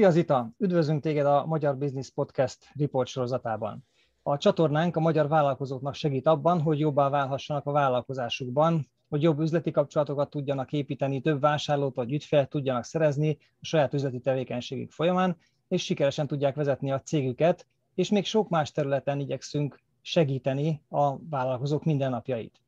Szia 0.00 0.10
Zita! 0.10 0.50
Üdvözlünk 0.58 1.02
téged 1.02 1.26
a 1.26 1.46
Magyar 1.46 1.76
Business 1.76 2.10
Podcast 2.10 2.58
report 2.78 3.08
sorozatában. 3.08 3.84
A 4.22 4.36
csatornánk 4.38 4.96
a 4.96 5.00
magyar 5.00 5.28
vállalkozóknak 5.28 5.94
segít 5.94 6.26
abban, 6.26 6.60
hogy 6.60 6.78
jobbá 6.78 7.08
válhassanak 7.08 7.66
a 7.66 7.72
vállalkozásukban, 7.72 8.86
hogy 9.08 9.22
jobb 9.22 9.40
üzleti 9.40 9.70
kapcsolatokat 9.70 10.30
tudjanak 10.30 10.72
építeni, 10.72 11.20
több 11.20 11.40
vásárlót 11.40 11.94
vagy 11.94 12.12
ügyfelet 12.12 12.48
tudjanak 12.48 12.84
szerezni 12.84 13.38
a 13.40 13.64
saját 13.64 13.94
üzleti 13.94 14.20
tevékenységük 14.20 14.90
folyamán, 14.90 15.36
és 15.68 15.84
sikeresen 15.84 16.26
tudják 16.26 16.54
vezetni 16.54 16.90
a 16.90 17.00
cégüket, 17.00 17.66
és 17.94 18.10
még 18.10 18.24
sok 18.24 18.48
más 18.48 18.72
területen 18.72 19.20
igyekszünk 19.20 19.80
segíteni 20.00 20.82
a 20.88 21.16
vállalkozók 21.18 21.84
mindennapjait. 21.84 22.60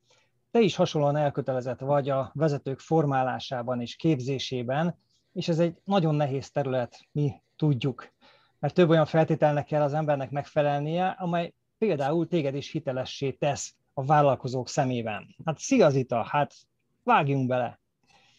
Te 0.51 0.61
is 0.61 0.77
hasonlóan 0.77 1.17
elkötelezett 1.17 1.81
vagy 1.81 2.09
a 2.09 2.31
vezetők 2.35 2.79
formálásában 2.79 3.81
és 3.81 3.97
képzésében, 3.97 4.97
és 5.33 5.49
ez 5.49 5.59
egy 5.59 5.81
nagyon 5.85 6.15
nehéz 6.15 6.51
terület, 6.51 7.01
mi 7.13 7.43
tudjuk, 7.57 8.13
mert 8.59 8.75
több 8.75 8.89
olyan 8.89 9.07
feltételnek 9.07 9.67
kell 9.67 9.83
az 9.83 9.93
embernek 9.93 10.31
megfelelnie, 10.31 11.09
amely 11.09 11.55
például 11.79 12.29
téged 12.29 12.55
is 12.55 12.71
hitelessé 12.71 13.31
tesz 13.31 13.75
a 13.95 14.05
vállalkozók 14.05 14.69
szemében. 14.69 15.37
Hát 15.45 15.59
szia 15.59 15.91
Zita, 15.91 16.23
hát 16.23 16.55
vágjunk 17.03 17.49
bele! 17.49 17.81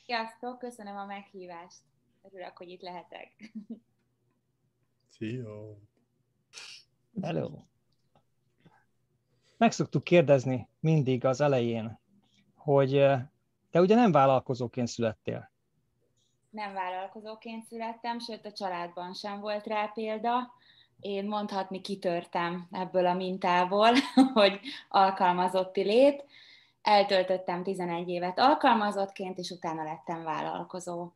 Sziasztok, 0.05 0.59
köszönöm 0.59 0.97
a 0.97 1.05
meghívást. 1.05 1.79
Örülök, 2.21 2.57
hogy 2.57 2.69
itt 2.69 2.81
lehetek. 2.81 3.53
Szia! 5.09 5.77
Hello! 7.21 7.49
Meg 9.57 9.71
szoktuk 9.71 10.03
kérdezni 10.03 10.69
mindig 10.79 11.25
az 11.25 11.41
elején, 11.41 11.99
hogy 12.55 12.97
eh, 12.97 13.25
te 13.69 13.81
ugye 13.81 13.95
nem 13.95 14.11
vállalkozóként 14.11 14.87
születtél. 14.87 15.52
Nem 16.53 16.73
vállalkozóként 16.73 17.65
születtem, 17.65 18.19
sőt 18.19 18.45
a 18.45 18.51
családban 18.51 19.13
sem 19.13 19.39
volt 19.39 19.67
rá 19.67 19.85
példa. 19.93 20.53
Én 20.99 21.25
mondhatni 21.25 21.81
kitörtem 21.81 22.67
ebből 22.71 23.05
a 23.05 23.13
mintából, 23.13 23.89
hogy 24.33 24.59
alkalmazotti 24.89 25.83
lét. 25.83 26.25
Eltöltöttem 26.81 27.63
11 27.63 28.09
évet 28.09 28.39
alkalmazottként, 28.39 29.37
és 29.37 29.49
utána 29.49 29.83
lettem 29.83 30.23
vállalkozó. 30.23 31.11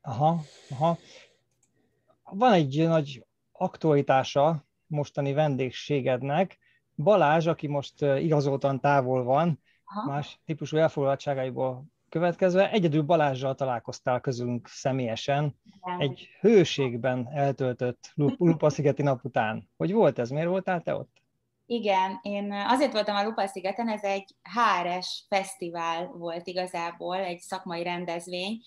Aha, 0.00 0.40
aha. 0.70 0.96
Van 2.22 2.52
egy 2.52 2.86
nagy 2.86 3.26
aktualitása 3.52 4.64
mostani 4.86 5.32
vendégségednek. 5.32 6.58
Balázs, 6.96 7.46
aki 7.46 7.66
most 7.66 8.02
eh, 8.02 8.24
igazoltan 8.24 8.80
távol 8.80 9.24
van, 9.24 9.60
Aha. 9.84 10.10
más 10.10 10.40
típusú 10.44 10.76
elfoglaltságaiból 10.76 11.84
következve, 12.10 12.70
egyedül 12.70 13.02
Balázsral 13.02 13.54
találkoztál 13.54 14.20
közünk 14.20 14.68
személyesen, 14.68 15.56
egy 15.98 16.28
hőségben 16.40 17.28
eltöltött 17.32 18.12
Lupa-szigeti 18.14 19.02
nap 19.02 19.24
után. 19.24 19.68
Hogy 19.76 19.92
volt 19.92 20.18
ez? 20.18 20.30
Miért 20.30 20.48
voltál 20.48 20.82
te 20.82 20.94
ott? 20.94 21.18
Igen, 21.66 22.18
én 22.22 22.52
azért 22.52 22.92
voltam 22.92 23.16
a 23.16 23.24
Lupa-szigeten, 23.24 23.88
ez 23.88 24.02
egy 24.02 24.34
HRS 24.42 25.24
fesztivál 25.28 26.06
volt 26.06 26.46
igazából, 26.46 27.16
egy 27.16 27.38
szakmai 27.38 27.82
rendezvény, 27.82 28.60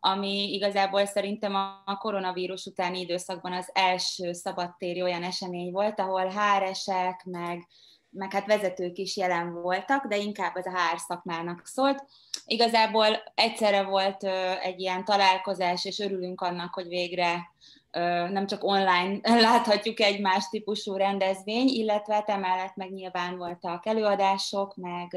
ami 0.00 0.52
igazából 0.52 1.04
szerintem 1.04 1.54
a 1.84 1.96
koronavírus 1.98 2.66
utáni 2.66 3.00
időszakban 3.00 3.52
az 3.52 3.70
első 3.72 4.32
szabadtéri 4.32 5.02
olyan 5.02 5.22
esemény 5.22 5.72
volt, 5.72 6.00
ahol 6.00 6.26
HRS-ek, 6.26 7.24
meg 7.24 7.66
meg 8.10 8.32
hát 8.32 8.46
vezetők 8.46 8.98
is 8.98 9.16
jelen 9.16 9.52
voltak, 9.52 10.06
de 10.06 10.16
inkább 10.16 10.54
az 10.54 10.66
a 10.66 10.70
HR 10.70 10.98
szakmának 10.98 11.66
szólt. 11.66 12.04
Igazából 12.44 13.06
egyszerre 13.34 13.82
volt 13.82 14.24
egy 14.62 14.80
ilyen 14.80 15.04
találkozás, 15.04 15.84
és 15.84 15.98
örülünk 15.98 16.40
annak, 16.40 16.74
hogy 16.74 16.88
végre 16.88 17.50
nem 18.30 18.46
csak 18.46 18.64
online 18.64 19.18
láthatjuk 19.40 20.00
egy 20.00 20.20
más 20.20 20.48
típusú 20.48 20.96
rendezvény, 20.96 21.68
illetve 21.68 22.24
emellett 22.26 22.76
meg 22.76 22.92
nyilván 22.92 23.36
voltak 23.36 23.86
előadások, 23.86 24.76
meg, 24.76 25.16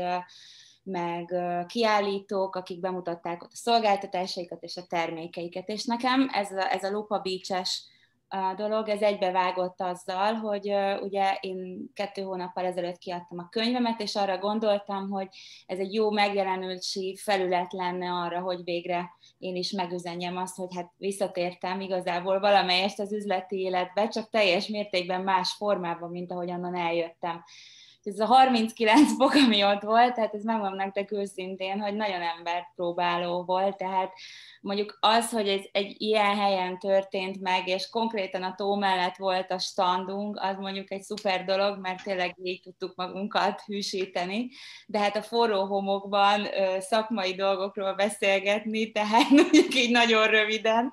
meg 0.84 1.36
kiállítók, 1.68 2.56
akik 2.56 2.80
bemutatták 2.80 3.44
ott 3.44 3.52
a 3.52 3.56
szolgáltatásaikat 3.56 4.64
és 4.64 4.78
a 4.78 4.86
termékeiket. 4.90 5.70
És 5.70 5.86
nekem 5.86 6.30
ez 6.34 6.52
a, 6.52 6.72
ez 6.74 6.84
a 6.84 6.92
Lupa 6.92 7.20
Beach-es 7.20 7.84
a 8.34 8.54
dolog, 8.56 8.90
ez 8.90 9.02
egybevágott 9.02 9.82
azzal, 9.82 10.34
hogy 10.34 10.74
ugye 11.02 11.38
én 11.42 11.90
kettő 11.94 12.22
hónappal 12.22 12.66
ezelőtt 12.66 12.98
kiadtam 12.98 13.40
a 13.40 13.50
könyvemet, 13.50 14.00
és 14.00 14.16
arra 14.16 14.38
gondoltam, 14.38 15.10
hogy 15.10 15.28
ez 15.66 15.80
egy 15.80 15.94
jó 15.94 16.12
megjelenülési 16.12 17.18
felület 17.22 17.74
lenne 17.74 18.12
arra, 18.12 18.40
hogy 18.40 18.64
végre 18.64 19.12
én 19.38 19.56
is 19.56 19.72
megüzenjem 19.72 20.38
azt, 20.38 20.56
hogy 20.56 20.76
hát 20.76 20.92
visszatértem 20.98 21.82
igazából 21.82 22.40
valamelyest 22.40 23.00
az 23.00 23.14
üzleti 23.14 23.60
életbe, 23.60 24.08
csak 24.08 24.30
teljes 24.30 24.68
mértékben 24.68 25.22
más 25.22 25.52
formában, 25.52 26.10
mint 26.10 26.32
ahogy 26.32 26.52
annan 26.52 26.76
eljöttem 26.76 27.44
ez 28.08 28.20
a 28.20 28.26
39 28.26 29.12
fok, 29.18 29.34
ami 29.34 29.64
ott 29.64 29.82
volt, 29.82 30.14
tehát 30.16 30.34
ez 30.34 30.44
megmondom 30.44 30.76
nektek 30.76 31.12
őszintén, 31.12 31.80
hogy 31.80 31.96
nagyon 31.96 32.22
embert 32.22 32.66
próbáló 32.76 33.44
volt, 33.44 33.78
tehát 33.78 34.14
mondjuk 34.62 34.98
az, 35.00 35.30
hogy 35.30 35.48
ez 35.48 35.62
egy 35.72 35.96
ilyen 35.98 36.36
helyen 36.36 36.80
történt 36.80 37.42
meg, 37.42 37.68
és 37.68 37.90
konkrétan 37.90 38.44
a 38.44 38.56
tó 38.56 38.76
mellett 38.76 39.16
volt 39.16 39.52
a 39.52 39.60
standunk, 39.60 40.40
az 40.42 40.58
mondjuk 40.58 40.92
egy 40.92 41.02
szuper 41.02 41.46
dolog, 41.46 41.80
mert 41.80 42.04
tényleg 42.04 42.36
így 42.44 42.62
tudtuk 42.62 42.96
magunkat 42.96 43.62
hűsíteni, 43.62 44.50
de 44.86 45.00
hát 45.00 45.16
a 45.16 45.22
forró 45.22 45.66
homokban 45.66 46.48
szakmai 46.80 47.34
dolgokról 47.34 47.94
beszélgetni, 47.94 48.92
tehát 48.92 49.30
mondjuk 49.40 49.76
így 49.76 49.92
nagyon 49.92 50.28
röviden, 50.28 50.92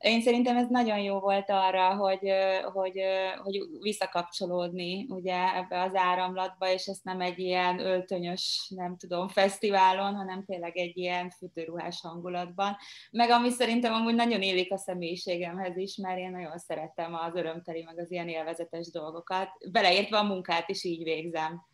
én 0.00 0.20
szerintem 0.20 0.56
ez 0.56 0.68
nagyon 0.68 0.98
jó 0.98 1.18
volt 1.18 1.50
arra, 1.50 1.94
hogy, 1.94 2.32
hogy, 2.72 3.00
hogy 3.42 3.60
visszakapcsolódni 3.80 5.06
ugye 5.08 5.56
ebbe 5.56 5.82
az 5.82 5.94
áramlatba, 5.94 6.72
és 6.72 6.86
ezt 6.86 7.04
nem 7.04 7.20
egy 7.20 7.38
ilyen 7.38 7.78
öltönyös, 7.78 8.72
nem 8.76 8.96
tudom, 8.96 9.28
fesztiválon, 9.28 10.14
hanem 10.14 10.44
tényleg 10.44 10.76
egy 10.76 10.96
ilyen 10.96 11.30
fütőruhás 11.30 12.00
hangulatban. 12.00 12.76
Meg 13.10 13.30
ami 13.30 13.50
szerintem 13.50 13.92
amúgy 13.92 14.14
nagyon 14.14 14.42
élik 14.42 14.72
a 14.72 14.78
személyiségemhez 14.78 15.76
is, 15.76 15.96
mert 15.96 16.18
én 16.18 16.30
nagyon 16.30 16.58
szeretem 16.58 17.14
az 17.14 17.34
örömteli, 17.34 17.82
meg 17.82 17.98
az 17.98 18.10
ilyen 18.10 18.28
élvezetes 18.28 18.90
dolgokat. 18.90 19.48
Beleértve 19.72 20.18
a 20.18 20.24
munkát 20.24 20.68
is 20.68 20.84
így 20.84 21.02
végzem. 21.02 21.66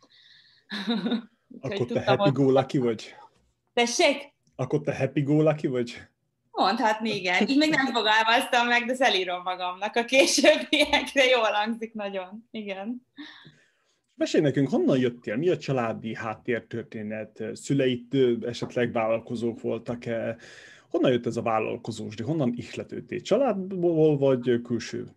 Akkor 1.61 1.85
te 1.85 2.03
happy 2.03 2.31
go 2.31 2.51
lucky 2.51 2.77
vagy? 2.77 3.15
Tessék? 3.73 4.33
Akkor 4.55 4.81
te 4.81 4.97
happy 4.97 5.21
go 5.21 5.41
lucky 5.41 5.67
vagy? 5.67 6.07
Mondhatni, 6.57 7.15
igen. 7.15 7.47
Így 7.47 7.57
még 7.57 7.69
nem 7.69 7.85
fogalmaztam 7.85 8.67
meg, 8.67 8.85
de 8.85 8.93
szelírom 8.95 9.41
magamnak 9.41 9.95
a 9.95 10.05
későbbiekre. 10.05 11.25
Jól 11.25 11.51
hangzik 11.51 11.93
nagyon. 11.93 12.47
Igen. 12.51 13.05
Mesélj 14.15 14.43
nekünk, 14.43 14.69
honnan 14.69 14.97
jöttél? 14.97 15.35
Mi 15.35 15.49
a 15.49 15.57
családi 15.57 16.15
háttértörténet? 16.15 17.43
Szüleit 17.53 18.15
esetleg 18.41 18.91
vállalkozók 18.91 19.61
voltak-e? 19.61 20.37
Honnan 20.89 21.11
jött 21.11 21.25
ez 21.25 21.37
a 21.37 21.41
vállalkozós? 21.41 22.15
De 22.15 22.23
honnan 22.23 22.53
ihletődtél? 22.55 23.21
Családból 23.21 24.17
vagy 24.17 24.61
külső? 24.63 25.07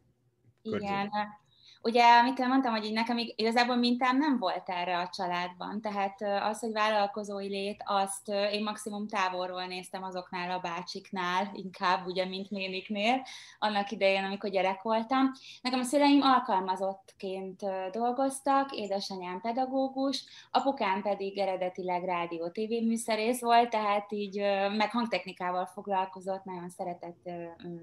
Igen, 0.63 0.79
környezet? 0.79 1.40
Ugye, 1.83 2.05
amit 2.19 2.39
mondtam, 2.39 2.73
hogy 2.73 2.85
így 2.85 2.93
nekem 2.93 3.17
igazából 3.19 3.77
mintám 3.77 4.19
nem 4.19 4.39
volt 4.39 4.69
erre 4.69 4.99
a 4.99 5.09
családban, 5.13 5.81
tehát 5.81 6.23
az, 6.23 6.61
hogy 6.61 6.73
vállalkozói 6.73 7.49
lét, 7.49 7.83
azt 7.87 8.29
én 8.29 8.63
maximum 8.63 9.09
távolról 9.09 9.65
néztem 9.65 10.03
azoknál 10.03 10.51
a 10.51 10.59
bácsiknál, 10.59 11.51
inkább 11.53 12.07
ugye, 12.07 12.25
mint 12.25 12.51
néniknél, 12.51 13.23
annak 13.59 13.91
idején, 13.91 14.25
amikor 14.25 14.51
gyerek 14.51 14.83
voltam. 14.83 15.31
Nekem 15.63 15.81
a 15.81 15.85
szüleim 15.85 16.23
alkalmazottként 16.23 17.61
dolgoztak, 17.91 18.73
édesanyám 18.73 19.41
pedagógus, 19.41 20.25
apukám 20.51 21.03
pedig 21.03 21.39
eredetileg 21.39 22.05
rádió 22.05 22.49
TV 22.49 22.85
műszerész 22.85 23.41
volt, 23.41 23.71
tehát 23.71 24.13
így 24.13 24.37
meg 24.77 24.91
hangtechnikával 24.91 25.67
foglalkozott, 25.67 26.45
nagyon 26.45 26.69
szeretett 26.69 27.31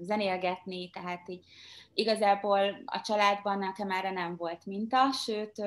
zenélgetni, 0.00 0.90
tehát 0.90 1.28
így 1.28 1.44
igazából 1.94 2.82
a 2.84 3.00
családban 3.00 3.58
nekem 3.58 3.87
erre 3.90 4.10
nem 4.10 4.36
volt 4.36 4.66
minta, 4.66 5.12
sőt 5.12 5.62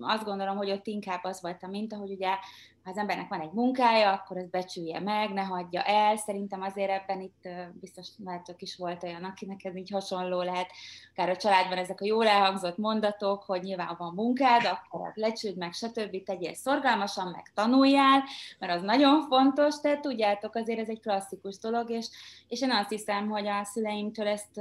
azt 0.00 0.24
gondolom, 0.24 0.56
hogy 0.56 0.70
ott 0.70 0.86
inkább 0.86 1.24
az 1.24 1.40
volt 1.40 1.62
a 1.62 1.68
minta, 1.68 1.96
hogy 1.96 2.10
ugye 2.10 2.38
ha 2.86 2.92
az 2.92 2.98
embernek 2.98 3.28
van 3.28 3.40
egy 3.40 3.52
munkája, 3.52 4.12
akkor 4.12 4.36
ezt 4.36 4.50
becsülje 4.50 5.00
meg, 5.00 5.32
ne 5.32 5.42
hagyja 5.42 5.82
el. 5.82 6.16
Szerintem 6.16 6.62
azért 6.62 6.90
ebben 6.90 7.20
itt 7.20 7.48
biztos 7.80 8.08
látok 8.24 8.62
is 8.62 8.76
volt 8.76 9.02
olyan, 9.02 9.24
akinek 9.24 9.64
ez 9.64 9.76
így 9.76 9.90
hasonló 9.90 10.42
lehet, 10.42 10.70
akár 11.10 11.28
a 11.28 11.36
családban 11.36 11.78
ezek 11.78 12.00
a 12.00 12.04
jól 12.04 12.26
elhangzott 12.26 12.76
mondatok, 12.76 13.42
hogy 13.42 13.62
nyilván 13.62 13.94
van 13.98 14.12
munkád, 14.14 14.64
akkor 14.64 15.12
lecsüld 15.14 15.56
meg, 15.56 15.72
stb. 15.72 16.22
tegyél 16.24 16.54
szorgalmasan, 16.54 17.28
meg 17.28 17.50
tanuljál, 17.54 18.22
mert 18.58 18.72
az 18.72 18.82
nagyon 18.82 19.22
fontos, 19.22 19.80
tehát 19.80 20.00
tudjátok, 20.00 20.54
azért 20.54 20.80
ez 20.80 20.88
egy 20.88 21.00
klasszikus 21.00 21.58
dolog, 21.58 21.90
és, 21.90 22.06
és 22.48 22.60
én 22.60 22.70
azt 22.70 22.90
hiszem, 22.90 23.28
hogy 23.28 23.46
a 23.46 23.64
szüleimtől 23.64 24.26
ezt, 24.26 24.58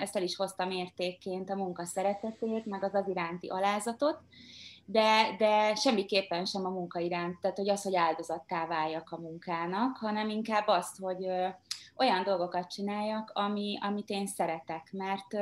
ezt 0.00 0.16
el 0.16 0.22
is 0.22 0.36
hoztam 0.36 0.70
értékként 0.70 1.50
a 1.50 1.56
munka 1.56 1.84
szeretetét, 1.84 2.66
meg 2.66 2.84
az 2.84 2.94
az 2.94 3.08
iránti 3.08 3.48
alázatot, 3.48 4.18
de, 4.90 5.34
de 5.38 5.74
semmiképpen 5.74 6.44
sem 6.44 6.64
a 6.64 6.70
munka 6.70 6.98
iránt, 6.98 7.40
tehát 7.40 7.56
hogy 7.56 7.68
az, 7.68 7.82
hogy 7.82 7.96
áldozattá 7.96 8.66
váljak 8.66 9.10
a 9.10 9.20
munkának, 9.20 9.96
hanem 9.96 10.28
inkább 10.28 10.66
azt, 10.66 10.98
hogy, 10.98 11.26
olyan 11.98 12.22
dolgokat 12.22 12.70
csináljak, 12.70 13.30
ami, 13.34 13.78
amit 13.80 14.08
én 14.08 14.26
szeretek, 14.26 14.88
mert 14.92 15.34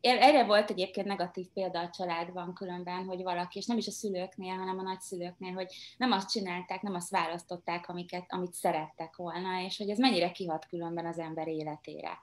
erre 0.00 0.44
volt 0.44 0.70
egyébként 0.70 1.06
negatív 1.06 1.46
példa 1.54 1.78
a 1.78 1.90
családban 1.90 2.54
különben, 2.54 3.04
hogy 3.04 3.22
valaki, 3.22 3.58
és 3.58 3.66
nem 3.66 3.76
is 3.76 3.86
a 3.86 3.90
szülőknél, 3.90 4.54
hanem 4.54 4.78
a 4.78 4.82
nagyszülőknél, 4.82 5.52
hogy 5.52 5.66
nem 5.96 6.12
azt 6.12 6.30
csinálták, 6.30 6.82
nem 6.82 6.94
azt 6.94 7.10
választották, 7.10 7.88
amiket, 7.88 8.24
amit 8.28 8.52
szerettek 8.52 9.16
volna, 9.16 9.60
és 9.60 9.78
hogy 9.78 9.90
ez 9.90 9.98
mennyire 9.98 10.30
kihat 10.30 10.66
különben 10.66 11.06
az 11.06 11.18
ember 11.18 11.48
életére 11.48 12.18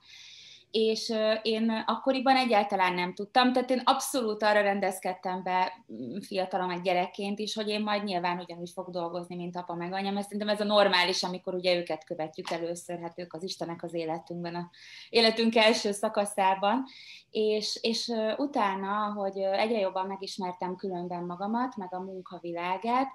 és 0.72 1.14
én 1.42 1.84
akkoriban 1.86 2.36
egyáltalán 2.36 2.94
nem 2.94 3.14
tudtam, 3.14 3.54
tehát 3.54 3.70
én 3.70 3.82
abszolút 3.84 4.44
arra 4.44 4.62
rendezkedtem 4.62 5.44
be 5.44 5.86
mm, 5.94 6.18
fiatalom 6.20 6.68
meg 6.68 6.82
gyerekként 6.82 7.40
is, 7.40 7.56
hogy 7.56 7.68
én 7.68 7.82
majd 7.82 8.04
nyilván 8.04 8.40
ugyanúgy 8.40 8.70
fog 8.70 8.90
dolgozni, 8.90 9.36
mint 9.36 9.56
apa 9.56 9.74
meg 9.74 9.94
anyám, 9.94 10.18
ezt 10.18 10.30
szerintem 10.30 10.56
ez 10.56 10.62
a 10.62 10.64
normális, 10.64 11.24
amikor 11.24 11.54
ugye 11.54 11.76
őket 11.76 12.04
követjük 12.04 12.50
először, 12.50 13.00
hát 13.00 13.20
ők 13.20 13.34
az 13.34 13.44
Istenek 13.44 13.84
az 13.84 13.94
életünkben, 13.94 14.56
a 14.56 14.70
életünk 15.10 15.56
első 15.56 15.92
szakaszában, 15.92 16.84
és, 17.32 17.80
és 17.82 18.12
utána, 18.38 19.14
hogy 19.14 19.38
egyre 19.38 19.80
jobban 19.80 20.08
megismertem 20.08 20.76
különben 20.76 21.24
magamat, 21.24 21.76
meg 21.76 21.94
a 21.94 22.00
munkavilágát, 22.00 23.12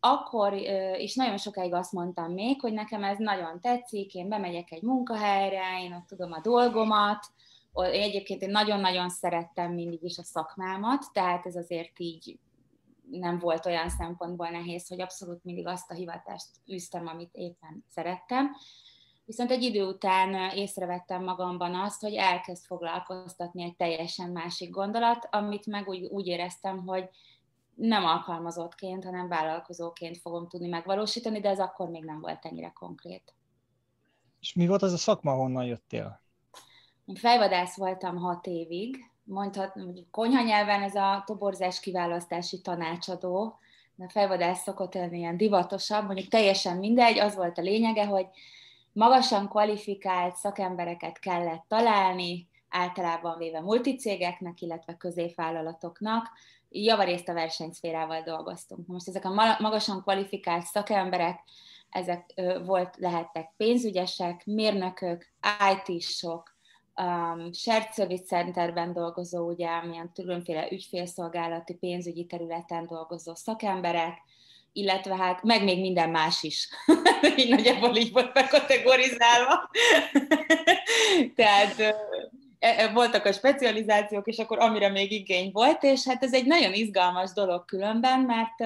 akkor 0.00 0.52
is 0.98 1.14
nagyon 1.14 1.36
sokáig 1.36 1.74
azt 1.74 1.92
mondtam 1.92 2.32
még, 2.32 2.60
hogy 2.60 2.72
nekem 2.72 3.04
ez 3.04 3.18
nagyon 3.18 3.60
tetszik, 3.60 4.14
én 4.14 4.28
bemegyek 4.28 4.70
egy 4.70 4.82
munkahelyre, 4.82 5.82
én 5.82 5.92
ott 5.92 6.06
tudom 6.06 6.32
a 6.32 6.40
dolgomat, 6.40 7.26
egyébként 7.74 8.42
én 8.42 8.50
nagyon-nagyon 8.50 9.08
szerettem 9.08 9.72
mindig 9.72 10.02
is 10.02 10.18
a 10.18 10.22
szakmámat, 10.22 11.06
tehát 11.12 11.46
ez 11.46 11.56
azért 11.56 11.98
így 11.98 12.38
nem 13.10 13.38
volt 13.38 13.66
olyan 13.66 13.88
szempontból 13.88 14.48
nehéz, 14.48 14.88
hogy 14.88 15.00
abszolút 15.00 15.44
mindig 15.44 15.66
azt 15.66 15.90
a 15.90 15.94
hivatást 15.94 16.48
űztem, 16.72 17.06
amit 17.06 17.30
éppen 17.32 17.84
szerettem. 17.88 18.56
Viszont 19.24 19.50
egy 19.50 19.62
idő 19.62 19.86
után 19.86 20.50
észrevettem 20.56 21.24
magamban 21.24 21.74
azt, 21.74 22.00
hogy 22.00 22.14
elkezd 22.14 22.64
foglalkoztatni 22.64 23.62
egy 23.62 23.76
teljesen 23.76 24.30
másik 24.30 24.70
gondolat, 24.70 25.28
amit 25.30 25.66
meg 25.66 25.88
úgy, 25.88 26.04
úgy 26.04 26.26
éreztem, 26.26 26.86
hogy 26.86 27.08
nem 27.80 28.04
alkalmazottként, 28.04 29.04
hanem 29.04 29.28
vállalkozóként 29.28 30.18
fogom 30.18 30.48
tudni 30.48 30.68
megvalósítani, 30.68 31.40
de 31.40 31.48
ez 31.48 31.58
akkor 31.58 31.88
még 31.88 32.04
nem 32.04 32.20
volt 32.20 32.44
ennyire 32.44 32.68
konkrét. 32.68 33.34
És 34.40 34.54
mi 34.54 34.66
volt 34.66 34.82
az 34.82 34.92
a 34.92 34.96
szakma, 34.96 35.32
honnan 35.32 35.64
jöttél? 35.64 36.20
Én 37.04 37.14
fejvadász 37.14 37.76
voltam 37.76 38.16
hat 38.16 38.46
évig, 38.46 39.10
mondhat, 39.24 39.72
konyha 40.10 40.42
nyelven 40.42 40.82
ez 40.82 40.94
a 40.94 41.22
toborzás 41.26 41.80
kiválasztási 41.80 42.60
tanácsadó, 42.60 43.58
de 43.94 44.04
a 44.04 44.08
fejvadász 44.10 44.62
szokott 44.62 44.94
lenni 44.94 45.18
ilyen 45.18 45.36
divatosabb, 45.36 46.06
mondjuk 46.06 46.28
teljesen 46.28 46.76
mindegy, 46.76 47.18
az 47.18 47.34
volt 47.34 47.58
a 47.58 47.62
lényege, 47.62 48.06
hogy 48.06 48.26
magasan 48.92 49.48
kvalifikált 49.48 50.36
szakembereket 50.36 51.18
kellett 51.18 51.64
találni, 51.68 52.48
általában 52.70 53.38
véve 53.38 53.60
multicégeknek, 53.60 54.60
illetve 54.60 54.96
középvállalatoknak, 54.96 56.28
javarészt 56.68 57.28
a 57.28 57.32
versenyszférával 57.32 58.22
dolgoztunk. 58.22 58.86
Most 58.86 59.08
ezek 59.08 59.24
a 59.24 59.56
magasan 59.58 60.02
kvalifikált 60.02 60.64
szakemberek, 60.64 61.40
ezek 61.90 62.42
volt, 62.64 62.96
lehettek 62.98 63.52
pénzügyesek, 63.56 64.44
mérnökök, 64.44 65.32
IT-sok, 65.74 66.56
um, 66.96 67.52
shared 67.52 67.92
service 67.94 68.24
centerben 68.24 68.92
dolgozó, 68.92 69.48
ugye, 69.48 69.82
milyen 69.82 70.10
különféle 70.14 70.68
ügyfélszolgálati, 70.70 71.74
pénzügyi 71.74 72.26
területen 72.26 72.86
dolgozó 72.86 73.34
szakemberek, 73.34 74.18
illetve 74.72 75.16
hát 75.16 75.42
meg 75.42 75.64
még 75.64 75.80
minden 75.80 76.10
más 76.10 76.42
is. 76.42 76.68
így 77.36 77.48
nagyjából 77.48 77.96
így 77.96 78.12
volt 78.12 78.32
bekategorizálva. 78.32 79.70
Tehát 81.36 81.94
voltak 82.92 83.24
a 83.24 83.32
specializációk, 83.32 84.26
és 84.26 84.38
akkor 84.38 84.58
amire 84.58 84.88
még 84.88 85.12
igény 85.12 85.50
volt, 85.52 85.82
és 85.82 86.06
hát 86.06 86.22
ez 86.22 86.34
egy 86.34 86.46
nagyon 86.46 86.72
izgalmas 86.72 87.32
dolog 87.32 87.64
különben, 87.64 88.20
mert 88.20 88.62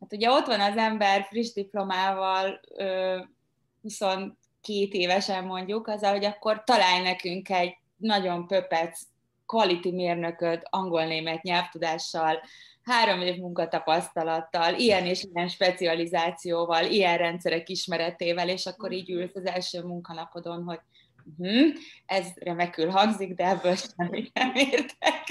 hát 0.00 0.12
ugye 0.12 0.30
ott 0.30 0.46
van 0.46 0.60
az 0.60 0.76
ember 0.76 1.26
friss 1.30 1.52
diplomával, 1.52 2.60
22 3.82 4.36
évesen 4.90 5.44
mondjuk, 5.44 5.86
az, 5.86 6.04
hogy 6.04 6.24
akkor 6.24 6.64
találj 6.64 7.02
nekünk 7.02 7.50
egy 7.50 7.76
nagyon 7.96 8.46
pöpec 8.46 9.00
quality 9.46 9.90
mérnököt 9.90 10.66
angol-német 10.70 11.42
nyelvtudással, 11.42 12.40
három 12.82 13.20
év 13.20 13.36
munkatapasztalattal, 13.36 14.74
ilyen 14.74 15.06
és 15.06 15.26
ilyen 15.32 15.48
specializációval, 15.48 16.84
ilyen 16.84 17.18
rendszerek 17.18 17.68
ismeretével, 17.68 18.48
és 18.48 18.66
akkor 18.66 18.92
így 18.92 19.10
ülsz 19.10 19.34
az 19.34 19.46
első 19.46 19.82
munkanapodon, 19.82 20.64
hogy 20.64 20.80
uh-huh, 21.38 21.74
ez 22.06 22.26
remekül 22.34 22.90
hangzik, 22.90 23.34
de 23.34 23.48
ebből 23.48 23.76
semmit 23.76 24.30
nem 24.32 24.52
értek. 24.54 25.24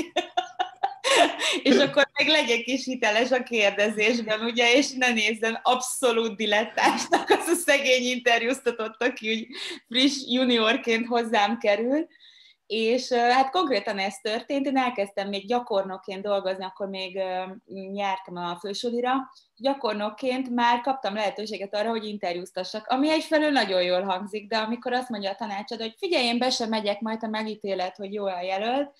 és 1.63 1.77
akkor 1.77 2.09
meg 2.13 2.27
legyek 2.27 2.67
is 2.67 2.85
hiteles 2.85 3.31
a 3.31 3.43
kérdezésben, 3.43 4.41
ugye, 4.41 4.73
és 4.73 4.91
ne 4.91 5.11
nézzen 5.11 5.59
abszolút 5.63 6.35
dilettásnak 6.35 7.29
az 7.29 7.47
a 7.47 7.55
szegény 7.55 8.03
interjúztatott, 8.03 9.03
aki 9.03 9.29
úgy 9.29 9.47
friss 9.87 10.15
juniorként 10.27 11.07
hozzám 11.07 11.57
kerül, 11.57 12.07
és 12.67 13.13
hát 13.13 13.49
konkrétan 13.49 13.97
ez 13.99 14.15
történt, 14.21 14.65
én 14.65 14.77
elkezdtem 14.77 15.27
még 15.27 15.47
gyakornokként 15.47 16.21
dolgozni, 16.21 16.63
akkor 16.63 16.87
még 16.87 17.19
nyertem 17.91 18.35
a 18.35 18.57
fősulira, 18.59 19.13
gyakornokként 19.55 20.49
már 20.49 20.81
kaptam 20.81 21.13
lehetőséget 21.13 21.75
arra, 21.75 21.89
hogy 21.89 22.05
interjúztassak, 22.05 22.87
ami 22.87 23.09
egyfelől 23.09 23.51
nagyon 23.51 23.81
jól 23.81 24.01
hangzik, 24.01 24.47
de 24.47 24.57
amikor 24.57 24.93
azt 24.93 25.09
mondja 25.09 25.29
a 25.29 25.35
tanácsad, 25.35 25.79
hogy 25.79 25.95
figyelj, 25.97 26.25
én 26.25 26.37
be 26.37 26.49
sem 26.49 26.69
megyek, 26.69 26.99
majd 26.99 27.23
a 27.23 27.27
megítélet, 27.27 27.95
hogy 27.95 28.13
jó 28.13 28.25
a 28.25 28.41
jelölt, 28.41 28.91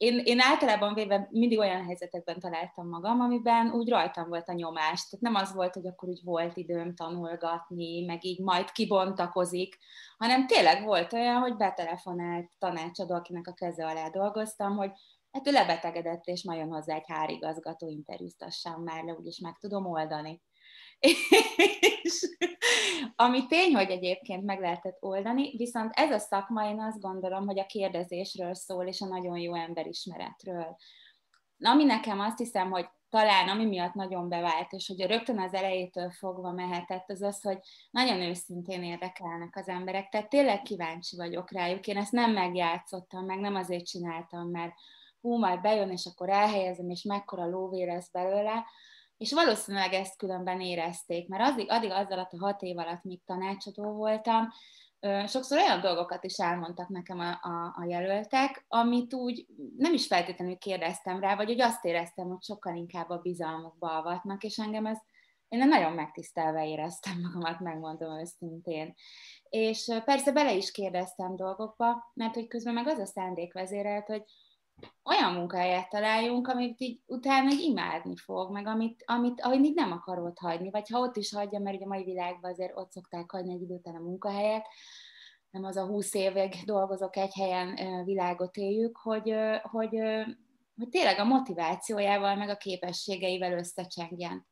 én, 0.00 0.20
én 0.24 0.40
általában 0.40 0.94
véve 0.94 1.28
mindig 1.30 1.58
olyan 1.58 1.84
helyzetekben 1.84 2.38
találtam 2.40 2.88
magam, 2.88 3.20
amiben 3.20 3.70
úgy 3.70 3.88
rajtam 3.88 4.28
volt 4.28 4.48
a 4.48 4.52
nyomás. 4.52 5.08
Tehát 5.08 5.20
nem 5.20 5.34
az 5.34 5.54
volt, 5.54 5.74
hogy 5.74 5.86
akkor 5.86 6.08
úgy 6.08 6.20
volt 6.24 6.56
időm 6.56 6.94
tanulgatni, 6.94 8.04
meg 8.04 8.24
így 8.24 8.40
majd 8.40 8.70
kibontakozik, 8.70 9.78
hanem 10.18 10.46
tényleg 10.46 10.84
volt 10.84 11.12
olyan, 11.12 11.40
hogy 11.40 11.56
betelefonált 11.56 12.50
tanácsadó, 12.58 13.14
akinek 13.14 13.46
a 13.46 13.52
keze 13.52 13.86
alá 13.86 14.08
dolgoztam, 14.08 14.76
hogy 14.76 14.90
hát 15.32 15.46
ő 15.46 15.50
lebetegedett, 15.50 16.24
és 16.24 16.44
majd 16.44 16.58
jön 16.58 16.72
hozzá 16.72 16.94
egy 16.94 17.06
hárigazgató 17.06 17.88
interjúztassam 17.88 18.82
már 18.82 19.04
le, 19.04 19.12
úgyis 19.12 19.38
meg 19.38 19.56
tudom 19.58 19.86
oldani. 19.86 20.42
És 21.00 22.36
ami 23.16 23.46
tény, 23.46 23.74
hogy 23.74 23.90
egyébként 23.90 24.44
meg 24.44 24.60
lehetett 24.60 24.96
oldani, 25.00 25.56
viszont 25.56 25.92
ez 25.94 26.10
a 26.10 26.18
szakma, 26.18 26.68
én 26.68 26.80
azt 26.80 27.00
gondolom, 27.00 27.46
hogy 27.46 27.58
a 27.58 27.66
kérdezésről 27.66 28.54
szól, 28.54 28.86
és 28.86 29.00
a 29.00 29.06
nagyon 29.06 29.38
jó 29.38 29.54
emberismeretről. 29.54 30.76
Ami 31.58 31.84
nekem 31.84 32.20
azt 32.20 32.38
hiszem, 32.38 32.70
hogy 32.70 32.88
talán 33.08 33.48
ami 33.48 33.64
miatt 33.64 33.94
nagyon 33.94 34.28
bevált, 34.28 34.72
és 34.72 34.86
hogy 34.86 35.06
rögtön 35.06 35.38
az 35.38 35.54
elejétől 35.54 36.10
fogva 36.10 36.52
mehetett, 36.52 37.10
az 37.10 37.22
az, 37.22 37.42
hogy 37.42 37.58
nagyon 37.90 38.20
őszintén 38.20 38.82
érdekelnek 38.82 39.56
az 39.56 39.68
emberek, 39.68 40.08
tehát 40.08 40.28
tényleg 40.28 40.62
kíváncsi 40.62 41.16
vagyok 41.16 41.50
rájuk. 41.50 41.86
Én 41.86 41.96
ezt 41.96 42.12
nem 42.12 42.32
megjátszottam, 42.32 43.24
meg 43.24 43.38
nem 43.38 43.54
azért 43.54 43.86
csináltam, 43.86 44.48
mert 44.48 44.72
hú, 45.20 45.38
majd 45.38 45.60
bejön, 45.60 45.90
és 45.90 46.06
akkor 46.06 46.28
elhelyezem, 46.28 46.90
és 46.90 47.02
mekkora 47.02 47.46
lóvé 47.46 47.84
lesz 47.84 48.10
belőle, 48.10 48.64
és 49.20 49.32
valószínűleg 49.32 49.92
ezt 49.92 50.16
különben 50.16 50.60
érezték, 50.60 51.28
mert 51.28 51.50
addig, 51.50 51.70
addig 51.70 51.90
az 51.90 52.10
alatt 52.10 52.32
a 52.32 52.38
hat 52.38 52.62
év 52.62 52.78
alatt, 52.78 53.02
míg 53.02 53.20
tanácsadó 53.24 53.92
voltam, 53.92 54.48
sokszor 55.26 55.58
olyan 55.58 55.80
dolgokat 55.80 56.24
is 56.24 56.38
elmondtak 56.38 56.88
nekem 56.88 57.18
a, 57.18 57.30
a, 57.30 57.74
a 57.76 57.84
jelöltek, 57.88 58.64
amit 58.68 59.14
úgy 59.14 59.46
nem 59.76 59.92
is 59.92 60.06
feltétlenül 60.06 60.56
kérdeztem 60.56 61.20
rá, 61.20 61.36
vagy 61.36 61.46
hogy 61.46 61.60
azt 61.60 61.84
éreztem, 61.84 62.26
hogy 62.26 62.42
sokkal 62.42 62.76
inkább 62.76 63.08
a 63.08 63.18
bizalmukba 63.18 63.98
avatnak, 63.98 64.42
és 64.42 64.58
engem 64.58 64.86
ez 64.86 64.98
én 65.48 65.68
nagyon 65.68 65.92
megtisztelve 65.92 66.66
éreztem 66.66 67.20
magamat, 67.20 67.60
megmondom 67.60 68.18
őszintén. 68.18 68.94
És 69.48 70.00
persze 70.04 70.32
bele 70.32 70.54
is 70.54 70.70
kérdeztem 70.70 71.36
dolgokba, 71.36 72.10
mert 72.14 72.34
hogy 72.34 72.46
közben 72.46 72.74
meg 72.74 72.86
az 72.86 72.98
a 72.98 73.06
szándék 73.06 73.52
vezérelt, 73.52 74.06
hogy 74.06 74.22
olyan 75.04 75.32
munkahelyet 75.32 75.88
találjunk, 75.88 76.48
amit 76.48 76.80
így 76.80 77.00
utána 77.06 77.50
így 77.50 77.60
imádni 77.60 78.16
fog, 78.16 78.52
meg 78.52 78.66
amit, 78.66 79.02
amit 79.06 79.40
ahogy 79.40 79.64
így 79.64 79.74
nem 79.74 79.92
akarod 79.92 80.38
hagyni, 80.38 80.70
vagy 80.70 80.88
ha 80.88 80.98
ott 80.98 81.16
is 81.16 81.32
hagyja, 81.32 81.58
mert 81.58 81.76
ugye 81.76 81.84
a 81.84 81.88
mai 81.88 82.04
világban 82.04 82.50
azért 82.50 82.76
ott 82.76 82.90
szokták 82.90 83.30
hagyni 83.30 83.52
egy 83.52 83.62
idő 83.62 83.80
a 83.82 83.90
munkahelyet, 83.90 84.66
nem 85.50 85.64
az 85.64 85.76
a 85.76 85.86
húsz 85.86 86.14
évig 86.14 86.54
dolgozok 86.64 87.16
egy 87.16 87.34
helyen, 87.34 88.04
világot 88.04 88.56
éljük, 88.56 88.96
hogy, 88.96 89.34
hogy, 89.62 89.98
hogy 90.76 90.88
tényleg 90.90 91.18
a 91.18 91.24
motivációjával, 91.24 92.36
meg 92.36 92.48
a 92.48 92.56
képességeivel 92.56 93.52
összecsengjen. 93.52 94.46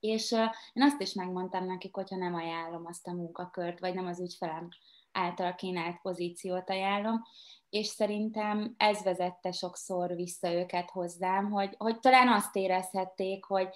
És 0.00 0.32
én 0.72 0.82
azt 0.82 1.00
is 1.00 1.12
megmondtam 1.12 1.66
nekik, 1.66 1.94
hogyha 1.94 2.16
nem 2.16 2.34
ajánlom 2.34 2.86
azt 2.86 3.06
a 3.06 3.12
munkakört, 3.12 3.80
vagy 3.80 3.94
nem 3.94 4.06
az 4.06 4.20
ügyfelem 4.20 4.68
által 5.14 5.54
kínált 5.54 6.00
pozíciót 6.02 6.70
ajánlom, 6.70 7.22
és 7.68 7.86
szerintem 7.86 8.74
ez 8.76 9.02
vezette 9.02 9.52
sokszor 9.52 10.14
vissza 10.14 10.52
őket 10.52 10.90
hozzám, 10.90 11.50
hogy, 11.50 11.74
hogy 11.78 12.00
talán 12.00 12.28
azt 12.28 12.56
érezhették, 12.56 13.44
hogy 13.44 13.68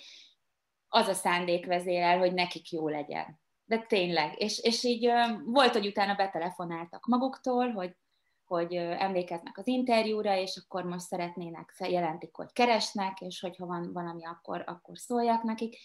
az 0.88 1.06
a 1.06 1.14
szándék 1.14 1.66
vezérel, 1.66 2.18
hogy 2.18 2.34
nekik 2.34 2.70
jó 2.70 2.88
legyen. 2.88 3.40
de 3.64 3.78
tényleg. 3.78 4.34
És, 4.40 4.58
és 4.58 4.84
így 4.84 5.10
volt, 5.44 5.72
hogy 5.72 5.86
utána 5.86 6.14
betelefonáltak 6.14 7.06
maguktól, 7.06 7.70
hogy, 7.70 7.96
hogy 8.44 8.74
emlékeznek 8.74 9.58
az 9.58 9.66
interjúra, 9.66 10.36
és 10.36 10.60
akkor 10.64 10.84
most 10.84 11.06
szeretnének, 11.06 11.74
jelentik, 11.78 12.34
hogy 12.34 12.52
keresnek, 12.52 13.20
és 13.20 13.40
hogyha 13.40 13.66
van 13.66 13.92
valami, 13.92 14.24
akkor, 14.24 14.62
akkor 14.66 14.98
szóljak 14.98 15.42
nekik. 15.42 15.76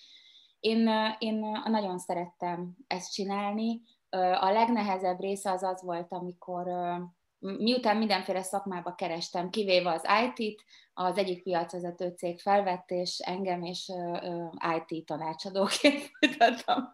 Én, 0.59 0.89
én 1.19 1.61
nagyon 1.65 1.99
szerettem 1.99 2.75
ezt 2.87 3.13
csinálni. 3.13 3.81
A 4.39 4.51
legnehezebb 4.51 5.19
része 5.19 5.51
az 5.51 5.63
az 5.63 5.81
volt, 5.81 6.07
amikor 6.09 6.67
miután 7.39 7.97
mindenféle 7.97 8.43
szakmába 8.43 8.95
kerestem, 8.95 9.49
kivéve 9.49 9.91
az 9.91 10.05
IT-t, 10.25 10.63
az 10.93 11.17
egyik 11.17 11.43
piacvezető 11.43 12.13
cég 12.17 12.39
felvett, 12.39 12.89
és 12.89 13.19
engem 13.19 13.63
és 13.63 13.91
IT 14.77 15.05
tanácsadóként 15.05 16.09
folytattam 16.19 16.93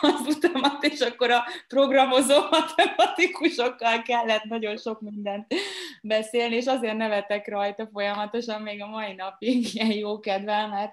az 0.00 0.26
utamat, 0.26 0.84
és 0.84 1.00
akkor 1.00 1.30
a 1.30 1.44
programozó 1.68 2.40
matematikusokkal 2.50 4.02
kellett 4.02 4.44
nagyon 4.44 4.76
sok 4.76 5.00
mindent 5.00 5.54
beszélni, 6.02 6.54
és 6.54 6.66
azért 6.66 6.96
nevetek 6.96 7.48
rajta 7.48 7.88
folyamatosan 7.92 8.62
még 8.62 8.82
a 8.82 8.86
mai 8.86 9.14
napig 9.14 9.74
ilyen 9.74 9.92
jó 9.92 10.20
kedvel, 10.20 10.68
mert 10.68 10.92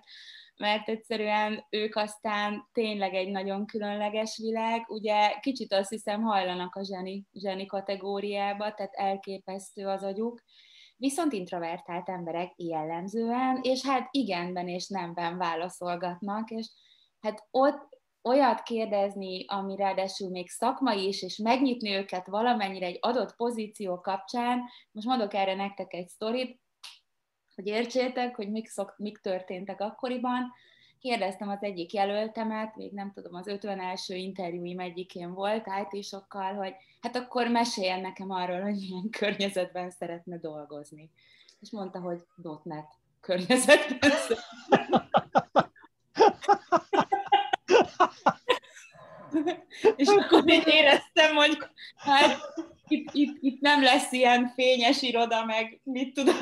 mert 0.57 0.89
egyszerűen 0.89 1.65
ők 1.69 1.95
aztán 1.95 2.69
tényleg 2.71 3.13
egy 3.13 3.29
nagyon 3.29 3.65
különleges 3.65 4.37
világ. 4.37 4.89
Ugye 4.89 5.39
kicsit 5.39 5.73
azt 5.73 5.89
hiszem 5.89 6.21
hajlanak 6.21 6.75
a 6.75 6.83
zseni, 6.83 7.25
zseni 7.33 7.65
kategóriába, 7.65 8.73
tehát 8.73 8.93
elképesztő 8.93 9.87
az 9.87 10.03
agyuk, 10.03 10.43
viszont 10.95 11.33
introvertált 11.33 12.09
emberek 12.09 12.53
jellemzően, 12.55 13.59
és 13.61 13.85
hát 13.85 14.07
igenben 14.11 14.67
és 14.67 14.87
nemben 14.87 15.37
válaszolgatnak, 15.37 16.49
és 16.49 16.67
hát 17.19 17.47
ott 17.51 17.95
olyat 18.21 18.61
kérdezni, 18.61 19.45
ami 19.47 19.75
ráadásul 19.75 20.29
még 20.29 20.49
szakmai 20.49 21.07
is, 21.07 21.21
és 21.21 21.37
megnyitni 21.37 21.93
őket 21.93 22.27
valamennyire 22.27 22.85
egy 22.85 22.97
adott 23.01 23.35
pozíció 23.35 23.99
kapcsán, 23.99 24.61
most 24.91 25.07
mondok 25.07 25.33
erre 25.33 25.55
nektek 25.55 25.93
egy 25.93 26.07
sztorit, 26.07 26.61
hogy 27.57 27.67
értsétek, 27.67 28.35
hogy 28.35 28.51
mik, 28.51 28.67
szok, 28.67 28.93
mik 28.97 29.17
történtek 29.17 29.81
akkoriban. 29.81 30.53
Kérdeztem 30.99 31.49
az 31.49 31.57
egyik 31.61 31.93
jelöltemet, 31.93 32.75
még 32.75 32.91
nem 32.91 33.11
tudom, 33.13 33.35
az 33.35 33.47
51. 33.47 33.99
interjúim 34.07 34.79
egyikén 34.79 35.33
volt 35.33 35.65
IT-sokkal, 35.89 36.53
hogy 36.53 36.73
hát 37.01 37.15
akkor 37.15 37.47
meséljen 37.47 38.01
nekem 38.01 38.31
arról, 38.31 38.61
hogy 38.61 38.75
milyen 38.75 39.09
környezetben 39.19 39.89
szeretne 39.89 40.37
dolgozni. 40.37 41.11
És 41.59 41.71
mondta, 41.71 41.99
hogy 41.99 42.23
.NET 42.63 42.87
környezetben 43.21 44.11
És 49.95 50.07
akkor 50.07 50.49
én 50.49 50.63
éreztem, 50.65 51.35
hogy 51.35 51.57
hát 51.95 52.39
itt, 52.87 53.09
itt, 53.11 53.37
itt 53.41 53.61
nem 53.61 53.83
lesz 53.83 54.11
ilyen 54.11 54.47
fényes 54.55 55.01
iroda, 55.01 55.45
meg 55.45 55.79
mit 55.83 56.13
tudom. 56.13 56.35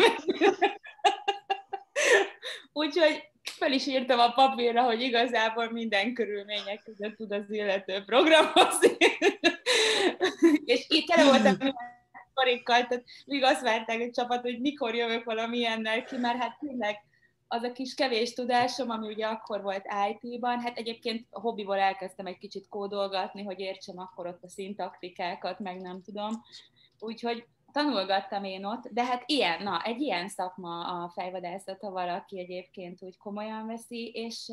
Úgyhogy 2.74 3.24
fel 3.44 3.72
is 3.72 3.88
írtam 3.88 4.20
a 4.20 4.32
papírra, 4.32 4.84
hogy 4.84 5.02
igazából 5.02 5.72
minden 5.72 6.14
körülmények 6.14 6.84
között 6.84 7.16
tud 7.16 7.32
az 7.32 7.50
illető 7.50 8.04
programozni. 8.04 8.98
és 10.66 10.86
itt 10.88 11.08
tele 11.08 11.24
voltam 11.30 11.74
karikkal, 12.34 12.88
tehát 12.88 13.04
még 13.26 13.44
azt 13.44 13.62
várták 13.62 14.00
a 14.00 14.12
csapat, 14.12 14.42
hogy 14.42 14.60
mikor 14.60 14.96
jövök 14.96 15.24
valami 15.24 15.58
ilyennel 15.58 16.04
ki, 16.04 16.18
mert 16.18 16.38
hát 16.38 16.58
tényleg 16.60 16.96
az 17.48 17.64
a 17.64 17.72
kis 17.72 17.94
kevés 17.94 18.34
tudásom, 18.34 18.90
ami 18.90 19.08
ugye 19.08 19.26
akkor 19.26 19.62
volt 19.62 19.86
IT-ban, 20.10 20.60
hát 20.60 20.78
egyébként 20.78 21.28
a 21.30 21.40
hobbiból 21.40 21.78
elkezdtem 21.78 22.26
egy 22.26 22.38
kicsit 22.38 22.68
kódolgatni, 22.70 23.44
hogy 23.44 23.60
értsem 23.60 24.00
akkor 24.00 24.28
ott 24.28 24.44
a 24.44 24.50
szintaktikákat, 24.50 25.60
meg 25.60 25.82
nem 25.82 26.02
tudom. 26.02 26.44
Úgyhogy 27.00 27.46
tanulgattam 27.76 28.44
én 28.44 28.66
ott, 28.66 28.88
de 28.92 29.04
hát 29.04 29.24
ilyen, 29.26 29.64
na, 29.64 29.82
egy 29.84 30.02
ilyen 30.02 30.28
szakma 30.28 31.04
a 31.04 31.10
fejvadászat, 31.10 31.82
ha 31.82 31.92
valaki 31.92 32.40
egyébként 32.40 33.04
úgy 33.04 33.18
komolyan 33.18 33.68
veszi, 33.68 34.12
és 34.14 34.52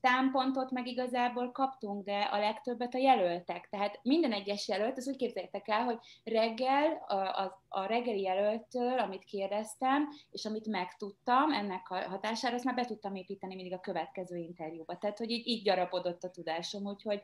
támpontot 0.00 0.70
meg 0.70 0.86
igazából 0.86 1.50
kaptunk, 1.52 2.04
de 2.04 2.18
a 2.18 2.38
legtöbbet 2.38 2.94
a 2.94 2.98
jelöltek. 2.98 3.68
Tehát 3.70 4.00
minden 4.02 4.32
egyes 4.32 4.68
jelölt, 4.68 4.96
az 4.96 5.08
úgy 5.08 5.16
képzeljétek 5.16 5.68
el, 5.68 5.84
hogy 5.84 5.98
reggel 6.24 7.04
a, 7.06 7.14
a, 7.14 7.62
a 7.68 7.86
reggeli 7.86 8.20
jelöltől, 8.20 8.98
amit 8.98 9.24
kérdeztem, 9.24 10.08
és 10.30 10.44
amit 10.44 10.66
megtudtam 10.66 11.52
ennek 11.52 11.90
a 11.90 11.94
hatására, 11.94 12.54
azt 12.54 12.64
már 12.64 12.74
be 12.74 12.84
tudtam 12.84 13.14
építeni 13.14 13.54
mindig 13.54 13.72
a 13.72 13.80
következő 13.80 14.36
interjúba. 14.36 14.98
Tehát, 14.98 15.18
hogy 15.18 15.30
így, 15.30 15.46
így 15.46 15.62
gyarapodott 15.62 16.22
a 16.24 16.30
tudásom, 16.30 16.86
úgyhogy 16.86 17.22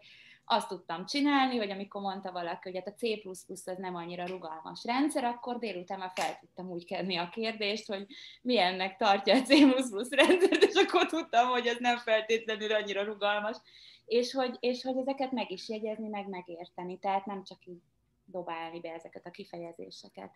azt 0.53 0.69
tudtam 0.69 1.07
csinálni, 1.07 1.57
hogy 1.57 1.71
amikor 1.71 2.01
mondta 2.01 2.33
valaki, 2.33 2.71
hogy 2.71 2.75
hát 2.77 2.95
a 2.95 2.99
C++ 2.99 3.21
az 3.65 3.79
nem 3.79 3.95
annyira 3.95 4.27
rugalmas 4.27 4.85
rendszer, 4.85 5.25
akkor 5.25 5.59
délután 5.59 5.99
már 5.99 6.13
fel 6.15 6.39
tudtam 6.41 6.71
úgy 6.71 6.85
kenni 6.85 7.17
a 7.17 7.29
kérdést, 7.29 7.87
hogy 7.87 8.07
milyennek 8.43 8.97
tartja 8.97 9.35
a 9.35 9.43
C++ 9.43 9.51
rendszert, 10.11 10.63
és 10.63 10.75
akkor 10.75 11.07
tudtam, 11.07 11.49
hogy 11.49 11.67
ez 11.67 11.77
nem 11.79 11.97
feltétlenül 11.97 12.73
annyira 12.73 13.05
rugalmas, 13.05 13.57
és 14.05 14.33
hogy, 14.33 14.57
és 14.61 14.83
hogy 14.83 14.97
ezeket 14.97 15.33
meg 15.33 15.51
is 15.51 15.69
jegyezni, 15.69 16.09
meg 16.09 16.29
megérteni, 16.29 16.99
tehát 16.99 17.27
nem 17.27 17.45
csak 17.45 17.59
így 17.65 17.81
dobálni 18.25 18.81
be 18.81 18.93
ezeket 18.93 19.27
a 19.27 19.31
kifejezéseket. 19.31 20.31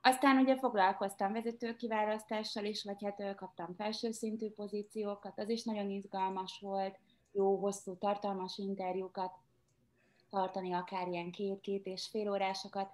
Aztán 0.00 0.38
ugye 0.38 0.56
foglalkoztam 0.56 1.32
vezetőkiválasztással 1.32 2.64
is, 2.64 2.84
vagy 2.84 3.04
hát 3.04 3.34
kaptam 3.36 3.74
felső 3.74 4.10
szintű 4.10 4.50
pozíciókat, 4.50 5.38
az 5.38 5.48
is 5.48 5.62
nagyon 5.62 5.90
izgalmas 5.90 6.58
volt, 6.60 6.98
jó, 7.32 7.56
hosszú, 7.56 7.96
tartalmas 7.96 8.58
interjúkat 8.58 9.32
tartani, 10.30 10.72
akár 10.72 11.08
ilyen 11.08 11.30
két-két 11.30 11.86
és 11.86 12.08
fél 12.10 12.30
órásokat, 12.30 12.88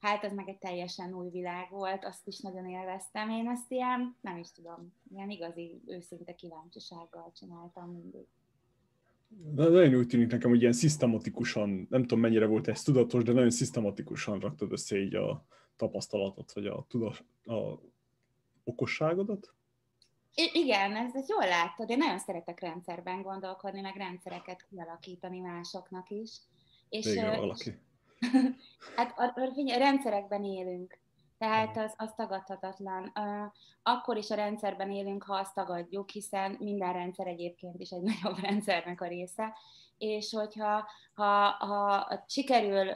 hát 0.00 0.24
ez 0.24 0.32
meg 0.32 0.48
egy 0.48 0.58
teljesen 0.58 1.14
új 1.14 1.28
világ 1.28 1.70
volt, 1.70 2.04
azt 2.04 2.26
is 2.26 2.40
nagyon 2.40 2.68
élveztem. 2.68 3.30
Én 3.30 3.48
ezt 3.48 3.70
ilyen, 3.70 4.16
nem 4.20 4.36
is 4.36 4.52
tudom, 4.52 4.92
ilyen 5.14 5.30
igazi, 5.30 5.82
őszinte 5.86 6.34
kíváncsisággal 6.34 7.32
csináltam 7.34 7.90
mindig. 7.90 8.26
De 9.28 9.68
nagyon 9.68 9.94
úgy 9.94 10.06
tűnik 10.06 10.30
nekem, 10.30 10.50
hogy 10.50 10.60
ilyen 10.60 10.72
szisztematikusan, 10.72 11.86
nem 11.90 12.00
tudom 12.00 12.20
mennyire 12.20 12.46
volt 12.46 12.68
ez 12.68 12.82
tudatos, 12.82 13.22
de 13.22 13.32
nagyon 13.32 13.50
szisztematikusan 13.50 14.38
raktad 14.38 14.72
össze 14.72 14.98
így 14.98 15.14
a 15.14 15.44
tapasztalatot, 15.76 16.52
vagy 16.52 16.66
a, 16.66 16.84
tudas, 16.88 17.24
a 17.44 17.78
okosságodat. 18.64 19.54
I- 20.34 20.50
igen, 20.52 20.96
ez, 20.96 21.14
ez 21.14 21.28
jól 21.28 21.46
láttad. 21.46 21.90
Én 21.90 21.98
nagyon 21.98 22.18
szeretek 22.18 22.60
rendszerben 22.60 23.22
gondolkodni, 23.22 23.80
meg 23.80 23.96
rendszereket 23.96 24.66
kialakítani 24.70 25.38
másoknak 25.38 26.10
is. 26.10 26.30
És, 26.88 27.06
Igen, 27.06 27.36
valaki. 27.38 27.78
hát 28.96 29.18
a, 29.18 29.22
a, 29.22 29.72
a 29.74 29.78
rendszerekben 29.78 30.44
élünk. 30.44 30.99
Tehát 31.40 31.76
az, 31.76 31.94
az 31.96 32.12
tagadhatatlan. 32.16 33.12
Akkor 33.82 34.16
is 34.16 34.30
a 34.30 34.34
rendszerben 34.34 34.90
élünk, 34.90 35.22
ha 35.22 35.34
azt 35.34 35.54
tagadjuk, 35.54 36.10
hiszen 36.10 36.56
minden 36.58 36.92
rendszer 36.92 37.26
egyébként 37.26 37.80
is 37.80 37.90
egy 37.90 38.02
nagyobb 38.22 38.38
rendszernek 38.38 39.00
a 39.00 39.06
része, 39.06 39.56
és 39.98 40.32
hogyha 40.32 40.88
ha, 41.14 41.48
ha 41.48 42.08
sikerül 42.26 42.88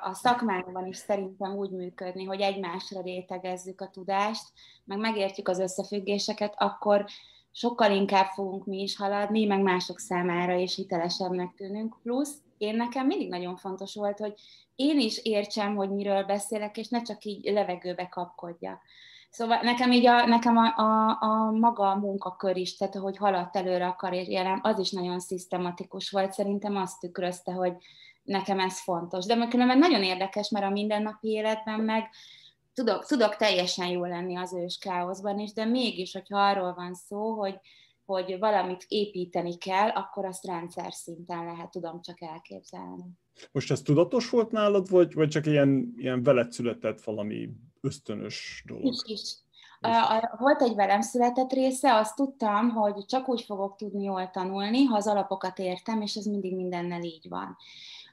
a 0.00 0.14
szakmánkban 0.14 0.86
is 0.86 0.96
szerintem 0.96 1.56
úgy 1.56 1.70
működni, 1.70 2.24
hogy 2.24 2.40
egymásra 2.40 3.02
rétegezzük 3.02 3.80
a 3.80 3.90
tudást, 3.90 4.52
meg 4.84 4.98
megértjük 4.98 5.48
az 5.48 5.58
összefüggéseket, 5.58 6.54
akkor 6.56 7.04
sokkal 7.50 7.90
inkább 7.90 8.26
fogunk 8.26 8.66
mi 8.66 8.82
is 8.82 8.96
haladni, 8.96 9.44
meg 9.44 9.62
mások 9.62 9.98
számára 9.98 10.54
is 10.54 10.74
hitelesebbnek 10.74 11.54
tűnünk. 11.54 11.96
Plusz 12.02 12.42
én 12.62 12.76
nekem 12.76 13.06
mindig 13.06 13.28
nagyon 13.28 13.56
fontos 13.56 13.94
volt, 13.94 14.18
hogy 14.18 14.34
én 14.76 14.98
is 14.98 15.18
értsem, 15.18 15.74
hogy 15.76 15.90
miről 15.90 16.24
beszélek, 16.24 16.76
és 16.76 16.88
ne 16.88 17.02
csak 17.02 17.24
így 17.24 17.52
levegőbe 17.52 18.08
kapkodja. 18.08 18.80
Szóval 19.30 19.60
nekem 19.62 19.92
így 19.92 20.06
a, 20.06 20.26
nekem 20.26 20.56
a, 20.56 20.76
a, 20.76 21.18
a 21.20 21.50
maga 21.50 21.90
a 21.90 21.96
munkakör 21.98 22.56
is, 22.56 22.76
tehát 22.76 22.94
hogy 22.94 23.16
haladt 23.16 23.56
előre 23.56 23.86
a 23.86 23.96
karrierjem, 23.96 24.60
az 24.62 24.78
is 24.78 24.90
nagyon 24.90 25.20
szisztematikus 25.20 26.10
volt. 26.10 26.32
Szerintem 26.32 26.76
azt 26.76 27.00
tükrözte, 27.00 27.52
hogy 27.52 27.72
nekem 28.22 28.60
ez 28.60 28.82
fontos. 28.82 29.26
De 29.26 29.48
különben 29.48 29.78
nagyon 29.78 30.02
érdekes, 30.02 30.48
mert 30.48 30.64
a 30.64 30.70
mindennapi 30.70 31.28
életben 31.28 31.80
meg 31.80 32.08
tudok, 32.74 33.06
tudok 33.06 33.36
teljesen 33.36 33.86
jól 33.86 34.08
lenni 34.08 34.36
az 34.36 34.54
ős 34.54 34.78
káoszban 34.78 35.38
is, 35.38 35.52
de 35.52 35.64
mégis, 35.64 36.12
hogyha 36.12 36.38
arról 36.38 36.74
van 36.74 36.94
szó, 36.94 37.32
hogy, 37.32 37.58
hogy 38.04 38.38
valamit 38.38 38.84
építeni 38.88 39.58
kell, 39.58 39.88
akkor 39.88 40.24
azt 40.24 40.46
rendszer 40.46 40.92
szinten 40.92 41.44
lehet, 41.44 41.70
tudom 41.70 42.00
csak 42.00 42.22
elképzelni. 42.22 43.04
Most 43.52 43.70
ez 43.70 43.82
tudatos 43.82 44.30
volt 44.30 44.50
nálad, 44.50 44.90
vagy, 44.90 45.14
vagy 45.14 45.28
csak 45.28 45.46
ilyen, 45.46 45.94
ilyen 45.96 46.22
veled 46.22 46.52
született 46.52 47.02
valami 47.02 47.48
ösztönös 47.80 48.62
dolog? 48.66 48.84
Is, 48.84 49.00
is. 49.04 49.36
Volt 50.38 50.62
egy 50.62 50.74
velem 50.74 51.00
született 51.00 51.52
része, 51.52 51.94
azt 51.94 52.14
tudtam, 52.14 52.70
hogy 52.70 53.04
csak 53.04 53.28
úgy 53.28 53.42
fogok 53.42 53.76
tudni 53.76 54.02
jól 54.02 54.30
tanulni, 54.30 54.84
ha 54.84 54.96
az 54.96 55.06
alapokat 55.06 55.58
értem, 55.58 56.00
és 56.00 56.14
ez 56.14 56.24
mindig 56.24 56.54
mindennel 56.54 57.02
így 57.02 57.28
van. 57.28 57.56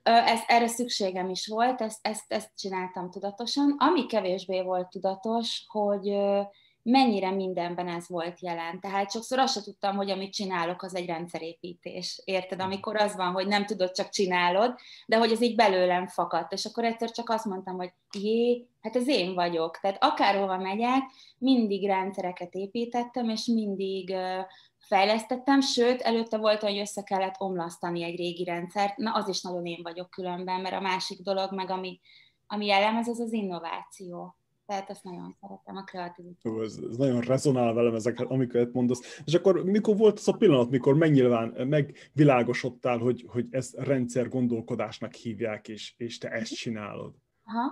Ez, 0.04 0.40
erre 0.48 0.68
szükségem 0.68 1.30
is 1.30 1.48
volt, 1.48 1.82
ezt, 1.82 2.00
ezt, 2.02 2.26
ezt 2.28 2.50
csináltam 2.56 3.12
tudatosan. 3.12 3.76
Ami 3.78 4.06
kevésbé 4.06 4.62
volt 4.62 4.90
tudatos, 4.90 5.66
hogy 5.68 6.18
mennyire 6.90 7.32
mindenben 7.32 7.88
ez 7.88 8.08
volt 8.08 8.40
jelen. 8.40 8.80
Tehát 8.80 9.12
sokszor 9.12 9.40
azt 9.40 9.54
sem 9.54 9.64
tudtam, 9.64 9.96
hogy 9.96 10.10
amit 10.10 10.34
csinálok, 10.34 10.82
az 10.82 10.96
egy 10.96 11.06
rendszerépítés. 11.06 12.22
Érted? 12.26 12.62
Amikor 12.62 12.96
az 12.96 13.16
van, 13.16 13.32
hogy 13.32 13.48
nem 13.48 13.66
tudod, 13.66 13.92
csak 13.92 14.10
csinálod, 14.10 14.76
de 15.06 15.18
hogy 15.18 15.32
ez 15.32 15.42
így 15.42 15.56
belőlem 15.56 16.08
fakadt. 16.08 16.54
És 16.54 16.66
akkor 16.66 16.84
egyszer 16.84 17.12
csak 17.12 17.30
azt 17.30 17.46
mondtam, 17.46 17.76
hogy 17.76 17.94
jé, 18.20 18.68
hát 18.82 18.96
ez 18.96 19.08
én 19.08 19.34
vagyok. 19.34 19.80
Tehát 19.80 20.04
akárhova 20.04 20.58
megyek, 20.58 21.02
mindig 21.38 21.86
rendszereket 21.86 22.54
építettem, 22.54 23.30
és 23.30 23.46
mindig 23.46 24.16
fejlesztettem, 24.80 25.62
sőt, 25.62 26.02
előtte 26.02 26.38
volt, 26.38 26.62
hogy 26.62 26.78
össze 26.78 27.04
kellett 27.04 27.36
omlasztani 27.38 28.04
egy 28.04 28.16
régi 28.16 28.44
rendszert, 28.44 28.98
na 28.98 29.14
az 29.14 29.28
is 29.28 29.42
nagyon 29.42 29.66
én 29.66 29.80
vagyok 29.84 30.10
különben, 30.10 30.62
mert 30.62 30.76
a 30.76 30.80
másik 30.80 31.22
dolog, 31.22 31.54
meg 31.54 31.70
ami, 31.70 32.00
ami 32.48 32.66
jellemez, 32.66 33.08
az 33.08 33.20
az 33.20 33.34
innováció. 33.34 34.39
Tehát 34.70 34.90
ezt 34.90 35.04
nagyon 35.04 35.36
szeretem, 35.42 35.76
a 35.76 35.84
kreativitást. 35.84 36.60
Ez, 36.64 36.80
ez 36.90 36.98
nagyon 36.98 37.22
rezonál 37.22 37.74
velem 37.74 37.96
ezeket, 37.96 38.28
amiket 38.30 38.74
mondasz. 38.74 39.22
És 39.26 39.34
akkor 39.34 39.64
mikor 39.64 39.98
volt 39.98 40.18
az 40.18 40.28
a 40.28 40.34
pillanat, 40.34 40.70
mikor 40.70 40.96
megnyilván 40.96 41.68
megvilágosodtál, 41.68 42.98
hogy, 42.98 43.26
hogy 43.28 43.48
ezt 43.50 43.76
rendszer 43.76 44.28
gondolkodásnak 44.28 45.14
hívják, 45.14 45.68
és, 45.68 45.94
és 45.98 46.18
te 46.18 46.30
ezt 46.30 46.54
csinálod? 46.54 47.16
Aha. 47.44 47.72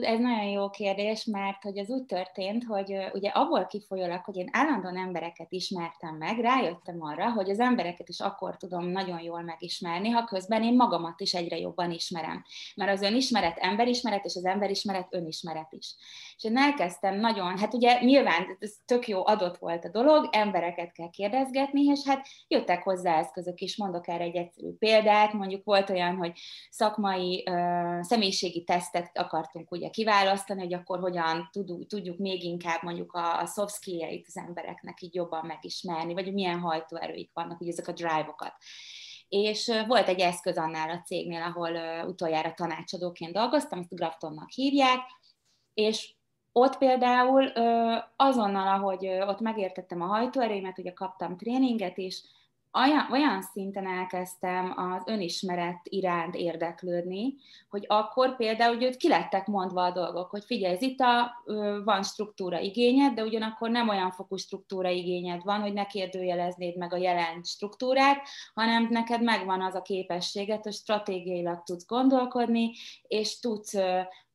Ez 0.00 0.18
nagyon 0.18 0.44
jó 0.44 0.70
kérdés, 0.70 1.24
mert 1.24 1.62
hogy 1.62 1.78
az 1.78 1.90
úgy 1.90 2.04
történt, 2.04 2.64
hogy 2.64 2.96
ugye 3.12 3.28
abból 3.28 3.66
kifolyólag, 3.66 4.24
hogy 4.24 4.36
én 4.36 4.48
állandóan 4.52 4.96
embereket 4.96 5.52
ismertem 5.52 6.14
meg, 6.14 6.38
rájöttem 6.38 7.02
arra, 7.02 7.32
hogy 7.32 7.50
az 7.50 7.60
embereket 7.60 8.08
is 8.08 8.20
akkor 8.20 8.56
tudom 8.56 8.86
nagyon 8.86 9.20
jól 9.20 9.42
megismerni, 9.42 10.08
ha 10.08 10.24
közben 10.24 10.62
én 10.62 10.76
magamat 10.76 11.20
is 11.20 11.34
egyre 11.34 11.58
jobban 11.58 11.90
ismerem. 11.90 12.44
Mert 12.74 12.90
az 12.90 13.02
önismeret 13.02 13.58
emberismeret, 13.58 14.24
és 14.24 14.34
az 14.36 14.44
emberismeret 14.44 15.06
önismeret 15.10 15.72
is. 15.72 15.94
És 16.36 16.44
én 16.44 16.56
elkezdtem 16.56 17.20
nagyon, 17.20 17.58
hát 17.58 17.74
ugye 17.74 18.02
nyilván 18.04 18.56
ez 18.58 18.74
tök 18.84 19.08
jó 19.08 19.26
adott 19.26 19.58
volt 19.58 19.84
a 19.84 19.90
dolog, 19.90 20.28
embereket 20.32 20.92
kell 20.92 21.10
kérdezgetni, 21.10 21.84
és 21.84 22.00
hát 22.06 22.26
jöttek 22.48 22.82
hozzá 22.82 23.18
eszközök 23.18 23.60
is, 23.60 23.76
mondok 23.76 24.08
erre 24.08 24.24
egy 24.24 24.36
egyszerű 24.36 24.72
példát, 24.78 25.32
mondjuk 25.32 25.64
volt 25.64 25.90
olyan, 25.90 26.16
hogy 26.16 26.32
szakmai 26.70 27.44
személyiségi 28.00 28.64
tesztet 28.64 29.18
akartunk 29.18 29.70
ugye 29.82 29.90
kiválasztani, 29.90 30.60
hogy 30.60 30.74
akkor 30.74 30.98
hogyan 30.98 31.48
tudjuk, 31.52 31.86
tudjuk 31.86 32.18
még 32.18 32.42
inkább 32.42 32.82
mondjuk 32.82 33.12
a, 33.12 33.40
a 33.40 33.46
soft 33.46 33.74
skill 33.74 34.20
az 34.26 34.36
embereknek 34.36 35.02
így 35.02 35.14
jobban 35.14 35.46
megismerni, 35.46 36.14
vagy 36.14 36.32
milyen 36.32 36.58
hajtóerőik 36.58 37.30
vannak, 37.32 37.60
ugye 37.60 37.70
ezek 37.70 37.88
a 37.88 37.92
drive-okat. 37.92 38.54
És 39.28 39.72
volt 39.86 40.08
egy 40.08 40.20
eszköz 40.20 40.56
annál 40.56 40.90
a 40.90 41.02
cégnél, 41.02 41.42
ahol 41.42 42.04
utoljára 42.06 42.54
tanácsadóként 42.54 43.32
dolgoztam, 43.32 43.78
ezt 43.78 43.94
Graftonnak 43.94 44.50
hívják, 44.50 45.00
és 45.74 46.14
ott 46.52 46.78
például 46.78 47.52
azonnal, 48.16 48.68
ahogy 48.68 49.06
ott 49.06 49.40
megértettem 49.40 50.02
a 50.02 50.06
hajtóerőimet, 50.06 50.78
ugye 50.78 50.92
kaptam 50.92 51.36
tréninget, 51.36 51.98
és 51.98 52.22
olyan, 52.72 53.08
olyan 53.10 53.42
szinten 53.42 53.86
elkezdtem 53.86 54.74
az 54.76 55.02
önismeret 55.06 55.80
iránt 55.82 56.34
érdeklődni, 56.34 57.34
hogy 57.70 57.84
akkor 57.88 58.36
például 58.36 58.76
hogy 58.76 58.96
ki 58.96 59.08
lettek 59.08 59.46
mondva 59.46 59.84
a 59.84 59.90
dolgok, 59.90 60.30
hogy 60.30 60.44
figyelj, 60.44 60.76
itt 60.80 61.00
a, 61.00 61.42
van 61.84 62.02
struktúra 62.02 62.58
igényed, 62.58 63.14
de 63.14 63.22
ugyanakkor 63.22 63.70
nem 63.70 63.88
olyan 63.88 64.10
fokú 64.10 64.36
struktúra 64.36 64.88
igényed 64.88 65.42
van, 65.42 65.60
hogy 65.60 65.72
ne 65.72 65.86
kérdőjeleznéd 65.86 66.76
meg 66.76 66.92
a 66.92 66.96
jelen 66.96 67.42
struktúrát, 67.42 68.22
hanem 68.54 68.88
neked 68.90 69.22
megvan 69.22 69.62
az 69.62 69.74
a 69.74 69.82
képességet, 69.82 70.62
hogy 70.62 70.72
stratégiailag 70.72 71.62
tudsz 71.62 71.86
gondolkodni, 71.86 72.70
és 73.02 73.38
tudsz 73.38 73.74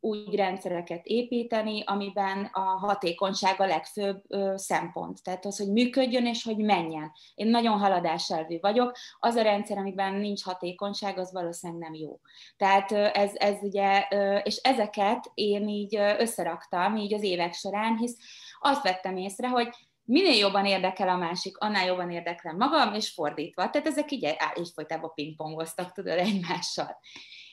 úgy 0.07 0.35
rendszereket 0.35 1.05
építeni, 1.05 1.83
amiben 1.85 2.49
a 2.51 2.59
hatékonyság 2.59 3.61
a 3.61 3.65
legfőbb 3.65 4.23
ö, 4.27 4.53
szempont. 4.55 5.23
Tehát 5.23 5.45
az, 5.45 5.57
hogy 5.57 5.71
működjön 5.71 6.25
és 6.25 6.43
hogy 6.43 6.57
menjen. 6.57 7.11
Én 7.35 7.47
nagyon 7.47 7.79
haladáselvű 7.79 8.59
vagyok. 8.59 8.97
Az 9.19 9.35
a 9.35 9.41
rendszer, 9.41 9.77
amiben 9.77 10.13
nincs 10.13 10.43
hatékonyság, 10.43 11.17
az 11.17 11.31
valószínűleg 11.31 11.81
nem 11.81 11.93
jó. 11.93 12.19
Tehát 12.57 12.91
ez, 12.91 13.31
ez 13.33 13.57
ugye, 13.61 14.07
és 14.43 14.55
ezeket 14.55 15.31
én 15.33 15.67
így 15.67 15.95
összeraktam 16.17 16.95
így 16.95 17.13
az 17.13 17.23
évek 17.23 17.53
során, 17.53 17.97
hisz 17.97 18.17
azt 18.59 18.83
vettem 18.83 19.17
észre, 19.17 19.47
hogy 19.47 19.69
minél 20.03 20.37
jobban 20.37 20.65
érdekel 20.65 21.09
a 21.09 21.17
másik, 21.17 21.57
annál 21.57 21.85
jobban 21.85 22.11
érdeklem 22.11 22.57
magam, 22.57 22.93
és 22.93 23.09
fordítva. 23.09 23.69
Tehát 23.69 23.87
ezek 23.87 24.11
így 24.11 24.35
egyfolytában 24.55 25.11
pingpongoztak, 25.15 25.91
tudod, 25.91 26.17
egymással. 26.17 26.99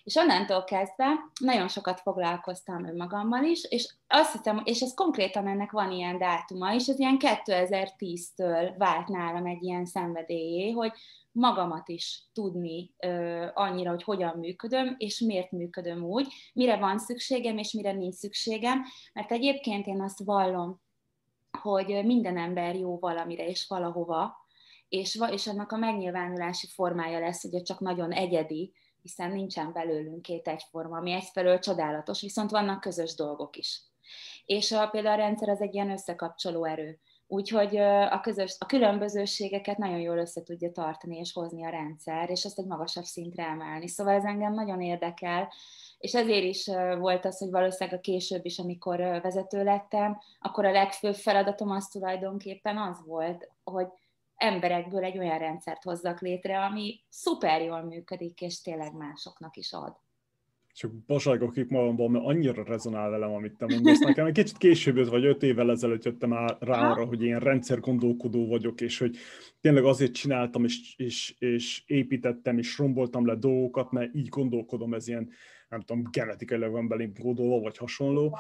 És 0.05 0.15
onnantól 0.15 0.65
kezdve 0.65 1.07
nagyon 1.41 1.69
sokat 1.69 2.01
foglalkoztam 2.01 2.85
önmagammal 2.85 3.45
is, 3.45 3.65
és 3.65 3.95
azt 4.07 4.33
hiszem, 4.33 4.63
és 4.65 4.81
ez 4.81 4.95
konkrétan 4.95 5.47
ennek 5.47 5.71
van 5.71 5.91
ilyen 5.91 6.19
dátuma 6.19 6.73
is, 6.73 6.87
ez 6.87 6.99
ilyen 6.99 7.17
2010-től 7.19 8.75
vált 8.79 9.09
nálam 9.09 9.47
egy 9.47 9.63
ilyen 9.63 9.85
szenvedélyé, 9.85 10.71
hogy 10.71 10.93
magamat 11.33 11.89
is 11.89 12.23
tudni 12.33 12.95
ö, 12.99 13.47
annyira, 13.55 13.91
hogy 13.91 14.03
hogyan 14.03 14.39
működöm, 14.39 14.95
és 14.99 15.19
miért 15.19 15.51
működöm 15.51 16.03
úgy, 16.03 16.33
mire 16.53 16.77
van 16.77 16.99
szükségem, 16.99 17.59
és 17.59 17.73
mire 17.73 17.93
nincs 17.93 18.15
szükségem, 18.15 18.83
mert 19.13 19.33
egyébként 19.33 19.87
én 19.87 20.03
azt 20.03 20.25
vallom, 20.25 20.81
hogy 21.63 22.05
minden 22.05 22.39
ember 22.39 22.77
jó 22.77 22.99
valamire 22.99 23.47
és 23.49 23.67
valahova, 23.67 24.37
és, 24.89 25.19
és 25.31 25.47
annak 25.47 25.73
a 25.73 25.77
megnyilvánulási 25.77 26.67
formája 26.67 27.19
lesz, 27.19 27.45
ugye 27.45 27.63
csak 27.63 27.81
nagyon 27.81 28.13
egyedi, 28.13 28.73
hiszen 29.05 29.31
nincsen 29.31 29.73
belőlünk 29.73 30.23
két 30.23 30.49
egyforma, 30.49 30.97
ami 30.97 31.13
egyfelől 31.13 31.59
csodálatos, 31.59 32.21
viszont 32.21 32.51
vannak 32.51 32.81
közös 32.81 33.15
dolgok 33.15 33.57
is. 33.57 33.83
És 34.45 34.73
a, 34.73 34.89
például 34.89 35.21
a 35.21 35.25
rendszer 35.25 35.49
az 35.49 35.61
egy 35.61 35.75
ilyen 35.75 35.91
összekapcsoló 35.91 36.65
erő. 36.65 36.99
Úgyhogy 37.27 37.77
a, 37.77 38.21
közös, 38.21 38.57
a 38.59 38.67
különbözőségeket 38.67 39.79
nagyon 39.79 39.99
jól 39.99 40.19
össze 40.19 40.43
tudja 40.43 40.71
tartani 40.71 41.17
és 41.17 41.33
hozni 41.33 41.65
a 41.65 41.71
rendszer, 41.71 42.31
és 42.31 42.45
azt 42.45 42.59
egy 42.59 42.67
magasabb 42.67 43.05
szintre 43.05 43.45
emelni. 43.47 43.89
Szóval 43.89 44.15
ez 44.15 44.25
engem 44.25 44.55
nagyon 44.55 44.81
érdekel, 44.81 45.53
és 45.99 46.15
ezért 46.15 46.45
is 46.45 46.67
volt 46.99 47.25
az, 47.25 47.39
hogy 47.39 47.51
valószínűleg 47.51 47.99
a 47.99 48.03
később 48.03 48.45
is, 48.45 48.59
amikor 48.59 48.99
vezető 48.99 49.65
lettem, 49.65 50.19
akkor 50.41 50.65
a 50.65 50.71
legfőbb 50.71 51.15
feladatom 51.15 51.71
az 51.71 51.87
tulajdonképpen 51.87 52.79
az 52.79 53.03
volt, 53.07 53.51
hogy 53.65 53.87
emberekből 54.37 55.05
egy 55.05 55.19
olyan 55.19 55.39
rendszert 55.39 55.83
hozzak 55.83 56.21
létre, 56.21 56.65
ami 56.65 57.01
szuper 57.09 57.63
jól 57.63 57.83
működik, 57.83 58.41
és 58.41 58.63
tényleg 58.63 58.93
másoknak 58.97 59.57
is 59.57 59.73
ad. 59.73 60.03
Csak 60.75 60.93
baságok 60.93 61.57
itt 61.57 61.71
magamban, 61.71 62.11
mert 62.11 62.25
annyira 62.25 62.65
rezonál 62.65 63.11
velem, 63.11 63.33
amit 63.33 63.57
te 63.57 63.67
mondasz 63.69 63.99
nekem. 63.99 64.27
Egy 64.27 64.33
kicsit 64.33 64.57
később, 64.57 65.09
vagy 65.09 65.25
öt 65.25 65.43
évvel 65.43 65.71
ezelőtt 65.71 66.05
jöttem 66.05 66.33
rá 66.59 66.91
arra, 66.91 67.05
hogy 67.05 67.23
ilyen 67.23 67.41
rendszer 67.41 67.81
gondolkodó 67.81 68.47
vagyok, 68.47 68.81
és 68.81 68.99
hogy 68.99 69.17
tényleg 69.61 69.85
azért 69.85 70.13
csináltam, 70.13 70.65
és, 70.65 70.95
és, 70.97 71.35
és 71.39 71.83
építettem, 71.87 72.59
és 72.59 72.79
romboltam 72.79 73.27
le 73.27 73.35
dolgokat, 73.35 73.91
mert 73.91 74.15
így 74.15 74.29
gondolkodom, 74.29 74.95
ez 74.95 75.09
ilyen, 75.09 75.31
nem 75.69 75.81
tudom, 75.81 76.05
genetikailag 76.11 76.73
van 76.73 76.89
belém 76.89 77.13
kódolva, 77.21 77.61
vagy 77.61 77.77
hasonló. 77.77 78.39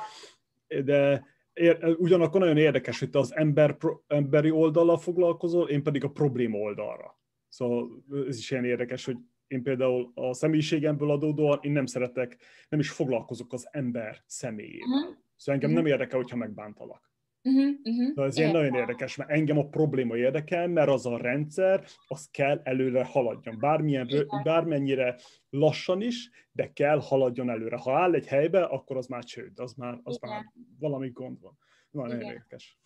De 0.84 1.24
ér, 1.54 1.96
ugyanakkor 1.98 2.40
nagyon 2.40 2.56
érdekes, 2.56 2.98
hogy 2.98 3.10
te 3.10 3.18
az 3.18 3.36
ember, 3.36 3.76
emberi 4.06 4.50
oldalra 4.50 4.96
foglalkozol, 4.96 5.68
én 5.68 5.82
pedig 5.82 6.04
a 6.04 6.10
probléma 6.10 6.58
oldalra. 6.58 7.18
Szóval 7.48 8.04
ez 8.28 8.38
is 8.38 8.50
ilyen 8.50 8.64
érdekes, 8.64 9.04
hogy 9.04 9.16
én 9.46 9.62
például 9.62 10.12
a 10.14 10.34
személyiségemből 10.34 11.10
adódóan 11.10 11.58
én 11.62 11.72
nem 11.72 11.86
szeretek, 11.86 12.36
nem 12.68 12.80
is 12.80 12.90
foglalkozok 12.90 13.52
az 13.52 13.68
ember 13.70 14.22
személyével. 14.26 14.98
Uh-huh. 14.98 15.16
Szóval 15.36 15.54
engem 15.54 15.70
uh-huh. 15.70 15.84
nem 15.84 15.92
érdekel, 15.92 16.18
hogyha 16.18 16.36
megbántalak. 16.36 17.12
Uh-huh, 17.46 17.74
uh-huh. 17.82 18.26
Ez 18.26 18.38
ilyen 18.38 18.50
nagyon 18.50 18.74
érdekes, 18.74 19.16
mert 19.16 19.30
engem 19.30 19.58
a 19.58 19.66
probléma 19.66 20.16
érdekel, 20.16 20.68
mert 20.68 20.88
az 20.88 21.06
a 21.06 21.16
rendszer, 21.16 21.84
az 22.06 22.28
kell 22.30 22.60
előre 22.62 23.04
haladjon. 23.04 23.58
Bármilyen, 23.58 24.08
bármennyire 24.42 25.16
lassan 25.50 26.00
is, 26.00 26.30
de 26.52 26.72
kell 26.72 27.00
haladjon 27.00 27.50
előre. 27.50 27.76
Ha 27.76 27.98
áll 27.98 28.14
egy 28.14 28.26
helybe, 28.26 28.64
akkor 28.64 28.96
az 28.96 29.06
már 29.06 29.24
csőd, 29.24 29.58
az 29.58 29.74
már, 29.74 30.00
az 30.02 30.18
már 30.18 30.44
valami 30.78 31.10
gond 31.10 31.40
van. 31.40 31.58
Nagyon 31.90 32.16
Igen. 32.16 32.32
érdekes. 32.32 32.78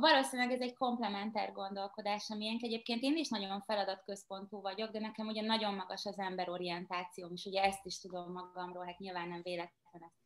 Valószínűleg 0.00 0.52
ez 0.52 0.60
egy 0.60 0.74
komplementer 0.74 1.52
gondolkodás, 1.52 2.30
amilyen 2.30 2.58
egyébként 2.60 3.02
én 3.02 3.16
is 3.16 3.28
nagyon 3.28 3.60
feladatközpontú 3.60 4.60
vagyok, 4.60 4.90
de 4.90 5.00
nekem 5.00 5.26
ugye 5.26 5.42
nagyon 5.42 5.74
magas 5.74 6.04
az 6.04 6.18
emberorientációm, 6.18 7.32
és 7.32 7.44
ugye 7.44 7.62
ezt 7.62 7.86
is 7.86 8.00
tudom 8.00 8.32
magamról, 8.32 8.84
hát 8.84 8.98
nyilván 8.98 9.28
nem 9.28 9.40
véletlen 9.42 10.02
ezt 10.02 10.21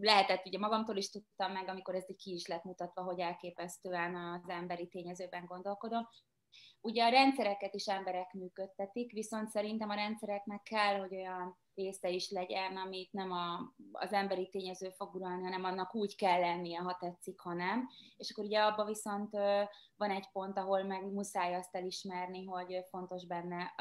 lehetett, 0.00 0.46
ugye 0.46 0.58
magamtól 0.58 0.96
is 0.96 1.10
tudtam 1.10 1.52
meg, 1.52 1.68
amikor 1.68 1.94
ez 1.94 2.10
így 2.10 2.16
ki 2.16 2.32
is 2.32 2.46
lett 2.46 2.64
mutatva, 2.64 3.02
hogy 3.02 3.18
elképesztően 3.20 4.14
az 4.14 4.48
emberi 4.48 4.88
tényezőben 4.88 5.44
gondolkodom. 5.44 6.08
Ugye 6.80 7.04
a 7.04 7.08
rendszereket 7.08 7.74
is 7.74 7.86
emberek 7.86 8.32
működtetik, 8.32 9.12
viszont 9.12 9.48
szerintem 9.48 9.90
a 9.90 9.94
rendszereknek 9.94 10.62
kell, 10.62 10.98
hogy 10.98 11.14
olyan 11.14 11.58
része 11.74 12.08
is 12.08 12.30
legyen, 12.30 12.76
amit 12.76 13.12
nem 13.12 13.32
a, 13.32 13.74
az 13.92 14.12
emberi 14.12 14.48
tényező 14.48 14.90
fog 14.90 15.14
uralni, 15.14 15.42
hanem 15.42 15.64
annak 15.64 15.94
úgy 15.94 16.16
kell 16.16 16.40
lennie, 16.40 16.78
ha 16.78 16.96
tetszik, 17.00 17.40
ha 17.40 17.54
nem. 17.54 17.88
És 18.16 18.30
akkor 18.30 18.44
ugye 18.44 18.60
abban 18.60 18.86
viszont 18.86 19.30
van 19.96 20.10
egy 20.10 20.28
pont, 20.32 20.58
ahol 20.58 20.82
meg 20.82 21.12
muszáj 21.12 21.54
azt 21.54 21.76
elismerni, 21.76 22.44
hogy 22.44 22.84
fontos 22.88 23.26
benne 23.26 23.74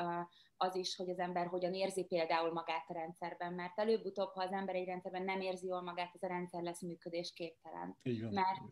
az 0.58 0.76
is, 0.76 0.96
hogy 0.96 1.10
az 1.10 1.20
ember 1.20 1.48
hogyan 1.48 1.74
érzi 1.74 2.04
például 2.04 2.54
magát 2.54 2.90
a 2.90 2.94
rendszerben, 2.94 3.54
mert 3.54 3.80
előbb-utóbb, 3.80 4.34
ha 4.34 4.44
az 4.44 4.52
ember 4.52 4.76
egy 4.76 4.86
rendszerben 4.86 5.24
nem 5.24 5.42
érzi 5.42 5.68
jól 5.68 5.82
magát, 5.82 6.12
ez 6.14 6.24
a 6.24 6.28
rendszer 6.28 6.62
lesz 6.62 6.82
működésképtelen. 6.82 7.98
Mert 8.30 8.72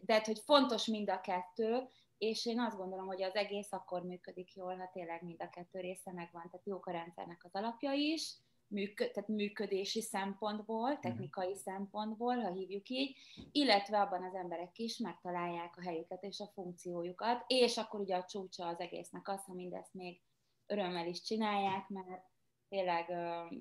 de 0.00 0.22
hogy 0.24 0.40
fontos 0.44 0.86
mind 0.86 1.10
a 1.10 1.20
kettő, 1.20 1.88
és 2.18 2.46
én 2.46 2.60
azt 2.60 2.76
gondolom, 2.76 3.06
hogy 3.06 3.22
az 3.22 3.34
egész 3.34 3.72
akkor 3.72 4.02
működik 4.02 4.54
jól, 4.54 4.76
ha 4.76 4.90
tényleg 4.92 5.22
mind 5.22 5.42
a 5.42 5.50
kettő 5.50 5.80
része 5.80 6.12
megvan. 6.12 6.42
Tehát 6.50 6.66
jók 6.66 6.86
a 6.86 6.90
rendszernek 6.90 7.44
az 7.44 7.54
alapja 7.54 7.92
is, 7.92 8.36
működ, 8.68 9.10
tehát 9.10 9.28
működési 9.28 10.00
szempontból, 10.00 10.90
mhm. 10.90 11.00
technikai 11.00 11.54
szempontból, 11.54 12.36
ha 12.36 12.52
hívjuk 12.52 12.88
így, 12.88 13.16
illetve 13.52 14.00
abban 14.00 14.22
az 14.22 14.34
emberek 14.34 14.78
is 14.78 14.98
megtalálják 14.98 15.76
a 15.76 15.82
helyüket 15.82 16.22
és 16.22 16.40
a 16.40 16.50
funkciójukat, 16.54 17.44
és 17.46 17.76
akkor 17.76 18.00
ugye 18.00 18.16
a 18.16 18.24
csúcsa 18.24 18.66
az 18.66 18.80
egésznek 18.80 19.28
az, 19.28 19.44
ha 19.44 19.54
mindezt 19.54 19.94
még 19.94 20.20
örömmel 20.66 21.06
is 21.06 21.22
csinálják, 21.22 21.88
mert 21.88 22.24
tényleg 22.68 23.06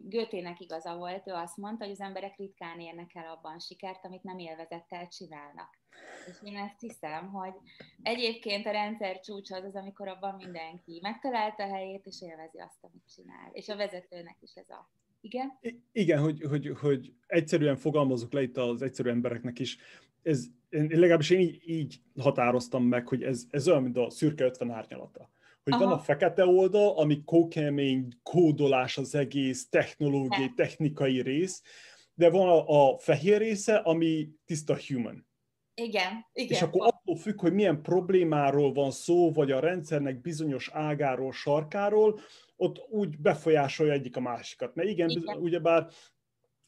Götének 0.04 0.60
igaza 0.60 0.96
volt, 0.96 1.28
ő 1.28 1.32
azt 1.32 1.58
mondta, 1.58 1.84
hogy 1.84 1.94
az 1.94 2.02
emberek 2.02 2.38
ritkán 2.38 2.80
érnek 2.80 3.16
el 3.16 3.32
abban 3.32 3.60
sikert, 3.60 4.06
amit 4.06 4.24
nem 4.24 4.38
élvezettel 4.38 5.08
csinálnak. 5.08 5.70
És 6.28 6.36
én 6.44 6.58
ezt 6.58 6.80
hiszem, 6.80 7.32
hogy 7.32 7.54
egyébként 8.02 8.66
a 8.66 8.72
rendszer 8.72 9.20
csúcs 9.20 9.52
az, 9.52 9.64
az 9.64 9.76
amikor 9.76 10.08
abban 10.08 10.36
mindenki 10.36 11.00
megtalálta 11.02 11.64
a 11.64 11.74
helyét, 11.74 12.06
és 12.06 12.22
élvezi 12.22 12.60
azt, 12.60 12.84
amit 12.84 13.12
csinál. 13.16 13.50
És 13.52 13.70
a 13.70 13.76
vezetőnek 13.76 14.38
is 14.42 14.54
ez 14.54 14.70
a 14.70 14.90
igen? 15.22 15.58
I- 15.62 15.84
igen, 15.92 16.22
hogy, 16.22 16.42
hogy, 16.42 16.74
hogy 16.80 17.14
egyszerűen 17.28 17.76
fogalmazok 17.76 18.34
le 18.34 18.42
itt 18.42 18.58
az 18.58 18.82
egyszerű 18.82 19.10
embereknek 19.10 19.60
is. 19.60 19.78
Ez, 20.24 20.46
legalábbis 20.70 21.30
én 21.30 21.40
így, 21.40 21.70
így 21.70 22.02
határoztam 22.20 22.84
meg, 22.84 23.08
hogy 23.08 23.24
ez, 23.24 23.44
ez 23.50 23.68
olyan, 23.68 23.84
mint 23.84 23.98
a 23.98 24.10
szürke 24.10 24.46
50 24.46 24.72
árnyalata 24.72 25.30
hogy 25.68 25.82
Aha. 25.82 25.90
van 25.90 26.00
a 26.00 26.02
fekete 26.02 26.46
oldal, 26.46 26.98
ami 26.98 27.24
kókemény, 27.24 28.08
kódolás 28.24 28.98
az 28.98 29.16
egész, 29.16 29.70
technológiai, 29.70 30.54
technikai 30.56 31.22
rész, 31.22 31.62
de 32.14 32.30
van 32.30 32.48
a, 32.48 32.92
a 32.92 32.98
fehér 32.98 33.38
része, 33.38 33.76
ami 33.76 34.30
tiszta 34.46 34.78
human. 34.88 35.28
Igen, 35.76 36.26
igen. 36.34 36.56
És 36.56 36.62
akkor 36.62 36.88
attól 36.88 37.16
függ, 37.16 37.40
hogy 37.40 37.54
milyen 37.54 37.82
problémáról 37.82 38.74
van 38.74 38.92
szó, 38.92 39.32
vagy 39.32 39.52
a 39.52 39.60
rendszernek 39.60 40.22
bizonyos 40.22 40.70
ágáról, 40.74 41.32
sarkáról, 41.32 42.20
ott 42.56 42.86
úgy 42.90 43.18
befolyásolja 43.20 43.94
egyik 43.94 44.16
a 44.16 44.20
másikat. 44.20 44.76
Mert 44.76 44.90
igen, 44.90 45.10
igen. 45.10 45.38
ugyebár 45.38 45.88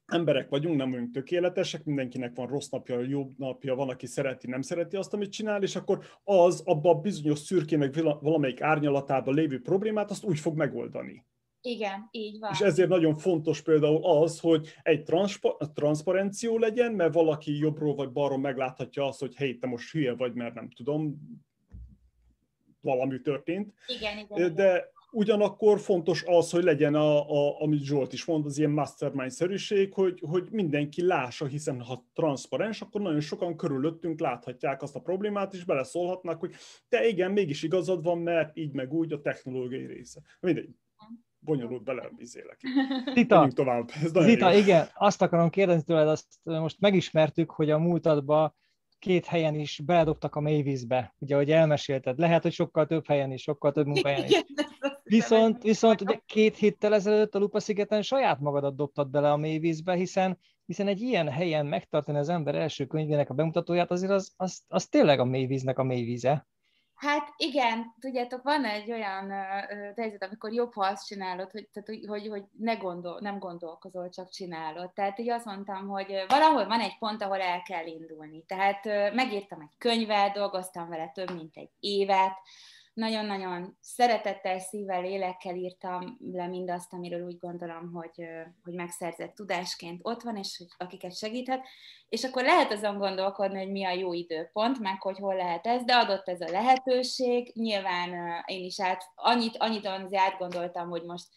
emberek 0.10 0.50
vagyunk, 0.50 0.78
nem 0.78 0.92
vagyunk 0.92 1.12
tökéletesek, 1.12 1.84
mindenkinek 1.84 2.36
van 2.36 2.48
rossz 2.48 2.70
napja, 2.70 3.00
jobb 3.00 3.32
napja, 3.38 3.76
van, 3.76 3.90
aki 3.90 4.06
szereti, 4.06 4.48
nem 4.48 4.62
szereti 4.62 4.96
azt, 4.96 5.14
amit 5.14 5.32
csinál, 5.32 5.64
és 5.64 5.76
akkor 5.76 6.06
az 6.24 6.62
abban 6.66 6.96
a 6.96 7.00
bizonyos 7.00 7.40
szürkének 7.40 8.02
valamelyik 8.02 8.62
árnyalatában 8.62 9.34
lévő 9.34 9.62
problémát, 9.62 10.12
azt 10.12 10.24
úgy 10.24 10.40
fog 10.40 10.56
megoldani. 10.58 11.26
Igen, 11.62 12.08
így 12.12 12.40
van. 12.40 12.52
És 12.52 12.60
ezért 12.60 12.90
nagyon 12.90 13.18
fontos 13.18 13.62
például 13.62 14.06
az, 14.06 14.40
hogy 14.40 14.74
egy 14.82 15.04
transpa- 15.04 15.74
transzparenció 15.74 16.58
legyen, 16.58 16.94
mert 16.94 17.14
valaki 17.14 17.58
jobbról 17.58 17.96
vagy 17.96 18.12
balról 18.12 18.38
megláthatja 18.38 19.06
azt, 19.06 19.20
hogy 19.20 19.38
hé, 19.38 19.54
te 19.54 19.68
most 19.68 19.92
hülye 19.92 20.14
vagy, 20.14 20.34
mert 20.34 20.54
nem 20.54 20.70
tudom, 20.70 21.20
valami 22.82 23.22
történt. 23.22 23.74
Igen, 23.88 24.18
igen. 24.18 24.56
De 24.56 24.74
igen 24.74 24.98
Ugyanakkor 25.12 25.80
fontos 25.80 26.24
az, 26.28 26.52
hogy 26.52 26.64
legyen, 26.64 26.96
a, 26.96 27.30
a, 27.30 27.62
amit 27.62 27.84
Zsolt 27.84 28.14
is 28.14 28.26
mond, 28.26 28.46
az 28.46 28.58
ilyen 28.58 28.72
mastermind-szerűség, 28.72 29.94
hogy, 29.94 30.24
hogy 30.28 30.48
mindenki 30.52 31.06
lássa, 31.06 31.46
hiszen 31.46 31.82
ha 31.82 32.06
transzparens, 32.14 32.82
akkor 32.82 33.02
nagyon 33.02 33.20
sokan 33.20 33.56
körülöttünk 33.56 34.20
láthatják 34.20 34.82
azt 34.82 34.96
a 34.96 35.00
problémát, 35.02 35.54
és 35.54 35.66
beleszólhatnak, 35.66 36.40
hogy 36.40 36.54
te 36.90 37.08
igen, 37.08 37.32
mégis 37.32 37.64
igazad 37.64 38.04
van, 38.04 38.18
mert 38.18 38.58
így 38.58 38.74
meg 38.74 38.94
úgy 38.94 39.14
a 39.14 39.22
technológiai 39.22 39.86
része. 39.86 40.22
Mindegy, 40.40 40.70
bonyolult 41.40 41.84
bele 41.84 42.12
izélek. 42.18 42.60
Zita, 43.14 43.50
tovább. 43.54 43.90
Ez 44.04 44.12
Zita 44.24 44.54
igen, 44.54 44.88
azt 44.94 45.22
akarom 45.22 45.50
kérdezni 45.50 45.84
tőled, 45.84 46.08
azt 46.08 46.28
most 46.44 46.80
megismertük, 46.80 47.52
hogy 47.52 47.70
a 47.70 47.78
múltadban 47.78 48.56
két 49.00 49.26
helyen 49.26 49.56
is 49.56 49.82
beledobtak 49.86 50.36
a 50.36 50.40
mélyvízbe, 50.40 51.16
ugye, 51.18 51.36
hogy 51.36 51.52
elmesélted. 51.52 52.20
Lehet, 52.20 52.42
hogy 52.42 52.54
sokkal 52.54 52.86
több 52.86 53.08
helyen 53.08 53.32
is, 53.32 53.42
sokkal 53.42 53.72
több 53.72 53.86
munkahelyen 53.86 54.24
is. 54.24 54.44
Viszont, 55.10 55.64
viszont 55.64 56.02
ugye 56.02 56.20
két 56.26 56.58
héttel 56.58 56.94
ezelőtt 56.94 57.36
a 57.36 57.40
Lupa 57.40 57.60
szigeten 57.60 58.02
saját 58.02 58.40
magadat 58.40 58.76
dobtad 58.76 59.10
bele 59.10 59.32
a 59.32 59.38
mélyvízbe, 59.38 59.94
hiszen, 59.94 60.40
hiszen 60.66 60.88
egy 60.88 61.02
ilyen 61.02 61.30
helyen 61.30 61.66
megtartani 61.66 62.18
az 62.18 62.30
ember 62.30 62.56
első 62.56 62.86
könyvének 62.86 63.30
a 63.30 63.34
bemutatóját, 63.34 63.92
azért 63.92 64.12
az, 64.12 64.34
az, 64.38 64.62
az 64.68 64.88
tényleg 64.88 65.20
a 65.20 65.26
mélyvíznek 65.26 65.80
a 65.80 65.84
mélyvíze. 65.84 66.48
Hát 67.00 67.34
igen, 67.38 67.96
tudjátok, 68.00 68.44
van 68.44 68.66
egy 68.66 68.92
olyan 68.92 69.32
helyzet, 69.96 70.24
amikor 70.24 70.54
jobb, 70.54 70.74
ha 70.74 70.86
azt 70.86 71.06
csinálod, 71.06 71.52
hogy, 71.52 71.70
tehát, 71.74 71.90
hogy, 71.90 72.06
hogy, 72.08 72.28
hogy 72.28 72.44
ne 72.58 72.74
gondol, 72.74 73.20
nem 73.22 73.40
gondolkozol, 73.40 74.10
csak 74.10 74.30
csinálod. 74.30 74.94
Tehát 74.94 75.20
így 75.20 75.30
azt 75.30 75.46
mondtam, 75.46 75.88
hogy 75.88 76.26
valahol 76.28 76.68
van 76.68 76.80
egy 76.80 76.98
pont, 77.00 77.22
ahol 77.22 77.42
el 77.42 77.62
kell 77.62 77.86
indulni. 77.86 78.44
Tehát 78.46 78.86
megírtam 79.14 79.62
egy 79.62 79.78
könyvet, 79.78 80.34
dolgoztam 80.34 80.90
vele 80.90 81.12
több 81.14 81.34
mint 81.34 81.56
egy 81.56 81.70
évet, 81.80 82.34
nagyon-nagyon 83.00 83.78
szeretettel, 83.82 84.60
szívvel, 84.60 85.02
lélekkel 85.02 85.56
írtam 85.56 86.18
le 86.32 86.48
mindazt, 86.48 86.94
amiről 86.94 87.26
úgy 87.26 87.38
gondolom, 87.40 87.92
hogy, 87.94 88.26
hogy 88.64 88.74
megszerzett 88.74 89.36
tudásként 89.36 90.00
ott 90.04 90.22
van, 90.22 90.38
és 90.38 90.58
hogy 90.58 90.68
akiket 90.78 91.18
segíthet, 91.18 91.66
és 92.10 92.24
akkor 92.24 92.44
lehet 92.44 92.72
azon 92.72 92.98
gondolkodni, 92.98 93.58
hogy 93.58 93.72
mi 93.72 93.86
a 93.86 93.92
jó 93.92 94.14
időpont, 94.14 94.80
meg 94.80 95.02
hogy 95.02 95.18
hol 95.18 95.36
lehet 95.36 95.68
ez, 95.68 95.84
de 95.84 95.94
adott 95.94 96.30
ez 96.30 96.42
a 96.42 96.52
lehetőség, 96.52 97.52
nyilván 97.56 98.44
én 98.46 98.64
is 98.64 98.82
át, 98.82 99.04
annyit, 99.16 99.58
annyit 99.58 99.86
azért 99.86 100.22
átgondoltam, 100.22 100.90
hogy 100.90 101.04
most 101.04 101.28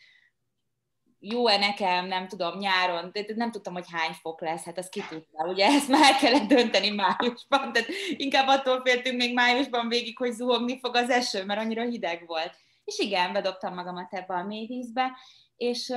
jó-e 1.25 1.59
nekem, 1.59 2.07
nem 2.07 2.29
tudom, 2.29 2.59
nyáron, 2.59 3.11
de 3.13 3.25
nem 3.35 3.51
tudtam, 3.51 3.73
hogy 3.73 3.87
hány 3.91 4.13
fok 4.13 4.41
lesz, 4.41 4.65
hát 4.65 4.79
azt 4.79 4.91
ki 4.91 5.03
tudta, 5.09 5.47
ugye 5.47 5.67
ezt 5.67 5.89
már 5.89 6.17
kellett 6.17 6.49
dönteni 6.49 6.91
májusban, 6.91 7.73
tehát 7.73 7.89
inkább 8.17 8.49
attól 8.49 8.81
féltünk 8.85 9.17
még 9.17 9.35
májusban 9.35 9.89
végig, 9.89 10.19
hogy 10.19 10.33
zuhogni 10.33 10.79
fog 10.79 10.97
az 10.97 11.11
eső, 11.11 11.45
mert 11.45 11.61
annyira 11.61 11.83
hideg 11.83 12.27
volt. 12.27 12.57
És 12.85 12.99
igen, 12.99 13.33
bedobtam 13.33 13.75
magamat 13.75 14.15
ebbe 14.15 14.35
a 14.35 14.45
mély 14.45 14.67
vízbe, 14.67 15.19
és 15.57 15.93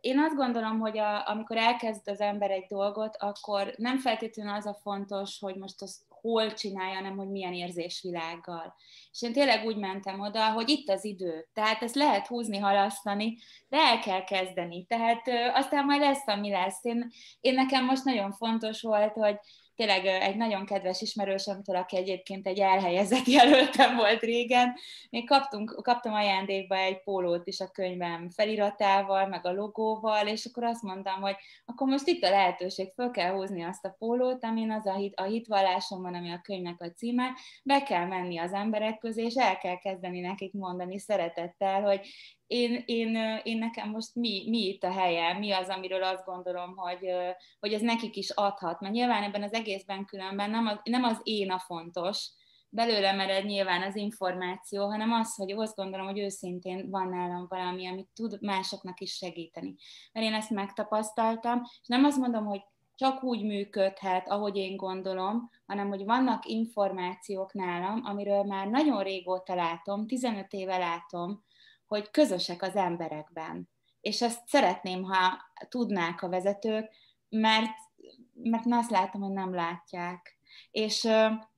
én 0.00 0.18
azt 0.18 0.34
gondolom, 0.34 0.78
hogy 0.78 0.98
a, 0.98 1.28
amikor 1.28 1.56
elkezd 1.56 2.08
az 2.08 2.20
ember 2.20 2.50
egy 2.50 2.66
dolgot, 2.68 3.16
akkor 3.16 3.74
nem 3.76 3.98
feltétlenül 3.98 4.54
az 4.54 4.66
a 4.66 4.78
fontos, 4.82 5.38
hogy 5.40 5.56
most 5.56 5.82
azt 5.82 6.00
hol 6.20 6.52
csinálja, 6.52 6.94
hanem 6.94 7.16
hogy 7.16 7.28
milyen 7.28 7.52
érzésvilággal. 7.52 8.74
És 9.12 9.22
én 9.22 9.32
tényleg 9.32 9.64
úgy 9.64 9.76
mentem 9.76 10.20
oda, 10.20 10.52
hogy 10.52 10.68
itt 10.68 10.88
az 10.88 11.04
idő. 11.04 11.48
Tehát 11.52 11.82
ezt 11.82 11.94
lehet 11.94 12.26
húzni, 12.26 12.58
halasztani, 12.58 13.38
de 13.68 13.76
el 13.76 13.98
kell 13.98 14.24
kezdeni. 14.24 14.84
Tehát 14.84 15.28
ö, 15.28 15.48
aztán 15.54 15.84
majd 15.84 16.00
lesz, 16.00 16.26
ami 16.26 16.50
lesz. 16.50 16.84
Én, 16.84 17.10
én 17.40 17.54
nekem 17.54 17.84
most 17.84 18.04
nagyon 18.04 18.32
fontos 18.32 18.80
volt, 18.80 19.12
hogy 19.12 19.36
tényleg 19.80 20.06
egy 20.06 20.36
nagyon 20.36 20.64
kedves 20.64 21.00
ismerősömtől, 21.00 21.76
aki 21.76 21.96
egyébként 21.96 22.46
egy 22.46 22.58
elhelyezett 22.58 23.26
jelöltem 23.38 23.96
volt 23.96 24.20
régen, 24.20 24.74
még 25.10 25.26
kaptunk, 25.26 25.80
kaptam 25.82 26.12
ajándékba 26.12 26.76
egy 26.76 27.02
pólót 27.02 27.46
is 27.46 27.60
a 27.60 27.70
könyvem 27.70 28.30
feliratával, 28.30 29.26
meg 29.26 29.46
a 29.46 29.52
logóval, 29.52 30.26
és 30.26 30.44
akkor 30.44 30.64
azt 30.64 30.82
mondtam, 30.82 31.20
hogy 31.20 31.36
akkor 31.64 31.88
most 31.88 32.06
itt 32.06 32.24
a 32.24 32.30
lehetőség, 32.30 32.90
föl 32.94 33.10
kell 33.10 33.32
húzni 33.32 33.62
azt 33.62 33.84
a 33.84 33.94
pólót, 33.98 34.44
amin 34.44 34.70
az 34.70 34.86
a, 34.86 34.94
hit, 34.94 35.14
a 35.14 35.22
hitvallásom 35.22 36.02
van, 36.02 36.14
ami 36.14 36.30
a 36.30 36.40
könyvnek 36.42 36.80
a 36.80 36.90
címe, 36.90 37.30
be 37.64 37.82
kell 37.82 38.06
menni 38.06 38.38
az 38.38 38.52
emberek 38.52 38.98
közé, 38.98 39.24
és 39.24 39.34
el 39.34 39.58
kell 39.58 39.78
kezdeni 39.78 40.20
nekik 40.20 40.52
mondani 40.52 40.98
szeretettel, 40.98 41.82
hogy 41.82 42.00
én, 42.50 42.82
én, 42.86 43.40
én 43.42 43.58
nekem 43.58 43.90
most 43.90 44.14
mi, 44.14 44.44
mi 44.48 44.58
itt 44.58 44.82
a 44.82 44.92
helyem, 44.92 45.38
mi 45.38 45.52
az, 45.52 45.68
amiről 45.68 46.02
azt 46.02 46.24
gondolom, 46.24 46.76
hogy, 46.76 47.06
hogy 47.60 47.72
ez 47.72 47.80
nekik 47.80 48.16
is 48.16 48.30
adhat. 48.30 48.80
Mert 48.80 48.94
nyilván 48.94 49.22
ebben 49.22 49.42
az 49.42 49.52
egészben 49.52 50.04
különben 50.04 50.50
nem 50.50 50.66
az, 50.66 50.80
nem 50.84 51.04
az 51.04 51.20
én 51.22 51.50
a 51.50 51.58
fontos, 51.58 52.30
belőlem 52.68 53.20
ered 53.20 53.44
nyilván 53.44 53.82
az 53.82 53.96
információ, 53.96 54.86
hanem 54.86 55.12
az, 55.12 55.34
hogy 55.34 55.52
azt 55.52 55.76
gondolom, 55.76 56.06
hogy 56.06 56.18
őszintén 56.18 56.90
van 56.90 57.08
nálam 57.08 57.46
valami, 57.48 57.86
amit 57.86 58.08
tud 58.14 58.42
másoknak 58.42 59.00
is 59.00 59.16
segíteni. 59.16 59.74
Mert 60.12 60.26
én 60.26 60.34
ezt 60.34 60.50
megtapasztaltam, 60.50 61.60
és 61.62 61.86
nem 61.86 62.04
azt 62.04 62.18
mondom, 62.18 62.44
hogy 62.44 62.60
csak 62.94 63.22
úgy 63.22 63.44
működhet, 63.44 64.28
ahogy 64.28 64.56
én 64.56 64.76
gondolom, 64.76 65.50
hanem 65.66 65.88
hogy 65.88 66.04
vannak 66.04 66.46
információk 66.46 67.52
nálam, 67.52 68.00
amiről 68.04 68.42
már 68.42 68.66
nagyon 68.66 69.02
régóta 69.02 69.54
látom, 69.54 70.06
15 70.06 70.52
éve 70.52 70.78
látom, 70.78 71.44
hogy 71.90 72.10
közösek 72.10 72.62
az 72.62 72.76
emberekben. 72.76 73.68
És 74.00 74.22
ezt 74.22 74.48
szeretném, 74.48 75.02
ha 75.02 75.38
tudnák 75.68 76.22
a 76.22 76.28
vezetők, 76.28 76.90
mert, 77.28 77.76
mert 78.42 78.66
én 78.66 78.72
azt 78.72 78.90
látom, 78.90 79.20
hogy 79.20 79.32
nem 79.32 79.54
látják. 79.54 80.38
És 80.70 81.04
e, 81.04 81.48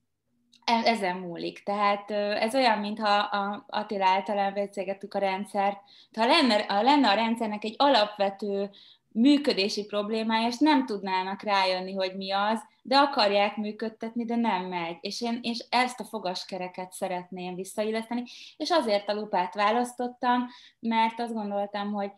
ezen 0.64 1.16
múlik. 1.16 1.62
Tehát 1.62 2.10
ez 2.10 2.54
olyan, 2.54 2.78
mintha 2.78 3.18
a 3.18 3.64
Attila 3.68 4.06
általán 4.06 4.70
a 5.08 5.18
rendszert, 5.18 5.78
ha 6.16 6.26
lenne, 6.26 6.64
ha 6.68 6.82
lenne 6.82 7.08
a 7.08 7.14
rendszernek 7.14 7.64
egy 7.64 7.74
alapvető 7.78 8.70
működési 9.08 9.84
problémája, 9.84 10.46
és 10.46 10.58
nem 10.58 10.86
tudnának 10.86 11.42
rájönni, 11.42 11.92
hogy 11.92 12.16
mi 12.16 12.30
az, 12.30 12.60
de 12.82 12.96
akarják 12.96 13.56
működtetni, 13.56 14.24
de 14.24 14.36
nem 14.36 14.64
megy. 14.64 14.96
És 15.00 15.20
én 15.20 15.38
és 15.42 15.66
ezt 15.70 16.00
a 16.00 16.04
fogaskereket 16.04 16.92
szeretném 16.92 17.54
visszailleszteni, 17.54 18.22
és 18.56 18.70
azért 18.70 19.08
a 19.08 19.14
lupát 19.14 19.54
választottam, 19.54 20.46
mert 20.78 21.20
azt 21.20 21.34
gondoltam, 21.34 21.92
hogy, 21.92 22.10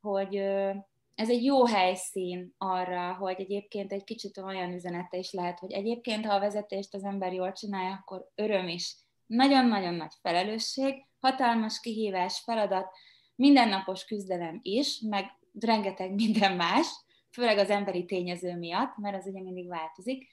hogy 0.00 0.36
ez 1.14 1.28
egy 1.28 1.44
jó 1.44 1.66
helyszín 1.66 2.54
arra, 2.58 3.14
hogy 3.14 3.40
egyébként 3.40 3.92
egy 3.92 4.04
kicsit 4.04 4.38
olyan 4.38 4.72
üzenete 4.72 5.16
is 5.16 5.32
lehet, 5.32 5.58
hogy 5.58 5.72
egyébként, 5.72 6.26
ha 6.26 6.34
a 6.34 6.40
vezetést 6.40 6.94
az 6.94 7.04
ember 7.04 7.32
jól 7.32 7.52
csinálja, 7.52 7.92
akkor 7.92 8.30
öröm 8.34 8.68
is. 8.68 8.96
Nagyon-nagyon 9.26 9.94
nagy 9.94 10.12
felelősség, 10.22 11.06
hatalmas 11.20 11.80
kihívás, 11.80 12.40
feladat, 12.44 12.90
mindennapos 13.34 14.04
küzdelem 14.04 14.58
is, 14.62 15.00
meg 15.00 15.38
rengeteg 15.60 16.14
minden 16.14 16.56
más, 16.56 16.86
főleg 17.30 17.58
az 17.58 17.70
emberi 17.70 18.04
tényező 18.04 18.56
miatt, 18.56 18.96
mert 18.96 19.16
az 19.16 19.26
ugye 19.26 19.42
mindig 19.42 19.68
változik, 19.68 20.28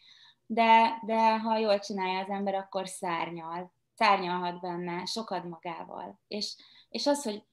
de, 0.46 1.02
de 1.06 1.40
ha 1.40 1.58
jól 1.58 1.80
csinálja 1.80 2.20
az 2.20 2.30
ember, 2.30 2.56
akkor 2.56 2.88
szárnyal, 2.88 3.72
szárnyalhat 3.96 4.62
benne, 4.62 5.06
sokat 5.06 5.44
magával. 5.44 6.20
És, 6.28 6.56
és 6.90 7.08
az, 7.08 7.24
hogy 7.24 7.44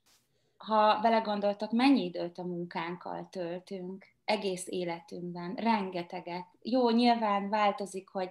ha 0.56 1.00
belegondoltak, 1.00 1.72
mennyi 1.72 2.04
időt 2.04 2.38
a 2.38 2.44
munkánkkal 2.44 3.28
töltünk 3.30 4.13
egész 4.24 4.64
életünkben, 4.68 5.54
rengeteget. 5.54 6.46
Jó, 6.62 6.90
nyilván 6.90 7.48
változik, 7.48 8.08
hogy 8.08 8.28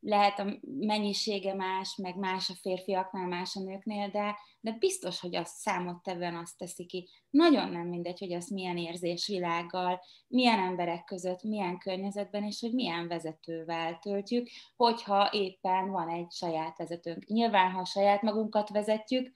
lehet 0.00 0.38
a 0.38 0.58
mennyisége 0.62 1.54
más, 1.54 1.96
meg 1.96 2.16
más 2.16 2.50
a 2.50 2.54
férfiaknál, 2.60 3.26
más 3.26 3.56
a 3.56 3.60
nőknél, 3.60 4.08
de, 4.08 4.36
de 4.60 4.76
biztos, 4.78 5.20
hogy 5.20 5.36
az 5.36 5.48
számottevően 5.48 6.36
azt 6.36 6.58
teszi 6.58 6.86
ki. 6.86 7.08
Nagyon 7.30 7.68
nem 7.68 7.86
mindegy, 7.86 8.18
hogy 8.18 8.32
azt 8.32 8.50
milyen 8.50 8.76
érzésvilággal, 8.76 10.00
milyen 10.28 10.58
emberek 10.58 11.04
között, 11.04 11.42
milyen 11.42 11.78
környezetben, 11.78 12.44
és 12.44 12.60
hogy 12.60 12.72
milyen 12.72 13.08
vezetővel 13.08 13.98
töltjük, 13.98 14.48
hogyha 14.76 15.28
éppen 15.32 15.90
van 15.90 16.08
egy 16.08 16.32
saját 16.32 16.76
vezetőnk. 16.76 17.24
Nyilván, 17.26 17.70
ha 17.70 17.84
saját 17.84 18.22
magunkat 18.22 18.68
vezetjük, 18.68 19.32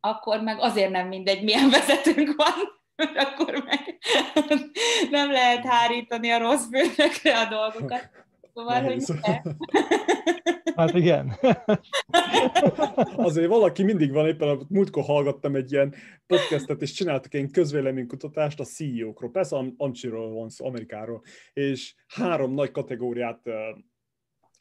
akkor 0.00 0.40
meg 0.40 0.58
azért 0.58 0.90
nem 0.90 1.08
mindegy, 1.08 1.42
milyen 1.42 1.70
vezetőnk 1.70 2.34
van, 2.36 2.79
akkor 3.26 3.64
meg 3.64 3.98
nem 5.10 5.30
lehet 5.30 5.64
hárítani 5.64 6.30
a 6.30 6.38
rossz 6.38 6.66
főnökre 6.70 7.38
a 7.38 7.48
dolgokat. 7.48 8.10
Szóval, 8.54 8.82
hogy 8.82 9.04
Hát 10.76 10.94
igen. 10.94 11.36
Azért 13.16 13.48
valaki 13.48 13.82
mindig 13.82 14.12
van, 14.12 14.26
éppen 14.26 14.66
múltkor 14.68 15.04
hallgattam 15.04 15.54
egy 15.54 15.72
ilyen 15.72 15.94
podcastet, 16.26 16.82
és 16.82 16.92
csináltak 16.92 17.34
egy 17.34 17.50
közvéleménykutatást 17.50 18.60
a 18.60 18.64
CEO-król, 18.64 19.30
persze 19.30 19.56
Ancsiról 19.76 20.32
van 20.32 20.48
szó, 20.48 20.66
Amerikáról, 20.66 21.22
és 21.52 21.94
három 22.06 22.54
nagy 22.54 22.70
kategóriát 22.70 23.40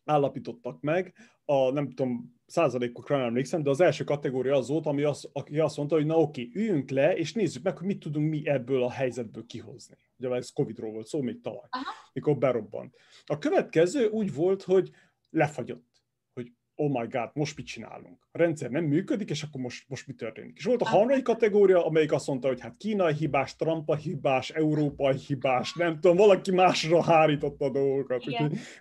állapítottak 0.06 0.82
meg, 0.82 1.14
a 1.50 1.72
nem 1.72 1.90
tudom, 1.90 2.36
százalékokra 2.46 3.18
nem 3.18 3.26
emlékszem, 3.26 3.64
de 3.64 3.70
az 3.70 3.82
első 3.82 4.04
kategória 4.04 4.56
az 4.56 4.68
volt, 4.68 4.86
ami 4.86 5.04
az, 5.04 5.30
aki 5.34 5.60
azt 5.60 5.78
mondta, 5.78 5.96
hogy 5.96 6.06
na 6.06 6.20
oké, 6.20 6.50
üljünk 6.54 6.90
le, 6.90 7.16
és 7.16 7.34
nézzük 7.34 7.64
meg, 7.64 7.78
hogy 7.78 7.88
mit 7.88 8.00
tudunk 8.00 8.30
mi 8.30 8.48
ebből 8.48 8.84
a 8.84 8.92
helyzetből 8.92 9.46
kihozni. 9.46 9.96
Ugye 10.18 10.30
ez 10.30 10.50
Covid-ról 10.50 10.92
volt 10.92 11.08
szó 11.08 11.22
még 11.22 11.42
tavaly, 11.42 11.68
Aha. 11.70 11.84
mikor 12.14 12.38
berobbant. 12.38 12.96
A 13.26 13.38
következő 13.38 14.08
úgy 14.08 14.34
volt, 14.34 14.64
hogy 14.64 14.92
lefagyott 15.30 15.89
oh 16.80 16.90
my 17.00 17.08
god, 17.08 17.30
most 17.34 17.58
mit 17.58 17.66
csinálunk? 17.66 18.28
A 18.32 18.38
rendszer 18.38 18.70
nem 18.70 18.84
működik, 18.84 19.30
és 19.30 19.44
akkor 19.44 19.62
most, 19.62 19.90
most 19.90 20.08
mi 20.08 20.14
történik? 20.14 20.58
És 20.58 20.64
volt 20.64 20.82
a 20.82 20.88
harmadik 20.88 21.24
kategória, 21.24 21.86
amelyik 21.86 22.12
azt 22.12 22.28
mondta, 22.28 22.48
hogy 22.48 22.60
hát 22.60 22.78
Kínai 22.78 23.14
hibás, 23.14 23.56
Trumpa 23.56 23.96
hibás, 23.96 24.50
Európai 24.50 25.18
hibás, 25.18 25.74
nem 25.74 26.00
tudom, 26.00 26.18
valaki 26.18 26.52
másra 26.52 27.04
hárította 27.04 27.66
a 27.66 27.70
dolgokat. 27.70 28.24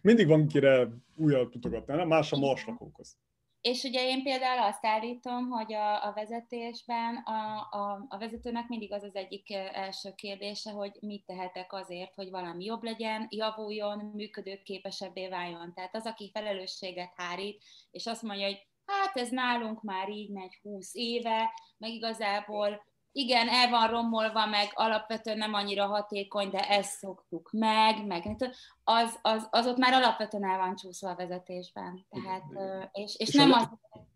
mindig 0.03 0.27
van 0.27 0.47
kire 0.47 0.89
újra 1.17 1.49
tudogatni, 1.49 1.95
nem? 1.95 2.09
Más 2.09 2.33
a 2.33 2.37
marslakókhoz. 2.37 3.17
És 3.61 3.83
ugye 3.83 4.07
én 4.07 4.23
például 4.23 4.63
azt 4.63 4.87
állítom, 4.87 5.49
hogy 5.49 5.73
a, 5.73 6.07
a 6.07 6.13
vezetésben 6.13 7.17
a, 7.17 7.69
a, 7.71 8.07
a 8.09 8.19
vezetőnek 8.19 8.69
mindig 8.69 8.93
az 8.93 9.03
az 9.03 9.15
egyik 9.15 9.53
első 9.73 10.13
kérdése, 10.15 10.71
hogy 10.71 10.97
mit 11.01 11.27
tehetek 11.27 11.73
azért, 11.73 12.15
hogy 12.15 12.31
valami 12.31 12.65
jobb 12.65 12.83
legyen, 12.83 13.27
javuljon, 13.31 13.99
működőképesebbé 13.99 15.29
váljon. 15.29 15.73
Tehát 15.75 15.95
az, 15.95 16.07
aki 16.07 16.31
felelősséget 16.33 17.13
hárít, 17.17 17.65
és 17.91 18.07
azt 18.07 18.23
mondja, 18.23 18.47
hogy 18.47 18.67
hát 18.87 19.17
ez 19.17 19.31
nálunk 19.31 19.83
már 19.83 20.09
így 20.09 20.31
megy 20.31 20.59
20 20.63 20.95
éve, 20.95 21.53
meg 21.79 21.91
igazából 21.91 22.87
igen, 23.13 23.49
el 23.49 23.71
van 23.71 23.89
romolva, 23.91 24.47
meg 24.47 24.71
alapvetően 24.75 25.39
nem 25.39 25.55
annyira 25.55 25.87
hatékony, 25.87 26.51
de 26.51 26.69
ezt 26.69 26.99
szoktuk 26.99 27.51
meg, 27.53 28.07
meg 28.07 28.37
az, 28.85 29.19
az, 29.23 29.49
az 29.51 29.67
ott 29.67 29.77
már 29.77 29.93
alapvetően 29.93 30.45
el 30.45 30.59
van 30.59 30.77
csúszva 30.77 31.11
a 31.11 31.15
vezetésben. 31.15 32.07
Tehát, 32.11 32.45
és, 32.93 33.15
és, 33.17 33.29
és 33.29 33.35
nem 33.35 33.53
az... 33.53 33.69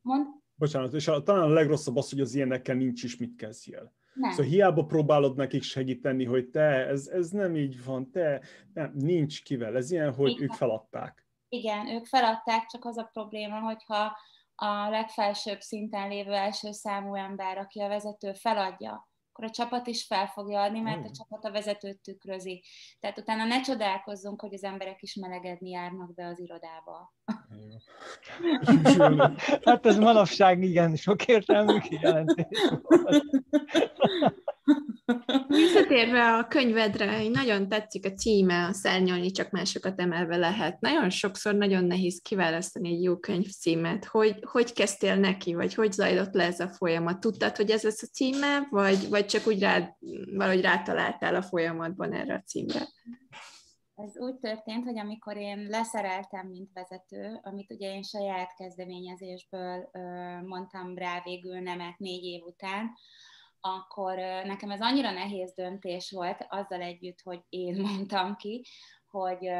Mond? 0.03 0.27
Bocsánat, 0.55 0.95
és 0.95 1.09
a, 1.09 1.23
talán 1.23 1.43
a 1.43 1.53
legrosszabb 1.53 1.97
az, 1.97 2.11
hogy 2.11 2.21
az 2.21 2.35
ilyenekkel 2.35 2.75
nincs 2.75 3.03
is 3.03 3.17
mit 3.17 3.37
kezdjél. 3.37 3.93
Nem. 4.15 4.31
Szóval 4.31 4.47
hiába 4.47 4.85
próbálod 4.85 5.37
nekik 5.37 5.63
segíteni, 5.63 6.25
hogy 6.25 6.49
te, 6.49 6.87
ez, 6.87 7.07
ez 7.07 7.29
nem 7.29 7.57
így 7.57 7.85
van, 7.85 8.11
te, 8.11 8.41
nem, 8.75 8.93
nincs 8.95 9.43
kivel. 9.43 9.77
Ez 9.77 9.91
ilyen, 9.91 10.15
hogy 10.15 10.31
Igen. 10.31 10.43
ők 10.43 10.53
feladták. 10.53 11.27
Igen, 11.49 11.87
ők 11.87 12.07
feladták, 12.07 12.67
csak 12.67 12.85
az 12.85 12.97
a 12.99 13.11
probléma, 13.13 13.61
hogyha 13.61 14.17
a 14.55 14.89
legfelsőbb 14.89 15.61
szinten 15.61 16.09
lévő 16.09 16.33
első 16.33 16.73
számú 16.73 17.15
ember, 17.15 17.59
aki 17.59 17.81
a 17.81 17.89
vezető 17.89 18.33
feladja, 18.33 19.11
akkor 19.33 19.45
a 19.45 19.51
csapat 19.51 19.87
is 19.87 20.07
fel 20.07 20.27
fogja 20.27 20.63
adni, 20.63 20.81
mert 20.81 21.05
a 21.05 21.11
csapat 21.11 21.45
a 21.45 21.51
vezetőt 21.51 22.01
tükrözi. 22.01 22.65
Tehát 23.01 23.19
utána 23.19 23.45
ne 23.45 23.61
csodálkozzunk, 23.61 24.41
hogy 24.41 24.55
az 24.55 24.65
emberek 24.65 25.03
is 25.03 25.15
melegedni 25.15 25.71
járnak 25.71 26.15
be 26.15 26.27
az 26.27 26.41
irodába. 26.41 27.15
hát 29.65 29.87
ez 29.87 29.99
manapság 29.99 30.63
igen 30.63 30.97
sok 30.97 31.27
értelmű 31.27 31.79
kijelentés 31.79 32.73
Visszatérve 35.47 36.37
a 36.37 36.47
könyvedre, 36.49 37.29
nagyon 37.29 37.69
tetszik 37.69 38.07
a 38.07 38.13
címe, 38.13 38.65
a 38.65 38.73
szárnyalni 38.73 39.31
csak 39.31 39.51
másokat 39.51 40.01
emelve 40.01 40.37
lehet. 40.37 40.81
Nagyon 40.81 41.11
sokszor 41.11 41.55
nagyon 41.55 41.85
nehéz 41.85 42.21
kiválasztani 42.23 42.89
egy 42.89 43.03
jó 43.03 43.17
könyv 43.17 43.47
címet. 43.47 44.05
Hogy, 44.05 44.39
hogy 44.43 44.73
kezdtél 44.73 45.17
neki, 45.17 45.55
vagy 45.55 45.75
hogy 45.75 45.93
zajlott 45.93 46.35
le 46.35 46.45
ez 46.45 46.61
a 46.61 46.69
folyamat? 46.69 47.21
Tudtad, 47.21 47.57
hogy 47.57 47.71
ez 47.71 47.83
lesz 47.83 48.03
a 48.03 48.07
címe, 48.07 48.67
vagy, 48.71 49.09
vagy 49.09 49.27
csak 49.27 49.47
úgy 49.47 49.61
rád, 49.61 49.95
valahogy 50.37 50.61
rátaláltál 50.61 51.35
a 51.35 51.43
folyamatban 51.43 52.13
erre 52.13 52.35
a 52.35 52.43
címre? 52.47 52.89
Ez 53.95 54.19
úgy 54.19 54.35
történt, 54.35 54.85
hogy 54.85 54.99
amikor 54.99 55.37
én 55.37 55.67
leszereltem, 55.71 56.47
mint 56.47 56.71
vezető, 56.73 57.41
amit 57.43 57.73
ugye 57.73 57.95
én 57.95 58.03
saját 58.03 58.55
kezdeményezésből 58.57 59.91
mondtam 60.47 60.97
rá 60.97 61.21
végül 61.25 61.61
nemet 61.61 61.99
négy 61.99 62.25
év 62.25 62.43
után, 62.43 62.91
akkor 63.65 64.17
nekem 64.45 64.71
ez 64.71 64.81
annyira 64.81 65.11
nehéz 65.11 65.55
döntés 65.55 66.11
volt, 66.11 66.47
azzal 66.49 66.81
együtt, 66.81 67.21
hogy 67.23 67.41
én 67.49 67.81
mondtam 67.87 68.37
ki, 68.37 68.65
hogy 69.11 69.51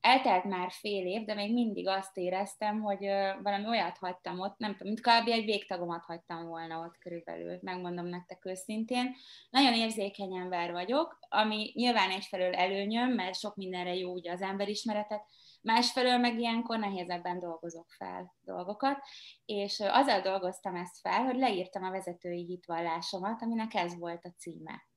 eltelt 0.00 0.44
már 0.44 0.70
fél 0.70 1.06
év, 1.06 1.24
de 1.24 1.34
még 1.34 1.52
mindig 1.52 1.88
azt 1.88 2.16
éreztem, 2.16 2.80
hogy 2.80 3.06
valami 3.42 3.66
olyat 3.66 3.98
hagytam 3.98 4.40
ott, 4.40 4.58
nem 4.58 4.76
tudom, 4.76 4.92
mint 4.92 5.00
kb. 5.00 5.28
egy 5.28 5.44
végtagomat 5.44 6.04
hagytam 6.04 6.46
volna 6.46 6.78
ott 6.78 6.98
körülbelül, 6.98 7.58
megmondom 7.62 8.06
nektek 8.06 8.44
őszintén. 8.44 9.14
Nagyon 9.50 9.74
érzékeny 9.74 10.36
ember 10.36 10.72
vagyok, 10.72 11.18
ami 11.28 11.72
nyilván 11.74 12.10
egyfelől 12.10 12.54
előnyöm, 12.54 13.10
mert 13.10 13.38
sok 13.38 13.56
mindenre 13.56 13.94
jó 13.94 14.12
ugye 14.12 14.32
az 14.32 14.42
emberismeretet, 14.42 15.24
Másfelől 15.62 16.18
meg 16.18 16.38
ilyenkor 16.38 16.78
nehézebben 16.78 17.38
dolgozok 17.38 17.90
fel 17.90 18.34
dolgokat, 18.40 18.98
és 19.44 19.80
azzal 19.80 20.20
dolgoztam 20.20 20.76
ezt 20.76 21.00
fel, 21.00 21.24
hogy 21.24 21.36
leírtam 21.36 21.82
a 21.84 21.90
vezetői 21.90 22.44
hitvallásomat, 22.44 23.42
aminek 23.42 23.74
ez 23.74 23.98
volt 23.98 24.24
a 24.24 24.34
címe. 24.38 24.88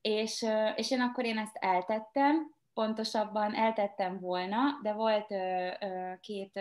És, 0.00 0.46
és 0.74 0.90
én 0.90 1.00
akkor 1.00 1.24
én 1.24 1.38
ezt 1.38 1.56
eltettem, 1.56 2.54
pontosabban 2.74 3.54
eltettem 3.54 4.18
volna, 4.18 4.58
de 4.82 4.92
volt 4.92 5.26
két 6.20 6.60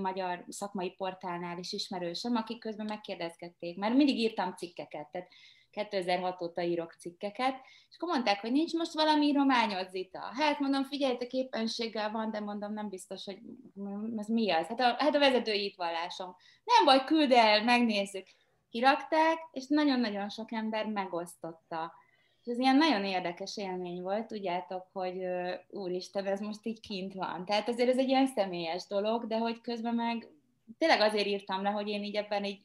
magyar 0.00 0.44
szakmai 0.48 0.90
portálnál 0.90 1.58
is 1.58 1.72
ismerősöm, 1.72 2.36
akik 2.36 2.58
közben 2.58 2.86
megkérdezgették, 2.86 3.78
mert 3.78 3.94
mindig 3.94 4.18
írtam 4.18 4.54
cikkeket, 4.56 5.10
tehát 5.10 5.28
2006 5.70 6.42
óta 6.42 6.62
írok 6.62 6.92
cikkeket, 6.92 7.54
és 7.90 7.96
akkor 7.96 8.08
mondták, 8.08 8.40
hogy 8.40 8.52
nincs 8.52 8.72
most 8.72 8.92
valami 8.92 9.26
írományod, 9.26 9.90
Zita. 9.90 10.20
Hát 10.20 10.58
mondom, 10.58 10.84
figyeljetek, 10.84 11.32
éppenséggel 11.32 12.10
van, 12.10 12.30
de 12.30 12.40
mondom, 12.40 12.72
nem 12.72 12.88
biztos, 12.88 13.24
hogy 13.24 13.38
ez 14.16 14.26
mi 14.26 14.50
az. 14.50 14.66
Hát 14.66 14.80
a, 14.80 14.94
hát 14.98 15.14
a 15.14 15.18
vezetői 15.18 15.60
hitvallásom. 15.60 16.36
Nem 16.64 16.84
baj, 16.84 17.04
küld 17.04 17.32
el, 17.32 17.64
megnézzük. 17.64 18.26
Kirakták, 18.70 19.38
és 19.52 19.66
nagyon-nagyon 19.68 20.28
sok 20.28 20.52
ember 20.52 20.86
megosztotta. 20.86 21.92
És 22.40 22.52
ez 22.52 22.58
ilyen 22.58 22.76
nagyon 22.76 23.04
érdekes 23.04 23.56
élmény 23.56 24.02
volt, 24.02 24.26
tudjátok, 24.26 24.86
hogy 24.92 25.26
úristen, 25.68 26.26
ez 26.26 26.40
most 26.40 26.66
így 26.66 26.80
kint 26.80 27.14
van. 27.14 27.44
Tehát 27.44 27.68
azért 27.68 27.88
ez 27.88 27.98
egy 27.98 28.08
ilyen 28.08 28.26
személyes 28.26 28.86
dolog, 28.86 29.26
de 29.26 29.38
hogy 29.38 29.60
közben 29.60 29.94
meg 29.94 30.28
tényleg 30.78 31.00
azért 31.00 31.26
írtam 31.26 31.62
le, 31.62 31.70
hogy 31.70 31.88
én 31.88 32.02
így 32.02 32.16
ebben 32.16 32.44
így 32.44 32.60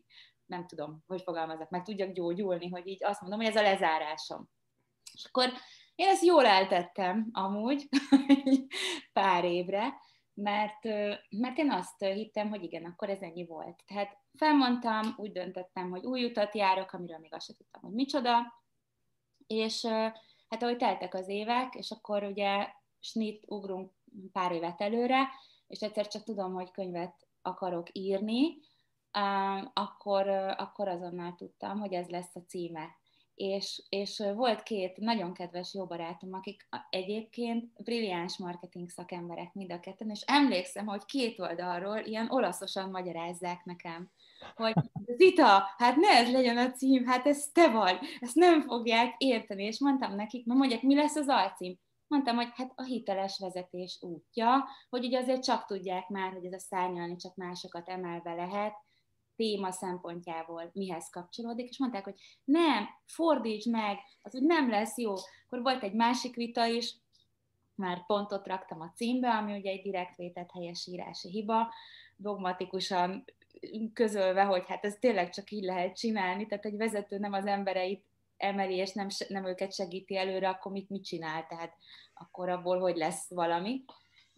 nem 0.46 0.68
tudom, 0.68 1.04
hogy 1.08 1.22
fogalmazok, 1.22 1.70
meg 1.70 1.84
tudjak 1.84 2.12
gyógyulni, 2.12 2.70
hogy 2.70 2.88
így 2.88 3.04
azt 3.04 3.22
mondom, 3.22 3.40
hogy 3.40 3.50
ez 3.50 3.56
a 3.56 3.62
lezárásom. 3.62 4.50
És 5.14 5.26
akkor 5.26 5.50
én 5.96 6.08
ezt 6.08 6.24
jól 6.24 6.46
eltettem 6.46 7.30
amúgy 7.32 7.90
pár 9.14 9.44
évre, 9.44 9.94
mert, 10.34 10.84
mert 11.30 11.58
én 11.58 11.72
azt 11.72 12.04
hittem, 12.04 12.50
hogy 12.50 12.64
igen, 12.64 12.86
akkor 12.86 13.10
ez 13.10 13.22
ennyi 13.22 13.46
volt. 13.46 13.84
Tehát 13.86 14.18
felmondtam, 14.38 15.14
úgy 15.18 15.32
döntöttem, 15.32 15.90
hogy 15.90 16.06
új 16.06 16.26
utat 16.26 16.56
járok, 16.56 16.92
amiről 16.92 17.18
még 17.18 17.34
azt 17.34 17.46
sem 17.46 17.56
tudtam, 17.56 17.82
hogy 17.82 17.94
micsoda, 17.94 18.64
és 19.48 19.86
hát 20.50 20.64
ahogy 20.64 20.78
teltek 20.78 21.14
az 21.14 21.28
évek, 21.28 21.74
és 21.76 21.92
akkor 21.92 22.24
ugye 22.24 22.68
snit 23.00 23.44
ugrunk 23.48 23.92
pár 24.32 24.52
évet 24.52 24.82
előre, 24.82 25.30
és 25.68 25.80
egyszer 25.80 26.08
csak 26.08 26.24
tudom, 26.24 26.54
hogy 26.54 26.72
könyvet 26.72 27.28
akarok 27.42 27.88
írni, 27.92 28.58
akkor, 29.73 30.28
akkor 30.58 30.88
azonnal 30.88 31.36
tudtam, 31.36 31.80
hogy 31.80 31.93
ez 31.93 32.08
lesz 32.08 32.36
a 32.36 32.43
címe. 32.47 32.88
És, 33.36 33.84
és 33.89 34.23
volt 34.36 34.63
két 34.63 34.97
nagyon 34.97 35.34
kedves 35.34 35.73
jó 35.73 35.86
barátom, 35.86 36.34
akik 36.34 36.67
egyébként 36.89 37.84
brilliáns 37.84 38.38
marketing 38.38 38.89
szakemberek 38.89 39.54
mind 39.54 39.71
a 39.71 39.80
ketten, 39.80 40.10
és 40.10 40.21
emlékszem, 40.25 40.86
hogy 40.86 41.06
két 41.06 41.39
oldalról 41.39 41.97
ilyen 41.97 42.32
olaszosan 42.32 42.89
magyarázzák 42.89 43.63
nekem, 43.63 44.12
hogy 44.56 44.73
Zita, 45.17 45.63
hát 45.78 45.95
ne 45.95 46.10
ez 46.10 46.32
legyen 46.32 46.58
a 46.58 46.71
cím, 46.71 47.06
hát 47.06 47.25
ez 47.25 47.49
te 47.54 47.69
vagy, 47.69 47.97
ezt 48.19 48.36
nem 48.36 48.62
fogják 48.62 49.15
érteni, 49.17 49.63
és 49.63 49.80
mondtam 49.80 50.15
nekik, 50.15 50.45
na 50.45 50.54
mondják, 50.54 50.82
mi 50.82 50.95
lesz 50.95 51.15
az 51.15 51.28
alcím? 51.28 51.78
Mondtam, 52.08 52.36
hogy 52.36 52.49
hát 52.54 52.71
a 52.75 52.84
hiteles 52.84 53.39
vezetés 53.39 53.97
útja, 54.01 54.67
hogy 54.89 55.06
ugye 55.06 55.19
azért 55.19 55.43
csak 55.43 55.65
tudják 55.65 56.08
már, 56.08 56.32
hogy 56.32 56.45
ez 56.45 56.54
a 56.54 56.60
szárnyalni 56.60 57.15
csak 57.15 57.36
másokat 57.36 57.89
emelve 57.89 58.34
lehet, 58.34 58.73
téma 59.36 59.71
szempontjából 59.71 60.69
mihez 60.74 61.10
kapcsolódik, 61.10 61.69
és 61.69 61.80
mondták, 61.80 62.04
hogy 62.04 62.19
nem, 62.43 62.88
fordíts 63.06 63.65
meg, 63.65 63.98
az 64.21 64.36
úgy 64.36 64.43
nem 64.43 64.69
lesz 64.69 64.98
jó. 64.98 65.13
Akkor 65.45 65.62
volt 65.62 65.84
egy 65.84 65.93
másik 65.93 66.36
vita 66.36 66.65
is, 66.65 66.95
már 67.76 68.06
pontot 68.06 68.48
raktam 68.48 68.82
a 68.82 68.91
címbe, 68.95 69.30
ami 69.30 69.58
ugye 69.58 69.71
egy 69.71 69.82
direkt 69.82 70.15
vétett 70.15 70.52
helyesírási 70.52 71.30
hiba, 71.30 71.74
dogmatikusan 72.15 73.26
közölve, 73.93 74.43
hogy 74.43 74.63
hát 74.67 74.86
ez 74.86 74.98
tényleg 75.00 75.30
csak 75.30 75.52
így 75.52 75.63
lehet 75.63 75.98
csinálni, 75.98 76.45
tehát 76.45 76.65
egy 76.65 76.78
vezető 76.78 77.17
nem 77.17 77.34
az 77.34 77.45
embereit 77.45 78.06
emeli, 78.38 78.76
és 78.76 78.93
nem, 78.93 79.08
nem 79.28 79.45
őket 79.45 79.74
segíti 79.74 80.17
előre, 80.17 80.50
akkor 80.50 80.71
mit, 80.71 80.89
mit 80.89 81.06
csinál, 81.06 81.48
tehát 81.48 81.74
akkor 82.13 82.50
abból 82.50 82.80
hogy 82.80 82.95
lesz 82.95 83.30
valami. 83.30 83.84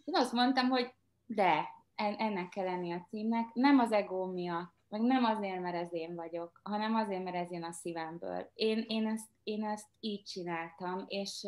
Én 0.04 0.14
azt 0.14 0.32
mondtam, 0.32 0.68
hogy 0.68 0.94
de, 1.26 1.68
ennek 1.94 2.48
kell 2.48 2.64
lenni 2.64 2.92
a 2.92 3.06
címnek, 3.08 3.52
nem 3.52 3.78
az 3.78 3.92
ego 3.92 4.26
miatt, 4.26 4.77
meg 4.88 5.00
nem 5.00 5.24
azért, 5.24 5.60
mert 5.60 5.76
ez 5.76 5.92
én 5.92 6.14
vagyok, 6.14 6.60
hanem 6.62 6.94
azért, 6.94 7.22
mert 7.22 7.36
ez 7.36 7.50
jön 7.50 7.64
a 7.64 7.72
szívemből. 7.72 8.50
Én, 8.54 8.84
én, 8.86 9.06
ezt, 9.06 9.28
én 9.42 9.64
ezt 9.64 9.88
így 10.00 10.22
csináltam, 10.22 11.04
és 11.06 11.46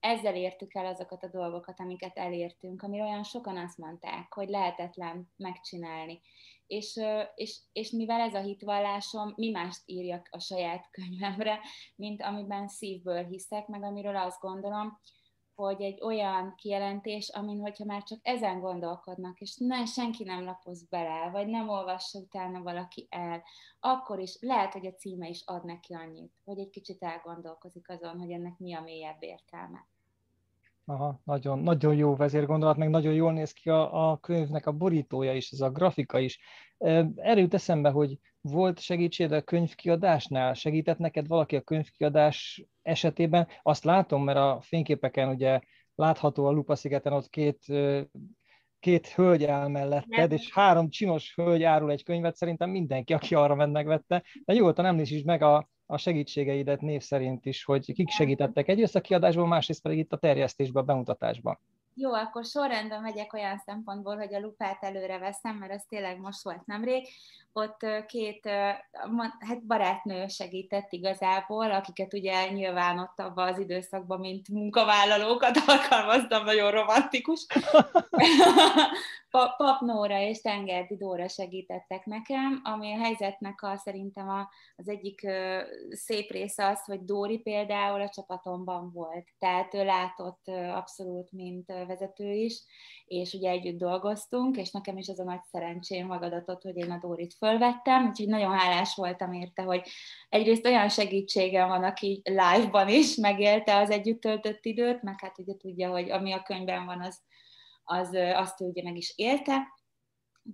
ezzel 0.00 0.34
értük 0.34 0.74
el 0.74 0.86
azokat 0.86 1.22
a 1.22 1.28
dolgokat, 1.28 1.80
amiket 1.80 2.16
elértünk, 2.18 2.82
amire 2.82 3.04
olyan 3.04 3.22
sokan 3.22 3.56
azt 3.56 3.78
mondták, 3.78 4.32
hogy 4.32 4.48
lehetetlen 4.48 5.32
megcsinálni. 5.36 6.20
És, 6.66 7.00
és, 7.34 7.60
és 7.72 7.90
mivel 7.90 8.20
ez 8.20 8.34
a 8.34 8.40
hitvallásom, 8.40 9.32
mi 9.36 9.50
mást 9.50 9.82
írjak 9.84 10.28
a 10.30 10.38
saját 10.38 10.88
könyvemre, 10.90 11.60
mint 11.96 12.22
amiben 12.22 12.68
szívből 12.68 13.24
hiszek, 13.24 13.66
meg 13.66 13.82
amiről 13.82 14.16
azt 14.16 14.40
gondolom, 14.40 15.00
hogy 15.54 15.82
egy 15.82 16.02
olyan 16.02 16.54
kijelentés, 16.56 17.28
amin, 17.28 17.60
hogyha 17.60 17.84
már 17.84 18.02
csak 18.02 18.18
ezen 18.22 18.60
gondolkodnak, 18.60 19.40
és 19.40 19.56
ne, 19.56 19.84
senki 19.84 20.24
nem 20.24 20.44
lapoz 20.44 20.88
bele, 20.88 21.30
vagy 21.30 21.46
nem 21.46 21.68
olvassa 21.68 22.18
utána 22.18 22.62
valaki 22.62 23.06
el, 23.10 23.42
akkor 23.80 24.18
is 24.18 24.36
lehet, 24.40 24.72
hogy 24.72 24.86
a 24.86 24.94
címe 24.94 25.28
is 25.28 25.42
ad 25.46 25.64
neki 25.64 25.94
annyit, 25.94 26.32
hogy 26.44 26.58
egy 26.58 26.70
kicsit 26.70 27.02
elgondolkozik 27.02 27.88
azon, 27.88 28.18
hogy 28.18 28.30
ennek 28.30 28.58
mi 28.58 28.74
a 28.74 28.80
mélyebb 28.80 29.22
értelme. 29.22 29.86
Aha, 30.86 31.20
nagyon, 31.24 31.58
nagyon 31.58 31.94
jó 31.94 32.16
vezérgondolat, 32.16 32.76
meg 32.76 32.90
nagyon 32.90 33.12
jól 33.12 33.32
néz 33.32 33.52
ki 33.52 33.70
a, 33.70 34.10
a 34.10 34.16
könyvnek 34.16 34.66
a 34.66 34.72
borítója 34.72 35.34
is, 35.34 35.50
ez 35.50 35.60
a 35.60 35.70
grafika 35.70 36.18
is. 36.18 36.38
Erről 36.78 37.38
jut 37.38 37.54
eszembe, 37.54 37.90
hogy 37.90 38.18
volt 38.40 38.80
segítség 38.80 39.32
a 39.32 39.42
könyvkiadásnál? 39.42 40.54
Segített 40.54 40.98
neked 40.98 41.26
valaki 41.26 41.56
a 41.56 41.60
könyvkiadás 41.60 42.64
esetében? 42.82 43.48
Azt 43.62 43.84
látom, 43.84 44.24
mert 44.24 44.38
a 44.38 44.58
fényképeken 44.62 45.28
ugye 45.28 45.60
látható 45.94 46.46
a 46.46 46.50
Lupa 46.50 46.74
szigeten 46.74 47.12
ott 47.12 47.28
két 47.28 47.58
két 48.84 49.08
hölgy 49.08 49.44
áll 49.44 49.68
melletted, 49.68 50.32
és 50.32 50.52
három 50.52 50.90
csinos 50.90 51.34
hölgy 51.34 51.62
árul 51.62 51.90
egy 51.90 52.02
könyvet, 52.02 52.36
szerintem 52.36 52.70
mindenki, 52.70 53.12
aki 53.12 53.34
arra 53.34 53.54
ment, 53.54 53.72
megvette. 53.72 54.22
De 54.44 54.52
nyugodtan 54.52 54.84
említsd 54.84 55.24
meg 55.24 55.42
a, 55.42 55.68
a 55.94 55.98
segítségeidet 55.98 56.80
név 56.80 57.02
szerint 57.02 57.46
is, 57.46 57.64
hogy 57.64 57.92
kik 57.92 58.08
segítettek 58.08 58.68
egyrészt 58.68 58.96
a 58.96 59.00
kiadásban, 59.00 59.48
másrészt 59.48 59.82
pedig 59.82 59.98
itt 59.98 60.12
a 60.12 60.16
terjesztésben, 60.16 60.82
a 60.82 60.86
bemutatásban. 60.86 61.58
Jó, 61.96 62.12
akkor 62.12 62.44
sorrendben 62.44 63.02
megyek 63.02 63.32
olyan 63.32 63.62
szempontból, 63.66 64.16
hogy 64.16 64.34
a 64.34 64.40
lupát 64.40 64.82
előre 64.82 65.18
veszem, 65.18 65.56
mert 65.56 65.72
ez 65.72 65.84
tényleg 65.88 66.18
most 66.18 66.42
volt 66.42 66.66
nemrég. 66.66 67.08
Ott 67.52 67.86
két 68.06 68.48
hát 69.38 69.66
barátnő 69.66 70.26
segített 70.26 70.92
igazából, 70.92 71.70
akiket 71.70 72.14
ugye 72.14 72.50
nyilván 72.50 72.98
ott 72.98 73.20
abban 73.20 73.48
az 73.48 73.58
időszakban, 73.58 74.20
mint 74.20 74.48
munkavállalókat 74.48 75.56
alkalmaztam, 75.66 76.44
nagyon 76.44 76.70
romantikus. 76.70 77.46
Pap 79.56 79.80
Nóra 79.80 80.20
és 80.20 80.40
Tengerdi 80.40 80.96
Dóra 80.96 81.28
segítettek 81.28 82.04
nekem, 82.04 82.60
ami 82.64 82.92
a 82.92 82.98
helyzetnek 82.98 83.62
a, 83.62 83.76
szerintem 83.76 84.28
a, 84.28 84.48
az 84.76 84.88
egyik 84.88 85.26
szép 85.90 86.30
része 86.30 86.66
az, 86.66 86.84
hogy 86.84 87.04
Dóri 87.04 87.38
például 87.38 88.00
a 88.00 88.08
csapatomban 88.08 88.90
volt, 88.92 89.28
tehát 89.38 89.74
ő 89.74 89.84
látott 89.84 90.48
abszolút, 90.48 91.32
mint 91.32 91.72
vezető 91.86 92.32
is, 92.32 92.62
és 93.06 93.32
ugye 93.32 93.50
együtt 93.50 93.78
dolgoztunk, 93.78 94.56
és 94.56 94.70
nekem 94.70 94.96
is 94.96 95.08
az 95.08 95.20
a 95.20 95.24
nagy 95.24 95.42
szerencsém 95.42 96.06
magadatott, 96.06 96.62
hogy 96.62 96.76
én 96.76 96.90
a 96.90 96.98
Dórit 96.98 97.34
fölvettem, 97.34 98.06
úgyhogy 98.08 98.28
nagyon 98.28 98.58
hálás 98.58 98.94
voltam 98.94 99.32
érte, 99.32 99.62
hogy 99.62 99.88
egyrészt 100.28 100.66
olyan 100.66 100.88
segítségem 100.88 101.68
van, 101.68 101.84
aki 101.84 102.22
live-ban 102.24 102.88
is 102.88 103.14
megélte 103.14 103.76
az 103.76 103.90
együtt 103.90 104.20
töltött 104.20 104.64
időt, 104.64 105.02
meg 105.02 105.20
hát 105.20 105.38
ugye 105.38 105.56
tudja, 105.56 105.90
hogy 105.90 106.10
ami 106.10 106.32
a 106.32 106.42
könyvben 106.42 106.84
van, 106.84 107.00
az 107.00 107.22
az 107.84 108.14
azt 108.34 108.60
ő 108.60 108.64
ugye 108.64 108.82
meg 108.82 108.96
is 108.96 109.12
élte. 109.16 109.68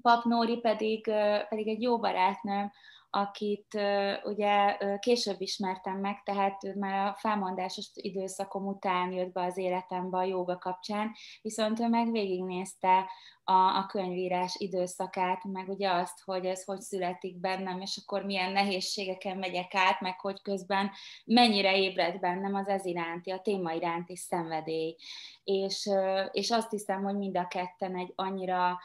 Pap 0.03 0.25
Nóri 0.25 0.57
pedig, 0.57 1.05
pedig 1.49 1.69
egy 1.69 1.83
jó 1.83 1.99
barátnőm, 1.99 2.73
akit 3.11 3.79
ugye 4.25 4.77
később 4.99 5.41
ismertem 5.41 5.99
meg, 5.99 6.23
tehát 6.23 6.75
már 6.75 7.07
a 7.07 7.15
felmondásos 7.19 7.91
időszakom 7.95 8.67
után 8.67 9.13
jött 9.13 9.33
be 9.33 9.45
az 9.45 9.57
életembe 9.57 10.19
a 10.19 10.25
joga 10.25 10.59
kapcsán, 10.59 11.13
viszont 11.43 11.81
ő 11.81 11.89
meg 11.89 12.11
végignézte 12.11 13.11
a, 13.45 13.77
a 13.77 13.87
könyvírás 13.87 14.55
időszakát, 14.59 15.45
meg 15.45 15.69
ugye 15.69 15.91
azt, 15.91 16.23
hogy 16.25 16.47
ez 16.47 16.65
hogy 16.65 16.81
születik 16.81 17.37
bennem, 17.37 17.81
és 17.81 18.01
akkor 18.03 18.25
milyen 18.25 18.53
nehézségeken 18.53 19.39
megyek 19.39 19.75
át, 19.75 20.01
meg 20.01 20.21
hogy 20.21 20.43
közben 20.43 20.91
mennyire 21.25 21.77
ébred 21.77 22.21
bennem 22.21 22.55
az 22.55 22.67
ez 22.67 22.85
iránti, 22.85 23.31
a 23.31 23.41
téma 23.41 23.73
iránti 23.73 24.17
szenvedély. 24.17 24.97
És, 25.45 25.91
és 26.31 26.51
azt 26.51 26.71
hiszem, 26.71 27.03
hogy 27.03 27.17
mind 27.17 27.37
a 27.37 27.47
ketten 27.47 27.97
egy 27.97 28.13
annyira, 28.17 28.79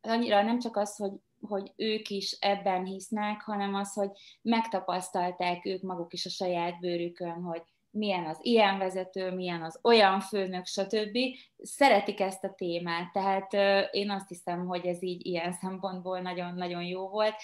annyira 0.00 0.42
nem 0.42 0.58
csak 0.58 0.76
az, 0.76 0.96
hogy 0.96 1.12
hogy 1.48 1.72
ők 1.76 2.08
is 2.08 2.36
ebben 2.40 2.84
hisznek, 2.84 3.42
hanem 3.42 3.74
az, 3.74 3.92
hogy 3.92 4.10
megtapasztalták 4.42 5.64
ők 5.64 5.82
maguk 5.82 6.12
is 6.12 6.26
a 6.26 6.30
saját 6.30 6.80
bőrükön, 6.80 7.42
hogy 7.42 7.62
milyen 7.90 8.24
az 8.24 8.38
ilyen 8.40 8.78
vezető, 8.78 9.30
milyen 9.30 9.62
az 9.62 9.78
olyan 9.82 10.20
főnök, 10.20 10.66
stb. 10.66 11.18
Szeretik 11.62 12.20
ezt 12.20 12.44
a 12.44 12.54
témát, 12.54 13.12
tehát 13.12 13.52
én 13.94 14.10
azt 14.10 14.28
hiszem, 14.28 14.66
hogy 14.66 14.86
ez 14.86 15.02
így 15.02 15.26
ilyen 15.26 15.52
szempontból 15.62 16.20
nagyon-nagyon 16.20 16.82
jó 16.82 17.08
volt. 17.08 17.34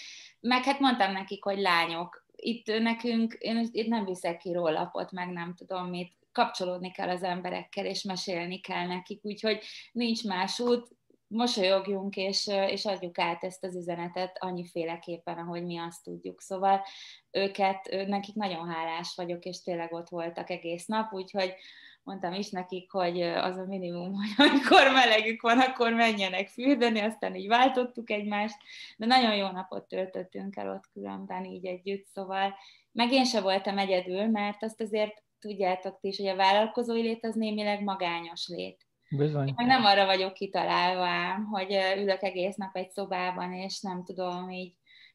Meg 0.40 0.64
hát 0.64 0.80
mondtam 0.80 1.12
nekik, 1.12 1.44
hogy 1.44 1.58
lányok, 1.58 2.28
itt 2.36 2.66
nekünk, 2.66 3.32
én 3.32 3.68
itt 3.72 3.88
nem 3.88 4.04
viszek 4.04 4.36
ki 4.36 4.52
rólapot, 4.52 5.12
meg 5.12 5.28
nem 5.28 5.54
tudom 5.54 5.88
mit, 5.88 6.18
kapcsolódni 6.32 6.90
kell 6.90 7.08
az 7.08 7.22
emberekkel, 7.22 7.86
és 7.86 8.02
mesélni 8.02 8.60
kell 8.60 8.86
nekik, 8.86 9.24
úgyhogy 9.24 9.62
nincs 9.92 10.24
más 10.24 10.60
út, 10.60 10.88
mosolyogjunk, 11.30 12.16
és, 12.16 12.46
és 12.46 12.84
adjuk 12.84 13.18
át 13.18 13.44
ezt 13.44 13.64
az 13.64 13.76
üzenetet 13.76 14.36
annyiféleképpen, 14.40 15.38
ahogy 15.38 15.64
mi 15.64 15.78
azt 15.78 16.02
tudjuk. 16.02 16.40
Szóval 16.40 16.82
őket, 17.30 18.06
nekik 18.06 18.34
nagyon 18.34 18.68
hálás 18.68 19.12
vagyok, 19.16 19.44
és 19.44 19.62
tényleg 19.62 19.92
ott 19.92 20.08
voltak 20.08 20.50
egész 20.50 20.86
nap, 20.86 21.12
úgyhogy 21.12 21.54
mondtam 22.02 22.32
is 22.32 22.50
nekik, 22.50 22.90
hogy 22.90 23.20
az 23.22 23.56
a 23.56 23.64
minimum, 23.64 24.14
hogy 24.20 24.48
amikor 24.48 24.92
melegük 24.92 25.42
van, 25.42 25.58
akkor 25.58 25.92
menjenek 25.92 26.48
fürdeni, 26.48 27.00
aztán 27.00 27.34
így 27.34 27.48
váltottuk 27.48 28.10
egymást, 28.10 28.56
de 28.96 29.06
nagyon 29.06 29.36
jó 29.36 29.48
napot 29.48 29.88
töltöttünk 29.88 30.56
el 30.56 30.70
ott 30.70 30.90
különben 30.92 31.44
így 31.44 31.66
együtt, 31.66 32.06
szóval 32.06 32.54
meg 32.92 33.12
én 33.12 33.24
se 33.24 33.40
voltam 33.40 33.78
egyedül, 33.78 34.26
mert 34.26 34.62
azt 34.62 34.80
azért 34.80 35.22
tudjátok 35.38 36.00
ti 36.00 36.08
is, 36.08 36.16
hogy 36.16 36.26
a 36.26 36.36
vállalkozói 36.36 37.02
lét 37.02 37.24
az 37.24 37.34
némileg 37.34 37.82
magányos 37.82 38.46
lét. 38.48 38.89
Bizony. 39.16 39.46
Én 39.46 39.66
nem 39.66 39.84
arra 39.84 40.06
vagyok 40.06 40.32
kitalálva 40.32 41.08
hogy 41.50 41.76
ülök 41.96 42.22
egész 42.22 42.54
nap 42.54 42.76
egy 42.76 42.90
szobában, 42.90 43.52
és 43.52 43.80
nem 43.80 44.04
tudom, 44.04 44.50
így 44.50 44.74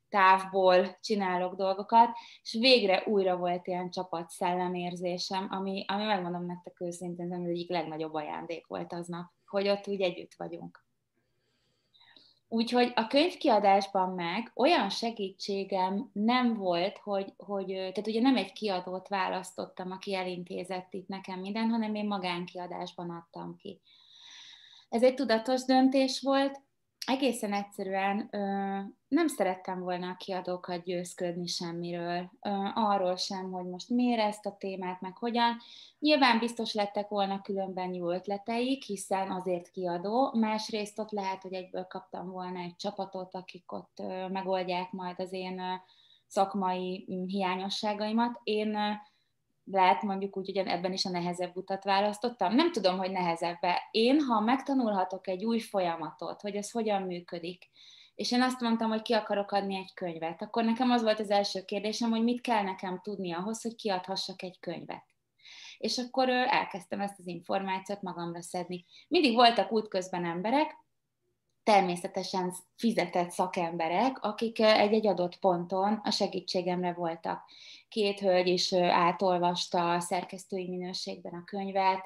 távból 0.09 0.97
csinálok 1.01 1.55
dolgokat, 1.55 2.09
és 2.41 2.57
végre 2.59 3.03
újra 3.05 3.37
volt 3.37 3.67
ilyen 3.67 3.89
csapat 3.89 4.29
szellemérzésem, 4.29 5.47
ami, 5.49 5.85
ami 5.87 6.03
megmondom 6.03 6.45
nektek 6.45 6.81
őszintén, 6.81 7.33
az 7.33 7.49
egyik 7.49 7.69
legnagyobb 7.69 8.13
ajándék 8.13 8.67
volt 8.67 8.93
aznap, 8.93 9.31
hogy 9.45 9.67
ott 9.67 9.87
úgy 9.87 10.01
együtt 10.01 10.33
vagyunk. 10.37 10.84
Úgyhogy 12.55 12.91
a 12.95 13.07
könyvkiadásban 13.07 14.09
meg 14.09 14.51
olyan 14.53 14.89
segítségem 14.89 16.09
nem 16.13 16.53
volt, 16.53 16.97
hogy, 16.97 17.33
hogy, 17.37 17.65
tehát 17.65 18.07
ugye 18.07 18.21
nem 18.21 18.35
egy 18.35 18.53
kiadót 18.53 19.07
választottam, 19.07 19.91
aki 19.91 20.15
elintézett 20.15 20.93
itt 20.93 21.07
nekem 21.07 21.39
minden, 21.39 21.69
hanem 21.69 21.95
én 21.95 22.07
magánkiadásban 22.07 23.09
adtam 23.09 23.55
ki. 23.55 23.81
Ez 24.89 25.03
egy 25.03 25.13
tudatos 25.13 25.63
döntés 25.65 26.21
volt, 26.21 26.61
egészen 27.05 27.53
egyszerűen 27.53 28.27
ö, 28.31 28.39
nem 29.07 29.27
szerettem 29.27 29.79
volna 29.79 30.09
a 30.09 30.15
kiadókat 30.17 30.83
győzködni 30.83 31.47
semmiről, 31.47 32.31
ö, 32.41 32.49
arról 32.73 33.15
sem, 33.15 33.51
hogy 33.51 33.65
most 33.65 33.89
miért 33.89 34.19
ezt 34.19 34.45
a 34.45 34.55
témát, 34.59 35.01
meg 35.01 35.17
hogyan. 35.17 35.57
Nyilván 35.99 36.39
biztos 36.39 36.73
lettek 36.73 37.07
volna 37.07 37.41
különben 37.41 37.93
jó 37.93 38.11
ötleteik, 38.11 38.83
hiszen 38.83 39.31
azért 39.31 39.71
kiadó, 39.71 40.33
másrészt 40.33 40.99
ott 40.99 41.11
lehet, 41.11 41.41
hogy 41.41 41.53
egyből 41.53 41.83
kaptam 41.83 42.29
volna 42.29 42.59
egy 42.59 42.75
csapatot, 42.75 43.35
akik 43.35 43.71
ott 43.71 43.99
ö, 43.99 44.27
megoldják 44.27 44.91
majd 44.91 45.19
az 45.19 45.33
én 45.33 45.59
ö, 45.59 45.73
szakmai 46.27 47.05
hiányosságaimat. 47.27 48.39
Én 48.43 48.75
ö, 48.75 48.91
lehet 49.65 50.01
mondjuk 50.01 50.37
úgy, 50.37 50.45
hogy 50.45 50.67
ebben 50.67 50.93
is 50.93 51.05
a 51.05 51.09
nehezebb 51.09 51.55
utat 51.55 51.83
választottam. 51.83 52.55
Nem 52.55 52.71
tudom, 52.71 52.97
hogy 52.97 53.11
nehezebbe. 53.11 53.87
Én, 53.91 54.19
ha 54.19 54.39
megtanulhatok 54.39 55.27
egy 55.27 55.45
új 55.45 55.59
folyamatot, 55.59 56.41
hogy 56.41 56.55
ez 56.55 56.71
hogyan 56.71 57.01
működik, 57.01 57.69
és 58.15 58.31
én 58.31 58.41
azt 58.41 58.59
mondtam, 58.59 58.89
hogy 58.89 59.01
ki 59.01 59.13
akarok 59.13 59.51
adni 59.51 59.75
egy 59.75 59.93
könyvet, 59.93 60.41
akkor 60.41 60.63
nekem 60.63 60.91
az 60.91 61.01
volt 61.01 61.19
az 61.19 61.29
első 61.29 61.61
kérdésem, 61.61 62.09
hogy 62.09 62.23
mit 62.23 62.41
kell 62.41 62.63
nekem 62.63 62.99
tudni 63.01 63.33
ahhoz, 63.33 63.61
hogy 63.61 63.75
kiadhassak 63.75 64.41
egy 64.43 64.59
könyvet. 64.59 65.05
És 65.77 65.97
akkor 65.97 66.29
elkezdtem 66.29 67.01
ezt 67.01 67.19
az 67.19 67.27
információt 67.27 68.01
magamra 68.01 68.41
szedni. 68.41 68.85
Mindig 69.07 69.33
voltak 69.33 69.71
útközben 69.71 70.25
emberek, 70.25 70.84
természetesen 71.65 72.53
fizetett 72.75 73.29
szakemberek, 73.29 74.23
akik 74.23 74.59
egy-egy 74.59 75.07
adott 75.07 75.39
ponton 75.39 75.99
a 76.03 76.11
segítségemre 76.11 76.93
voltak. 76.93 77.43
Két 77.89 78.19
hölgy 78.19 78.47
is 78.47 78.73
átolvasta 78.73 79.93
a 79.93 79.99
szerkesztői 79.99 80.69
minőségben 80.69 81.33
a 81.33 81.43
könyvet, 81.43 82.03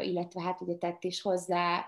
illetve 0.00 0.42
hát 0.42 0.60
ugye 0.60 0.74
tett 0.74 1.04
is 1.04 1.22
hozzá 1.22 1.86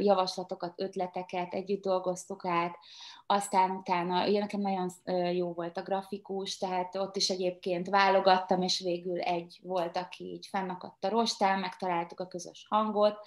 javaslatokat, 0.00 0.72
ötleteket, 0.76 1.54
együtt 1.54 1.82
dolgoztuk 1.82 2.44
át, 2.46 2.78
aztán 3.26 3.70
utána, 3.70 4.26
ugye 4.28 4.38
nekem 4.38 4.60
nagyon 4.60 4.90
jó 5.34 5.52
volt 5.52 5.76
a 5.76 5.82
grafikus, 5.82 6.58
tehát 6.58 6.96
ott 6.96 7.16
is 7.16 7.28
egyébként 7.28 7.88
válogattam, 7.88 8.62
és 8.62 8.80
végül 8.80 9.20
egy 9.20 9.58
volt, 9.62 9.96
aki 9.96 10.24
így 10.24 10.46
fennakadt 10.46 11.04
a 11.04 11.08
rostán, 11.08 11.58
megtaláltuk 11.58 12.20
a 12.20 12.28
közös 12.28 12.66
hangot, 12.68 13.18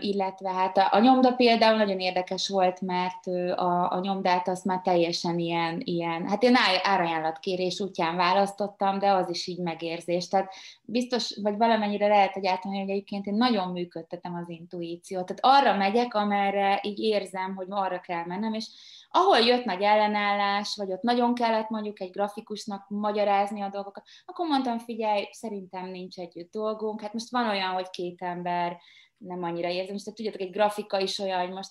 illetve 0.00 0.50
hát 0.50 0.78
a, 0.90 0.98
nyomda 0.98 1.32
például 1.32 1.76
nagyon 1.76 1.98
érdekes 1.98 2.48
volt, 2.48 2.80
mert 2.80 3.26
a, 3.56 3.92
a 3.92 4.00
nyomdát 4.00 4.48
azt 4.48 4.64
már 4.64 4.80
teljesen 4.80 5.38
ilyen, 5.38 5.80
ilyen 5.84 6.28
hát 6.28 6.42
én 6.42 6.56
árajánlatkérés 6.82 7.80
útján 7.80 8.16
választottam, 8.16 8.98
de 8.98 9.10
az 9.10 9.30
is 9.30 9.46
így 9.46 9.58
megérzés. 9.58 10.28
Tehát 10.28 10.52
biztos, 10.82 11.38
vagy 11.42 11.56
valamennyire 11.56 12.08
lehet 12.08 12.36
egyáltalán, 12.36 12.78
hogy 12.78 12.90
egyébként 12.90 13.26
én 13.26 13.34
nagyon 13.34 13.68
működtetem 13.68 14.34
az 14.34 14.48
intuíciót. 14.48 15.26
Tehát 15.26 15.60
arra 15.60 15.76
megyek, 15.76 16.14
amerre 16.14 16.80
így 16.82 16.98
érzem, 16.98 17.54
hogy 17.54 17.66
arra 17.70 18.00
kell 18.00 18.24
mennem, 18.24 18.54
és 18.54 18.66
ahol 19.10 19.38
jött 19.38 19.64
nagy 19.64 19.82
ellenállás, 19.82 20.76
vagy 20.76 20.92
ott 20.92 21.02
nagyon 21.02 21.34
kellett 21.34 21.68
mondjuk 21.68 22.00
egy 22.00 22.10
grafikusnak 22.10 22.88
magyarázni 22.88 23.60
a 23.60 23.68
dolgokat, 23.68 24.04
akkor 24.26 24.46
mondtam, 24.46 24.78
figyelj, 24.78 25.28
szerintem 25.30 25.86
nincs 25.86 26.18
együtt 26.18 26.50
dolgunk. 26.50 27.00
Hát 27.00 27.12
most 27.12 27.30
van 27.30 27.48
olyan, 27.48 27.70
hogy 27.70 27.90
két 27.90 28.22
ember 28.22 28.78
nem 29.18 29.42
annyira 29.42 29.68
érzem, 29.68 29.94
és 29.94 30.02
tudjátok, 30.02 30.40
egy 30.40 30.50
grafika 30.50 31.00
is 31.00 31.18
olyan, 31.18 31.40
hogy 31.40 31.50
most 31.50 31.70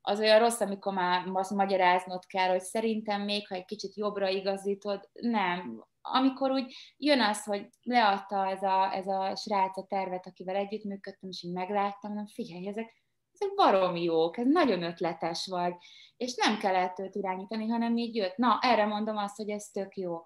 az 0.00 0.20
olyan 0.20 0.38
rossz, 0.38 0.60
amikor 0.60 0.92
már 0.92 1.30
azt 1.32 1.50
magyaráznod 1.50 2.26
kell, 2.26 2.48
hogy 2.48 2.60
szerintem 2.60 3.22
még, 3.22 3.48
ha 3.48 3.54
egy 3.54 3.64
kicsit 3.64 3.96
jobbra 3.96 4.28
igazítod, 4.28 5.08
nem. 5.12 5.86
Amikor 6.00 6.50
úgy 6.50 6.74
jön 6.96 7.20
az, 7.20 7.44
hogy 7.44 7.68
leadta 7.82 8.46
ez 8.50 8.62
a, 8.62 8.94
ez 8.94 9.06
a 9.06 9.36
srác 9.36 9.76
a 9.76 9.86
tervet, 9.88 10.26
akivel 10.26 10.56
együttműködtem, 10.56 11.30
és 11.30 11.42
így 11.42 11.52
megláttam, 11.52 12.14
nem 12.14 12.26
figyelj, 12.26 12.68
ezek, 12.68 13.02
ezek 13.32 13.54
baromi 13.54 14.02
jók, 14.02 14.38
ez 14.38 14.46
nagyon 14.46 14.82
ötletes 14.82 15.46
vagy, 15.46 15.74
és 16.16 16.34
nem 16.34 16.58
kellett 16.58 16.98
őt 16.98 17.14
irányítani, 17.14 17.66
hanem 17.68 17.96
így 17.96 18.14
jött. 18.14 18.36
Na, 18.36 18.58
erre 18.62 18.86
mondom 18.86 19.16
azt, 19.16 19.36
hogy 19.36 19.48
ez 19.48 19.64
tök 19.64 19.96
jó. 19.96 20.20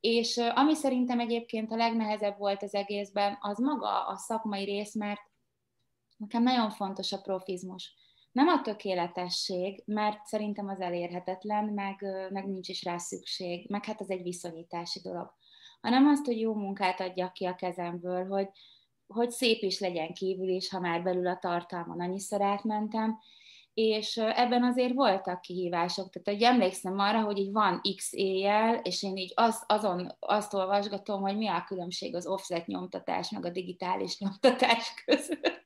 És 0.00 0.36
ami 0.54 0.74
szerintem 0.74 1.20
egyébként 1.20 1.72
a 1.72 1.76
legnehezebb 1.76 2.38
volt 2.38 2.62
az 2.62 2.74
egészben, 2.74 3.38
az 3.40 3.58
maga 3.58 4.06
a 4.06 4.16
szakmai 4.16 4.64
rész, 4.64 4.94
mert 4.94 5.20
Nekem 6.24 6.42
nagyon 6.42 6.70
fontos 6.70 7.12
a 7.12 7.20
profizmus. 7.20 7.94
Nem 8.32 8.48
a 8.48 8.60
tökéletesség, 8.60 9.82
mert 9.86 10.26
szerintem 10.26 10.68
az 10.68 10.80
elérhetetlen, 10.80 11.64
meg, 11.64 12.06
meg 12.30 12.46
nincs 12.46 12.68
is 12.68 12.84
rá 12.84 12.96
szükség, 12.98 13.70
meg 13.70 13.84
hát 13.84 14.00
az 14.00 14.10
egy 14.10 14.22
viszonyítási 14.22 15.00
dolog. 15.00 15.34
Hanem 15.80 16.06
azt, 16.06 16.24
hogy 16.24 16.40
jó 16.40 16.54
munkát 16.54 17.00
adjak 17.00 17.32
ki 17.32 17.44
a 17.44 17.54
kezemből, 17.54 18.26
hogy, 18.26 18.48
hogy 19.06 19.30
szép 19.30 19.62
is 19.62 19.80
legyen 19.80 20.12
kívül 20.12 20.48
is, 20.48 20.70
ha 20.70 20.80
már 20.80 21.02
belül 21.02 21.26
a 21.26 21.38
tartalmon 21.38 22.00
annyiszor 22.00 22.42
átmentem, 22.42 23.18
és 23.74 24.16
ebben 24.16 24.64
azért 24.64 24.94
voltak 24.94 25.40
kihívások. 25.40 26.10
Tehát, 26.10 26.40
hogy 26.40 26.48
emlékszem 26.52 26.98
arra, 26.98 27.22
hogy 27.22 27.38
így 27.38 27.52
van 27.52 27.80
X 27.96 28.12
éjjel, 28.12 28.74
és 28.74 29.02
én 29.02 29.16
így 29.16 29.32
az, 29.34 29.64
azon 29.66 30.16
azt 30.18 30.54
olvasgatom, 30.54 31.20
hogy 31.20 31.36
mi 31.36 31.48
a 31.48 31.64
különbség 31.66 32.14
az 32.14 32.26
offset 32.26 32.66
nyomtatás, 32.66 33.30
meg 33.30 33.44
a 33.44 33.50
digitális 33.50 34.18
nyomtatás 34.18 34.94
között. 35.04 35.63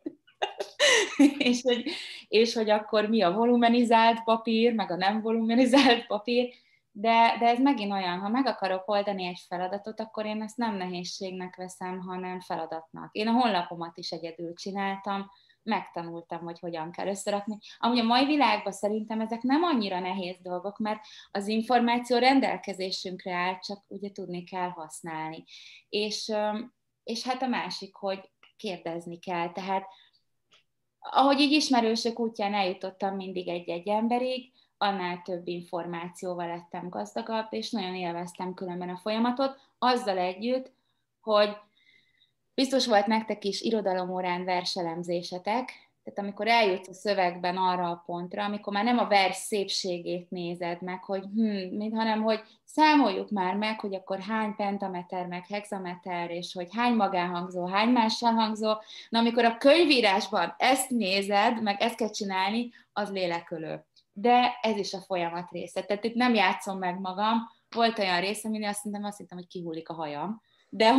és, 1.50 1.62
hogy, 1.62 1.84
és 2.28 2.54
hogy 2.54 2.70
akkor 2.70 3.08
mi 3.08 3.22
a 3.22 3.32
volumenizált 3.32 4.24
papír, 4.24 4.74
meg 4.74 4.90
a 4.90 4.96
nem 4.96 5.20
volumenizált 5.20 6.06
papír, 6.06 6.54
de, 6.92 7.36
de 7.38 7.46
ez 7.46 7.60
megint 7.60 7.92
olyan, 7.92 8.18
ha 8.18 8.28
meg 8.28 8.46
akarok 8.46 8.88
oldani 8.88 9.26
egy 9.26 9.44
feladatot, 9.48 10.00
akkor 10.00 10.26
én 10.26 10.42
ezt 10.42 10.56
nem 10.56 10.76
nehézségnek 10.76 11.56
veszem, 11.56 12.00
hanem 12.00 12.40
feladatnak. 12.40 13.08
Én 13.12 13.28
a 13.28 13.32
honlapomat 13.32 13.96
is 13.96 14.10
egyedül 14.10 14.54
csináltam, 14.54 15.30
megtanultam, 15.62 16.40
hogy 16.40 16.58
hogyan 16.58 16.90
kell 16.90 17.06
összerakni. 17.06 17.58
Amúgy 17.78 17.98
a 17.98 18.02
mai 18.04 18.24
világban 18.24 18.72
szerintem 18.72 19.20
ezek 19.20 19.42
nem 19.42 19.62
annyira 19.62 20.00
nehéz 20.00 20.36
dolgok, 20.42 20.78
mert 20.78 21.00
az 21.30 21.46
információ 21.46 22.18
rendelkezésünkre 22.18 23.34
áll, 23.34 23.58
csak 23.58 23.84
ugye 23.88 24.10
tudni 24.12 24.44
kell 24.44 24.68
használni. 24.68 25.44
És, 25.88 26.32
és 27.02 27.22
hát 27.22 27.42
a 27.42 27.46
másik, 27.46 27.94
hogy 27.94 28.30
kérdezni 28.56 29.18
kell. 29.18 29.52
Tehát 29.52 29.86
ahogy 31.00 31.40
így 31.40 31.52
ismerősök 31.52 32.18
útján 32.18 32.54
eljutottam 32.54 33.16
mindig 33.16 33.48
egy-egy 33.48 33.88
emberig, 33.88 34.52
annál 34.78 35.22
több 35.22 35.46
információval 35.46 36.46
lettem 36.46 36.88
gazdagabb, 36.88 37.46
és 37.50 37.70
nagyon 37.70 37.94
élveztem 37.94 38.54
különben 38.54 38.88
a 38.88 38.96
folyamatot, 38.96 39.60
azzal 39.78 40.18
együtt, 40.18 40.72
hogy 41.20 41.56
biztos 42.54 42.86
volt 42.86 43.06
nektek 43.06 43.44
is 43.44 43.60
irodalomórán 43.60 44.44
verselemzésetek, 44.44 45.87
tehát 46.08 46.22
amikor 46.22 46.48
eljutsz 46.48 46.88
a 46.88 46.92
szövegben 46.92 47.56
arra 47.56 47.90
a 47.90 48.02
pontra, 48.06 48.44
amikor 48.44 48.72
már 48.72 48.84
nem 48.84 48.98
a 48.98 49.06
vers 49.06 49.36
szépségét 49.36 50.30
nézed 50.30 50.82
meg, 50.82 51.04
hogy 51.04 51.24
hm, 51.34 51.94
hanem 51.94 52.22
hogy 52.22 52.40
számoljuk 52.64 53.30
már 53.30 53.54
meg, 53.54 53.80
hogy 53.80 53.94
akkor 53.94 54.20
hány 54.20 54.54
pentameter, 54.56 55.26
meg 55.26 55.46
hexameter, 55.46 56.30
és 56.30 56.52
hogy 56.52 56.68
hány 56.74 56.94
magánhangzó, 56.94 57.66
hány 57.66 57.88
mással 57.88 58.32
hangzó. 58.32 58.72
Na, 59.08 59.18
amikor 59.18 59.44
a 59.44 59.56
könyvírásban 59.56 60.54
ezt 60.58 60.90
nézed, 60.90 61.62
meg 61.62 61.80
ezt 61.80 61.96
kell 61.96 62.10
csinálni, 62.10 62.70
az 62.92 63.10
lélekölő. 63.10 63.84
De 64.12 64.58
ez 64.60 64.76
is 64.76 64.94
a 64.94 65.00
folyamat 65.00 65.50
része. 65.50 65.82
Tehát 65.82 66.04
itt 66.04 66.14
nem 66.14 66.34
játszom 66.34 66.78
meg 66.78 67.00
magam. 67.00 67.38
Volt 67.74 67.98
olyan 67.98 68.20
része, 68.20 68.48
amin 68.48 68.64
azt 68.64 68.82
hittem, 68.82 69.04
azt 69.04 69.18
hittem, 69.18 69.38
hogy 69.38 69.46
kihullik 69.46 69.88
a 69.88 69.94
hajam. 69.94 70.42
De 70.68 70.94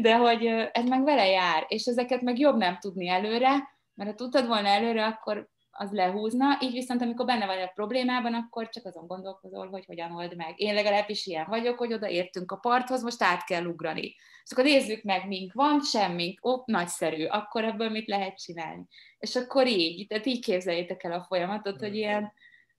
de 0.00 0.16
hogy 0.16 0.46
ez 0.72 0.88
meg 0.88 1.04
vele 1.04 1.26
jár, 1.26 1.64
és 1.68 1.84
ezeket 1.84 2.20
meg 2.20 2.38
jobb 2.38 2.56
nem 2.56 2.78
tudni 2.78 3.08
előre, 3.08 3.50
mert 3.94 4.10
ha 4.10 4.16
tudtad 4.16 4.46
volna 4.46 4.68
előre, 4.68 5.06
akkor 5.06 5.48
az 5.78 5.92
lehúzna, 5.92 6.58
így 6.60 6.72
viszont 6.72 7.02
amikor 7.02 7.26
benne 7.26 7.46
vagy 7.46 7.60
a 7.60 7.70
problémában, 7.74 8.34
akkor 8.34 8.68
csak 8.68 8.84
azon 8.84 9.06
gondolkozol, 9.06 9.68
hogy 9.68 9.84
hogyan 9.84 10.12
old 10.12 10.36
meg. 10.36 10.60
Én 10.60 10.74
legalábbis 10.74 11.26
ilyen 11.26 11.46
vagyok, 11.48 11.78
hogy 11.78 11.92
oda 11.92 12.08
értünk 12.08 12.52
a 12.52 12.56
parthoz, 12.56 13.02
most 13.02 13.22
át 13.22 13.44
kell 13.44 13.64
ugrani. 13.64 14.14
És 14.44 14.52
akkor 14.52 14.64
nézzük 14.64 15.02
meg, 15.02 15.26
mink 15.26 15.52
van, 15.52 15.80
semmink, 15.80 16.46
ó, 16.46 16.62
nagyszerű, 16.64 17.24
akkor 17.24 17.64
ebből 17.64 17.90
mit 17.90 18.08
lehet 18.08 18.38
csinálni. 18.38 18.86
És 19.18 19.36
akkor 19.36 19.66
így, 19.66 20.06
tehát 20.06 20.26
így 20.26 20.44
képzeljétek 20.44 21.04
el 21.04 21.12
a 21.12 21.24
folyamatot, 21.28 21.80
hogy 21.80 21.96
ilyen 21.96 22.32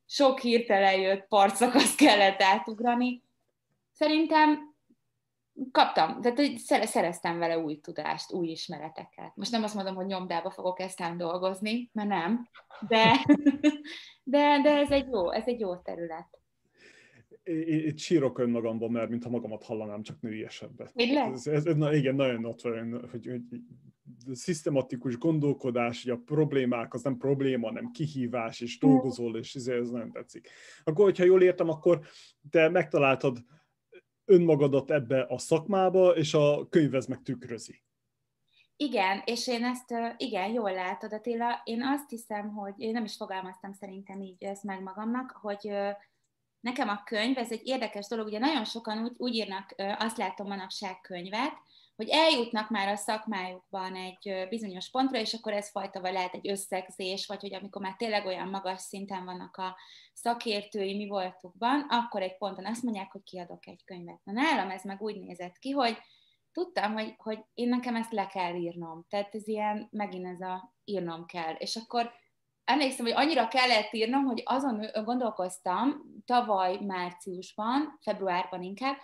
sok 0.05 0.39
hirtelen 0.39 0.99
jött 0.99 1.27
partszakaszt 1.27 1.97
kellett 1.97 2.41
átugrani. 2.41 3.23
Szerintem 3.91 4.75
kaptam, 5.71 6.21
tehát 6.21 6.57
szereztem 6.87 7.39
vele 7.39 7.59
új 7.59 7.79
tudást, 7.79 8.33
új 8.33 8.47
ismereteket. 8.47 9.35
Most 9.35 9.51
nem 9.51 9.63
azt 9.63 9.75
mondom, 9.75 9.95
hogy 9.95 10.05
nyomdába 10.05 10.49
fogok 10.49 10.79
eztán 10.79 11.17
dolgozni, 11.17 11.89
mert 11.93 12.07
nem, 12.07 12.47
de, 12.87 13.25
de, 14.23 14.59
de 14.63 14.69
ez, 14.69 14.91
egy 14.91 15.07
jó, 15.11 15.31
ez 15.31 15.47
egy 15.47 15.59
jó 15.59 15.75
terület. 15.75 16.27
Itt 17.65 17.97
sírok 17.97 18.39
önmagamban, 18.39 18.91
mert 18.91 19.09
mintha 19.09 19.29
magamat 19.29 19.63
hallanám, 19.63 20.03
csak 20.03 20.21
nőiesebbet. 20.21 20.91
Ez, 20.95 21.47
ez, 21.47 21.65
ez, 21.65 21.75
na, 21.75 21.93
igen, 21.93 22.15
nagyon 22.15 22.45
ott 22.45 22.61
van, 22.61 23.07
hogy, 23.11 23.25
hogy 23.25 23.41
szisztematikus 24.31 25.17
gondolkodás, 25.17 26.03
hogy 26.03 26.11
a 26.11 26.21
problémák 26.25 26.93
az 26.93 27.03
nem 27.03 27.17
probléma, 27.17 27.71
nem 27.71 27.91
kihívás, 27.91 28.59
és 28.59 28.77
dolgozol, 28.77 29.37
és 29.37 29.55
ez 29.55 29.89
nem 29.89 30.11
tetszik. 30.11 30.49
Akkor, 30.83 31.05
hogyha 31.05 31.23
jól 31.23 31.41
értem, 31.41 31.69
akkor 31.69 31.99
te 32.49 32.69
megtaláltad 32.69 33.37
önmagadat 34.27 34.91
ebbe 34.91 35.25
a 35.29 35.37
szakmába, 35.37 36.15
és 36.15 36.33
a 36.33 36.67
könyv 36.69 37.07
meg 37.07 37.21
tükrözi. 37.23 37.81
Igen, 38.75 39.21
és 39.25 39.47
én 39.47 39.63
ezt, 39.63 39.93
igen, 40.17 40.51
jól 40.51 40.73
látod, 40.73 41.13
Attila. 41.13 41.61
Én 41.63 41.83
azt 41.83 42.09
hiszem, 42.09 42.53
hogy 42.53 42.73
én 42.77 42.91
nem 42.91 43.03
is 43.03 43.15
fogalmaztam 43.15 43.73
szerintem 43.73 44.21
így 44.21 44.43
ezt 44.43 44.63
meg 44.63 44.81
magamnak, 44.81 45.31
hogy 45.41 45.71
nekem 46.59 46.89
a 46.89 47.03
könyv, 47.03 47.37
ez 47.37 47.51
egy 47.51 47.61
érdekes 47.63 48.07
dolog, 48.07 48.25
ugye 48.25 48.39
nagyon 48.39 48.65
sokan 48.65 49.03
úgy, 49.03 49.13
úgy 49.17 49.35
írnak, 49.35 49.75
azt 49.77 50.17
látom 50.17 50.47
manapság 50.47 51.01
könyvet, 51.01 51.53
hogy 51.97 52.09
eljutnak 52.09 52.69
már 52.69 52.87
a 52.87 52.95
szakmájukban 52.95 53.95
egy 53.95 54.47
bizonyos 54.49 54.89
pontra, 54.89 55.19
és 55.19 55.33
akkor 55.33 55.53
ez 55.53 55.69
fajta 55.69 56.01
vagy 56.01 56.13
lehet 56.13 56.33
egy 56.33 56.49
összegzés, 56.49 57.25
vagy 57.25 57.39
hogy 57.39 57.53
amikor 57.53 57.81
már 57.81 57.95
tényleg 57.95 58.25
olyan 58.25 58.47
magas 58.47 58.81
szinten 58.81 59.25
vannak 59.25 59.57
a 59.57 59.77
szakértői 60.13 60.95
mi 60.95 61.07
voltukban, 61.07 61.85
akkor 61.89 62.21
egy 62.21 62.37
ponton 62.37 62.65
azt 62.65 62.83
mondják, 62.83 63.11
hogy 63.11 63.23
kiadok 63.23 63.67
egy 63.67 63.83
könyvet. 63.85 64.19
Na 64.23 64.31
nálam 64.31 64.69
ez 64.69 64.83
meg 64.83 65.01
úgy 65.01 65.19
nézett 65.19 65.57
ki, 65.57 65.71
hogy 65.71 65.97
tudtam, 66.51 66.93
hogy, 66.93 67.13
hogy 67.17 67.39
én 67.53 67.69
nekem 67.69 67.95
ezt 67.95 68.11
le 68.11 68.27
kell 68.27 68.55
írnom. 68.55 69.05
Tehát 69.09 69.35
ez 69.35 69.47
ilyen, 69.47 69.87
megint 69.91 70.25
ez 70.25 70.41
a 70.41 70.73
írnom 70.83 71.25
kell. 71.25 71.53
És 71.53 71.75
akkor 71.75 72.11
emlékszem, 72.63 73.05
hogy 73.05 73.15
annyira 73.15 73.47
kellett 73.47 73.93
írnom, 73.93 74.23
hogy 74.23 74.41
azon 74.45 74.85
gondolkoztam 75.03 76.01
tavaly 76.25 76.77
márciusban, 76.81 77.97
februárban 78.01 78.63
inkább, 78.63 78.97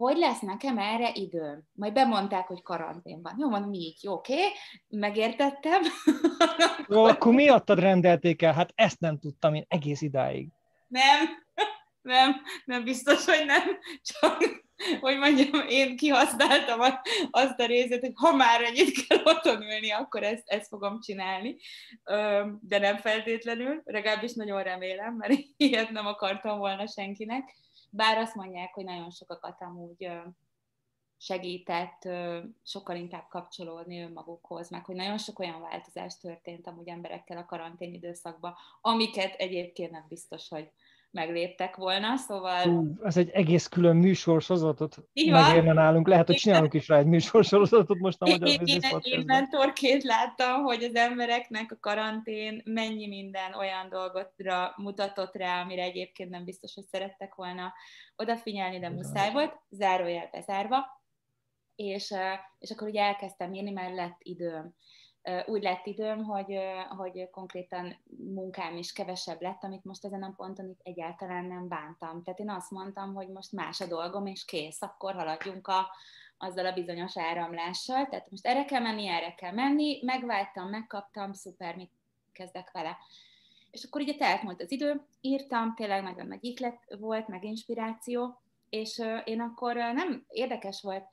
hogy 0.00 0.16
lesz 0.16 0.40
nekem 0.40 0.78
erre 0.78 1.10
időm. 1.14 1.62
Majd 1.72 1.92
bemondták, 1.92 2.46
hogy 2.46 2.62
karantén 2.62 3.22
van. 3.22 3.36
Jó, 3.38 3.48
mondom, 3.48 3.72
így, 3.72 3.98
jó, 4.02 4.12
oké, 4.12 4.32
okay, 4.32 4.48
megértettem. 4.88 5.82
Jó, 6.88 7.04
akkor 7.04 7.32
miattad 7.34 7.78
rendelték 7.78 8.42
el? 8.42 8.52
Hát 8.52 8.72
ezt 8.74 9.00
nem 9.00 9.18
tudtam 9.18 9.54
én 9.54 9.64
egész 9.68 10.00
idáig. 10.00 10.48
Nem, 10.86 11.28
nem, 12.02 12.42
nem 12.64 12.84
biztos, 12.84 13.24
hogy 13.24 13.44
nem, 13.46 13.62
csak 14.02 14.62
hogy 15.00 15.18
mondjam, 15.18 15.68
én 15.68 15.96
kihasználtam 15.96 16.80
azt 17.30 17.60
a 17.60 17.66
részét, 17.66 18.00
hogy 18.00 18.12
ha 18.14 18.36
már 18.36 18.62
ennyit 18.62 19.06
kell 19.06 19.20
otthon 19.24 19.62
ülni, 19.62 19.90
akkor 19.90 20.22
ezt, 20.22 20.42
ezt 20.46 20.68
fogom 20.68 21.00
csinálni, 21.00 21.56
de 22.60 22.78
nem 22.78 22.96
feltétlenül, 22.96 23.82
legalábbis 23.84 24.32
nagyon 24.32 24.62
remélem, 24.62 25.14
mert 25.14 25.32
ilyet 25.56 25.90
nem 25.90 26.06
akartam 26.06 26.58
volna 26.58 26.86
senkinek, 26.86 27.54
bár 27.90 28.18
azt 28.18 28.34
mondják, 28.34 28.74
hogy 28.74 28.84
nagyon 28.84 29.10
sokakat 29.10 29.62
amúgy 29.62 30.10
segített 31.16 32.08
sokkal 32.62 32.96
inkább 32.96 33.28
kapcsolódni 33.28 34.00
önmagukhoz, 34.00 34.70
meg 34.70 34.84
hogy 34.84 34.94
nagyon 34.94 35.18
sok 35.18 35.38
olyan 35.38 35.60
változás 35.60 36.18
történt 36.18 36.66
amúgy 36.66 36.88
emberekkel 36.88 37.36
a 37.36 37.44
karantén 37.44 37.94
időszakban, 37.94 38.54
amiket 38.80 39.34
egyébként 39.34 39.90
nem 39.90 40.04
biztos, 40.08 40.48
hogy 40.48 40.70
megléptek 41.10 41.76
volna, 41.76 42.16
szóval... 42.16 42.62
Hú, 42.62 42.92
ez 43.02 43.16
egy 43.16 43.30
egész 43.30 43.68
külön 43.68 43.96
műsorsorozatot 43.96 44.96
megérne 45.30 45.72
nálunk. 45.72 46.08
Lehet, 46.08 46.26
hogy 46.26 46.36
csinálunk 46.36 46.74
is 46.74 46.88
rá 46.88 46.98
egy 46.98 47.06
műsorsorozatot 47.06 47.98
most 47.98 48.22
a 48.22 48.28
Magyar 48.28 48.48
én, 48.48 48.60
én, 48.64 48.80
én 49.00 49.22
mentorként 49.26 50.02
láttam, 50.02 50.62
hogy 50.62 50.84
az 50.84 50.94
embereknek 50.94 51.72
a 51.72 51.78
karantén 51.80 52.62
mennyi 52.64 53.06
minden 53.06 53.54
olyan 53.54 53.88
dolgotra 53.88 54.74
mutatott 54.76 55.34
rá, 55.34 55.62
amire 55.62 55.82
egyébként 55.82 56.30
nem 56.30 56.44
biztos, 56.44 56.74
hogy 56.74 56.84
szerettek 56.84 57.34
volna 57.34 57.72
odafigyelni, 58.16 58.78
de 58.78 58.88
muszáj 58.88 59.32
volt, 59.32 59.60
zárójel 59.70 60.28
bezárva. 60.32 61.02
És, 61.74 62.14
és 62.58 62.70
akkor 62.70 62.88
ugye 62.88 63.02
elkezdtem 63.02 63.52
írni, 63.52 63.70
mert 63.70 63.94
lett 63.94 64.18
időm 64.18 64.74
úgy 65.46 65.62
lett 65.62 65.86
időm, 65.86 66.24
hogy, 66.24 66.58
hogy 66.96 67.30
konkrétan 67.30 67.96
munkám 68.34 68.76
is 68.76 68.92
kevesebb 68.92 69.42
lett, 69.42 69.64
amit 69.64 69.84
most 69.84 70.04
ezen 70.04 70.22
a 70.22 70.34
ponton 70.36 70.68
itt 70.68 70.80
egyáltalán 70.82 71.44
nem 71.44 71.68
bántam. 71.68 72.22
Tehát 72.22 72.40
én 72.40 72.50
azt 72.50 72.70
mondtam, 72.70 73.14
hogy 73.14 73.28
most 73.28 73.52
más 73.52 73.80
a 73.80 73.86
dolgom, 73.86 74.26
és 74.26 74.44
kész, 74.44 74.82
akkor 74.82 75.14
haladjunk 75.14 75.68
a, 75.68 75.86
azzal 76.38 76.66
a 76.66 76.72
bizonyos 76.72 77.18
áramlással. 77.18 78.06
Tehát 78.06 78.30
most 78.30 78.46
erre 78.46 78.64
kell 78.64 78.80
menni, 78.80 79.06
erre 79.06 79.34
kell 79.34 79.52
menni, 79.52 80.00
megváltam, 80.02 80.68
megkaptam, 80.68 81.32
szuper, 81.32 81.76
mit 81.76 81.90
kezdek 82.32 82.70
vele. 82.72 82.96
És 83.70 83.84
akkor 83.84 84.00
ugye 84.00 84.14
telt 84.14 84.42
volt 84.42 84.62
az 84.62 84.72
idő, 84.72 85.06
írtam, 85.20 85.74
tényleg 85.74 86.02
nagyon 86.02 86.26
nagy 86.26 86.44
iklet 86.44 86.96
volt, 86.98 87.28
meg 87.28 87.44
inspiráció, 87.44 88.40
és 88.68 89.02
én 89.24 89.40
akkor 89.40 89.74
nem 89.74 90.24
érdekes 90.28 90.82
volt, 90.82 91.04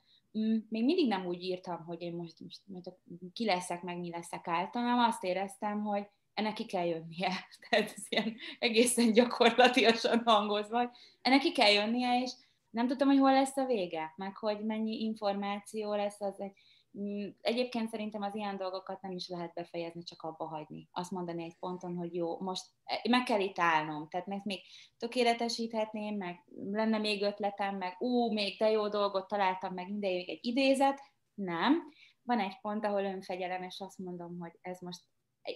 még 0.68 0.84
mindig 0.84 1.08
nem 1.08 1.26
úgy 1.26 1.42
írtam, 1.42 1.84
hogy 1.84 2.02
én 2.02 2.12
most, 2.12 2.40
most, 2.40 2.60
most 2.64 2.92
ki 3.32 3.44
leszek, 3.44 3.82
meg 3.82 3.98
mi 3.98 4.10
leszek 4.10 4.48
általában, 4.48 5.04
azt 5.04 5.24
éreztem, 5.24 5.82
hogy 5.82 6.06
ennek 6.34 6.54
ki 6.54 6.66
kell 6.66 6.86
jönnie. 6.86 7.32
Tehát 7.70 7.92
ez 7.96 8.06
ilyen 8.08 8.36
egészen 8.58 9.12
gyakorlatilag 9.12 9.96
hangozva, 10.24 10.90
ennek 11.22 11.40
ki 11.40 11.52
kell 11.52 11.72
jönnie, 11.72 12.20
és 12.22 12.30
nem 12.70 12.86
tudtam, 12.86 13.08
hogy 13.08 13.18
hol 13.18 13.32
lesz 13.32 13.56
a 13.56 13.64
vége, 13.64 14.12
meg 14.16 14.36
hogy 14.36 14.64
mennyi 14.64 15.02
információ 15.02 15.94
lesz, 15.94 16.20
az 16.20 16.40
egy 16.40 16.52
Mm, 16.52 16.67
egyébként 17.40 17.88
szerintem 17.88 18.22
az 18.22 18.34
ilyen 18.34 18.56
dolgokat 18.56 19.00
nem 19.00 19.10
is 19.10 19.28
lehet 19.28 19.54
befejezni, 19.54 20.02
csak 20.02 20.22
abba 20.22 20.46
hagyni. 20.46 20.88
Azt 20.92 21.10
mondani 21.10 21.44
egy 21.44 21.56
ponton, 21.58 21.96
hogy 21.96 22.14
jó, 22.14 22.40
most 22.40 22.64
e, 22.84 23.00
meg 23.08 23.22
kell 23.22 23.40
itt 23.40 23.58
állnom, 23.58 24.08
tehát 24.08 24.26
meg 24.26 24.40
még 24.44 24.60
tökéletesíthetném, 24.98 26.16
meg 26.16 26.44
lenne 26.70 26.98
még 26.98 27.22
ötletem, 27.22 27.76
meg 27.76 27.96
ú, 27.98 28.32
még 28.32 28.58
de 28.58 28.70
jó 28.70 28.88
dolgot 28.88 29.28
találtam, 29.28 29.74
meg 29.74 29.88
mindegyik 29.88 30.28
egy 30.28 30.38
idézet. 30.40 31.00
Nem. 31.34 31.82
Van 32.22 32.40
egy 32.40 32.60
pont, 32.60 32.84
ahol 32.84 33.04
önfegyelem, 33.04 33.62
és 33.62 33.80
azt 33.80 33.98
mondom, 33.98 34.38
hogy 34.38 34.58
ez 34.60 34.80
most 34.80 35.00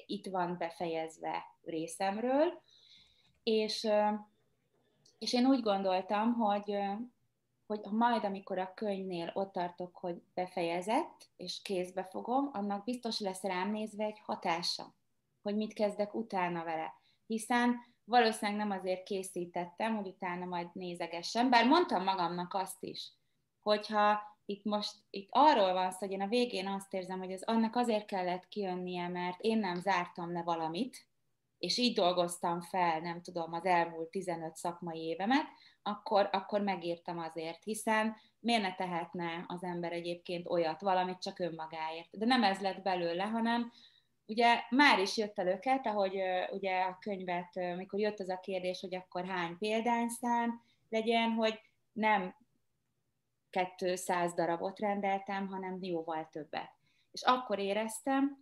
itt 0.07 0.27
van 0.27 0.57
befejezve 0.59 1.45
részemről, 1.63 2.63
és, 3.43 3.89
és 5.19 5.33
én 5.33 5.47
úgy 5.47 5.61
gondoltam, 5.61 6.33
hogy 6.33 6.77
hogy 7.73 7.93
majd, 7.93 8.25
amikor 8.25 8.59
a 8.59 8.75
könyvnél 8.75 9.31
ott 9.35 9.53
tartok, 9.53 9.97
hogy 9.97 10.23
befejezett, 10.35 11.31
és 11.37 11.63
kézbe 11.63 12.05
fogom, 12.05 12.51
annak 12.53 12.85
biztos 12.85 13.21
lesz 13.21 13.43
rám 13.43 13.71
nézve 13.71 14.05
egy 14.05 14.21
hatása, 14.25 14.95
hogy 15.43 15.57
mit 15.57 15.73
kezdek 15.73 16.15
utána 16.15 16.65
vele. 16.65 16.95
Hiszen 17.27 17.77
valószínűleg 18.05 18.67
nem 18.67 18.79
azért 18.79 19.03
készítettem, 19.03 19.97
hogy 19.97 20.07
utána 20.07 20.45
majd 20.45 20.69
nézegessem, 20.73 21.51
bár 21.51 21.67
mondtam 21.67 22.05
magamnak 22.05 22.55
azt 22.55 22.83
is, 22.83 23.13
hogyha 23.63 24.21
itt 24.45 24.65
most 24.65 24.95
itt 25.11 25.29
arról 25.31 25.73
van 25.73 25.91
szó, 25.91 25.99
hogy 25.99 26.11
én 26.11 26.21
a 26.21 26.27
végén 26.27 26.67
azt 26.67 26.95
érzem, 26.95 27.19
hogy 27.19 27.31
ez 27.31 27.43
annak 27.43 27.77
azért 27.77 28.07
kellett 28.07 28.49
kijönnie, 28.49 29.09
mert 29.09 29.41
én 29.41 29.59
nem 29.59 29.81
zártam 29.81 30.33
le 30.33 30.43
valamit, 30.43 31.07
és 31.63 31.79
így 31.79 31.95
dolgoztam 31.95 32.61
fel, 32.61 33.01
nem 33.01 33.23
tudom, 33.23 33.53
az 33.53 33.65
elmúlt 33.65 34.11
15 34.11 34.57
szakmai 34.57 34.99
évemet, 34.99 35.47
akkor, 35.83 36.29
akkor 36.33 36.61
megírtam 36.61 37.19
azért, 37.19 37.65
hiszen 37.65 38.17
miért 38.41 38.63
ne 38.63 38.75
tehetne 38.75 39.45
az 39.47 39.63
ember 39.63 39.93
egyébként 39.93 40.49
olyat, 40.49 40.81
valamit 40.81 41.23
csak 41.23 41.39
önmagáért. 41.39 42.19
De 42.19 42.27
nem 42.27 42.43
ez 42.43 42.59
lett 42.59 42.83
belőle, 42.83 43.23
hanem 43.23 43.73
ugye 44.27 44.61
már 44.71 44.99
is 44.99 45.17
jött 45.17 45.39
el 45.39 45.47
őket, 45.47 45.87
ahogy 45.87 46.21
ugye 46.51 46.81
a 46.81 46.99
könyvet, 47.01 47.77
mikor 47.77 48.01
jött 48.01 48.21
az 48.21 48.29
a 48.29 48.41
kérdés, 48.41 48.81
hogy 48.81 48.95
akkor 48.95 49.27
hány 49.27 49.59
példányszám 49.59 50.63
legyen, 50.89 51.31
hogy 51.31 51.61
nem 51.93 52.37
200 53.77 54.35
darabot 54.35 54.79
rendeltem, 54.79 55.47
hanem 55.47 55.79
jóval 55.81 56.29
többet. 56.31 56.73
És 57.13 57.23
akkor 57.23 57.59
éreztem, 57.59 58.42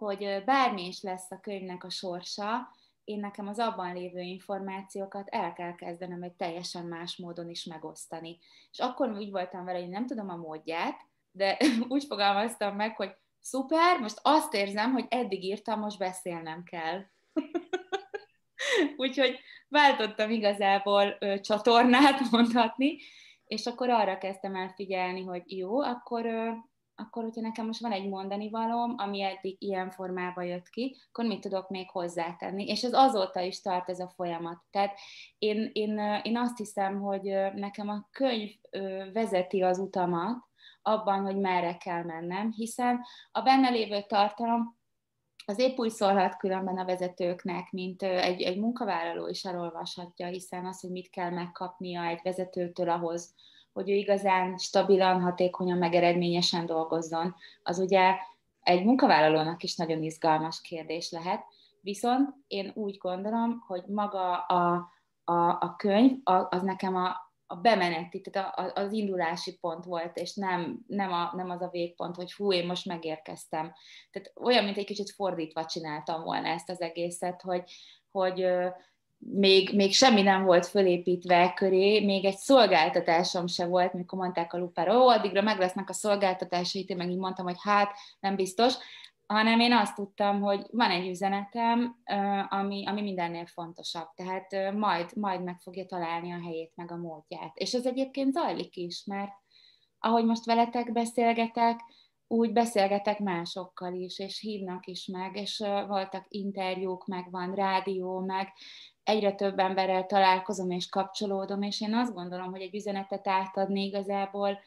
hogy 0.00 0.42
bármi 0.44 0.86
is 0.86 1.02
lesz 1.02 1.30
a 1.30 1.40
könyvnek 1.40 1.84
a 1.84 1.90
sorsa, 1.90 2.68
én 3.04 3.20
nekem 3.20 3.48
az 3.48 3.58
abban 3.58 3.94
lévő 3.94 4.20
információkat 4.20 5.28
el 5.28 5.52
kell 5.52 5.74
kezdenem 5.74 6.22
egy 6.22 6.32
teljesen 6.32 6.86
más 6.86 7.16
módon 7.16 7.48
is 7.48 7.64
megosztani. 7.64 8.38
És 8.70 8.78
akkor 8.78 9.10
úgy 9.10 9.30
voltam 9.30 9.64
vele, 9.64 9.78
hogy 9.78 9.88
nem 9.88 10.06
tudom 10.06 10.28
a 10.28 10.36
módját, 10.36 11.00
de 11.30 11.56
úgy 11.88 12.04
fogalmaztam 12.04 12.76
meg, 12.76 12.96
hogy 12.96 13.16
szuper, 13.40 14.00
most 14.00 14.18
azt 14.22 14.54
érzem, 14.54 14.92
hogy 14.92 15.06
eddig 15.08 15.44
írtam, 15.44 15.80
most 15.80 15.98
beszélnem 15.98 16.62
kell. 16.62 17.00
Úgyhogy 18.96 19.38
váltottam 19.68 20.30
igazából 20.30 21.16
ö, 21.18 21.40
csatornát 21.40 22.30
mondhatni, 22.30 22.98
és 23.44 23.66
akkor 23.66 23.90
arra 23.90 24.18
kezdtem 24.18 24.54
el 24.54 24.68
figyelni, 24.68 25.24
hogy 25.24 25.42
jó, 25.58 25.80
akkor 25.80 26.26
ö, 26.26 26.50
akkor 27.00 27.22
hogyha 27.22 27.40
nekem 27.40 27.66
most 27.66 27.80
van 27.80 27.92
egy 27.92 28.08
mondani 28.08 28.50
valóm, 28.50 28.94
ami 28.96 29.22
eddig 29.22 29.56
ilyen 29.62 29.90
formában 29.90 30.44
jött 30.44 30.68
ki, 30.68 30.96
akkor 31.08 31.24
mit 31.24 31.40
tudok 31.40 31.68
még 31.68 31.90
hozzátenni? 31.90 32.66
És 32.66 32.82
ez 32.82 32.92
azóta 32.92 33.40
is 33.40 33.60
tart 33.60 33.88
ez 33.88 34.00
a 34.00 34.12
folyamat. 34.14 34.62
Tehát 34.70 34.98
én, 35.38 35.70
én, 35.72 35.98
én 36.22 36.36
azt 36.36 36.56
hiszem, 36.56 37.00
hogy 37.00 37.22
nekem 37.54 37.88
a 37.88 38.08
könyv 38.10 38.50
vezeti 39.12 39.62
az 39.62 39.78
utamat 39.78 40.48
abban, 40.82 41.22
hogy 41.22 41.36
merre 41.36 41.76
kell 41.76 42.02
mennem, 42.04 42.52
hiszen 42.52 43.00
a 43.32 43.40
benne 43.40 43.68
lévő 43.68 44.04
tartalom 44.08 44.78
az 45.46 45.58
épp 45.58 45.78
úgy 45.78 45.90
szólhat 45.90 46.36
különben 46.36 46.78
a 46.78 46.84
vezetőknek, 46.84 47.70
mint 47.70 48.02
egy, 48.02 48.42
egy 48.42 48.58
munkavállaló 48.58 49.26
is 49.26 49.44
elolvashatja, 49.44 50.26
hiszen 50.26 50.66
az, 50.66 50.80
hogy 50.80 50.90
mit 50.90 51.10
kell 51.10 51.30
megkapnia 51.30 52.04
egy 52.04 52.20
vezetőtől 52.22 52.90
ahhoz, 52.90 53.34
hogy 53.80 53.90
ő 53.90 53.94
igazán 53.94 54.58
stabilan, 54.58 55.20
hatékonyan, 55.20 55.78
meg 55.78 55.94
eredményesen 55.94 56.66
dolgozzon, 56.66 57.34
az 57.62 57.78
ugye 57.78 58.14
egy 58.62 58.84
munkavállalónak 58.84 59.62
is 59.62 59.76
nagyon 59.76 60.02
izgalmas 60.02 60.60
kérdés 60.60 61.10
lehet. 61.10 61.44
Viszont 61.80 62.34
én 62.46 62.70
úgy 62.74 62.96
gondolom, 62.98 63.64
hogy 63.66 63.82
maga 63.86 64.36
a, 64.36 64.90
a, 65.24 65.48
a 65.48 65.74
könyv, 65.76 66.18
az 66.24 66.62
nekem 66.62 66.96
a, 66.96 67.16
a 67.46 67.56
bemeneti, 67.56 68.20
tehát 68.20 68.78
az 68.78 68.92
indulási 68.92 69.58
pont 69.58 69.84
volt, 69.84 70.16
és 70.16 70.34
nem, 70.34 70.84
nem, 70.86 71.12
a, 71.12 71.32
nem 71.34 71.50
az 71.50 71.62
a 71.62 71.68
végpont, 71.68 72.16
hogy 72.16 72.32
hú, 72.32 72.52
én 72.52 72.66
most 72.66 72.86
megérkeztem. 72.86 73.72
Tehát 74.10 74.32
olyan, 74.34 74.64
mint 74.64 74.76
egy 74.76 74.84
kicsit 74.84 75.10
fordítva 75.10 75.64
csináltam 75.64 76.22
volna 76.22 76.48
ezt 76.48 76.70
az 76.70 76.80
egészet, 76.80 77.42
hogy, 77.42 77.62
hogy 78.10 78.46
még, 79.20 79.74
még 79.74 79.92
semmi 79.92 80.22
nem 80.22 80.44
volt 80.44 80.66
fölépítve 80.66 81.52
köré, 81.56 82.04
még 82.04 82.24
egy 82.24 82.36
szolgáltatásom 82.36 83.46
se 83.46 83.66
volt, 83.66 83.92
mikor 83.92 84.18
mondták 84.18 84.52
a 84.52 84.58
lupára, 84.58 84.98
ó, 84.98 85.08
addigra 85.08 85.42
meg 85.42 85.58
lesznek 85.58 85.88
a 85.88 85.92
szolgáltatásait, 85.92 86.90
én 86.90 86.96
meg 86.96 87.10
így 87.10 87.18
mondtam, 87.18 87.46
hogy 87.46 87.58
hát, 87.60 87.92
nem 88.20 88.36
biztos, 88.36 88.74
hanem 89.26 89.60
én 89.60 89.72
azt 89.72 89.94
tudtam, 89.94 90.40
hogy 90.40 90.66
van 90.70 90.90
egy 90.90 91.08
üzenetem, 91.08 91.96
ami, 92.48 92.86
ami 92.86 93.02
mindennél 93.02 93.46
fontosabb, 93.46 94.08
tehát 94.14 94.74
majd, 94.74 95.16
majd 95.16 95.42
meg 95.42 95.60
fogja 95.60 95.86
találni 95.86 96.32
a 96.32 96.40
helyét, 96.42 96.72
meg 96.74 96.92
a 96.92 96.96
módját. 96.96 97.56
És 97.56 97.72
ez 97.72 97.86
egyébként 97.86 98.32
zajlik 98.32 98.76
is, 98.76 99.04
mert 99.04 99.32
ahogy 99.98 100.24
most 100.24 100.44
veletek 100.44 100.92
beszélgetek, 100.92 101.80
úgy 102.26 102.52
beszélgetek 102.52 103.18
másokkal 103.18 103.94
is, 103.94 104.18
és 104.18 104.40
hívnak 104.40 104.86
is 104.86 105.06
meg, 105.06 105.36
és 105.36 105.58
voltak 105.86 106.26
interjúk, 106.28 107.06
meg 107.06 107.30
van 107.30 107.54
rádió, 107.54 108.20
meg 108.20 108.52
egyre 109.10 109.32
több 109.32 109.58
emberrel 109.58 110.06
találkozom 110.06 110.70
és 110.70 110.88
kapcsolódom, 110.88 111.62
és 111.62 111.80
én 111.80 111.94
azt 111.94 112.14
gondolom, 112.14 112.50
hogy 112.50 112.60
egy 112.60 112.74
üzenetet 112.74 113.28
átadni 113.28 113.84
igazából 113.84 114.58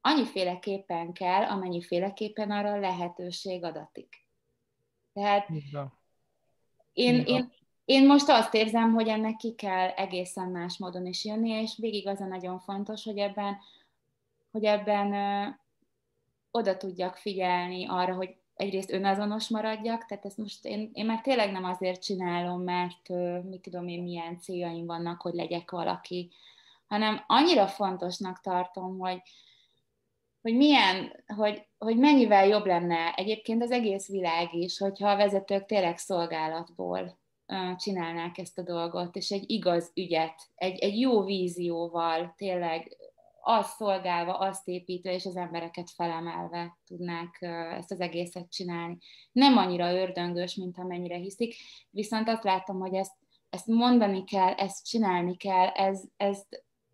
annyiféleképpen 0.00 1.12
kell, 1.12 1.42
amennyiféleképpen 1.42 2.50
arra 2.50 2.78
lehetőség 2.78 3.64
adatik. 3.64 4.26
Tehát 5.12 5.48
én, 6.92 7.22
én, 7.26 7.52
én 7.84 8.06
most 8.06 8.28
azt 8.28 8.54
érzem, 8.54 8.92
hogy 8.92 9.08
ennek 9.08 9.36
ki 9.36 9.54
kell 9.54 9.88
egészen 9.88 10.48
más 10.48 10.78
módon 10.78 11.06
is 11.06 11.24
jönni, 11.24 11.50
és 11.50 11.76
végig 11.76 12.06
az 12.06 12.20
a 12.20 12.26
nagyon 12.26 12.58
fontos, 12.58 13.04
hogy 13.04 13.18
ebben, 13.18 13.58
hogy 14.50 14.64
ebben 14.64 15.12
ö, 15.12 15.48
oda 16.50 16.76
tudjak 16.76 17.16
figyelni 17.16 17.86
arra, 17.88 18.14
hogy 18.14 18.36
egyrészt 18.54 18.92
önazonos 18.92 19.48
maradjak, 19.48 20.06
tehát 20.06 20.24
ezt 20.24 20.38
most 20.38 20.64
én, 20.64 20.90
én 20.92 21.06
már 21.06 21.20
tényleg 21.20 21.52
nem 21.52 21.64
azért 21.64 22.02
csinálom, 22.02 22.62
mert 22.62 23.08
mit 23.44 23.60
tudom 23.60 23.88
én, 23.88 24.02
milyen 24.02 24.38
céljaim 24.38 24.86
vannak, 24.86 25.20
hogy 25.20 25.34
legyek 25.34 25.70
valaki, 25.70 26.30
hanem 26.86 27.24
annyira 27.26 27.66
fontosnak 27.66 28.40
tartom, 28.40 28.98
hogy, 28.98 29.22
hogy 30.40 30.56
milyen, 30.56 31.24
hogy, 31.36 31.66
hogy 31.78 31.96
mennyivel 31.96 32.46
jobb 32.46 32.66
lenne 32.66 33.14
egyébként 33.14 33.62
az 33.62 33.70
egész 33.70 34.08
világ 34.08 34.54
is, 34.54 34.78
hogyha 34.78 35.10
a 35.10 35.16
vezetők 35.16 35.66
tényleg 35.66 35.98
szolgálatból 35.98 37.18
csinálnák 37.76 38.38
ezt 38.38 38.58
a 38.58 38.62
dolgot, 38.62 39.16
és 39.16 39.30
egy 39.30 39.50
igaz 39.50 39.90
ügyet, 39.94 40.42
egy, 40.54 40.78
egy 40.78 41.00
jó 41.00 41.24
vízióval 41.24 42.34
tényleg 42.36 42.96
azt 43.44 43.76
szolgálva, 43.76 44.38
azt 44.38 44.68
építve, 44.68 45.12
és 45.12 45.24
az 45.24 45.36
embereket 45.36 45.90
felemelve 45.90 46.78
tudnák 46.86 47.38
ezt 47.78 47.90
az 47.90 48.00
egészet 48.00 48.50
csinálni. 48.50 48.98
Nem 49.32 49.56
annyira 49.56 49.92
ördöngös, 49.92 50.54
mint 50.54 50.78
amennyire 50.78 51.16
hiszik, 51.16 51.54
viszont 51.90 52.28
azt 52.28 52.44
látom, 52.44 52.78
hogy 52.78 52.94
ezt, 52.94 53.12
ezt 53.50 53.66
mondani 53.66 54.24
kell, 54.24 54.52
ezt 54.52 54.86
csinálni 54.86 55.36
kell, 55.36 55.68
ez, 55.68 56.02
ez 56.16 56.42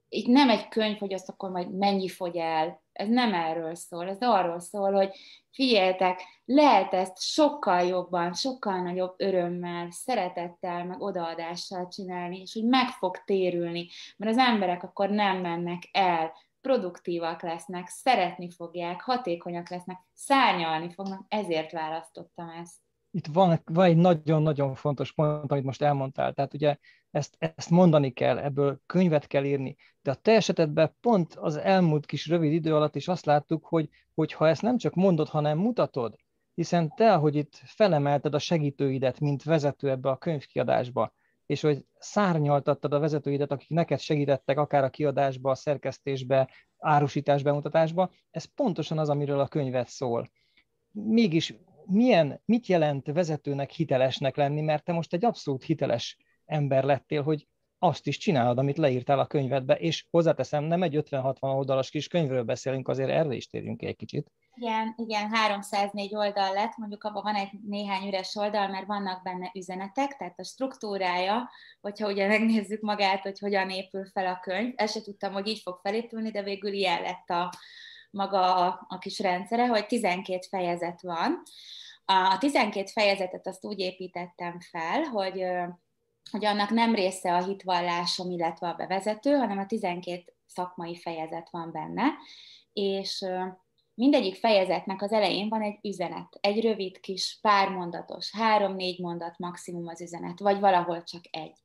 itt 0.08 0.26
nem 0.26 0.50
egy 0.50 0.68
könyv, 0.68 0.98
hogy 0.98 1.12
azt 1.12 1.28
akkor 1.28 1.50
majd 1.50 1.76
mennyi 1.76 2.08
fogy 2.08 2.36
el, 2.36 2.82
ez 3.00 3.08
nem 3.08 3.34
erről 3.34 3.74
szól, 3.74 4.08
ez 4.08 4.20
arról 4.20 4.60
szól, 4.60 4.92
hogy 4.92 5.10
figyeljetek, 5.50 6.20
lehet 6.44 6.92
ezt 6.92 7.20
sokkal 7.20 7.82
jobban, 7.82 8.34
sokkal 8.34 8.82
nagyobb 8.82 9.14
örömmel, 9.16 9.90
szeretettel, 9.90 10.84
meg 10.84 11.00
odaadással 11.00 11.88
csinálni, 11.88 12.40
és 12.40 12.52
hogy 12.52 12.64
meg 12.64 12.88
fog 12.88 13.24
térülni, 13.24 13.88
mert 14.16 14.32
az 14.32 14.38
emberek 14.38 14.82
akkor 14.82 15.10
nem 15.10 15.40
mennek 15.40 15.82
el, 15.92 16.32
produktívak 16.60 17.42
lesznek, 17.42 17.88
szeretni 17.88 18.50
fogják, 18.50 19.00
hatékonyak 19.00 19.68
lesznek, 19.68 19.98
szárnyalni 20.14 20.92
fognak, 20.92 21.24
ezért 21.28 21.72
választottam 21.72 22.48
ezt 22.48 22.74
itt 23.12 23.26
van, 23.26 23.62
van 23.64 23.84
egy 23.84 23.96
nagyon-nagyon 23.96 24.74
fontos 24.74 25.12
pont, 25.12 25.52
amit 25.52 25.64
most 25.64 25.82
elmondtál. 25.82 26.32
Tehát 26.32 26.54
ugye 26.54 26.76
ezt, 27.10 27.36
ezt 27.38 27.70
mondani 27.70 28.10
kell, 28.10 28.38
ebből 28.38 28.80
könyvet 28.86 29.26
kell 29.26 29.44
írni. 29.44 29.76
De 30.02 30.10
a 30.10 30.14
te 30.14 30.32
esetedben 30.32 30.96
pont 31.00 31.34
az 31.34 31.56
elmúlt 31.56 32.06
kis 32.06 32.26
rövid 32.28 32.52
idő 32.52 32.74
alatt 32.74 32.96
is 32.96 33.08
azt 33.08 33.24
láttuk, 33.24 33.66
hogy, 33.66 33.88
hogy 34.14 34.32
ha 34.32 34.48
ezt 34.48 34.62
nem 34.62 34.76
csak 34.76 34.94
mondod, 34.94 35.28
hanem 35.28 35.58
mutatod, 35.58 36.16
hiszen 36.54 36.94
te, 36.94 37.12
ahogy 37.12 37.36
itt 37.36 37.60
felemelted 37.64 38.34
a 38.34 38.38
segítőidet, 38.38 39.20
mint 39.20 39.42
vezető 39.42 39.90
ebbe 39.90 40.10
a 40.10 40.16
könyvkiadásba, 40.16 41.14
és 41.46 41.60
hogy 41.60 41.84
szárnyaltattad 41.98 42.92
a 42.92 42.98
vezetőidet, 42.98 43.50
akik 43.50 43.68
neked 43.68 43.98
segítettek 43.98 44.58
akár 44.58 44.84
a 44.84 44.90
kiadásba, 44.90 45.50
a 45.50 45.54
szerkesztésbe, 45.54 46.50
árusítás 46.78 47.42
bemutatásba, 47.42 48.10
ez 48.30 48.44
pontosan 48.44 48.98
az, 48.98 49.08
amiről 49.08 49.40
a 49.40 49.48
könyvet 49.48 49.88
szól. 49.88 50.30
Mégis 50.92 51.54
milyen, 51.86 52.42
mit 52.44 52.66
jelent 52.66 53.06
vezetőnek 53.06 53.70
hitelesnek 53.70 54.36
lenni, 54.36 54.60
mert 54.60 54.84
te 54.84 54.92
most 54.92 55.12
egy 55.12 55.24
abszolút 55.24 55.64
hiteles 55.64 56.16
ember 56.50 56.84
lettél, 56.84 57.22
hogy 57.22 57.46
azt 57.82 58.06
is 58.06 58.16
csinálod, 58.16 58.58
amit 58.58 58.76
leírtál 58.76 59.18
a 59.18 59.26
könyvedbe, 59.26 59.74
és 59.74 60.06
hozzáteszem, 60.10 60.64
nem 60.64 60.82
egy 60.82 60.96
50-60 60.96 61.34
oldalas 61.40 61.90
kis 61.90 62.08
könyvről 62.08 62.42
beszélünk, 62.42 62.88
azért 62.88 63.10
erre 63.10 63.34
is 63.34 63.46
térjünk 63.46 63.82
egy 63.82 63.96
kicsit. 63.96 64.32
Igen, 64.54 64.94
igen, 64.96 65.28
304 65.30 66.14
oldal 66.14 66.52
lett, 66.52 66.76
mondjuk 66.76 67.04
abban 67.04 67.22
van 67.22 67.34
egy 67.34 67.50
néhány 67.66 68.06
üres 68.06 68.34
oldal, 68.34 68.68
mert 68.68 68.86
vannak 68.86 69.22
benne 69.22 69.50
üzenetek, 69.54 70.16
tehát 70.16 70.38
a 70.38 70.44
struktúrája, 70.44 71.50
hogyha 71.80 72.08
ugye 72.08 72.26
megnézzük 72.26 72.80
magát, 72.80 73.22
hogy 73.22 73.38
hogyan 73.38 73.70
épül 73.70 74.06
fel 74.06 74.26
a 74.26 74.40
könyv, 74.42 74.72
ezt 74.76 74.92
se 74.92 75.02
tudtam, 75.02 75.32
hogy 75.32 75.48
így 75.48 75.60
fog 75.60 75.78
felépülni, 75.82 76.30
de 76.30 76.42
végül 76.42 76.72
ilyen 76.72 77.02
lett 77.02 77.28
a, 77.28 77.52
maga 78.10 78.54
a, 78.56 78.86
a 78.88 78.98
kis 78.98 79.18
rendszere, 79.18 79.66
hogy 79.66 79.86
12 79.86 80.38
fejezet 80.50 81.02
van. 81.02 81.42
A 82.04 82.36
12 82.38 82.86
fejezetet 82.92 83.46
azt 83.46 83.64
úgy 83.64 83.78
építettem 83.78 84.60
fel, 84.60 85.02
hogy, 85.02 85.44
hogy 86.30 86.44
annak 86.44 86.70
nem 86.70 86.94
része 86.94 87.34
a 87.34 87.44
hitvallásom, 87.44 88.30
illetve 88.30 88.68
a 88.68 88.74
bevezető, 88.74 89.32
hanem 89.32 89.58
a 89.58 89.66
12 89.66 90.24
szakmai 90.46 90.96
fejezet 90.96 91.48
van 91.50 91.72
benne, 91.72 92.04
és 92.72 93.24
mindegyik 93.94 94.34
fejezetnek 94.34 95.02
az 95.02 95.12
elején 95.12 95.48
van 95.48 95.62
egy 95.62 95.78
üzenet, 95.82 96.38
egy 96.40 96.60
rövid 96.60 97.00
kis 97.00 97.38
pármondatos, 97.42 98.30
három-négy 98.32 98.98
mondat 98.98 99.38
maximum 99.38 99.88
az 99.88 100.00
üzenet, 100.00 100.38
vagy 100.38 100.60
valahol 100.60 101.02
csak 101.02 101.22
egy. 101.30 101.56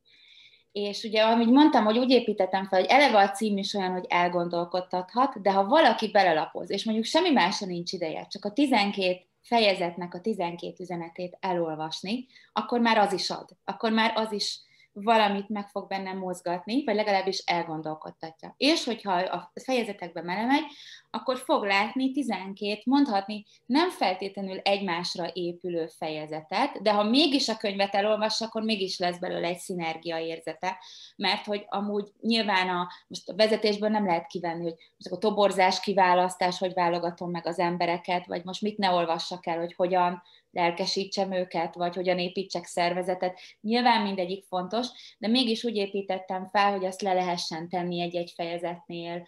És 0.72 1.03
ugye, 1.03 1.24
ahogy 1.24 1.47
mondtam, 1.47 1.86
hogy 1.86 1.97
úgy 1.97 2.11
építettem 2.11 2.68
fel, 2.68 2.80
hogy 2.80 2.89
eleve 2.89 3.20
a 3.20 3.30
cím 3.30 3.57
is 3.57 3.74
olyan, 3.74 3.91
hogy 3.91 4.05
elgondolkodtathat, 4.07 5.41
de 5.41 5.51
ha 5.51 5.66
valaki 5.66 6.11
belelapoz, 6.11 6.70
és 6.70 6.84
mondjuk 6.84 7.05
semmi 7.05 7.32
másra 7.32 7.68
nincs 7.68 7.91
ideje, 7.91 8.28
csak 8.28 8.45
a 8.45 8.51
12 8.51 9.20
fejezetnek 9.46 10.14
a 10.14 10.22
12 10.22 10.76
üzenetét 10.80 11.38
elolvasni, 11.39 12.26
akkor 12.54 12.80
már 12.80 12.98
az 12.98 13.14
is 13.14 13.30
ad. 13.30 13.50
Akkor 13.66 13.91
már 13.91 14.14
az 14.16 14.32
is 14.32 14.60
valamit 14.96 15.50
meg 15.50 15.68
fog 15.68 15.88
bennem 15.88 16.18
mozgatni, 16.18 16.84
vagy 16.84 16.96
legalábbis 16.96 17.38
elgondolkodtatja. 17.38 18.54
És 18.58 18.84
hogyha 18.84 19.14
a 19.14 19.52
fejezetekbe 19.64 20.22
melemegy, 20.22 20.64
akkor 21.12 21.38
fog 21.38 21.64
látni 21.64 22.12
12, 22.12 22.82
mondhatni 22.86 23.46
nem 23.66 23.89
feltétlenül 23.89 24.58
egymásra 24.58 25.30
épülő 25.34 25.88
fejezetet, 25.88 26.82
de 26.82 26.93
ha 26.93 27.04
mégis 27.04 27.50
a 27.50 27.58
könyvet 27.58 27.96
elolvassa, 27.96 28.46
akkor 28.46 28.64
mégis 28.64 29.00
lesz 29.00 29.18
belőle 29.18 29.48
egy 29.48 29.60
szinergia 29.60 30.20
érzete, 30.20 30.78
mert 31.16 31.46
hogy 31.46 31.66
amúgy 31.68 32.12
nyilván 32.22 32.70
a, 32.70 32.88
most 33.08 33.30
a 33.30 33.36
vezetésből 33.36 33.89
nem 33.89 34.06
lehet 34.06 34.28
kivenni, 34.28 34.64
hogy 34.64 34.76
most 34.98 35.12
a 35.12 35.18
toborzás 35.18 35.80
kiválasztás, 35.80 36.58
hogy 36.58 36.74
válogatom 36.74 37.32
meg 37.32 37.48
az 37.48 37.60
embereket, 37.60 38.26
vagy 38.26 38.43
most 38.43 38.62
mit 38.62 38.78
ne 38.78 38.91
olvassak 38.91 39.48
el, 39.48 39.60
hogy 39.60 39.74
hogyan 39.76 40.22
lelkesítsem 40.56 41.32
őket, 41.32 41.76
vagy 41.76 41.95
hogyan 41.95 42.20
építsek 42.20 42.66
szervezetet. 42.66 43.39
Nyilván 43.62 44.01
mindegyik 44.01 44.45
fontos, 44.45 44.88
de 45.18 45.28
mégis 45.28 45.64
úgy 45.64 45.76
építettem 45.76 46.49
fel, 46.51 46.72
hogy 46.72 46.86
azt 46.86 47.01
le 47.01 47.14
lehessen 47.14 47.70
tenni 47.70 48.01
egy-egy 48.01 48.32
fejezetnél, 48.36 49.26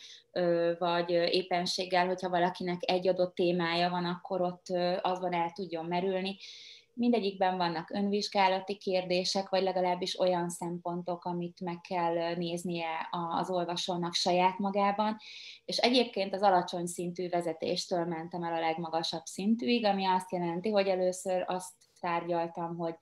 vagy 0.78 1.09
éppenséggel, 1.09 2.07
hogyha 2.07 2.30
valakinek 2.30 2.80
egy 2.80 3.07
adott 3.07 3.36
témája 3.36 3.89
van, 3.89 4.05
akkor 4.05 4.41
ott 4.41 4.65
azban 5.01 5.34
el 5.34 5.51
tudjon 5.51 5.86
merülni 5.86 6.38
mindegyikben 6.97 7.57
vannak 7.57 7.89
önvizsgálati 7.89 8.77
kérdések, 8.77 9.49
vagy 9.49 9.63
legalábbis 9.63 10.19
olyan 10.19 10.49
szempontok, 10.49 11.25
amit 11.25 11.59
meg 11.61 11.81
kell 11.81 12.35
néznie 12.35 13.09
az 13.37 13.49
olvasónak 13.49 14.13
saját 14.13 14.57
magában, 14.57 15.17
és 15.65 15.77
egyébként 15.77 16.33
az 16.33 16.41
alacsony 16.41 16.85
szintű 16.85 17.29
vezetéstől 17.29 18.05
mentem 18.05 18.43
el 18.43 18.53
a 18.53 18.59
legmagasabb 18.59 19.25
szintűig, 19.25 19.85
ami 19.85 20.05
azt 20.05 20.31
jelenti, 20.31 20.69
hogy 20.69 20.87
először 20.87 21.43
azt 21.47 21.73
tárgyaltam, 21.99 22.77
hogy 22.77 22.95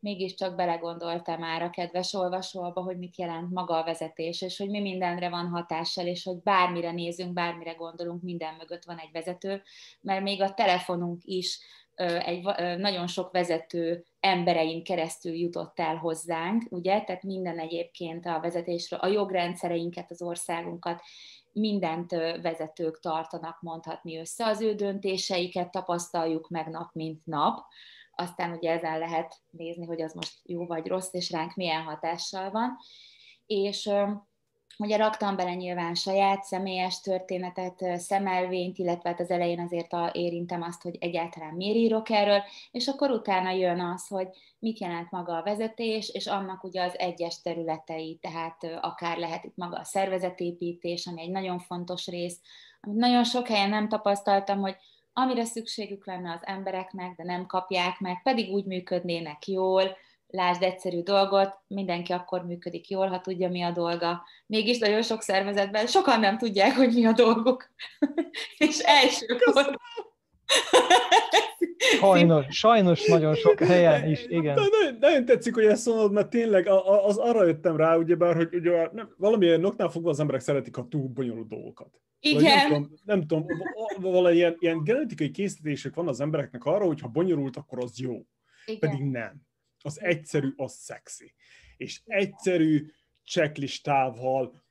mégiscsak 0.00 0.54
belegondoltam 0.54 1.38
már 1.38 1.62
a 1.62 1.70
kedves 1.70 2.14
olvasóba, 2.14 2.82
hogy 2.82 2.98
mit 2.98 3.18
jelent 3.18 3.50
maga 3.50 3.76
a 3.76 3.84
vezetés, 3.84 4.42
és 4.42 4.58
hogy 4.58 4.68
mi 4.68 4.80
mindenre 4.80 5.28
van 5.28 5.48
hatással, 5.48 6.06
és 6.06 6.24
hogy 6.24 6.42
bármire 6.42 6.92
nézünk, 6.92 7.32
bármire 7.32 7.72
gondolunk, 7.72 8.22
minden 8.22 8.54
mögött 8.54 8.84
van 8.84 8.98
egy 8.98 9.10
vezető, 9.12 9.62
mert 10.00 10.22
még 10.22 10.42
a 10.42 10.54
telefonunk 10.54 11.20
is 11.24 11.60
egy 12.00 12.42
nagyon 12.78 13.06
sok 13.06 13.32
vezető 13.32 14.04
emberein 14.20 14.84
keresztül 14.84 15.32
jutott 15.32 15.78
el 15.78 15.96
hozzánk, 15.96 16.62
ugye, 16.70 17.00
tehát 17.00 17.22
minden 17.22 17.58
egyébként 17.58 18.26
a 18.26 18.40
vezetésről, 18.40 18.98
a 18.98 19.06
jogrendszereinket, 19.06 20.10
az 20.10 20.22
országunkat, 20.22 21.00
mindent 21.52 22.10
vezetők 22.42 23.00
tartanak 23.00 23.60
mondhatni 23.60 24.18
össze, 24.18 24.46
az 24.46 24.60
ő 24.60 24.74
döntéseiket 24.74 25.70
tapasztaljuk 25.70 26.48
meg 26.48 26.66
nap, 26.66 26.92
mint 26.92 27.26
nap, 27.26 27.58
aztán 28.14 28.52
ugye 28.52 28.70
ezen 28.70 28.98
lehet 28.98 29.34
nézni, 29.50 29.86
hogy 29.86 30.02
az 30.02 30.12
most 30.12 30.38
jó 30.42 30.66
vagy 30.66 30.86
rossz, 30.86 31.12
és 31.12 31.30
ránk 31.30 31.54
milyen 31.54 31.82
hatással 31.82 32.50
van. 32.50 32.76
És 33.46 33.90
Ugye 34.80 34.96
raktam 34.96 35.36
bele 35.36 35.54
nyilván 35.54 35.94
saját 35.94 36.42
személyes 36.42 37.00
történetet, 37.00 37.84
szemelvényt, 37.98 38.78
illetve 38.78 39.08
hát 39.08 39.20
az 39.20 39.30
elején 39.30 39.60
azért 39.60 39.94
érintem 40.12 40.62
azt, 40.62 40.82
hogy 40.82 40.96
egyáltalán 41.00 41.54
miért 41.54 41.76
írok 41.76 42.10
erről, 42.10 42.42
és 42.70 42.86
akkor 42.86 43.10
utána 43.10 43.50
jön 43.50 43.80
az, 43.80 44.06
hogy 44.06 44.28
mit 44.58 44.78
jelent 44.78 45.10
maga 45.10 45.36
a 45.36 45.42
vezetés, 45.42 46.08
és 46.08 46.26
annak 46.26 46.64
ugye 46.64 46.82
az 46.82 46.98
egyes 46.98 47.42
területei, 47.42 48.18
tehát 48.20 48.78
akár 48.80 49.18
lehet 49.18 49.44
itt 49.44 49.56
maga 49.56 49.78
a 49.78 49.84
szervezetépítés, 49.84 51.06
ami 51.06 51.20
egy 51.20 51.30
nagyon 51.30 51.58
fontos 51.58 52.06
rész, 52.06 52.40
amit 52.80 52.96
nagyon 52.96 53.24
sok 53.24 53.46
helyen 53.46 53.68
nem 53.68 53.88
tapasztaltam, 53.88 54.60
hogy 54.60 54.76
amire 55.12 55.44
szükségük 55.44 56.06
lenne 56.06 56.32
az 56.32 56.40
embereknek, 56.42 57.16
de 57.16 57.24
nem 57.24 57.46
kapják 57.46 57.98
meg, 57.98 58.22
pedig 58.22 58.52
úgy 58.52 58.64
működnének 58.64 59.46
jól, 59.46 59.96
lásd 60.30 60.62
egyszerű 60.62 61.02
dolgot, 61.02 61.58
mindenki 61.66 62.12
akkor 62.12 62.46
működik 62.46 62.90
jól, 62.90 63.06
ha 63.08 63.20
tudja, 63.20 63.48
mi 63.48 63.62
a 63.62 63.70
dolga. 63.70 64.22
Mégis 64.46 64.78
nagyon 64.78 65.02
sok 65.02 65.22
szervezetben 65.22 65.86
sokan 65.86 66.20
nem 66.20 66.38
tudják, 66.38 66.76
hogy 66.76 66.92
mi 66.94 67.06
a 67.06 67.12
dolguk. 67.12 67.70
És 68.58 68.78
elsőkor... 68.78 69.78
Sajnos, 71.78 72.46
sajnos 72.50 73.06
nagyon 73.06 73.34
sok 73.34 73.58
helyen 73.58 74.10
is, 74.10 74.26
igen. 74.26 74.54
De, 74.54 74.60
nagyon, 74.60 74.98
nagyon 75.00 75.24
tetszik, 75.24 75.54
hogy 75.54 75.64
ezt 75.64 75.86
mondod, 75.86 76.12
mert 76.12 76.30
tényleg 76.30 76.66
az 77.06 77.16
arra 77.16 77.44
jöttem 77.44 77.76
rá, 77.76 77.96
ugyebár, 77.96 78.36
hogy 78.36 78.54
ugye 78.54 78.88
nem, 78.92 79.14
valamilyen 79.16 79.60
noknál 79.60 79.88
fogva 79.88 80.10
az 80.10 80.20
emberek 80.20 80.40
szeretik 80.40 80.76
a 80.76 80.86
túl 80.88 81.08
bonyolult 81.08 81.48
dolgokat. 81.48 82.00
Igen. 82.20 82.70
nem 83.04 83.26
tudom, 83.26 83.46
nem 83.46 83.94
tudom 83.94 84.12
valami 84.12 84.34
ilyen, 84.34 84.56
ilyen 84.58 84.84
genetikai 84.84 85.30
készítések 85.30 85.94
van 85.94 86.08
az 86.08 86.20
embereknek 86.20 86.64
arra, 86.64 86.84
hogy 86.84 87.00
ha 87.00 87.08
bonyolult, 87.08 87.56
akkor 87.56 87.82
az 87.82 87.98
jó. 87.98 88.26
Igen. 88.64 88.78
Pedig 88.80 89.04
nem 89.04 89.48
az 89.82 90.00
egyszerű, 90.00 90.52
az 90.56 90.72
szexi. 90.72 91.34
És 91.76 92.00
egyszerű 92.04 92.86
checklistával 93.24 94.62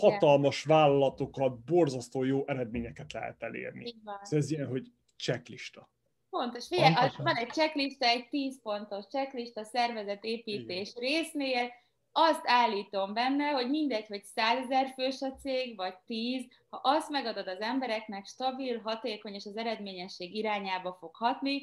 hatalmas 0.00 0.62
vállalatokat, 0.62 1.64
borzasztó 1.64 2.24
jó 2.24 2.46
eredményeket 2.46 3.12
lehet 3.12 3.42
elérni. 3.42 3.86
Szóval 3.86 4.20
ez 4.30 4.50
ilyen, 4.50 4.66
hogy 4.66 4.86
checklista. 5.16 5.90
Pontos. 6.30 6.66
Figyelj, 6.66 6.94
van 7.16 7.36
egy 7.36 7.48
checklista, 7.48 8.06
egy 8.06 8.28
10 8.28 8.60
pontos 8.62 9.04
checklista 9.06 9.64
szervezetépítés 9.64 10.92
Igen. 10.96 11.10
résznél, 11.10 11.70
azt 12.18 12.42
állítom 12.44 13.14
benne, 13.14 13.50
hogy 13.50 13.70
mindegy, 13.70 14.06
hogy 14.06 14.24
100 14.24 14.64
ezer 14.64 14.92
fős 14.94 15.20
a 15.20 15.32
cég, 15.32 15.76
vagy 15.76 15.94
10, 16.06 16.44
ha 16.68 16.80
azt 16.82 17.10
megadod 17.10 17.48
az 17.48 17.60
embereknek, 17.60 18.26
stabil, 18.26 18.80
hatékony 18.80 19.34
és 19.34 19.44
az 19.44 19.56
eredményesség 19.56 20.34
irányába 20.34 20.96
fog 21.00 21.14
hatni, 21.14 21.62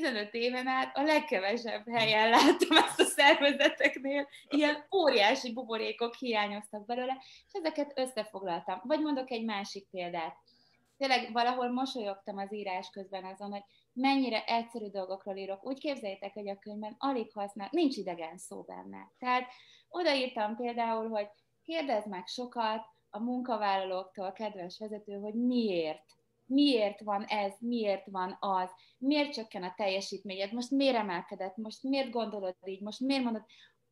15 0.00 0.34
éven 0.34 0.66
át 0.66 0.96
a 0.96 1.02
legkevesebb 1.02 1.88
helyen 1.88 2.30
láttam 2.30 2.76
ezt 2.76 3.00
a 3.00 3.04
szervezeteknél, 3.04 4.28
ilyen 4.48 4.86
óriási 4.96 5.52
buborékok 5.52 6.14
hiányoztak 6.14 6.86
belőle, 6.86 7.16
és 7.46 7.52
ezeket 7.52 7.98
összefoglaltam. 7.98 8.80
Vagy 8.84 9.00
mondok 9.00 9.30
egy 9.30 9.44
másik 9.44 9.88
példát. 9.90 10.36
Tényleg 10.98 11.32
valahol 11.32 11.72
mosolyogtam 11.72 12.38
az 12.38 12.52
írás 12.52 12.90
közben 12.90 13.24
azon, 13.24 13.50
hogy 13.50 13.62
mennyire 13.92 14.44
egyszerű 14.44 14.86
dolgokról 14.86 15.36
írok. 15.36 15.66
Úgy 15.66 15.78
képzeljétek, 15.78 16.32
hogy 16.32 16.48
a 16.48 16.58
könyvben 16.58 16.96
alig 16.98 17.32
használ, 17.32 17.68
nincs 17.70 17.96
idegen 17.96 18.38
szó 18.38 18.62
benne. 18.62 19.12
Tehát 19.18 19.48
odaírtam 19.88 20.56
például, 20.56 21.08
hogy 21.08 21.26
kérdezd 21.64 22.08
meg 22.08 22.26
sokat 22.26 22.84
a 23.10 23.18
munkavállalóktól, 23.18 24.32
kedves 24.32 24.78
vezető, 24.78 25.12
hogy 25.12 25.34
miért 25.34 26.04
miért 26.52 27.00
van 27.00 27.24
ez, 27.24 27.52
miért 27.58 28.06
van 28.06 28.36
az, 28.40 28.70
miért 28.98 29.32
csökken 29.32 29.62
a 29.62 29.74
teljesítményed, 29.76 30.52
most 30.52 30.70
miért 30.70 30.96
emelkedett, 30.96 31.56
most 31.56 31.82
miért 31.82 32.10
gondolod 32.10 32.56
így, 32.64 32.80
most 32.80 33.00
miért 33.00 33.22
mondod. 33.22 33.44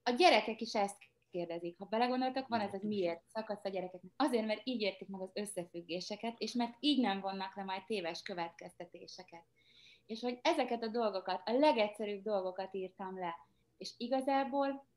A 0.03 0.11
gyerekek 0.11 0.61
is 0.61 0.75
ezt 0.75 0.97
kérdezik. 1.31 1.79
Ha 1.79 1.85
belegondoltak, 1.85 2.49
van 2.49 2.61
ez 2.61 2.75
az 2.75 2.83
miért 2.83 3.23
szakasz 3.27 3.65
a 3.65 3.69
gyerekeknek. 3.69 4.13
Azért, 4.17 4.47
mert 4.47 4.61
így 4.65 4.81
értik 4.81 5.09
meg 5.09 5.21
az 5.21 5.31
összefüggéseket, 5.33 6.35
és 6.39 6.53
mert 6.53 6.77
így 6.81 7.01
nem 7.01 7.21
vonnak 7.21 7.57
le 7.57 7.65
majd 7.65 7.85
téves 7.85 8.23
következtetéseket. 8.23 9.45
És 10.07 10.21
hogy 10.21 10.39
ezeket 10.43 10.83
a 10.83 10.89
dolgokat, 10.89 11.43
a 11.45 11.53
legegyszerűbb 11.53 12.23
dolgokat 12.23 12.75
írtam 12.75 13.19
le. 13.19 13.35
És 13.77 13.95
igazából 13.97 14.89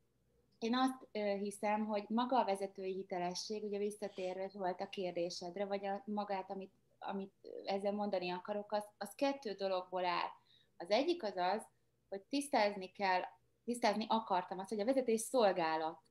én 0.59 0.75
azt 0.75 1.07
hiszem, 1.39 1.85
hogy 1.85 2.03
maga 2.07 2.39
a 2.39 2.45
vezetői 2.45 2.93
hitelesség, 2.93 3.63
ugye 3.63 3.77
visszatérve 3.77 4.49
volt 4.53 4.81
a 4.81 4.89
kérdésedre, 4.89 5.65
vagy 5.65 5.85
a 5.85 6.03
magát, 6.05 6.51
amit 6.51 6.71
amit 7.05 7.33
ezzel 7.63 7.91
mondani 7.91 8.31
akarok, 8.31 8.71
az, 8.71 8.83
az 8.97 9.15
kettő 9.15 9.53
dologból 9.53 10.05
áll. 10.05 10.29
Az 10.77 10.89
egyik 10.89 11.23
az 11.23 11.35
az, 11.35 11.67
hogy 12.09 12.21
tisztázni 12.21 12.91
kell, 12.91 13.21
tisztázni 13.63 14.05
akartam 14.09 14.59
azt, 14.59 14.69
hogy 14.69 14.79
a 14.79 14.85
vezetés 14.85 15.21
szolgálat, 15.21 16.01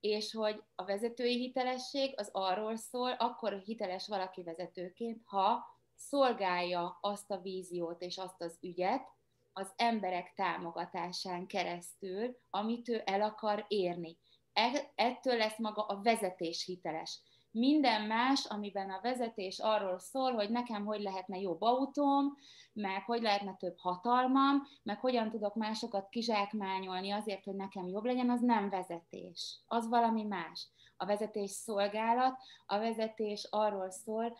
és 0.00 0.32
hogy 0.32 0.62
a 0.74 0.84
vezetői 0.84 1.36
hitelesség 1.36 2.14
az 2.16 2.28
arról 2.32 2.76
szól, 2.76 3.12
akkor 3.12 3.52
hiteles 3.52 4.08
valaki 4.08 4.42
vezetőként, 4.42 5.22
ha 5.24 5.64
szolgálja 5.94 6.98
azt 7.00 7.30
a 7.30 7.40
víziót 7.40 8.02
és 8.02 8.18
azt 8.18 8.42
az 8.42 8.58
ügyet 8.60 9.14
az 9.52 9.72
emberek 9.76 10.32
támogatásán 10.34 11.46
keresztül, 11.46 12.38
amit 12.50 12.88
ő 12.88 13.02
el 13.04 13.22
akar 13.22 13.64
érni. 13.68 14.18
E, 14.52 14.92
ettől 14.94 15.36
lesz 15.36 15.58
maga 15.58 15.82
a 15.86 16.00
vezetés 16.02 16.64
hiteles 16.64 17.20
minden 17.56 18.02
más, 18.02 18.44
amiben 18.44 18.90
a 18.90 19.00
vezetés 19.02 19.58
arról 19.58 19.98
szól, 19.98 20.32
hogy 20.32 20.50
nekem 20.50 20.84
hogy 20.84 21.00
lehetne 21.00 21.38
jobb 21.38 21.62
autóm, 21.62 22.36
meg 22.72 23.02
hogy 23.02 23.22
lehetne 23.22 23.56
több 23.56 23.78
hatalmam, 23.78 24.62
meg 24.82 25.00
hogyan 25.00 25.30
tudok 25.30 25.54
másokat 25.54 26.08
kizsákmányolni 26.08 27.10
azért, 27.10 27.44
hogy 27.44 27.54
nekem 27.54 27.86
jobb 27.86 28.04
legyen, 28.04 28.30
az 28.30 28.40
nem 28.40 28.68
vezetés. 28.68 29.58
Az 29.66 29.88
valami 29.88 30.22
más. 30.22 30.68
A 30.96 31.06
vezetés 31.06 31.50
szolgálat, 31.50 32.38
a 32.66 32.78
vezetés 32.78 33.46
arról 33.50 33.90
szól, 33.90 34.36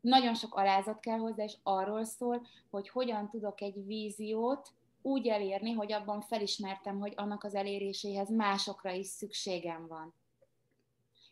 nagyon 0.00 0.34
sok 0.34 0.54
alázat 0.54 1.00
kell 1.00 1.18
hozzá, 1.18 1.44
és 1.44 1.56
arról 1.62 2.04
szól, 2.04 2.46
hogy 2.70 2.88
hogyan 2.88 3.28
tudok 3.28 3.60
egy 3.60 3.86
víziót 3.86 4.68
úgy 5.02 5.28
elérni, 5.28 5.72
hogy 5.72 5.92
abban 5.92 6.20
felismertem, 6.20 6.98
hogy 6.98 7.12
annak 7.16 7.44
az 7.44 7.54
eléréséhez 7.54 8.30
másokra 8.30 8.90
is 8.90 9.06
szükségem 9.06 9.86
van 9.86 10.14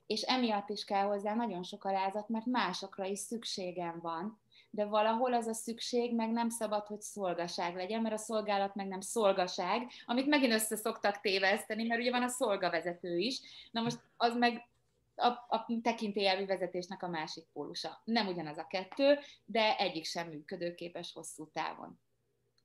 és 0.06 0.20
emiatt 0.20 0.68
is 0.68 0.84
kell 0.84 1.04
hozzá 1.04 1.34
nagyon 1.34 1.62
sok 1.62 1.84
alázat, 1.84 2.28
mert 2.28 2.46
másokra 2.46 3.04
is 3.04 3.18
szükségem 3.18 4.00
van, 4.00 4.42
de 4.70 4.84
valahol 4.84 5.34
az 5.34 5.46
a 5.46 5.54
szükség 5.54 6.14
meg 6.14 6.30
nem 6.30 6.48
szabad, 6.48 6.86
hogy 6.86 7.00
szolgaság 7.00 7.74
legyen, 7.74 8.02
mert 8.02 8.14
a 8.14 8.18
szolgálat 8.18 8.74
meg 8.74 8.86
nem 8.86 9.00
szolgaság, 9.00 9.90
amit 10.04 10.26
megint 10.26 10.52
össze 10.52 10.76
szoktak 10.76 11.20
téveszteni, 11.20 11.86
mert 11.86 12.00
ugye 12.00 12.10
van 12.10 12.22
a 12.22 12.28
szolgavezető 12.28 13.16
is, 13.16 13.40
na 13.70 13.82
most 13.82 14.00
az 14.16 14.36
meg 14.36 14.68
a, 15.14 15.26
a 15.26 15.66
tekintélyelvi 15.82 16.46
vezetésnek 16.46 17.02
a 17.02 17.08
másik 17.08 17.44
pólusa. 17.52 18.00
Nem 18.04 18.26
ugyanaz 18.26 18.58
a 18.58 18.66
kettő, 18.66 19.18
de 19.44 19.76
egyik 19.76 20.04
sem 20.04 20.28
működőképes 20.28 21.12
hosszú 21.12 21.50
távon. 21.52 22.00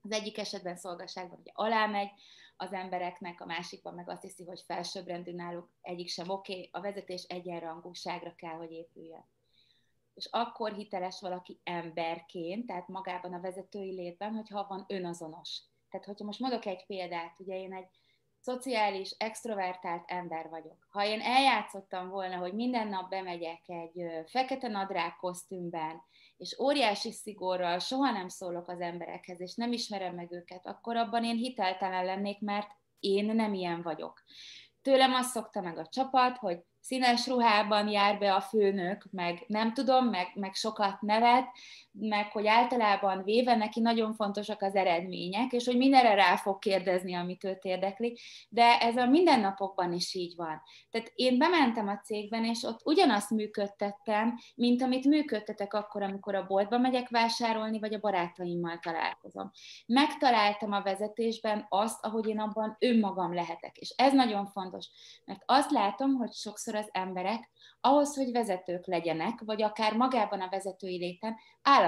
Az 0.02 0.12
egyik 0.12 0.38
esetben 0.38 0.76
szolgaságban 0.76 1.40
ugye 1.40 1.52
alámegy, 1.54 2.10
az 2.62 2.74
embereknek, 2.74 3.42
a 3.42 3.46
másikban 3.46 3.94
meg 3.94 4.10
azt 4.10 4.22
hiszi, 4.22 4.46
hogy 4.46 4.64
felsőbbrendű 4.66 5.34
náluk 5.34 5.70
egyik 5.82 6.10
sem 6.10 6.30
oké, 6.30 6.54
okay, 6.54 6.70
a 6.72 6.82
vezetés 6.82 7.24
egyenrangúságra 7.24 8.36
kell, 8.36 8.56
hogy 8.56 8.72
épüljön. 8.72 9.26
És 10.14 10.28
akkor 10.32 10.74
hiteles 10.74 11.22
valaki 11.22 11.60
emberként, 11.64 12.66
tehát 12.66 12.88
magában 12.88 13.34
a 13.34 13.40
vezetői 13.40 13.92
létben, 13.92 14.34
hogyha 14.34 14.66
van 14.68 14.86
önazonos. 14.88 15.62
Tehát, 15.90 16.06
hogyha 16.06 16.26
most 16.26 16.40
mondok 16.40 16.66
egy 16.66 16.86
példát, 16.86 17.40
ugye 17.40 17.56
én 17.56 17.74
egy 17.74 17.88
szociális, 18.42 19.16
extrovertált 19.18 20.04
ember 20.08 20.50
vagyok. 20.50 20.88
Ha 20.90 21.06
én 21.06 21.22
eljátszottam 21.22 22.10
volna, 22.10 22.38
hogy 22.38 22.54
minden 22.54 22.88
nap 22.88 23.10
bemegyek 23.10 23.62
egy 23.66 24.06
fekete 24.26 24.68
nadrág 24.68 25.16
kosztümben, 25.16 26.02
és 26.38 26.60
óriási 26.60 27.12
szigorral 27.12 27.80
soha 27.80 28.12
nem 28.12 28.28
szólok 28.28 28.68
az 28.68 28.80
emberekhez, 28.80 29.42
és 29.42 29.56
nem 29.56 29.72
ismerem 29.72 30.16
meg 30.16 30.32
őket, 30.32 30.68
akkor 30.68 30.96
abban 30.96 31.24
én 31.24 31.36
hiteltelen 31.36 32.06
lennék, 32.06 32.40
mert 32.40 32.70
én 33.00 33.26
nem 33.26 33.54
ilyen 33.54 33.82
vagyok. 33.82 34.24
Tőlem 34.82 35.14
azt 35.14 35.30
szokta 35.30 35.62
meg 35.62 35.78
a 35.78 35.88
csapat, 35.88 36.38
hogy 36.38 36.60
színes 36.80 37.28
ruhában 37.28 37.88
jár 37.88 38.20
be 38.20 38.34
a 38.34 38.42
főnök, 38.42 39.06
meg 39.12 39.44
nem 39.48 39.74
tudom, 39.74 40.06
meg, 40.06 40.28
meg 40.34 40.54
sokat 40.54 41.02
nevet, 41.02 41.48
meg 42.00 42.32
hogy 42.32 42.48
általában 42.48 43.24
véve 43.24 43.56
neki 43.56 43.80
nagyon 43.80 44.14
fontosak 44.14 44.62
az 44.62 44.76
eredmények, 44.76 45.52
és 45.52 45.66
hogy 45.66 45.78
mindenre 45.78 46.14
rá 46.14 46.36
fog 46.36 46.60
kérdezni, 46.60 47.14
amit 47.14 47.44
őt 47.44 47.64
érdekli, 47.64 48.20
de 48.50 48.80
ez 48.80 48.98
a 48.98 49.06
mindennapokban 49.06 49.94
is 49.94 50.14
így 50.14 50.36
van. 50.36 50.62
Tehát 50.90 51.12
én 51.16 51.38
bementem 51.38 51.88
a 51.88 51.98
cégben, 51.98 52.46
és 52.46 52.64
ott 52.64 52.80
ugyanazt 52.84 53.30
működtettem, 53.30 54.38
mint 54.56 54.82
amit 54.82 55.06
működtetek 55.06 55.74
akkor, 55.74 56.02
amikor 56.02 56.36
a 56.36 56.46
boltba 56.46 56.78
megyek 56.78 57.10
vásárolni, 57.10 57.80
vagy 57.80 57.94
a 57.94 58.00
barátaimmal 58.00 58.80
találkozom. 58.80 59.52
Megtaláltam 59.86 60.72
a 60.72 60.82
vezetésben 60.82 61.66
azt, 61.70 62.06
ahogy 62.06 62.28
én 62.28 62.40
abban 62.40 62.76
önmagam 62.80 63.34
lehetek, 63.34 63.78
és 63.78 63.94
ez 63.98 64.14
nagyon 64.14 64.46
fontos, 64.46 64.88
mert 65.26 65.42
azt 65.46 65.72
látom, 65.72 66.16
hogy 66.16 66.32
sokszor 66.32 66.76
az 66.76 66.90
emberek 66.92 67.50
ahhoz, 67.82 68.16
hogy 68.16 68.32
vezetők 68.32 68.86
legyenek, 68.86 69.42
vagy 69.46 69.62
akár 69.62 69.96
magában 69.96 70.42
a 70.42 70.50
vezetői 70.50 70.98
léten 70.98 71.36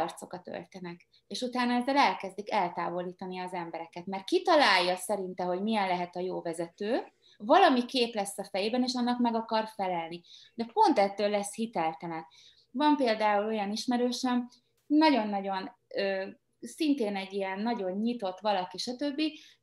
állarcokat 0.01 0.47
öltenek, 0.47 1.07
és 1.27 1.41
utána 1.41 1.73
ezzel 1.73 1.97
elkezdik 1.97 2.51
eltávolítani 2.51 3.39
az 3.39 3.53
embereket, 3.53 4.05
mert 4.05 4.23
kitalálja 4.23 4.95
szerinte, 4.95 5.43
hogy 5.43 5.61
milyen 5.61 5.87
lehet 5.87 6.15
a 6.15 6.19
jó 6.19 6.41
vezető, 6.41 7.13
valami 7.37 7.85
kép 7.85 8.13
lesz 8.13 8.37
a 8.37 8.47
fejében, 8.51 8.83
és 8.83 8.93
annak 8.93 9.19
meg 9.19 9.35
akar 9.35 9.67
felelni. 9.75 10.21
De 10.53 10.65
pont 10.73 10.99
ettől 10.99 11.29
lesz 11.29 11.55
hiteltelen. 11.55 12.25
Van 12.71 12.95
például 12.95 13.45
olyan 13.45 13.71
ismerősöm, 13.71 14.47
nagyon-nagyon 14.85 15.71
szintén 16.59 17.15
egy 17.15 17.33
ilyen 17.33 17.59
nagyon 17.59 17.91
nyitott 17.91 18.39
valaki, 18.39 18.77
stb 18.77 19.21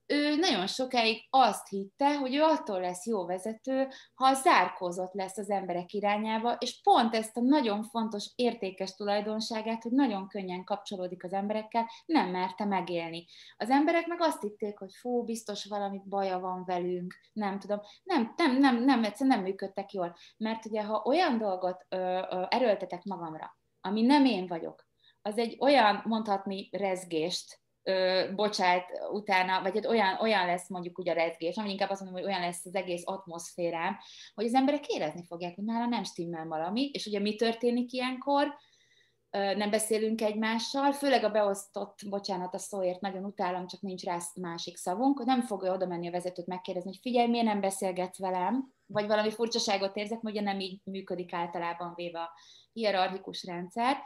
ő 0.08 0.36
nagyon 0.36 0.66
sokáig 0.66 1.26
azt 1.30 1.68
hitte, 1.68 2.16
hogy 2.16 2.34
ő 2.34 2.42
attól 2.42 2.80
lesz 2.80 3.06
jó 3.06 3.26
vezető, 3.26 3.88
ha 4.14 4.34
zárkózott 4.34 5.12
lesz 5.12 5.38
az 5.38 5.50
emberek 5.50 5.92
irányába, 5.92 6.56
és 6.58 6.80
pont 6.82 7.14
ezt 7.14 7.36
a 7.36 7.40
nagyon 7.40 7.82
fontos, 7.82 8.32
értékes 8.34 8.94
tulajdonságát, 8.94 9.82
hogy 9.82 9.92
nagyon 9.92 10.28
könnyen 10.28 10.64
kapcsolódik 10.64 11.24
az 11.24 11.32
emberekkel, 11.32 11.90
nem 12.06 12.28
merte 12.28 12.64
megélni. 12.64 13.26
Az 13.56 13.70
emberek 13.70 14.06
meg 14.06 14.20
azt 14.20 14.42
hitték, 14.42 14.78
hogy 14.78 14.92
fú, 14.94 15.24
biztos 15.24 15.64
valami 15.64 16.02
baja 16.04 16.38
van 16.38 16.64
velünk, 16.64 17.14
nem 17.32 17.58
tudom. 17.58 17.80
Nem, 18.02 18.34
nem, 18.36 18.56
nem, 18.56 18.84
nem, 18.84 19.04
egyszerűen 19.04 19.36
nem 19.36 19.44
működtek 19.44 19.92
jól. 19.92 20.16
Mert 20.36 20.66
ugye, 20.66 20.82
ha 20.82 21.02
olyan 21.04 21.38
dolgot 21.38 21.86
ö, 21.88 21.96
ö, 22.30 22.44
erőltetek 22.48 23.04
magamra, 23.04 23.56
ami 23.80 24.02
nem 24.02 24.24
én 24.24 24.46
vagyok, 24.46 24.86
az 25.22 25.38
egy 25.38 25.56
olyan, 25.60 26.02
mondhatni, 26.04 26.68
rezgést, 26.72 27.60
ö, 27.88 28.32
bocsát 28.34 28.84
utána, 29.12 29.62
vagy 29.62 29.74
hát 29.74 29.86
olyan, 29.86 30.20
olyan 30.20 30.46
lesz 30.46 30.68
mondjuk 30.68 30.98
ugye 30.98 31.10
a 31.10 31.14
rezgés, 31.14 31.56
ami 31.56 31.70
inkább 31.70 31.90
azt 31.90 32.00
mondom, 32.00 32.20
hogy 32.20 32.30
olyan 32.30 32.40
lesz 32.40 32.64
az 32.64 32.74
egész 32.74 33.02
atmoszférám, 33.04 33.96
hogy 34.34 34.44
az 34.44 34.54
emberek 34.54 34.86
érezni 34.86 35.24
fogják, 35.24 35.54
hogy 35.54 35.64
nála 35.64 35.86
nem 35.86 36.04
stimmel 36.04 36.46
valami, 36.46 36.90
és 36.92 37.06
ugye 37.06 37.20
mi 37.20 37.36
történik 37.36 37.92
ilyenkor, 37.92 38.56
nem 39.30 39.70
beszélünk 39.70 40.20
egymással, 40.20 40.92
főleg 40.92 41.24
a 41.24 41.30
beosztott, 41.30 41.98
bocsánat 42.08 42.54
a 42.54 42.58
szóért, 42.58 43.00
nagyon 43.00 43.24
utálom, 43.24 43.66
csak 43.66 43.80
nincs 43.80 44.04
rá 44.04 44.18
másik 44.34 44.76
szavunk, 44.76 45.24
nem 45.24 45.42
fogja 45.42 45.72
oda 45.72 45.86
menni 45.86 46.08
a 46.08 46.10
vezetőt 46.10 46.46
megkérdezni, 46.46 46.90
hogy 46.90 47.00
figyelj, 47.02 47.28
miért 47.28 47.46
nem 47.46 47.60
beszélgetsz 47.60 48.18
velem, 48.18 48.72
vagy 48.86 49.06
valami 49.06 49.30
furcsaságot 49.30 49.96
érzek, 49.96 50.20
mert 50.20 50.36
ugye 50.36 50.44
nem 50.44 50.60
így 50.60 50.80
működik 50.84 51.32
általában 51.32 51.92
véve 51.94 52.20
a 52.20 52.32
hierarchikus 52.72 53.44
rendszer, 53.44 53.96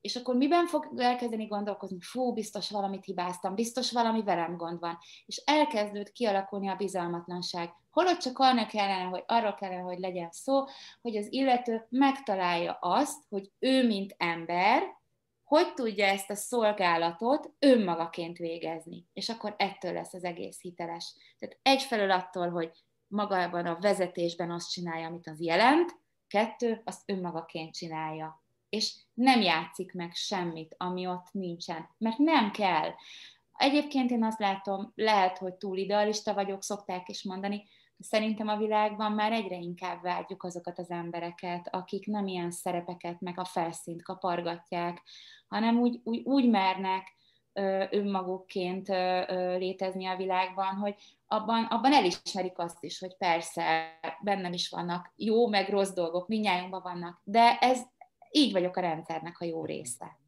és 0.00 0.16
akkor 0.16 0.36
miben 0.36 0.66
fog 0.66 0.92
elkezdeni 0.96 1.46
gondolkozni? 1.46 2.00
Fú, 2.00 2.32
biztos 2.32 2.70
valamit 2.70 3.04
hibáztam, 3.04 3.54
biztos 3.54 3.92
valami 3.92 4.22
velem 4.22 4.56
gond 4.56 4.80
van. 4.80 4.98
És 5.26 5.42
elkezdőd 5.44 6.12
kialakulni 6.12 6.68
a 6.68 6.76
bizalmatlanság. 6.76 7.70
Holott 7.90 8.18
csak 8.18 8.38
arra 8.38 8.66
kellene, 8.66 9.04
hogy 9.04 9.24
arra 9.26 9.54
kellene, 9.54 9.80
hogy 9.80 9.98
legyen 9.98 10.30
szó, 10.30 10.64
hogy 11.00 11.16
az 11.16 11.32
illető 11.32 11.86
megtalálja 11.88 12.72
azt, 12.80 13.24
hogy 13.28 13.50
ő, 13.58 13.86
mint 13.86 14.14
ember, 14.18 14.98
hogy 15.44 15.74
tudja 15.74 16.06
ezt 16.06 16.30
a 16.30 16.34
szolgálatot 16.34 17.52
önmagaként 17.58 18.36
végezni. 18.36 19.06
És 19.12 19.28
akkor 19.28 19.54
ettől 19.58 19.92
lesz 19.92 20.14
az 20.14 20.24
egész 20.24 20.60
hiteles. 20.60 21.14
Tehát 21.38 21.58
egyfelől 21.62 22.10
attól, 22.10 22.50
hogy 22.50 22.70
magában 23.06 23.66
a 23.66 23.78
vezetésben 23.80 24.50
azt 24.50 24.70
csinálja, 24.70 25.06
amit 25.06 25.26
az 25.26 25.40
jelent, 25.40 25.98
kettő, 26.26 26.82
azt 26.84 27.02
önmagaként 27.06 27.74
csinálja 27.74 28.39
és 28.70 28.94
nem 29.14 29.40
játszik 29.40 29.92
meg 29.92 30.14
semmit, 30.14 30.74
ami 30.78 31.06
ott 31.06 31.26
nincsen, 31.32 31.88
mert 31.98 32.18
nem 32.18 32.50
kell. 32.50 32.90
Egyébként 33.52 34.10
én 34.10 34.24
azt 34.24 34.38
látom, 34.38 34.92
lehet, 34.94 35.38
hogy 35.38 35.54
túl 35.54 35.76
idealista 35.76 36.34
vagyok, 36.34 36.62
szokták 36.62 37.08
is 37.08 37.22
mondani, 37.24 37.64
szerintem 37.98 38.48
a 38.48 38.56
világban 38.56 39.12
már 39.12 39.32
egyre 39.32 39.56
inkább 39.56 40.02
vágyjuk 40.02 40.42
azokat 40.42 40.78
az 40.78 40.90
embereket, 40.90 41.68
akik 41.74 42.06
nem 42.06 42.26
ilyen 42.26 42.50
szerepeket, 42.50 43.20
meg 43.20 43.38
a 43.38 43.44
felszínt 43.44 44.02
kapargatják, 44.02 45.02
hanem 45.48 45.78
úgy, 45.78 46.00
úgy, 46.04 46.20
úgy 46.24 46.48
mernek 46.48 47.18
önmagukként 47.90 48.88
létezni 49.56 50.06
a 50.06 50.16
világban, 50.16 50.74
hogy 50.74 50.94
abban, 51.26 51.64
abban 51.64 51.92
elismerik 51.92 52.58
azt 52.58 52.84
is, 52.84 52.98
hogy 52.98 53.16
persze 53.16 53.98
bennem 54.20 54.52
is 54.52 54.68
vannak 54.68 55.12
jó, 55.16 55.48
meg 55.48 55.68
rossz 55.68 55.92
dolgok, 55.92 56.28
mindnyájunkban 56.28 56.82
vannak, 56.82 57.20
de 57.24 57.58
ez, 57.58 57.80
így 58.30 58.52
vagyok 58.52 58.76
a 58.76 58.80
rendszernek 58.80 59.40
a 59.40 59.44
jó 59.44 59.64
része. 59.64 60.18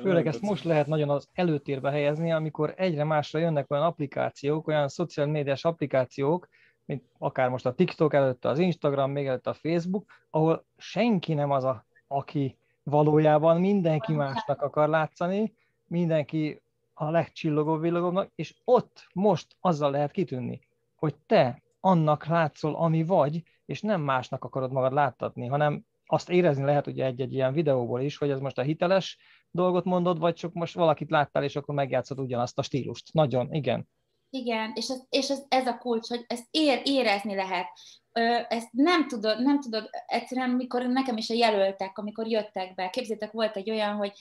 Főleg 0.00 0.26
ezt 0.26 0.40
most 0.40 0.64
lehet 0.64 0.86
nagyon 0.86 1.10
az 1.10 1.28
előtérbe 1.32 1.90
helyezni, 1.90 2.32
amikor 2.32 2.74
egyre 2.76 3.04
másra 3.04 3.38
jönnek 3.38 3.70
olyan 3.70 3.84
applikációk, 3.84 4.66
olyan 4.66 4.88
szociális 4.88 5.32
médiás 5.32 5.64
applikációk, 5.64 6.48
mint 6.84 7.04
akár 7.18 7.48
most 7.48 7.66
a 7.66 7.74
TikTok 7.74 8.14
előtt, 8.14 8.44
az 8.44 8.58
Instagram, 8.58 9.10
még 9.10 9.26
előtt 9.26 9.46
a 9.46 9.52
Facebook, 9.54 10.04
ahol 10.30 10.64
senki 10.76 11.34
nem 11.34 11.50
az, 11.50 11.64
a, 11.64 11.86
aki 12.06 12.58
valójában 12.82 13.60
mindenki 13.60 14.12
másnak 14.12 14.62
akar 14.62 14.88
látszani, 14.88 15.54
mindenki 15.86 16.62
a 16.94 17.10
legcsillogó 17.10 17.76
villogóbbnak, 17.76 18.30
és 18.34 18.54
ott 18.64 19.06
most 19.12 19.56
azzal 19.60 19.90
lehet 19.90 20.10
kitűnni, 20.10 20.60
hogy 20.96 21.14
te 21.26 21.62
annak 21.80 22.26
látszol, 22.26 22.74
ami 22.74 23.04
vagy, 23.04 23.42
és 23.66 23.80
nem 23.80 24.00
másnak 24.00 24.44
akarod 24.44 24.72
magad 24.72 24.92
láttatni, 24.92 25.46
hanem 25.46 25.84
azt 26.12 26.30
érezni 26.30 26.64
lehet 26.64 26.86
ugye 26.86 27.04
egy-egy 27.04 27.32
ilyen 27.32 27.52
videóból 27.52 28.00
is, 28.00 28.16
hogy 28.16 28.30
ez 28.30 28.38
most 28.38 28.58
a 28.58 28.62
hiteles 28.62 29.18
dolgot 29.50 29.84
mondod, 29.84 30.18
vagy 30.18 30.34
csak 30.34 30.52
most 30.52 30.74
valakit 30.74 31.10
láttál, 31.10 31.44
és 31.44 31.56
akkor 31.56 31.74
megjátszod 31.74 32.18
ugyanazt 32.18 32.58
a 32.58 32.62
stílust. 32.62 33.12
Nagyon, 33.12 33.52
igen. 33.52 33.88
Igen, 34.30 34.72
és, 34.74 34.88
ez, 34.88 35.02
és 35.08 35.28
ez, 35.28 35.42
ez 35.48 35.66
a 35.66 35.78
kulcs, 35.78 36.08
hogy 36.08 36.24
ezt 36.26 36.46
ér, 36.50 36.80
érezni 36.84 37.34
lehet. 37.34 37.66
Ö, 38.12 38.38
ezt 38.48 38.68
nem 38.72 39.08
tudod, 39.08 39.42
nem 39.42 39.60
tudod, 39.60 39.88
egyszerűen, 40.06 40.50
mikor 40.50 40.86
nekem 40.86 41.16
is 41.16 41.30
a 41.30 41.34
jelöltek, 41.34 41.98
amikor 41.98 42.26
jöttek 42.26 42.74
be, 42.74 42.90
képzétek, 42.90 43.32
volt 43.32 43.56
egy 43.56 43.70
olyan, 43.70 43.94
hogy 43.94 44.12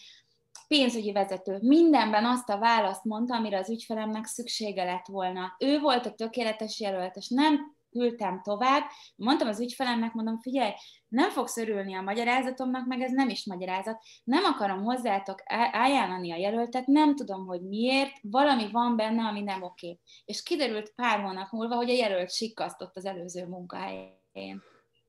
pénzügyi 0.68 1.12
vezető. 1.12 1.58
Mindenben 1.62 2.26
azt 2.26 2.50
a 2.50 2.58
választ 2.58 3.04
mondta, 3.04 3.36
amire 3.36 3.58
az 3.58 3.70
ügyfelemnek 3.70 4.26
szüksége 4.26 4.84
lett 4.84 5.06
volna. 5.06 5.56
Ő 5.60 5.80
volt 5.80 6.06
a 6.06 6.14
tökéletes 6.14 6.80
jelölt, 6.80 7.16
és 7.16 7.28
nem 7.28 7.76
küldtem 7.92 8.42
tovább. 8.42 8.84
Mondtam 9.16 9.48
az 9.48 9.60
ügyfelemnek, 9.60 10.14
mondom, 10.14 10.40
figyelj, 10.40 10.72
nem 11.08 11.30
fogsz 11.30 11.58
örülni 11.58 11.96
a 11.96 12.02
magyarázatomnak, 12.02 12.86
meg 12.86 13.02
ez 13.02 13.12
nem 13.12 13.30
is 13.30 13.46
magyarázat. 13.46 14.04
Nem 14.24 14.44
akarom 14.44 14.84
hozzátok 14.84 15.44
ajánlani 15.72 16.32
a 16.32 16.36
jelöltet, 16.36 16.86
nem 16.86 17.16
tudom, 17.16 17.46
hogy 17.46 17.62
miért, 17.62 18.18
valami 18.22 18.72
van 18.72 18.96
benne, 18.96 19.24
ami 19.24 19.42
nem 19.42 19.64
oké. 19.64 20.00
És 20.26 20.44
kiderült 20.44 20.94
pár 20.96 21.22
hónap 21.22 21.52
múlva, 21.52 21.76
hogy 21.76 21.90
a 21.90 21.94
jelölt 21.94 22.32
sikkasztott 22.32 22.96
az 22.96 23.06
előző 23.06 23.48
munkahelyén. 23.48 24.62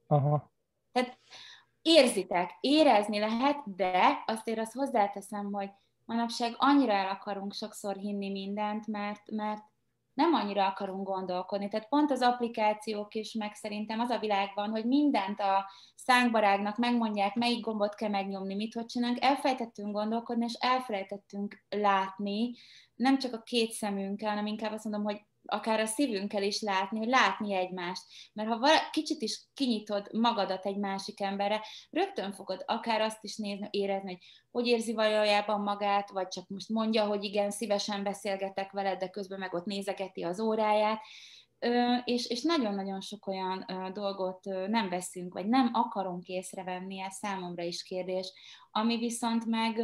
Aha. 0.07 0.53
Tehát 0.93 1.18
érzitek, 1.83 2.51
érezni 2.61 3.18
lehet, 3.18 3.74
de 3.76 4.22
azt 4.26 4.49
én 4.49 4.59
azt 4.59 4.72
hozzáteszem, 4.72 5.53
hogy 5.53 5.70
manapság 6.05 6.55
annyira 6.57 6.93
el 6.93 7.09
akarunk 7.09 7.53
sokszor 7.53 7.97
hinni 7.97 8.30
mindent, 8.30 8.87
mert, 8.87 9.30
mert 9.30 9.71
nem 10.14 10.34
annyira 10.34 10.66
akarunk 10.66 11.06
gondolkodni. 11.06 11.68
Tehát 11.68 11.88
pont 11.88 12.10
az 12.10 12.20
applikációk 12.20 13.14
is, 13.14 13.32
meg 13.32 13.54
szerintem 13.54 14.00
az 14.00 14.10
a 14.10 14.18
világban, 14.18 14.70
hogy 14.70 14.84
mindent 14.84 15.40
a 15.40 15.70
szánkbarágnak 15.94 16.76
megmondják, 16.76 17.34
melyik 17.34 17.64
gombot 17.64 17.94
kell 17.94 18.08
megnyomni, 18.08 18.54
mit 18.54 18.74
hogy 18.74 18.86
csinálunk, 18.86 19.24
elfelejtettünk 19.24 19.92
gondolkodni, 19.92 20.44
és 20.44 20.56
elfelejtettünk 20.60 21.64
látni, 21.68 22.54
nem 22.94 23.18
csak 23.18 23.34
a 23.34 23.42
két 23.42 23.72
szemünkkel, 23.72 24.28
hanem 24.28 24.46
inkább 24.46 24.72
azt 24.72 24.84
mondom, 24.84 25.04
hogy 25.04 25.20
akár 25.45 25.80
a 25.80 25.86
szívünkkel 25.86 26.43
is 26.43 26.61
látni, 26.61 26.99
hogy 26.99 27.09
látni 27.09 27.55
egymást. 27.55 28.03
Mert 28.32 28.49
ha 28.49 28.59
vala, 28.59 28.90
kicsit 28.90 29.22
is 29.22 29.43
kinyitod 29.55 30.09
magadat 30.12 30.66
egy 30.66 30.78
másik 30.78 31.20
emberre, 31.20 31.62
rögtön 31.90 32.32
fogod 32.32 32.62
akár 32.66 33.01
azt 33.01 33.24
is 33.24 33.36
nézni, 33.36 33.68
érezni, 33.70 34.18
hogy 34.51 34.62
hogy 34.62 34.70
érzi 34.70 34.93
valójában 34.93 35.61
magát, 35.61 36.11
vagy 36.11 36.28
csak 36.28 36.49
most 36.49 36.68
mondja, 36.68 37.07
hogy 37.07 37.24
igen, 37.24 37.51
szívesen 37.51 38.03
beszélgetek 38.03 38.72
veled, 38.72 38.99
de 38.99 39.09
közben 39.09 39.38
meg 39.38 39.55
ott 39.55 39.64
nézegeti 39.64 40.22
az 40.22 40.40
óráját, 40.40 41.01
és, 42.05 42.26
és 42.26 42.43
nagyon-nagyon 42.43 43.01
sok 43.01 43.26
olyan 43.26 43.66
dolgot 43.93 44.45
nem 44.66 44.88
veszünk, 44.88 45.34
vagy 45.34 45.47
nem 45.47 45.70
akarunk 45.72 46.26
észrevenni, 46.26 47.01
ez 47.01 47.14
számomra 47.14 47.62
is 47.62 47.82
kérdés, 47.82 48.32
ami 48.70 48.99
viszont 48.99 49.45
meg 49.45 49.76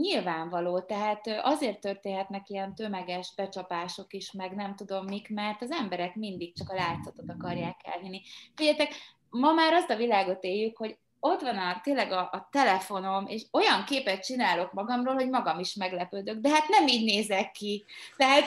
nyilvánvaló, 0.00 0.80
tehát 0.80 1.26
azért 1.42 1.80
történhetnek 1.80 2.48
ilyen 2.48 2.74
tömeges 2.74 3.32
becsapások 3.36 4.12
is, 4.12 4.32
meg 4.32 4.54
nem 4.54 4.76
tudom 4.76 5.04
mik, 5.04 5.28
mert 5.28 5.62
az 5.62 5.70
emberek 5.70 6.14
mindig 6.14 6.56
csak 6.56 6.70
a 6.70 6.74
látszatot 6.74 7.30
akarják 7.30 7.80
elhinni. 7.82 8.22
Figyeljetek, 8.54 8.92
ma 9.30 9.52
már 9.52 9.72
azt 9.72 9.90
a 9.90 9.96
világot 9.96 10.44
éljük, 10.44 10.76
hogy 10.76 10.98
ott 11.20 11.40
van 11.40 11.58
a, 11.58 11.80
tényleg 11.82 12.12
a, 12.12 12.20
a 12.20 12.48
telefonom, 12.50 13.26
és 13.26 13.46
olyan 13.52 13.84
képet 13.84 14.24
csinálok 14.24 14.72
magamról, 14.72 15.14
hogy 15.14 15.28
magam 15.28 15.58
is 15.58 15.74
meglepődök, 15.74 16.38
de 16.38 16.48
hát 16.48 16.68
nem 16.68 16.86
így 16.86 17.04
nézek 17.04 17.50
ki. 17.50 17.84
Tehát, 18.16 18.44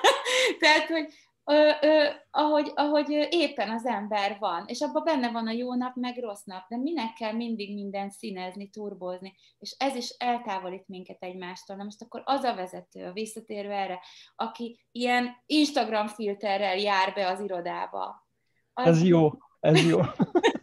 tehát 0.60 0.86
hogy 0.88 1.12
ö, 1.50 1.70
ö, 1.80 2.04
ahogy, 2.30 2.72
ahogy 2.74 3.28
éppen 3.30 3.70
az 3.70 3.86
ember 3.86 4.36
van, 4.38 4.64
és 4.66 4.80
abban 4.80 5.04
benne 5.04 5.30
van 5.30 5.46
a 5.46 5.50
jó 5.50 5.74
nap, 5.74 5.94
meg 5.94 6.18
rossz 6.18 6.44
nap, 6.44 6.68
de 6.68 6.76
minek 6.76 7.12
kell 7.12 7.32
mindig 7.32 7.74
minden 7.74 8.10
színezni, 8.10 8.68
turbozni, 8.68 9.34
és 9.58 9.74
ez 9.78 9.94
is 9.94 10.08
eltávolít 10.18 10.88
minket 10.88 11.22
egymástól. 11.22 11.76
Na 11.76 11.84
most 11.84 12.02
akkor 12.02 12.22
az 12.24 12.42
a 12.42 12.54
vezető, 12.54 13.12
visszatérve 13.12 13.74
erre, 13.74 14.00
aki 14.36 14.80
ilyen 14.92 15.42
Instagram 15.46 16.06
filterrel 16.06 16.76
jár 16.76 17.14
be 17.14 17.28
az 17.28 17.40
irodába. 17.40 18.28
Az... 18.72 18.86
Ez 18.86 19.02
jó, 19.02 19.30
ez 19.60 19.88
jó. 19.88 20.00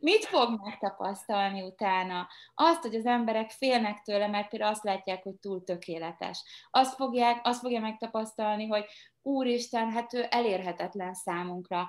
Mit 0.00 0.24
fog 0.24 0.60
megtapasztalni 0.62 1.62
utána? 1.62 2.28
Azt, 2.54 2.82
hogy 2.82 2.94
az 2.94 3.06
emberek 3.06 3.50
félnek 3.50 4.02
tőle, 4.02 4.26
mert 4.26 4.48
például 4.48 4.70
azt 4.70 4.84
látják, 4.84 5.22
hogy 5.22 5.34
túl 5.34 5.64
tökéletes. 5.64 6.42
Azt, 6.70 6.94
fogják, 6.94 7.40
azt 7.42 7.60
fogja 7.60 7.80
megtapasztalni, 7.80 8.66
hogy 8.66 8.84
úristen, 9.22 9.90
hát 9.90 10.14
ő 10.14 10.26
elérhetetlen 10.30 11.14
számunkra. 11.14 11.88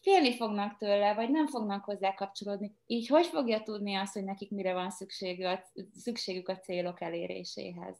Félni 0.00 0.36
fognak 0.36 0.76
tőle, 0.76 1.14
vagy 1.14 1.30
nem 1.30 1.46
fognak 1.46 1.84
hozzá 1.84 2.14
kapcsolódni. 2.14 2.76
Így 2.86 3.08
hogy 3.08 3.26
fogja 3.26 3.62
tudni 3.62 3.94
azt, 3.94 4.12
hogy 4.12 4.24
nekik 4.24 4.50
mire 4.50 4.74
van 4.74 4.90
szükségük 4.90 5.46
a, 5.46 5.62
szükségük 5.94 6.48
a 6.48 6.58
célok 6.58 7.00
eléréséhez? 7.00 7.96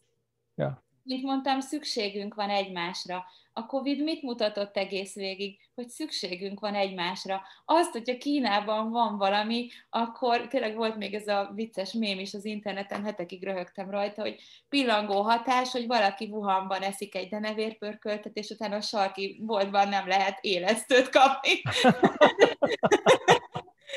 Ja 0.54 0.90
mint 1.02 1.22
mondtam, 1.22 1.60
szükségünk 1.60 2.34
van 2.34 2.50
egymásra. 2.50 3.24
A 3.52 3.66
Covid 3.66 4.02
mit 4.02 4.22
mutatott 4.22 4.76
egész 4.76 5.14
végig? 5.14 5.58
Hogy 5.74 5.88
szükségünk 5.88 6.60
van 6.60 6.74
egymásra. 6.74 7.42
Azt, 7.64 7.92
hogyha 7.92 8.18
Kínában 8.18 8.90
van 8.90 9.18
valami, 9.18 9.68
akkor 9.90 10.48
tényleg 10.48 10.76
volt 10.76 10.96
még 10.96 11.14
ez 11.14 11.26
a 11.26 11.50
vicces 11.54 11.92
mém 11.92 12.18
is 12.18 12.34
az 12.34 12.44
interneten, 12.44 13.04
hetekig 13.04 13.44
röhögtem 13.44 13.90
rajta, 13.90 14.22
hogy 14.22 14.40
pillangó 14.68 15.22
hatás, 15.22 15.70
hogy 15.70 15.86
valaki 15.86 16.28
Wuhanban 16.30 16.82
eszik 16.82 17.14
egy 17.14 17.28
denevérpörköltet, 17.28 18.36
és 18.36 18.50
utána 18.50 18.76
a 18.76 18.80
sarki 18.80 19.42
boltban 19.46 19.88
nem 19.88 20.08
lehet 20.08 20.38
élesztőt 20.40 21.08
kapni. 21.08 21.62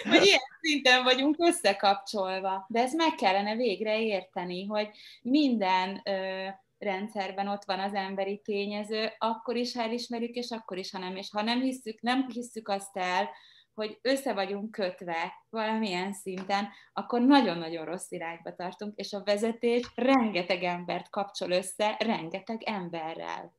hogy 0.09 0.25
ilyen 0.25 0.39
szinten 0.61 1.03
vagyunk 1.03 1.35
összekapcsolva. 1.39 2.65
De 2.69 2.81
ezt 2.81 2.95
meg 2.95 3.15
kellene 3.15 3.55
végre 3.55 4.01
érteni, 4.01 4.65
hogy 4.65 4.89
minden 5.21 6.01
ö, 6.03 6.47
rendszerben 6.77 7.47
ott 7.47 7.63
van 7.63 7.79
az 7.79 7.93
emberi 7.93 8.41
tényező, 8.43 9.11
akkor 9.17 9.55
is, 9.55 9.75
ha 9.75 9.81
elismerjük, 9.81 10.35
és 10.35 10.51
akkor 10.51 10.77
is, 10.77 10.91
ha 10.91 10.99
nem. 10.99 11.15
És 11.15 11.29
ha 11.31 11.41
nem 11.41 11.61
hiszük, 11.61 12.01
nem 12.01 12.27
hiszük 12.27 12.67
azt 12.67 12.97
el, 12.97 13.29
hogy 13.73 13.99
össze 14.01 14.33
vagyunk 14.33 14.71
kötve 14.71 15.33
valamilyen 15.49 16.13
szinten, 16.13 16.67
akkor 16.93 17.21
nagyon-nagyon 17.21 17.85
rossz 17.85 18.11
irányba 18.11 18.55
tartunk, 18.55 18.95
és 18.95 19.13
a 19.13 19.23
vezetés 19.23 19.91
rengeteg 19.95 20.63
embert 20.63 21.09
kapcsol 21.09 21.51
össze, 21.51 21.95
rengeteg 21.99 22.63
emberrel. 22.63 23.53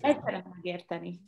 Egyszerűen 0.00 0.46
megérteni. 0.54 1.20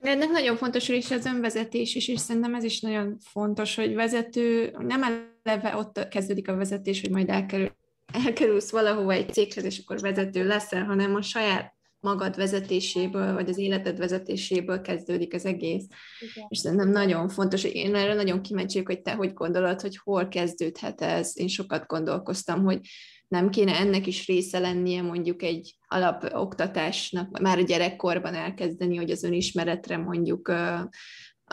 Ennek 0.00 0.28
nagyon 0.28 0.56
fontos 0.56 0.88
része 0.88 1.14
az 1.14 1.26
önvezetés 1.26 1.94
is, 1.94 2.08
és 2.08 2.20
szerintem 2.20 2.54
ez 2.54 2.64
is 2.64 2.80
nagyon 2.80 3.18
fontos, 3.18 3.74
hogy 3.74 3.94
vezető, 3.94 4.76
nem 4.78 5.02
eleve 5.02 5.76
ott 5.76 6.08
kezdődik 6.08 6.48
a 6.48 6.56
vezetés, 6.56 7.00
hogy 7.00 7.10
majd 7.10 7.28
elkerül 7.28 7.76
elkerülsz 8.12 8.70
valahova 8.70 9.12
egy 9.12 9.32
céghez, 9.32 9.64
és 9.64 9.78
akkor 9.78 10.00
vezető 10.00 10.46
leszel, 10.46 10.84
hanem 10.84 11.14
a 11.14 11.22
saját 11.22 11.74
magad 12.00 12.36
vezetéséből, 12.36 13.32
vagy 13.32 13.48
az 13.48 13.58
életed 13.58 13.98
vezetéséből 13.98 14.80
kezdődik 14.80 15.34
az 15.34 15.44
egész. 15.44 15.86
Igen. 16.20 16.46
És 16.48 16.58
szerintem 16.58 16.88
nagyon 16.88 17.28
fontos, 17.28 17.64
én 17.64 17.94
erre 17.94 18.14
nagyon 18.14 18.42
kíváncsi 18.42 18.82
hogy 18.84 19.02
te 19.02 19.14
hogy 19.14 19.32
gondolod, 19.32 19.80
hogy 19.80 19.96
hol 19.96 20.28
kezdődhet 20.28 21.00
ez. 21.00 21.32
Én 21.34 21.48
sokat 21.48 21.86
gondolkoztam, 21.86 22.64
hogy 22.64 22.80
nem 23.28 23.50
kéne 23.50 23.76
ennek 23.78 24.06
is 24.06 24.26
része 24.26 24.58
lennie 24.58 25.02
mondjuk 25.02 25.42
egy 25.42 25.76
alapoktatásnak, 25.88 27.38
már 27.38 27.58
a 27.58 27.62
gyerekkorban 27.62 28.34
elkezdeni, 28.34 28.96
hogy 28.96 29.10
az 29.10 29.22
önismeretre 29.22 29.96
mondjuk 29.96 30.52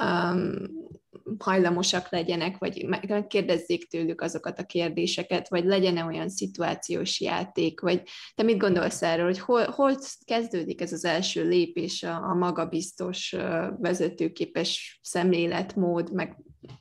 um, 0.02 0.82
hajlamosak 1.38 2.10
legyenek, 2.10 2.58
vagy 2.58 2.86
megkérdezzék 3.08 3.88
tőlük 3.88 4.22
azokat 4.22 4.60
a 4.60 4.66
kérdéseket, 4.66 5.50
vagy 5.50 5.66
legyen 5.66 5.98
olyan 5.98 6.30
szituációs 6.30 7.22
játék, 7.22 7.80
vagy 7.80 8.02
te 8.36 8.44
mit 8.44 8.58
gondolsz 8.58 9.02
erről, 9.02 9.26
hogy 9.26 9.40
hol, 9.40 9.64
hol 9.64 9.98
kezdődik 10.26 10.82
ez 10.82 10.94
az 10.94 11.06
első 11.06 11.48
lépés 11.48 12.04
a, 12.04 12.16
a 12.16 12.34
magabiztos, 12.34 13.36
vezetőképes 13.78 15.00
szemléletmód, 15.04 16.14
meg 16.14 16.38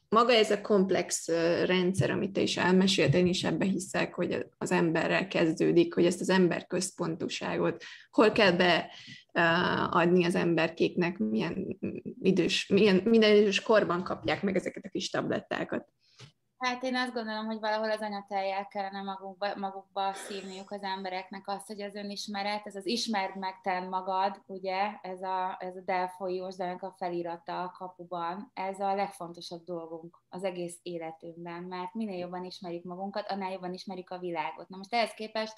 maga 0.09 0.33
ez 0.33 0.51
a 0.51 0.61
komplex 0.61 1.29
rendszer, 1.65 2.11
amit 2.11 2.33
te 2.33 2.41
is 2.41 2.57
elmesélt, 2.57 3.15
én 3.15 3.27
is 3.27 3.45
ebbe 3.45 3.65
hiszek, 3.65 4.15
hogy 4.15 4.47
az 4.59 4.71
emberrel 4.71 5.29
kezdődik, 5.29 5.95
hogy 5.95 6.07
ezt 6.07 6.21
az 6.21 6.29
ember 6.29 6.67
központúságot 6.67 7.83
hol 8.11 8.33
kell 8.33 8.53
be 8.53 8.91
adni 9.91 10.25
az 10.25 10.35
emberkéknek, 10.35 11.19
milyen 11.19 11.79
idős, 12.21 12.67
milyen, 12.67 13.01
minden 13.05 13.37
idős 13.37 13.63
korban 13.63 14.03
kapják 14.03 14.43
meg 14.43 14.57
ezeket 14.57 14.85
a 14.85 14.89
kis 14.89 15.11
tablettákat. 15.11 15.89
Hát 16.63 16.83
én 16.83 16.97
azt 16.97 17.13
gondolom, 17.13 17.47
hogy 17.47 17.61
valahol 17.61 17.91
az 17.91 18.01
anyateljel 18.01 18.67
kellene 18.67 19.03
magukba, 19.03 19.57
magukba 19.57 20.13
szívniuk 20.13 20.71
az 20.71 20.83
embereknek 20.83 21.49
azt, 21.49 21.67
hogy 21.67 21.83
az 21.83 21.95
önismeret, 21.95 22.67
ez 22.67 22.77
az 22.77 22.87
ismerd 22.87 23.39
meg 23.39 23.61
te 23.63 23.81
magad, 23.81 24.43
ugye, 24.47 24.99
ez 25.03 25.23
a, 25.23 25.57
ez 25.59 25.77
a 25.77 25.83
Delfoi 25.85 26.35
Józsdának 26.35 26.83
a 26.83 26.95
felirata 26.99 27.63
a 27.63 27.71
kapuban, 27.79 28.51
ez 28.55 28.81
a 28.81 28.95
legfontosabb 28.95 29.65
dolgunk 29.65 30.23
az 30.29 30.45
egész 30.45 30.79
életünkben, 30.83 31.63
mert 31.63 31.95
minél 31.95 32.19
jobban 32.19 32.45
ismerjük 32.45 32.85
magunkat, 32.85 33.31
annál 33.31 33.53
jobban 33.53 33.73
ismerjük 33.73 34.11
a 34.11 34.19
világot. 34.19 34.69
Na 34.69 34.77
most 34.77 34.95
ehhez 34.95 35.15
képest 35.15 35.55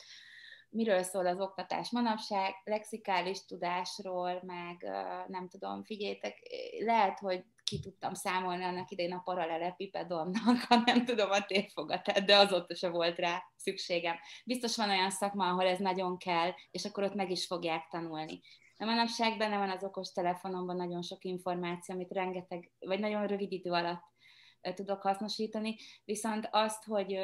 miről 0.75 1.03
szól 1.03 1.27
az 1.27 1.41
oktatás 1.41 1.91
manapság, 1.91 2.55
lexikális 2.65 3.45
tudásról, 3.45 4.43
meg 4.43 4.87
nem 5.27 5.49
tudom, 5.49 5.85
figyeljétek, 5.85 6.39
lehet, 6.79 7.19
hogy 7.19 7.45
ki 7.65 7.81
tudtam 7.81 8.15
számolni 8.15 8.65
annak 8.65 8.91
idején 8.91 9.13
a 9.13 9.23
paralelepipedonnak, 9.25 10.61
ha 10.69 10.83
nem 10.85 11.05
tudom 11.05 11.31
a 11.31 11.45
térfogatát, 11.45 12.25
de 12.25 12.37
azóta 12.37 12.75
se 12.75 12.89
volt 12.89 13.19
rá 13.19 13.43
szükségem. 13.57 14.17
Biztos 14.45 14.77
van 14.77 14.91
olyan 14.91 15.11
szakma, 15.11 15.49
ahol 15.49 15.67
ez 15.67 15.79
nagyon 15.79 16.17
kell, 16.19 16.51
és 16.71 16.85
akkor 16.85 17.03
ott 17.03 17.15
meg 17.15 17.31
is 17.31 17.47
fogják 17.47 17.89
tanulni. 17.91 18.41
De 18.77 18.85
manapság 18.85 19.37
benne 19.37 19.59
van 19.59 19.71
az 19.71 19.85
okos 19.85 20.13
telefonomban 20.13 20.77
nagyon 20.77 21.03
sok 21.03 21.25
információ, 21.25 21.95
amit 21.95 22.13
rengeteg, 22.13 22.71
vagy 22.79 23.01
nagyon 23.01 23.27
rövid 23.27 23.53
idő 23.53 23.71
alatt 23.71 24.13
tudok 24.75 25.03
hasznosítani, 25.03 25.77
viszont 26.05 26.49
azt, 26.51 26.85
hogy 26.85 27.19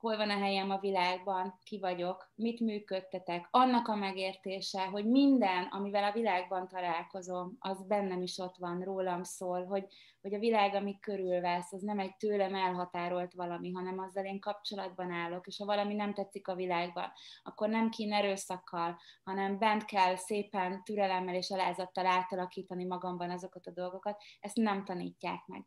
hol 0.00 0.16
van 0.16 0.30
a 0.30 0.38
helyem 0.38 0.70
a 0.70 0.78
világban, 0.78 1.58
ki 1.62 1.78
vagyok, 1.78 2.32
mit 2.34 2.60
működtetek, 2.60 3.48
annak 3.50 3.88
a 3.88 3.94
megértése, 3.94 4.86
hogy 4.86 5.06
minden, 5.06 5.64
amivel 5.70 6.04
a 6.04 6.12
világban 6.12 6.68
találkozom, 6.68 7.56
az 7.58 7.86
bennem 7.86 8.22
is 8.22 8.38
ott 8.38 8.56
van, 8.56 8.80
rólam 8.80 9.22
szól, 9.22 9.64
hogy, 9.64 9.86
hogy 10.20 10.34
a 10.34 10.38
világ, 10.38 10.74
ami 10.74 10.98
körülvesz, 11.00 11.72
az 11.72 11.82
nem 11.82 11.98
egy 11.98 12.16
tőlem 12.16 12.54
elhatárolt 12.54 13.32
valami, 13.34 13.72
hanem 13.72 13.98
azzal 13.98 14.24
én 14.24 14.40
kapcsolatban 14.40 15.10
állok, 15.10 15.46
és 15.46 15.56
ha 15.58 15.64
valami 15.64 15.94
nem 15.94 16.14
tetszik 16.14 16.48
a 16.48 16.54
világban, 16.54 17.12
akkor 17.42 17.68
nem 17.68 17.90
kéne 17.90 18.16
erőszakkal, 18.16 18.98
hanem 19.22 19.58
bent 19.58 19.84
kell 19.84 20.16
szépen 20.16 20.82
türelemmel 20.84 21.34
és 21.34 21.50
alázattal 21.50 22.06
átalakítani 22.06 22.84
magamban 22.84 23.30
azokat 23.30 23.66
a 23.66 23.72
dolgokat, 23.72 24.22
ezt 24.40 24.56
nem 24.56 24.84
tanítják 24.84 25.46
meg. 25.46 25.64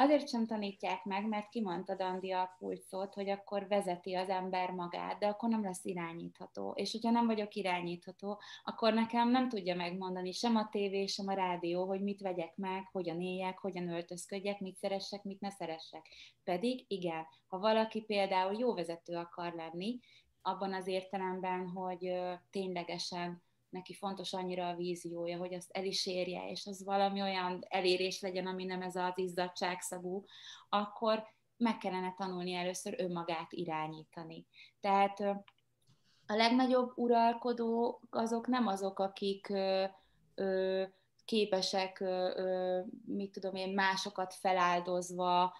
Azért 0.00 0.28
sem 0.28 0.46
tanítják 0.46 1.04
meg, 1.04 1.28
mert 1.28 1.48
kimondta 1.48 1.94
Dandi 1.94 2.32
a 2.32 2.54
kulcsot, 2.58 3.14
hogy 3.14 3.28
akkor 3.28 3.68
vezeti 3.68 4.14
az 4.14 4.28
ember 4.28 4.70
magát, 4.70 5.18
de 5.18 5.26
akkor 5.26 5.48
nem 5.48 5.62
lesz 5.62 5.84
irányítható. 5.84 6.72
És 6.76 6.92
hogyha 6.92 7.10
nem 7.10 7.26
vagyok 7.26 7.54
irányítható, 7.54 8.40
akkor 8.64 8.94
nekem 8.94 9.30
nem 9.30 9.48
tudja 9.48 9.74
megmondani 9.74 10.32
sem 10.32 10.56
a 10.56 10.68
tévé, 10.68 11.06
sem 11.06 11.28
a 11.28 11.32
rádió, 11.32 11.86
hogy 11.86 12.02
mit 12.02 12.20
vegyek 12.20 12.56
meg, 12.56 12.88
hogyan 12.92 13.20
éljek, 13.20 13.58
hogyan 13.58 13.88
öltözködjek, 13.88 14.60
mit 14.60 14.76
szeressek, 14.76 15.22
mit 15.22 15.40
ne 15.40 15.50
szeressek. 15.50 16.06
Pedig 16.44 16.84
igen, 16.88 17.26
ha 17.46 17.58
valaki 17.58 18.00
például 18.00 18.58
jó 18.58 18.74
vezető 18.74 19.16
akar 19.16 19.52
lenni, 19.52 19.98
abban 20.42 20.72
az 20.72 20.86
értelemben, 20.86 21.68
hogy 21.68 22.12
ténylegesen 22.50 23.42
neki 23.70 23.94
fontos 23.94 24.32
annyira 24.32 24.68
a 24.68 24.76
víziója, 24.76 25.38
hogy 25.38 25.54
azt 25.54 25.70
el 25.70 25.84
is 25.84 26.06
érje, 26.06 26.50
és 26.50 26.66
az 26.66 26.84
valami 26.84 27.22
olyan 27.22 27.64
elérés 27.68 28.20
legyen, 28.20 28.46
ami 28.46 28.64
nem 28.64 28.82
ez 28.82 28.96
az 28.96 29.12
izzadságszagú, 29.14 30.24
akkor 30.68 31.22
meg 31.56 31.78
kellene 31.78 32.14
tanulni 32.16 32.54
először 32.54 32.94
önmagát 32.98 33.52
irányítani. 33.52 34.46
Tehát 34.80 35.20
a 36.26 36.34
legnagyobb 36.34 36.92
uralkodók 36.96 38.00
azok 38.10 38.46
nem 38.46 38.66
azok, 38.66 38.98
akik 38.98 39.48
ö, 39.48 39.84
ö, 40.34 40.84
képesek, 41.24 42.00
ö, 42.00 42.80
mit 43.04 43.32
tudom 43.32 43.54
én, 43.54 43.74
másokat 43.74 44.34
feláldozva 44.34 45.54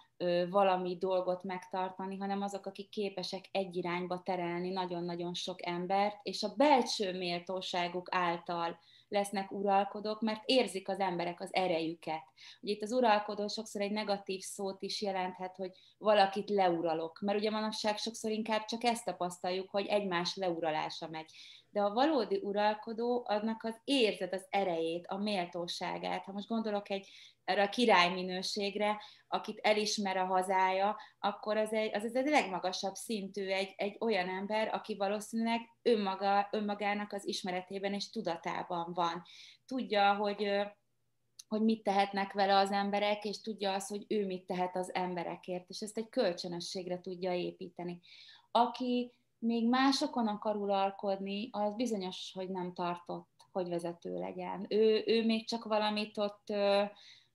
valami 0.50 0.96
dolgot 0.96 1.42
megtartani, 1.42 2.16
hanem 2.16 2.42
azok, 2.42 2.66
akik 2.66 2.88
képesek 2.88 3.48
egy 3.52 3.76
irányba 3.76 4.22
terelni 4.22 4.70
nagyon-nagyon 4.70 5.34
sok 5.34 5.66
embert, 5.66 6.20
és 6.22 6.42
a 6.42 6.54
belső 6.56 7.18
méltóságuk 7.18 8.08
által 8.10 8.78
lesznek 9.08 9.52
uralkodók, 9.52 10.20
mert 10.20 10.42
érzik 10.44 10.88
az 10.88 10.98
emberek 10.98 11.40
az 11.40 11.54
erejüket. 11.54 12.22
Ugye 12.60 12.72
itt 12.72 12.82
az 12.82 12.92
uralkodó 12.92 13.46
sokszor 13.46 13.80
egy 13.80 13.90
negatív 13.90 14.40
szót 14.40 14.82
is 14.82 15.02
jelenthet, 15.02 15.56
hogy 15.56 15.70
valakit 15.98 16.50
leuralok, 16.50 17.20
mert 17.20 17.38
ugye 17.38 17.50
manapság 17.50 17.96
sokszor 17.96 18.30
inkább 18.30 18.64
csak 18.64 18.84
ezt 18.84 19.04
tapasztaljuk, 19.04 19.70
hogy 19.70 19.86
egymás 19.86 20.36
leuralása 20.36 21.08
megy 21.08 21.30
de 21.70 21.80
a 21.80 21.92
valódi 21.92 22.40
uralkodó 22.42 23.24
annak 23.28 23.64
az 23.64 23.80
érzed 23.84 24.32
az 24.32 24.46
erejét, 24.50 25.06
a 25.06 25.16
méltóságát. 25.16 26.24
Ha 26.24 26.32
most 26.32 26.48
gondolok 26.48 26.90
egy 26.90 27.08
erre 27.44 27.62
a 27.62 27.68
király 27.68 28.14
akit 29.28 29.58
elismer 29.62 30.16
a 30.16 30.24
hazája, 30.24 30.96
akkor 31.18 31.56
az 31.56 31.72
egy, 31.72 31.94
az 31.94 32.16
egy 32.16 32.28
legmagasabb 32.28 32.94
szintű 32.94 33.46
egy, 33.46 33.74
egy 33.76 33.96
olyan 34.00 34.28
ember, 34.28 34.74
aki 34.74 34.96
valószínűleg 34.96 35.60
önmaga, 35.82 36.48
önmagának 36.50 37.12
az 37.12 37.26
ismeretében 37.26 37.94
és 37.94 38.10
tudatában 38.10 38.92
van. 38.92 39.22
Tudja, 39.66 40.14
hogy 40.14 40.66
hogy 41.48 41.62
mit 41.62 41.82
tehetnek 41.82 42.32
vele 42.32 42.56
az 42.56 42.70
emberek, 42.70 43.24
és 43.24 43.40
tudja 43.40 43.72
azt, 43.72 43.88
hogy 43.88 44.04
ő 44.08 44.26
mit 44.26 44.46
tehet 44.46 44.76
az 44.76 44.94
emberekért, 44.94 45.68
és 45.68 45.80
ezt 45.80 45.98
egy 45.98 46.08
kölcsönösségre 46.08 47.00
tudja 47.00 47.32
építeni. 47.32 48.00
Aki 48.50 49.12
még 49.38 49.68
másokon 49.68 50.26
akar 50.26 50.56
uralkodni, 50.56 51.48
az 51.52 51.74
bizonyos, 51.74 52.32
hogy 52.34 52.48
nem 52.48 52.72
tartott, 52.72 53.30
hogy 53.52 53.68
vezető 53.68 54.18
legyen. 54.18 54.66
Ő, 54.68 55.02
ő 55.06 55.24
még 55.24 55.48
csak 55.48 55.64
valamit 55.64 56.18
ott, 56.18 56.46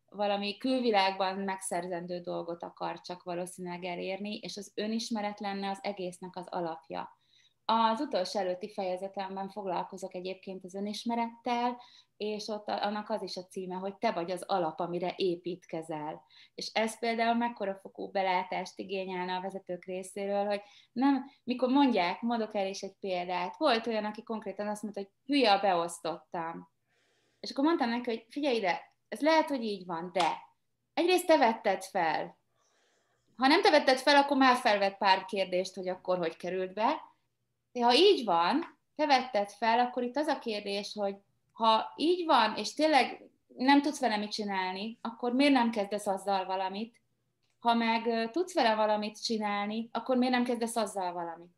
valami 0.09 0.57
külvilágban 0.57 1.39
megszerzendő 1.39 2.19
dolgot 2.19 2.63
akar 2.63 3.01
csak 3.01 3.23
valószínűleg 3.23 3.83
elérni, 3.83 4.37
és 4.37 4.57
az 4.57 4.71
önismeret 4.75 5.39
lenne 5.39 5.69
az 5.69 5.79
egésznek 5.81 6.35
az 6.35 6.47
alapja. 6.49 7.17
Az 7.66 7.99
utolsó 7.99 8.39
előtti 8.39 8.74
fejezetemben 8.74 9.49
foglalkozok 9.49 10.14
egyébként 10.14 10.64
az 10.64 10.76
önismerettel, 10.76 11.82
és 12.18 12.47
ott 12.47 12.68
annak 12.68 13.09
az 13.09 13.22
is 13.22 13.38
a 13.38 13.45
címe, 13.45 13.76
hogy 13.76 13.97
te 13.97 14.11
vagy 14.11 14.32
az 14.32 14.41
alap, 14.41 14.80
amire 14.80 15.14
építkezel. 15.16 16.24
És 16.55 16.70
ez 16.74 16.99
például 16.99 17.36
mekkora 17.36 17.76
fokú 17.76 18.11
belátást 18.11 18.80
igényelne 18.80 19.36
a 19.36 19.41
vezetők 19.41 19.86
részéről, 19.86 20.45
hogy 20.45 20.61
nem, 20.91 21.26
mikor 21.43 21.70
mondják, 21.70 22.22
mondok 22.22 22.55
el 22.55 22.68
is 22.68 22.82
egy 22.82 22.95
példát, 22.99 23.57
volt 23.57 23.88
olyan, 23.88 24.05
aki 24.05 24.24
konkrétan 24.24 24.68
azt 24.68 24.82
mondta, 24.82 25.01
hogy 25.01 25.11
hülye 25.26 25.51
a 25.51 25.59
beosztottam. 25.59 26.70
És 27.39 27.51
akkor 27.51 27.64
mondtam 27.64 27.89
neki, 27.89 28.09
hogy 28.09 28.26
figyelj 28.30 28.55
ide, 28.55 28.82
ez 29.07 29.22
lehet, 29.22 29.49
hogy 29.49 29.64
így 29.64 29.86
van, 29.86 30.09
de 30.14 30.38
egyrészt 30.93 31.28
te 31.28 31.38
vetted 31.38 31.84
fel. 31.84 32.38
Ha 33.38 33.47
nem 33.47 33.61
te 33.61 33.70
vetted 33.70 33.97
fel, 33.97 34.16
akkor 34.16 34.38
már 34.38 34.55
felvett 34.55 34.97
pár 34.97 35.26
kérdést, 35.26 35.76
hogy 35.76 35.89
akkor 35.89 36.18
hogy 36.18 36.38
került 36.38 36.74
be. 36.74 37.12
De 37.74 37.84
ha 37.84 37.95
így 37.95 38.26
van, 38.26 38.78
te 38.95 39.05
vetted 39.05 39.49
fel, 39.49 39.80
akkor 39.80 40.03
itt 40.03 40.17
az 40.17 40.28
a 40.28 40.39
kérdés, 40.39 40.93
hogy 40.93 41.15
ha 41.51 41.93
így 41.95 42.26
van, 42.26 42.55
és 42.55 42.74
tényleg 42.74 43.30
nem 43.57 43.82
tudsz 43.82 43.99
vele 43.99 44.17
mit 44.17 44.32
csinálni, 44.32 44.97
akkor 45.01 45.34
miért 45.34 45.53
nem 45.53 45.71
kezdesz 45.71 46.07
azzal 46.07 46.45
valamit? 46.45 47.01
Ha 47.59 47.74
meg 47.74 48.30
tudsz 48.32 48.53
vele 48.53 48.76
valamit 48.76 49.24
csinálni, 49.24 49.89
akkor 49.91 50.17
miért 50.17 50.34
nem 50.34 50.43
kezdesz 50.43 50.76
azzal 50.76 51.13
valamit? 51.13 51.51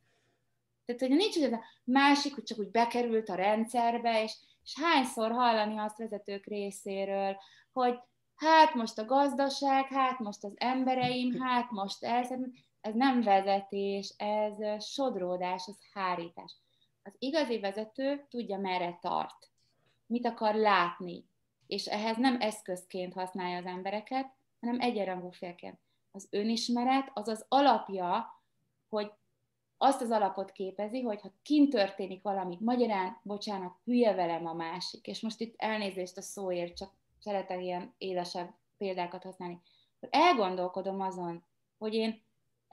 Tehát, 0.85 1.01
hogy 1.01 1.09
nincs 1.09 1.37
ez 1.37 1.51
a 1.51 1.63
másik, 1.83 2.33
hogy 2.33 2.43
csak 2.43 2.59
úgy 2.59 2.71
bekerült 2.71 3.29
a 3.29 3.35
rendszerbe, 3.35 4.23
és, 4.23 4.33
és 4.63 4.73
hányszor 4.81 5.31
hallani 5.31 5.77
azt 5.77 5.97
vezetők 5.97 6.45
részéről, 6.45 7.37
hogy 7.73 7.99
hát 8.35 8.73
most 8.73 8.97
a 8.97 9.05
gazdaság, 9.05 9.87
hát 9.87 10.19
most 10.19 10.43
az 10.43 10.53
embereim, 10.55 11.41
hát 11.41 11.71
most 11.71 12.03
ez, 12.03 12.29
ez 12.85 12.93
nem 12.93 13.21
vezetés, 13.21 14.13
ez 14.17 14.83
sodródás, 14.83 15.67
ez 15.67 15.77
hárítás. 15.93 16.55
Az 17.03 17.15
igazi 17.17 17.59
vezető 17.59 18.25
tudja, 18.29 18.57
merre 18.57 18.97
tart 19.01 19.49
mit 20.05 20.25
akar 20.25 20.55
látni, 20.55 21.25
és 21.67 21.85
ehhez 21.85 22.17
nem 22.17 22.41
eszközként 22.41 23.13
használja 23.13 23.57
az 23.57 23.65
embereket, 23.65 24.33
hanem 24.59 24.79
egyenrangú 24.79 25.29
félként. 25.29 25.79
Az 26.11 26.27
önismeret 26.31 27.11
az 27.13 27.27
az 27.27 27.45
alapja, 27.47 28.41
hogy 28.89 29.11
azt 29.77 30.01
az 30.01 30.11
alapot 30.11 30.51
képezi, 30.51 31.01
hogy 31.01 31.21
ha 31.21 31.33
kint 31.41 31.69
történik 31.69 32.21
valami, 32.21 32.57
magyarán, 32.59 33.19
bocsánat, 33.23 33.77
hülye 33.83 34.13
velem 34.13 34.45
a 34.45 34.53
másik, 34.53 35.07
és 35.07 35.21
most 35.21 35.39
itt 35.39 35.53
elnézést 35.57 36.17
a 36.17 36.21
szóért, 36.21 36.75
csak 36.75 36.91
szeretek 37.19 37.61
ilyen 37.61 37.93
élesebb 37.97 38.53
példákat 38.77 39.23
használni, 39.23 39.61
elgondolkodom 40.09 41.01
azon, 41.01 41.43
hogy 41.77 41.93
én 41.93 42.24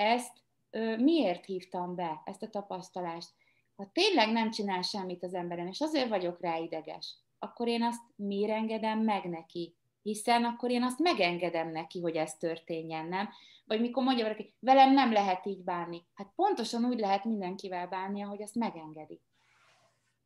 ezt 0.03 0.43
ö, 0.71 0.97
miért 0.97 1.45
hívtam 1.45 1.95
be, 1.95 2.23
ezt 2.25 2.43
a 2.43 2.49
tapasztalást. 2.49 3.31
Ha 3.77 3.91
tényleg 3.93 4.33
nem 4.33 4.51
csinál 4.51 4.83
semmit 4.83 5.23
az 5.23 5.35
emberem, 5.35 5.67
és 5.67 5.81
azért 5.81 6.09
vagyok 6.09 6.41
rá 6.41 6.57
ideges, 6.57 7.17
akkor 7.39 7.69
én 7.69 7.83
azt 7.83 8.03
miért 8.17 8.53
engedem 8.53 8.99
meg 8.99 9.25
neki? 9.25 9.77
Hiszen 10.03 10.45
akkor 10.45 10.71
én 10.71 10.83
azt 10.83 10.99
megengedem 10.99 11.71
neki, 11.71 12.01
hogy 12.01 12.17
ez 12.17 12.35
történjen, 12.37 13.07
nem? 13.07 13.29
Vagy 13.65 13.81
mikor 13.81 14.05
mondja 14.05 14.25
valaki, 14.25 14.55
velem 14.59 14.93
nem 14.93 15.13
lehet 15.13 15.47
így 15.47 15.63
bánni. 15.65 16.07
Hát 16.15 16.33
pontosan 16.37 16.85
úgy 16.85 16.99
lehet 16.99 17.25
mindenkivel 17.25 17.89
bánni, 17.89 18.23
ahogy 18.23 18.43
azt 18.43 18.55
megengedi. 18.55 19.21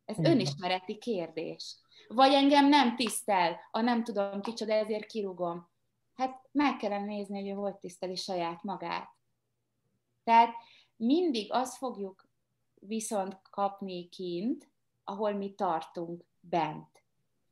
Ez 0.05 0.17
önismereti 0.19 0.97
kérdés. 0.97 1.77
Vagy 2.07 2.33
engem 2.33 2.67
nem 2.67 2.95
tisztel, 2.95 3.59
a 3.71 3.81
nem 3.81 4.03
tudom 4.03 4.41
kicsoda, 4.41 4.73
ezért 4.73 5.05
kirúgom. 5.05 5.69
Hát 6.15 6.41
meg 6.51 6.77
kellene 6.77 7.05
nézni, 7.05 7.39
hogy 7.39 7.49
ő 7.49 7.53
hogy 7.53 7.75
tiszteli 7.75 8.15
saját 8.15 8.63
magát. 8.63 9.16
Tehát 10.27 10.55
mindig 10.95 11.51
azt 11.51 11.77
fogjuk 11.77 12.27
viszont 12.79 13.41
kapni 13.49 14.09
kint, 14.09 14.71
ahol 15.03 15.31
mi 15.31 15.53
tartunk 15.53 16.25
bent 16.39 16.97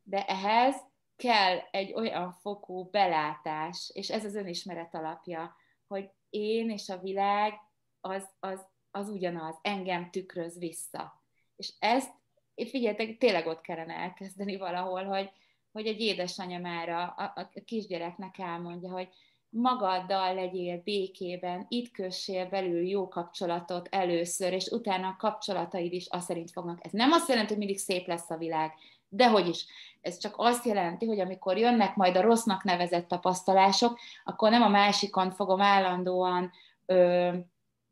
de 0.07 0.25
ehhez 0.25 0.75
kell 1.15 1.57
egy 1.71 1.93
olyan 1.93 2.31
fokú 2.31 2.89
belátás, 2.89 3.91
és 3.93 4.09
ez 4.09 4.25
az 4.25 4.35
önismeret 4.35 4.95
alapja, 4.95 5.55
hogy 5.87 6.09
én 6.29 6.69
és 6.69 6.89
a 6.89 6.99
világ 6.99 7.53
az, 8.01 8.29
az, 8.39 8.65
az 8.91 9.09
ugyanaz, 9.09 9.55
engem 9.61 10.11
tükröz 10.11 10.57
vissza. 10.57 11.23
És 11.55 11.73
ezt, 11.79 12.13
figyeljetek, 12.55 13.17
tényleg 13.17 13.47
ott 13.47 13.61
kellene 13.61 13.93
elkezdeni 13.93 14.57
valahol, 14.57 15.03
hogy, 15.03 15.29
hogy 15.71 15.87
egy 15.87 15.99
édesanyja 15.99 16.59
már 16.59 16.89
a, 16.89 17.01
a, 17.01 17.33
a 17.35 17.49
kisgyereknek 17.65 18.37
elmondja, 18.37 18.91
hogy 18.91 19.09
magaddal 19.57 20.33
legyél 20.33 20.81
békében, 20.83 21.65
itt 21.69 21.91
kössél 21.91 22.49
belül 22.49 22.87
jó 22.87 23.07
kapcsolatot 23.07 23.87
először, 23.91 24.53
és 24.53 24.67
utána 24.67 25.07
a 25.07 25.15
kapcsolataid 25.17 25.93
is 25.93 26.07
azt 26.07 26.25
szerint 26.25 26.51
fognak. 26.51 26.79
Ez 26.81 26.91
nem 26.91 27.11
azt 27.11 27.29
jelenti, 27.29 27.49
hogy 27.49 27.57
mindig 27.57 27.77
szép 27.77 28.07
lesz 28.07 28.29
a 28.29 28.37
világ, 28.37 28.73
Dehogy 29.09 29.47
is. 29.47 29.65
Ez 30.01 30.17
csak 30.17 30.33
azt 30.37 30.65
jelenti, 30.65 31.05
hogy 31.05 31.19
amikor 31.19 31.57
jönnek 31.57 31.95
majd 31.95 32.15
a 32.15 32.21
rossznak 32.21 32.63
nevezett 32.63 33.07
tapasztalások, 33.07 33.99
akkor 34.23 34.49
nem 34.49 34.61
a 34.61 34.67
másikon 34.67 35.31
fogom 35.31 35.61
állandóan 35.61 36.51
ö, 36.85 37.31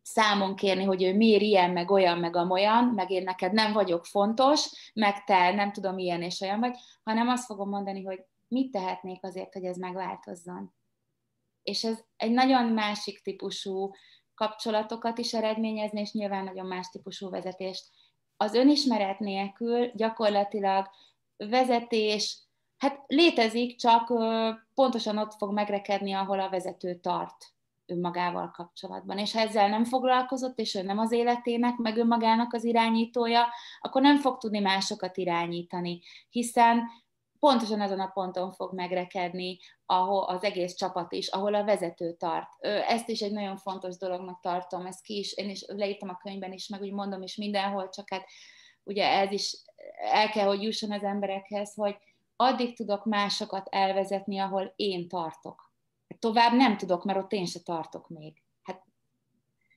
számon 0.02 0.56
kérni, 0.56 0.84
hogy 0.84 1.04
ő 1.04 1.16
miért 1.16 1.42
ilyen, 1.42 1.72
meg 1.72 1.92
olyan, 1.92 2.18
meg 2.18 2.36
amolyan, 2.36 2.84
meg 2.84 3.12
én 3.12 3.24
neked 3.24 3.54
nem 3.54 3.74
vagyok 3.74 4.06
fontos, 4.06 4.92
meg 4.94 5.24
te 5.24 5.52
nem 5.52 5.72
tudom 5.72 5.98
ilyen 5.98 6.22
és 6.22 6.42
olyan 6.42 6.60
vagy, 6.60 6.76
hanem 7.04 7.28
azt 7.28 7.46
fogom 7.46 7.70
mondani, 7.70 8.04
hogy 8.04 8.24
mit 8.48 8.72
tehetnék 8.72 9.24
azért, 9.24 9.54
hogy 9.54 9.64
ez 9.64 9.78
megváltozzon. 9.78 10.74
És 11.64 11.84
ez 11.84 12.00
egy 12.16 12.32
nagyon 12.32 12.66
másik 12.66 13.22
típusú 13.22 13.92
kapcsolatokat 14.36 15.18
is 15.18 15.34
eredményezni, 15.34 16.00
és 16.00 16.12
nyilván 16.12 16.44
nagyon 16.44 16.66
más 16.66 16.90
típusú 16.90 17.30
vezetést. 17.30 17.86
Az 18.38 18.54
önismeret 18.54 19.20
nélkül 19.20 19.92
gyakorlatilag 19.94 20.90
vezetés, 21.38 22.44
hát 22.78 23.04
létezik, 23.08 23.76
csak 23.76 24.14
pontosan 24.74 25.18
ott 25.18 25.34
fog 25.34 25.54
megrekedni, 25.54 26.14
ahol 26.14 26.40
a 26.40 26.50
vezető 26.50 26.96
tart 26.96 27.54
önmagával 27.86 28.52
kapcsolatban. 28.52 29.18
És 29.18 29.34
ha 29.34 29.40
ezzel 29.40 29.70
nem 29.70 29.86
foglalkozott, 29.86 30.60
és 30.60 30.76
ő 30.76 30.82
nem 30.82 30.98
az 30.98 31.12
életének, 31.12 31.78
meg 31.78 31.98
önmagának 31.98 32.54
az 32.54 32.64
irányítója, 32.64 33.48
akkor 33.80 34.02
nem 34.02 34.18
fog 34.18 34.38
tudni 34.38 34.60
másokat 34.60 35.18
irányítani, 35.18 36.02
hiszen 36.30 36.82
pontosan 37.44 37.82
azon 37.82 38.00
a 38.00 38.08
ponton 38.08 38.52
fog 38.52 38.74
megrekedni, 38.74 39.60
ahol 39.86 40.24
az 40.24 40.44
egész 40.44 40.74
csapat 40.74 41.12
is, 41.12 41.28
ahol 41.28 41.54
a 41.54 41.64
vezető 41.64 42.14
tart. 42.14 42.48
Ezt 42.88 43.10
is 43.10 43.22
egy 43.22 43.32
nagyon 43.32 43.58
fontos 43.58 43.98
dolognak 43.98 44.40
tartom, 44.40 44.86
ezt 44.86 45.02
ki 45.02 45.18
is, 45.18 45.34
én 45.34 45.50
is 45.50 45.66
leírtam 45.68 46.10
a 46.10 46.18
könyvben 46.24 46.54
is, 46.54 46.68
meg 46.68 46.82
úgy 46.82 46.92
mondom 46.92 47.22
is 47.22 47.36
mindenhol, 47.36 47.90
csak 47.90 48.10
hát 48.10 48.26
ugye 48.84 49.08
ez 49.08 49.32
is 49.32 49.58
el 50.12 50.30
kell, 50.30 50.48
hogy 50.48 50.64
jusson 50.64 50.92
az 50.92 51.04
emberekhez, 51.04 51.74
hogy 51.76 51.98
addig 52.36 52.76
tudok 52.76 53.06
másokat 53.06 53.68
elvezetni, 53.70 54.40
ahol 54.40 54.74
én 54.76 55.08
tartok. 55.08 55.72
Tovább 56.20 56.54
nem 56.54 56.78
tudok, 56.78 57.04
mert 57.04 57.20
ott 57.20 57.32
én 57.32 57.46
se 57.46 57.60
tartok 57.60 58.10
még. 58.10 58.44
Hát, 58.64 58.84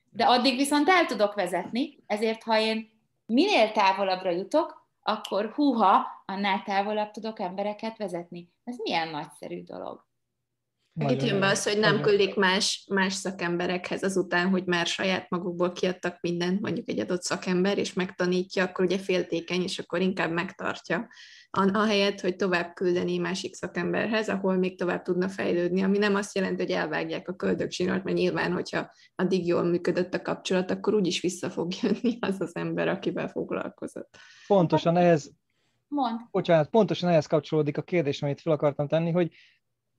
de 0.09 0.25
addig 0.25 0.55
viszont 0.55 0.89
el 0.89 1.05
tudok 1.05 1.33
vezetni, 1.33 2.03
ezért 2.05 2.43
ha 2.43 2.59
én 2.59 2.89
minél 3.25 3.71
távolabbra 3.71 4.29
jutok, 4.29 4.89
akkor 5.03 5.51
húha, 5.55 6.16
annál 6.31 6.63
távolabb 6.63 7.11
tudok 7.11 7.39
embereket 7.39 7.97
vezetni. 7.97 8.51
Ez 8.63 8.75
milyen 8.83 9.09
nagyszerű 9.09 9.63
dolog. 9.63 10.05
Itt 10.99 11.23
jön 11.23 11.39
be 11.39 11.47
az, 11.47 11.63
hogy 11.63 11.79
nem 11.79 12.01
küldik 12.01 12.35
más, 12.35 12.85
más 12.89 13.13
szakemberekhez 13.13 14.03
azután, 14.03 14.49
hogy 14.49 14.65
már 14.65 14.85
saját 14.85 15.29
magukból 15.29 15.71
kiadtak 15.71 16.17
mindent, 16.21 16.61
mondjuk 16.61 16.89
egy 16.89 16.99
adott 16.99 17.21
szakember, 17.21 17.77
és 17.77 17.93
megtanítja, 17.93 18.63
akkor 18.63 18.85
ugye 18.85 18.97
féltékeny, 18.97 19.61
és 19.61 19.79
akkor 19.79 20.01
inkább 20.01 20.31
megtartja, 20.31 21.07
ahelyett, 21.51 22.21
hogy 22.21 22.35
tovább 22.35 22.73
küldeni 22.73 23.17
másik 23.17 23.55
szakemberhez, 23.55 24.29
ahol 24.29 24.55
még 24.55 24.77
tovább 24.77 25.01
tudna 25.01 25.29
fejlődni, 25.29 25.81
ami 25.81 25.97
nem 25.97 26.15
azt 26.15 26.35
jelenti, 26.35 26.61
hogy 26.61 26.71
elvágják 26.71 27.27
a 27.27 27.35
köldögzsinort, 27.35 28.03
mert 28.03 28.17
nyilván, 28.17 28.51
hogyha 28.51 28.91
addig 29.15 29.47
jól 29.47 29.63
működött 29.63 30.13
a 30.13 30.21
kapcsolat, 30.21 30.71
akkor 30.71 30.93
úgyis 30.93 31.21
vissza 31.21 31.49
fog 31.49 31.73
jönni 31.81 32.17
az 32.19 32.35
az 32.41 32.55
ember, 32.55 32.87
akivel 32.87 33.27
foglalkozott. 33.27 34.17
Pontosan 34.47 34.97
ehhez, 34.97 35.31
Mond. 35.87 36.19
bocsánat, 36.31 36.69
pontosan 36.69 37.09
ehhez 37.09 37.25
kapcsolódik 37.25 37.77
a 37.77 37.81
kérdés, 37.81 38.21
amit 38.21 38.41
fel 38.41 38.53
akartam 38.53 38.87
tenni, 38.87 39.11
hogy 39.11 39.33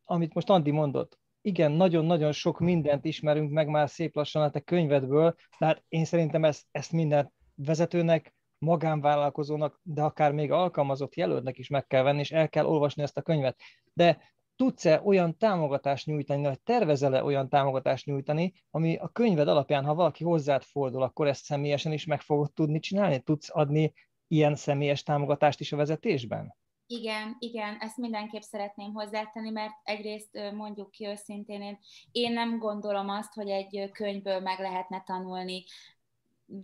amit 0.05 0.35
most 0.35 0.51
Andi 0.51 0.71
mondott, 0.71 1.19
igen, 1.41 1.73
nagyon-nagyon 1.73 2.33
sok 2.33 2.59
mindent 2.59 3.05
ismerünk 3.05 3.51
meg 3.51 3.69
már 3.69 3.91
szép 3.91 4.15
lassan 4.15 4.43
a 4.43 4.51
te 4.51 4.61
könyvedből, 4.61 5.35
de 5.59 5.67
hát 5.67 5.85
én 5.89 6.05
szerintem 6.05 6.45
ezt, 6.45 6.67
ezt 6.71 6.93
minden 6.93 7.33
vezetőnek, 7.55 8.35
magánvállalkozónak, 8.59 9.81
de 9.83 10.03
akár 10.03 10.33
még 10.33 10.51
alkalmazott 10.51 11.15
jelöltnek 11.15 11.59
is 11.59 11.69
meg 11.69 11.87
kell 11.87 12.03
venni, 12.03 12.19
és 12.19 12.31
el 12.31 12.49
kell 12.49 12.65
olvasni 12.65 13.03
ezt 13.03 13.17
a 13.17 13.23
könyvet. 13.23 13.61
De 13.93 14.19
tudsz-e 14.57 15.01
olyan 15.05 15.37
támogatást 15.37 16.07
nyújtani, 16.07 16.43
vagy 16.43 16.61
tervezel-e 16.61 17.25
olyan 17.25 17.49
támogatást 17.49 18.07
nyújtani, 18.07 18.53
ami 18.71 18.97
a 18.97 19.09
könyved 19.09 19.49
alapján, 19.49 19.85
ha 19.85 19.95
valaki 19.95 20.25
hozzád 20.25 20.63
fordul, 20.63 21.03
akkor 21.03 21.27
ezt 21.27 21.45
személyesen 21.45 21.93
is 21.93 22.05
meg 22.05 22.21
fogod 22.21 22.53
tudni 22.53 22.79
csinálni? 22.79 23.21
Tudsz 23.21 23.49
adni 23.53 23.93
ilyen 24.29 24.57
személyes 24.57 25.03
támogatást 25.03 25.61
is 25.61 25.73
a 25.73 25.77
vezetésben? 25.77 26.55
Igen, 26.87 27.37
igen, 27.39 27.77
ezt 27.81 27.97
mindenképp 27.97 28.41
szeretném 28.41 28.93
hozzátenni, 28.93 29.51
mert 29.51 29.73
egyrészt 29.83 30.53
mondjuk 30.55 30.91
ki 30.91 31.07
őszintén, 31.07 31.63
én, 31.63 31.79
én 32.13 32.33
nem 32.33 32.59
gondolom 32.59 33.09
azt, 33.09 33.35
hogy 33.35 33.49
egy 33.49 33.91
könyvből 33.93 34.41
meg 34.41 34.59
lehetne 34.59 35.03
tanulni 35.07 35.65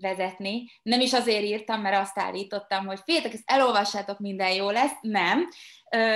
vezetni. 0.01 0.71
Nem 0.83 1.01
is 1.01 1.13
azért 1.13 1.43
írtam, 1.43 1.81
mert 1.81 2.01
azt 2.01 2.19
állítottam, 2.19 2.87
hogy 2.87 3.01
féltek, 3.05 3.33
ezt 3.33 3.43
elolvassátok, 3.51 4.19
minden 4.19 4.53
jó 4.53 4.71
lesz. 4.71 4.97
Nem. 5.01 5.49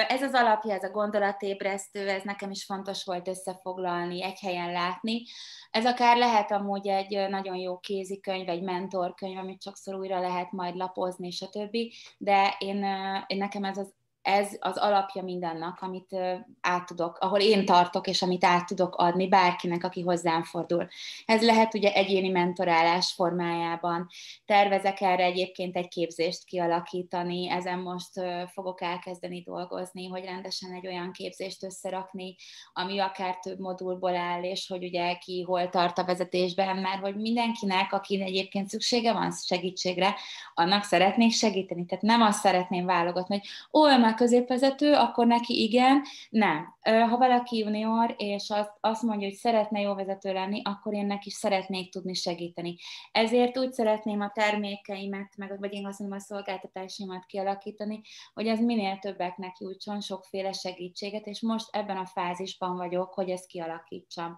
Ez 0.08 0.22
az 0.22 0.32
alapja, 0.32 0.74
ez 0.74 0.82
a 0.82 0.90
gondolatébresztő, 0.90 2.08
ez 2.08 2.22
nekem 2.22 2.50
is 2.50 2.64
fontos 2.64 3.04
volt 3.04 3.28
összefoglalni, 3.28 4.22
egy 4.22 4.38
helyen 4.38 4.72
látni. 4.72 5.22
Ez 5.70 5.86
akár 5.86 6.16
lehet 6.16 6.52
amúgy 6.52 6.88
egy 6.88 7.28
nagyon 7.28 7.56
jó 7.56 7.78
kézikönyv, 7.78 8.48
egy 8.48 8.62
mentorkönyv, 8.62 9.38
amit 9.38 9.62
sokszor 9.62 9.94
újra 9.94 10.20
lehet 10.20 10.52
majd 10.52 10.76
lapozni, 10.76 11.30
stb. 11.30 11.76
De 12.18 12.56
én, 12.58 12.84
én 13.26 13.38
nekem 13.38 13.64
ez 13.64 13.76
az 13.76 13.96
ez 14.28 14.56
az 14.60 14.76
alapja 14.76 15.22
mindennek, 15.22 15.82
amit 15.82 16.16
át 16.60 16.86
tudok, 16.86 17.18
ahol 17.18 17.40
én 17.40 17.64
tartok, 17.64 18.06
és 18.06 18.22
amit 18.22 18.44
át 18.44 18.66
tudok 18.66 18.94
adni 18.96 19.28
bárkinek, 19.28 19.84
aki 19.84 20.02
hozzám 20.02 20.42
fordul. 20.42 20.88
Ez 21.26 21.42
lehet 21.42 21.74
ugye 21.74 21.92
egyéni 21.92 22.28
mentorálás 22.28 23.12
formájában. 23.12 24.08
Tervezek 24.46 25.00
erre 25.00 25.24
egyébként 25.24 25.76
egy 25.76 25.88
képzést 25.88 26.44
kialakítani, 26.44 27.50
ezen 27.50 27.78
most 27.78 28.10
fogok 28.52 28.82
elkezdeni 28.82 29.40
dolgozni, 29.40 30.06
hogy 30.06 30.24
rendesen 30.24 30.72
egy 30.72 30.86
olyan 30.86 31.12
képzést 31.12 31.64
összerakni, 31.64 32.36
ami 32.72 32.98
akár 32.98 33.38
több 33.38 33.58
modulból 33.58 34.16
áll, 34.16 34.42
és 34.42 34.68
hogy 34.68 34.84
ugye 34.84 35.14
ki 35.14 35.42
hol 35.42 35.68
tart 35.68 35.98
a 35.98 36.04
vezetésben, 36.04 36.76
mert 36.76 37.00
hogy 37.00 37.16
mindenkinek, 37.16 37.92
aki 37.92 38.22
egyébként 38.22 38.68
szüksége 38.68 39.12
van 39.12 39.32
segítségre, 39.32 40.14
annak 40.54 40.82
szeretnék 40.82 41.32
segíteni. 41.32 41.86
Tehát 41.86 42.04
nem 42.04 42.22
azt 42.22 42.40
szeretném 42.40 42.86
válogatni, 42.86 43.40
hogy 43.40 43.46
ó, 43.80 43.86
középvezető, 44.18 44.92
akkor 44.92 45.26
neki 45.26 45.62
igen, 45.62 46.02
nem. 46.30 46.76
Ha 46.82 47.16
valaki 47.16 47.56
junior, 47.58 48.14
és 48.16 48.50
azt, 48.50 48.72
azt 48.80 49.02
mondja, 49.02 49.28
hogy 49.28 49.36
szeretne 49.36 49.80
jó 49.80 49.94
vezető 49.94 50.32
lenni, 50.32 50.62
akkor 50.64 50.94
én 50.94 51.06
neki 51.06 51.30
szeretnék 51.30 51.92
tudni 51.92 52.14
segíteni. 52.14 52.76
Ezért 53.12 53.58
úgy 53.58 53.72
szeretném 53.72 54.20
a 54.20 54.30
termékeimet, 54.34 55.36
meg, 55.36 55.58
vagy 55.58 55.72
én 55.72 55.86
azt 55.86 55.98
mondom, 55.98 56.18
a 56.18 56.20
szolgáltatásaimat 56.20 57.26
kialakítani, 57.26 58.00
hogy 58.34 58.46
ez 58.46 58.60
minél 58.60 58.98
többeknek 58.98 59.56
jutson 59.58 60.00
sokféle 60.00 60.52
segítséget, 60.52 61.26
és 61.26 61.40
most 61.40 61.68
ebben 61.70 61.96
a 61.96 62.06
fázisban 62.06 62.76
vagyok, 62.76 63.14
hogy 63.14 63.30
ezt 63.30 63.46
kialakítsam. 63.46 64.36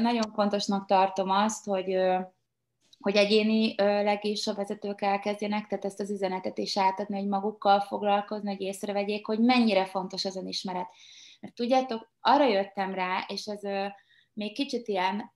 Nagyon 0.00 0.32
fontosnak 0.34 0.86
tartom 0.86 1.30
azt, 1.30 1.64
hogy 1.64 1.96
hogy 3.04 3.16
egyénileg 3.16 4.24
is 4.24 4.46
a 4.46 4.54
vezetők 4.54 5.00
elkezdjenek, 5.00 5.66
tehát 5.66 5.84
ezt 5.84 6.00
az 6.00 6.10
üzenetet 6.10 6.58
is 6.58 6.78
átadni, 6.78 7.18
hogy 7.18 7.28
magukkal 7.28 7.80
foglalkozni, 7.80 8.50
hogy 8.50 8.60
észrevegyék, 8.60 9.26
hogy 9.26 9.38
mennyire 9.38 9.84
fontos 9.84 10.24
az 10.24 10.36
önismeret. 10.36 10.86
Mert 11.40 11.54
tudjátok, 11.54 12.12
arra 12.20 12.46
jöttem 12.46 12.94
rá, 12.94 13.24
és 13.28 13.46
ez 13.46 13.60
még 14.32 14.54
kicsit 14.54 14.88
ilyen, 14.88 15.32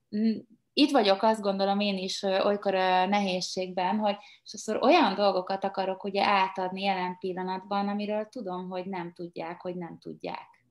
itt 0.72 0.90
vagyok, 0.90 1.22
azt 1.22 1.40
gondolom 1.40 1.80
én 1.80 1.96
is 1.96 2.22
olykor 2.22 2.72
nehézségben, 3.08 3.98
hogy 3.98 4.16
sokszor 4.42 4.82
olyan 4.82 5.14
dolgokat 5.14 5.64
akarok 5.64 6.04
ugye 6.04 6.24
átadni 6.24 6.82
jelen 6.82 7.16
pillanatban, 7.18 7.88
amiről 7.88 8.28
tudom, 8.28 8.68
hogy 8.68 8.86
nem 8.86 9.12
tudják, 9.12 9.60
hogy 9.60 9.76
nem 9.76 9.98
tudják. 9.98 10.64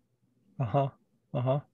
Aha, 0.58 1.00
aha. 1.32 1.70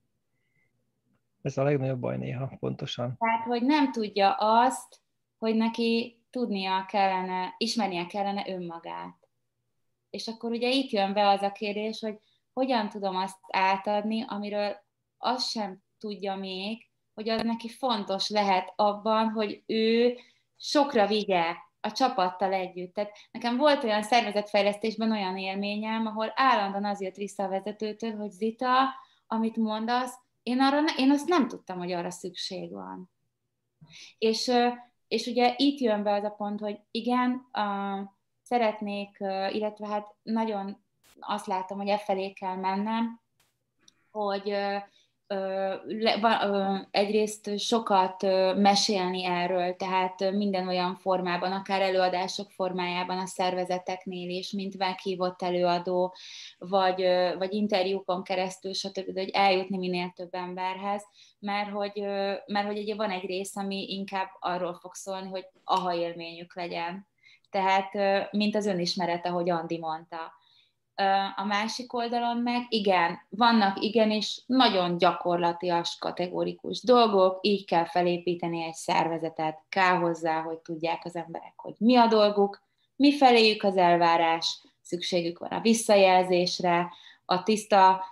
Ez 1.42 1.58
a 1.58 1.62
legnagyobb 1.62 2.00
baj 2.00 2.16
néha, 2.16 2.56
pontosan. 2.60 3.16
Tehát, 3.18 3.44
hogy 3.44 3.62
nem 3.62 3.92
tudja 3.92 4.34
azt, 4.38 5.02
hogy 5.44 5.56
neki 5.56 6.20
tudnia 6.30 6.86
kellene, 6.88 7.54
ismernie 7.58 8.06
kellene 8.06 8.48
önmagát. 8.48 9.28
És 10.10 10.28
akkor 10.28 10.50
ugye 10.50 10.68
itt 10.68 10.90
jön 10.90 11.12
be 11.12 11.28
az 11.28 11.42
a 11.42 11.52
kérdés, 11.52 12.00
hogy 12.00 12.18
hogyan 12.52 12.88
tudom 12.88 13.16
azt 13.16 13.38
átadni, 13.48 14.24
amiről 14.28 14.76
azt 15.18 15.50
sem 15.50 15.82
tudja 15.98 16.34
még, 16.34 16.88
hogy 17.14 17.28
az 17.28 17.42
neki 17.42 17.68
fontos 17.68 18.28
lehet 18.28 18.72
abban, 18.76 19.28
hogy 19.28 19.62
ő 19.66 20.16
sokra 20.56 21.06
vigye 21.06 21.54
a 21.80 21.92
csapattal 21.92 22.52
együtt. 22.52 22.94
Tehát 22.94 23.12
nekem 23.30 23.56
volt 23.56 23.84
olyan 23.84 24.02
szervezetfejlesztésben 24.02 25.12
olyan 25.12 25.36
élményem, 25.38 26.06
ahol 26.06 26.32
állandóan 26.34 26.84
az 26.84 27.00
jött 27.00 27.16
vissza 27.16 27.42
a 27.42 27.48
vezetőtől, 27.48 28.16
hogy 28.16 28.30
Zita, 28.30 28.94
amit 29.26 29.56
mondasz, 29.56 30.14
én, 30.42 30.60
arra 30.60 30.80
én 30.96 31.10
azt 31.10 31.28
nem 31.28 31.48
tudtam, 31.48 31.78
hogy 31.78 31.92
arra 31.92 32.10
szükség 32.10 32.72
van. 32.72 33.10
És 34.18 34.52
és 35.08 35.26
ugye 35.26 35.54
itt 35.56 35.78
jön 35.78 36.02
be 36.02 36.12
az 36.12 36.24
a 36.24 36.30
pont, 36.30 36.60
hogy 36.60 36.80
igen, 36.90 37.48
uh, 37.52 38.08
szeretnék, 38.42 39.16
uh, 39.20 39.54
illetve 39.54 39.86
hát 39.86 40.14
nagyon 40.22 40.82
azt 41.20 41.46
látom, 41.46 41.78
hogy 41.78 41.88
e 41.88 41.98
felé 41.98 42.32
kell 42.32 42.56
mennem, 42.56 43.20
hogy 44.10 44.50
uh, 44.50 44.82
egyrészt 46.90 47.58
sokat 47.58 48.22
mesélni 48.56 49.24
erről, 49.24 49.76
tehát 49.76 50.32
minden 50.32 50.68
olyan 50.68 50.94
formában, 50.94 51.52
akár 51.52 51.80
előadások 51.80 52.50
formájában 52.50 53.18
a 53.18 53.26
szervezeteknél 53.26 54.28
is, 54.28 54.52
mint 54.52 54.78
meghívott 54.78 55.42
előadó, 55.42 56.14
vagy, 56.58 57.02
vagy 57.38 57.52
interjúkon 57.52 58.22
keresztül, 58.22 58.72
stb., 58.72 59.18
hogy 59.18 59.30
eljutni 59.30 59.76
minél 59.76 60.12
több 60.16 60.34
emberhez, 60.34 61.02
mert 61.38 61.70
hogy, 61.70 62.00
mert 62.46 62.66
hogy 62.66 62.78
ugye 62.78 62.94
van 62.94 63.10
egy 63.10 63.24
rész, 63.24 63.56
ami 63.56 63.86
inkább 63.88 64.28
arról 64.38 64.74
fog 64.74 64.94
szólni, 64.94 65.28
hogy 65.28 65.46
aha 65.64 65.94
élményük 65.94 66.54
legyen. 66.54 67.06
Tehát, 67.50 67.92
mint 68.32 68.56
az 68.56 68.66
önismeret, 68.66 69.26
ahogy 69.26 69.50
Andi 69.50 69.78
mondta 69.78 70.32
a 71.36 71.44
másik 71.44 71.92
oldalon 71.92 72.36
meg, 72.36 72.66
igen, 72.68 73.18
vannak 73.28 73.82
igenis 73.82 74.42
nagyon 74.46 74.98
gyakorlatias, 74.98 75.96
kategórikus 76.00 76.82
dolgok, 76.82 77.38
így 77.42 77.64
kell 77.64 77.84
felépíteni 77.84 78.62
egy 78.62 78.74
szervezetet, 78.74 79.62
kell 79.68 79.96
hozzá, 79.96 80.42
hogy 80.42 80.58
tudják 80.58 81.00
az 81.04 81.16
emberek, 81.16 81.52
hogy 81.56 81.74
mi 81.78 81.96
a 81.96 82.06
dolguk, 82.06 82.62
mi 82.96 83.16
feléjük 83.16 83.62
az 83.62 83.76
elvárás, 83.76 84.60
szükségük 84.82 85.38
van 85.38 85.50
a 85.50 85.60
visszajelzésre, 85.60 86.92
a 87.24 87.42
tiszta, 87.42 88.02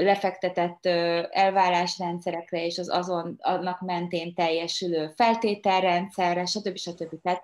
lefektetett 0.00 0.86
elvárásrendszerekre 1.30 2.64
és 2.64 2.78
az 2.78 2.90
azon 2.90 3.36
annak 3.38 3.80
mentén 3.80 4.34
teljesülő 4.34 5.12
feltételrendszerre, 5.16 6.46
stb. 6.46 6.76
stb. 6.76 7.20
Tehát 7.22 7.42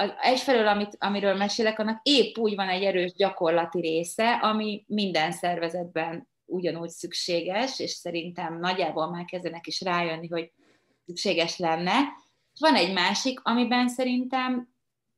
az, 0.00 0.12
egyfelől, 0.20 0.66
amit, 0.66 0.96
amiről 0.98 1.34
mesélek, 1.34 1.78
annak 1.78 2.00
épp 2.02 2.36
úgy 2.36 2.54
van 2.54 2.68
egy 2.68 2.82
erős 2.82 3.12
gyakorlati 3.12 3.80
része, 3.80 4.32
ami 4.32 4.84
minden 4.86 5.32
szervezetben 5.32 6.28
ugyanúgy 6.44 6.88
szükséges, 6.88 7.80
és 7.80 7.90
szerintem 7.90 8.58
nagyjából 8.58 9.10
már 9.10 9.24
kezdenek 9.24 9.66
is 9.66 9.80
rájönni, 9.80 10.28
hogy 10.28 10.52
szükséges 11.06 11.58
lenne. 11.58 11.92
Van 12.60 12.74
egy 12.74 12.92
másik, 12.92 13.40
amiben 13.42 13.88
szerintem 13.88 14.68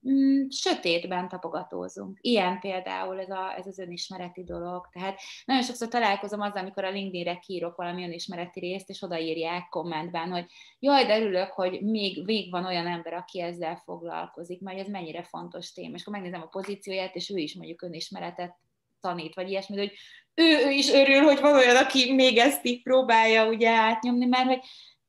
mm, 0.09 0.49
sötétben 0.49 1.29
tapogatózunk. 1.29 2.19
Ilyen 2.21 2.61
például 2.61 3.21
ez, 3.21 3.31
a, 3.31 3.55
ez 3.57 3.67
az 3.67 3.79
önismereti 3.79 4.45
dolog. 4.45 4.89
Tehát 4.93 5.21
nagyon 5.45 5.63
sokszor 5.63 5.89
találkozom 5.89 6.41
azzal, 6.41 6.63
amikor 6.63 6.85
a 6.85 6.91
LinkedIn-re 6.91 7.39
kírok 7.39 7.77
valami 7.77 8.05
önismereti 8.05 8.61
részt, 8.61 8.89
és 8.89 9.03
odaírják 9.03 9.69
kommentben, 9.69 10.31
hogy 10.31 10.47
jaj, 10.79 11.07
de 11.07 11.21
örülök, 11.21 11.51
hogy 11.51 11.83
még 11.83 12.25
vég 12.25 12.51
van 12.51 12.65
olyan 12.65 12.87
ember, 12.87 13.13
aki 13.13 13.41
ezzel 13.41 13.83
foglalkozik, 13.85 14.61
mert 14.61 14.79
ez 14.79 14.89
mennyire 14.89 15.23
fontos 15.23 15.73
téma. 15.73 15.95
És 15.95 16.01
akkor 16.01 16.15
megnézem 16.15 16.43
a 16.43 16.47
pozícióját, 16.47 17.15
és 17.15 17.31
ő 17.31 17.37
is 17.37 17.55
mondjuk 17.55 17.83
önismeretet 17.83 18.59
tanít, 19.01 19.35
vagy 19.35 19.51
ilyesmi, 19.51 19.77
hogy 19.77 19.93
ő, 20.35 20.67
ő 20.67 20.71
is 20.71 20.91
örül, 20.93 21.23
hogy 21.23 21.41
van 21.41 21.55
olyan, 21.55 21.77
aki 21.77 22.15
még 22.15 22.39
ezt 22.39 22.67
így 22.67 22.83
próbálja 22.83 23.49
ugye 23.49 23.71
átnyomni, 23.71 24.27
mert 24.27 24.47
hogy 24.47 24.61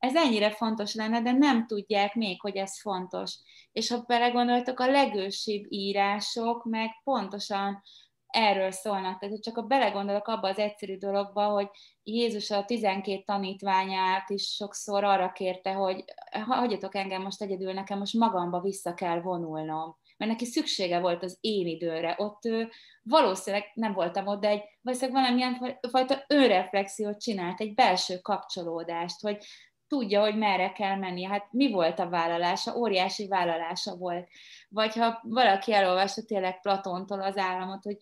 ez 0.02 0.16
ennyire 0.16 0.52
fontos 0.52 0.94
lenne, 0.94 1.22
de 1.22 1.32
nem 1.32 1.68
tudják 1.68 2.16
még, 2.16 2.42
hogy 2.42 2.56
ez 2.56 2.80
fontos. 2.80 3.38
És 3.72 3.90
ha 3.90 4.04
belegondoltok, 4.08 4.80
a 4.80 4.92
legősibb 4.92 5.66
írások 5.70 6.66
meg 6.66 6.90
pontosan 7.04 7.82
erről 8.28 8.72
szólnak. 8.72 9.20
Tehát 9.20 9.42
csak 9.42 9.58
a 9.58 9.62
belegondolok 9.62 10.28
abba 10.28 10.48
az 10.48 10.58
egyszerű 10.58 10.98
dologba, 10.98 11.46
hogy 11.46 11.68
Jézus 12.04 12.50
a 12.50 12.66
12 12.66 13.24
tanítványát 13.26 14.30
is 14.30 14.44
sokszor 14.44 15.04
arra 15.04 15.32
kérte, 15.32 15.72
hogy 15.72 16.04
hagyjatok 16.46 16.96
engem 16.96 17.22
most 17.22 17.42
egyedül, 17.42 17.74
nekem 17.74 17.98
most 17.98 18.14
magamba 18.14 18.62
vissza 18.62 18.94
kell 18.94 19.22
vonulnom. 19.22 19.98
Mert 20.18 20.32
neki 20.32 20.46
szüksége 20.46 21.00
volt 21.00 21.24
az 21.24 21.38
én 21.42 21.68
időre. 21.68 22.16
Ott 22.18 22.46
ő, 22.46 22.70
valószínűleg 23.04 23.72
nem 23.74 23.94
voltam 23.94 24.28
ott, 24.28 24.42
de 24.42 24.48
egy, 24.48 24.64
valószínűleg 24.82 25.22
valamilyen 25.22 25.80
fajta 25.90 26.24
önreflexiót 26.28 27.22
csinált, 27.22 27.60
egy 27.60 27.74
belső 27.74 28.18
kapcsolódást, 28.18 29.22
hogy 29.22 29.46
tudja, 29.92 30.22
hogy 30.22 30.38
merre 30.38 30.72
kell 30.72 30.96
menni. 30.96 31.24
Hát 31.24 31.48
mi 31.52 31.72
volt 31.72 32.00
a 32.00 32.10
vállalása? 32.10 32.76
Óriási 32.76 33.28
vállalása 33.28 33.96
volt. 33.96 34.30
Vagy 34.70 34.96
ha 34.96 35.20
valaki 35.24 35.74
elolvasta 35.74 36.26
tényleg 36.26 36.62
Platontól 36.62 37.22
az 37.22 37.38
államot, 37.38 37.84
hogy 37.84 37.98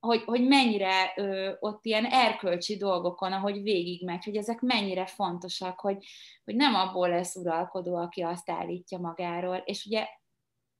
hogy, 0.00 0.22
hogy 0.24 0.46
mennyire 0.46 1.12
ö, 1.16 1.52
ott 1.60 1.84
ilyen 1.84 2.04
erkölcsi 2.04 2.76
dolgokon, 2.76 3.32
ahogy 3.32 3.62
végigmegy, 3.62 4.24
hogy 4.24 4.36
ezek 4.36 4.60
mennyire 4.60 5.06
fontosak, 5.06 5.80
hogy, 5.80 6.06
hogy 6.44 6.54
nem 6.54 6.74
abból 6.74 7.08
lesz 7.08 7.36
uralkodó, 7.36 7.96
aki 7.96 8.22
azt 8.22 8.50
állítja 8.50 8.98
magáról. 8.98 9.56
És 9.56 9.84
ugye 9.86 10.06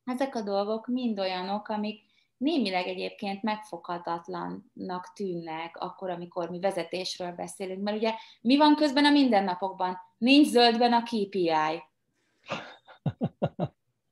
ezek 0.04 0.34
a 0.34 0.42
dolgok 0.42 0.86
mind 0.86 1.18
olyanok, 1.18 1.68
amik 1.68 2.09
némileg 2.40 2.86
egyébként 2.86 3.42
megfoghatatlannak 3.42 5.12
tűnnek 5.14 5.76
akkor, 5.76 6.10
amikor 6.10 6.50
mi 6.50 6.60
vezetésről 6.60 7.32
beszélünk, 7.32 7.82
mert 7.82 7.96
ugye 7.96 8.14
mi 8.40 8.56
van 8.56 8.74
közben 8.74 9.04
a 9.04 9.10
mindennapokban? 9.10 9.98
Nincs 10.18 10.46
zöldben 10.46 10.92
a 10.92 11.02
KPI. 11.02 11.52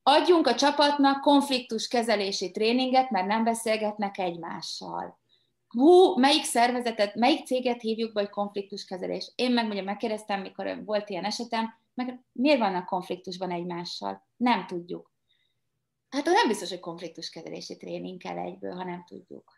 Adjunk 0.02 0.46
a 0.46 0.54
csapatnak 0.54 1.20
konfliktus 1.20 1.88
kezelési 1.88 2.50
tréninget, 2.50 3.10
mert 3.10 3.26
nem 3.26 3.44
beszélgetnek 3.44 4.18
egymással. 4.18 5.18
Hú, 5.68 6.18
melyik 6.18 6.44
szervezetet, 6.44 7.14
melyik 7.14 7.46
céget 7.46 7.80
hívjuk 7.80 8.12
be, 8.12 8.20
hogy 8.20 8.30
konfliktus 8.30 8.84
kezelés? 8.84 9.32
Én 9.34 9.52
meg 9.52 9.70
ugye 9.70 9.82
megkérdeztem, 9.82 10.40
mikor 10.40 10.84
volt 10.84 11.08
ilyen 11.08 11.24
esetem, 11.24 11.74
meg 11.94 12.24
miért 12.32 12.58
vannak 12.58 12.86
konfliktusban 12.86 13.50
egymással? 13.50 14.26
Nem 14.36 14.66
tudjuk. 14.66 15.12
Hát 16.08 16.24
nem 16.24 16.48
biztos, 16.48 16.68
hogy 16.68 16.80
konfliktus 16.80 17.30
kezelési 17.30 17.76
tréning 17.76 18.20
kell 18.20 18.38
egyből, 18.38 18.74
ha 18.74 18.84
nem 18.84 19.04
tudjuk. 19.04 19.56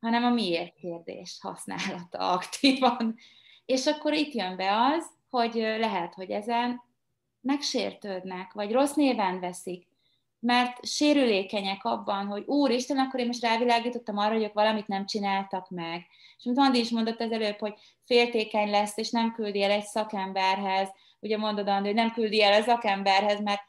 Hanem 0.00 0.24
a 0.24 0.30
miért 0.30 0.74
kérdés 0.74 1.38
használata 1.40 2.18
aktívan. 2.18 3.16
És 3.64 3.86
akkor 3.86 4.12
itt 4.12 4.32
jön 4.32 4.56
be 4.56 4.76
az, 4.76 5.06
hogy 5.30 5.54
lehet, 5.54 6.14
hogy 6.14 6.30
ezen 6.30 6.82
megsértődnek, 7.40 8.52
vagy 8.52 8.72
rossz 8.72 8.94
néven 8.94 9.40
veszik, 9.40 9.88
mert 10.38 10.86
sérülékenyek 10.86 11.84
abban, 11.84 12.26
hogy 12.26 12.44
Úristen, 12.46 12.98
akkor 12.98 13.20
én 13.20 13.26
most 13.26 13.42
rávilágítottam 13.42 14.16
arra, 14.16 14.32
hogy 14.32 14.42
ők 14.42 14.52
valamit 14.52 14.86
nem 14.86 15.06
csináltak 15.06 15.70
meg. 15.70 16.06
És 16.36 16.44
mint 16.44 16.58
Andi 16.58 16.78
is 16.78 16.90
mondott 16.90 17.20
az 17.20 17.32
előbb, 17.32 17.58
hogy 17.58 17.74
féltékeny 18.04 18.70
lesz, 18.70 18.96
és 18.96 19.10
nem 19.10 19.32
küldi 19.32 19.62
el 19.62 19.70
egy 19.70 19.84
szakemberhez, 19.84 20.88
ugye 21.20 21.36
mondod, 21.36 21.68
Andi, 21.68 21.86
hogy 21.86 21.96
nem 21.96 22.12
küldi 22.12 22.42
el 22.42 22.60
a 22.60 22.64
szakemberhez, 22.64 23.40
mert 23.40 23.62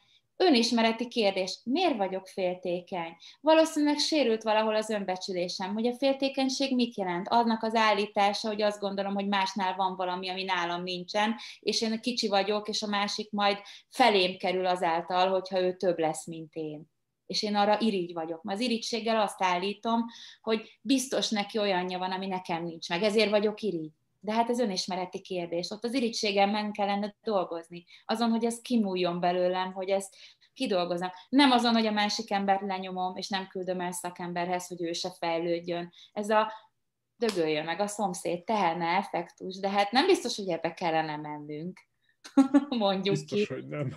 Önismereti 0.44 1.08
kérdés, 1.08 1.60
miért 1.64 1.98
vagyok 1.98 2.28
féltékeny? 2.28 3.16
Valószínűleg 3.42 3.98
sérült 3.98 4.44
valahol 4.44 4.76
az 4.76 4.90
önbecsülésem, 4.90 5.74
hogy 5.74 5.88
a 5.88 5.96
féltékenység 5.96 6.76
mit 6.76 6.98
jelent? 6.98 7.28
Adnak 7.30 7.64
az 7.64 7.76
állítása, 7.76 8.48
hogy 8.48 8.62
azt 8.62 8.80
gondolom, 8.80 9.14
hogy 9.14 9.28
másnál 9.28 9.76
van 9.76 9.96
valami, 9.96 10.30
ami 10.30 10.44
nálam 10.44 10.84
nincsen, 10.84 11.36
és 11.60 11.82
én 11.82 12.00
kicsi 12.00 12.28
vagyok, 12.28 12.68
és 12.68 12.82
a 12.82 12.88
másik 12.88 13.32
majd 13.32 13.58
felém 13.90 14.38
kerül 14.38 14.66
azáltal, 14.66 15.30
hogyha 15.30 15.62
ő 15.62 15.76
több 15.76 16.00
lesz, 16.00 16.28
mint 16.28 16.54
én 16.54 16.90
és 17.26 17.44
én 17.44 17.56
arra 17.56 17.80
irigy 17.80 18.14
vagyok. 18.14 18.44
Mert 18.44 18.60
az 18.60 18.66
irigységgel 18.66 19.22
azt 19.22 19.44
állítom, 19.44 20.06
hogy 20.42 20.80
biztos 20.82 21.30
neki 21.30 21.58
olyanja 21.58 21.98
van, 21.98 22.12
ami 22.12 22.28
nekem 22.28 22.64
nincs 22.64 22.90
meg, 22.90 23.04
ezért 23.04 23.30
vagyok 23.30 23.62
irigy. 23.62 23.92
De 24.24 24.34
hát 24.34 24.50
ez 24.50 24.60
önismereti 24.60 25.22
kérdés. 25.22 25.70
Ott 25.70 25.84
az 25.84 25.94
irigységem 25.94 26.72
kellene 26.72 27.16
dolgozni. 27.24 27.86
Azon, 28.06 28.30
hogy 28.30 28.46
ez 28.46 28.62
kimúljon 28.62 29.20
belőlem, 29.20 29.74
hogy 29.74 29.90
ezt 29.90 30.16
kidolgozom. 30.54 31.10
Nem 31.30 31.52
azon, 31.52 31.74
hogy 31.74 31.86
a 31.86 31.92
másik 31.92 32.32
embert 32.32 32.62
lenyomom, 32.62 33.16
és 33.16 33.30
nem 33.30 33.48
küldöm 33.48 33.80
el 33.80 33.92
szakemberhez, 33.92 34.68
hogy 34.68 34.82
ő 34.82 34.92
se 34.92 35.12
fejlődjön. 35.20 35.94
Ez 36.14 36.30
a 36.30 36.52
dögöljön 37.16 37.66
meg 37.66 37.80
a 37.80 37.88
szomszéd, 37.88 38.44
teherne 38.44 38.86
effektus, 38.86 39.60
de 39.60 39.70
hát 39.70 39.92
nem 39.92 40.06
biztos, 40.06 40.36
hogy 40.36 40.50
ebbe 40.50 40.74
kellene 40.74 41.18
mennünk. 41.18 41.80
Mondjuk 42.70 43.16
biztos, 43.16 43.48
ki. 43.48 43.54
hogy 43.54 43.68
nem. 43.68 43.94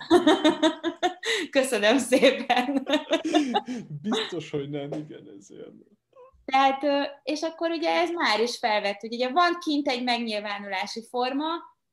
Köszönöm 1.57 1.97
szépen. 1.97 2.87
biztos, 4.09 4.49
hogy 4.49 4.69
nem, 4.69 4.91
igen, 4.91 5.33
ez 5.37 5.49
ilyen. 5.49 5.83
Tehát, 6.45 6.85
és 7.23 7.41
akkor 7.41 7.71
ugye 7.71 7.89
ez 7.89 8.09
már 8.09 8.39
is 8.39 8.57
felvett, 8.57 8.99
hogy 8.99 9.13
ugye 9.13 9.31
van 9.31 9.57
kint 9.59 9.87
egy 9.87 10.03
megnyilvánulási 10.03 11.07
forma, 11.09 11.45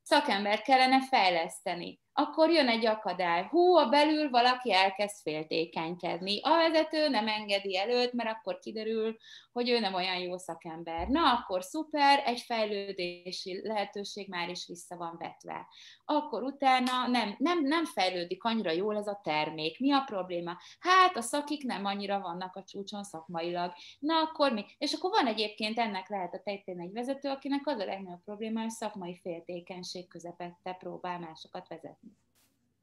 szakember 0.02 0.62
kellene 0.62 1.00
fejleszteni 1.02 2.00
akkor 2.14 2.51
jön 2.51 2.68
egy 2.68 2.86
akadály. 2.86 3.47
Hú, 3.51 3.76
a 3.76 3.89
belül 3.89 4.30
valaki 4.30 4.72
elkezd 4.72 5.22
féltékenykedni. 5.22 6.40
A 6.43 6.56
vezető 6.56 7.09
nem 7.09 7.28
engedi 7.28 7.76
előtt, 7.76 8.12
mert 8.12 8.28
akkor 8.28 8.59
kiderül, 8.59 9.16
hogy 9.52 9.70
ő 9.70 9.78
nem 9.78 9.94
olyan 9.94 10.18
jó 10.18 10.39
szakember. 10.39 11.09
Na, 11.09 11.32
akkor 11.32 11.62
szuper, 11.62 12.22
egy 12.24 12.40
fejlődési 12.40 13.60
lehetőség 13.62 14.28
már 14.28 14.48
is 14.48 14.66
vissza 14.66 14.97
van 14.97 15.16
vetve. 15.18 15.66
Akkor 16.05 16.43
utána 16.43 17.06
nem, 17.06 17.34
nem, 17.39 17.62
nem 17.62 17.84
fejlődik 17.84 18.44
annyira 18.44 18.70
jól 18.70 18.97
ez 18.97 19.06
a 19.06 19.20
termék. 19.22 19.80
Mi 19.80 19.93
a 19.93 20.02
probléma? 20.06 20.56
Hát 20.78 21.16
a 21.16 21.20
szakik 21.20 21.64
nem 21.64 21.84
annyira 21.84 22.20
vannak 22.20 22.56
a 22.56 22.64
csúcson 22.64 23.05
szakmailag. 23.05 23.72
Na, 23.98 24.14
akkor 24.14 24.52
mi? 24.52 24.64
És 24.78 24.93
akkor 24.93 25.10
van 25.10 25.26
egyébként 25.26 25.78
ennek 25.78 26.09
lehet 26.09 26.34
a 26.34 26.43
tejtén 26.44 26.80
egy 26.80 26.93
vezető, 26.93 27.28
akinek 27.28 27.66
az 27.66 27.78
a 27.78 27.84
legnagyobb 27.84 28.24
probléma, 28.24 28.60
hogy 28.60 28.70
szakmai 28.70 29.18
féltékenység 29.22 30.09
közepette 30.09 30.72
próbál 30.72 31.18
másokat 31.18 31.68
vezetni 31.68 32.01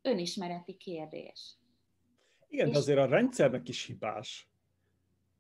önismereti 0.02 0.78
kérdés. 0.78 1.58
Igen, 2.48 2.68
és... 2.68 2.74
de 2.74 2.80
azért 2.80 3.00
a 3.00 3.06
rendszernek 3.06 3.70
is 3.70 3.86
hibás. 3.86 4.50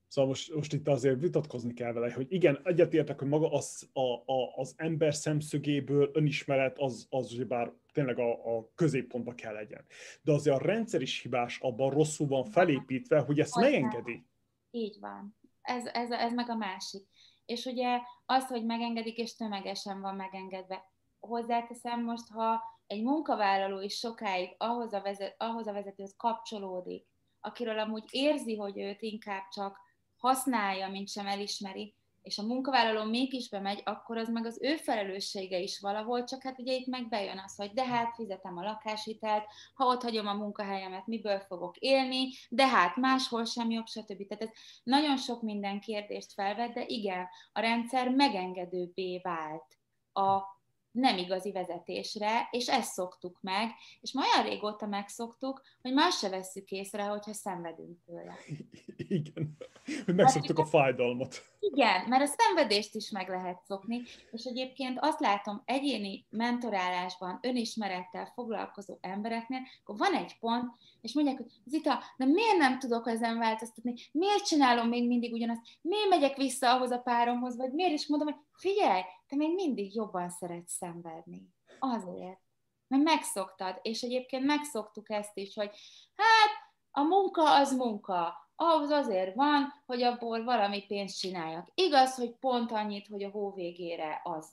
Szóval 0.07 0.29
most, 0.29 0.53
most 0.53 0.73
itt 0.73 0.87
azért 0.87 1.19
vitatkozni 1.19 1.73
kell 1.73 1.91
vele, 1.91 2.13
hogy 2.13 2.33
igen, 2.33 2.59
egyetértek, 2.63 3.19
hogy 3.19 3.27
maga 3.27 3.51
az, 3.51 3.89
a, 3.93 4.31
a, 4.31 4.55
az 4.55 4.73
ember 4.77 5.15
szemszögéből 5.15 6.09
önismeret 6.13 6.79
az, 6.79 7.07
az 7.09 7.43
bár 7.43 7.73
tényleg 7.93 8.19
a, 8.19 8.57
a 8.57 8.71
középpontba 8.75 9.35
kell 9.35 9.53
legyen. 9.53 9.85
De 10.21 10.31
azért 10.31 10.55
a 10.55 10.65
rendszer 10.65 11.01
is 11.01 11.21
hibás, 11.21 11.59
abban 11.59 11.89
rosszul 11.89 12.27
van 12.27 12.45
felépítve, 12.45 13.19
hogy 13.19 13.39
ezt 13.39 13.57
Olyan. 13.57 13.71
megengedi. 13.71 14.25
Így 14.71 14.99
van. 14.99 15.37
Ez, 15.61 15.85
ez, 15.85 16.11
ez 16.11 16.33
meg 16.33 16.49
a 16.49 16.55
másik. 16.55 17.07
És 17.45 17.65
ugye 17.65 17.99
az, 18.25 18.47
hogy 18.47 18.65
megengedik, 18.65 19.17
és 19.17 19.35
tömegesen 19.35 20.01
van 20.01 20.15
megengedve. 20.15 20.91
Hozzáteszem 21.19 22.03
most, 22.03 22.27
ha 22.29 22.61
egy 22.89 23.03
munkavállaló 23.03 23.79
is 23.79 23.97
sokáig 23.97 24.55
ahhoz 24.57 24.93
a, 24.93 25.01
vezet, 25.01 25.35
ahhoz 25.37 25.67
a 25.67 25.73
vezetőhöz 25.73 26.13
kapcsolódik, 26.17 27.07
akiről 27.39 27.79
amúgy 27.79 28.03
érzi, 28.09 28.55
hogy 28.55 28.79
őt 28.79 29.01
inkább 29.01 29.47
csak 29.49 29.79
használja, 30.17 30.89
mint 30.89 31.09
sem 31.09 31.27
elismeri, 31.27 31.95
és 32.21 32.37
a 32.37 32.43
munkavállaló 32.43 33.03
mégis 33.03 33.49
bemegy, 33.49 33.81
akkor 33.85 34.17
az 34.17 34.29
meg 34.29 34.45
az 34.45 34.59
ő 34.61 34.75
felelőssége 34.75 35.59
is 35.59 35.79
valahol, 35.79 36.23
csak 36.23 36.43
hát 36.43 36.59
ugye 36.59 36.73
itt 36.73 36.87
meg 36.87 37.09
bejön 37.09 37.41
az, 37.45 37.55
hogy 37.55 37.71
de 37.71 37.85
hát 37.85 38.15
fizetem 38.15 38.57
a 38.57 38.63
lakáshitelt, 38.63 39.45
ha 39.73 39.85
ott 39.85 40.01
hagyom 40.01 40.27
a 40.27 40.33
munkahelyemet, 40.33 41.07
miből 41.07 41.39
fogok 41.39 41.77
élni, 41.77 42.29
de 42.49 42.67
hát 42.67 42.95
máshol 42.95 43.45
sem 43.45 43.71
jobb, 43.71 43.87
stb. 43.87 44.27
Tehát 44.27 44.43
ez 44.43 44.49
nagyon 44.83 45.17
sok 45.17 45.41
minden 45.41 45.79
kérdést 45.79 46.33
felvet, 46.33 46.73
de 46.73 46.83
igen, 46.85 47.27
a 47.53 47.59
rendszer 47.59 48.09
megengedőbbé 48.09 49.19
vált 49.23 49.77
a 50.13 50.58
nem 50.91 51.17
igazi 51.17 51.51
vezetésre, 51.51 52.47
és 52.51 52.67
ezt 52.67 52.93
szoktuk 52.93 53.37
meg, 53.41 53.69
és 54.01 54.13
ma 54.13 54.21
olyan 54.21 54.49
régóta 54.49 54.85
megszoktuk, 54.85 55.61
hogy 55.81 55.93
más 55.93 56.17
se 56.17 56.29
vesszük 56.29 56.69
észre, 56.71 57.03
hogyha 57.03 57.33
szenvedünk 57.33 57.97
tőle. 58.05 58.35
Igen, 59.07 59.57
hogy 60.05 60.15
megszoktuk 60.15 60.59
a 60.59 60.65
fájdalmat. 60.65 61.43
Igen, 61.59 62.05
mert 62.07 62.23
a 62.23 62.33
szenvedést 62.37 62.95
is 62.95 63.09
meg 63.09 63.29
lehet 63.29 63.61
szokni, 63.65 64.01
és 64.31 64.43
egyébként 64.43 64.97
azt 65.01 65.19
látom 65.19 65.61
egyéni 65.65 66.25
mentorálásban, 66.29 67.39
önismerettel 67.41 68.31
foglalkozó 68.33 68.97
embereknél, 69.01 69.59
akkor 69.81 69.97
van 69.97 70.13
egy 70.13 70.39
pont, 70.39 70.71
és 71.01 71.13
mondják, 71.13 71.37
hogy 71.37 71.51
Zita, 71.65 72.03
de 72.17 72.25
miért 72.25 72.57
nem 72.57 72.79
tudok 72.79 73.07
ezen 73.07 73.37
változtatni? 73.37 73.93
Miért 74.11 74.45
csinálom 74.45 74.87
még 74.87 75.07
mindig 75.07 75.33
ugyanazt? 75.33 75.61
Miért 75.81 76.09
megyek 76.09 76.35
vissza 76.35 76.75
ahhoz 76.75 76.91
a 76.91 76.99
páromhoz? 76.99 77.57
Vagy 77.57 77.71
miért 77.71 77.93
is 77.93 78.07
mondom, 78.07 78.27
hogy 78.27 78.37
figyelj, 78.51 79.01
te 79.29 79.35
még 79.35 79.53
mindig 79.53 79.95
jobban 79.95 80.29
szeretsz 80.29 80.73
szenvedni. 80.73 81.49
Azért. 81.79 82.39
Mert 82.87 83.03
megszoktad, 83.03 83.79
és 83.81 84.01
egyébként 84.01 84.45
megszoktuk 84.45 85.09
ezt 85.09 85.37
is, 85.37 85.55
hogy 85.55 85.71
hát 86.15 86.49
a 86.91 87.01
munka 87.01 87.55
az 87.55 87.75
munka, 87.75 88.51
ahhoz 88.55 88.89
azért 88.89 89.35
van, 89.35 89.73
hogy 89.85 90.01
abból 90.01 90.43
valami 90.43 90.85
pénzt 90.85 91.19
csináljak. 91.19 91.71
Igaz, 91.73 92.15
hogy 92.15 92.31
pont 92.31 92.71
annyit, 92.71 93.07
hogy 93.07 93.23
a 93.23 93.29
hó 93.29 93.51
végére 93.53 94.21
az 94.23 94.51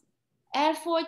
elfogy, 0.49 1.07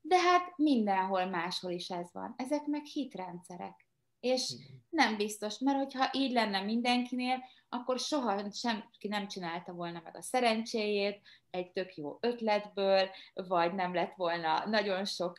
de 0.00 0.18
hát 0.18 0.56
mindenhol 0.56 1.24
máshol 1.24 1.70
is 1.70 1.90
ez 1.90 2.12
van. 2.12 2.34
Ezek 2.36 2.66
meg 2.66 2.84
hitrendszerek. 2.84 3.86
És 4.20 4.54
nem 4.88 5.16
biztos, 5.16 5.58
mert 5.58 5.78
hogyha 5.78 6.08
így 6.12 6.32
lenne 6.32 6.60
mindenkinél, 6.60 7.44
akkor 7.68 7.98
soha 7.98 8.50
senki 8.52 9.08
nem 9.08 9.28
csinálta 9.28 9.72
volna 9.72 10.00
meg 10.04 10.16
a 10.16 10.22
szerencséjét 10.22 11.20
egy 11.50 11.72
tök 11.72 11.94
jó 11.94 12.18
ötletből, 12.20 13.08
vagy 13.34 13.74
nem 13.74 13.94
lett 13.94 14.14
volna 14.14 14.66
nagyon 14.66 15.04
sok 15.04 15.36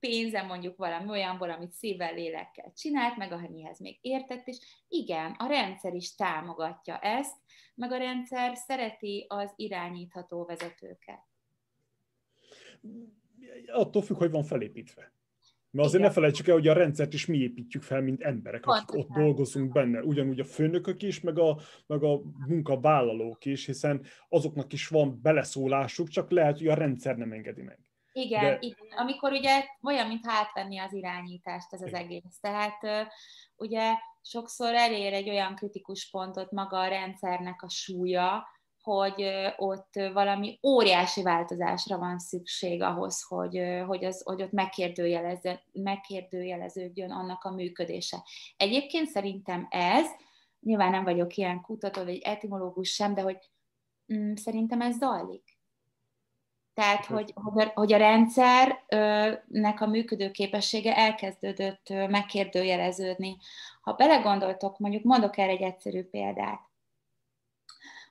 pénze 0.00 0.42
mondjuk 0.42 0.76
valami 0.76 1.08
olyanból, 1.08 1.50
amit 1.50 1.72
szívvel, 1.72 2.14
lélekkel 2.14 2.72
csinált, 2.76 3.16
meg 3.16 3.32
amihez 3.32 3.80
még 3.80 3.98
értett, 4.00 4.46
és 4.46 4.58
igen, 4.88 5.32
a 5.38 5.46
rendszer 5.46 5.94
is 5.94 6.14
támogatja 6.14 6.98
ezt, 6.98 7.36
meg 7.74 7.92
a 7.92 7.96
rendszer 7.96 8.56
szereti 8.56 9.26
az 9.28 9.52
irányítható 9.56 10.44
vezetőket. 10.44 11.24
Attól 13.66 14.02
függ, 14.02 14.16
hogy 14.16 14.30
van 14.30 14.44
felépítve. 14.44 15.12
Mert 15.76 15.88
azért 15.88 16.02
Igen. 16.02 16.14
ne 16.14 16.20
felejtsük 16.20 16.48
el, 16.48 16.54
hogy 16.54 16.68
a 16.68 16.72
rendszert 16.72 17.12
is 17.12 17.26
mi 17.26 17.38
építjük 17.38 17.82
fel, 17.82 18.00
mint 18.00 18.22
emberek, 18.22 18.66
akik 18.66 18.84
Pontosan. 18.84 19.16
ott 19.16 19.24
dolgozunk 19.24 19.72
benne. 19.72 20.02
Ugyanúgy 20.02 20.40
a 20.40 20.44
főnökök 20.44 21.02
is, 21.02 21.20
meg 21.20 21.38
a, 21.38 21.58
meg 21.86 22.02
a 22.02 22.20
munkavállalók 22.46 23.44
is, 23.44 23.66
hiszen 23.66 24.06
azoknak 24.28 24.72
is 24.72 24.88
van 24.88 25.20
beleszólásuk, 25.22 26.08
csak 26.08 26.30
lehet, 26.30 26.58
hogy 26.58 26.68
a 26.68 26.74
rendszer 26.74 27.16
nem 27.16 27.32
engedi 27.32 27.62
meg. 27.62 27.78
Igen, 28.12 28.44
De... 28.44 28.58
igen. 28.60 28.98
amikor 28.98 29.32
ugye 29.32 29.64
olyan, 29.82 30.06
mint 30.06 30.26
átvenni 30.26 30.78
az 30.78 30.92
irányítást 30.92 31.72
ez 31.72 31.82
az 31.82 31.88
igen. 31.88 32.00
egész. 32.00 32.38
Tehát 32.40 33.08
ugye 33.56 33.94
sokszor 34.22 34.74
elér 34.74 35.12
egy 35.12 35.28
olyan 35.28 35.54
kritikus 35.54 36.08
pontot 36.10 36.50
maga 36.50 36.78
a 36.80 36.88
rendszernek 36.88 37.62
a 37.62 37.68
súlya, 37.68 38.46
hogy 38.86 39.28
ott 39.56 39.92
valami 40.12 40.58
óriási 40.62 41.22
változásra 41.22 41.98
van 41.98 42.18
szükség 42.18 42.82
ahhoz, 42.82 43.22
hogy, 43.22 43.60
hogy, 43.86 44.04
az, 44.04 44.22
hogy 44.24 44.42
ott 44.42 44.52
megkérdőjeleződjön 45.72 47.10
annak 47.10 47.44
a 47.44 47.50
működése. 47.50 48.22
Egyébként 48.56 49.08
szerintem 49.08 49.66
ez, 49.70 50.06
nyilván 50.60 50.90
nem 50.90 51.04
vagyok 51.04 51.36
ilyen 51.36 51.60
kutató, 51.60 52.04
vagy 52.04 52.18
etimológus 52.18 52.92
sem, 52.92 53.14
de 53.14 53.20
hogy 53.20 53.38
mm, 54.14 54.34
szerintem 54.34 54.80
ez 54.80 54.96
zajlik. 54.96 55.58
Tehát, 56.74 57.06
hogy, 57.06 57.32
hogy, 57.34 57.62
a, 57.62 57.70
hogy 57.74 57.92
a 57.92 57.96
rendszernek 57.96 59.80
a 59.80 59.86
működő 59.86 60.30
képessége 60.30 60.96
elkezdődött 60.96 61.88
megkérdőjeleződni. 61.88 63.36
Ha 63.80 63.92
belegondoltok, 63.92 64.78
mondjuk 64.78 65.04
mondok 65.04 65.38
erre 65.38 65.50
egy 65.50 65.62
egyszerű 65.62 66.04
példát. 66.04 66.65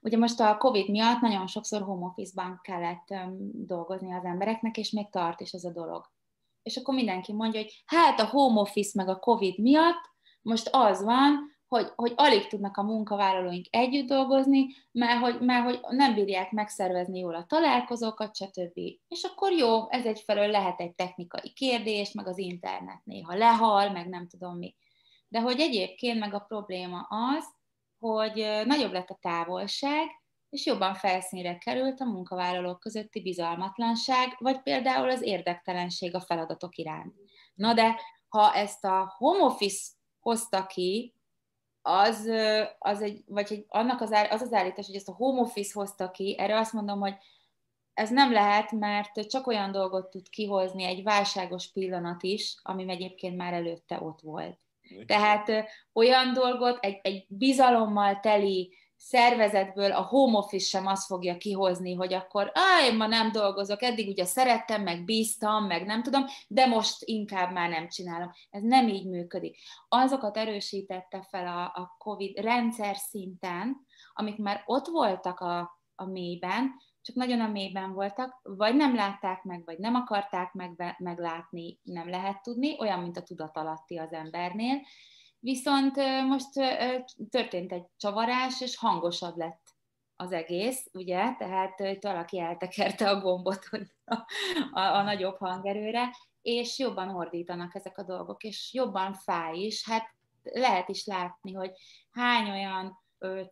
Ugye 0.05 0.17
most 0.17 0.39
a 0.39 0.57
COVID 0.57 0.89
miatt 0.89 1.21
nagyon 1.21 1.47
sokszor 1.47 1.81
home 1.81 2.05
office-ban 2.05 2.59
kellett 2.63 3.13
dolgozni 3.53 4.13
az 4.13 4.23
embereknek, 4.23 4.77
és 4.77 4.89
még 4.91 5.09
tart 5.09 5.41
is 5.41 5.51
ez 5.51 5.63
a 5.63 5.71
dolog. 5.71 6.11
És 6.63 6.77
akkor 6.77 6.93
mindenki 6.95 7.33
mondja, 7.33 7.59
hogy 7.61 7.83
hát 7.85 8.19
a 8.19 8.25
home 8.25 8.59
office 8.59 8.91
meg 8.93 9.09
a 9.09 9.19
COVID 9.19 9.59
miatt 9.59 10.01
most 10.41 10.69
az 10.71 11.03
van, 11.03 11.53
hogy, 11.67 11.91
hogy 11.95 12.13
alig 12.15 12.47
tudnak 12.47 12.77
a 12.77 12.83
munkavállalóink 12.83 13.65
együtt 13.69 14.07
dolgozni, 14.07 14.67
mert 14.91 15.19
hogy, 15.19 15.39
mert 15.39 15.63
hogy 15.63 15.79
nem 15.89 16.13
bírják 16.13 16.51
megszervezni 16.51 17.19
jól 17.19 17.35
a 17.35 17.45
találkozókat, 17.45 18.35
stb. 18.35 18.77
És 19.07 19.23
akkor 19.23 19.51
jó, 19.51 19.91
ez 19.91 20.05
egyfelől 20.05 20.47
lehet 20.47 20.79
egy 20.79 20.95
technikai 20.95 21.53
kérdés, 21.53 22.11
meg 22.11 22.27
az 22.27 22.37
internet 22.37 23.01
néha 23.03 23.35
lehal, 23.35 23.91
meg 23.91 24.09
nem 24.09 24.27
tudom 24.27 24.57
mi. 24.57 24.75
De 25.27 25.41
hogy 25.41 25.59
egyébként 25.59 26.19
meg 26.19 26.33
a 26.33 26.45
probléma 26.47 27.07
az, 27.09 27.54
hogy 27.99 28.61
nagyobb 28.65 28.91
lett 28.91 29.09
a 29.09 29.17
távolság, 29.21 30.07
és 30.49 30.65
jobban 30.65 30.93
felszínre 30.93 31.57
került 31.57 31.99
a 31.99 32.05
munkavállalók 32.05 32.79
közötti 32.79 33.21
bizalmatlanság, 33.21 34.35
vagy 34.39 34.61
például 34.61 35.09
az 35.09 35.21
érdektelenség 35.21 36.15
a 36.15 36.21
feladatok 36.21 36.75
iránt. 36.77 37.13
Na 37.53 37.73
de 37.73 38.01
ha 38.27 38.53
ezt 38.53 38.85
a 38.85 39.13
home 39.17 39.43
office 39.43 39.91
hozta 40.19 40.65
ki, 40.65 41.13
az, 41.81 42.29
az 42.79 43.01
egy, 43.01 43.23
vagy 43.27 43.51
egy, 43.51 43.65
annak 43.67 44.01
az, 44.01 44.11
az 44.29 44.41
az 44.41 44.53
állítás, 44.53 44.85
hogy 44.85 44.95
ezt 44.95 45.09
a 45.09 45.13
home 45.13 45.41
office 45.41 45.71
hozta 45.73 46.11
ki, 46.11 46.35
erre 46.39 46.57
azt 46.57 46.73
mondom, 46.73 46.99
hogy 46.99 47.15
ez 47.93 48.09
nem 48.09 48.31
lehet, 48.31 48.71
mert 48.71 49.27
csak 49.29 49.47
olyan 49.47 49.71
dolgot 49.71 50.09
tud 50.09 50.29
kihozni 50.29 50.83
egy 50.83 51.03
válságos 51.03 51.71
pillanat 51.71 52.23
is, 52.23 52.55
ami 52.61 52.89
egyébként 52.89 53.37
már 53.37 53.53
előtte 53.53 54.01
ott 54.01 54.19
volt. 54.21 54.59
Tehát 55.05 55.51
olyan 55.93 56.33
dolgot, 56.33 56.77
egy, 56.79 56.99
egy 57.03 57.25
bizalommal 57.27 58.19
teli 58.19 58.73
szervezetből 58.97 59.91
a 59.91 60.01
home 60.01 60.37
office 60.37 60.65
sem 60.67 60.87
azt 60.87 61.05
fogja 61.05 61.37
kihozni, 61.37 61.93
hogy 61.93 62.13
akkor 62.13 62.51
áj, 62.53 62.95
ma 62.95 63.07
nem 63.07 63.31
dolgozok, 63.31 63.81
eddig 63.81 64.07
ugye 64.07 64.25
szerettem, 64.25 64.81
meg 64.81 65.03
bíztam, 65.03 65.65
meg 65.65 65.85
nem 65.85 66.03
tudom, 66.03 66.25
de 66.47 66.65
most 66.65 66.95
inkább 66.99 67.51
már 67.51 67.69
nem 67.69 67.87
csinálom. 67.87 68.31
Ez 68.49 68.61
nem 68.61 68.87
így 68.87 69.07
működik. 69.07 69.57
Azokat 69.87 70.37
erősítette 70.37 71.27
fel 71.29 71.47
a, 71.47 71.63
a 71.63 71.95
COVID 71.97 72.37
rendszer 72.37 72.95
szinten, 72.95 73.77
amik 74.13 74.37
már 74.37 74.63
ott 74.65 74.87
voltak 74.87 75.39
a, 75.39 75.79
a 75.95 76.05
mélyben, 76.05 76.71
csak 77.05 77.15
nagyon 77.15 77.41
a 77.41 77.47
mélyben 77.47 77.93
voltak, 77.93 78.39
vagy 78.43 78.75
nem 78.75 78.95
látták 78.95 79.43
meg, 79.43 79.65
vagy 79.65 79.77
nem 79.77 79.95
akarták 79.95 80.53
meg, 80.53 80.95
meglátni, 80.97 81.79
nem 81.83 82.09
lehet 82.09 82.41
tudni, 82.41 82.79
olyan, 82.79 82.99
mint 82.99 83.17
a 83.17 83.23
tudatalatti 83.23 83.97
az 83.97 84.13
embernél. 84.13 84.81
Viszont 85.39 85.95
most 86.27 86.49
történt 87.29 87.71
egy 87.71 87.85
csavarás, 87.97 88.61
és 88.61 88.77
hangosabb 88.77 89.37
lett 89.37 89.61
az 90.15 90.31
egész, 90.31 90.89
ugye, 90.93 91.35
tehát 91.35 91.79
itt 91.79 92.03
valaki 92.03 92.39
eltekerte 92.39 93.09
a 93.09 93.19
gombot 93.19 93.69
a, 94.05 94.15
a, 94.71 94.81
a 94.81 95.01
nagyobb 95.01 95.37
hangerőre, 95.37 96.15
és 96.41 96.79
jobban 96.79 97.09
ordítanak 97.09 97.75
ezek 97.75 97.97
a 97.97 98.03
dolgok, 98.03 98.43
és 98.43 98.73
jobban 98.73 99.13
fáj 99.13 99.57
is. 99.57 99.89
Hát 99.89 100.13
lehet 100.43 100.89
is 100.89 101.05
látni, 101.05 101.53
hogy 101.53 101.71
hány 102.11 102.49
olyan 102.49 103.03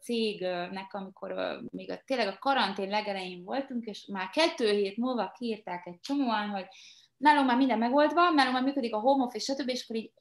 cégnek, 0.01 0.93
amikor 0.93 1.59
még 1.71 1.91
a, 1.91 2.01
tényleg 2.05 2.27
a 2.27 2.37
karantén 2.39 2.89
legelején 2.89 3.43
voltunk, 3.43 3.85
és 3.85 4.05
már 4.11 4.29
kettő 4.29 4.71
hét 4.71 4.97
múlva 4.97 5.31
kiírták 5.37 5.85
egy 5.85 5.99
csomóan, 5.99 6.49
hogy 6.49 6.65
nálunk 7.17 7.47
már 7.47 7.57
minden 7.57 7.77
megoldva, 7.77 8.29
nálunk 8.29 8.53
már 8.53 8.63
működik 8.63 8.93
a 8.93 8.99
home 8.99 9.23
office, 9.23 9.53
stb., 9.53 9.69
és 9.69 9.83
akkor 9.83 9.95
így 9.95 10.11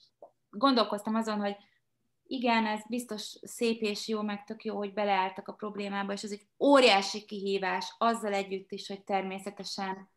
gondolkoztam 0.51 1.15
azon, 1.15 1.41
hogy 1.41 1.57
igen, 2.27 2.67
ez 2.67 2.81
biztos 2.89 3.39
szép 3.43 3.81
és 3.81 4.09
jó, 4.09 4.23
meg 4.23 4.45
tök 4.45 4.65
jó, 4.65 4.77
hogy 4.77 4.93
beleálltak 4.93 5.49
a 5.49 5.53
problémába, 5.53 6.13
és 6.13 6.23
ez 6.23 6.31
egy 6.31 6.47
óriási 6.59 7.25
kihívás, 7.25 7.95
azzal 7.99 8.33
együtt 8.33 8.73
is, 8.73 8.89
hogy 8.89 9.05
természetesen 9.05 10.11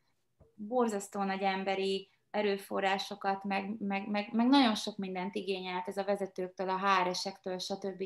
borzasztó 0.56 1.24
nagy 1.24 1.42
emberi 1.42 2.10
erőforrásokat, 2.30 3.44
meg, 3.44 3.76
meg, 3.80 4.08
meg, 4.08 4.34
meg 4.34 4.48
nagyon 4.48 4.76
sok 4.76 4.98
mindent 4.98 5.36
igényelt 5.36 5.88
ez 5.88 5.98
a 5.98 6.04
vezetőktől, 6.04 6.70
a 6.70 6.80
HR-esektől, 6.80 7.60
stb 7.60 8.04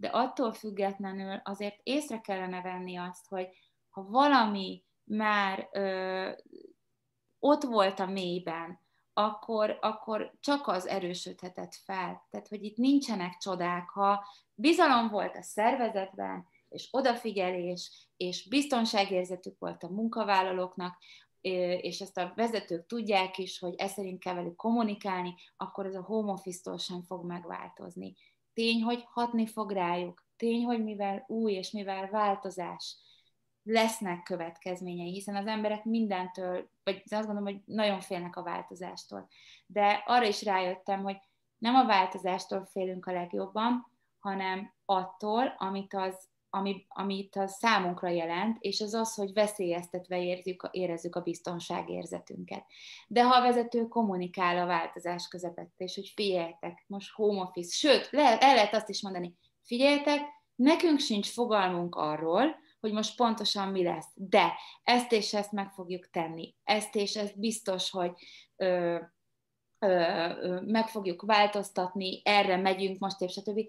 de 0.00 0.08
attól 0.08 0.52
függetlenül 0.52 1.40
azért 1.44 1.80
észre 1.82 2.20
kellene 2.20 2.62
venni 2.62 2.96
azt, 2.96 3.26
hogy 3.28 3.48
ha 3.88 4.02
valami 4.02 4.84
már 5.04 5.68
ö, 5.72 6.30
ott 7.38 7.62
volt 7.62 8.00
a 8.00 8.06
mélyben, 8.06 8.80
akkor, 9.12 9.78
akkor 9.80 10.32
csak 10.40 10.66
az 10.66 10.86
erősödhetett 10.86 11.74
fel. 11.74 12.26
Tehát, 12.30 12.48
hogy 12.48 12.64
itt 12.64 12.76
nincsenek 12.76 13.36
csodák, 13.36 13.88
ha 13.88 14.26
bizalom 14.54 15.08
volt 15.08 15.36
a 15.36 15.42
szervezetben, 15.42 16.46
és 16.68 16.88
odafigyelés, 16.90 18.08
és 18.16 18.48
biztonságérzetük 18.48 19.58
volt 19.58 19.82
a 19.82 19.88
munkavállalóknak, 19.88 20.98
és 21.80 22.00
ezt 22.00 22.18
a 22.18 22.32
vezetők 22.36 22.86
tudják 22.86 23.38
is, 23.38 23.58
hogy 23.58 23.74
ez 23.76 23.92
szerint 23.92 24.20
kell 24.20 24.34
velük 24.34 24.56
kommunikálni, 24.56 25.34
akkor 25.56 25.86
ez 25.86 25.94
a 25.94 26.02
home 26.02 26.32
office-tól 26.32 26.78
sem 26.78 27.02
fog 27.02 27.24
megváltozni. 27.24 28.14
Tény, 28.52 28.82
hogy 28.82 29.04
hatni 29.06 29.46
fog 29.46 29.70
rájuk. 29.70 30.24
Tény, 30.36 30.64
hogy 30.64 30.84
mivel 30.84 31.24
új 31.28 31.52
és 31.52 31.70
mivel 31.70 32.08
változás, 32.08 32.96
lesznek 33.62 34.22
következményei, 34.22 35.12
hiszen 35.12 35.36
az 35.36 35.46
emberek 35.46 35.84
mindentől, 35.84 36.70
vagy 36.82 37.02
azt 37.10 37.26
gondolom, 37.26 37.44
hogy 37.44 37.62
nagyon 37.64 38.00
félnek 38.00 38.36
a 38.36 38.42
változástól. 38.42 39.28
De 39.66 40.02
arra 40.06 40.26
is 40.26 40.42
rájöttem, 40.42 41.02
hogy 41.02 41.16
nem 41.58 41.74
a 41.74 41.86
változástól 41.86 42.66
félünk 42.66 43.06
a 43.06 43.12
legjobban, 43.12 43.86
hanem 44.18 44.74
attól, 44.84 45.54
amit 45.58 45.94
az 45.94 46.28
ami, 46.50 46.86
amit 46.88 47.36
a 47.36 47.46
számunkra 47.46 48.08
jelent, 48.08 48.56
és 48.60 48.80
az 48.80 48.94
az, 48.94 49.14
hogy 49.14 49.32
veszélyeztetve 49.32 50.22
érzük, 50.22 50.68
érezzük 50.70 51.16
a 51.16 51.20
biztonságérzetünket. 51.20 52.64
De 53.08 53.24
ha 53.24 53.36
a 53.36 53.42
vezető 53.42 53.88
kommunikál 53.88 54.58
a 54.58 54.66
változás 54.66 55.28
közepette, 55.28 55.84
és 55.84 55.94
hogy 55.94 56.12
figyeljetek, 56.14 56.84
most 56.86 57.12
home 57.12 57.40
office, 57.40 57.74
sőt, 57.74 58.08
lehet, 58.10 58.42
el 58.42 58.54
lehet 58.54 58.74
azt 58.74 58.88
is 58.88 59.02
mondani, 59.02 59.34
figyeljetek, 59.62 60.20
nekünk 60.54 60.98
sincs 60.98 61.32
fogalmunk 61.32 61.94
arról, 61.94 62.56
hogy 62.80 62.92
most 62.92 63.16
pontosan 63.16 63.68
mi 63.68 63.82
lesz, 63.82 64.08
de 64.14 64.52
ezt 64.82 65.12
és 65.12 65.34
ezt 65.34 65.52
meg 65.52 65.72
fogjuk 65.72 66.10
tenni, 66.10 66.54
ezt 66.64 66.94
és 66.94 67.16
ezt 67.16 67.38
biztos, 67.38 67.90
hogy 67.90 68.12
ö, 68.56 68.98
ö, 69.78 69.88
ö, 70.40 70.60
meg 70.60 70.88
fogjuk 70.88 71.22
változtatni, 71.22 72.20
erre 72.24 72.56
megyünk 72.56 72.98
most, 72.98 73.20
és 73.20 73.32
stb 73.32 73.60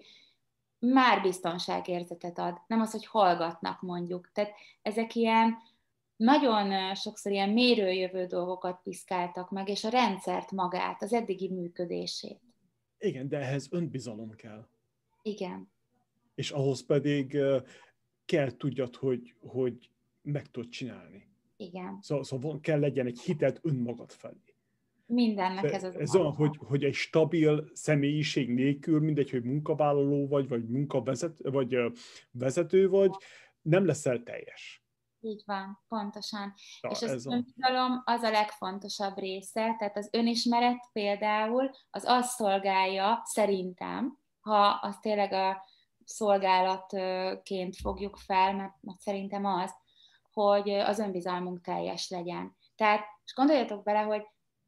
már 0.82 1.22
biztonságérzetet 1.22 2.38
ad, 2.38 2.60
nem 2.66 2.80
az, 2.80 2.90
hogy 2.90 3.06
hallgatnak 3.06 3.80
mondjuk. 3.80 4.30
Tehát 4.32 4.52
ezek 4.82 5.14
ilyen 5.14 5.56
nagyon 6.16 6.94
sokszor 6.94 7.32
ilyen 7.32 7.50
mérőjövő 7.50 8.26
dolgokat 8.26 8.80
piszkáltak 8.82 9.50
meg, 9.50 9.68
és 9.68 9.84
a 9.84 9.88
rendszert 9.88 10.50
magát, 10.50 11.02
az 11.02 11.12
eddigi 11.12 11.48
működését. 11.48 12.40
Igen, 12.98 13.28
de 13.28 13.38
ehhez 13.38 13.68
önbizalom 13.70 14.30
kell. 14.30 14.66
Igen. 15.22 15.70
És 16.34 16.50
ahhoz 16.50 16.86
pedig 16.86 17.38
kell 18.24 18.56
tudjad, 18.56 18.96
hogy, 18.96 19.34
hogy 19.40 19.90
meg 20.22 20.50
tudod 20.50 20.68
csinálni. 20.68 21.28
Igen. 21.56 21.98
Szóval, 22.00 22.24
szóval 22.24 22.60
kell 22.60 22.80
legyen 22.80 23.06
egy 23.06 23.20
hitet 23.20 23.58
önmagad 23.62 24.12
felé. 24.12 24.51
Mindennek 25.06 25.64
ez 25.64 25.84
az 25.84 25.96
Ez 25.96 26.14
olyan, 26.16 26.32
hogy, 26.32 26.58
hogy 26.66 26.84
egy 26.84 26.94
stabil 26.94 27.70
személyiség 27.72 28.50
nélkül, 28.50 29.00
mindegy, 29.00 29.30
hogy 29.30 29.42
munkavállaló 29.42 30.28
vagy, 30.28 30.48
vagy 30.48 30.68
munkavezető, 30.68 31.50
vagy 31.50 31.76
vezető 32.30 32.88
vagy, 32.88 33.10
nem 33.62 33.86
leszel 33.86 34.22
teljes. 34.22 34.84
Így 35.20 35.42
van, 35.46 35.82
pontosan. 35.88 36.54
Na, 36.80 36.90
és 36.90 37.02
az 37.02 37.26
önbizalom 37.26 38.02
az 38.04 38.22
a 38.22 38.30
legfontosabb 38.30 39.18
része, 39.18 39.76
tehát 39.78 39.96
az 39.96 40.08
önismeret 40.12 40.88
például 40.92 41.70
az 41.90 42.04
azt 42.06 42.30
szolgálja, 42.30 43.22
szerintem, 43.24 44.18
ha 44.40 44.66
az 44.66 44.98
tényleg 44.98 45.32
a 45.32 45.64
szolgálatként 46.04 47.76
fogjuk 47.76 48.16
fel, 48.16 48.54
mert, 48.54 48.74
mert 48.80 49.00
szerintem 49.00 49.44
az, 49.44 49.72
hogy 50.32 50.70
az 50.70 50.98
önbizalmunk 50.98 51.60
teljes 51.60 52.08
legyen. 52.08 52.56
Tehát, 52.76 53.04
és 53.24 53.34
gondoljatok 53.34 53.82
bele, 53.82 54.00
hogy 54.00 54.22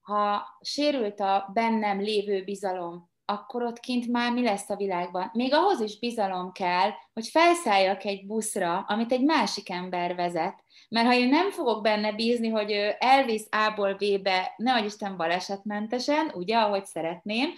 ha 0.05 0.43
sérült 0.61 1.21
a 1.21 1.51
bennem 1.53 2.01
lévő 2.01 2.45
bizalom, 2.45 3.13
akkor 3.25 3.63
ott 3.63 3.81
kint 3.81 4.09
már 4.09 4.33
mi 4.33 4.43
lesz 4.43 4.71
a 4.71 4.77
világban? 4.77 5.31
Még 5.33 5.55
ahhoz 5.55 5.81
is 5.81 5.99
bizalom 5.99 6.53
kell, 6.53 6.91
hogy 7.13 7.27
felszálljak 7.27 8.05
egy 8.05 8.27
buszra, 8.27 8.85
amit 8.89 9.13
egy 9.13 9.25
másik 9.25 9.71
ember 9.71 10.15
vezet. 10.15 10.65
Mert 10.89 11.07
ha 11.07 11.15
én 11.15 11.29
nem 11.29 11.51
fogok 11.51 11.83
benne 11.83 12.13
bízni, 12.13 12.49
hogy 12.49 12.73
ő 12.73 12.95
elvisz 12.99 13.49
A-ból 13.51 13.95
B-be, 13.95 14.55
nehogy 14.57 14.85
Isten 14.85 15.17
balesetmentesen, 15.17 16.31
ugye, 16.35 16.57
ahogy 16.57 16.85
szeretném, 16.85 17.49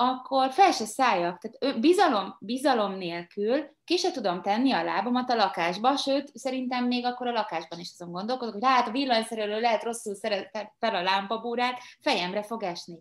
akkor 0.00 0.50
fel 0.50 0.72
se 0.72 0.84
szálljak. 0.84 1.38
Tehát 1.38 1.80
bizalom, 1.80 2.36
bizalom 2.40 2.92
nélkül 2.92 3.76
ki 3.84 3.96
se 3.96 4.10
tudom 4.10 4.42
tenni 4.42 4.72
a 4.72 4.84
lábamat 4.84 5.30
a 5.30 5.34
lakásba, 5.34 5.96
sőt, 5.96 6.36
szerintem 6.36 6.86
még 6.86 7.04
akkor 7.04 7.26
a 7.26 7.32
lakásban 7.32 7.78
is 7.78 7.90
azon 7.92 8.12
gondolkodok, 8.12 8.54
hogy 8.54 8.64
hát 8.64 8.88
a 8.88 8.90
villanyszerelő 8.90 9.60
lehet 9.60 9.82
rosszul 9.82 10.14
szeret 10.14 10.74
fel 10.78 10.94
a 10.94 11.02
lámpabúrát, 11.02 11.80
fejemre 12.00 12.42
fog 12.42 12.62
esni. 12.62 12.98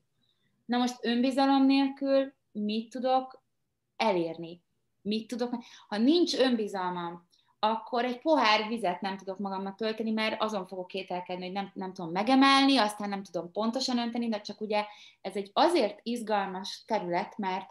Na 0.65 0.77
most 0.77 0.95
önbizalom 1.01 1.65
nélkül 1.65 2.33
mit 2.51 2.89
tudok 2.89 3.43
elérni? 3.95 4.61
Mit 5.01 5.27
tudok? 5.27 5.63
Ha 5.87 5.97
nincs 5.97 6.35
önbizalmam, 6.35 7.26
akkor 7.59 8.05
egy 8.05 8.21
pohár 8.21 8.67
vizet 8.67 9.01
nem 9.01 9.17
tudok 9.17 9.37
magamnak 9.37 9.75
tölteni, 9.75 10.11
mert 10.11 10.41
azon 10.41 10.67
fogok 10.67 10.87
kételkedni, 10.87 11.43
hogy 11.43 11.53
nem, 11.53 11.71
nem 11.73 11.93
tudom 11.93 12.11
megemelni, 12.11 12.77
aztán 12.77 13.09
nem 13.09 13.23
tudom 13.23 13.51
pontosan 13.51 13.97
önteni, 13.97 14.29
de 14.29 14.41
csak 14.41 14.61
ugye 14.61 14.85
ez 15.21 15.35
egy 15.35 15.51
azért 15.53 15.99
izgalmas 16.03 16.83
terület, 16.85 17.37
mert 17.37 17.69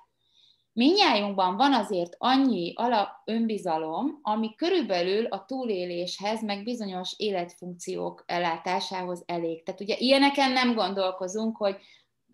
minnyájunkban 0.73 1.57
van 1.57 1.75
azért 1.75 2.15
annyi 2.19 2.73
alap 2.75 3.09
önbizalom, 3.25 4.19
ami 4.23 4.55
körülbelül 4.55 5.27
a 5.27 5.45
túléléshez, 5.45 6.43
meg 6.43 6.63
bizonyos 6.63 7.15
életfunkciók 7.17 8.25
ellátásához 8.27 9.23
elég. 9.27 9.63
Tehát 9.63 9.81
ugye 9.81 9.97
ilyeneken 9.99 10.53
nem 10.53 10.75
gondolkozunk, 10.75 11.57
hogy 11.57 11.77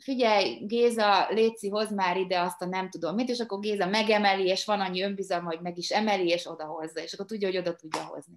figyelj, 0.02 0.66
Géza, 0.66 1.28
Léci, 1.30 1.68
hoz 1.68 1.90
már 1.90 2.16
ide 2.16 2.40
azt 2.40 2.62
a 2.62 2.66
nem 2.66 2.90
tudom 2.90 3.14
mit, 3.14 3.28
és 3.28 3.38
akkor 3.38 3.58
Géza 3.58 3.86
megemeli, 3.86 4.46
és 4.46 4.64
van 4.64 4.80
annyi 4.80 5.02
önbizalma, 5.02 5.46
hogy 5.46 5.60
meg 5.60 5.78
is 5.78 5.90
emeli, 5.90 6.28
és 6.28 6.46
odahozza, 6.46 7.00
és 7.00 7.12
akkor 7.12 7.26
tudja, 7.26 7.48
hogy 7.48 7.56
oda 7.56 7.76
tudja 7.76 8.04
hozni. 8.04 8.36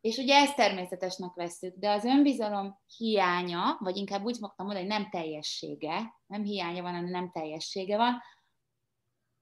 És 0.00 0.16
ugye 0.16 0.34
ezt 0.34 0.56
természetesnek 0.56 1.34
veszük, 1.34 1.74
de 1.76 1.90
az 1.90 2.04
önbizalom 2.04 2.80
hiánya, 2.96 3.76
vagy 3.80 3.96
inkább 3.96 4.24
úgy 4.24 4.36
fogtam 4.38 4.66
mondani, 4.66 4.88
hogy 4.88 4.98
nem 4.98 5.10
teljessége, 5.10 6.14
nem 6.26 6.42
hiánya 6.42 6.82
van, 6.82 6.92
hanem 6.92 7.10
nem 7.10 7.30
teljessége 7.30 7.96
van, 7.96 8.22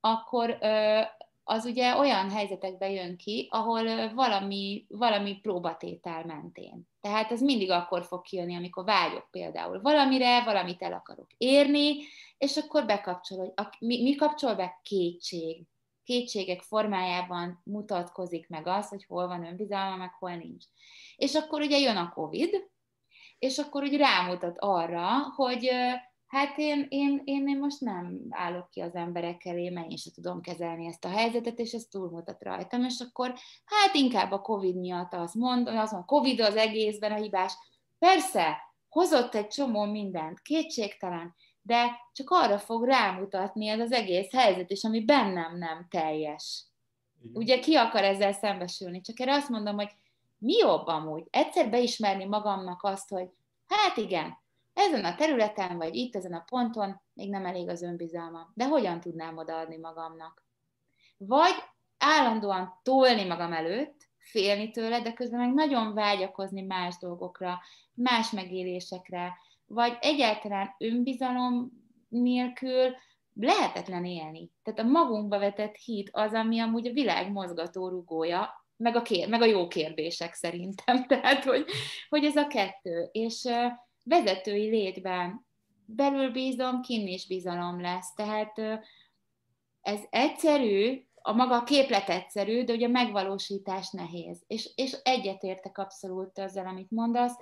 akkor 0.00 0.58
az 1.50 1.64
ugye 1.64 1.96
olyan 1.96 2.30
helyzetekbe 2.30 2.90
jön 2.90 3.16
ki, 3.16 3.48
ahol 3.50 4.14
valami, 4.14 4.86
valami 4.88 5.38
próbatétel 5.40 6.24
mentén. 6.24 6.88
Tehát 7.00 7.30
ez 7.30 7.40
mindig 7.40 7.70
akkor 7.70 8.04
fog 8.04 8.22
kijönni, 8.22 8.56
amikor 8.56 8.84
vágyok 8.84 9.28
például 9.30 9.80
valamire, 9.80 10.44
valamit 10.44 10.82
el 10.82 10.92
akarok 10.92 11.26
érni, 11.36 11.96
és 12.38 12.56
akkor 12.56 12.86
bekapcsol, 12.86 13.38
hogy 13.38 13.52
a, 13.54 13.76
mi, 13.78 14.02
mi 14.02 14.14
kapcsol 14.14 14.54
be? 14.54 14.80
Kétség. 14.82 15.66
Kétségek 16.04 16.62
formájában 16.62 17.60
mutatkozik 17.64 18.48
meg 18.48 18.66
az, 18.66 18.88
hogy 18.88 19.04
hol 19.04 19.26
van 19.26 19.46
önbizalma, 19.46 19.96
meg 19.96 20.12
hol 20.12 20.34
nincs. 20.34 20.64
És 21.16 21.34
akkor 21.34 21.60
ugye 21.60 21.78
jön 21.78 21.96
a 21.96 22.12
Covid, 22.12 22.68
és 23.38 23.58
akkor 23.58 23.82
úgy 23.82 23.96
rámutat 23.96 24.56
arra, 24.58 25.08
hogy 25.36 25.70
Hát 26.28 26.58
én, 26.58 26.86
én, 26.88 27.22
én, 27.24 27.48
én 27.48 27.58
most 27.58 27.80
nem 27.80 28.20
állok 28.30 28.70
ki 28.70 28.80
az 28.80 28.94
emberek 28.94 29.44
elé, 29.44 29.68
mert 29.68 29.90
én 29.90 29.96
sem 29.96 30.12
tudom 30.12 30.40
kezelni 30.40 30.86
ezt 30.86 31.04
a 31.04 31.08
helyzetet, 31.08 31.58
és 31.58 31.72
ez 31.72 31.84
túlmutat 31.84 32.42
rajtam, 32.42 32.84
és 32.84 33.00
akkor 33.00 33.34
hát 33.64 33.94
inkább 33.94 34.32
a 34.32 34.40
Covid 34.40 34.76
miatt 34.76 35.14
azt 35.14 35.34
mondom, 35.34 35.78
az 35.78 35.90
van, 35.90 36.04
Covid 36.04 36.40
az 36.40 36.56
egészben 36.56 37.12
a 37.12 37.16
hibás. 37.16 37.52
Persze, 37.98 38.56
hozott 38.88 39.34
egy 39.34 39.46
csomó 39.46 39.84
mindent, 39.84 40.40
kétségtelen, 40.40 41.34
de 41.62 41.96
csak 42.12 42.30
arra 42.30 42.58
fog 42.58 42.84
rámutatni 42.84 43.68
ez 43.68 43.80
az 43.80 43.92
egész 43.92 44.32
helyzet, 44.32 44.70
és 44.70 44.84
ami 44.84 45.04
bennem 45.04 45.58
nem 45.58 45.86
teljes. 45.90 46.64
Igen. 47.22 47.36
Ugye 47.36 47.58
ki 47.58 47.74
akar 47.74 48.02
ezzel 48.02 48.32
szembesülni? 48.32 49.00
Csak 49.00 49.20
erre 49.20 49.34
azt 49.34 49.48
mondom, 49.48 49.74
hogy 49.74 49.90
mi 50.38 50.56
jobb 50.56 50.86
amúgy? 50.86 51.26
Egyszer 51.30 51.70
beismerni 51.70 52.24
magamnak 52.24 52.82
azt, 52.82 53.08
hogy 53.08 53.28
hát 53.66 53.96
igen, 53.96 54.38
ezen 54.78 55.04
a 55.04 55.14
területen, 55.14 55.76
vagy 55.76 55.94
itt, 55.94 56.16
ezen 56.16 56.32
a 56.32 56.44
ponton 56.50 57.00
még 57.12 57.30
nem 57.30 57.46
elég 57.46 57.68
az 57.68 57.82
önbizalma. 57.82 58.50
De 58.54 58.64
hogyan 58.66 59.00
tudnám 59.00 59.36
odaadni 59.36 59.76
magamnak? 59.76 60.44
Vagy 61.16 61.54
állandóan 61.98 62.80
tolni 62.82 63.24
magam 63.24 63.52
előtt, 63.52 64.08
félni 64.18 64.70
tőle, 64.70 65.00
de 65.00 65.12
közben 65.12 65.40
meg 65.40 65.54
nagyon 65.54 65.94
vágyakozni 65.94 66.62
más 66.62 66.98
dolgokra, 66.98 67.60
más 67.94 68.30
megélésekre, 68.30 69.36
vagy 69.66 69.96
egyáltalán 70.00 70.74
önbizalom 70.78 71.72
nélkül 72.08 72.94
lehetetlen 73.34 74.04
élni. 74.04 74.50
Tehát 74.62 74.80
a 74.80 74.90
magunkba 74.90 75.38
vetett 75.38 75.76
hit 75.76 76.08
az, 76.12 76.32
ami 76.32 76.60
amúgy 76.60 76.86
a 76.86 76.92
világ 76.92 77.32
mozgató 77.32 77.88
rugója, 77.88 78.66
meg 78.76 78.96
a, 78.96 79.02
kér, 79.02 79.28
meg 79.28 79.42
a 79.42 79.44
jó 79.44 79.68
kérdések 79.68 80.34
szerintem. 80.34 81.04
Tehát, 81.06 81.44
hogy, 81.44 81.64
hogy 82.08 82.24
ez 82.24 82.36
a 82.36 82.46
kettő. 82.46 83.08
És 83.12 83.48
vezetői 84.08 84.68
létben 84.68 85.46
belül 85.86 86.30
bízom, 86.30 86.80
kinn 86.80 87.06
is 87.06 87.26
bizalom 87.26 87.80
lesz. 87.80 88.14
Tehát 88.14 88.58
ez 89.80 90.00
egyszerű, 90.10 91.02
a 91.14 91.32
maga 91.32 91.64
képlet 91.64 92.08
egyszerű, 92.08 92.64
de 92.64 92.72
ugye 92.72 92.86
a 92.86 92.90
megvalósítás 92.90 93.90
nehéz. 93.90 94.44
És, 94.46 94.70
és 94.74 94.92
egyetértek 95.02 95.78
abszolút 95.78 96.38
ezzel, 96.38 96.66
amit 96.66 96.90
mondasz, 96.90 97.36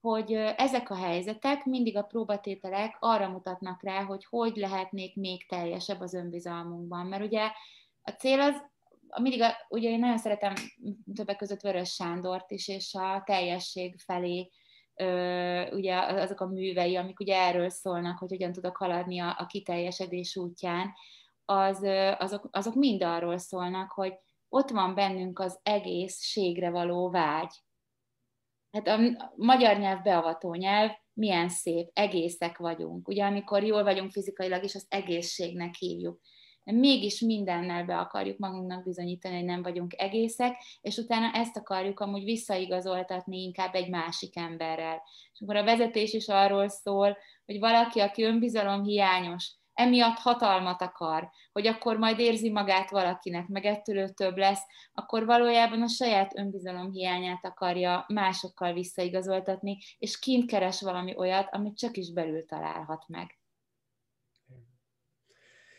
hogy 0.00 0.32
ezek 0.56 0.90
a 0.90 0.94
helyzetek, 0.94 1.64
mindig 1.64 1.96
a 1.96 2.02
próbatételek 2.02 2.96
arra 3.00 3.28
mutatnak 3.28 3.82
rá, 3.82 4.04
hogy 4.04 4.24
hogy 4.24 4.56
lehetnék 4.56 5.16
még 5.16 5.48
teljesebb 5.48 6.00
az 6.00 6.14
önbizalmunkban. 6.14 7.06
Mert 7.06 7.24
ugye 7.24 7.50
a 8.02 8.10
cél 8.10 8.40
az, 8.40 8.62
mindig, 9.22 9.42
a, 9.42 9.52
ugye 9.68 9.88
én 9.88 9.98
nagyon 9.98 10.18
szeretem 10.18 10.52
többek 11.14 11.36
között 11.36 11.60
Vörös 11.60 11.92
Sándort 11.92 12.50
is, 12.50 12.68
és 12.68 12.94
a 12.94 13.22
teljesség 13.24 13.98
felé 13.98 14.50
ugye 15.72 15.98
azok 15.98 16.40
a 16.40 16.46
művei, 16.46 16.96
amik 16.96 17.20
ugye 17.20 17.36
erről 17.36 17.68
szólnak, 17.68 18.18
hogy 18.18 18.28
hogyan 18.28 18.52
tudok 18.52 18.76
haladni 18.76 19.20
a, 19.20 19.34
a 19.38 19.46
kiteljesedés 19.46 20.36
útján, 20.36 20.92
az, 21.44 21.82
azok, 22.18 22.48
azok 22.50 22.74
mind 22.74 23.02
arról 23.02 23.38
szólnak, 23.38 23.90
hogy 23.90 24.14
ott 24.48 24.70
van 24.70 24.94
bennünk 24.94 25.38
az 25.38 25.60
egészségre 25.62 26.70
való 26.70 27.10
vágy. 27.10 27.54
Hát 28.70 28.86
a 28.88 28.98
magyar 29.36 29.78
nyelv 29.78 30.02
beavató 30.02 30.54
nyelv, 30.54 30.90
milyen 31.12 31.48
szép, 31.48 31.90
egészek 31.92 32.58
vagyunk. 32.58 33.08
Ugye 33.08 33.24
amikor 33.24 33.62
jól 33.62 33.82
vagyunk 33.82 34.10
fizikailag 34.10 34.64
is, 34.64 34.74
az 34.74 34.86
egészségnek 34.88 35.74
hívjuk 35.74 36.20
mégis 36.72 37.20
mindennel 37.20 37.84
be 37.84 37.98
akarjuk 37.98 38.38
magunknak 38.38 38.84
bizonyítani, 38.84 39.34
hogy 39.34 39.44
nem 39.44 39.62
vagyunk 39.62 39.94
egészek, 39.96 40.56
és 40.80 40.96
utána 40.96 41.32
ezt 41.32 41.56
akarjuk 41.56 42.00
amúgy 42.00 42.24
visszaigazoltatni 42.24 43.42
inkább 43.42 43.74
egy 43.74 43.90
másik 43.90 44.36
emberrel. 44.36 45.02
És 45.32 45.40
akkor 45.40 45.56
a 45.56 45.64
vezetés 45.64 46.12
is 46.12 46.28
arról 46.28 46.68
szól, 46.68 47.16
hogy 47.46 47.58
valaki, 47.58 48.00
aki 48.00 48.22
önbizalom 48.22 48.82
hiányos, 48.82 49.54
emiatt 49.76 50.18
hatalmat 50.18 50.82
akar, 50.82 51.30
hogy 51.52 51.66
akkor 51.66 51.96
majd 51.96 52.18
érzi 52.18 52.50
magát 52.50 52.90
valakinek, 52.90 53.48
meg 53.48 53.64
ettől 53.64 53.96
ő 53.96 54.08
több 54.08 54.36
lesz, 54.36 54.62
akkor 54.92 55.26
valójában 55.26 55.82
a 55.82 55.88
saját 55.88 56.38
önbizalom 56.38 56.90
hiányát 56.90 57.44
akarja 57.44 58.04
másokkal 58.08 58.72
visszaigazoltatni, 58.72 59.78
és 59.98 60.18
kint 60.18 60.50
keres 60.50 60.80
valami 60.80 61.16
olyat, 61.16 61.48
amit 61.50 61.78
csak 61.78 61.96
is 61.96 62.12
belül 62.12 62.44
találhat 62.44 63.04
meg. 63.08 63.38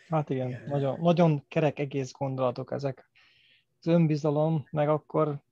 Hát 0.10 0.30
igen, 0.30 0.48
igen. 0.48 0.64
Nagyon, 0.68 1.00
nagyon 1.02 1.44
kerek 1.48 1.80
egész 1.80 2.12
gondolatok 2.12 2.72
ezek. 2.72 3.10
Az 3.80 3.88
önbizalom, 3.88 4.68
meg 4.72 4.90
akkor 4.90 5.46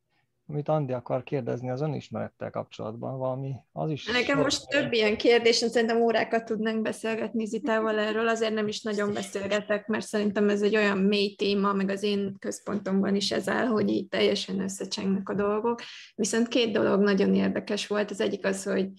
amit 0.47 0.69
Andi 0.69 0.93
akar 0.93 1.23
kérdezni 1.23 1.69
az 1.69 1.81
önismerettel 1.81 2.49
kapcsolatban, 2.49 3.17
valami 3.17 3.55
az 3.71 3.89
is... 3.89 4.05
Nekem 4.05 4.39
most 4.39 4.67
több 4.67 4.93
ilyen 4.93 5.17
kérdés, 5.17 5.55
szerintem 5.55 6.01
órákat 6.01 6.45
tudnánk 6.45 6.81
beszélgetni 6.81 7.45
Zitával 7.45 7.99
erről, 7.99 8.27
azért 8.27 8.53
nem 8.53 8.67
is 8.67 8.81
nagyon 8.81 9.13
beszélgetek, 9.13 9.87
mert 9.87 10.05
szerintem 10.05 10.49
ez 10.49 10.61
egy 10.61 10.75
olyan 10.75 10.97
mély 10.97 11.35
téma, 11.35 11.73
meg 11.73 11.89
az 11.89 12.03
én 12.03 12.35
központomban 12.39 13.15
is 13.15 13.31
ez 13.31 13.49
áll, 13.49 13.65
hogy 13.65 13.89
így 13.89 14.07
teljesen 14.07 14.59
összecsengnek 14.59 15.29
a 15.29 15.33
dolgok. 15.33 15.81
Viszont 16.15 16.47
két 16.47 16.71
dolog 16.71 17.01
nagyon 17.01 17.35
érdekes 17.35 17.87
volt, 17.87 18.11
az 18.11 18.21
egyik 18.21 18.45
az, 18.45 18.63
hogy 18.63 18.89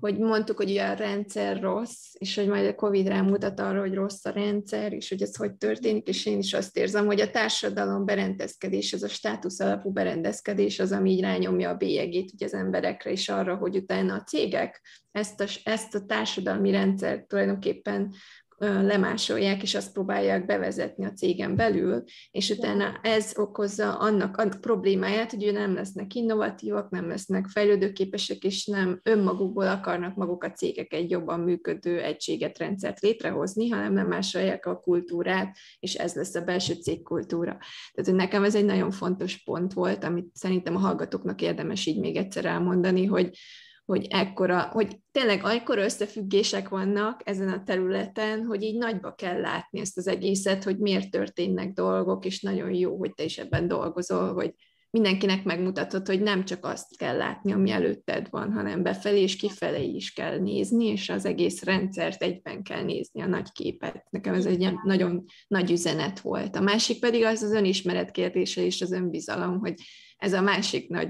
hogy 0.00 0.18
mondtuk, 0.18 0.56
hogy 0.56 0.70
ugye 0.70 0.86
a 0.86 0.94
rendszer 0.94 1.60
rossz, 1.60 2.04
és 2.12 2.34
hogy 2.34 2.48
majd 2.48 2.66
a 2.66 2.74
Covid 2.74 3.06
rámutat 3.06 3.60
arra, 3.60 3.80
hogy 3.80 3.94
rossz 3.94 4.24
a 4.24 4.30
rendszer, 4.30 4.92
és 4.92 5.08
hogy 5.08 5.22
ez 5.22 5.36
hogy 5.36 5.54
történik, 5.54 6.08
és 6.08 6.26
én 6.26 6.38
is 6.38 6.54
azt 6.54 6.76
érzem, 6.76 7.06
hogy 7.06 7.20
a 7.20 7.30
társadalom 7.30 8.04
berendezkedés, 8.04 8.92
ez 8.92 9.02
a 9.02 9.08
státusz 9.08 9.60
alapú 9.60 9.90
berendezkedés 9.90 10.78
az, 10.78 10.92
ami 10.92 11.10
így 11.10 11.20
rányomja 11.20 11.70
a 11.70 11.76
bélyegét 11.76 12.32
ugye 12.32 12.46
az 12.46 12.54
emberekre, 12.54 13.10
és 13.10 13.28
arra, 13.28 13.56
hogy 13.56 13.76
utána 13.76 14.14
a 14.14 14.22
cégek 14.22 14.80
ezt 15.12 15.40
a, 15.40 15.46
ezt 15.64 15.94
a 15.94 16.04
társadalmi 16.04 16.70
rendszert 16.70 17.26
tulajdonképpen 17.26 18.14
lemásolják, 18.58 19.62
és 19.62 19.74
azt 19.74 19.92
próbálják 19.92 20.46
bevezetni 20.46 21.04
a 21.04 21.12
cégen 21.12 21.56
belül, 21.56 22.04
és 22.30 22.50
utána 22.50 22.98
ez 23.02 23.32
okozza 23.36 23.98
annak 23.98 24.36
a 24.36 24.48
problémáját, 24.60 25.30
hogy 25.30 25.52
nem 25.52 25.74
lesznek 25.74 26.14
innovatívak, 26.14 26.90
nem 26.90 27.08
lesznek 27.08 27.46
fejlődőképesek, 27.46 28.42
és 28.42 28.66
nem 28.66 29.00
önmagukból 29.02 29.66
akarnak 29.66 30.16
maguk 30.16 30.44
a 30.44 30.52
cégek 30.52 30.92
egy 30.92 31.10
jobban 31.10 31.40
működő 31.40 32.00
egységet, 32.00 32.58
rendszert 32.58 33.00
létrehozni, 33.00 33.68
hanem 33.68 33.92
nem 33.92 34.06
másolják 34.06 34.66
a 34.66 34.80
kultúrát, 34.80 35.56
és 35.78 35.94
ez 35.94 36.14
lesz 36.14 36.34
a 36.34 36.44
belső 36.44 36.74
cégkultúra. 36.74 37.56
Tehát 37.92 38.10
hogy 38.10 38.14
nekem 38.14 38.44
ez 38.44 38.54
egy 38.54 38.64
nagyon 38.64 38.90
fontos 38.90 39.42
pont 39.42 39.72
volt, 39.72 40.04
amit 40.04 40.30
szerintem 40.34 40.76
a 40.76 40.78
hallgatóknak 40.78 41.42
érdemes 41.42 41.86
így 41.86 41.98
még 41.98 42.16
egyszer 42.16 42.44
elmondani, 42.44 43.04
hogy, 43.04 43.38
hogy 43.88 44.06
ekkora, 44.10 44.60
hogy 44.72 44.98
tényleg 45.12 45.44
akkora 45.44 45.84
összefüggések 45.84 46.68
vannak 46.68 47.20
ezen 47.24 47.48
a 47.48 47.62
területen, 47.62 48.44
hogy 48.44 48.62
így 48.62 48.78
nagyba 48.78 49.14
kell 49.14 49.40
látni 49.40 49.80
ezt 49.80 49.98
az 49.98 50.06
egészet, 50.06 50.64
hogy 50.64 50.78
miért 50.78 51.10
történnek 51.10 51.72
dolgok, 51.72 52.24
és 52.24 52.40
nagyon 52.40 52.72
jó, 52.72 52.96
hogy 52.96 53.14
te 53.14 53.24
is 53.24 53.38
ebben 53.38 53.68
dolgozol, 53.68 54.32
hogy 54.32 54.54
mindenkinek 54.90 55.44
megmutatod, 55.44 56.06
hogy 56.06 56.20
nem 56.20 56.44
csak 56.44 56.64
azt 56.64 56.96
kell 56.96 57.16
látni, 57.16 57.52
ami 57.52 57.70
előtted 57.70 58.26
van, 58.30 58.52
hanem 58.52 58.82
befelé 58.82 59.20
és 59.20 59.36
kifelé 59.36 59.86
is 59.86 60.12
kell 60.12 60.38
nézni, 60.38 60.86
és 60.86 61.08
az 61.08 61.24
egész 61.24 61.62
rendszert 61.62 62.22
egyben 62.22 62.62
kell 62.62 62.82
nézni, 62.82 63.22
a 63.22 63.26
nagy 63.26 63.52
képet. 63.52 64.04
Nekem 64.10 64.34
ez 64.34 64.46
egy 64.46 64.74
nagyon 64.84 65.24
nagy 65.46 65.70
üzenet 65.70 66.20
volt. 66.20 66.56
A 66.56 66.60
másik 66.60 67.00
pedig 67.00 67.24
az 67.24 67.42
az 67.42 67.52
önismeret 67.52 68.10
kérdése 68.10 68.64
és 68.64 68.80
az 68.80 68.92
önbizalom, 68.92 69.58
hogy 69.58 69.74
ez 70.16 70.32
a 70.32 70.40
másik 70.40 70.88
nagy 70.88 71.08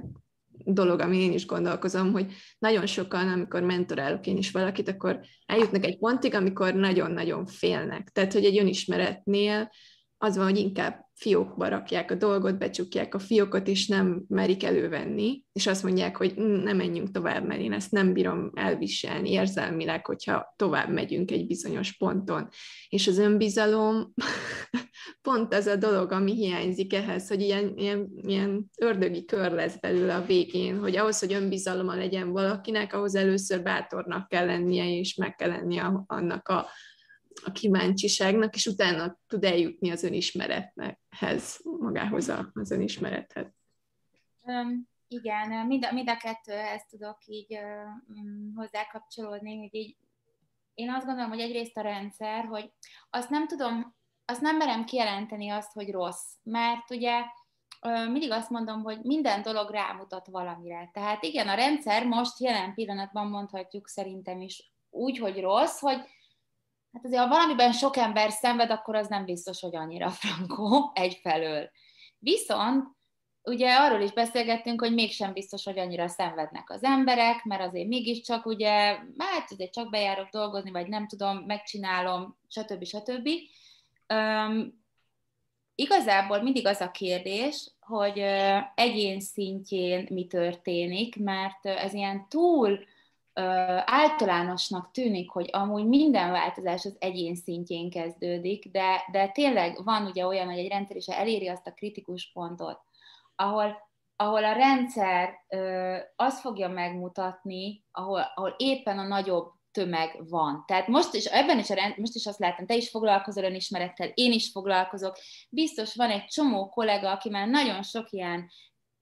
dolog, 0.64 1.00
ami 1.00 1.16
én 1.16 1.32
is 1.32 1.46
gondolkozom, 1.46 2.12
hogy 2.12 2.26
nagyon 2.58 2.86
sokan, 2.86 3.28
amikor 3.28 3.62
mentorálok 3.62 4.26
én 4.26 4.36
is 4.36 4.50
valakit, 4.50 4.88
akkor 4.88 5.20
eljutnak 5.46 5.84
egy 5.84 5.98
pontig, 5.98 6.34
amikor 6.34 6.74
nagyon-nagyon 6.74 7.46
félnek. 7.46 8.08
Tehát, 8.12 8.32
hogy 8.32 8.44
egy 8.44 8.58
önismeretnél 8.58 9.70
az 10.18 10.36
van, 10.36 10.44
hogy 10.44 10.58
inkább 10.58 11.06
fiókba 11.14 11.68
rakják 11.68 12.10
a 12.10 12.14
dolgot, 12.14 12.58
becsukják 12.58 13.14
a 13.14 13.18
fiókot, 13.18 13.68
és 13.68 13.86
nem 13.86 14.24
merik 14.28 14.64
elővenni, 14.64 15.44
és 15.52 15.66
azt 15.66 15.82
mondják, 15.82 16.16
hogy 16.16 16.32
hm, 16.32 16.42
nem 16.42 16.76
menjünk 16.76 17.10
tovább, 17.10 17.46
mert 17.46 17.60
én 17.60 17.72
ezt 17.72 17.90
nem 17.90 18.12
bírom 18.12 18.50
elviselni 18.54 19.30
érzelmileg, 19.30 20.06
hogyha 20.06 20.54
tovább 20.56 20.92
megyünk 20.92 21.30
egy 21.30 21.46
bizonyos 21.46 21.96
ponton. 21.96 22.48
És 22.88 23.06
az 23.06 23.18
önbizalom 23.18 24.12
pont 25.28 25.54
az 25.54 25.66
a 25.66 25.76
dolog, 25.76 26.12
ami 26.12 26.34
hiányzik 26.34 26.94
ehhez, 26.94 27.28
hogy 27.28 27.40
ilyen, 27.40 27.72
ilyen, 27.76 28.08
ilyen 28.26 28.70
ördögi 28.78 29.24
kör 29.24 29.52
lesz 29.52 29.76
belőle 29.80 30.14
a 30.14 30.24
végén, 30.24 30.78
hogy 30.78 30.96
ahhoz, 30.96 31.18
hogy 31.18 31.32
önbizaloma 31.32 31.94
legyen 31.94 32.32
valakinek, 32.32 32.94
ahhoz 32.94 33.14
először 33.14 33.62
bátornak 33.62 34.28
kell 34.28 34.46
lennie, 34.46 34.98
és 34.98 35.14
meg 35.14 35.34
kell 35.34 35.48
lennie 35.48 36.04
annak 36.06 36.48
a 36.48 36.66
a 37.44 37.52
kíváncsiságnak, 37.52 38.54
és 38.54 38.66
utána 38.66 39.18
tud 39.26 39.44
eljutni 39.44 39.90
az 39.90 40.02
önismerethez, 40.02 41.60
magához 41.80 42.32
az 42.52 42.70
önismerethez. 42.70 43.46
Um, 44.40 44.88
igen, 45.08 45.66
mind 45.66 45.84
a, 45.84 45.92
mind 45.92 46.08
a 46.08 46.16
kettőhez 46.16 46.86
tudok 46.90 47.18
így 47.26 47.52
uh, 47.52 48.54
hozzákapcsolódni, 48.54 49.58
hogy 49.58 49.74
így 49.74 49.96
én 50.74 50.90
azt 50.90 51.06
gondolom, 51.06 51.30
hogy 51.30 51.40
egyrészt 51.40 51.76
a 51.76 51.80
rendszer, 51.80 52.44
hogy 52.44 52.72
azt 53.10 53.30
nem 53.30 53.46
tudom, 53.46 53.96
azt 54.24 54.40
nem 54.40 54.56
merem 54.56 54.84
kijelenteni 54.84 55.48
azt, 55.48 55.72
hogy 55.72 55.90
rossz, 55.90 56.32
mert 56.42 56.90
ugye 56.90 57.12
mindig 58.10 58.30
azt 58.30 58.50
mondom, 58.50 58.82
hogy 58.82 58.98
minden 59.02 59.42
dolog 59.42 59.70
rámutat 59.70 60.26
valamire. 60.26 60.90
Tehát 60.92 61.22
igen, 61.22 61.48
a 61.48 61.54
rendszer 61.54 62.06
most 62.06 62.40
jelen 62.40 62.74
pillanatban 62.74 63.26
mondhatjuk 63.26 63.88
szerintem 63.88 64.40
is 64.40 64.72
úgy, 64.90 65.18
hogy 65.18 65.40
rossz, 65.40 65.80
hogy 65.80 66.00
Hát 66.92 67.04
azért, 67.04 67.22
ha 67.22 67.28
valamiben 67.28 67.72
sok 67.72 67.96
ember 67.96 68.30
szenved, 68.30 68.70
akkor 68.70 68.94
az 68.94 69.08
nem 69.08 69.24
biztos, 69.24 69.60
hogy 69.60 69.76
annyira 69.76 70.10
frankó 70.10 70.90
egyfelől. 70.94 71.70
Viszont 72.18 72.96
ugye 73.42 73.74
arról 73.74 74.00
is 74.00 74.12
beszélgettünk, 74.12 74.80
hogy 74.80 74.94
mégsem 74.94 75.32
biztos, 75.32 75.64
hogy 75.64 75.78
annyira 75.78 76.08
szenvednek 76.08 76.70
az 76.70 76.82
emberek, 76.84 77.44
mert 77.44 77.62
azért 77.62 77.88
mégiscsak 77.88 78.46
ugye, 78.46 78.70
hát 79.18 79.50
azért 79.50 79.72
csak 79.72 79.90
bejárok 79.90 80.28
dolgozni, 80.28 80.70
vagy 80.70 80.88
nem 80.88 81.06
tudom, 81.06 81.36
megcsinálom, 81.38 82.38
stb. 82.48 82.84
stb. 82.84 83.28
Um, 84.14 84.84
igazából 85.74 86.42
mindig 86.42 86.66
az 86.66 86.80
a 86.80 86.90
kérdés, 86.90 87.70
hogy 87.80 88.18
egyén 88.74 89.20
szintjén 89.20 90.06
mi 90.10 90.26
történik, 90.26 91.16
mert 91.16 91.66
ez 91.66 91.92
ilyen 91.92 92.28
túl 92.28 92.78
általánosnak 93.84 94.90
tűnik, 94.90 95.30
hogy 95.30 95.48
amúgy 95.52 95.86
minden 95.86 96.30
változás 96.30 96.84
az 96.84 96.96
egyén 96.98 97.34
szintjén 97.34 97.90
kezdődik, 97.90 98.70
de, 98.70 99.04
de 99.10 99.28
tényleg 99.28 99.84
van 99.84 100.06
ugye 100.06 100.26
olyan, 100.26 100.46
hogy 100.46 100.58
egy 100.58 100.68
rendszer 100.68 100.96
is 100.96 101.06
eléri 101.06 101.48
azt 101.48 101.66
a 101.66 101.72
kritikus 101.72 102.30
pontot, 102.32 102.80
ahol, 103.36 103.76
ahol 104.16 104.44
a 104.44 104.52
rendszer 104.52 105.30
ö, 105.48 105.96
azt 106.16 106.40
fogja 106.40 106.68
megmutatni, 106.68 107.84
ahol, 107.92 108.32
ahol 108.34 108.54
éppen 108.56 108.98
a 108.98 109.06
nagyobb 109.06 109.52
tömeg 109.70 110.28
van. 110.28 110.64
Tehát 110.66 110.88
most 110.88 111.14
is, 111.14 111.24
ebben 111.24 111.58
is, 111.58 111.70
a 111.70 111.74
rend, 111.74 111.98
most 111.98 112.14
is 112.14 112.26
azt 112.26 112.38
látom, 112.38 112.66
te 112.66 112.74
is 112.74 112.90
foglalkozol 112.90 113.44
önismerettel, 113.44 114.10
én 114.14 114.32
is 114.32 114.50
foglalkozok. 114.50 115.16
Biztos 115.50 115.94
van 115.94 116.10
egy 116.10 116.24
csomó 116.24 116.68
kollega, 116.68 117.10
aki 117.10 117.28
már 117.30 117.48
nagyon 117.48 117.82
sok 117.82 118.10
ilyen 118.10 118.50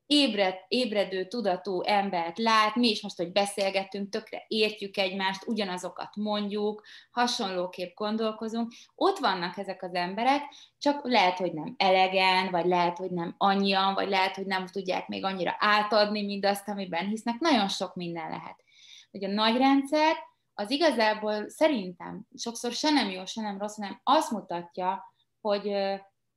ébred, 0.06 0.54
ébredő, 0.68 1.26
tudatú 1.26 1.82
embert 1.82 2.38
lát, 2.38 2.74
mi 2.74 2.88
is 2.88 3.02
most, 3.02 3.16
hogy 3.16 3.32
beszélgetünk, 3.32 4.08
tökre 4.08 4.44
értjük 4.48 4.96
egymást, 4.96 5.46
ugyanazokat 5.46 6.16
mondjuk, 6.16 6.82
hasonlóképp 7.10 7.94
gondolkozunk, 7.94 8.72
ott 8.94 9.18
vannak 9.18 9.58
ezek 9.58 9.82
az 9.82 9.94
emberek, 9.94 10.42
csak 10.78 11.00
lehet, 11.04 11.38
hogy 11.38 11.52
nem 11.52 11.74
elegen, 11.76 12.50
vagy 12.50 12.66
lehet, 12.66 12.98
hogy 12.98 13.10
nem 13.10 13.34
annyian, 13.38 13.94
vagy 13.94 14.08
lehet, 14.08 14.36
hogy 14.36 14.46
nem 14.46 14.66
tudják 14.66 15.08
még 15.08 15.24
annyira 15.24 15.56
átadni 15.58 16.24
mindazt, 16.24 16.68
amiben 16.68 17.06
hisznek, 17.06 17.38
nagyon 17.38 17.68
sok 17.68 17.94
minden 17.94 18.28
lehet. 18.28 18.64
Hogy 19.10 19.24
a 19.24 19.28
nagy 19.28 19.56
rendszer, 19.56 20.16
az 20.54 20.70
igazából 20.70 21.48
szerintem 21.48 22.26
sokszor 22.36 22.72
se 22.72 22.90
nem 22.90 23.10
jó, 23.10 23.24
se 23.24 23.40
nem 23.40 23.58
rossz, 23.58 23.76
hanem 23.76 24.00
azt 24.02 24.30
mutatja, 24.30 25.14
hogy 25.40 25.72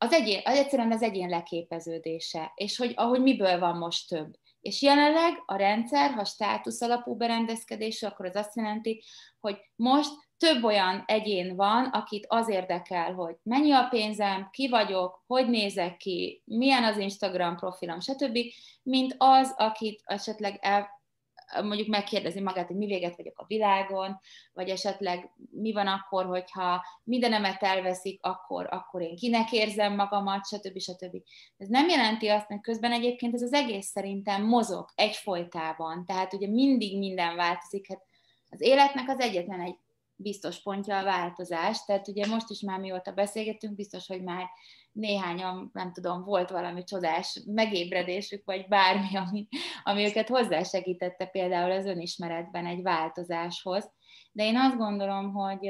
az, 0.02 0.14
egyén, 0.14 0.42
az 0.44 0.58
egyszerűen 0.58 0.92
az 0.92 1.02
egyén 1.02 1.30
leképeződése, 1.30 2.52
és 2.56 2.78
hogy 2.78 2.94
ahogy 2.96 3.22
miből 3.22 3.60
van 3.60 3.78
most 3.78 4.08
több. 4.08 4.34
És 4.62 4.82
jelenleg 4.82 5.44
a 5.46 5.56
rendszer, 5.56 6.12
ha 6.12 6.26
státusz 6.26 6.82
alapú 6.82 7.16
berendezkedésű, 7.16 8.08
akkor 8.08 8.26
az 8.26 8.36
azt 8.36 8.56
jelenti, 8.56 9.04
hogy 9.40 9.58
most 9.76 10.12
több 10.38 10.64
olyan 10.64 11.04
egyén 11.06 11.56
van, 11.56 11.86
akit 11.86 12.26
az 12.28 12.50
érdekel, 12.50 13.14
hogy 13.14 13.36
mennyi 13.44 13.72
a 13.72 13.88
pénzem, 13.90 14.50
ki 14.52 14.70
vagyok, 14.70 15.24
hogy 15.28 15.50
nézek 15.50 15.98
ki, 15.98 16.44
milyen 16.46 16.84
az 16.84 16.98
Instagram 16.98 17.56
profilom, 17.56 18.00
stb., 18.00 18.38
mint 18.84 19.16
az, 19.18 19.54
akit 19.58 20.02
esetleg 20.06 20.58
el, 20.62 20.99
mondjuk 21.64 21.88
megkérdezi 21.88 22.42
magát, 22.42 22.68
hogy 22.68 22.76
mi 22.76 22.86
véget 22.86 23.16
vagyok 23.16 23.40
a 23.40 23.46
világon, 23.48 24.20
vagy 24.54 24.70
esetleg 24.70 25.32
mi 25.52 25.72
van 25.72 25.88
akkor, 25.88 26.26
hogyha 26.26 26.86
mindenemet 27.04 27.64
elveszik, 27.64 28.20
akkor, 28.24 28.68
akkor 28.72 29.02
én 29.02 29.16
kinek 29.16 29.52
érzem 29.52 29.96
magamat, 29.96 30.48
stb. 30.48 30.80
stb. 30.80 31.16
Ez 31.58 31.68
nem 31.68 31.90
jelenti 31.90 32.28
azt, 32.28 32.48
hogy 32.48 32.62
közben 32.62 32.92
egyébként 32.92 33.34
ez 33.34 33.42
az 33.42 33.54
egész 33.54 33.88
szerintem 33.88 34.44
mozog 34.44 34.90
egyfolytában, 34.96 36.06
tehát 36.06 36.34
ugye 36.34 36.48
mindig 36.48 36.98
minden 36.98 37.36
változik, 37.36 37.88
hát 37.88 38.02
az 38.50 38.62
életnek 38.62 39.10
az 39.10 39.20
egyetlen 39.20 39.62
egy 39.62 39.76
biztos 40.22 40.62
pontja 40.62 40.98
a 40.98 41.04
változás, 41.04 41.86
tehát 41.86 42.08
ugye 42.08 42.28
most 42.28 42.50
is 42.50 42.62
már 42.62 42.80
mióta 42.80 43.12
beszélgettünk, 43.12 43.76
biztos, 43.76 44.08
hogy 44.08 44.24
már 44.24 44.46
néhányan, 44.92 45.70
nem 45.74 45.94
tudom, 45.94 46.24
volt 46.24 46.50
valami 46.50 46.84
csodás 46.84 47.42
megébredésük, 47.46 48.46
vagy 48.46 48.68
bármi, 48.68 49.16
ami, 49.18 49.48
ami 49.84 50.06
őket 50.06 50.28
hozzásegítette 50.28 51.26
például 51.26 51.72
az 51.72 51.86
önismeretben 51.86 52.66
egy 52.66 52.82
változáshoz. 52.82 53.92
De 54.32 54.44
én 54.44 54.58
azt 54.58 54.78
gondolom, 54.78 55.34
hogy 55.34 55.70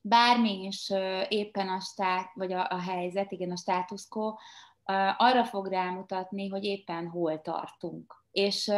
bármi 0.00 0.62
is 0.62 0.92
éppen 1.28 1.68
a 1.68 1.80
stát, 1.80 2.30
vagy 2.34 2.52
a, 2.52 2.66
a 2.70 2.80
helyzet, 2.80 3.32
igen, 3.32 3.50
a 3.50 3.56
státuszkó, 3.56 4.38
arra 5.16 5.44
fog 5.44 5.66
rámutatni, 5.66 6.48
hogy 6.48 6.64
éppen 6.64 7.08
hol 7.08 7.40
tartunk. 7.40 8.24
És 8.30 8.72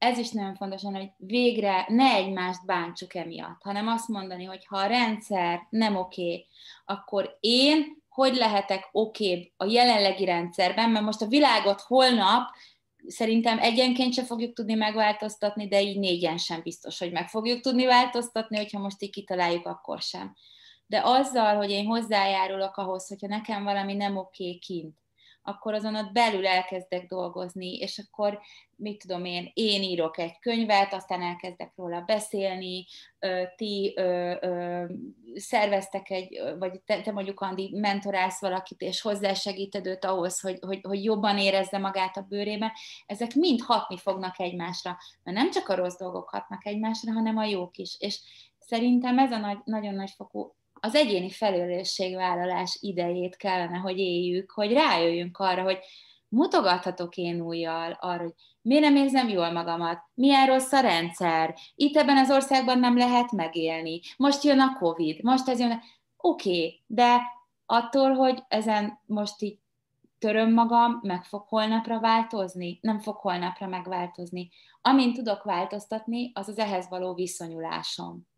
ez 0.00 0.18
is 0.18 0.30
nagyon 0.30 0.54
fontos, 0.54 0.82
hogy 0.82 1.10
végre 1.16 1.84
ne 1.88 2.12
egymást 2.12 2.66
bántsuk 2.66 3.14
emiatt, 3.14 3.62
hanem 3.62 3.88
azt 3.88 4.08
mondani, 4.08 4.44
hogy 4.44 4.66
ha 4.66 4.76
a 4.76 4.86
rendszer 4.86 5.66
nem 5.70 5.96
oké, 5.96 6.46
akkor 6.84 7.36
én 7.40 7.98
hogy 8.08 8.34
lehetek 8.34 8.88
okébb 8.92 9.50
a 9.56 9.64
jelenlegi 9.64 10.24
rendszerben, 10.24 10.90
mert 10.90 11.04
most 11.04 11.22
a 11.22 11.26
világot 11.26 11.80
holnap 11.80 12.48
szerintem 13.06 13.58
egyenként 13.58 14.14
sem 14.14 14.24
fogjuk 14.24 14.52
tudni 14.52 14.74
megváltoztatni, 14.74 15.68
de 15.68 15.82
így 15.82 15.98
négyen 15.98 16.36
sem 16.36 16.62
biztos, 16.62 16.98
hogy 16.98 17.12
meg 17.12 17.28
fogjuk 17.28 17.60
tudni 17.60 17.84
változtatni, 17.84 18.56
hogyha 18.56 18.78
most 18.78 19.02
így 19.02 19.10
kitaláljuk, 19.10 19.66
akkor 19.66 20.00
sem. 20.00 20.34
De 20.86 21.00
azzal, 21.04 21.56
hogy 21.56 21.70
én 21.70 21.86
hozzájárulok 21.86 22.76
ahhoz, 22.76 23.08
hogyha 23.08 23.26
nekem 23.26 23.64
valami 23.64 23.94
nem 23.94 24.16
oké 24.16 24.58
kint, 24.58 24.99
akkor 25.42 25.74
azon 25.74 25.96
ott 25.96 26.12
belül 26.12 26.46
elkezdek 26.46 27.06
dolgozni, 27.06 27.76
és 27.76 27.98
akkor, 27.98 28.40
mit 28.76 28.98
tudom 28.98 29.24
én, 29.24 29.50
én 29.54 29.82
írok 29.82 30.18
egy 30.18 30.38
könyvet, 30.38 30.92
aztán 30.92 31.22
elkezdek 31.22 31.72
róla 31.76 32.00
beszélni, 32.00 32.86
ti 33.56 33.94
ö, 33.96 34.34
ö, 34.40 34.84
szerveztek 35.34 36.10
egy, 36.10 36.40
vagy 36.58 36.80
te, 36.80 37.00
te 37.00 37.12
mondjuk, 37.12 37.40
Andi, 37.40 37.70
mentorálsz 37.72 38.40
valakit, 38.40 38.80
és 38.80 39.00
hozzásegíted 39.00 39.86
őt 39.86 40.04
ahhoz, 40.04 40.40
hogy, 40.40 40.58
hogy, 40.60 40.80
hogy 40.82 41.04
jobban 41.04 41.38
érezze 41.38 41.78
magát 41.78 42.16
a 42.16 42.26
bőrébe, 42.28 42.72
ezek 43.06 43.34
mind 43.34 43.60
hatni 43.60 43.98
fognak 43.98 44.40
egymásra, 44.40 44.98
mert 45.22 45.36
nem 45.36 45.50
csak 45.50 45.68
a 45.68 45.74
rossz 45.74 45.98
dolgok 45.98 46.28
hatnak 46.28 46.66
egymásra, 46.66 47.12
hanem 47.12 47.36
a 47.36 47.44
jók 47.44 47.76
is, 47.76 47.96
és 47.98 48.20
szerintem 48.58 49.18
ez 49.18 49.32
a 49.32 49.38
nagy, 49.38 49.58
nagyon 49.64 49.94
nagy 49.94 50.10
fokú 50.10 50.54
az 50.80 50.94
egyéni 50.94 51.30
felelősségvállalás 51.30 52.78
idejét 52.80 53.36
kellene, 53.36 53.76
hogy 53.76 53.98
éljük, 53.98 54.50
hogy 54.50 54.72
rájöjjünk 54.72 55.38
arra, 55.38 55.62
hogy 55.62 55.78
mutogathatok 56.28 57.16
én 57.16 57.40
újjal 57.40 57.96
arra, 58.00 58.22
hogy 58.22 58.34
miért 58.62 58.82
nem 58.82 58.96
érzem 58.96 59.28
jól 59.28 59.50
magamat, 59.50 59.98
milyen 60.14 60.46
rossz 60.46 60.72
a 60.72 60.80
rendszer, 60.80 61.54
itt 61.74 61.96
ebben 61.96 62.16
az 62.16 62.30
országban 62.30 62.78
nem 62.78 62.96
lehet 62.96 63.32
megélni, 63.32 64.00
most 64.16 64.42
jön 64.42 64.60
a 64.60 64.76
Covid, 64.78 65.22
most 65.22 65.48
ez 65.48 65.58
jön, 65.58 65.80
oké, 66.16 66.50
okay, 66.50 66.82
de 66.86 67.20
attól, 67.66 68.14
hogy 68.14 68.42
ezen 68.48 69.00
most 69.06 69.42
így 69.42 69.58
töröm 70.18 70.52
magam, 70.52 71.00
meg 71.02 71.24
fog 71.24 71.44
holnapra 71.48 72.00
változni? 72.00 72.78
Nem 72.82 72.98
fog 72.98 73.16
holnapra 73.16 73.66
megváltozni. 73.66 74.50
Amint 74.80 75.16
tudok 75.16 75.42
változtatni, 75.42 76.30
az 76.34 76.48
az 76.48 76.58
ehhez 76.58 76.88
való 76.88 77.14
viszonyulásom 77.14 78.28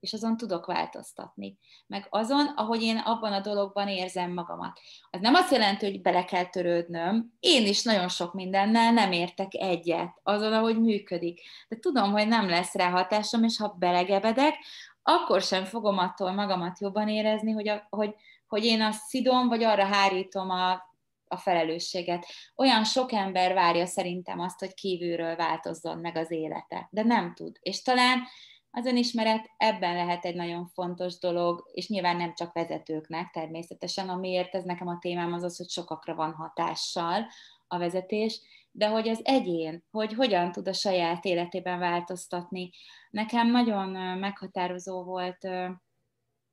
és 0.00 0.12
azon 0.12 0.36
tudok 0.36 0.66
változtatni. 0.66 1.58
Meg 1.86 2.06
azon, 2.10 2.46
ahogy 2.46 2.82
én 2.82 2.96
abban 2.96 3.32
a 3.32 3.40
dologban 3.40 3.88
érzem 3.88 4.32
magamat. 4.32 4.80
Az 5.10 5.20
nem 5.20 5.34
azt 5.34 5.52
jelenti, 5.52 5.86
hogy 5.86 6.00
bele 6.00 6.24
kell 6.24 6.44
törődnöm. 6.44 7.32
Én 7.40 7.66
is 7.66 7.82
nagyon 7.82 8.08
sok 8.08 8.34
mindennel 8.34 8.92
nem 8.92 9.12
értek 9.12 9.54
egyet 9.54 10.20
azon, 10.22 10.52
ahogy 10.52 10.80
működik. 10.80 11.40
De 11.68 11.76
tudom, 11.76 12.12
hogy 12.12 12.28
nem 12.28 12.48
lesz 12.48 12.74
rá 12.74 12.90
hatásom, 12.90 13.44
és 13.44 13.58
ha 13.58 13.76
belegebedek, 13.78 14.54
akkor 15.02 15.42
sem 15.42 15.64
fogom 15.64 15.98
attól 15.98 16.32
magamat 16.32 16.80
jobban 16.80 17.08
érezni, 17.08 17.52
hogy, 17.52 17.68
a, 17.68 17.86
hogy, 17.90 18.14
hogy 18.46 18.64
én 18.64 18.82
azt 18.82 19.06
szidom, 19.06 19.48
vagy 19.48 19.62
arra 19.62 19.84
hárítom 19.84 20.50
a, 20.50 20.72
a 21.28 21.36
felelősséget. 21.36 22.26
Olyan 22.56 22.84
sok 22.84 23.12
ember 23.12 23.54
várja 23.54 23.86
szerintem 23.86 24.40
azt, 24.40 24.58
hogy 24.58 24.74
kívülről 24.74 25.36
változzon 25.36 25.98
meg 25.98 26.16
az 26.16 26.30
élete, 26.30 26.88
de 26.90 27.02
nem 27.02 27.34
tud. 27.34 27.56
És 27.60 27.82
talán 27.82 28.22
az 28.70 28.86
önismeret 28.86 29.50
ebben 29.56 29.94
lehet 29.94 30.24
egy 30.24 30.34
nagyon 30.34 30.66
fontos 30.66 31.18
dolog, 31.18 31.70
és 31.72 31.88
nyilván 31.88 32.16
nem 32.16 32.34
csak 32.34 32.52
vezetőknek 32.52 33.30
természetesen, 33.30 34.08
amiért 34.08 34.54
ez 34.54 34.64
nekem 34.64 34.88
a 34.88 34.98
témám 34.98 35.32
az 35.32 35.42
az, 35.42 35.56
hogy 35.56 35.68
sokakra 35.68 36.14
van 36.14 36.32
hatással 36.32 37.26
a 37.68 37.78
vezetés, 37.78 38.40
de 38.72 38.88
hogy 38.88 39.08
az 39.08 39.20
egyén, 39.22 39.84
hogy 39.90 40.14
hogyan 40.14 40.52
tud 40.52 40.68
a 40.68 40.72
saját 40.72 41.24
életében 41.24 41.78
változtatni. 41.78 42.70
Nekem 43.10 43.50
nagyon 43.50 43.88
meghatározó 44.18 45.04
volt 45.04 45.48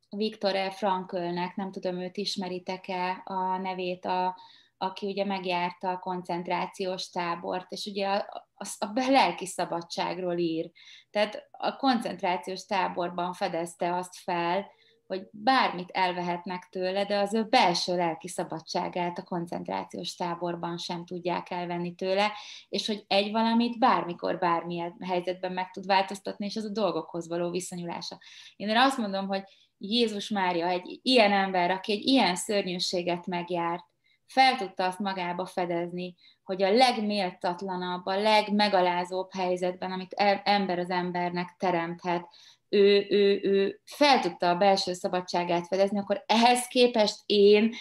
Viktor 0.10 0.56
E. 0.56 0.72
Franklnek, 0.72 1.56
nem 1.56 1.72
tudom, 1.72 2.00
őt 2.00 2.18
ismeritek-e 2.18 3.22
a 3.26 3.58
nevét, 3.58 4.06
a, 4.06 4.38
aki 4.78 5.08
ugye 5.08 5.26
megjárta 5.26 5.90
a 5.90 6.00
koncentrációs 6.00 7.10
tábort, 7.10 7.72
és 7.72 7.86
ugye 7.86 8.08
a, 8.08 8.46
a, 8.56 8.86
a 8.86 9.10
lelki 9.10 9.46
szabadságról 9.46 10.38
ír. 10.38 10.72
Tehát 11.10 11.48
a 11.52 11.76
koncentrációs 11.76 12.66
táborban 12.66 13.34
fedezte 13.34 13.96
azt 13.96 14.16
fel, 14.16 14.66
hogy 15.08 15.28
bármit 15.32 15.90
elvehetnek 15.92 16.68
tőle, 16.72 17.06
de 17.06 17.18
az 17.18 17.34
ő 17.34 17.44
belső 17.44 17.96
lelki 17.96 18.28
szabadságát 18.28 19.18
a 19.18 19.24
koncentrációs 19.24 20.16
táborban 20.16 20.78
sem 20.78 21.06
tudják 21.06 21.50
elvenni 21.50 21.96
tőle, 21.96 22.32
és 22.70 22.88
hogy 22.88 23.04
egy 23.08 23.32
valamit 23.32 23.80
bármikor, 23.80 24.38
bármilyen 24.38 24.96
helyzetben 25.06 25.52
meg 25.52 25.72
tud 25.72 25.86
változtatni, 25.86 26.46
és 26.46 26.56
az 26.56 26.66
a 26.66 26.72
dolgokhoz 26.72 27.28
való 27.28 27.50
viszonyulása. 27.50 28.18
Én 28.56 28.70
erre 28.70 28.82
azt 28.82 28.98
mondom, 28.98 29.28
hogy 29.28 29.44
Jézus 29.78 30.30
Mária, 30.30 30.68
egy 30.68 31.00
ilyen 31.02 31.32
ember, 31.32 31.72
aki 31.72 31.92
egy 31.92 32.06
ilyen 32.06 32.36
szörnyűséget 32.36 33.26
megjárt, 33.26 33.84
fel 34.28 34.56
tudta 34.56 34.86
azt 34.86 35.00
magába 35.00 35.46
fedezni, 35.46 36.16
hogy 36.44 36.64
a 36.64 36.72
legméltatlanabb, 36.72 38.06
a 38.06 38.20
legmegalázóbb 38.20 39.34
helyzetben, 39.34 39.92
amit 39.92 40.14
ember 40.44 40.80
az 40.80 40.90
embernek 40.90 41.56
teremthet, 41.58 42.28
ő, 42.70 43.06
ő, 43.10 43.40
ő 43.44 43.82
fel 43.86 44.20
tudta 44.20 44.50
a 44.50 44.56
belső 44.56 44.94
szabadságát 44.94 45.68
fedezni, 45.68 46.00
akkor 46.00 46.24
ehhez 46.26 46.68
képest 46.68 47.20
én 47.26 47.74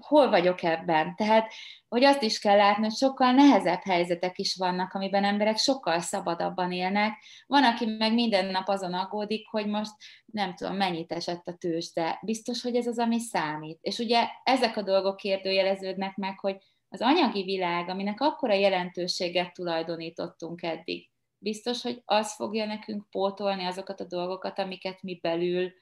hol 0.00 0.30
vagyok 0.30 0.62
ebben? 0.62 1.14
Tehát, 1.16 1.52
hogy 1.88 2.04
azt 2.04 2.22
is 2.22 2.38
kell 2.38 2.56
látni, 2.56 2.82
hogy 2.82 2.96
sokkal 2.96 3.32
nehezebb 3.32 3.80
helyzetek 3.82 4.38
is 4.38 4.56
vannak, 4.56 4.92
amiben 4.92 5.24
emberek 5.24 5.56
sokkal 5.56 6.00
szabadabban 6.00 6.72
élnek. 6.72 7.12
Van, 7.46 7.64
aki 7.64 7.86
meg 7.86 8.14
minden 8.14 8.46
nap 8.46 8.68
azon 8.68 8.94
aggódik, 8.94 9.48
hogy 9.48 9.66
most 9.66 9.92
nem 10.24 10.54
tudom, 10.54 10.76
mennyit 10.76 11.12
esett 11.12 11.46
a 11.46 11.56
tőzs, 11.56 11.92
de 11.92 12.18
biztos, 12.22 12.62
hogy 12.62 12.76
ez 12.76 12.86
az, 12.86 12.98
ami 12.98 13.18
számít. 13.18 13.78
És 13.80 13.98
ugye 13.98 14.26
ezek 14.44 14.76
a 14.76 14.82
dolgok 14.82 15.16
kérdőjeleződnek 15.16 16.16
meg, 16.16 16.38
hogy 16.38 16.56
az 16.88 17.00
anyagi 17.00 17.42
világ, 17.42 17.88
aminek 17.88 18.20
akkora 18.20 18.54
jelentőséget 18.54 19.52
tulajdonítottunk 19.52 20.62
eddig, 20.62 21.10
biztos, 21.38 21.82
hogy 21.82 22.02
az 22.04 22.34
fogja 22.34 22.66
nekünk 22.66 23.10
pótolni 23.10 23.64
azokat 23.64 24.00
a 24.00 24.06
dolgokat, 24.06 24.58
amiket 24.58 25.02
mi 25.02 25.18
belül 25.22 25.72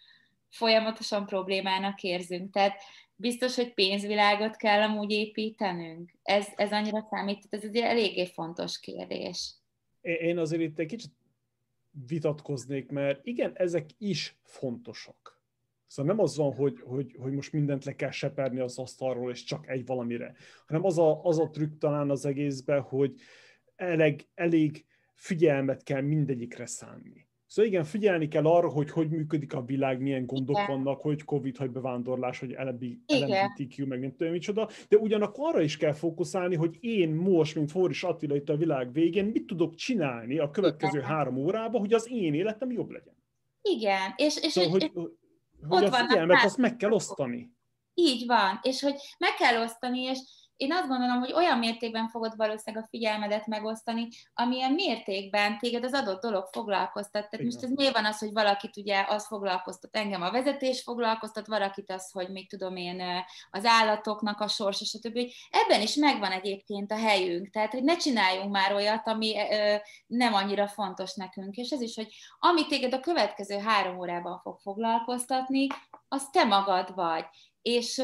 folyamatosan 0.51 1.27
problémának 1.27 2.03
érzünk. 2.03 2.53
Tehát 2.53 2.83
biztos, 3.23 3.57
hogy 3.57 3.75
pénzvilágot 3.75 4.57
kell 4.57 4.81
amúgy 4.81 5.11
építenünk? 5.11 6.11
Ez, 6.23 6.47
ez 6.57 6.73
annyira 6.73 7.07
számít, 7.11 7.47
ez 7.51 7.63
egy 7.63 7.77
eléggé 7.77 8.27
fontos 8.27 8.81
kérdés. 8.81 9.55
Én 10.01 10.39
azért 10.39 10.63
itt 10.63 10.79
egy 10.79 10.87
kicsit 10.87 11.13
vitatkoznék, 12.07 12.91
mert 12.91 13.27
igen, 13.27 13.53
ezek 13.55 13.91
is 13.99 14.37
fontosak. 14.43 15.41
Szóval 15.87 16.15
nem 16.15 16.25
az 16.25 16.37
van, 16.37 16.55
hogy, 16.55 16.81
hogy, 16.81 17.17
hogy 17.19 17.33
most 17.33 17.53
mindent 17.53 17.85
le 17.85 17.97
kell 17.97 18.11
seperni 18.11 18.61
az 18.61 18.79
asztalról, 18.79 19.31
és 19.31 19.45
csak 19.45 19.69
egy 19.69 19.87
valamire, 19.87 20.35
hanem 20.67 20.85
az 20.85 20.99
a, 20.99 21.25
az 21.25 21.39
a 21.39 21.51
trükk 21.51 21.79
talán 21.79 22.11
az 22.11 22.27
egészben, 22.27 22.81
hogy 22.81 23.21
elég, 23.77 24.27
elég 24.35 24.85
figyelmet 25.15 25.83
kell 25.83 26.01
mindegyikre 26.01 26.67
szánni. 26.67 27.27
Szóval 27.53 27.71
igen, 27.71 27.85
figyelni 27.85 28.29
kell 28.29 28.47
arra, 28.47 28.69
hogy 28.69 28.91
hogy 28.91 29.09
működik 29.09 29.55
a 29.55 29.65
világ, 29.65 30.01
milyen 30.01 30.27
gondok 30.27 30.57
igen. 30.57 30.67
vannak, 30.67 31.01
hogy 31.01 31.25
Covid, 31.25 31.57
hogy 31.57 31.71
bevándorlás, 31.71 32.39
hogy 32.39 32.51
LMBTQ, 33.07 33.87
meg 33.87 34.01
nem 34.01 34.11
tudom 34.17 34.33
micsoda, 34.33 34.69
de 34.89 34.97
ugyanakkor 34.97 35.49
arra 35.49 35.61
is 35.63 35.77
kell 35.77 35.93
fókuszálni, 35.93 36.55
hogy 36.55 36.77
én 36.81 37.11
most, 37.11 37.55
mint 37.55 37.71
Forris 37.71 38.03
Attila 38.03 38.35
itt 38.35 38.49
a 38.49 38.57
világ 38.57 38.93
végén, 38.93 39.25
mit 39.25 39.47
tudok 39.47 39.75
csinálni 39.75 40.39
a 40.39 40.51
következő 40.51 40.99
igen. 40.99 41.11
három 41.11 41.37
órában, 41.37 41.81
hogy 41.81 41.93
az 41.93 42.09
én 42.11 42.35
életem 42.35 42.71
jobb 42.71 42.91
legyen. 42.91 43.15
Igen, 43.63 44.13
és, 44.17 44.37
és, 44.43 44.53
szóval, 44.53 44.81
és, 44.81 44.91
hogy, 44.95 45.11
hogy 45.69 45.85
a 45.85 45.93
figyelmet 45.93 46.45
azt 46.45 46.57
meg 46.57 46.77
kell 46.77 46.91
osztani. 46.91 47.53
Így 47.95 48.27
van, 48.27 48.61
és 48.63 48.81
hogy 48.83 48.95
meg 49.19 49.35
kell 49.35 49.63
osztani, 49.63 50.01
és 50.01 50.19
én 50.57 50.73
azt 50.73 50.89
gondolom, 50.89 51.19
hogy 51.19 51.33
olyan 51.33 51.59
mértékben 51.59 52.09
fogod 52.09 52.37
valószínűleg 52.37 52.85
a 52.85 52.89
figyelmedet 52.91 53.47
megosztani, 53.47 54.09
amilyen 54.35 54.73
mértékben 54.73 55.59
téged 55.59 55.85
az 55.85 55.93
adott 55.93 56.23
dolog 56.23 56.49
foglalkoztat. 56.53 57.31
Tehát 57.31 57.45
most 57.45 57.63
ez 57.63 57.71
miért 57.71 57.95
van 57.95 58.05
az, 58.05 58.19
hogy 58.19 58.33
valakit 58.33 58.77
ugye 58.77 59.05
az 59.09 59.27
foglalkoztat, 59.27 59.97
engem 59.97 60.23
a 60.23 60.31
vezetés 60.31 60.83
foglalkoztat, 60.83 61.47
valakit 61.47 61.91
az, 61.91 62.11
hogy 62.11 62.29
még 62.29 62.49
tudom 62.49 62.77
én 62.77 63.03
az 63.51 63.65
állatoknak 63.65 64.41
a 64.41 64.49
sorsa, 64.49 64.85
stb. 64.85 65.19
Ebben 65.51 65.81
is 65.81 65.95
megvan 65.95 66.33
egyébként 66.33 66.93
a 66.93 66.97
helyünk, 66.97 67.51
tehát 67.51 67.73
hogy 67.73 67.83
ne 67.83 67.97
csináljunk 67.97 68.53
már 68.53 68.73
olyat, 68.73 69.07
ami 69.07 69.35
nem 70.07 70.35
annyira 70.35 70.69
fontos 70.69 71.15
nekünk. 71.15 71.57
És 71.57 71.71
ez 71.71 71.81
is, 71.81 71.95
hogy 71.95 72.09
ami 72.39 72.67
téged 72.67 72.95
a 72.95 73.01
következő 73.01 73.59
három 73.59 73.99
órában 73.99 74.39
fog 74.39 74.59
foglalkoztatni, 74.59 75.67
az 76.09 76.29
te 76.31 76.45
magad 76.45 76.95
vagy. 76.95 77.25
És 77.63 78.03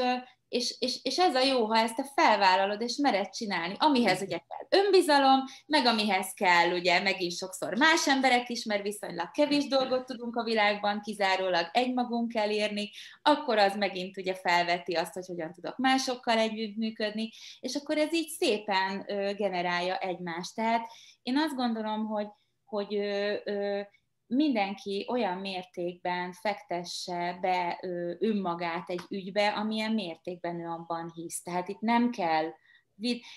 és, 0.48 0.76
és, 0.78 0.98
és 1.02 1.18
ez 1.18 1.34
a 1.34 1.40
jó, 1.40 1.64
ha 1.64 1.78
ezt 1.78 1.96
te 1.96 2.04
felvállalod, 2.14 2.80
és 2.80 2.96
mered 2.96 3.30
csinálni, 3.30 3.74
amihez 3.78 4.22
ugye 4.22 4.38
kell 4.38 4.80
önbizalom, 4.82 5.44
meg 5.66 5.86
amihez 5.86 6.32
kell 6.32 6.72
ugye 6.72 7.00
megint 7.00 7.36
sokszor 7.36 7.76
más 7.76 8.08
emberek 8.08 8.48
is, 8.48 8.64
mert 8.64 8.82
viszonylag 8.82 9.30
kevés 9.30 9.66
dolgot 9.66 10.06
tudunk 10.06 10.36
a 10.36 10.42
világban 10.42 11.00
kizárólag 11.00 11.68
egymagunk 11.72 12.32
kell 12.32 12.50
érni, 12.50 12.90
akkor 13.22 13.58
az 13.58 13.76
megint 13.76 14.16
ugye 14.16 14.34
felveti 14.34 14.94
azt, 14.94 15.14
hogy 15.14 15.26
hogyan 15.26 15.52
tudok 15.52 15.76
másokkal 15.76 16.38
együttműködni, 16.38 17.30
és 17.60 17.74
akkor 17.74 17.98
ez 17.98 18.12
így 18.12 18.28
szépen 18.28 19.04
ö, 19.06 19.32
generálja 19.34 19.96
egymást. 19.96 20.54
Tehát 20.54 20.86
én 21.22 21.36
azt 21.36 21.54
gondolom, 21.54 22.06
hogy, 22.06 22.28
hogy 22.64 22.94
ö, 22.94 23.34
ö, 23.44 23.80
mindenki 24.28 25.06
olyan 25.08 25.38
mértékben 25.38 26.32
fektesse 26.32 27.38
be 27.40 27.78
önmagát 28.18 28.90
egy 28.90 29.02
ügybe, 29.08 29.48
amilyen 29.48 29.92
mértékben 29.92 30.60
ő 30.60 30.66
abban 30.66 31.10
hisz. 31.14 31.42
Tehát 31.42 31.68
itt 31.68 31.80
nem 31.80 32.10
kell, 32.10 32.52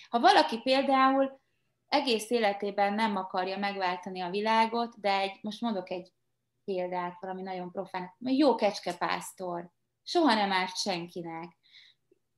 ha 0.10 0.20
valaki 0.20 0.62
például 0.62 1.42
egész 1.88 2.30
életében 2.30 2.94
nem 2.94 3.16
akarja 3.16 3.58
megváltani 3.58 4.22
a 4.22 4.30
világot, 4.30 5.00
de 5.00 5.20
egy, 5.20 5.38
most 5.42 5.62
mondok 5.62 5.90
egy 5.90 6.12
példát, 6.64 7.18
valami 7.20 7.42
nagyon 7.42 7.72
profán, 7.72 8.16
jó 8.20 8.56
kecskepásztor, 8.56 9.70
soha 10.04 10.34
nem 10.34 10.52
árt 10.52 10.78
senkinek, 10.78 11.58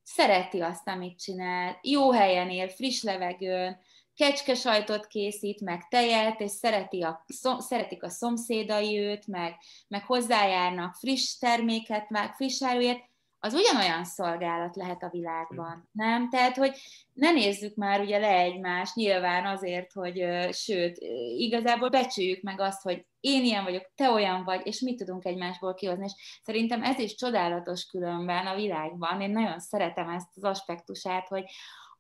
szereti 0.04 0.62
azt, 0.62 0.88
amit 0.88 1.20
csinál, 1.20 1.80
jó 1.82 2.12
helyen 2.12 2.50
él, 2.50 2.70
friss 2.70 3.02
levegőn, 3.02 3.80
kecske 4.16 4.56
sajtot 4.56 5.08
készít, 5.08 5.62
meg 5.62 5.88
tejet, 5.88 6.40
és 6.40 6.52
szereti 6.52 7.02
a, 7.02 7.26
szom, 7.28 7.60
szeretik 7.60 8.04
a 8.04 8.10
szomszédai 8.10 9.00
őt, 9.00 9.28
meg, 9.28 9.56
meg 9.88 10.06
hozzájárnak 10.06 10.96
friss 10.96 11.38
terméket, 11.38 12.10
meg 12.10 12.36
friss 12.36 12.64
áruért, 12.64 13.12
az 13.46 13.54
ugyanolyan 13.54 14.06
szolgálat 14.06 14.76
lehet 14.76 15.04
a 15.04 15.10
világban, 15.10 15.90
nem? 15.92 16.30
Tehát, 16.30 16.58
hogy 16.58 16.76
ne 17.14 17.32
nézzük 17.32 17.76
már 17.76 18.00
ugye 18.00 18.18
le 18.18 18.38
egymást, 18.38 18.96
nyilván 18.96 19.46
azért, 19.46 19.92
hogy 19.92 20.26
sőt, 20.52 20.98
igazából 21.38 21.90
becsüljük 21.90 22.42
meg 22.42 22.60
azt, 22.60 22.82
hogy 22.82 23.06
én 23.20 23.44
ilyen 23.44 23.64
vagyok, 23.64 23.92
te 23.96 24.10
olyan 24.10 24.44
vagy, 24.44 24.62
és 24.64 24.80
mit 24.80 24.98
tudunk 24.98 25.26
egymásból 25.26 25.74
kihozni, 25.74 26.04
és 26.06 26.42
szerintem 26.44 26.84
ez 26.84 27.00
is 27.00 27.16
csodálatos 27.16 27.86
különben 27.86 28.48
a 28.48 28.56
világban, 28.56 29.22
én 29.22 29.32
nagyon 29.32 29.60
szeretem 29.60 30.10
ezt 30.10 30.30
az 30.36 30.44
aspektusát, 30.44 31.28
hogy 31.28 31.44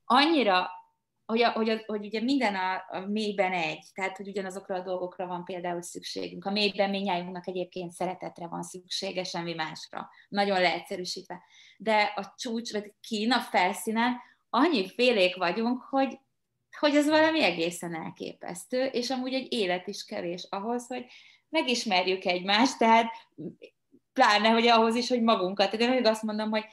annyira 0.05 0.69
hogy, 1.25 1.41
a, 1.41 1.51
hogy, 1.51 1.69
a, 1.69 1.83
hogy 1.85 2.05
ugye 2.05 2.21
minden 2.21 2.55
a, 2.55 2.85
a 2.87 2.99
mélyben 3.07 3.51
egy, 3.51 3.85
tehát 3.93 4.17
hogy 4.17 4.27
ugyanazokra 4.27 4.75
a 4.75 4.83
dolgokra 4.83 5.27
van 5.27 5.43
például 5.43 5.81
szükségünk. 5.81 6.45
A 6.45 6.51
mélyben 6.51 6.89
minnyájunknak 6.89 7.47
egyébként 7.47 7.91
szeretetre 7.91 8.47
van 8.47 8.63
szüksége, 8.63 9.23
semmi 9.23 9.53
másra. 9.53 10.09
Nagyon 10.29 10.61
leegyszerűsítve. 10.61 11.41
De 11.77 12.13
a 12.15 12.33
csúcs, 12.37 12.71
vagy 12.71 12.93
kín 13.01 13.31
a 13.31 13.39
felszínen 13.39 14.17
annyi 14.49 14.89
félék 14.89 15.35
vagyunk, 15.35 15.81
hogy, 15.81 16.19
hogy 16.79 16.95
ez 16.95 17.09
valami 17.09 17.43
egészen 17.43 17.95
elképesztő, 17.95 18.85
és 18.85 19.09
amúgy 19.09 19.33
egy 19.33 19.53
élet 19.53 19.87
is 19.87 20.05
kevés 20.05 20.47
ahhoz, 20.49 20.87
hogy 20.87 21.05
megismerjük 21.49 22.25
egymást, 22.25 22.77
tehát 22.77 23.11
pláne, 24.13 24.49
hogy 24.49 24.67
ahhoz 24.67 24.95
is, 24.95 25.09
hogy 25.09 25.21
magunkat. 25.21 25.71
Tehát 25.71 25.95
én 25.95 26.05
azt 26.05 26.23
mondom, 26.23 26.49
hogy 26.49 26.65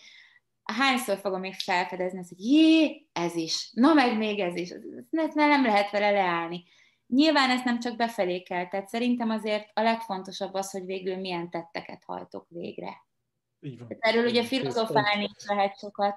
hányszor 0.73 1.19
fogom 1.19 1.41
még 1.41 1.55
felfedezni 1.55 2.19
azt, 2.19 2.29
hogy 2.29 2.45
jé, 2.45 3.07
ez 3.13 3.35
is, 3.35 3.71
na 3.73 3.95
meg 3.95 4.17
még 4.17 4.39
ez 4.39 4.57
is, 4.57 4.71
ezt 5.11 5.35
nem 5.35 5.65
lehet 5.65 5.91
vele 5.91 6.11
leállni. 6.11 6.65
Nyilván 7.07 7.51
ezt 7.51 7.65
nem 7.65 7.81
csak 7.81 7.97
befelé 7.97 8.43
kell, 8.43 8.69
tehát 8.69 8.89
szerintem 8.89 9.31
azért 9.31 9.71
a 9.75 9.83
legfontosabb 9.83 10.55
az, 10.55 10.71
hogy 10.71 10.85
végül 10.85 11.17
milyen 11.17 11.51
tetteket 11.51 12.03
hajtok 12.07 12.47
végre. 12.49 13.09
Így 13.61 13.79
van. 13.79 13.89
Tehát 13.89 14.05
erről 14.05 14.31
ugye 14.31 14.43
filozofálni 14.43 15.31
is 15.37 15.45
lehet 15.47 15.79
sokat. 15.79 16.17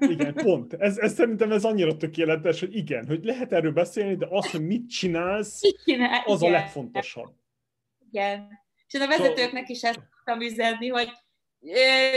Igen, 0.00 0.34
pont. 0.34 0.74
Ez, 0.74 0.98
ez 0.98 1.14
szerintem 1.14 1.52
ez 1.52 1.64
annyira 1.64 1.96
tökéletes, 1.96 2.60
hogy 2.60 2.76
igen, 2.76 3.06
hogy 3.06 3.24
lehet 3.24 3.52
erről 3.52 3.72
beszélni, 3.72 4.16
de 4.16 4.26
az, 4.30 4.50
hogy 4.50 4.66
mit 4.66 4.88
csinálsz, 4.88 5.62
mit 5.62 5.82
csinál, 5.84 6.22
az 6.24 6.42
igen. 6.42 6.54
a 6.54 6.58
legfontosabb. 6.58 7.34
Igen. 8.10 8.48
És 8.86 9.00
a 9.00 9.06
vezetőknek 9.06 9.68
is 9.68 9.82
ezt 9.82 10.00
tudtam 10.10 10.40
üzenni, 10.40 10.88
hogy 10.88 11.10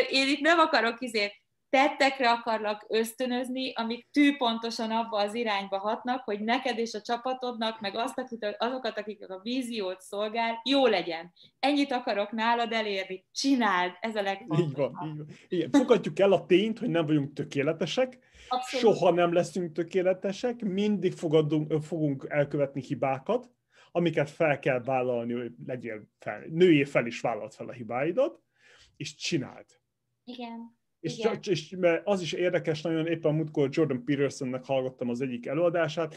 én 0.09 0.27
itt 0.27 0.39
nem 0.39 0.59
akarok 0.59 1.01
izé 1.01 1.31
tettekre 1.71 2.29
akarlak 2.29 2.85
ösztönözni, 2.89 3.73
amik 3.73 4.07
tűpontosan 4.11 4.91
abba 4.91 5.17
az 5.17 5.33
irányba 5.33 5.77
hatnak, 5.77 6.23
hogy 6.23 6.39
neked 6.39 6.77
és 6.77 6.93
a 6.93 7.01
csapatodnak, 7.01 7.79
meg 7.79 7.95
azt, 7.95 8.25
azokat, 8.57 8.97
akik 8.97 9.29
a 9.29 9.39
víziót 9.43 10.01
szolgál, 10.01 10.61
jó 10.63 10.85
legyen. 10.85 11.33
Ennyit 11.59 11.91
akarok 11.91 12.31
nálad 12.31 12.71
elérni. 12.71 13.25
Csináld, 13.31 13.91
ez 13.99 14.15
a 14.15 14.21
legfontosabb. 14.21 14.69
Így 14.69 14.75
van, 14.75 15.07
így 15.07 15.17
van. 15.17 15.27
Igen, 15.47 15.69
fogadjuk 15.71 16.19
el 16.19 16.31
a 16.31 16.45
tényt, 16.45 16.79
hogy 16.79 16.89
nem 16.89 17.05
vagyunk 17.05 17.33
tökéletesek, 17.33 18.19
Abszolút. 18.47 18.97
soha 18.97 19.11
nem 19.11 19.33
leszünk 19.33 19.71
tökéletesek, 19.71 20.61
mindig 20.61 21.13
fogadunk, 21.13 21.83
fogunk 21.83 22.25
elkövetni 22.29 22.81
hibákat, 22.81 23.49
amiket 23.91 24.29
fel 24.29 24.59
kell 24.59 24.81
vállalni, 24.83 25.33
hogy 25.33 25.51
legyél 25.65 26.07
fel, 26.19 26.43
nőjél 26.49 26.85
fel 26.85 27.05
is 27.05 27.21
vállalt 27.21 27.55
fel 27.55 27.67
a 27.67 27.73
hibáidat, 27.73 28.41
és 28.97 29.15
csináld. 29.15 29.65
Igen. 30.23 30.79
És, 31.01 31.17
csak, 31.17 31.47
és 31.47 31.75
mert 31.77 32.01
az 32.07 32.21
is 32.21 32.33
érdekes, 32.33 32.81
nagyon 32.81 33.07
éppen 33.07 33.35
múltkor 33.35 33.69
Jordan 33.71 34.03
Petersonnek 34.03 34.65
hallgattam 34.65 35.09
az 35.09 35.21
egyik 35.21 35.45
előadását, 35.45 36.15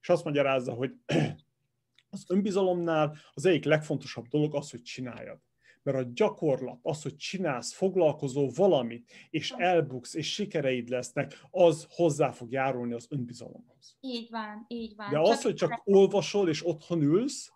és 0.00 0.08
azt 0.08 0.24
magyarázza, 0.24 0.72
hogy 0.72 0.92
az 2.10 2.24
önbizalomnál 2.28 3.16
az 3.34 3.46
egyik 3.46 3.64
legfontosabb 3.64 4.26
dolog 4.26 4.54
az, 4.54 4.70
hogy 4.70 4.82
csináljad. 4.82 5.38
Mert 5.82 5.98
a 5.98 6.10
gyakorlat, 6.14 6.78
az, 6.82 7.02
hogy 7.02 7.16
csinálsz, 7.16 7.72
foglalkozó 7.72 8.50
valamit, 8.54 9.10
és 9.30 9.54
elbuksz, 9.56 10.14
és 10.14 10.32
sikereid 10.32 10.88
lesznek, 10.88 11.40
az 11.50 11.86
hozzá 11.90 12.30
fog 12.30 12.52
járulni 12.52 12.92
az 12.92 13.06
önbizalomhoz. 13.10 13.96
Így 14.00 14.30
van, 14.30 14.64
így 14.68 14.96
van. 14.96 15.10
De 15.10 15.18
az, 15.18 15.42
hogy 15.42 15.54
csak 15.54 15.80
olvasol, 15.84 16.48
és 16.48 16.66
otthon 16.66 17.02
ülsz, 17.02 17.52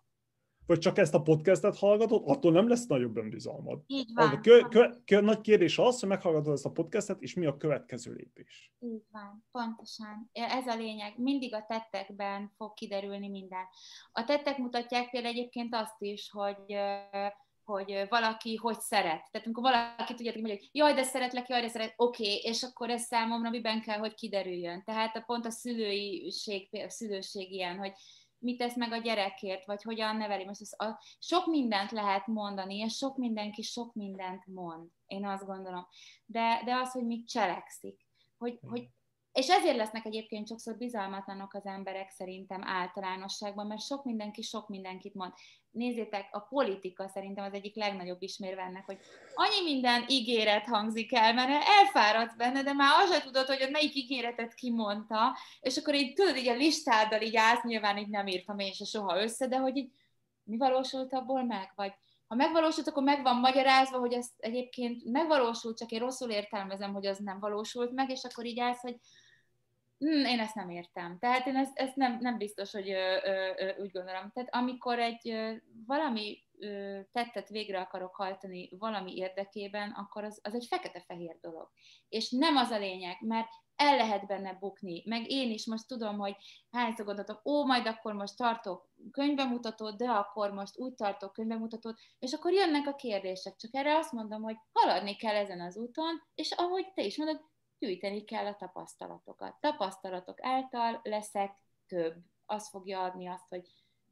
vagy 0.72 0.80
csak 0.80 0.98
ezt 0.98 1.14
a 1.14 1.22
podcastet 1.22 1.78
hallgatod, 1.78 2.22
attól 2.26 2.52
nem 2.52 2.68
lesz 2.68 2.86
nagyobb 2.86 3.16
önbizalmad. 3.16 3.80
Így 3.86 4.10
van. 4.14 4.28
A 4.28 4.40
kö, 4.40 4.60
kö, 4.60 4.90
kö, 5.04 5.20
nagy 5.20 5.40
kérdés 5.40 5.78
az, 5.78 6.00
hogy 6.00 6.08
meghallgatod 6.08 6.52
ezt 6.52 6.66
a 6.66 6.70
podcastet, 6.70 7.22
és 7.22 7.34
mi 7.34 7.46
a 7.46 7.56
következő 7.56 8.12
lépés. 8.12 8.72
Így 8.78 9.02
van, 9.10 9.44
pontosan. 9.50 10.30
Ez 10.32 10.66
a 10.66 10.76
lényeg. 10.76 11.18
Mindig 11.18 11.54
a 11.54 11.64
tettekben 11.68 12.52
fog 12.56 12.74
kiderülni 12.74 13.28
minden. 13.28 13.64
A 14.12 14.24
tettek 14.24 14.58
mutatják 14.58 15.10
például 15.10 15.34
egyébként 15.34 15.74
azt 15.74 16.02
is, 16.02 16.30
hogy 16.30 16.76
hogy 17.64 18.06
valaki 18.08 18.56
hogy 18.56 18.80
szeret. 18.80 19.28
Tehát 19.30 19.46
amikor 19.46 19.62
valaki 19.62 20.14
tudja, 20.14 20.32
hogy 20.32 20.42
mondja, 20.42 20.68
jaj, 20.72 20.94
de 20.94 21.02
szeretlek, 21.02 21.48
jaj, 21.48 21.60
de 21.60 21.68
szeret, 21.68 21.94
oké, 21.96 22.22
okay, 22.22 22.50
és 22.50 22.62
akkor 22.62 22.90
ez 22.90 23.02
számomra 23.02 23.50
miben 23.50 23.80
kell, 23.80 23.98
hogy 23.98 24.14
kiderüljön. 24.14 24.84
Tehát 24.84 25.16
a 25.16 25.20
pont 25.20 25.46
a 25.46 25.50
szülőiség, 25.50 26.68
a 26.72 26.90
szülőség 26.90 27.52
ilyen, 27.52 27.78
hogy 27.78 27.92
mit 28.42 28.58
tesz 28.58 28.76
meg 28.76 28.92
a 28.92 28.96
gyerekért, 28.96 29.64
vagy 29.64 29.82
hogyan 29.82 30.16
neveli. 30.16 30.44
Most 30.44 30.72
a, 30.76 31.02
sok 31.18 31.46
mindent 31.46 31.90
lehet 31.90 32.26
mondani, 32.26 32.76
és 32.76 32.96
sok 32.96 33.16
mindenki 33.16 33.62
sok 33.62 33.94
mindent 33.94 34.46
mond, 34.46 34.88
én 35.06 35.26
azt 35.26 35.46
gondolom. 35.46 35.86
De, 36.26 36.62
de 36.64 36.74
az, 36.74 36.92
hogy 36.92 37.04
mit 37.04 37.28
cselekszik, 37.28 38.06
hogy, 38.38 38.58
hogy 38.68 38.88
és 39.32 39.48
ezért 39.48 39.76
lesznek 39.76 40.04
egyébként 40.04 40.48
sokszor 40.48 40.76
bizalmatlanok 40.76 41.54
az 41.54 41.66
emberek 41.66 42.10
szerintem 42.10 42.60
általánosságban, 42.64 43.66
mert 43.66 43.80
sok 43.80 44.04
mindenki 44.04 44.42
sok 44.42 44.68
mindenkit 44.68 45.14
mond. 45.14 45.32
Nézzétek, 45.72 46.28
a 46.30 46.40
politika 46.40 47.08
szerintem 47.08 47.44
az 47.44 47.52
egyik 47.52 47.76
legnagyobb 47.76 48.22
ismérve 48.22 48.62
ennek, 48.62 48.84
hogy 48.84 48.98
annyi 49.34 49.62
minden 49.72 50.04
ígéret 50.08 50.66
hangzik 50.66 51.14
el, 51.14 51.34
mert 51.34 51.64
elfáradsz 51.80 52.36
benne, 52.36 52.62
de 52.62 52.72
már 52.72 53.00
azt 53.00 53.24
tudod, 53.24 53.46
hogy 53.46 53.68
melyik 53.70 53.94
ígéretet 53.94 54.54
kimondta, 54.54 55.36
és 55.60 55.76
akkor 55.76 55.94
így 55.94 56.14
tudod, 56.14 56.36
így 56.36 56.48
a 56.48 56.54
listáddal 56.54 57.20
így 57.20 57.36
állsz, 57.36 57.62
nyilván 57.62 57.98
így 57.98 58.08
nem 58.08 58.26
írtam 58.26 58.58
én 58.58 58.72
se 58.72 58.84
soha 58.84 59.22
össze, 59.22 59.46
de 59.46 59.56
hogy 59.56 59.76
így 59.76 59.90
mi 60.44 60.56
valósult 60.56 61.12
abból 61.12 61.44
meg, 61.44 61.72
vagy 61.74 61.92
ha 62.26 62.38
megvalósult, 62.38 62.88
akkor 62.88 63.02
meg 63.02 63.22
van 63.22 63.36
magyarázva, 63.36 63.98
hogy 63.98 64.12
ez 64.12 64.28
egyébként 64.36 65.04
megvalósult, 65.04 65.78
csak 65.78 65.90
én 65.90 65.98
rosszul 65.98 66.30
értelmezem, 66.30 66.92
hogy 66.92 67.06
az 67.06 67.18
nem 67.18 67.38
valósult 67.40 67.92
meg, 67.92 68.10
és 68.10 68.24
akkor 68.24 68.46
így 68.46 68.60
állsz, 68.60 68.80
hogy 68.80 68.96
hm, 70.02 70.24
én 70.24 70.40
ezt 70.40 70.54
nem 70.54 70.70
értem. 70.70 71.18
Tehát 71.18 71.46
én 71.46 71.56
ezt, 71.56 71.78
ezt 71.78 71.96
nem, 71.96 72.18
nem 72.20 72.38
biztos, 72.38 72.72
hogy 72.72 72.90
ö, 72.90 73.16
ö, 73.24 73.52
ö, 73.56 73.82
úgy 73.82 73.90
gondolom. 73.90 74.30
Tehát 74.30 74.54
amikor 74.54 74.98
egy 74.98 75.28
ö, 75.30 75.52
valami 75.86 76.38
ö, 76.58 77.00
tettet 77.12 77.48
végre 77.48 77.80
akarok 77.80 78.14
hajtani 78.14 78.68
valami 78.78 79.16
érdekében, 79.16 79.90
akkor 79.90 80.24
az, 80.24 80.40
az 80.42 80.54
egy 80.54 80.66
fekete-fehér 80.68 81.38
dolog. 81.40 81.70
És 82.08 82.30
nem 82.30 82.56
az 82.56 82.70
a 82.70 82.78
lényeg, 82.78 83.16
mert 83.20 83.48
el 83.76 83.96
lehet 83.96 84.26
benne 84.26 84.56
bukni. 84.60 85.02
Meg 85.06 85.30
én 85.30 85.50
is 85.50 85.66
most 85.66 85.86
tudom, 85.86 86.18
hogy 86.18 86.36
hányszor 86.70 87.04
gondoltok, 87.04 87.40
ó, 87.44 87.66
majd 87.66 87.86
akkor 87.86 88.12
most 88.12 88.36
tartok 88.36 88.88
könyvbemutatót, 89.10 89.96
de 89.96 90.08
akkor 90.08 90.50
most 90.52 90.78
úgy 90.78 90.94
tartok 90.94 91.32
könyvbemutatót, 91.32 91.98
és 92.18 92.32
akkor 92.32 92.52
jönnek 92.52 92.86
a 92.86 92.94
kérdések. 92.94 93.56
Csak 93.56 93.74
erre 93.74 93.96
azt 93.96 94.12
mondom, 94.12 94.42
hogy 94.42 94.56
haladni 94.72 95.16
kell 95.16 95.34
ezen 95.34 95.60
az 95.60 95.76
úton, 95.76 96.22
és 96.34 96.50
ahogy 96.50 96.92
te 96.94 97.02
is 97.02 97.16
mondod, 97.16 97.50
gyűjteni 97.82 98.24
kell 98.24 98.46
a 98.46 98.56
tapasztalatokat. 98.56 99.56
Tapasztalatok 99.60 100.38
által 100.42 101.00
leszek 101.02 101.50
több. 101.86 102.14
Az 102.46 102.68
fogja 102.68 103.02
adni 103.02 103.26
azt, 103.26 103.48
hogy 103.48 103.66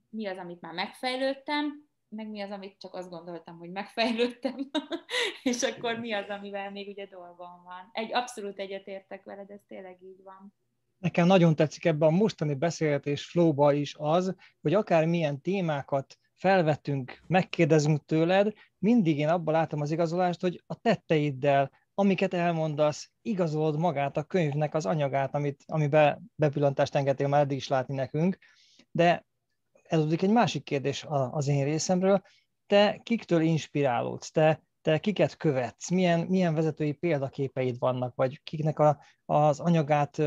mi 0.08 0.26
az, 0.26 0.36
amit 0.36 0.60
már 0.60 0.72
megfejlődtem, 0.72 1.88
meg 2.08 2.28
mi 2.28 2.40
az, 2.40 2.50
amit 2.50 2.78
csak 2.78 2.94
azt 2.94 3.10
gondoltam, 3.10 3.58
hogy 3.58 3.70
megfejlődtem, 3.70 4.70
és 5.42 5.62
akkor 5.62 5.98
mi 5.98 6.12
az, 6.12 6.28
amivel 6.28 6.70
még 6.70 6.88
ugye 6.88 7.06
dolgom 7.06 7.62
van. 7.64 7.90
Egy 7.92 8.14
abszolút 8.14 8.58
egyetértek 8.58 9.24
veled, 9.24 9.50
ez 9.50 9.60
tényleg 9.66 10.02
így 10.02 10.22
van. 10.22 10.54
Nekem 10.98 11.26
nagyon 11.26 11.54
tetszik 11.56 11.84
ebben 11.84 12.08
a 12.08 12.16
mostani 12.16 12.54
beszélgetés 12.54 13.26
flowba 13.26 13.72
is 13.72 13.94
az, 13.98 14.34
hogy 14.60 14.74
akár 14.74 15.06
milyen 15.06 15.40
témákat 15.40 16.18
felvettünk, 16.34 17.20
megkérdezünk 17.26 18.04
tőled, 18.04 18.52
mindig 18.78 19.18
én 19.18 19.28
abban 19.28 19.54
látom 19.54 19.80
az 19.80 19.90
igazolást, 19.90 20.40
hogy 20.40 20.62
a 20.66 20.74
tetteiddel, 20.74 21.70
amiket 22.00 22.34
elmondasz, 22.34 23.10
igazolod 23.22 23.78
magát 23.78 24.16
a 24.16 24.22
könyvnek 24.22 24.74
az 24.74 24.86
anyagát, 24.86 25.34
amit, 25.34 25.62
amiben 25.66 26.30
bepillantást 26.34 26.94
engedtél 26.94 27.28
már 27.28 27.40
eddig 27.40 27.56
is 27.56 27.68
látni 27.68 27.94
nekünk, 27.94 28.38
de 28.90 29.26
ez 29.82 30.00
egy 30.10 30.30
másik 30.30 30.62
kérdés 30.62 31.06
az 31.08 31.48
én 31.48 31.64
részemről. 31.64 32.22
Te 32.66 33.00
kiktől 33.02 33.40
inspirálódsz? 33.40 34.30
Te, 34.30 34.62
te 34.82 34.98
kiket 34.98 35.36
követsz? 35.36 35.90
Milyen, 35.90 36.20
milyen 36.20 36.54
vezetői 36.54 36.92
példaképeid 36.92 37.78
vannak? 37.78 38.14
Vagy 38.14 38.42
kiknek 38.42 38.78
a, 38.78 39.00
az 39.24 39.60
anyagát 39.60 40.22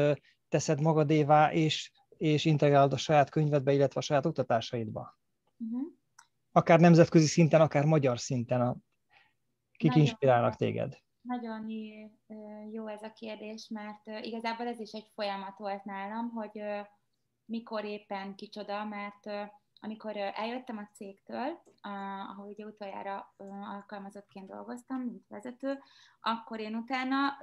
teszed 0.49 0.81
magadévá, 0.81 1.51
és, 1.51 1.91
és 2.09 2.45
integrálod 2.45 2.93
a 2.93 2.97
saját 2.97 3.29
könyvedbe, 3.29 3.73
illetve 3.73 3.99
a 3.99 4.03
saját 4.03 4.25
oktatásaidba? 4.25 5.19
Uh-huh. 5.57 5.87
Akár 6.51 6.79
nemzetközi 6.79 7.27
szinten, 7.27 7.61
akár 7.61 7.85
magyar 7.85 8.19
szinten. 8.19 8.61
A, 8.61 8.75
kik 9.77 9.89
Nagyon 9.89 10.05
inspirálnak 10.05 10.55
téged? 10.55 11.02
Nagyon 11.23 11.69
jó 12.71 12.87
ez 12.87 13.01
a 13.01 13.13
kérdés, 13.13 13.67
mert 13.67 14.07
igazából 14.21 14.67
ez 14.67 14.79
is 14.79 14.91
egy 14.91 15.11
folyamat 15.13 15.57
volt 15.57 15.83
nálam, 15.83 16.29
hogy 16.29 16.63
mikor 17.45 17.85
éppen 17.85 18.35
kicsoda, 18.35 18.83
mert 18.83 19.51
amikor 19.79 20.17
eljöttem 20.17 20.77
a 20.77 20.95
cégtől, 20.95 21.63
ahol 22.29 22.47
ugye 22.47 22.65
utoljára 22.65 23.33
alkalmazottként 23.73 24.47
dolgoztam, 24.47 25.01
mint 25.01 25.27
vezető, 25.27 25.79
akkor 26.21 26.59
én 26.59 26.75
utána 26.75 27.37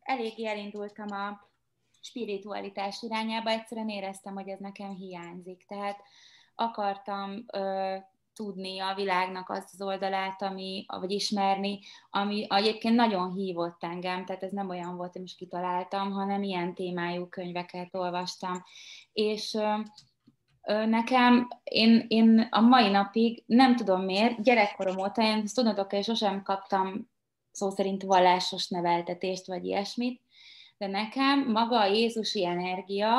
eléggé 0.00 0.46
elindultam 0.46 1.16
a 1.16 1.48
spiritualitás 2.00 3.02
irányába, 3.02 3.50
egyszerűen 3.50 3.88
éreztem, 3.88 4.34
hogy 4.34 4.48
ez 4.48 4.58
nekem 4.58 4.90
hiányzik. 4.90 5.66
Tehát 5.66 6.02
akartam 6.54 7.44
tudni 8.40 8.78
a 8.78 8.94
világnak 8.94 9.48
azt 9.50 9.72
az 9.72 9.82
oldalát, 9.82 10.42
ami, 10.42 10.84
vagy 10.86 11.10
ismerni, 11.10 11.78
ami 12.10 12.46
egyébként 12.48 12.94
nagyon 12.94 13.32
hívott 13.32 13.82
engem, 13.82 14.24
tehát 14.24 14.42
ez 14.42 14.52
nem 14.52 14.68
olyan 14.68 14.96
volt, 14.96 15.12
hogy 15.12 15.20
most 15.20 15.36
kitaláltam, 15.36 16.10
hanem 16.10 16.42
ilyen 16.42 16.74
témájú 16.74 17.28
könyveket 17.28 17.94
olvastam. 17.94 18.62
És 19.12 19.58
nekem, 20.86 21.48
én, 21.64 22.04
én 22.08 22.48
a 22.50 22.60
mai 22.60 22.88
napig 22.88 23.42
nem 23.46 23.76
tudom 23.76 24.04
miért, 24.04 24.42
gyerekkorom 24.42 24.98
óta, 24.98 25.22
én 25.22 25.44
tudnotok, 25.54 25.90
hogy 25.90 26.04
sosem 26.04 26.42
kaptam 26.42 27.10
szó 27.50 27.70
szerint 27.70 28.02
vallásos 28.02 28.68
neveltetést, 28.68 29.46
vagy 29.46 29.64
ilyesmit, 29.64 30.22
de 30.80 30.86
nekem 30.86 31.50
maga 31.50 31.80
a 31.80 31.86
Jézusi 31.86 32.46
energia, 32.46 33.14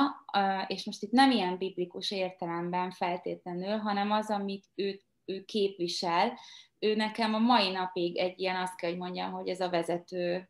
és 0.68 0.86
most 0.86 1.04
itt 1.04 1.12
nem 1.12 1.32
ilyen 1.32 1.58
biblikus 1.58 2.12
értelemben 2.12 2.92
feltétlenül, 2.92 3.78
hanem 3.78 4.12
az, 4.12 4.30
amit 4.30 4.66
ő, 4.76 5.02
ő 5.32 5.46
képvisel, 5.46 6.34
ő 6.80 6.96
nekem 6.96 7.34
a 7.34 7.40
mai 7.40 7.72
napig 7.72 8.18
egy 8.18 8.40
ilyen, 8.40 8.56
azt 8.56 8.76
kell, 8.76 8.90
hogy 8.90 9.00
mondjam, 9.00 9.32
hogy 9.32 9.48
ez 9.48 9.60
a 9.60 9.70
vezető 9.70 10.50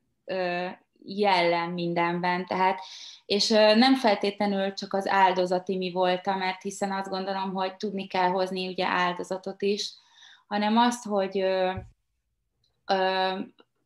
jellem 1.04 1.72
mindenben, 1.72 2.46
tehát, 2.46 2.80
és 3.26 3.48
nem 3.50 3.96
feltétlenül 3.96 4.74
csak 4.74 4.94
az 4.94 5.08
áldozati 5.08 5.78
mi 5.78 5.92
voltam, 5.92 6.38
mert 6.38 6.62
hiszen 6.62 6.92
azt 6.92 7.10
gondolom, 7.10 7.54
hogy 7.54 7.76
tudni 7.76 8.08
kell 8.08 8.30
hozni 8.30 8.68
ugye 8.68 8.86
áldozatot 8.86 9.62
is, 9.62 9.94
hanem 10.48 10.78
azt, 10.78 11.06
hogy 11.06 11.46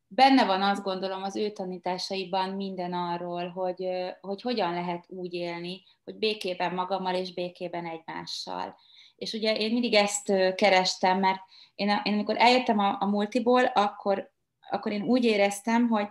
benne 0.07 0.45
van 0.45 0.61
azt 0.61 0.83
gondolom 0.83 1.23
az 1.23 1.35
ő 1.35 1.51
tanításaiban 1.51 2.49
minden 2.49 2.93
arról, 2.93 3.47
hogy, 3.47 3.87
hogy 4.21 4.41
hogyan 4.41 4.73
lehet 4.73 5.05
úgy 5.07 5.33
élni, 5.33 5.83
hogy 6.03 6.15
békében 6.15 6.73
magammal 6.73 7.15
és 7.15 7.33
békében 7.33 7.85
egymással. 7.85 8.75
És 9.15 9.33
ugye 9.33 9.55
én 9.57 9.71
mindig 9.71 9.93
ezt 9.93 10.55
kerestem, 10.55 11.19
mert 11.19 11.39
én, 11.75 12.01
én 12.03 12.13
amikor 12.13 12.35
eljöttem 12.37 12.79
a, 12.79 12.97
a 12.99 13.05
multiból, 13.05 13.63
akkor, 13.63 14.31
akkor 14.69 14.91
én 14.91 15.01
úgy 15.01 15.23
éreztem, 15.23 15.87
hogy 15.87 16.07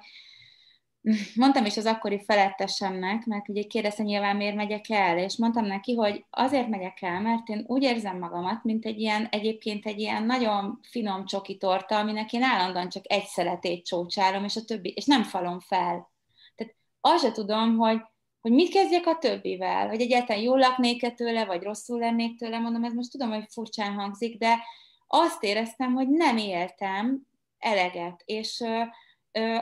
mondtam 1.35 1.65
is 1.65 1.77
az 1.77 1.87
akkori 1.87 2.21
felettesemnek, 2.25 3.25
mert 3.25 3.49
ugye 3.49 3.63
kérdezte 3.63 4.03
nyilván 4.03 4.37
miért 4.37 4.55
megyek 4.55 4.91
el, 4.91 5.19
és 5.19 5.37
mondtam 5.37 5.65
neki, 5.65 5.95
hogy 5.95 6.25
azért 6.31 6.69
megyek 6.69 7.03
el, 7.03 7.21
mert 7.21 7.49
én 7.49 7.65
úgy 7.67 7.83
érzem 7.83 8.19
magamat, 8.19 8.65
mint 8.65 8.85
egy 8.85 9.01
ilyen, 9.01 9.27
egyébként 9.31 9.87
egy 9.87 10.01
ilyen 10.01 10.25
nagyon 10.25 10.81
finom 10.83 11.25
csoki 11.25 11.57
torta, 11.57 11.99
aminek 11.99 12.33
én 12.33 12.43
állandóan 12.43 12.89
csak 12.89 13.03
egy 13.07 13.25
szeletét 13.25 13.87
csócsálom, 13.87 14.45
és 14.45 14.57
a 14.57 14.65
többi, 14.65 14.93
és 14.97 15.05
nem 15.05 15.23
falom 15.23 15.61
fel. 15.61 16.13
Tehát 16.57 16.75
azt 17.01 17.25
se 17.25 17.33
tudom, 17.33 17.77
hogy, 17.77 18.01
hogy 18.45 18.53
mit 18.53 18.71
kezdjek 18.71 19.07
a 19.07 19.19
többivel, 19.19 19.89
hogy 19.89 20.01
egyáltalán 20.01 20.43
jól 20.43 20.59
laknék-e 20.59 21.11
tőle, 21.11 21.45
vagy 21.45 21.63
rosszul 21.63 21.99
lennék 21.99 22.39
tőle, 22.39 22.59
mondom, 22.59 22.85
ez 22.85 22.93
most 22.93 23.11
tudom, 23.11 23.31
hogy 23.31 23.47
furcsán 23.51 23.93
hangzik, 23.93 24.39
de 24.39 24.59
azt 25.07 25.43
éreztem, 25.43 25.95
hogy 25.95 26.09
nem 26.09 26.37
éltem 26.37 27.27
eleget, 27.59 28.23
és 28.25 28.61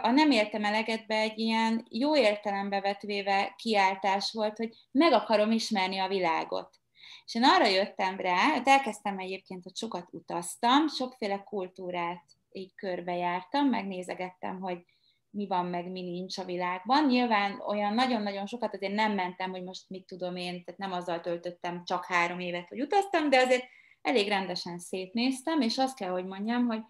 a 0.03 0.11
nem 0.11 0.31
értem 0.31 0.65
eleget 0.65 1.07
be 1.07 1.15
egy 1.15 1.39
ilyen 1.39 1.87
jó 1.91 2.17
értelembe 2.17 2.81
vetvéve 2.81 3.55
kiáltás 3.57 4.33
volt, 4.33 4.57
hogy 4.57 4.75
meg 4.91 5.13
akarom 5.13 5.51
ismerni 5.51 5.99
a 5.99 6.09
világot. 6.09 6.77
És 7.25 7.35
én 7.35 7.45
arra 7.45 7.67
jöttem 7.67 8.17
rá, 8.17 8.53
hogy 8.53 8.63
elkezdtem 8.65 9.19
egyébként, 9.19 9.63
hogy 9.63 9.77
sokat 9.77 10.09
utaztam, 10.11 10.89
sokféle 10.89 11.43
kultúrát 11.43 12.25
így 12.53 12.75
körbejártam, 12.75 13.67
megnézegettem, 13.67 14.61
hogy 14.61 14.85
mi 15.33 15.47
van, 15.47 15.67
meg 15.67 15.91
mi 15.91 16.03
nincs 16.03 16.39
a 16.39 16.45
világban. 16.45 17.07
Nyilván 17.07 17.61
olyan 17.67 17.95
nagyon-nagyon 17.95 18.47
sokat 18.47 18.75
azért 18.75 18.95
nem 18.95 19.13
mentem, 19.13 19.51
hogy 19.51 19.63
most 19.63 19.89
mit 19.89 20.07
tudom 20.07 20.37
én, 20.37 20.65
tehát 20.65 20.81
nem 20.81 20.93
azzal 20.93 21.21
töltöttem 21.21 21.85
csak 21.85 22.05
három 22.05 22.41
évet, 22.41 22.69
hogy 22.69 22.81
utaztam, 22.81 23.31
de 23.31 23.39
azért 23.39 23.65
elég 24.03 24.29
rendesen 24.29 24.79
szétnéztem, 24.79 25.61
és 25.61 25.79
azt 25.79 25.97
kell, 25.97 26.11
hogy 26.11 26.27
mondjam, 26.27 26.67
hogy 26.67 26.81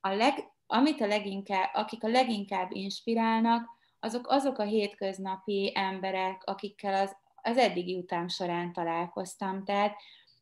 a 0.00 0.08
leg, 0.08 0.52
amit 0.66 1.00
a 1.00 1.06
leginkább, 1.06 1.70
akik 1.72 2.04
a 2.04 2.08
leginkább 2.08 2.68
inspirálnak, 2.72 3.68
azok 4.00 4.28
azok 4.28 4.58
a 4.58 4.64
hétköznapi 4.64 5.72
emberek, 5.74 6.42
akikkel 6.44 6.94
az, 6.94 7.16
az 7.34 7.56
eddigi 7.56 7.96
után 7.96 8.28
során 8.28 8.72
találkoztam. 8.72 9.64
Tehát 9.64 9.96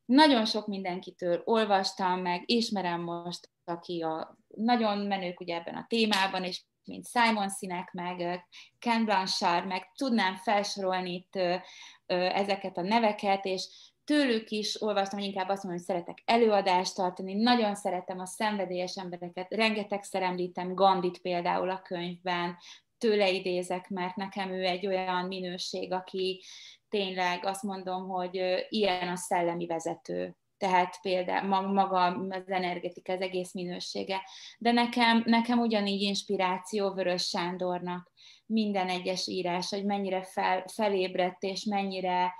nagyon 0.04 0.44
sok 0.44 0.66
mindenkitől 0.66 1.42
olvastam 1.44 2.20
meg, 2.20 2.42
ismerem 2.44 3.00
most, 3.00 3.50
aki 3.64 4.02
a 4.02 4.38
nagyon 4.48 4.98
menők 4.98 5.40
ugye 5.40 5.54
ebben 5.54 5.74
a 5.74 5.86
témában, 5.88 6.44
és 6.44 6.62
mint 6.86 7.06
Simon 7.06 7.50
Sinek, 7.50 7.92
meg 7.92 8.46
Ken 8.78 9.04
Blanchard, 9.04 9.66
meg 9.66 9.92
tudnám 9.96 10.36
felsorolni 10.36 11.12
itt 11.12 11.62
ezeket 12.06 12.76
a 12.76 12.82
neveket, 12.82 13.44
és 13.44 13.68
tőlük 14.04 14.50
is 14.50 14.82
olvastam, 14.82 15.18
hogy 15.18 15.28
inkább 15.28 15.48
azt 15.48 15.62
mondom, 15.62 15.84
hogy 15.84 15.94
szeretek 15.94 16.22
előadást 16.24 16.94
tartani, 16.94 17.34
nagyon 17.34 17.74
szeretem 17.74 18.18
a 18.18 18.26
szenvedélyes 18.26 18.96
embereket, 18.96 19.52
rengetegszer 19.54 20.22
említem 20.22 20.74
Gandit 20.74 21.20
például 21.20 21.70
a 21.70 21.82
könyvben, 21.82 22.56
tőle 22.98 23.30
idézek, 23.30 23.88
mert 23.88 24.16
nekem 24.16 24.50
ő 24.50 24.64
egy 24.64 24.86
olyan 24.86 25.26
minőség, 25.26 25.92
aki 25.92 26.42
tényleg 26.88 27.44
azt 27.44 27.62
mondom, 27.62 28.08
hogy 28.08 28.66
ilyen 28.68 29.08
a 29.08 29.16
szellemi 29.16 29.66
vezető, 29.66 30.36
tehát 30.58 30.98
például 31.02 31.72
maga 31.72 32.04
az 32.28 32.48
energetika, 32.48 33.12
az 33.12 33.20
egész 33.20 33.52
minősége. 33.52 34.22
De 34.58 34.72
nekem, 34.72 35.22
nekem 35.26 35.58
ugyanígy 35.58 36.00
inspiráció 36.00 36.92
Vörös 36.92 37.28
Sándornak 37.28 38.12
minden 38.46 38.88
egyes 38.88 39.26
írás, 39.26 39.70
hogy 39.70 39.84
mennyire 39.84 40.22
fel, 40.22 40.64
felébredt, 40.72 41.42
és 41.42 41.64
mennyire 41.64 42.34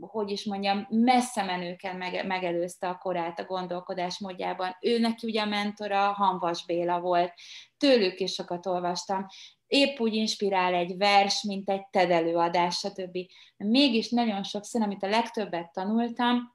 hogy 0.00 0.30
is 0.30 0.44
mondjam, 0.44 0.86
messze 0.90 1.42
menőken 1.42 1.96
megelőzte 2.26 2.88
a 2.88 2.98
korát 2.98 3.38
a 3.38 3.44
gondolkodás 3.44 4.18
módjában. 4.18 4.76
Ő 4.80 4.98
neki 4.98 5.26
ugye 5.26 5.42
a 5.42 5.46
mentora 5.46 6.12
Hanvas 6.12 6.64
Béla 6.64 7.00
volt, 7.00 7.32
tőlük 7.76 8.20
is 8.20 8.32
sokat 8.32 8.66
olvastam. 8.66 9.26
Épp 9.66 9.98
úgy 9.98 10.14
inspirál 10.14 10.74
egy 10.74 10.96
vers, 10.96 11.42
mint 11.42 11.70
egy 11.70 11.86
TED 11.90 12.10
előadás, 12.10 12.76
stb. 12.76 13.18
Mégis 13.56 14.10
nagyon 14.10 14.42
sokszor, 14.42 14.82
amit 14.82 15.02
a 15.02 15.08
legtöbbet 15.08 15.72
tanultam, 15.72 16.53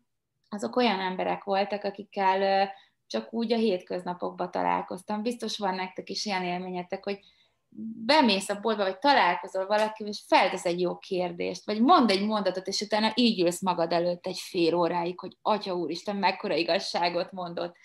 azok 0.50 0.76
olyan 0.76 1.00
emberek 1.00 1.44
voltak, 1.44 1.84
akikkel 1.84 2.72
csak 3.08 3.34
úgy 3.34 3.54
a 3.54 3.58
hétköznapokban 3.58 4.52
találkoztam. 4.52 5.22
Biztos 5.22 5.58
van 5.58 5.76
nektek 5.76 6.10
is 6.10 6.26
ilyen 6.26 6.44
élményetek, 6.44 7.04
hogy 7.04 7.20
bemész 8.06 8.50
a 8.50 8.60
boltba, 8.60 8.84
vagy 8.84 9.00
találkozol 9.00 9.66
valakivel, 9.66 10.12
és 10.12 10.24
feltesz 10.28 10.66
egy 10.66 10.80
jó 10.80 10.98
kérdést, 10.98 11.66
vagy 11.66 11.82
mond 11.82 12.10
egy 12.10 12.26
mondatot, 12.26 12.68
és 12.68 12.82
utána 12.82 13.12
így 13.16 13.42
ülsz 13.42 13.62
magad 13.62 13.92
előtt 13.92 14.26
egy 14.26 14.40
fél 14.40 14.76
óráig, 14.76 15.20
hogy 15.20 15.38
Atya 15.42 15.74
Úristen, 15.74 16.16
mekkora 16.16 16.56
igazságot 16.56 17.32
mondott. 17.32 17.76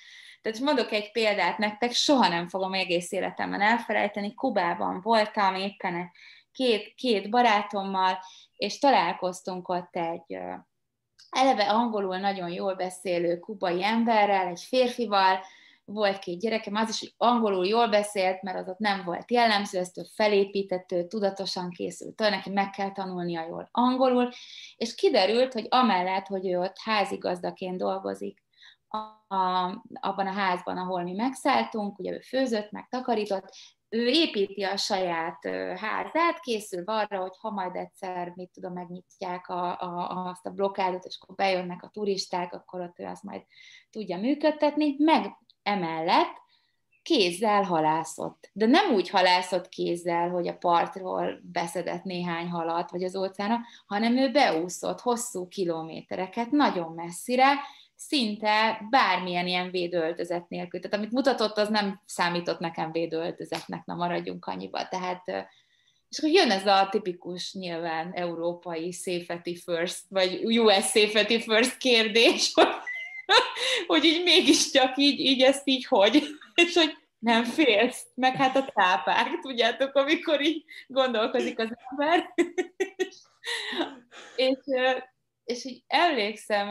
Tehát 0.42 0.58
mondok 0.58 0.92
egy 0.92 1.10
példát 1.12 1.58
nektek, 1.58 1.92
soha 1.92 2.28
nem 2.28 2.48
fogom 2.48 2.72
egész 2.74 3.12
életemben 3.12 3.60
elfelejteni. 3.60 4.34
Kubában 4.34 5.00
voltam 5.00 5.54
éppen 5.54 6.10
két, 6.52 6.94
két 6.94 7.30
barátommal, 7.30 8.18
és 8.56 8.78
találkoztunk 8.78 9.68
ott 9.68 9.96
egy 9.96 10.38
eleve 11.34 11.70
angolul 11.70 12.16
nagyon 12.16 12.50
jól 12.50 12.74
beszélő 12.74 13.38
kubai 13.38 13.84
emberrel, 13.84 14.46
egy 14.46 14.60
férfival, 14.60 15.38
volt 15.84 16.18
két 16.18 16.40
gyerekem, 16.40 16.74
az 16.74 16.88
is, 16.88 17.00
hogy 17.00 17.14
angolul 17.16 17.66
jól 17.66 17.88
beszélt, 17.88 18.42
mert 18.42 18.58
az 18.58 18.68
ott 18.68 18.78
nem 18.78 19.02
volt 19.04 19.30
jellemző, 19.30 19.78
ezt 19.78 19.98
ő 19.98 20.02
felépített, 20.14 20.92
ő 20.92 21.06
tudatosan 21.06 21.70
készült, 21.70 22.18
neki 22.18 22.50
meg 22.50 22.70
kell 22.70 22.92
tanulnia 22.92 23.46
jól 23.46 23.68
angolul, 23.70 24.28
és 24.76 24.94
kiderült, 24.94 25.52
hogy 25.52 25.66
amellett, 25.68 26.26
hogy 26.26 26.46
ő 26.46 26.58
ott 26.58 26.76
házigazdaként 26.78 27.78
dolgozik, 27.78 28.42
a, 29.28 29.66
abban 30.00 30.26
a 30.26 30.32
házban, 30.32 30.76
ahol 30.76 31.02
mi 31.02 31.12
megszálltunk, 31.12 31.98
ugye 31.98 32.12
ő 32.12 32.20
főzött, 32.20 32.70
meg 32.70 32.86
takarított, 32.90 33.54
ő 33.88 34.06
építi 34.06 34.62
a 34.62 34.76
saját 34.76 35.46
házát, 35.76 36.40
készül 36.40 36.82
arra, 36.86 37.20
hogy 37.20 37.36
ha 37.40 37.50
majd 37.50 37.74
egyszer, 37.74 38.32
mit 38.34 38.50
tudom, 38.50 38.72
megnyitják 38.72 39.48
a, 39.48 39.80
a, 39.80 40.26
azt 40.28 40.46
a 40.46 40.50
blokkádot, 40.50 41.04
és 41.04 41.18
akkor 41.20 41.34
bejönnek 41.34 41.82
a 41.82 41.88
turisták, 41.88 42.52
akkor 42.52 42.80
ott 42.80 42.98
ő 42.98 43.04
azt 43.04 43.22
majd 43.22 43.42
tudja 43.90 44.18
működtetni, 44.18 44.94
meg 44.98 45.38
emellett 45.62 46.42
kézzel 47.04 47.62
halászott. 47.62 48.50
De 48.52 48.66
nem 48.66 48.94
úgy 48.94 49.08
halászott 49.08 49.68
kézzel, 49.68 50.30
hogy 50.30 50.48
a 50.48 50.56
partról 50.56 51.40
beszedett 51.52 52.02
néhány 52.02 52.48
halat, 52.48 52.90
vagy 52.90 53.04
az 53.04 53.16
óceána, 53.16 53.58
hanem 53.86 54.16
ő 54.16 54.30
beúszott 54.30 55.00
hosszú 55.00 55.48
kilométereket, 55.48 56.50
nagyon 56.50 56.92
messzire, 56.92 57.52
szinte 57.96 58.86
bármilyen 58.90 59.46
ilyen 59.46 59.70
védőöltözet 59.70 60.48
nélkül. 60.48 60.80
Tehát 60.80 60.96
amit 60.96 61.12
mutatott, 61.12 61.58
az 61.58 61.68
nem 61.68 62.00
számított 62.06 62.58
nekem 62.58 62.92
védőöltözetnek, 62.92 63.84
na 63.84 63.94
maradjunk 63.94 64.46
annyiba. 64.46 64.88
Tehát, 64.88 65.24
és 66.08 66.18
akkor 66.18 66.30
jön 66.30 66.50
ez 66.50 66.66
a 66.66 66.88
tipikus 66.90 67.52
nyilván 67.52 68.12
európai 68.12 68.92
safety 68.92 69.54
first, 69.64 70.00
vagy 70.08 70.58
US 70.58 70.84
safety 70.84 71.38
first 71.38 71.76
kérdés, 71.76 72.50
hogy, 72.54 72.66
hogy 73.86 74.04
így 74.04 74.22
mégiscsak 74.22 74.96
így, 74.96 75.20
így 75.20 75.42
ezt 75.42 75.66
így 75.68 75.86
hogy, 75.86 76.22
és 76.64 76.74
hogy 76.74 76.96
nem 77.18 77.44
félsz, 77.44 78.06
meg 78.14 78.36
hát 78.36 78.56
a 78.56 78.70
tápák, 78.74 79.38
tudjátok, 79.40 79.94
amikor 79.94 80.40
így 80.40 80.64
gondolkozik 80.86 81.58
az 81.58 81.68
ember. 81.90 82.34
és, 84.36 84.58
és 85.44 85.64
így 85.64 85.82
emlékszem, 85.86 86.68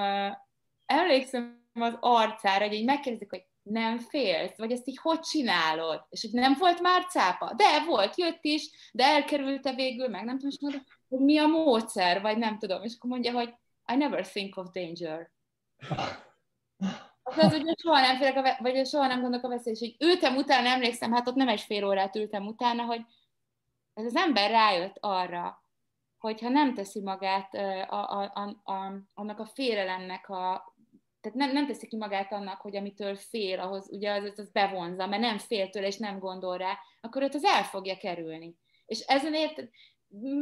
emlékszem 0.85 1.68
az 1.73 1.97
arcára, 1.99 2.68
hogy 2.68 2.73
így 2.73 2.85
megkérdezik, 2.85 3.30
hogy 3.30 3.45
nem 3.64 3.99
félsz, 3.99 4.57
vagy 4.57 4.72
ezt 4.72 4.88
így 4.88 4.97
hogy 4.97 5.19
csinálod? 5.19 6.05
És 6.10 6.22
hogy 6.22 6.31
nem 6.31 6.55
volt 6.60 6.81
már 6.81 7.05
cápa? 7.05 7.53
De 7.53 7.85
volt, 7.85 8.18
jött 8.18 8.43
is, 8.43 8.91
de 8.91 9.05
elkerülte 9.05 9.73
végül, 9.73 10.07
meg 10.07 10.23
nem 10.23 10.39
tudom, 10.39 10.49
és 10.49 10.81
hogy 11.10 11.19
mi 11.19 11.38
a 11.38 11.47
módszer, 11.47 12.22
vagy 12.22 12.38
nem 12.38 12.57
tudom. 12.57 12.84
És 12.84 12.93
akkor 12.95 13.10
mondja, 13.10 13.31
hogy 13.31 13.53
I 13.93 13.95
never 13.95 14.27
think 14.27 14.57
of 14.57 14.72
danger. 14.72 15.31
Az 17.23 17.38
az, 17.38 17.51
hogy 17.51 17.80
soha 17.80 17.99
nem 17.99 18.18
félek, 18.18 18.45
a, 18.45 18.61
vagy 18.64 18.88
soha 18.88 19.07
nem 19.07 19.22
gondolok 19.22 19.45
a 19.45 19.49
veszély, 19.49 19.73
és 19.73 19.80
hogy 19.80 19.95
ültem 20.07 20.35
utána, 20.35 20.68
emlékszem, 20.68 21.11
hát 21.14 21.27
ott 21.27 21.35
nem 21.35 21.47
egy 21.47 21.61
fél 21.61 21.85
órát 21.85 22.15
ültem 22.15 22.47
utána, 22.47 22.84
hogy 22.84 23.01
ez 23.93 24.05
az 24.05 24.15
ember 24.15 24.49
rájött 24.49 24.97
arra, 24.99 25.64
hogyha 26.18 26.49
nem 26.49 26.73
teszi 26.73 27.01
magát 27.01 27.53
a, 27.53 28.19
a, 28.19 28.31
a, 28.34 28.72
a, 28.72 28.93
annak 29.14 29.39
a 29.39 29.45
félelemnek 29.45 30.30
a 30.30 30.73
tehát 31.24 31.38
nem, 31.38 31.52
nem 31.52 31.68
teszi 31.68 31.88
ki 31.88 31.95
magát 31.95 32.32
annak, 32.32 32.62
hogy 32.62 32.76
amitől 32.76 33.16
fél, 33.16 33.60
ahhoz 33.60 33.90
ugye 33.91 34.12
az, 34.12 34.40
az 34.40 34.50
bevonza, 34.52 35.08
mert 35.08 35.22
nem 35.22 35.38
fél 35.38 35.70
tőle, 35.70 35.88
és 35.88 35.98
nem 35.98 36.20
gondol 36.20 36.58
rá, 36.58 36.78
akkor 37.02 37.22
őt 37.22 37.36
az 37.36 37.44
el 37.44 37.64
fogja 37.64 37.98
kerülni. 37.98 38.56
És 38.86 39.00
ezenért 39.00 39.70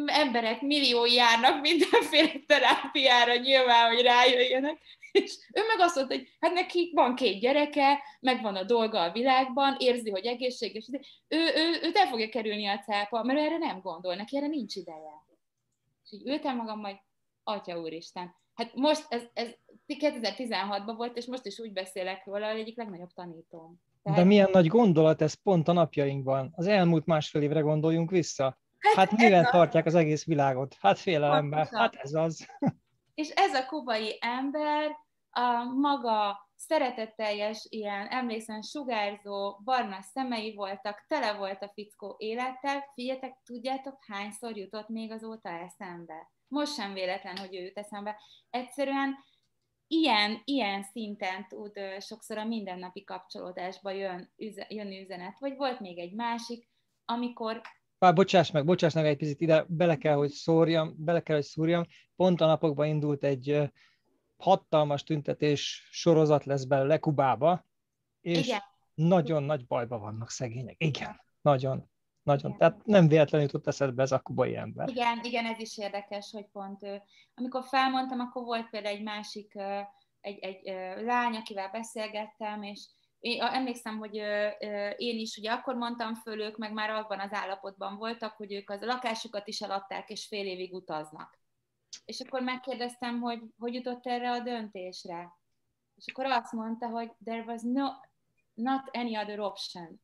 emberek 0.06 0.62
milliói 0.62 1.14
járnak 1.14 1.62
mindenféle 1.62 2.32
terápiára 2.45 3.36
nyilván, 3.36 3.94
hogy 3.94 4.02
rájöjjenek, 4.02 4.82
és 5.12 5.38
ő 5.53 5.62
meg 5.68 5.80
azt 5.80 5.95
mondta, 5.95 6.16
hogy 6.16 6.28
hát 6.40 6.53
neki 6.53 6.91
van 6.94 7.16
két 7.16 7.40
gyereke, 7.40 8.03
megvan 8.20 8.56
a 8.56 8.64
dolga 8.64 9.02
a 9.02 9.12
világban, 9.12 9.76
érzi, 9.80 10.10
hogy 10.10 10.26
egészséges, 10.26 10.90
ő, 11.28 11.38
ő, 11.56 11.80
őt 11.82 11.98
el 11.98 12.08
fogja 12.08 12.30
kerülni 12.30 12.68
a 12.68 12.80
cápa, 12.80 13.24
mert 13.24 13.40
erre 13.40 13.58
nem 13.58 13.80
gondol, 13.82 14.16
neki 14.16 14.38
erre 14.38 14.48
nincs 14.48 14.76
ideje. 14.76 15.26
És 16.03 16.12
így 16.12 16.28
ültem 16.28 16.56
magam, 16.56 16.80
majd 16.80 16.98
Atya 17.44 17.80
Úristen, 17.80 18.36
Hát 18.62 18.76
most 18.76 19.06
ez, 19.10 19.22
ez 19.34 19.48
2016-ban 19.88 20.94
volt, 20.96 21.18
és 21.18 21.26
most 21.26 21.46
is 21.46 21.60
úgy 21.60 21.74
beszélek 21.74 22.26
róla, 22.26 22.52
hogy 22.52 22.60
egyik 22.60 22.78
legnagyobb 22.78 23.12
tanítóm. 23.14 23.82
Tehát... 24.04 24.20
De 24.20 24.26
milyen 24.26 24.50
nagy 24.52 24.68
gondolat 24.68 25.22
ez 25.22 25.34
pont 25.34 25.68
a 25.68 25.72
napjainkban. 25.72 26.52
Az 26.56 26.68
elmúlt 26.68 27.06
másfél 27.06 27.42
évre 27.42 27.60
gondoljunk 27.60 28.10
vissza. 28.10 28.60
Hát, 28.78 28.96
hát 28.96 29.12
mivel 29.12 29.50
tartják 29.50 29.86
az 29.86 29.96
egész 29.96 30.26
világot? 30.26 30.76
Hát 30.80 31.00
félelemben. 31.00 31.68
Hát 31.72 31.96
ez 31.96 32.14
az. 32.14 32.48
És 33.22 33.30
ez 33.30 33.54
a 33.54 33.66
kubai 33.66 34.18
ember 34.20 34.92
a 35.30 35.64
maga 35.64 36.50
szeretetteljes, 36.56 37.66
ilyen 37.70 38.08
emlékszem 38.08 38.62
sugárzó, 38.62 39.60
barna 39.64 40.02
szemei 40.02 40.54
voltak, 40.56 41.06
tele 41.08 41.34
volt 41.34 41.64
a 41.64 41.72
fickó 41.74 42.16
élettel. 42.18 42.92
Figyeljetek, 42.94 43.42
tudjátok, 43.44 43.98
hányszor 44.08 44.58
jutott 44.58 44.88
még 44.88 45.12
azóta 45.12 45.50
eszembe? 45.50 46.32
Most 46.52 46.73
sem 46.73 46.94
véletlen, 46.94 47.38
hogy 47.38 47.56
ő 47.56 47.64
jut 47.64 47.78
eszembe. 47.78 48.19
Egyszerűen 48.49 49.15
ilyen, 49.88 50.41
ilyen 50.44 50.84
szinten 50.84 51.48
tud 51.48 51.80
sokszor 51.99 52.38
a 52.38 52.45
mindennapi 52.45 53.03
kapcsolódásba 53.03 53.91
jön, 53.91 54.34
üze, 54.38 54.65
jön 54.69 54.91
üzenet. 54.91 55.40
Vagy 55.40 55.56
volt 55.56 55.80
még 55.80 55.99
egy 55.99 56.14
másik, 56.14 56.69
amikor 57.06 57.61
Pár, 57.98 58.14
bocsáss 58.14 58.52
meg, 58.52 58.65
bocsáss 58.65 58.94
meg 58.94 59.06
egy 59.06 59.18
picit, 59.18 59.41
ide 59.41 59.65
bele 59.68 59.98
kell, 59.98 60.15
hogy 60.15 60.30
szórjam, 60.30 60.95
bele 60.98 61.22
kell, 61.22 61.36
hogy 61.36 61.45
szúrjam. 61.45 61.86
Pont 62.15 62.41
a 62.41 62.45
napokban 62.45 62.88
indult 62.88 63.23
egy 63.23 63.72
hatalmas 64.38 65.03
tüntetés 65.03 65.88
sorozat 65.91 66.45
lesz 66.45 66.64
belőle 66.64 66.98
Kubába, 66.98 67.65
és 68.22 68.48
Igen. 68.48 68.60
nagyon 68.94 69.44
nagy 69.44 69.68
bajba 69.68 69.99
vannak 69.99 70.30
szegények. 70.30 70.76
Igen, 70.78 71.22
nagyon. 71.41 71.90
Nagyon. 72.23 72.52
Igen. 72.52 72.57
Tehát 72.57 72.85
nem 72.85 73.07
véletlenül 73.07 73.48
jutott 73.48 73.68
eszedbe 73.68 74.02
ez 74.02 74.11
a 74.11 74.19
kubai 74.19 74.56
ember. 74.56 74.89
Igen, 74.89 75.19
igen, 75.23 75.45
ez 75.45 75.60
is 75.60 75.77
érdekes, 75.77 76.31
hogy 76.31 76.45
pont 76.52 76.84
ő. 76.84 77.02
Amikor 77.34 77.64
felmondtam, 77.64 78.19
akkor 78.19 78.43
volt 78.43 78.69
például 78.69 78.95
egy 78.95 79.03
másik, 79.03 79.56
egy, 80.22 80.39
egy 80.39 80.64
lány, 81.03 81.35
akivel 81.35 81.69
beszélgettem, 81.69 82.64
és 82.64 82.85
én 83.19 83.41
emlékszem, 83.41 83.98
hogy 83.98 84.15
én 84.95 85.19
is 85.19 85.38
ugye 85.38 85.52
akkor 85.52 85.76
mondtam 85.76 86.15
föl, 86.15 86.41
ők 86.41 86.57
meg 86.57 86.73
már 86.73 86.89
abban 86.89 87.19
az 87.19 87.34
állapotban 87.34 87.98
voltak, 87.98 88.35
hogy 88.35 88.53
ők 88.53 88.69
az 88.69 88.81
a 88.81 88.85
lakásukat 88.85 89.48
is 89.48 89.61
eladták, 89.61 90.10
és 90.10 90.27
fél 90.27 90.45
évig 90.45 90.73
utaznak. 90.73 91.39
És 92.06 92.19
akkor 92.19 92.41
megkérdeztem, 92.41 93.19
hogy 93.19 93.41
hogy 93.60 93.73
jutott 93.73 94.06
erre 94.06 94.31
a 94.31 94.39
döntésre. 94.39 95.38
És 95.95 96.06
akkor 96.11 96.26
azt 96.26 96.52
mondta, 96.52 96.88
hogy 96.88 97.11
there 97.23 97.43
was 97.48 97.61
no, 97.61 97.88
not 98.53 98.89
any 98.91 99.18
other 99.18 99.39
option. 99.39 100.02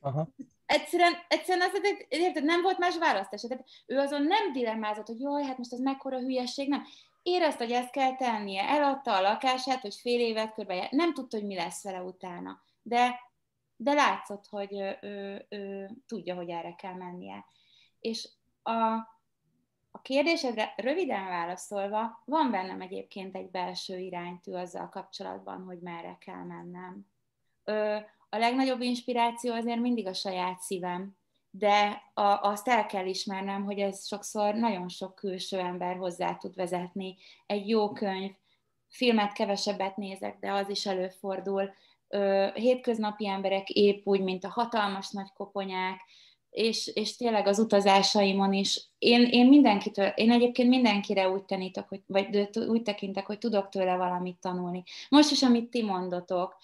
Aha 0.00 0.28
egyszerűen, 0.68 1.12
egyszerűen 1.28 1.68
az, 1.68 1.80
érted, 2.08 2.44
nem 2.44 2.62
volt 2.62 2.78
más 2.78 2.98
választás. 2.98 3.40
Tehát 3.40 3.64
ő 3.86 3.98
azon 3.98 4.22
nem 4.22 4.52
dilemmázott, 4.52 5.06
hogy 5.06 5.20
jaj, 5.20 5.44
hát 5.44 5.58
most 5.58 5.72
ez 5.72 5.78
mekkora 5.78 6.18
hülyeség, 6.18 6.68
nem. 6.68 6.84
Érezte, 7.22 7.64
hogy 7.64 7.72
ezt 7.72 7.90
kell 7.90 8.16
tennie. 8.16 8.62
Eladta 8.62 9.16
a 9.16 9.20
lakását, 9.20 9.80
hogy 9.80 9.94
fél 9.94 10.20
évet 10.20 10.54
körbe 10.54 10.88
Nem 10.90 11.14
tudta, 11.14 11.36
hogy 11.36 11.46
mi 11.46 11.54
lesz 11.54 11.82
vele 11.82 12.02
utána. 12.02 12.62
De, 12.82 13.20
de 13.76 13.92
látszott, 13.92 14.46
hogy 14.46 14.72
ő, 14.72 14.98
ő, 15.00 15.46
ő 15.48 15.90
tudja, 16.06 16.34
hogy 16.34 16.48
erre 16.48 16.74
kell 16.74 16.94
mennie. 16.94 17.44
És 18.00 18.28
a, 18.62 18.92
a 19.90 20.00
kérdésedre 20.02 20.74
röviden 20.76 21.24
válaszolva, 21.24 22.22
van 22.24 22.50
bennem 22.50 22.80
egyébként 22.80 23.36
egy 23.36 23.50
belső 23.50 23.98
iránytű 23.98 24.52
azzal 24.52 24.88
kapcsolatban, 24.88 25.62
hogy 25.62 25.78
merre 25.78 26.16
kell 26.20 26.44
mennem. 26.44 27.06
Ö, 27.64 27.98
a 28.30 28.36
legnagyobb 28.36 28.80
inspiráció 28.80 29.54
azért 29.54 29.80
mindig 29.80 30.06
a 30.06 30.14
saját 30.14 30.60
szívem, 30.60 31.16
de 31.50 32.02
a, 32.14 32.22
azt 32.22 32.68
el 32.68 32.86
kell 32.86 33.06
ismernem, 33.06 33.64
hogy 33.64 33.78
ez 33.78 34.06
sokszor 34.06 34.54
nagyon 34.54 34.88
sok 34.88 35.14
külső 35.14 35.58
ember 35.58 35.96
hozzá 35.96 36.34
tud 36.34 36.54
vezetni. 36.54 37.16
Egy 37.46 37.68
jó 37.68 37.92
könyv, 37.92 38.30
filmet 38.88 39.32
kevesebbet 39.32 39.96
nézek, 39.96 40.38
de 40.40 40.52
az 40.52 40.68
is 40.68 40.86
előfordul. 40.86 41.70
Hétköznapi 42.54 43.28
emberek 43.28 43.70
épp 43.70 44.06
úgy, 44.06 44.20
mint 44.20 44.44
a 44.44 44.48
hatalmas 44.48 45.10
nagy 45.10 45.32
koponyák, 45.34 46.00
és, 46.50 46.86
és 46.94 47.16
tényleg 47.16 47.46
az 47.46 47.58
utazásaimon 47.58 48.52
is. 48.52 48.80
Én, 48.98 49.26
én 49.30 49.48
mindenkitől, 49.48 50.06
én 50.06 50.30
egyébként 50.30 50.68
mindenkire 50.68 51.30
úgy 51.30 51.44
tanítok, 51.44 51.88
hogy, 51.88 52.02
vagy 52.06 52.48
úgy 52.54 52.82
tekintek, 52.82 53.26
hogy 53.26 53.38
tudok 53.38 53.68
tőle 53.68 53.96
valamit 53.96 54.40
tanulni. 54.40 54.82
Most 55.08 55.30
is, 55.30 55.42
amit 55.42 55.70
ti 55.70 55.82
mondotok, 55.82 56.56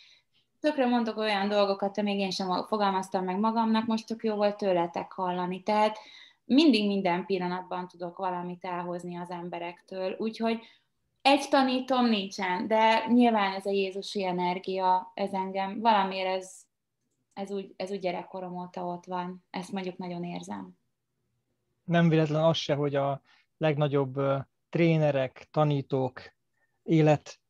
tökre 0.65 0.86
mondok 0.86 1.16
olyan 1.16 1.49
dolgokat, 1.49 1.99
amíg 1.99 2.19
én 2.19 2.31
sem 2.31 2.66
fogalmaztam 2.66 3.24
meg 3.24 3.39
magamnak, 3.39 3.86
most 3.86 4.07
tök 4.07 4.24
jó 4.24 4.35
volt 4.35 4.57
tőletek 4.57 5.12
hallani. 5.12 5.62
Tehát 5.62 5.99
mindig 6.45 6.86
minden 6.86 7.27
pillanatban 7.27 7.89
tudok 7.89 8.16
valamit 8.16 8.65
elhozni 8.65 9.16
az 9.16 9.31
emberektől, 9.31 10.15
úgyhogy 10.19 10.59
egy 11.23 11.49
tanítom 11.49 12.07
nincsen, 12.07 12.66
de 12.66 13.07
nyilván 13.09 13.53
ez 13.55 13.66
a 13.66 13.70
Jézusi 13.70 14.24
energia, 14.24 15.11
ez 15.15 15.32
engem, 15.32 15.81
valamiért 15.81 16.36
ez, 16.36 16.55
ez, 17.32 17.51
úgy, 17.51 17.74
ez 17.77 17.91
úgy 17.91 17.99
gyerekkorom 17.99 18.57
óta 18.59 18.85
ott 18.85 19.05
van. 19.05 19.45
Ezt 19.51 19.73
mondjuk 19.73 19.97
nagyon 19.97 20.24
érzem. 20.24 20.78
Nem 21.85 22.09
véletlen 22.09 22.45
az 22.45 22.57
se, 22.57 22.74
hogy 22.74 22.95
a 22.95 23.23
legnagyobb 23.57 24.20
trénerek, 24.69 25.49
tanítók 25.51 26.20
élet 26.82 27.41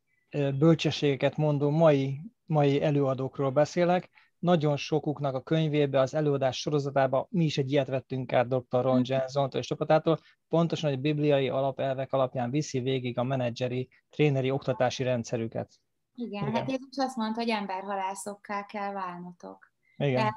bölcsességeket 0.57 1.37
mondó 1.37 1.69
mai, 1.69 2.19
mai 2.45 2.81
előadókról 2.81 3.51
beszélek. 3.51 4.09
Nagyon 4.39 4.77
sokuknak 4.77 5.35
a 5.35 5.41
könyvébe, 5.41 5.99
az 5.99 6.13
előadás 6.13 6.59
sorozatába 6.59 7.27
mi 7.29 7.43
is 7.43 7.57
egy 7.57 7.71
ilyet 7.71 7.87
vettünk 7.87 8.33
át 8.33 8.47
dr. 8.47 8.81
Ron 8.81 9.01
Jensen 9.03 9.49
és 9.51 9.67
csapatától, 9.67 10.19
pontosan 10.47 10.91
egy 10.91 10.99
bibliai 10.99 11.49
alapelvek 11.49 12.13
alapján 12.13 12.49
viszi 12.49 12.79
végig 12.79 13.17
a 13.17 13.23
menedzseri, 13.23 13.89
tréneri 14.09 14.51
oktatási 14.51 15.03
rendszerüket. 15.03 15.71
Igen, 16.13 16.47
Igen. 16.47 16.55
hát 16.55 16.69
Jézus 16.69 16.97
azt 16.97 17.15
mondta, 17.15 17.39
hogy 17.39 17.49
emberhalászokká 17.49 18.65
kell 18.65 18.93
válnotok. 18.93 19.71
Igen. 19.97 20.15
Tehát, 20.15 20.35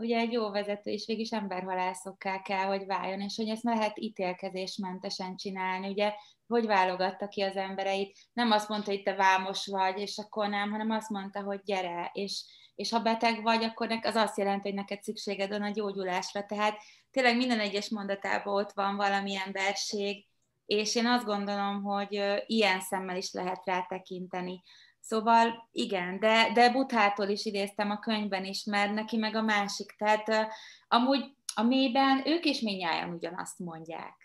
ugye 0.00 0.18
egy 0.18 0.32
jó 0.32 0.50
vezető 0.50 0.90
is 0.90 1.06
végig 1.06 1.24
is 1.24 1.30
emberhalászokká 1.30 2.42
kell, 2.42 2.64
hogy 2.64 2.86
váljon, 2.86 3.20
és 3.20 3.36
hogy 3.36 3.48
ezt 3.48 3.62
lehet 3.62 3.98
ítélkezésmentesen 3.98 5.36
csinálni. 5.36 5.88
Ugye, 5.88 6.12
hogy 6.46 6.66
válogatta 6.66 7.28
ki 7.28 7.42
az 7.42 7.56
embereit? 7.56 8.18
Nem 8.32 8.50
azt 8.50 8.68
mondta, 8.68 8.90
hogy 8.90 9.02
te 9.02 9.14
vámos 9.14 9.66
vagy, 9.66 9.98
és 9.98 10.18
akkor 10.18 10.48
nem, 10.48 10.70
hanem 10.70 10.90
azt 10.90 11.08
mondta, 11.08 11.42
hogy 11.42 11.60
gyere, 11.64 12.10
és, 12.12 12.44
és 12.74 12.90
ha 12.90 13.00
beteg 13.00 13.42
vagy, 13.42 13.64
akkor 13.64 13.98
az 14.02 14.14
azt 14.14 14.38
jelenti, 14.38 14.68
hogy 14.68 14.78
neked 14.78 15.02
szükséged 15.02 15.48
van 15.48 15.62
a 15.62 15.70
gyógyulásra. 15.70 16.46
Tehát 16.46 16.78
tényleg 17.10 17.36
minden 17.36 17.60
egyes 17.60 17.88
mondatában 17.88 18.54
ott 18.54 18.72
van 18.72 18.96
valamilyen 18.96 19.52
verség, 19.52 20.26
és 20.66 20.94
én 20.94 21.06
azt 21.06 21.24
gondolom, 21.24 21.82
hogy 21.82 22.42
ilyen 22.46 22.80
szemmel 22.80 23.16
is 23.16 23.32
lehet 23.32 23.64
rá 23.64 23.82
tekinteni. 23.88 24.62
Szóval 25.00 25.68
igen, 25.72 26.18
de, 26.18 26.50
de 26.52 26.70
Buthától 26.70 27.28
is 27.28 27.44
idéztem 27.44 27.90
a 27.90 27.98
könyvben 27.98 28.44
is, 28.44 28.64
mert 28.64 28.94
neki 28.94 29.16
meg 29.16 29.34
a 29.34 29.42
másik. 29.42 29.94
Tehát 29.98 30.52
amúgy 30.88 31.34
a 31.54 31.62
mélyben 31.62 32.22
ők 32.26 32.44
is 32.44 32.60
minnyáján 32.60 33.12
ugyanazt 33.12 33.58
mondják. 33.58 34.16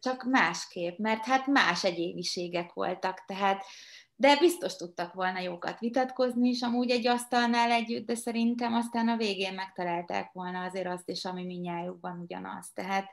Csak 0.00 0.22
másképp, 0.22 0.98
mert 0.98 1.24
hát 1.24 1.46
más 1.46 1.84
egyéniségek 1.84 2.72
voltak, 2.72 3.24
tehát 3.24 3.64
de 4.20 4.36
biztos 4.36 4.76
tudtak 4.76 5.12
volna 5.12 5.40
jókat 5.40 5.78
vitatkozni 5.78 6.48
is 6.48 6.62
amúgy 6.62 6.90
egy 6.90 7.06
asztalnál 7.06 7.70
együtt, 7.70 8.06
de 8.06 8.14
szerintem 8.14 8.74
aztán 8.74 9.08
a 9.08 9.16
végén 9.16 9.54
megtalálták 9.54 10.32
volna 10.32 10.64
azért 10.64 10.86
azt 10.86 11.08
is, 11.08 11.24
ami 11.24 11.44
minnyájukban 11.44 12.18
ugyanaz. 12.18 12.70
Tehát 12.74 13.10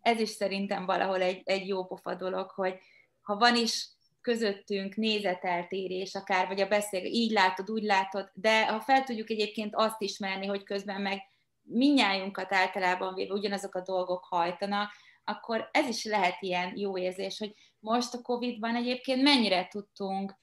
ez 0.00 0.20
is 0.20 0.28
szerintem 0.28 0.86
valahol 0.86 1.20
egy, 1.20 1.42
egy 1.44 1.66
jó 1.66 1.86
pofa 1.86 2.14
dolog, 2.14 2.50
hogy 2.50 2.78
ha 3.20 3.36
van 3.36 3.56
is 3.56 3.88
közöttünk 4.26 4.94
nézeteltérés 4.94 6.14
akár, 6.14 6.46
vagy 6.46 6.60
a 6.60 6.68
beszél, 6.68 7.04
így 7.04 7.30
látod, 7.30 7.70
úgy 7.70 7.82
látod, 7.82 8.30
de 8.34 8.66
ha 8.66 8.80
fel 8.80 9.04
tudjuk 9.04 9.30
egyébként 9.30 9.74
azt 9.74 10.02
ismerni, 10.02 10.46
hogy 10.46 10.62
közben 10.62 11.00
meg 11.00 11.22
minnyájunkat 11.62 12.52
általában 12.52 13.14
véve 13.14 13.32
ugyanazok 13.32 13.74
a 13.74 13.82
dolgok 13.82 14.24
hajtanak, 14.24 14.90
akkor 15.24 15.68
ez 15.72 15.88
is 15.88 16.04
lehet 16.04 16.36
ilyen 16.40 16.76
jó 16.76 16.98
érzés, 16.98 17.38
hogy 17.38 17.54
most 17.78 18.14
a 18.14 18.22
Covid-ban 18.22 18.74
egyébként 18.74 19.22
mennyire 19.22 19.68
tudtunk 19.68 20.34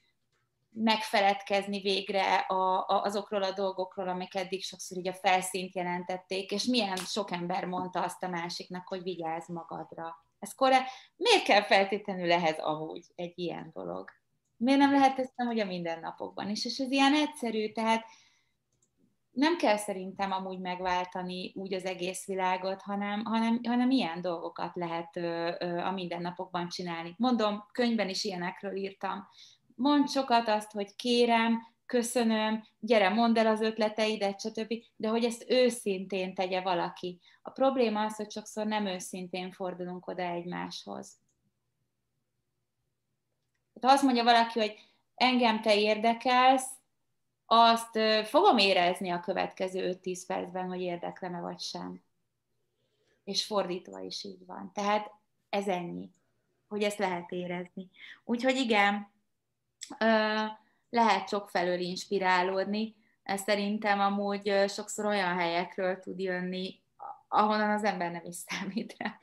megfeledkezni 0.69 1.81
végre 1.81 2.35
a, 2.35 2.77
a, 2.77 3.01
azokról 3.03 3.43
a 3.43 3.51
dolgokról, 3.51 4.07
amik 4.07 4.35
eddig 4.35 4.63
sokszor 4.63 4.97
ugye 4.97 5.11
a 5.11 5.19
felszínt 5.21 5.75
jelentették, 5.75 6.51
és 6.51 6.63
milyen 6.63 6.95
sok 6.95 7.31
ember 7.31 7.65
mondta 7.65 8.03
azt 8.03 8.23
a 8.23 8.29
másiknak, 8.29 8.87
hogy 8.87 9.03
vigyázz 9.03 9.49
magadra. 9.49 10.22
Ez 10.43 10.53
kore, 10.53 10.85
miért 11.15 11.43
kell 11.43 11.61
feltétlenül 11.61 12.31
ehhez 12.31 12.59
amúgy 12.59 13.05
egy 13.15 13.33
ilyen 13.35 13.69
dolog? 13.73 14.09
Miért 14.57 14.79
nem 14.79 14.91
lehet 14.91 15.19
ezt 15.19 15.33
hogy 15.35 15.59
a 15.59 15.65
mindennapokban 15.65 16.49
is? 16.49 16.65
És 16.65 16.77
ez 16.77 16.91
ilyen 16.91 17.13
egyszerű, 17.13 17.71
tehát 17.71 18.05
nem 19.31 19.57
kell 19.57 19.77
szerintem 19.77 20.31
amúgy 20.31 20.59
megváltani 20.59 21.51
úgy 21.55 21.73
az 21.73 21.85
egész 21.85 22.25
világot, 22.25 22.81
hanem, 22.81 23.23
hanem, 23.25 23.59
hanem 23.67 23.89
ilyen 23.89 24.21
dolgokat 24.21 24.75
lehet 24.75 25.15
ö, 25.15 25.51
ö, 25.59 25.77
a 25.77 25.91
mindennapokban 25.91 26.67
csinálni. 26.67 27.15
Mondom, 27.17 27.65
könyvben 27.71 28.09
is 28.09 28.23
ilyenekről 28.23 28.75
írtam. 28.75 29.27
Mond 29.75 30.09
sokat 30.09 30.47
azt, 30.47 30.71
hogy 30.71 30.95
kérem, 30.95 31.72
köszönöm, 31.93 32.63
gyere, 32.79 33.09
mondd 33.09 33.37
el 33.37 33.47
az 33.47 33.61
ötleteidet, 33.61 34.39
stb., 34.39 34.73
de 34.95 35.07
hogy 35.07 35.23
ezt 35.23 35.49
őszintén 35.49 36.33
tegye 36.33 36.61
valaki. 36.61 37.19
A 37.41 37.49
probléma 37.49 38.03
az, 38.03 38.15
hogy 38.15 38.31
sokszor 38.31 38.65
nem 38.65 38.85
őszintén 38.85 39.51
fordulunk 39.51 40.07
oda 40.07 40.23
egymáshoz. 40.23 41.19
Ha 43.81 43.91
azt 43.91 44.03
mondja 44.03 44.23
valaki, 44.23 44.59
hogy 44.59 44.79
engem 45.15 45.61
te 45.61 45.79
érdekelsz, 45.79 46.69
azt 47.45 47.99
fogom 48.23 48.57
érezni 48.57 49.09
a 49.09 49.19
következő 49.19 49.99
5-10 50.03 50.23
percben, 50.27 50.67
hogy 50.67 50.81
érdeklem-e 50.81 51.39
vagy 51.39 51.59
sem. 51.59 52.03
És 53.23 53.45
fordítva 53.45 53.99
is 53.99 54.23
így 54.23 54.45
van. 54.45 54.71
Tehát 54.73 55.11
ez 55.49 55.67
ennyi, 55.67 56.09
hogy 56.67 56.83
ezt 56.83 56.97
lehet 56.97 57.31
érezni. 57.31 57.89
Úgyhogy 58.23 58.55
igen, 58.55 59.11
lehet 60.93 61.27
sok 61.27 61.49
felől 61.49 61.79
inspirálódni. 61.79 62.95
Ez 63.23 63.41
szerintem 63.41 63.99
amúgy 63.99 64.51
sokszor 64.67 65.05
olyan 65.05 65.37
helyekről 65.37 65.99
tud 65.99 66.19
jönni, 66.19 66.81
ahonnan 67.27 67.69
az 67.69 67.83
ember 67.83 68.11
nem 68.11 68.25
is 68.25 68.35
számít 68.35 68.95
rá. 68.97 69.19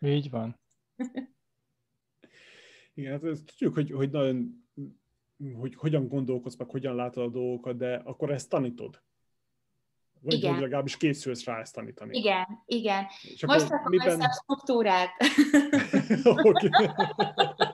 Így 0.00 0.30
van. 0.30 0.60
Igen, 2.94 3.12
hát 3.12 3.24
ezt 3.24 3.44
tudjuk, 3.44 3.74
hogy, 3.74 3.90
hogy 3.90 4.10
nagyon 4.10 4.64
hogy 5.54 5.74
hogyan 5.74 6.08
gondolkodsz, 6.08 6.56
meg 6.56 6.68
hogyan 6.70 6.94
látod 6.94 7.24
a 7.24 7.28
dolgokat, 7.28 7.76
de 7.76 7.94
akkor 8.04 8.30
ezt 8.30 8.48
tanítod. 8.48 9.02
Vagy 10.20 10.32
igen. 10.32 10.60
legalábbis 10.60 10.96
készülsz 10.96 11.44
rá 11.44 11.60
ezt 11.60 11.74
tanítani. 11.74 12.18
Igen, 12.18 12.46
igen. 12.66 13.06
És 13.22 13.46
Most 13.46 13.70
akkor 13.70 13.90
miben... 13.90 14.20
a 14.20 14.32
struktúrát. 14.32 15.10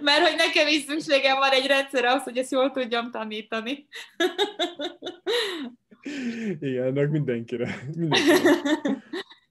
Mert 0.00 0.28
hogy 0.28 0.36
nekem 0.36 0.66
is 0.68 0.82
szükségem 0.82 1.38
van 1.38 1.50
egy 1.50 1.66
rendszer 1.66 2.04
ahhoz, 2.04 2.22
hogy 2.22 2.38
ezt 2.38 2.50
jól 2.50 2.70
tudjam 2.70 3.10
tanítani. 3.10 3.88
Igen, 6.60 6.84
ennek 6.84 7.10
mindenkire. 7.10 7.78
mindenkire. 7.96 8.50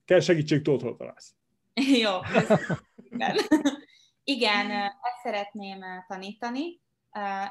Kell 0.06 0.20
segítség, 0.20 0.62
tudod, 0.62 0.98
találsz. 0.98 1.34
Jó, 1.74 2.12
Igen. 3.12 3.36
Igen, 4.24 4.72
ezt 4.72 5.22
szeretném 5.24 5.80
tanítani. 6.08 6.82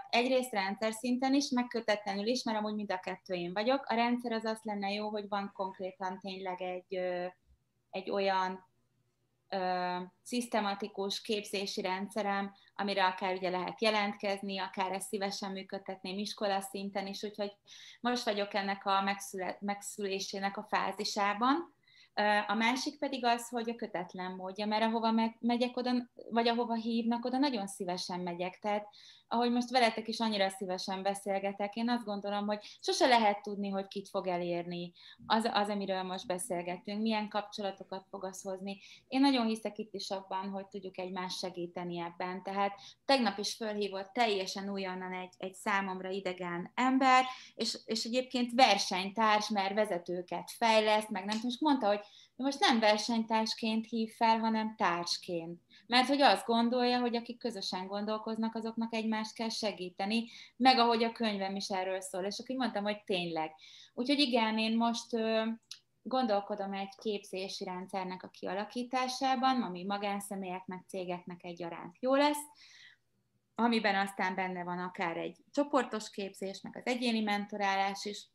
Egyrészt 0.08 0.52
rendszer 0.52 0.92
szinten 0.92 1.34
is, 1.34 1.50
megkötetlenül 1.50 2.26
is, 2.26 2.42
mert 2.42 2.58
amúgy 2.58 2.74
mind 2.74 2.92
a 2.92 3.00
kettő 3.00 3.34
én 3.34 3.52
vagyok. 3.52 3.86
A 3.86 3.94
rendszer 3.94 4.32
az 4.32 4.44
azt 4.44 4.64
lenne 4.64 4.92
jó, 4.92 5.08
hogy 5.08 5.28
van 5.28 5.50
konkrétan 5.54 6.20
tényleg 6.20 6.62
egy, 6.62 6.94
egy 7.90 8.10
olyan 8.10 8.66
ö, 9.48 9.96
szisztematikus 10.22 11.20
képzési 11.20 11.80
rendszerem, 11.80 12.54
amire 12.74 13.04
akár 13.04 13.34
ugye 13.34 13.50
lehet 13.50 13.82
jelentkezni, 13.82 14.58
akár 14.58 14.92
ezt 14.92 15.08
szívesen 15.08 15.52
működtetném 15.52 16.18
iskola 16.18 16.60
szinten 16.60 17.06
is, 17.06 17.22
úgyhogy 17.22 17.52
most 18.00 18.24
vagyok 18.24 18.54
ennek 18.54 18.86
a 18.86 19.02
megszület, 19.02 19.60
megszülésének 19.60 20.56
a 20.56 20.66
fázisában, 20.68 21.74
a 22.46 22.54
másik 22.54 22.98
pedig 22.98 23.24
az, 23.24 23.48
hogy 23.48 23.70
a 23.70 23.74
kötetlen 23.74 24.32
módja, 24.32 24.66
mert 24.66 24.82
ahova 24.82 25.10
meg, 25.10 25.36
megyek 25.40 25.76
oda, 25.76 25.92
vagy 26.30 26.48
ahova 26.48 26.74
hívnak, 26.74 27.24
oda 27.24 27.38
nagyon 27.38 27.66
szívesen 27.66 28.20
megyek. 28.20 28.58
Tehát 28.58 28.88
ahogy 29.28 29.52
most 29.52 29.70
veletek 29.70 30.08
is 30.08 30.20
annyira 30.20 30.48
szívesen 30.48 31.02
beszélgetek, 31.02 31.74
én 31.74 31.88
azt 31.88 32.04
gondolom, 32.04 32.46
hogy 32.46 32.58
sose 32.80 33.06
lehet 33.06 33.42
tudni, 33.42 33.68
hogy 33.68 33.86
kit 33.86 34.08
fog 34.08 34.26
elérni 34.26 34.92
az, 35.26 35.50
az 35.52 35.68
amiről 35.68 36.02
most 36.02 36.26
beszélgetünk, 36.26 37.02
milyen 37.02 37.28
kapcsolatokat 37.28 38.06
fog 38.10 38.24
az 38.24 38.42
hozni. 38.42 38.80
Én 39.08 39.20
nagyon 39.20 39.46
hiszek 39.46 39.78
itt 39.78 39.94
is 39.94 40.10
abban, 40.10 40.48
hogy 40.48 40.66
tudjuk 40.66 40.98
egymást 40.98 41.38
segíteni 41.38 41.98
ebben. 41.98 42.42
Tehát 42.42 42.72
tegnap 43.04 43.38
is 43.38 43.54
fölhívott 43.54 44.12
teljesen 44.12 44.70
újonnan 44.70 45.12
egy, 45.12 45.34
egy 45.36 45.54
számomra 45.54 46.10
idegen 46.10 46.70
ember, 46.74 47.24
és, 47.54 47.78
és 47.84 48.04
egyébként 48.04 48.52
versenytárs, 48.54 49.48
mert 49.48 49.74
vezetőket 49.74 50.50
fejleszt, 50.50 51.10
meg 51.10 51.24
nem 51.24 51.34
tudom, 51.34 51.50
és 51.50 51.58
mondta, 51.60 51.86
hogy 51.86 52.00
most 52.36 52.60
nem 52.60 52.78
versenytársként 52.78 53.86
hív 53.86 54.12
fel, 54.12 54.38
hanem 54.38 54.74
társként. 54.76 55.60
Mert 55.86 56.08
hogy 56.08 56.20
azt 56.20 56.46
gondolja, 56.46 57.00
hogy 57.00 57.16
akik 57.16 57.38
közösen 57.38 57.86
gondolkoznak, 57.86 58.54
azoknak 58.54 58.94
egymást 58.94 59.34
kell 59.34 59.48
segíteni, 59.48 60.30
meg 60.56 60.78
ahogy 60.78 61.04
a 61.04 61.12
könyvem 61.12 61.56
is 61.56 61.68
erről 61.68 62.00
szól, 62.00 62.24
és 62.24 62.38
akkor 62.38 62.56
mondtam, 62.56 62.84
hogy 62.84 63.02
tényleg. 63.04 63.54
Úgyhogy 63.94 64.18
igen, 64.18 64.58
én 64.58 64.76
most 64.76 65.06
gondolkodom 66.02 66.72
egy 66.72 66.94
képzési 66.96 67.64
rendszernek 67.64 68.22
a 68.22 68.28
kialakításában, 68.28 69.62
ami 69.62 69.84
magánszemélyeknek, 69.84 70.84
cégeknek 70.88 71.44
egyaránt 71.44 71.96
jó 72.00 72.14
lesz, 72.14 72.44
amiben 73.54 73.94
aztán 73.94 74.34
benne 74.34 74.64
van 74.64 74.78
akár 74.78 75.16
egy 75.16 75.36
csoportos 75.52 76.10
képzés, 76.10 76.60
meg 76.60 76.76
az 76.76 76.86
egyéni 76.86 77.20
mentorálás 77.20 78.04
is, 78.04 78.26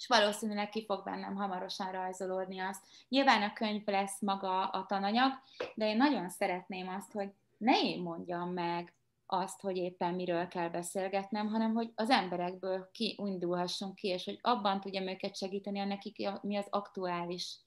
és 0.00 0.06
valószínűleg 0.06 0.68
ki 0.68 0.84
fog 0.84 1.04
bennem 1.04 1.34
hamarosan 1.34 1.92
rajzolódni 1.92 2.58
azt. 2.58 2.82
Nyilván 3.08 3.42
a 3.42 3.52
könyv 3.52 3.82
lesz 3.86 4.20
maga 4.20 4.64
a 4.64 4.86
tananyag, 4.86 5.32
de 5.74 5.88
én 5.88 5.96
nagyon 5.96 6.28
szeretném 6.28 6.88
azt, 6.88 7.12
hogy 7.12 7.32
ne 7.58 7.80
én 7.80 8.02
mondjam 8.02 8.52
meg 8.52 8.94
azt, 9.26 9.60
hogy 9.60 9.76
éppen 9.76 10.14
miről 10.14 10.48
kell 10.48 10.68
beszélgetnem, 10.68 11.46
hanem 11.48 11.74
hogy 11.74 11.92
az 11.94 12.10
emberekből 12.10 12.90
kiindulhassunk 12.92 13.94
ki, 13.94 14.08
és 14.08 14.24
hogy 14.24 14.38
abban 14.42 14.80
tudjam 14.80 15.08
őket 15.08 15.36
segíteni, 15.36 15.78
a 15.78 15.84
nekik 15.84 16.28
mi 16.42 16.56
az 16.56 16.66
aktuális 16.70 17.58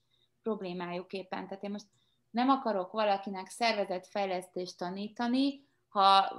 problémájuk 0.42 1.12
éppen. 1.12 1.48
Tehát 1.48 1.62
én 1.62 1.70
most 1.70 1.86
nem 2.30 2.48
akarok 2.48 2.92
valakinek 2.92 3.48
szervezetfejlesztést 3.48 4.78
tanítani, 4.78 5.64
ha, 5.94 6.34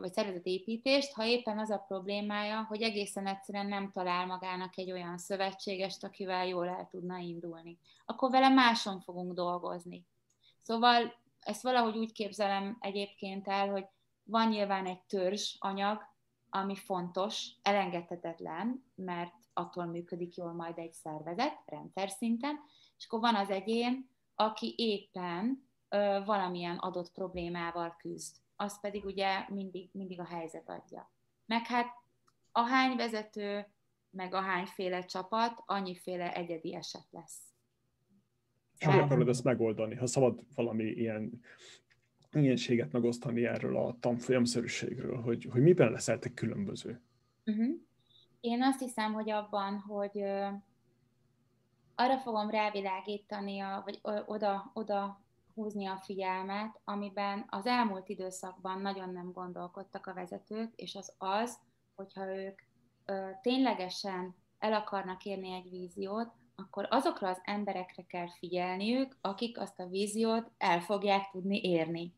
vagy 0.00 0.12
szervezetépítést, 0.12 1.12
ha 1.12 1.24
éppen 1.24 1.58
az 1.58 1.70
a 1.70 1.84
problémája, 1.88 2.64
hogy 2.68 2.82
egészen 2.82 3.26
egyszerűen 3.26 3.66
nem 3.66 3.90
talál 3.90 4.26
magának 4.26 4.78
egy 4.78 4.92
olyan 4.92 5.18
szövetségest, 5.18 6.04
akivel 6.04 6.46
jól 6.46 6.68
el 6.68 6.88
tudna 6.90 7.18
indulni. 7.18 7.78
Akkor 8.04 8.30
vele 8.30 8.48
máson 8.48 9.00
fogunk 9.00 9.32
dolgozni. 9.32 10.06
Szóval 10.62 11.14
ezt 11.40 11.62
valahogy 11.62 11.96
úgy 11.96 12.12
képzelem 12.12 12.76
egyébként 12.80 13.48
el, 13.48 13.68
hogy 13.68 13.86
van 14.22 14.48
nyilván 14.48 14.86
egy 14.86 15.00
törzs 15.02 15.56
anyag, 15.58 16.08
ami 16.50 16.76
fontos, 16.76 17.46
elengedhetetlen, 17.62 18.84
mert 18.94 19.34
attól 19.52 19.84
működik 19.84 20.36
jól 20.36 20.52
majd 20.52 20.78
egy 20.78 20.92
szervezet, 20.92 21.62
rendszer 21.66 22.10
szinten, 22.10 22.60
és 22.98 23.04
akkor 23.04 23.20
van 23.20 23.34
az 23.34 23.50
egyén, 23.50 24.08
aki 24.34 24.74
éppen 24.76 25.68
ö, 25.88 26.20
valamilyen 26.24 26.76
adott 26.76 27.12
problémával 27.12 27.96
küzd. 27.98 28.36
Az 28.60 28.80
pedig 28.80 29.04
ugye 29.04 29.44
mindig, 29.48 29.88
mindig 29.92 30.20
a 30.20 30.24
helyzet 30.24 30.68
adja. 30.68 31.12
Meg 31.46 31.66
hát 31.66 31.86
a 32.52 32.60
hány 32.60 32.96
vezető, 32.96 33.66
meg 34.10 34.34
a 34.34 34.40
hányféle 34.40 35.04
csapat, 35.04 35.62
annyiféle 35.66 36.34
egyedi 36.34 36.74
eset 36.74 37.06
lesz. 37.10 37.38
És 38.78 38.86
hogy 38.86 38.98
akarod 38.98 39.28
ezt 39.28 39.44
megoldani? 39.44 39.94
Ha 39.94 40.06
szabad 40.06 40.40
valami 40.54 40.84
ilyen 40.84 41.40
ilyenséget 42.32 42.92
megosztani 42.92 43.44
erről 43.44 43.76
a 43.76 43.96
tanfolyamszerűségről, 44.00 45.20
hogy, 45.20 45.48
hogy 45.52 45.62
miben 45.62 45.92
leszel 45.92 46.18
te 46.18 46.34
különböző? 46.34 47.02
Uh-huh. 47.44 47.76
Én 48.40 48.62
azt 48.62 48.80
hiszem, 48.80 49.12
hogy 49.12 49.30
abban, 49.30 49.78
hogy 49.78 50.18
ö, 50.18 50.46
arra 51.94 52.18
fogom 52.18 52.50
rávilágítani, 52.50 53.60
a, 53.60 53.82
vagy 53.84 53.98
ö, 54.02 54.20
oda, 54.26 54.70
oda 54.74 55.24
húzni 55.60 55.86
a 55.86 56.00
figyelmet, 56.04 56.80
amiben 56.84 57.46
az 57.48 57.66
elmúlt 57.66 58.08
időszakban 58.08 58.80
nagyon 58.80 59.12
nem 59.12 59.32
gondolkodtak 59.32 60.06
a 60.06 60.14
vezetők, 60.14 60.72
és 60.76 60.94
az 60.94 61.12
az, 61.18 61.58
hogyha 61.94 62.36
ők 62.36 62.60
ö, 63.04 63.28
ténylegesen 63.42 64.36
el 64.58 64.72
akarnak 64.72 65.24
érni 65.24 65.52
egy 65.52 65.70
víziót, 65.70 66.32
akkor 66.56 66.86
azokra 66.90 67.28
az 67.28 67.40
emberekre 67.44 68.02
kell 68.02 68.28
figyelniük, 68.38 69.16
akik 69.20 69.58
azt 69.58 69.80
a 69.80 69.86
víziót 69.86 70.50
el 70.58 70.80
fogják 70.80 71.30
tudni 71.30 71.60
érni. 71.62 72.14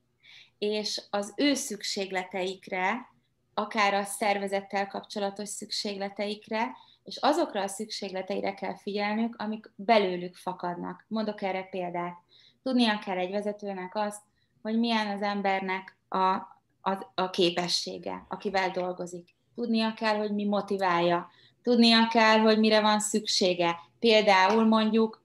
És 0.59 1.02
az 1.10 1.32
ő 1.36 1.55
szükségleteikre, 1.55 3.12
akár 3.55 3.94
a 3.94 4.05
szervezettel 4.05 4.86
kapcsolatos 4.86 5.48
szükségleteikre, 5.48 6.77
és 7.05 7.16
azokra 7.16 7.62
a 7.62 7.69
szükségleteire 7.69 8.55
kell 8.55 8.77
figyelnünk, 8.77 9.36
amik 9.36 9.73
belőlük 9.77 10.36
fakadnak. 10.36 11.05
Mondok 11.09 11.43
erre 11.43 11.62
példát. 11.62 12.16
Tudnia 12.62 12.98
kell 12.98 13.16
egy 13.16 13.30
vezetőnek 13.30 13.94
azt, 13.94 14.22
hogy 14.62 14.78
milyen 14.78 15.06
az 15.06 15.22
embernek 15.22 15.97
a, 16.09 16.18
a, 16.80 17.12
a 17.14 17.30
képessége, 17.30 18.26
akivel 18.28 18.70
dolgozik. 18.70 19.34
Tudnia 19.55 19.94
kell, 19.94 20.16
hogy 20.16 20.34
mi 20.34 20.44
motiválja. 20.44 21.30
Tudnia 21.62 22.09
kell, 22.09 22.39
hogy 22.39 22.59
mire 22.59 22.80
van 22.80 23.01
szüksége. 23.01 23.78
Például 23.98 24.64
mondjuk 24.64 25.22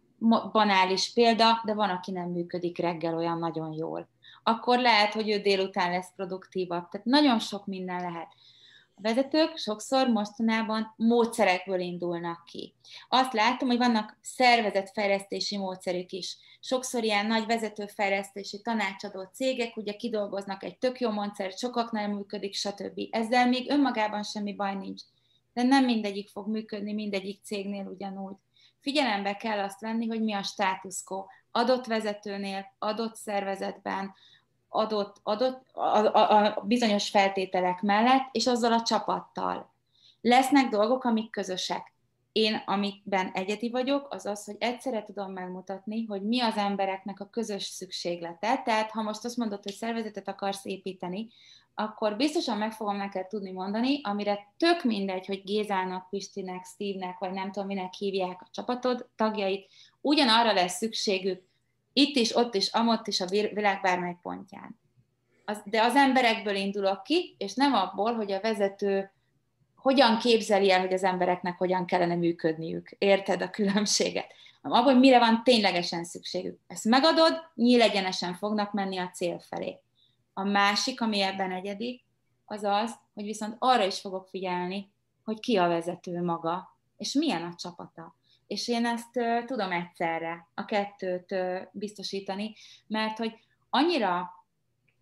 banális 0.52 1.14
példa, 1.14 1.62
de 1.66 1.74
van, 1.74 1.90
aki 1.90 2.12
nem 2.12 2.30
működik 2.30 2.78
reggel 2.78 3.16
olyan 3.16 3.40
nagyon 3.40 3.74
jól. 3.74 4.08
Akkor 4.44 4.80
lehet, 4.80 5.14
hogy 5.14 5.30
ő 5.30 5.40
délután 5.40 5.92
lesz 5.92 6.12
produktívabb. 6.16 6.90
Tehát 6.90 7.06
nagyon 7.06 7.40
sok 7.40 7.66
minden 7.66 8.02
lehet. 8.02 8.28
Vezetők 9.02 9.58
sokszor 9.58 10.08
mostanában 10.08 10.94
módszerekből 10.96 11.80
indulnak 11.80 12.46
ki. 12.46 12.76
Azt 13.10 13.34
látom, 13.34 13.68
hogy 13.68 13.78
vannak 13.78 14.18
szervezetfejlesztési 14.22 15.58
módszerük 15.58 16.12
is. 16.12 16.38
Sokszor 16.60 17.04
ilyen 17.04 17.26
nagy 17.26 17.46
vezetőfejlesztési 17.46 18.62
tanácsadó 18.62 19.30
cégek 19.34 19.78
ugye 19.78 19.94
kidolgoznak 19.94 20.64
egy 20.64 20.78
tök 20.78 21.00
jó 21.00 21.10
módszert, 21.10 21.58
sokaknál 21.58 22.08
működik, 22.08 22.54
stb. 22.54 23.00
Ezzel 23.10 23.48
még 23.48 23.70
önmagában 23.70 24.24
semmi 24.24 24.54
baj 24.54 24.76
nincs. 24.76 25.02
De 25.54 25.64
nem 25.64 25.86
mindegyik 25.86 26.30
fog 26.30 26.48
működni 26.48 26.94
mindegyik 26.94 27.44
cégnél 27.44 27.86
ugyanúgy. 27.86 28.36
Figyelembe 28.80 29.36
kell 29.36 29.60
azt 29.60 29.80
venni, 29.80 30.08
hogy 30.08 30.24
mi 30.24 30.34
a 30.34 30.44
status 30.44 31.04
quo 31.04 31.26
adott 31.52 31.86
vezetőnél, 31.86 32.66
adott 32.80 33.16
szervezetben, 33.16 34.14
adott, 34.70 35.16
adott 35.24 35.66
a, 35.74 36.16
a, 36.16 36.46
a 36.46 36.62
bizonyos 36.62 37.10
feltételek 37.10 37.82
mellett, 37.82 38.30
és 38.32 38.48
azzal 38.48 38.74
a 38.74 38.82
csapattal. 38.82 39.74
Lesznek 40.22 40.70
dolgok, 40.70 41.04
amik 41.04 41.30
közösek. 41.30 41.96
Én, 42.32 42.62
amikben 42.66 43.32
egyedi 43.34 43.70
vagyok, 43.70 44.08
az 44.10 44.26
az, 44.26 44.46
hogy 44.46 44.56
egyszerre 44.60 45.04
tudom 45.04 45.32
megmutatni, 45.32 46.06
hogy 46.06 46.22
mi 46.22 46.42
az 46.42 46.58
embereknek 46.58 47.20
a 47.20 47.30
közös 47.30 47.64
szükséglete. 47.64 48.62
Tehát, 48.66 48.92
ha 48.92 49.02
most 49.02 49.26
azt 49.26 49.38
mondod, 49.38 49.64
hogy 49.64 49.74
szervezetet 49.74 50.28
akarsz 50.28 50.66
építeni, 50.66 51.28
akkor 51.76 52.16
biztosan 52.16 52.58
meg 52.58 52.72
fogom 52.72 52.96
neked 52.96 53.28
tudni 53.28 53.52
mondani, 53.52 54.02
amire 54.04 54.54
tök 54.58 54.84
mindegy, 54.84 55.26
hogy 55.26 55.44
Gézának, 55.44 56.10
Pistinek, 56.10 56.66
Steve-nek, 56.66 57.18
vagy 57.20 57.32
nem 57.32 57.52
tudom, 57.52 57.68
minek 57.68 57.94
hívják 57.94 58.42
a 58.42 58.48
csapatod 58.52 59.10
tagjait, 59.16 59.68
ugyanarra 60.02 60.54
lesz 60.54 60.78
szükségük, 60.78 61.47
itt 61.98 62.16
is, 62.16 62.36
ott 62.36 62.56
is, 62.56 62.68
amott 62.68 63.08
is 63.08 63.22
a 63.22 63.26
világ 63.26 63.82
bármely 63.82 64.18
pontján. 64.22 64.80
De 65.64 65.84
az 65.84 65.96
emberekből 65.96 66.56
indulok 66.56 67.04
ki, 67.04 67.36
és 67.38 67.54
nem 67.54 67.74
abból, 67.74 68.14
hogy 68.14 68.32
a 68.32 68.42
vezető 68.42 69.12
hogyan 69.76 70.18
képzeli 70.18 70.72
el, 70.72 70.80
hogy 70.80 70.94
az 70.94 71.04
embereknek 71.04 71.58
hogyan 71.58 71.86
kellene 71.86 72.16
működniük. 72.16 72.90
Érted 72.98 73.42
a 73.42 73.50
különbséget? 73.50 74.34
Hanem 74.62 74.80
abból, 74.80 74.92
hogy 74.92 75.02
mire 75.02 75.20
van 75.20 75.44
ténylegesen 75.44 76.04
szükségük. 76.04 76.60
Ezt 76.68 76.86
megadod, 76.86 77.34
nyílegyenesen 77.56 78.34
fognak 78.34 78.74
menni 78.74 78.98
a 78.98 79.10
cél 79.10 79.40
felé. 79.40 79.80
A 80.34 80.44
másik, 80.44 81.02
ami 81.02 81.22
ebben 81.22 81.52
egyedik, 81.52 82.04
az 82.46 82.64
az, 82.64 82.96
hogy 83.14 83.24
viszont 83.24 83.56
arra 83.60 83.86
is 83.86 84.00
fogok 84.00 84.28
figyelni, 84.28 84.92
hogy 85.24 85.40
ki 85.40 85.58
a 85.58 85.68
vezető 85.68 86.24
maga, 86.24 86.78
és 86.98 87.14
milyen 87.14 87.44
a 87.44 87.56
csapata. 87.56 88.16
És 88.48 88.68
én 88.68 88.86
ezt 88.86 89.46
tudom 89.46 89.72
egyszerre, 89.72 90.48
a 90.54 90.66
kettőt 90.66 91.36
biztosítani, 91.72 92.56
mert 92.88 93.18
hogy 93.18 93.34
annyira 93.70 94.32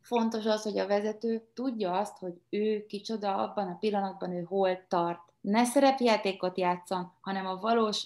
fontos 0.01 0.45
az, 0.45 0.63
hogy 0.63 0.77
a 0.77 0.88
vezető 0.88 1.47
tudja 1.53 1.91
azt, 1.91 2.17
hogy 2.17 2.34
ő 2.49 2.85
kicsoda 2.85 3.35
abban 3.35 3.67
a 3.67 3.77
pillanatban, 3.77 4.31
ő 4.31 4.43
hol 4.43 4.85
tart. 4.88 5.19
Ne 5.41 5.63
szerepjátékot 5.63 6.57
játszon, 6.57 7.11
hanem 7.22 7.45
a 7.45 7.59
valós 7.59 8.03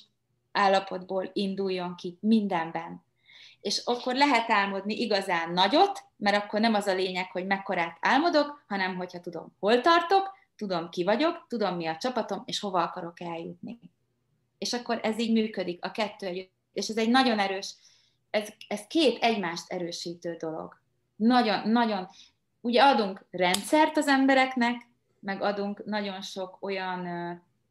állapotból 0.51 1.29
induljon 1.33 1.95
ki 1.95 2.17
mindenben. 2.21 3.03
És 3.61 3.81
akkor 3.85 4.15
lehet 4.15 4.51
álmodni 4.51 4.93
igazán 4.93 5.51
nagyot, 5.51 6.03
mert 6.17 6.43
akkor 6.43 6.59
nem 6.59 6.73
az 6.73 6.87
a 6.87 6.93
lényeg, 6.93 7.31
hogy 7.31 7.45
mekkorát 7.45 7.97
álmodok, 8.01 8.63
hanem 8.67 8.95
hogyha 8.95 9.19
tudom, 9.19 9.55
hol 9.59 9.81
tartok, 9.81 10.37
tudom, 10.55 10.89
ki 10.89 11.03
vagyok, 11.03 11.45
tudom, 11.47 11.75
mi 11.75 11.85
a 11.85 11.97
csapatom, 11.97 12.41
és 12.45 12.59
hova 12.59 12.81
akarok 12.81 13.21
eljutni 13.21 13.79
és 14.59 14.73
akkor 14.73 14.99
ez 15.03 15.19
így 15.19 15.31
működik, 15.31 15.85
a 15.85 15.91
kettő 15.91 16.25
együtt. 16.25 16.51
És 16.73 16.87
ez 16.87 16.97
egy 16.97 17.09
nagyon 17.09 17.39
erős, 17.39 17.75
ez, 18.29 18.49
ez 18.67 18.87
két 18.87 19.23
egymást 19.23 19.71
erősítő 19.71 20.35
dolog. 20.35 20.77
Nagyon, 21.15 21.69
nagyon, 21.69 22.07
ugye 22.61 22.83
adunk 22.83 23.25
rendszert 23.31 23.97
az 23.97 24.07
embereknek, 24.07 24.87
meg 25.19 25.41
adunk 25.41 25.85
nagyon 25.85 26.21
sok 26.21 26.57
olyan 26.59 27.07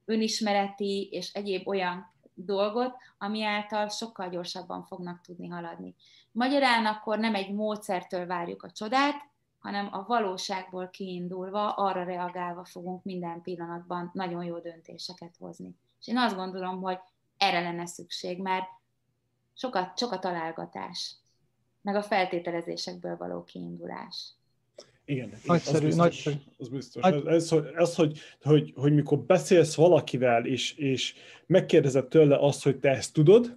önismereti 0.04 1.08
és 1.10 1.32
egyéb 1.32 1.68
olyan 1.68 2.12
dolgot, 2.34 2.94
ami 3.18 3.44
által 3.44 3.88
sokkal 3.88 4.28
gyorsabban 4.28 4.84
fognak 4.84 5.20
tudni 5.20 5.48
haladni. 5.48 5.94
Magyarán 6.32 6.86
akkor 6.86 7.18
nem 7.18 7.34
egy 7.34 7.52
módszertől 7.52 8.26
várjuk 8.26 8.62
a 8.62 8.70
csodát, 8.70 9.14
hanem 9.58 9.88
a 9.92 10.04
valóságból 10.06 10.88
kiindulva, 10.88 11.74
arra 11.74 12.04
reagálva 12.04 12.64
fogunk 12.64 13.04
minden 13.04 13.42
pillanatban 13.42 14.10
nagyon 14.12 14.44
jó 14.44 14.58
döntéseket 14.58 15.36
hozni. 15.38 15.74
És 16.00 16.06
én 16.06 16.16
azt 16.16 16.36
gondolom, 16.36 16.80
hogy 16.80 16.98
erre 17.36 17.60
lenne 17.60 17.86
szükség, 17.86 18.42
mert 18.42 18.66
sokat, 19.54 19.98
sok 19.98 20.12
a 20.12 20.18
találgatás, 20.18 21.16
meg 21.82 21.94
a 21.94 22.02
feltételezésekből 22.02 23.16
való 23.16 23.44
kiindulás. 23.44 24.32
Igen, 25.04 25.32
nagyszerű, 25.44 25.86
az 25.86 25.96
biztos. 25.96 26.24
Nagyszerű. 26.24 26.36
Az 26.58 26.68
biztos. 26.68 27.02
Nagy... 27.02 27.26
Ez, 27.26 27.52
ez, 27.52 27.64
ez 27.74 27.94
hogy, 27.94 28.18
hogy, 28.42 28.72
hogy 28.76 28.94
mikor 28.94 29.18
beszélsz 29.18 29.74
valakivel, 29.74 30.46
és, 30.46 30.72
és 30.72 31.14
megkérdezed 31.46 32.06
tőle 32.08 32.38
azt, 32.38 32.62
hogy 32.62 32.78
te 32.78 32.90
ezt 32.90 33.12
tudod, 33.12 33.56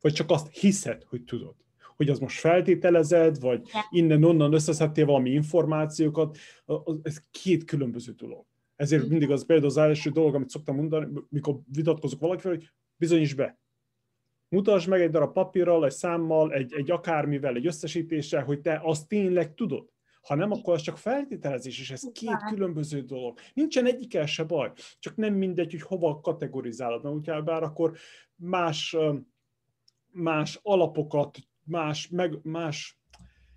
vagy 0.00 0.12
csak 0.12 0.30
azt 0.30 0.48
hiszed, 0.50 1.02
hogy 1.02 1.24
tudod. 1.24 1.54
Hogy 1.96 2.08
az 2.08 2.18
most 2.18 2.38
feltételezed, 2.38 3.40
vagy 3.40 3.70
innen-onnan 3.90 4.52
összeszedtél 4.52 5.06
valami 5.06 5.30
információkat, 5.30 6.38
ez 7.02 7.20
két 7.30 7.64
különböző 7.64 8.12
dolog. 8.12 8.44
Ezért 8.76 9.08
mindig 9.08 9.30
az 9.30 9.46
például 9.46 9.68
az 9.68 9.76
első 9.76 10.10
dolog, 10.10 10.34
amit 10.34 10.48
szoktam 10.48 10.76
mondani, 10.76 11.06
mikor 11.28 11.58
vitatkozok 11.72 12.20
valakivel, 12.20 12.56
hogy 12.56 12.68
bizonyíts 12.96 13.34
be. 13.34 13.58
Mutasd 14.48 14.88
meg 14.88 15.00
egy 15.00 15.10
darab 15.10 15.32
papírral, 15.32 15.84
egy 15.84 15.92
számmal, 15.92 16.52
egy, 16.52 16.74
egy 16.74 16.90
akármivel, 16.90 17.56
egy 17.56 17.66
összesítéssel, 17.66 18.44
hogy 18.44 18.60
te 18.60 18.80
azt 18.82 19.08
tényleg 19.08 19.54
tudod. 19.54 19.90
Ha 20.22 20.34
nem, 20.34 20.50
akkor 20.50 20.74
az 20.74 20.80
csak 20.80 20.98
feltételezés, 20.98 21.80
és 21.80 21.90
ez 21.90 22.02
két 22.12 22.44
különböző 22.48 23.00
dolog. 23.00 23.38
Nincsen 23.54 23.86
egyikkel 23.86 24.26
se 24.26 24.44
baj, 24.44 24.72
csak 24.98 25.16
nem 25.16 25.34
mindegy, 25.34 25.70
hogy 25.70 25.82
hova 25.82 26.20
kategorizálod, 26.20 27.02
mert 27.02 27.14
ugye 27.14 27.40
bár 27.40 27.62
akkor 27.62 27.96
más, 28.36 28.96
más 30.10 30.60
alapokat, 30.62 31.38
más, 31.64 32.08
meg, 32.08 32.38
más 32.42 32.98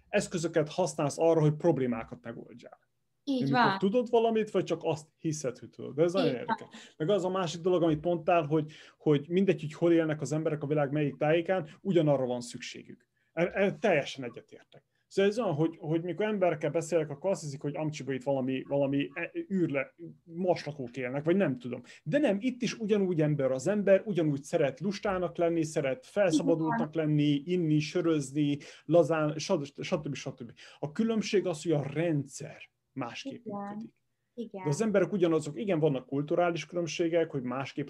eszközöket 0.09 0.69
használsz 0.69 1.17
arra, 1.17 1.39
hogy 1.39 1.55
problémákat 1.55 2.21
megoldjál. 2.21 2.84
Így 3.27 3.51
van. 3.51 3.77
tudod 3.77 4.09
valamit, 4.09 4.51
vagy 4.51 4.63
csak 4.63 4.79
azt 4.83 5.07
hiszed, 5.19 5.57
hogy 5.57 5.69
tudod. 5.69 5.95
De 5.95 6.03
ez 6.03 6.13
nagyon 6.13 6.33
érdekes. 6.33 6.67
Meg 6.97 7.09
az 7.09 7.25
a 7.25 7.29
másik 7.29 7.61
dolog, 7.61 7.83
amit 7.83 8.03
mondtál, 8.03 8.43
hogy, 8.43 8.71
hogy 8.97 9.25
mindegy, 9.29 9.61
hogy 9.61 9.73
hol 9.73 9.91
élnek 9.91 10.21
az 10.21 10.31
emberek 10.31 10.63
a 10.63 10.67
világ 10.67 10.91
melyik 10.91 11.15
tájékán, 11.15 11.67
ugyanarra 11.81 12.25
van 12.25 12.41
szükségük. 12.41 13.07
E, 13.33 13.51
e, 13.53 13.71
teljesen 13.71 14.23
egyetértek. 14.23 14.83
Szóval 15.07 15.31
ez 15.31 15.39
olyan, 15.39 15.53
hogy, 15.53 15.77
hogy 15.79 16.01
mikor 16.01 16.25
emberekkel 16.25 16.69
beszélek, 16.69 17.09
akkor 17.09 17.29
azt 17.29 17.41
hiszik, 17.41 17.61
hogy 17.61 17.75
amcsiba 17.75 18.13
itt 18.13 18.23
valami, 18.23 18.63
valami 18.67 19.09
e, 19.13 19.31
űrle, 19.53 19.93
maslakók 20.23 20.97
élnek, 20.97 21.23
vagy 21.23 21.35
nem 21.35 21.57
tudom. 21.57 21.81
De 22.03 22.17
nem, 22.17 22.37
itt 22.39 22.61
is 22.61 22.73
ugyanúgy 22.73 23.21
ember 23.21 23.51
az 23.51 23.67
ember, 23.67 24.01
ugyanúgy 24.05 24.43
szeret 24.43 24.79
lustának 24.79 25.37
lenni, 25.37 25.63
szeret 25.63 26.05
felszabadultnak 26.05 26.93
lenni, 26.93 27.41
inni, 27.45 27.79
sörözni, 27.79 28.57
lazán, 28.85 29.37
stb. 29.37 29.81
stb. 29.81 30.15
stb. 30.15 30.51
A 30.79 30.91
különbség 30.91 31.45
az, 31.45 31.63
hogy 31.63 31.71
a 31.71 31.87
rendszer 31.93 32.73
másképp 32.95 33.45
igen. 33.45 33.59
működik. 33.59 33.93
Igen. 34.37 34.63
De 34.63 34.69
az 34.69 34.81
emberek 34.81 35.11
ugyanazok, 35.11 35.59
igen, 35.59 35.79
vannak 35.79 36.07
kulturális 36.07 36.65
különbségek, 36.65 37.31
hogy 37.31 37.41
másképp 37.41 37.87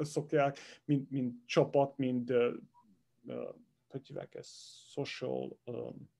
szokják, 0.00 0.58
mint, 0.84 1.10
mint 1.10 1.46
csapat, 1.46 1.96
mint, 1.96 2.30
uh, 2.30 2.54
uh, 3.24 3.34
hogy 3.88 4.06
hívják 4.06 4.34
ezt, 4.34 4.50
social... 4.90 5.58
Um, 5.64 6.10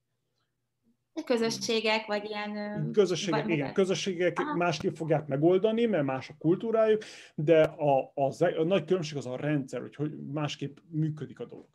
közösségek, 1.25 2.07
vagy 2.07 2.25
ilyen... 2.25 2.93
Közösségek, 2.93 3.45
vagy 3.45 3.53
igen, 3.53 3.73
közösségek 3.73 4.39
Aha. 4.39 4.55
másképp 4.55 4.95
fogják 4.95 5.27
megoldani, 5.27 5.85
mert 5.85 6.05
más 6.05 6.29
a 6.29 6.35
kultúrájuk, 6.39 7.03
de 7.35 7.63
a, 7.63 8.13
a, 8.15 8.45
a 8.59 8.65
nagy 8.65 8.85
különbség 8.85 9.17
az 9.17 9.27
a 9.27 9.37
rendszer, 9.37 9.81
hogy, 9.81 9.95
hogy 9.95 10.27
másképp 10.27 10.77
működik 10.89 11.41
a 11.41 11.45
dolog. 11.45 11.69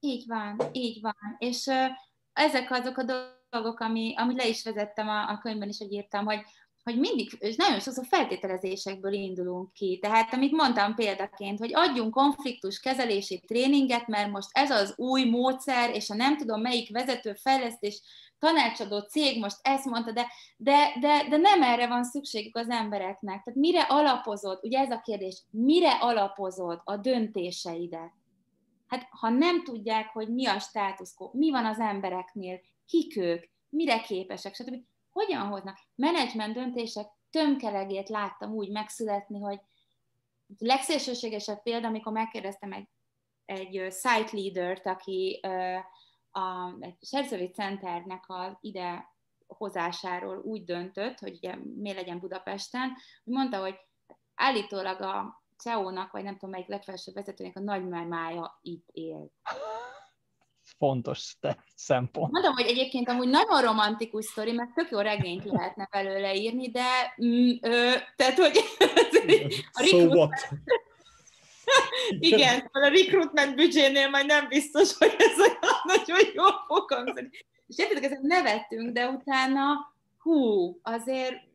Így 0.00 0.24
van, 0.26 0.56
így 0.72 1.00
van. 1.00 1.36
És 1.38 1.66
uh, 1.66 1.74
ezek 2.32 2.70
azok 2.70 2.96
a 2.96 3.04
dolgok, 3.04 3.39
ami, 3.50 4.14
amit 4.16 4.36
le 4.36 4.48
is 4.48 4.64
vezettem 4.64 5.08
a, 5.08 5.28
a 5.28 5.38
könyvben 5.38 5.68
is, 5.68 5.78
hogy 5.78 5.92
írtam, 5.92 6.24
hogy, 6.24 6.40
hogy 6.84 6.98
mindig, 6.98 7.36
és 7.38 7.56
nagyon 7.56 7.80
sokszor 7.80 8.06
feltételezésekből 8.06 9.12
indulunk 9.12 9.72
ki. 9.72 9.98
Tehát, 10.02 10.32
amit 10.34 10.52
mondtam 10.52 10.94
példaként, 10.94 11.58
hogy 11.58 11.70
adjunk 11.74 12.14
konfliktus 12.14 12.80
kezelési 12.80 13.40
tréninget, 13.46 14.06
mert 14.06 14.30
most 14.30 14.48
ez 14.52 14.70
az 14.70 14.94
új 14.96 15.24
módszer, 15.24 15.94
és 15.94 16.10
a 16.10 16.14
nem 16.14 16.36
tudom 16.36 16.60
melyik 16.60 16.90
vezető 16.90 17.34
fejlesztés 17.34 18.00
tanácsadó 18.38 18.98
cég 18.98 19.40
most 19.40 19.56
ezt 19.62 19.84
mondta, 19.84 20.12
de, 20.12 20.26
de, 20.56 20.92
de, 21.00 21.26
de 21.28 21.36
nem 21.36 21.62
erre 21.62 21.86
van 21.86 22.04
szükségük 22.04 22.56
az 22.56 22.68
embereknek. 22.68 23.42
Tehát 23.42 23.60
mire 23.60 23.80
alapozod, 23.80 24.58
ugye 24.62 24.78
ez 24.78 24.90
a 24.90 25.00
kérdés, 25.00 25.42
mire 25.50 25.90
alapozod 25.90 26.80
a 26.84 26.96
döntéseidet? 26.96 28.12
Hát 28.86 29.08
ha 29.10 29.28
nem 29.28 29.64
tudják, 29.64 30.08
hogy 30.12 30.28
mi 30.28 30.46
a 30.46 30.58
státuszkó, 30.58 31.30
mi 31.32 31.50
van 31.50 31.66
az 31.66 31.78
embereknél, 31.78 32.60
kik 32.90 33.16
ők, 33.16 33.44
mire 33.68 34.00
képesek, 34.00 34.54
stb. 34.54 34.84
Hogyan 35.10 35.46
hoznak? 35.46 35.78
Menedzsment 35.94 36.54
döntések 36.54 37.06
tömkelegét 37.30 38.08
láttam 38.08 38.52
úgy 38.52 38.70
megszületni, 38.70 39.40
hogy 39.40 39.60
a 40.48 40.54
legszélsőségesebb 40.58 41.62
példa, 41.62 41.86
amikor 41.86 42.12
megkérdeztem 42.12 42.72
egy, 42.72 42.88
egy 43.44 43.92
site 43.92 44.30
leader-t, 44.32 44.86
aki 44.86 45.40
a, 46.30 46.74
egy 46.80 46.96
Szerzővi 47.00 47.50
Centernek 47.50 48.24
az 48.26 48.52
ide 48.60 49.14
hozásáról 49.46 50.38
úgy 50.38 50.64
döntött, 50.64 51.18
hogy 51.18 51.34
ugye 51.34 51.56
mi 51.76 51.94
legyen 51.94 52.18
Budapesten, 52.18 52.88
hogy 53.24 53.32
mondta, 53.32 53.60
hogy 53.60 53.74
állítólag 54.34 55.00
a 55.00 55.42
CEO-nak, 55.56 56.12
vagy 56.12 56.22
nem 56.22 56.32
tudom 56.32 56.50
melyik 56.50 56.68
legfelsőbb 56.68 57.14
vezetőnek 57.14 57.56
a 57.56 57.60
nagymámája 57.60 58.58
itt 58.62 58.88
él. 58.92 59.30
Fontos 60.78 61.36
szempont. 61.74 62.32
Mondom, 62.32 62.52
hogy 62.52 62.66
egyébként 62.66 63.08
amúgy 63.08 63.28
nagyon 63.28 63.62
romantikus 63.62 64.24
sztori, 64.24 64.52
mert 64.52 64.74
tök 64.74 64.90
jó 64.90 64.98
regényt 64.98 65.44
lehetne 65.44 65.88
belőle 65.90 66.34
írni, 66.34 66.70
de 66.70 67.14
mm, 67.24 67.50
ö, 67.60 67.92
tehát, 68.16 68.36
hogy 68.36 68.60
a 69.72 69.82
so 69.82 69.98
what? 69.98 70.48
Igen, 72.18 72.68
a 72.72 72.88
recruitment 72.88 73.54
büdzsénél 73.54 74.08
majd 74.08 74.26
nem 74.26 74.48
biztos, 74.48 74.96
hogy 74.96 75.14
ez 75.18 75.38
olyan 75.38 75.58
nagyon 75.84 76.18
jó 76.34 76.44
fog 76.66 76.92
hangzani. 76.92 77.30
És 77.66 77.78
értitek, 77.78 78.04
ezen 78.04 78.20
nevettünk, 78.22 78.92
de 78.92 79.08
utána, 79.08 79.94
hú, 80.18 80.78
azért 80.82 81.48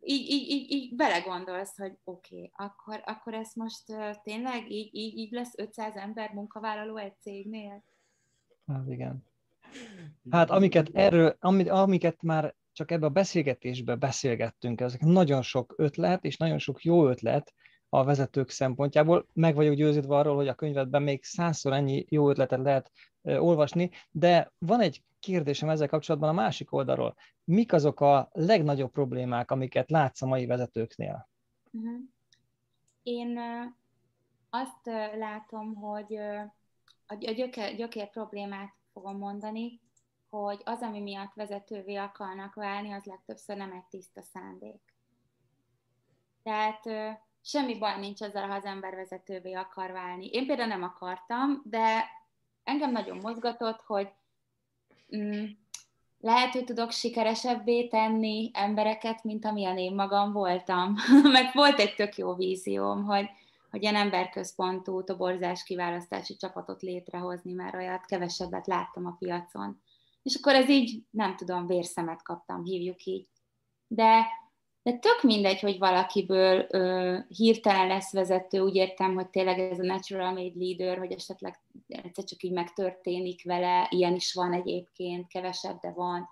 így, 0.00 0.30
így, 0.30 0.50
így, 0.50 0.70
így 0.70 0.94
belegondolsz, 0.94 1.76
hogy 1.76 1.92
oké, 2.04 2.34
okay, 2.34 2.52
akkor, 2.56 3.02
akkor 3.04 3.34
ez 3.34 3.50
most 3.54 3.82
uh, 3.88 4.10
tényleg 4.22 4.70
így, 4.70 4.94
így, 4.94 5.16
így 5.16 5.32
lesz 5.32 5.52
500 5.56 5.96
ember 5.96 6.30
munkavállaló 6.30 6.96
egy 6.96 7.20
cégnél? 7.20 7.84
Hát 8.68 8.88
igen. 8.88 9.24
Hát 10.30 10.50
amiket 10.50 10.90
erről, 10.92 11.36
amit, 11.40 11.68
amiket 11.68 12.22
már 12.22 12.54
csak 12.72 12.90
ebbe 12.90 13.06
a 13.06 13.10
beszélgetésbe 13.10 13.94
beszélgettünk, 13.94 14.80
ezek 14.80 15.00
nagyon 15.00 15.42
sok 15.42 15.74
ötlet, 15.76 16.24
és 16.24 16.36
nagyon 16.36 16.58
sok 16.58 16.82
jó 16.82 17.08
ötlet, 17.08 17.54
a 17.88 18.04
vezetők 18.04 18.50
szempontjából. 18.50 19.26
Meg 19.32 19.54
vagyok 19.54 19.74
győződve 19.74 20.16
arról, 20.16 20.36
hogy 20.36 20.48
a 20.48 20.54
könyvedben 20.54 21.02
még 21.02 21.24
százszor 21.24 21.72
ennyi 21.72 22.04
jó 22.08 22.30
ötletet 22.30 22.62
lehet 22.62 22.92
olvasni, 23.22 23.90
de 24.10 24.52
van 24.58 24.80
egy 24.80 25.02
kérdésem 25.20 25.68
ezzel 25.68 25.88
kapcsolatban 25.88 26.28
a 26.28 26.32
másik 26.32 26.72
oldalról. 26.72 27.14
Mik 27.44 27.72
azok 27.72 28.00
a 28.00 28.28
legnagyobb 28.32 28.90
problémák, 28.90 29.50
amiket 29.50 29.90
látsz 29.90 30.22
a 30.22 30.26
mai 30.26 30.46
vezetőknél? 30.46 31.28
Uh-huh. 31.70 32.00
Én 33.02 33.38
azt 34.50 34.86
látom, 35.18 35.74
hogy 35.74 36.18
a 37.08 37.14
gyökér, 37.14 37.76
gyökér 37.76 38.10
problémát 38.10 38.74
fogom 38.92 39.18
mondani, 39.18 39.80
hogy 40.30 40.60
az, 40.64 40.80
ami 40.80 41.00
miatt 41.00 41.34
vezetővé 41.34 41.94
akarnak 41.94 42.54
válni, 42.54 42.92
az 42.92 43.04
legtöbbször 43.04 43.56
nem 43.56 43.72
egy 43.72 43.86
tiszta 43.90 44.22
szándék. 44.22 44.80
Tehát 46.42 46.82
semmi 47.42 47.78
baj 47.78 47.98
nincs 47.98 48.20
azzal, 48.20 48.48
ha 48.48 48.54
az 48.54 48.64
ember 48.64 48.94
vezetővé 48.94 49.52
akar 49.52 49.90
válni. 49.90 50.26
Én 50.26 50.46
például 50.46 50.68
nem 50.68 50.82
akartam, 50.82 51.62
de 51.64 52.04
engem 52.64 52.90
nagyon 52.90 53.18
mozgatott, 53.22 53.80
hogy 53.86 54.08
mm, 55.16 55.44
lehet, 56.20 56.52
hogy 56.52 56.64
tudok 56.64 56.90
sikeresebbé 56.90 57.88
tenni 57.88 58.50
embereket, 58.52 59.24
mint 59.24 59.44
amilyen 59.44 59.78
én 59.78 59.94
magam 59.94 60.32
voltam. 60.32 60.94
Mert 61.32 61.54
volt 61.54 61.78
egy 61.78 61.94
tök 61.94 62.16
jó 62.16 62.34
vízióm, 62.34 63.04
hogy, 63.04 63.28
hogy 63.70 63.82
ilyen 63.82 63.96
emberközpontú 63.96 65.04
toborzás 65.04 65.62
kiválasztási 65.62 66.36
csapatot 66.36 66.82
létrehozni, 66.82 67.52
mert 67.52 67.74
olyat 67.74 68.04
kevesebbet 68.04 68.66
láttam 68.66 69.06
a 69.06 69.16
piacon. 69.18 69.80
És 70.22 70.34
akkor 70.34 70.54
ez 70.54 70.68
így, 70.68 71.02
nem 71.10 71.36
tudom, 71.36 71.66
vérszemet 71.66 72.22
kaptam, 72.22 72.64
hívjuk 72.64 73.04
így. 73.04 73.28
De 73.86 74.26
de 74.88 74.98
tök 74.98 75.22
mindegy, 75.22 75.60
hogy 75.60 75.78
valakiből 75.78 76.66
ö, 76.70 77.16
hirtelen 77.28 77.86
lesz 77.86 78.12
vezető, 78.12 78.60
úgy 78.60 78.74
értem, 78.74 79.14
hogy 79.14 79.28
tényleg 79.28 79.58
ez 79.58 79.78
a 79.78 79.84
natural 79.84 80.32
made 80.32 80.52
leader, 80.54 80.98
hogy 80.98 81.12
esetleg 81.12 81.60
egyszer 81.88 82.24
csak 82.24 82.42
így 82.42 82.52
megtörténik 82.52 83.44
vele, 83.44 83.86
ilyen 83.90 84.14
is 84.14 84.34
van 84.34 84.52
egyébként, 84.52 85.28
kevesebb, 85.28 85.80
de 85.80 85.90
van. 85.90 86.28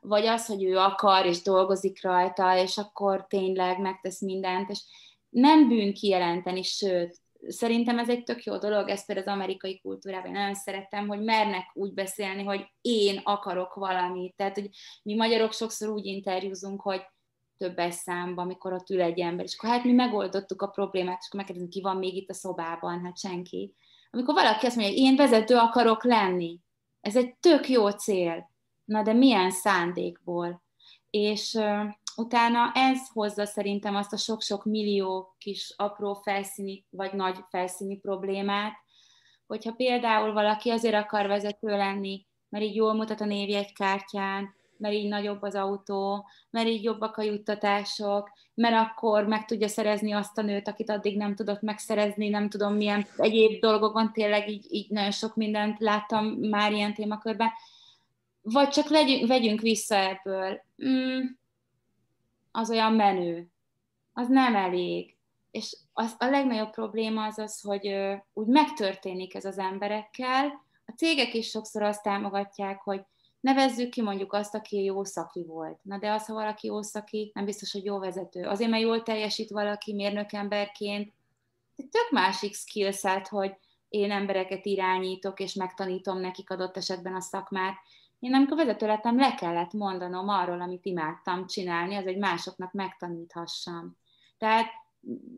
Vagy 0.00 0.26
az, 0.26 0.46
hogy 0.46 0.64
ő 0.64 0.78
akar, 0.78 1.26
és 1.26 1.42
dolgozik 1.42 2.02
rajta, 2.02 2.56
és 2.56 2.78
akkor 2.78 3.26
tényleg 3.26 3.80
megtesz 3.80 4.20
mindent, 4.20 4.70
és 4.70 4.80
nem 5.28 5.68
bűn 5.68 5.94
kijelenteni, 5.94 6.62
sőt, 6.62 7.16
szerintem 7.46 7.98
ez 7.98 8.08
egy 8.08 8.22
tök 8.22 8.44
jó 8.44 8.58
dolog, 8.58 8.88
ezt 8.88 9.06
például 9.06 9.28
az 9.28 9.34
amerikai 9.34 9.78
kultúrában 9.78 10.30
nagyon 10.30 10.54
szeretem, 10.54 11.06
hogy 11.08 11.20
mernek 11.20 11.70
úgy 11.74 11.94
beszélni, 11.94 12.42
hogy 12.42 12.66
én 12.80 13.20
akarok 13.24 13.74
valamit. 13.74 14.36
Tehát, 14.36 14.54
hogy 14.54 14.68
mi 15.02 15.14
magyarok 15.14 15.52
sokszor 15.52 15.88
úgy 15.88 16.04
interjúzunk, 16.04 16.80
hogy 16.80 17.02
többes 17.56 17.94
számba, 17.94 18.42
amikor 18.42 18.72
ott 18.72 18.90
ül 18.90 19.00
egy 19.00 19.20
ember, 19.20 19.44
és 19.44 19.56
akkor 19.56 19.70
hát 19.70 19.84
mi 19.84 19.92
megoldottuk 19.92 20.62
a 20.62 20.66
problémát, 20.66 21.18
és 21.20 21.26
akkor 21.26 21.40
megkérdezünk, 21.40 21.72
ki 21.72 21.80
van 21.80 21.96
még 21.96 22.16
itt 22.16 22.30
a 22.30 22.34
szobában, 22.34 23.04
hát 23.04 23.18
senki. 23.18 23.74
Amikor 24.10 24.34
valaki 24.34 24.66
azt 24.66 24.76
mondja, 24.76 24.94
hogy 24.94 25.04
én 25.04 25.16
vezető 25.16 25.54
akarok 25.54 26.04
lenni, 26.04 26.60
ez 27.00 27.16
egy 27.16 27.34
tök 27.36 27.68
jó 27.68 27.90
cél, 27.90 28.50
na 28.84 29.02
de 29.02 29.12
milyen 29.12 29.50
szándékból? 29.50 30.62
És 31.10 31.58
utána 32.18 32.72
ez 32.74 33.08
hozza 33.12 33.46
szerintem 33.46 33.96
azt 33.96 34.12
a 34.12 34.16
sok-sok 34.16 34.64
millió 34.64 35.34
kis 35.38 35.74
apró 35.76 36.14
felszíni, 36.14 36.84
vagy 36.90 37.12
nagy 37.12 37.36
felszíni 37.50 37.98
problémát, 37.98 38.72
hogyha 39.46 39.72
például 39.72 40.32
valaki 40.32 40.70
azért 40.70 40.94
akar 40.94 41.26
vezető 41.26 41.68
lenni, 41.68 42.26
mert 42.48 42.64
így 42.64 42.74
jól 42.74 42.94
mutat 42.94 43.20
a 43.20 43.24
névjegykártyán, 43.24 44.54
mert 44.76 44.94
így 44.94 45.08
nagyobb 45.08 45.42
az 45.42 45.54
autó, 45.54 46.26
mert 46.50 46.68
így 46.68 46.82
jobbak 46.82 47.16
a 47.16 47.22
juttatások, 47.22 48.30
mert 48.54 48.74
akkor 48.74 49.26
meg 49.26 49.44
tudja 49.44 49.68
szerezni 49.68 50.12
azt 50.12 50.38
a 50.38 50.42
nőt, 50.42 50.68
akit 50.68 50.90
addig 50.90 51.16
nem 51.16 51.34
tudott 51.34 51.60
megszerezni, 51.60 52.28
nem 52.28 52.48
tudom 52.48 52.74
milyen 52.74 53.06
egyéb 53.16 53.60
dolgokban, 53.60 54.12
tényleg 54.12 54.48
így, 54.48 54.66
így 54.70 54.90
nagyon 54.90 55.10
sok 55.10 55.36
mindent 55.36 55.80
láttam 55.80 56.26
már 56.26 56.72
ilyen 56.72 56.94
témakörben. 56.94 57.50
Vagy 58.42 58.68
csak 58.68 58.88
legyünk, 58.88 59.28
vegyünk 59.28 59.60
vissza 59.60 59.96
ebből. 59.96 60.62
Mm, 60.84 61.20
az 62.58 62.70
olyan 62.70 62.92
menő. 62.92 63.46
Az 64.12 64.28
nem 64.28 64.54
elég. 64.54 65.16
És 65.50 65.76
az, 65.92 66.14
a 66.18 66.24
legnagyobb 66.24 66.70
probléma 66.70 67.24
az 67.24 67.38
az, 67.38 67.60
hogy 67.60 67.86
ö, 67.86 68.14
úgy 68.32 68.46
megtörténik 68.46 69.34
ez 69.34 69.44
az 69.44 69.58
emberekkel. 69.58 70.46
A 70.86 70.92
cégek 70.96 71.34
is 71.34 71.48
sokszor 71.48 71.82
azt 71.82 72.02
támogatják, 72.02 72.80
hogy 72.80 73.00
Nevezzük 73.40 73.90
ki 73.90 74.02
mondjuk 74.02 74.32
azt, 74.32 74.54
aki 74.54 74.84
jó 74.84 75.04
szaki 75.04 75.44
volt. 75.44 75.78
Na 75.82 75.98
de 75.98 76.10
az, 76.10 76.26
ha 76.26 76.34
valaki 76.34 76.66
jó 76.66 76.82
szaki, 76.82 77.30
nem 77.34 77.44
biztos, 77.44 77.72
hogy 77.72 77.84
jó 77.84 77.98
vezető. 77.98 78.44
Azért, 78.44 78.70
mert 78.70 78.82
jól 78.82 79.02
teljesít 79.02 79.50
valaki 79.50 79.94
mérnökemberként, 79.94 81.12
tök 81.76 82.10
másik 82.10 82.54
skillset, 82.54 83.28
hogy 83.28 83.56
én 83.88 84.10
embereket 84.10 84.66
irányítok, 84.66 85.40
és 85.40 85.54
megtanítom 85.54 86.18
nekik 86.20 86.50
adott 86.50 86.76
esetben 86.76 87.14
a 87.14 87.20
szakmát. 87.20 87.76
Én 88.18 88.34
amikor 88.34 88.56
vezető 88.56 88.86
lettem, 88.86 89.18
le 89.18 89.34
kellett 89.34 89.72
mondanom 89.72 90.28
arról, 90.28 90.60
amit 90.60 90.84
imádtam 90.86 91.46
csinálni, 91.46 91.94
az, 91.94 92.04
hogy 92.04 92.18
másoknak 92.18 92.72
megtaníthassam. 92.72 93.96
Tehát 94.38 94.66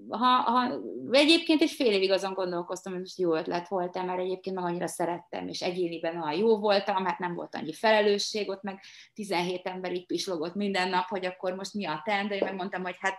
ha, 0.09 0.27
ha, 0.27 0.81
egyébként 1.11 1.63
egy 1.63 1.71
fél 1.71 1.93
évig 1.93 2.11
azon 2.11 2.33
gondolkoztam, 2.33 2.93
hogy 2.93 3.01
most 3.01 3.19
jó 3.19 3.35
ötlet 3.35 3.69
volt-e, 3.69 4.03
mert 4.03 4.21
egyébként 4.21 4.57
meg 4.57 4.65
annyira 4.65 4.87
szerettem, 4.87 5.49
és 5.49 5.63
egyéniben 5.63 6.23
olyan 6.23 6.39
jó 6.39 6.59
voltam, 6.59 7.05
hát 7.05 7.19
nem 7.19 7.35
volt 7.35 7.55
annyi 7.55 7.73
felelősség, 7.73 8.49
ott 8.49 8.63
meg 8.63 8.81
17 9.15 9.67
ember 9.67 9.93
így 9.93 10.07
pislogott 10.07 10.55
minden 10.55 10.89
nap, 10.89 11.09
hogy 11.09 11.27
akkor 11.27 11.55
most 11.55 11.75
mi 11.75 11.87
a 11.87 12.03
tend, 12.05 12.31
én 12.31 12.45
megmondtam, 12.45 12.83
hogy 12.83 12.97
hát 13.01 13.19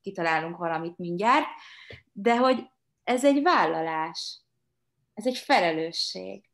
kitalálunk 0.00 0.56
valamit 0.56 0.98
mindjárt, 0.98 1.46
de 2.12 2.36
hogy 2.36 2.64
ez 3.04 3.24
egy 3.24 3.42
vállalás, 3.42 4.40
ez 5.14 5.26
egy 5.26 5.36
felelősség, 5.36 6.44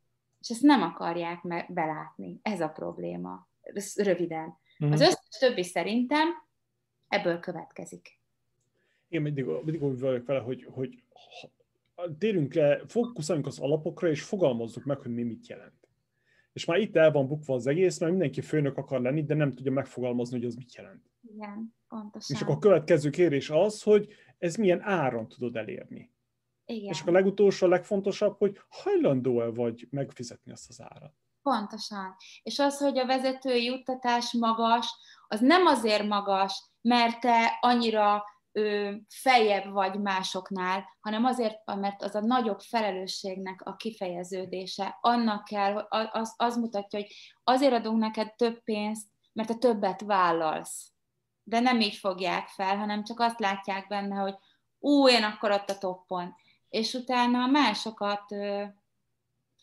és 0.41 0.49
ezt 0.49 0.61
nem 0.61 0.81
akarják 0.81 1.41
me- 1.41 1.73
belátni, 1.73 2.39
ez 2.41 2.61
a 2.61 2.67
probléma, 2.67 3.49
ez 3.61 3.95
röviden. 3.95 4.57
Mm. 4.85 4.91
Az 4.91 5.01
összes 5.01 5.37
többi 5.39 5.63
szerintem 5.63 6.27
ebből 7.07 7.39
következik. 7.39 8.19
Én 9.07 9.21
mindig, 9.21 9.45
mindig 9.45 9.83
úgy 9.83 9.99
vagyok 9.99 10.25
vele, 10.25 10.39
hogy, 10.39 10.67
hogy 10.71 11.03
térünk 12.17 12.53
le, 12.53 12.81
fókuszáljunk 12.87 13.47
az 13.47 13.59
alapokra, 13.59 14.09
és 14.09 14.21
fogalmazzuk 14.21 14.83
meg, 14.83 14.97
hogy 14.97 15.13
mi 15.13 15.23
mit 15.23 15.47
jelent. 15.47 15.87
És 16.53 16.65
már 16.65 16.79
itt 16.79 16.95
el 16.95 17.11
van 17.11 17.27
bukva 17.27 17.53
az 17.53 17.67
egész, 17.67 17.99
mert 17.99 18.11
mindenki 18.11 18.41
főnök 18.41 18.77
akar 18.77 19.01
lenni, 19.01 19.23
de 19.23 19.33
nem 19.33 19.51
tudja 19.51 19.71
megfogalmazni, 19.71 20.37
hogy 20.37 20.45
az 20.45 20.55
mit 20.55 20.75
jelent. 20.75 21.11
Igen, 21.33 21.75
pontosan. 21.87 22.35
És 22.35 22.41
akkor 22.41 22.55
a 22.55 22.59
következő 22.59 23.09
kérés 23.09 23.49
az, 23.49 23.81
hogy 23.83 24.13
ez 24.37 24.55
milyen 24.55 24.81
áron 24.81 25.27
tudod 25.27 25.55
elérni. 25.55 26.11
Igen. 26.71 26.91
És 26.91 27.01
akkor 27.01 27.15
a 27.15 27.19
legutolsó, 27.19 27.65
a 27.65 27.69
legfontosabb, 27.69 28.37
hogy 28.37 28.61
hajlandó-e 28.69 29.49
vagy 29.49 29.87
megfizetni 29.89 30.51
azt 30.51 30.69
az 30.69 30.81
árat. 30.81 31.13
Pontosan. 31.41 32.15
És 32.43 32.59
az, 32.59 32.77
hogy 32.77 32.97
a 32.97 33.05
vezetői 33.05 33.63
juttatás 33.63 34.33
magas, 34.33 34.87
az 35.27 35.39
nem 35.39 35.65
azért 35.65 36.07
magas, 36.07 36.63
mert 36.81 37.19
te 37.19 37.57
annyira 37.61 38.23
ö, 38.51 38.91
feljebb 39.07 39.71
vagy 39.71 39.99
másoknál, 39.99 40.97
hanem 40.99 41.25
azért, 41.25 41.75
mert 41.75 42.03
az 42.03 42.15
a 42.15 42.21
nagyobb 42.21 42.59
felelősségnek 42.59 43.61
a 43.63 43.75
kifejeződése. 43.75 44.97
Annak 45.01 45.43
kell, 45.43 45.77
az, 46.11 46.33
az 46.37 46.57
mutatja, 46.57 46.99
hogy 46.99 47.13
azért 47.43 47.73
adunk 47.73 47.99
neked 47.99 48.35
több 48.35 48.63
pénzt, 48.63 49.07
mert 49.33 49.47
te 49.47 49.55
többet 49.55 50.01
vállalsz. 50.01 50.91
De 51.43 51.59
nem 51.59 51.79
így 51.79 51.95
fogják 51.95 52.47
fel, 52.47 52.77
hanem 52.77 53.03
csak 53.03 53.19
azt 53.19 53.39
látják 53.39 53.87
benne, 53.87 54.15
hogy 54.15 54.35
ú, 54.79 55.07
én 55.07 55.23
akkor 55.23 55.51
ott 55.51 55.69
a 55.69 55.77
toppon. 55.77 56.35
És 56.71 56.93
utána 56.93 57.47
másokat 57.47 58.35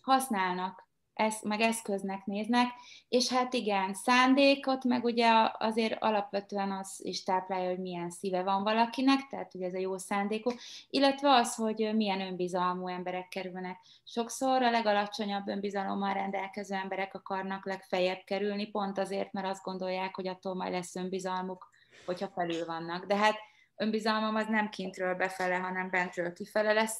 használnak 0.00 0.88
ez, 1.18 1.38
meg 1.42 1.60
eszköznek 1.60 2.24
néznek, 2.24 2.66
és 3.08 3.28
hát 3.28 3.54
igen, 3.54 3.94
szándékot, 3.94 4.84
meg 4.84 5.04
ugye 5.04 5.28
azért 5.58 6.02
alapvetően 6.02 6.72
az 6.72 7.00
is 7.02 7.22
táplálja, 7.22 7.68
hogy 7.68 7.78
milyen 7.78 8.10
szíve 8.10 8.42
van 8.42 8.62
valakinek, 8.62 9.26
tehát 9.30 9.54
ugye 9.54 9.66
ez 9.66 9.74
a 9.74 9.78
jó 9.78 9.98
szándékú, 9.98 10.50
illetve 10.90 11.30
az, 11.30 11.54
hogy 11.54 11.90
milyen 11.94 12.20
önbizalmú 12.20 12.88
emberek 12.88 13.28
kerülnek. 13.28 13.80
Sokszor 14.04 14.62
a 14.62 14.70
legalacsonyabb 14.70 15.48
önbizalommal 15.48 16.12
rendelkező 16.12 16.74
emberek 16.74 17.14
akarnak 17.14 17.66
legfeljebb 17.66 18.22
kerülni, 18.24 18.66
pont 18.66 18.98
azért, 18.98 19.32
mert 19.32 19.46
azt 19.46 19.62
gondolják, 19.62 20.14
hogy 20.14 20.28
attól 20.28 20.54
majd 20.54 20.72
lesz 20.72 20.96
önbizalmuk, 20.96 21.70
hogyha 22.06 22.28
felül 22.28 22.66
vannak. 22.66 23.04
De 23.04 23.16
hát 23.16 23.36
önbizalmam 23.78 24.34
az 24.34 24.46
nem 24.46 24.68
kintről 24.68 25.14
befele, 25.14 25.56
hanem 25.56 25.90
bentről 25.90 26.32
kifele 26.32 26.72
lesz, 26.72 26.98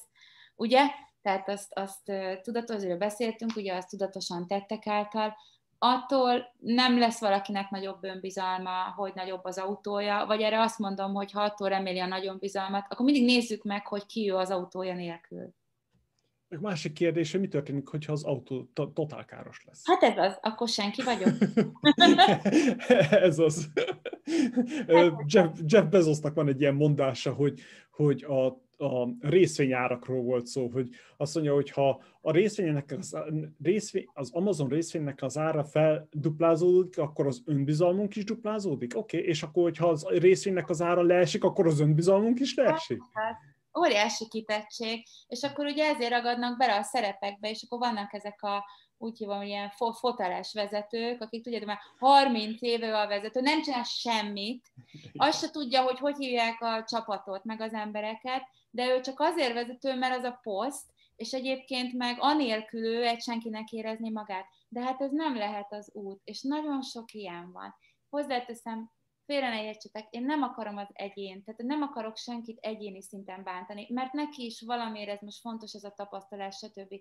ugye? 0.56 0.82
tehát 1.22 1.48
azt, 1.48 1.72
azt 1.74 2.12
tudatosról 2.42 2.96
beszéltünk, 2.96 3.56
ugye 3.56 3.74
azt 3.74 3.88
tudatosan 3.88 4.46
tettek 4.46 4.86
által, 4.86 5.36
attól 5.78 6.55
nem 6.59 6.98
lesz 6.98 7.20
valakinek 7.20 7.70
nagyobb 7.70 8.05
önbizalma, 8.05 8.92
hogy 8.96 9.12
nagyobb 9.14 9.44
az 9.44 9.59
autója, 9.59 10.24
vagy 10.26 10.42
erre 10.42 10.60
azt 10.60 10.78
mondom, 10.78 11.14
hogy 11.14 11.32
ha 11.32 11.42
attól 11.42 11.68
reméli 11.68 11.98
a 11.98 12.06
nagyon 12.06 12.38
bizalmat, 12.38 12.86
akkor 12.88 13.05
mindig 13.05 13.24
nézzük 13.24 13.62
meg, 13.62 13.86
hogy 13.86 14.06
ki 14.06 14.30
ő 14.30 14.36
az 14.36 14.50
autója 14.50 14.94
nélkül. 14.94 15.55
A 16.51 16.61
másik 16.61 16.93
kérdés, 16.93 17.33
hogy 17.33 17.41
mi 17.41 17.49
történik, 17.49 17.89
hogyha 17.89 18.12
az 18.12 18.25
autó 18.25 18.70
totál 18.73 19.25
káros 19.25 19.65
lesz? 19.65 19.83
Hát 19.85 20.03
ez 20.03 20.16
az, 20.16 20.39
akkor 20.43 20.69
senki 20.69 21.03
vagyok. 21.03 21.35
ez 23.29 23.39
az. 23.39 23.69
Jeff, 25.27 25.59
Jeff 25.66 25.85
Bezosnak 25.91 26.35
van 26.35 26.49
egy 26.49 26.61
ilyen 26.61 26.75
mondása, 26.75 27.33
hogy, 27.33 27.61
hogy 27.91 28.25
a 28.25 28.66
a 28.79 29.09
részvényárakról 29.20 30.23
volt 30.23 30.47
szó, 30.47 30.69
hogy 30.69 30.89
azt 31.16 31.35
mondja, 31.35 31.55
hogy 31.55 31.70
ha 31.70 32.03
a 32.20 32.33
részvénynek 32.33 32.95
az, 32.99 33.16
részvény, 33.62 34.09
az 34.12 34.31
Amazon 34.33 34.69
részvénynek 34.69 35.23
az 35.23 35.39
ára 35.39 35.65
felduplázódik, 35.65 36.99
akkor 36.99 37.27
az 37.27 37.43
önbizalmunk 37.45 38.16
is 38.16 38.25
duplázódik? 38.25 38.97
Oké, 38.97 39.16
okay. 39.16 39.29
és 39.29 39.43
akkor, 39.43 39.62
hogyha 39.62 39.89
az 39.89 40.07
részvénynek 40.09 40.69
az 40.69 40.83
ára 40.83 41.03
leesik, 41.03 41.45
akkor 41.45 41.66
az 41.66 41.81
önbizalmunk 41.81 42.41
is 42.41 42.55
leesik? 42.55 43.03
Hát, 43.12 43.37
óriási 43.78 44.28
kitettség, 44.28 45.06
és 45.26 45.42
akkor 45.42 45.66
ugye 45.66 45.86
ezért 45.86 46.10
ragadnak 46.10 46.56
bele 46.59 46.76
a 46.76 46.82
szerepekbe, 46.82 47.50
és 47.50 47.62
akkor 47.62 47.78
vannak 47.78 48.12
ezek 48.12 48.42
a 48.42 48.64
úgy 48.98 49.18
hívom, 49.18 49.42
ilyen 49.42 49.70
foteles 49.92 50.52
vezetők, 50.52 51.22
akik 51.22 51.42
tudja, 51.42 51.66
már 51.66 51.78
30 51.98 52.62
éve 52.62 52.98
a 53.00 53.06
vezető, 53.06 53.40
nem 53.40 53.62
csinál 53.62 53.84
semmit, 53.84 54.72
azt 55.16 55.40
se 55.40 55.50
tudja, 55.50 55.82
hogy 55.82 55.98
hogy 55.98 56.16
hívják 56.16 56.60
a 56.60 56.84
csapatot, 56.84 57.44
meg 57.44 57.60
az 57.60 57.72
embereket, 57.72 58.42
de 58.70 58.86
ő 58.86 59.00
csak 59.00 59.20
azért 59.20 59.52
vezető, 59.52 59.94
mert 59.94 60.16
az 60.16 60.24
a 60.24 60.38
poszt, 60.42 60.84
és 61.16 61.32
egyébként 61.32 61.92
meg 61.92 62.16
anélkül 62.20 62.84
ő 62.84 63.06
egy 63.06 63.22
senkinek 63.22 63.70
érezni 63.70 64.10
magát. 64.10 64.46
De 64.68 64.80
hát 64.80 65.00
ez 65.00 65.10
nem 65.12 65.36
lehet 65.36 65.72
az 65.72 65.90
út, 65.92 66.20
és 66.24 66.42
nagyon 66.42 66.82
sok 66.82 67.12
ilyen 67.12 67.52
van. 67.52 67.74
Hozzáteszem, 68.10 68.90
félre 69.28 69.48
ne 69.48 69.64
értsetek, 69.64 70.06
én 70.10 70.24
nem 70.24 70.42
akarom 70.42 70.76
az 70.76 70.88
egyén, 70.92 71.44
tehát 71.44 71.62
nem 71.62 71.82
akarok 71.82 72.16
senkit 72.16 72.59
egyéni 72.60 73.02
szinten 73.02 73.42
bántani, 73.42 73.86
mert 73.90 74.12
neki 74.12 74.44
is 74.44 74.60
valamiért 74.60 75.10
ez 75.10 75.20
most 75.20 75.40
fontos, 75.40 75.72
ez 75.72 75.84
a 75.84 75.94
tapasztalás, 75.96 76.56
stb. 76.56 76.94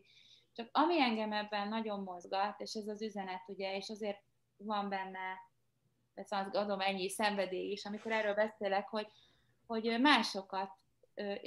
Csak 0.54 0.70
ami 0.72 1.02
engem 1.02 1.32
ebben 1.32 1.68
nagyon 1.68 2.04
mozgat, 2.04 2.60
és 2.60 2.74
ez 2.74 2.88
az 2.88 3.02
üzenet, 3.02 3.44
ugye, 3.48 3.76
és 3.76 3.90
azért 3.90 4.20
van 4.58 4.90
benne, 4.90 5.40
ezt 6.14 6.34
azt 6.34 6.56
adom 6.56 6.80
ennyi 6.80 7.10
szenvedély 7.10 7.72
is, 7.72 7.86
amikor 7.86 8.12
erről 8.12 8.34
beszélek, 8.34 8.88
hogy, 8.88 9.08
hogy 9.68 10.00
másokat 10.02 10.70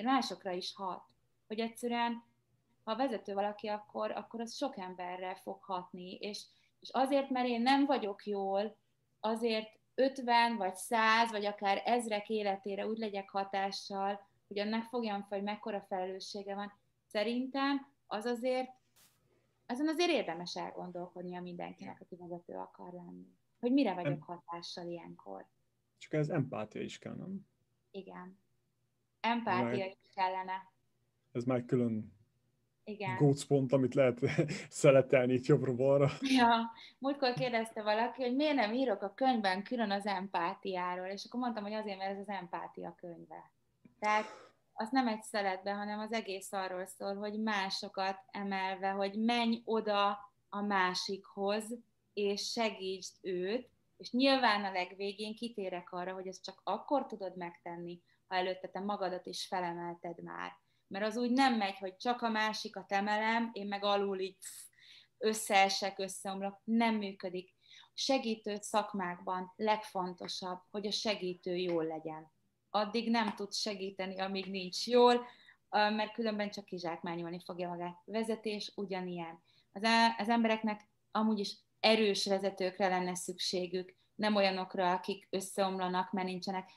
másokra 0.02 0.52
is 0.52 0.74
hat. 0.74 1.02
Hogy 1.46 1.60
egyszerűen, 1.60 2.24
ha 2.84 2.96
vezető 2.96 3.34
valaki, 3.34 3.66
akkor, 3.68 4.10
akkor 4.10 4.40
az 4.40 4.56
sok 4.56 4.78
emberre 4.78 5.34
fog 5.34 5.62
hatni, 5.62 6.14
és, 6.14 6.44
és 6.80 6.88
azért, 6.92 7.30
mert 7.30 7.48
én 7.48 7.62
nem 7.62 7.86
vagyok 7.86 8.26
jól, 8.26 8.76
azért 9.20 9.79
50 10.00 10.56
vagy 10.56 10.74
100 10.74 11.30
vagy 11.30 11.44
akár 11.44 11.82
ezrek 11.84 12.28
életére 12.28 12.86
úgy 12.86 12.98
legyek 12.98 13.30
hatással, 13.30 14.26
hogy 14.48 14.58
annak 14.58 14.84
fogjam 14.84 15.20
fel, 15.22 15.38
hogy 15.38 15.46
mekkora 15.46 15.80
felelőssége 15.80 16.54
van. 16.54 16.72
Szerintem 17.06 17.86
az 18.06 18.24
azért, 18.24 18.70
azon 19.66 19.88
azért 19.88 20.10
érdemes 20.10 20.56
elgondolkodni 20.56 21.36
a 21.36 21.40
mindenkinek, 21.40 22.00
aki 22.00 22.16
vezető 22.16 22.54
akar 22.54 22.92
lenni. 22.92 23.26
Hogy 23.58 23.72
mire 23.72 23.94
vagyok 23.94 24.22
hatással 24.22 24.86
ilyenkor. 24.86 25.46
Csak 25.98 26.12
ez 26.12 26.28
empátia 26.28 26.82
is 26.82 26.98
kell, 26.98 27.14
nem? 27.14 27.46
Igen. 27.90 28.38
Empátia 29.20 29.86
is 29.86 30.10
kellene. 30.14 30.72
Ez 31.32 31.44
már 31.44 31.64
külön 31.64 32.12
igen. 32.84 33.16
gócpont, 33.16 33.72
amit 33.72 33.94
lehet 33.94 34.20
szeletelni 34.82 35.32
itt 35.32 35.46
jobbra-balra. 35.46 36.08
Ja, 36.20 36.70
múltkor 36.98 37.32
kérdezte 37.32 37.82
valaki, 37.82 38.22
hogy 38.22 38.36
miért 38.36 38.54
nem 38.54 38.72
írok 38.72 39.02
a 39.02 39.14
könyvben 39.14 39.62
külön 39.62 39.90
az 39.90 40.06
empátiáról, 40.06 41.06
és 41.06 41.24
akkor 41.24 41.40
mondtam, 41.40 41.62
hogy 41.62 41.72
azért, 41.72 41.98
mert 41.98 42.10
ez 42.10 42.18
az 42.18 42.28
empátia 42.28 42.94
könyve. 43.00 43.50
Tehát 43.98 44.24
az 44.72 44.88
nem 44.90 45.08
egy 45.08 45.22
szeletben, 45.22 45.76
hanem 45.76 45.98
az 45.98 46.12
egész 46.12 46.52
arról 46.52 46.86
szól, 46.86 47.14
hogy 47.14 47.40
másokat 47.40 48.18
emelve, 48.30 48.90
hogy 48.90 49.18
menj 49.18 49.62
oda 49.64 50.18
a 50.48 50.60
másikhoz, 50.60 51.64
és 52.12 52.50
segítsd 52.50 53.16
őt, 53.20 53.70
és 53.96 54.10
nyilván 54.10 54.64
a 54.64 54.72
legvégén 54.72 55.34
kitérek 55.34 55.92
arra, 55.92 56.12
hogy 56.12 56.26
ezt 56.26 56.44
csak 56.44 56.60
akkor 56.64 57.06
tudod 57.06 57.36
megtenni, 57.36 58.00
ha 58.26 58.34
előtte 58.34 58.68
te 58.68 58.80
magadat 58.80 59.26
is 59.26 59.46
felemelted 59.46 60.22
már. 60.22 60.52
Mert 60.90 61.04
az 61.04 61.16
úgy 61.16 61.30
nem 61.30 61.54
megy, 61.54 61.78
hogy 61.78 61.96
csak 61.96 62.22
a 62.22 62.28
másikat 62.28 62.92
emelem, 62.92 63.50
én 63.52 63.66
meg 63.66 63.84
alul 63.84 64.18
így 64.18 64.36
összeesek, 65.18 65.98
összeomlok. 65.98 66.60
Nem 66.64 66.94
működik. 66.94 67.54
Segítő 67.94 68.56
szakmákban 68.60 69.52
legfontosabb, 69.56 70.58
hogy 70.70 70.86
a 70.86 70.90
segítő 70.90 71.56
jól 71.56 71.84
legyen. 71.84 72.32
Addig 72.70 73.10
nem 73.10 73.34
tud 73.34 73.52
segíteni, 73.52 74.20
amíg 74.20 74.50
nincs 74.50 74.86
jól, 74.86 75.26
mert 75.68 76.12
különben 76.12 76.50
csak 76.50 76.64
kizsákmányolni 76.64 77.40
fogja 77.44 77.68
magát. 77.68 78.02
Vezetés 78.04 78.72
ugyanilyen. 78.74 79.42
Az, 79.72 79.82
az 80.18 80.28
embereknek 80.28 80.88
amúgy 81.10 81.38
is 81.38 81.56
erős 81.80 82.26
vezetőkre 82.26 82.88
lenne 82.88 83.14
szükségük, 83.14 83.94
nem 84.14 84.36
olyanokra, 84.36 84.92
akik 84.92 85.26
összeomlanak, 85.30 86.12
mert 86.12 86.26
nincsenek. 86.26 86.70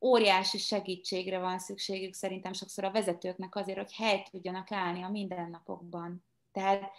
Óriási 0.00 0.58
segítségre 0.58 1.38
van 1.38 1.58
szükségük 1.58 2.14
szerintem 2.14 2.52
sokszor 2.52 2.84
a 2.84 2.90
vezetőknek 2.90 3.54
azért, 3.56 3.78
hogy 3.78 3.92
helyt 3.92 4.30
tudjanak 4.30 4.72
állni 4.72 5.02
a 5.02 5.08
mindennapokban. 5.10 6.24
Tehát 6.52 6.90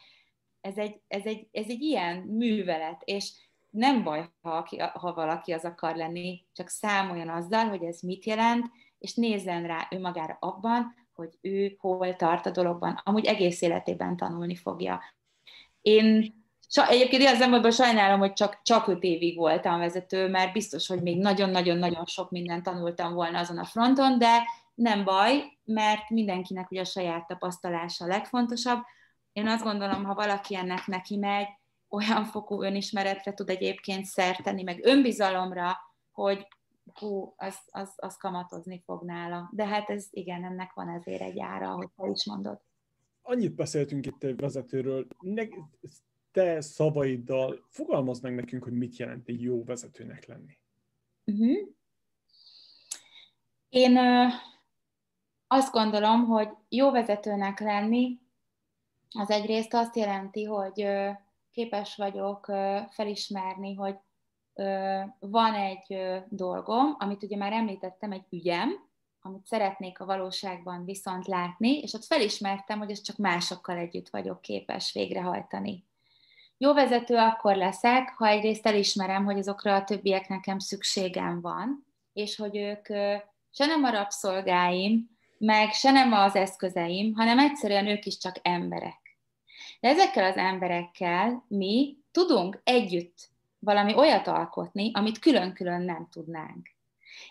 ez 0.61 0.77
egy, 0.77 1.01
ez 1.07 1.25
egy, 1.25 1.47
ez 1.51 1.65
egy 1.67 1.81
ilyen 1.81 2.17
művelet, 2.17 3.01
és 3.05 3.31
nem 3.69 4.03
baj, 4.03 4.29
ha, 4.41 4.67
ha 4.93 5.13
valaki 5.13 5.51
az 5.51 5.65
akar 5.65 5.95
lenni, 5.95 6.45
csak 6.53 6.69
számoljon 6.69 7.29
azzal, 7.29 7.65
hogy 7.65 7.83
ez 7.83 8.01
mit 8.01 8.25
jelent, 8.25 8.65
és 8.97 9.13
nézzen 9.13 9.67
rá 9.67 9.87
önmagára 9.91 10.37
abban, 10.39 10.95
hogy 11.13 11.37
ő 11.41 11.75
hol 11.79 12.15
tart 12.15 12.45
a 12.45 12.51
dologban. 12.51 13.01
Amúgy 13.03 13.25
egész 13.25 13.61
életében 13.61 14.17
tanulni 14.17 14.55
fogja. 14.55 15.01
Én 15.81 16.35
Egyébként 16.75 17.21
ilyen 17.21 17.35
szempontból 17.35 17.71
sajnálom, 17.71 18.19
hogy 18.19 18.33
csak, 18.33 18.59
csak 18.63 18.87
öt 18.87 19.03
évig 19.03 19.37
voltam 19.37 19.79
vezető, 19.79 20.29
mert 20.29 20.53
biztos, 20.53 20.87
hogy 20.87 21.01
még 21.01 21.19
nagyon-nagyon-nagyon 21.19 22.05
sok 22.05 22.31
mindent 22.31 22.63
tanultam 22.63 23.13
volna 23.13 23.39
azon 23.39 23.57
a 23.57 23.65
fronton, 23.65 24.17
de 24.17 24.43
nem 24.75 25.03
baj, 25.03 25.57
mert 25.63 26.09
mindenkinek 26.09 26.71
ugye 26.71 26.81
a 26.81 26.85
saját 26.85 27.27
tapasztalása 27.27 28.05
a 28.05 28.07
legfontosabb. 28.07 28.83
Én 29.33 29.47
azt 29.47 29.63
gondolom, 29.63 30.03
ha 30.03 30.13
valaki 30.13 30.55
ennek 30.55 30.85
neki 30.85 31.17
megy, 31.17 31.47
olyan 31.89 32.25
fokú 32.25 32.61
önismeretre 32.61 33.33
tud 33.33 33.49
egyébként 33.49 34.05
szerteni, 34.05 34.63
meg 34.63 34.79
önbizalomra, 34.85 35.77
hogy 36.11 36.47
hú, 36.93 37.33
az, 37.37 37.57
az, 37.71 37.93
az 37.95 38.17
kamatozni 38.17 38.81
fog 38.85 39.03
nála. 39.03 39.49
De 39.53 39.65
hát 39.65 39.89
ez 39.89 40.07
igen, 40.09 40.43
ennek 40.43 40.73
van 40.73 40.89
ezért 40.89 41.21
egy 41.21 41.39
ára, 41.39 41.69
ahogy 41.69 41.89
te 41.95 42.07
is 42.07 42.25
mondod. 42.25 42.61
Annyit 43.21 43.55
beszéltünk 43.55 44.05
itt 44.05 44.23
egy 44.23 44.35
vezetőről, 44.35 45.07
ne, 45.19 45.43
te 46.31 46.61
szavaiddal 46.61 47.65
fogalmazd 47.69 48.23
meg 48.23 48.35
nekünk, 48.35 48.63
hogy 48.63 48.73
mit 48.73 48.97
jelent 48.97 49.27
egy 49.27 49.41
jó 49.41 49.63
vezetőnek 49.63 50.25
lenni. 50.25 50.57
Uh-huh. 51.25 51.75
Én 53.69 53.97
ö, 53.97 54.25
azt 55.47 55.71
gondolom, 55.71 56.25
hogy 56.25 56.49
jó 56.69 56.91
vezetőnek 56.91 57.59
lenni 57.59 58.19
az 59.09 59.29
egyrészt 59.29 59.73
azt 59.73 59.95
jelenti, 59.95 60.43
hogy 60.43 60.81
ö, 60.81 61.09
képes 61.51 61.95
vagyok 61.95 62.47
ö, 62.47 62.79
felismerni, 62.89 63.73
hogy 63.73 63.95
ö, 64.53 64.99
van 65.19 65.53
egy 65.53 65.93
ö, 65.93 66.17
dolgom, 66.29 66.95
amit 66.99 67.23
ugye 67.23 67.37
már 67.37 67.53
említettem, 67.53 68.11
egy 68.11 68.25
ügyem, 68.29 68.85
amit 69.21 69.45
szeretnék 69.45 69.99
a 69.99 70.05
valóságban 70.05 70.85
viszont 70.85 71.27
látni, 71.27 71.79
és 71.79 71.93
ott 71.93 72.05
felismertem, 72.05 72.79
hogy 72.79 72.91
ezt 72.91 73.03
csak 73.03 73.17
másokkal 73.17 73.77
együtt 73.77 74.09
vagyok 74.09 74.41
képes 74.41 74.93
végrehajtani. 74.93 75.86
Jó 76.59 76.73
vezető 76.73 77.15
akkor 77.15 77.55
leszek, 77.55 78.13
ha 78.17 78.27
egyrészt 78.27 78.65
elismerem, 78.65 79.25
hogy 79.25 79.37
azokra 79.37 79.75
a 79.75 79.83
többiek 79.83 80.27
nekem 80.27 80.59
szükségem 80.59 81.41
van, 81.41 81.85
és 82.13 82.35
hogy 82.35 82.57
ők 82.57 82.85
se 83.51 83.65
nem 83.65 83.83
a 83.83 83.89
rabszolgáim, 83.89 85.09
meg 85.37 85.71
se 85.71 85.91
nem 85.91 86.13
az 86.13 86.35
eszközeim, 86.35 87.13
hanem 87.13 87.39
egyszerűen 87.39 87.87
ők 87.87 88.05
is 88.05 88.17
csak 88.17 88.35
emberek. 88.41 89.17
De 89.79 89.89
ezekkel 89.89 90.25
az 90.31 90.35
emberekkel 90.35 91.45
mi 91.47 91.97
tudunk 92.11 92.61
együtt 92.63 93.29
valami 93.59 93.95
olyat 93.95 94.27
alkotni, 94.27 94.91
amit 94.93 95.19
külön-külön 95.19 95.81
nem 95.81 96.07
tudnánk. 96.11 96.69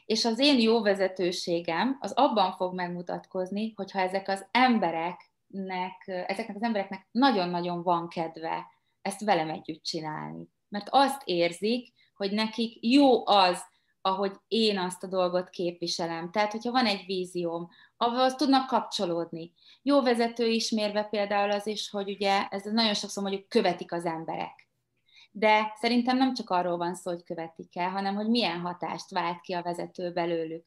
És 0.06 0.24
az 0.24 0.38
én 0.38 0.60
jó 0.60 0.82
vezetőségem 0.82 1.96
az 2.00 2.12
abban 2.12 2.52
fog 2.52 2.74
megmutatkozni, 2.74 3.72
hogyha 3.76 4.00
ezek 4.00 4.28
az 4.28 4.46
embereknek, 4.50 6.06
ezeknek 6.06 6.56
az 6.56 6.62
embereknek 6.62 7.06
nagyon-nagyon 7.10 7.82
van 7.82 8.08
kedve 8.08 8.74
ezt 9.06 9.24
velem 9.24 9.50
együtt 9.50 9.82
csinálni. 9.82 10.48
Mert 10.68 10.88
azt 10.90 11.22
érzik, 11.24 11.92
hogy 12.14 12.32
nekik 12.32 12.78
jó 12.80 13.26
az, 13.26 13.62
ahogy 14.00 14.32
én 14.48 14.78
azt 14.78 15.02
a 15.02 15.06
dolgot 15.06 15.50
képviselem. 15.50 16.30
Tehát, 16.30 16.52
hogyha 16.52 16.70
van 16.70 16.86
egy 16.86 17.04
vízióm, 17.06 17.68
ahhoz 17.96 18.34
tudnak 18.34 18.66
kapcsolódni. 18.66 19.52
Jó 19.82 20.02
vezető 20.02 20.46
ismérve 20.46 21.02
például 21.02 21.50
az 21.50 21.66
is, 21.66 21.90
hogy 21.90 22.10
ugye, 22.10 22.46
ez 22.48 22.62
nagyon 22.64 22.94
sokszor 22.94 23.22
mondjuk 23.22 23.48
követik 23.48 23.92
az 23.92 24.04
emberek. 24.04 24.68
De 25.30 25.72
szerintem 25.80 26.16
nem 26.16 26.34
csak 26.34 26.50
arról 26.50 26.76
van 26.76 26.94
szó, 26.94 27.10
hogy 27.10 27.24
követik 27.24 27.76
el, 27.76 27.90
hanem 27.90 28.14
hogy 28.14 28.28
milyen 28.28 28.60
hatást 28.60 29.10
vált 29.10 29.40
ki 29.40 29.52
a 29.52 29.62
vezető 29.62 30.12
belőlük. 30.12 30.64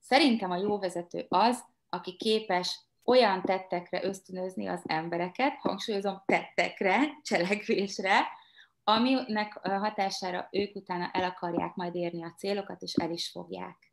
Szerintem 0.00 0.50
a 0.50 0.56
jó 0.56 0.78
vezető 0.78 1.26
az, 1.28 1.64
aki 1.88 2.16
képes 2.16 2.80
olyan 3.08 3.42
tettekre 3.42 4.04
ösztönözni 4.04 4.66
az 4.66 4.82
embereket, 4.86 5.58
hangsúlyozom 5.58 6.22
tettekre, 6.26 7.00
cselekvésre, 7.22 8.26
aminek 8.84 9.52
hatására 9.62 10.48
ők 10.50 10.76
utána 10.76 11.10
el 11.12 11.24
akarják 11.24 11.74
majd 11.74 11.94
érni 11.94 12.24
a 12.24 12.34
célokat, 12.36 12.82
és 12.82 12.94
el 12.94 13.10
is 13.10 13.30
fogják. 13.30 13.92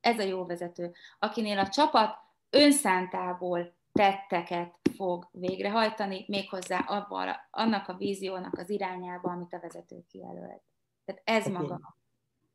Ez 0.00 0.18
a 0.18 0.22
jó 0.22 0.44
vezető, 0.44 0.92
akinél 1.18 1.58
a 1.58 1.68
csapat 1.68 2.16
önszántából 2.50 3.74
tetteket 3.92 4.74
fog 4.96 5.28
végrehajtani, 5.32 6.24
méghozzá 6.28 6.78
abban, 6.78 7.36
annak 7.50 7.88
a 7.88 7.96
víziónak 7.96 8.58
az 8.58 8.70
irányába, 8.70 9.30
amit 9.30 9.52
a 9.52 9.60
vezető 9.60 10.04
kijelölt. 10.08 10.62
Tehát 11.04 11.22
ez 11.24 11.46
akkor, 11.46 11.60
maga. 11.60 11.96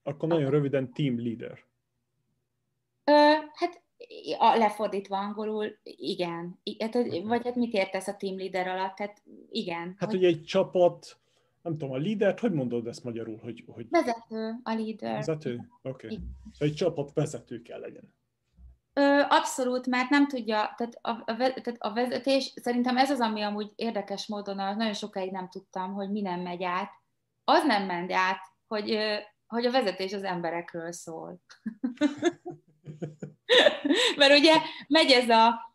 Akkor 0.03 0.27
nagyon 0.27 0.49
röviden 0.49 0.93
team 0.93 1.19
leader. 1.19 1.59
Ö, 3.03 3.11
hát 3.53 3.80
a, 4.37 4.57
lefordítva 4.57 5.17
angolul, 5.17 5.77
igen. 5.83 6.59
Hát, 6.79 6.93
vagy 7.23 7.43
hát 7.43 7.55
mit 7.55 7.73
értesz 7.73 8.07
a 8.07 8.15
team 8.15 8.37
leader 8.37 8.67
alatt? 8.67 8.97
Hát 8.97 9.21
igen. 9.49 9.95
Hát, 9.97 10.09
hogy, 10.09 10.19
hogy 10.19 10.27
egy 10.27 10.43
csapat, 10.43 11.19
nem 11.61 11.77
tudom, 11.77 11.91
a 11.91 11.97
lídert, 11.97 12.39
hogy 12.39 12.51
mondod 12.51 12.87
ezt 12.87 13.03
magyarul? 13.03 13.37
Hogy, 13.37 13.63
hogy... 13.67 13.87
Vezető, 13.89 14.59
a 14.63 14.73
leader. 14.73 15.15
Vezető? 15.15 15.69
Oké. 15.81 16.05
Okay. 16.05 16.19
Szóval 16.51 16.67
egy 16.67 16.73
csapat 16.73 17.13
vezető 17.13 17.61
kell 17.61 17.79
legyen. 17.79 18.13
Ö, 18.93 19.21
abszolút, 19.29 19.87
mert 19.87 20.09
nem 20.09 20.27
tudja, 20.27 20.73
tehát 20.77 20.99
a, 21.01 21.09
a, 21.09 21.35
tehát 21.35 21.75
a 21.77 21.93
vezetés, 21.93 22.53
szerintem 22.55 22.97
ez 22.97 23.11
az, 23.11 23.19
ami 23.19 23.41
amúgy 23.41 23.71
érdekes 23.75 24.27
módon, 24.27 24.55
nagyon 24.55 24.93
sokáig 24.93 25.31
nem 25.31 25.49
tudtam, 25.49 25.93
hogy 25.93 26.11
mi 26.11 26.21
nem 26.21 26.39
megy 26.39 26.63
át. 26.63 26.91
Az 27.43 27.65
nem 27.65 27.85
ment 27.85 28.11
át, 28.11 28.41
hogy, 28.67 28.97
hogy 29.47 29.65
a 29.65 29.71
vezetés 29.71 30.13
az 30.13 30.23
emberekről 30.23 30.91
szól. 30.91 31.39
Mert 34.17 34.37
ugye 34.37 34.53
megy 34.87 35.11
ez 35.11 35.29
a, 35.29 35.73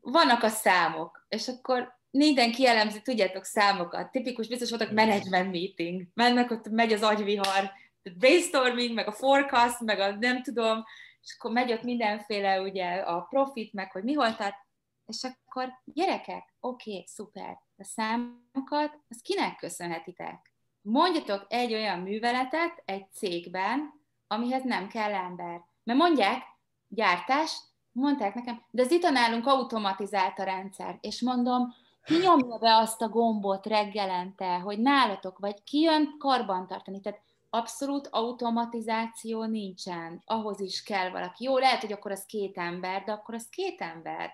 vannak 0.00 0.42
a 0.42 0.48
számok, 0.48 1.26
és 1.28 1.48
akkor 1.48 1.98
mindenki 2.10 2.66
elemzi, 2.66 3.02
tudjátok, 3.02 3.44
számokat. 3.44 4.10
Tipikus, 4.10 4.48
biztos 4.48 4.70
voltak 4.70 4.92
management 4.92 5.50
meeting. 5.50 6.02
Mennek, 6.14 6.50
ott 6.50 6.68
megy 6.68 6.92
az 6.92 7.02
agyvihar, 7.02 7.70
brainstorming, 8.18 8.94
meg 8.94 9.06
a 9.06 9.12
forecast, 9.12 9.80
meg 9.80 9.98
a 9.98 10.16
nem 10.16 10.42
tudom, 10.42 10.84
és 11.22 11.34
akkor 11.38 11.50
megy 11.50 11.72
ott 11.72 11.82
mindenféle, 11.82 12.60
ugye, 12.60 12.94
a 12.94 13.20
profit, 13.20 13.72
meg 13.72 13.92
hogy 13.92 14.02
mi 14.02 14.14
volt, 14.14 14.36
tehát, 14.36 14.66
és 15.06 15.22
akkor 15.22 15.80
gyerekek, 15.84 16.54
oké, 16.60 16.90
okay, 16.90 17.04
szuper, 17.06 17.58
a 17.76 17.84
számokat, 17.84 18.98
az 19.08 19.20
kinek 19.22 19.56
köszönhetitek? 19.56 20.52
Mondjatok 20.80 21.46
egy 21.48 21.72
olyan 21.72 21.98
műveletet 21.98 22.82
egy 22.84 23.12
cégben, 23.12 24.02
amihez 24.26 24.62
nem 24.62 24.88
kell 24.88 25.14
ember. 25.14 25.60
Mert 25.84 25.98
mondják, 25.98 26.42
gyártás, 26.88 27.58
mondták 27.92 28.34
nekem, 28.34 28.62
de 28.70 28.82
az 28.82 28.90
itt 28.90 29.10
nálunk 29.10 29.46
automatizált 29.46 30.38
a 30.38 30.44
rendszer, 30.44 30.98
és 31.00 31.20
mondom, 31.20 31.74
ki 32.04 32.14
nyomja 32.16 32.58
be 32.58 32.76
azt 32.76 33.02
a 33.02 33.08
gombot 33.08 33.66
reggelente, 33.66 34.58
hogy 34.58 34.78
nálatok, 34.78 35.38
vagy 35.38 35.62
ki 35.62 35.80
jön 35.80 36.14
karbantartani. 36.18 37.00
Tehát 37.00 37.22
abszolút 37.50 38.08
automatizáció 38.10 39.44
nincsen. 39.44 40.22
Ahhoz 40.24 40.60
is 40.60 40.82
kell 40.82 41.10
valaki. 41.10 41.44
Jó, 41.44 41.58
lehet, 41.58 41.80
hogy 41.80 41.92
akkor 41.92 42.10
az 42.10 42.24
két 42.26 42.58
ember, 42.58 43.04
de 43.04 43.12
akkor 43.12 43.34
az 43.34 43.48
két 43.48 43.80
ember. 43.80 44.30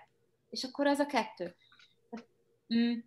És 0.49 0.63
akkor 0.63 0.87
az 0.87 0.99
a 0.99 1.05
kettő. 1.05 1.55
Mm, 2.73 2.99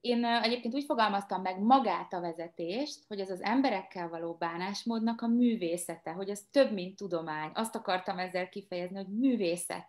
én 0.00 0.24
egyébként 0.24 0.74
úgy 0.74 0.84
fogalmaztam 0.84 1.42
meg 1.42 1.60
magát 1.60 2.12
a 2.12 2.20
vezetést, 2.20 3.04
hogy 3.08 3.20
ez 3.20 3.30
az 3.30 3.42
emberekkel 3.42 4.08
való 4.08 4.34
bánásmódnak 4.34 5.20
a 5.20 5.26
művészete, 5.26 6.10
hogy 6.10 6.28
ez 6.28 6.40
több, 6.50 6.72
mint 6.72 6.96
tudomány. 6.96 7.50
Azt 7.54 7.74
akartam 7.74 8.18
ezzel 8.18 8.48
kifejezni, 8.48 8.96
hogy 8.96 9.18
művészet. 9.18 9.88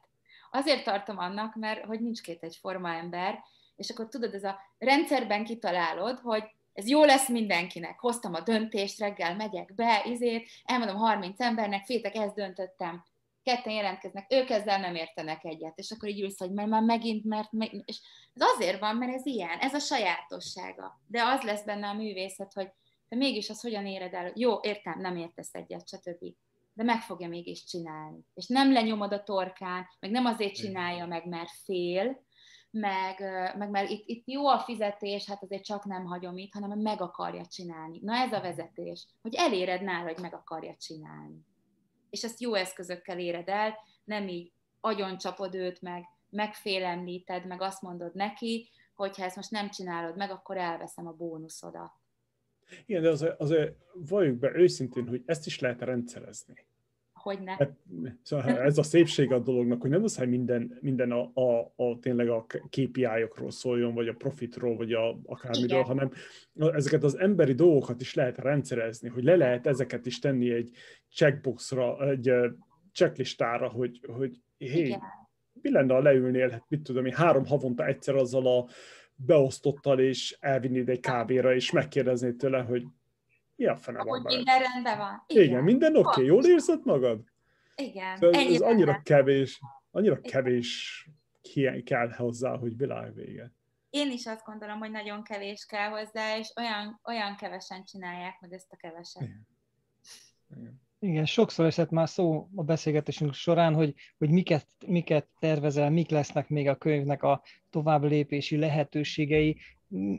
Azért 0.52 0.84
tartom 0.84 1.18
annak, 1.18 1.56
mert 1.56 1.86
hogy 1.86 2.02
nincs 2.02 2.22
két 2.22 2.44
egyforma 2.44 2.94
ember, 2.94 3.44
és 3.76 3.90
akkor 3.90 4.08
tudod, 4.08 4.34
ez 4.34 4.44
a 4.44 4.60
rendszerben 4.78 5.44
kitalálod, 5.44 6.20
hogy 6.20 6.44
ez 6.74 6.88
jó 6.88 7.04
lesz 7.04 7.30
mindenkinek. 7.30 8.00
Hoztam 8.00 8.34
a 8.34 8.42
döntést, 8.42 9.00
reggel 9.00 9.36
megyek 9.36 9.76
be, 9.76 10.04
izét, 10.06 10.50
elmondom 10.64 10.96
30 10.96 11.42
embernek, 11.42 11.86
fétek, 11.86 12.16
ezt 12.16 12.36
döntöttem 12.36 13.04
ketten 13.44 13.74
jelentkeznek, 13.74 14.34
ők 14.34 14.50
ezzel 14.50 14.80
nem 14.80 14.96
értenek 14.96 15.44
egyet, 15.44 15.78
és 15.78 15.92
akkor 15.92 16.10
így 16.10 16.22
ülsz, 16.22 16.40
hogy 16.40 16.52
mert 16.52 16.70
már 16.70 16.84
megint, 16.84 17.26
mert 17.26 17.52
meg, 17.52 17.84
és 17.86 18.02
ez 18.34 18.48
azért 18.56 18.80
van, 18.80 18.96
mert 18.96 19.14
ez 19.14 19.26
ilyen, 19.26 19.60
ez 19.60 19.74
a 19.74 19.80
sajátossága. 19.80 21.02
De 21.08 21.24
az 21.24 21.42
lesz 21.42 21.64
benne 21.64 21.88
a 21.88 21.94
művészet, 21.94 22.54
hogy 22.54 22.72
te 23.08 23.16
mégis 23.16 23.50
az 23.50 23.62
hogyan 23.62 23.86
éred 23.86 24.14
el, 24.14 24.32
jó, 24.36 24.60
értem, 24.62 25.00
nem 25.00 25.16
értesz 25.16 25.54
egyet, 25.54 25.88
stb. 25.88 26.26
De 26.74 26.84
meg 26.84 27.02
fogja 27.02 27.28
mégis 27.28 27.64
csinálni. 27.64 28.20
És 28.34 28.48
nem 28.48 28.72
lenyomod 28.72 29.14
a 29.14 29.24
torkán, 29.24 29.88
meg 30.00 30.12
nem 30.12 30.26
azért 30.26 30.54
csinálja 30.54 31.06
meg, 31.06 31.28
mert 31.28 31.50
fél, 31.64 32.28
meg, 32.72 33.20
meg 33.58 33.70
mert 33.70 33.90
itt, 33.90 34.04
itt 34.08 34.28
jó 34.28 34.48
a 34.48 34.60
fizetés, 34.60 35.26
hát 35.26 35.44
azért 35.44 35.64
csak 35.64 35.86
nem 35.86 36.06
hagyom 36.06 36.38
itt, 36.38 36.54
hanem 36.54 36.80
meg 36.80 37.02
akarja 37.02 37.46
csinálni. 37.46 38.00
Na 38.02 38.16
ez 38.16 38.34
a 38.34 38.42
vezetés, 38.42 39.08
hogy 39.22 39.36
eléred 39.36 39.82
nála, 39.82 40.08
hogy 40.08 40.22
meg 40.22 40.34
akarja 40.34 40.76
csinálni. 40.78 41.48
És 42.10 42.24
ezt 42.24 42.40
jó 42.40 42.54
eszközökkel 42.54 43.20
éred 43.20 43.48
el, 43.48 43.76
nem 44.04 44.28
így 44.28 44.52
agyon 44.80 45.18
csapod 45.18 45.56
őt 45.56 45.82
meg, 45.82 46.04
megfélemlíted, 46.30 47.46
meg 47.46 47.62
azt 47.62 47.82
mondod 47.82 48.16
neki, 48.16 48.70
hogy 48.96 49.16
ha 49.16 49.24
ezt 49.24 49.36
most 49.36 49.52
nem 49.52 49.70
csinálod 49.70 50.18
meg, 50.18 50.32
akkor 50.32 50.58
elveszem 50.58 51.08
a 51.08 51.12
bónuszodat. 51.14 51.92
Igen, 52.86 53.02
de 53.02 53.10
azért, 53.10 53.40
azért 53.40 53.76
valljuk 53.94 54.38
be 54.38 54.52
őszintén, 54.56 55.08
hogy 55.08 55.24
ezt 55.26 55.46
is 55.46 55.60
lehet 55.60 55.82
rendszerezni 55.82 56.68
hogy 57.20 57.40
ne. 57.40 57.52
Hát, 57.52 57.72
szóval 58.22 58.60
ez 58.60 58.78
a 58.78 58.84
szépség 58.84 59.32
a 59.32 59.40
dolognak, 59.40 59.82
hogy 59.82 59.90
nem 59.90 60.04
az, 60.04 60.18
hogy 60.18 60.30
minden, 60.30 60.78
minden 60.82 61.12
a, 61.12 61.32
a, 61.34 61.74
a, 61.76 62.00
tényleg 62.00 62.30
a 62.30 62.46
KPI-okról 62.46 63.52
szóljon, 63.52 63.94
vagy 63.94 64.08
a 64.08 64.14
profitról, 64.14 64.76
vagy 64.76 64.94
a, 64.94 65.20
akármiről, 65.26 65.80
Igen. 65.80 65.84
hanem 65.84 66.12
ezeket 66.56 67.04
az 67.04 67.18
emberi 67.18 67.54
dolgokat 67.54 68.02
is 68.02 68.14
lehet 68.14 68.38
rendszerezni, 68.38 69.10
hogy 69.10 69.24
le 69.24 69.36
lehet 69.36 69.68
ezeket 69.68 70.06
is 70.06 70.20
tenni 70.20 70.52
egy 70.52 70.72
checkboxra, 71.10 72.10
egy 72.10 72.32
checklistára, 72.94 73.68
hogy, 73.68 74.00
hogy 74.08 74.42
hé, 74.58 74.98
mi 75.62 75.72
lenne, 75.72 75.94
ha 75.94 76.02
leülnél, 76.02 76.50
hát 76.50 76.66
mit 76.68 76.82
tudom 76.82 77.06
én, 77.06 77.14
három 77.14 77.46
havonta 77.46 77.86
egyszer 77.86 78.16
azzal 78.16 78.48
a 78.48 78.68
beosztottal, 79.16 80.00
és 80.00 80.38
elvinnéd 80.40 80.90
egy 80.90 81.00
kávéra, 81.00 81.56
és 81.56 81.72
megkérdeznéd 81.72 82.36
tőle, 82.36 82.62
hogy 82.62 82.84
mi 83.60 83.66
a 83.66 83.78
fene 83.78 84.04
van 84.04 84.22
minden 84.22 84.60
rendben 84.60 84.98
van. 84.98 85.24
Igen, 85.28 85.44
Igen 85.44 85.64
minden 85.64 85.96
oké, 85.96 86.08
okay. 86.08 86.26
jól 86.26 86.46
érzed 86.46 86.86
magad? 86.86 87.20
Igen. 87.76 88.18
Szóval 88.18 88.42
ez, 88.42 88.54
ez 88.54 88.62
annyira 88.62 89.02
kevés, 89.04 89.62
annyira 89.92 90.18
Igen. 90.18 90.32
kevés 90.32 91.06
hiány 91.54 91.84
kell 91.84 92.10
hozzá, 92.10 92.58
hogy 92.58 92.78
világ 92.78 93.14
vége. 93.14 93.52
Én 93.90 94.12
is 94.12 94.26
azt 94.26 94.46
gondolom, 94.46 94.80
hogy 94.80 94.92
nagyon 94.92 95.24
kevés 95.24 95.66
kell 95.66 95.90
hozzá, 95.90 96.38
és 96.38 96.52
olyan, 96.56 97.00
olyan 97.04 97.36
kevesen 97.36 97.84
csinálják 97.84 98.40
meg 98.40 98.54
ezt 98.54 98.72
a 98.72 98.76
keveset. 98.76 99.22
Igen. 99.22 99.48
Igen. 100.58 100.82
Igen, 101.02 101.26
sokszor 101.26 101.66
esett 101.66 101.90
már 101.90 102.10
szó 102.10 102.50
a 102.56 102.64
beszélgetésünk 102.64 103.34
során, 103.34 103.74
hogy, 103.74 103.94
hogy 104.18 104.30
miket, 104.30 104.68
miket 104.86 105.28
tervezel, 105.40 105.90
mik 105.90 106.10
lesznek 106.10 106.50
még 106.50 106.68
a 106.68 106.76
könyvnek 106.76 107.24
a 107.24 107.42
tovább 107.70 108.04
lépési 108.04 108.58
lehetőségei, 108.58 109.58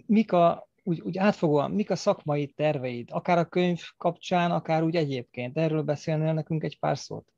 mik 0.06 0.32
a, 0.32 0.69
úgy, 0.82 1.00
úgy 1.00 1.18
átfogóan, 1.18 1.70
mik 1.70 1.90
a 1.90 1.96
szakmai 1.96 2.46
terveid, 2.46 3.08
akár 3.12 3.38
a 3.38 3.48
könyv 3.48 3.80
kapcsán, 3.96 4.50
akár 4.50 4.82
úgy 4.82 4.96
egyébként. 4.96 5.56
Erről 5.56 5.82
beszélnél 5.82 6.32
nekünk 6.32 6.62
egy 6.62 6.78
pár 6.78 6.98
szót? 6.98 7.32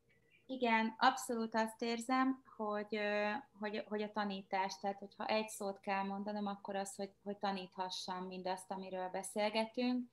Igen, 0.47 0.95
abszolút 0.99 1.55
azt 1.55 1.83
érzem, 1.83 2.43
hogy, 2.57 2.99
hogy, 3.61 3.85
hogy 3.89 4.03
a 4.03 4.13
tanítás, 4.13 4.79
tehát 4.81 4.99
hogyha 4.99 5.27
egy 5.27 5.49
szót 5.49 5.81
kell 5.81 6.03
mondanom, 6.03 6.47
akkor 6.47 6.77
az, 6.77 6.95
hogy, 6.95 7.11
hogy 7.25 7.37
taníthassam 7.37 8.27
mindazt, 8.27 8.71
amiről 8.71 9.09
beszélgetünk. 9.09 10.09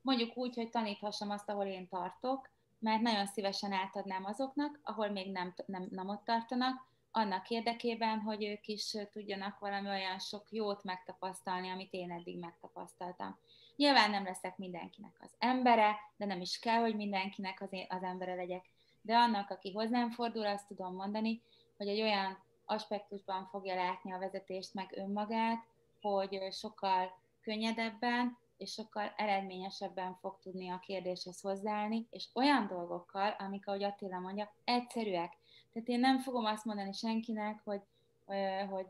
Mondjuk 0.00 0.36
úgy, 0.36 0.54
hogy 0.54 0.70
taníthassam 0.70 1.30
azt, 1.30 1.48
ahol 1.48 1.64
én 1.64 1.88
tartok, 1.88 2.50
mert 2.78 3.00
nagyon 3.00 3.26
szívesen 3.26 3.72
átadnám 3.72 4.24
azoknak, 4.24 4.80
ahol 4.82 5.08
még 5.08 5.32
nem, 5.32 5.54
nem, 5.66 5.86
nem 5.90 6.08
ott 6.08 6.24
tartanak, 6.24 6.86
annak 7.16 7.50
érdekében, 7.50 8.20
hogy 8.20 8.44
ők 8.44 8.66
is 8.66 8.96
tudjanak 9.12 9.58
valami 9.58 9.88
olyan 9.88 10.18
sok 10.18 10.46
jót 10.50 10.84
megtapasztalni, 10.84 11.70
amit 11.70 11.92
én 11.92 12.12
eddig 12.12 12.38
megtapasztaltam. 12.38 13.38
Nyilván 13.76 14.10
nem 14.10 14.24
leszek 14.24 14.58
mindenkinek 14.58 15.16
az 15.20 15.30
embere, 15.38 15.96
de 16.16 16.24
nem 16.24 16.40
is 16.40 16.58
kell, 16.58 16.80
hogy 16.80 16.96
mindenkinek 16.96 17.60
az, 17.60 17.72
én, 17.72 17.86
az 17.88 18.02
embere 18.02 18.34
legyek. 18.34 18.64
De 19.02 19.16
annak, 19.16 19.50
aki 19.50 19.72
hozzám 19.72 20.10
fordul, 20.10 20.46
azt 20.46 20.66
tudom 20.66 20.94
mondani, 20.94 21.42
hogy 21.76 21.88
egy 21.88 22.00
olyan 22.00 22.38
aspektusban 22.64 23.46
fogja 23.50 23.74
látni 23.74 24.12
a 24.12 24.18
vezetést 24.18 24.74
meg 24.74 24.92
önmagát, 24.96 25.64
hogy 26.00 26.52
sokkal 26.52 27.18
könnyedebben 27.40 28.38
és 28.56 28.72
sokkal 28.72 29.12
eredményesebben 29.16 30.16
fog 30.20 30.38
tudni 30.42 30.70
a 30.70 30.78
kérdéshez 30.78 31.40
hozzáállni, 31.40 32.06
és 32.10 32.28
olyan 32.34 32.66
dolgokkal, 32.66 33.36
amik, 33.38 33.66
ahogy 33.66 33.82
Attila 33.82 34.18
mondja, 34.18 34.52
egyszerűek, 34.64 35.36
tehát 35.76 35.90
én 35.90 36.00
nem 36.00 36.18
fogom 36.18 36.44
azt 36.44 36.64
mondani 36.64 36.92
senkinek, 36.92 37.60
hogy, 37.64 37.80
hogy 38.68 38.86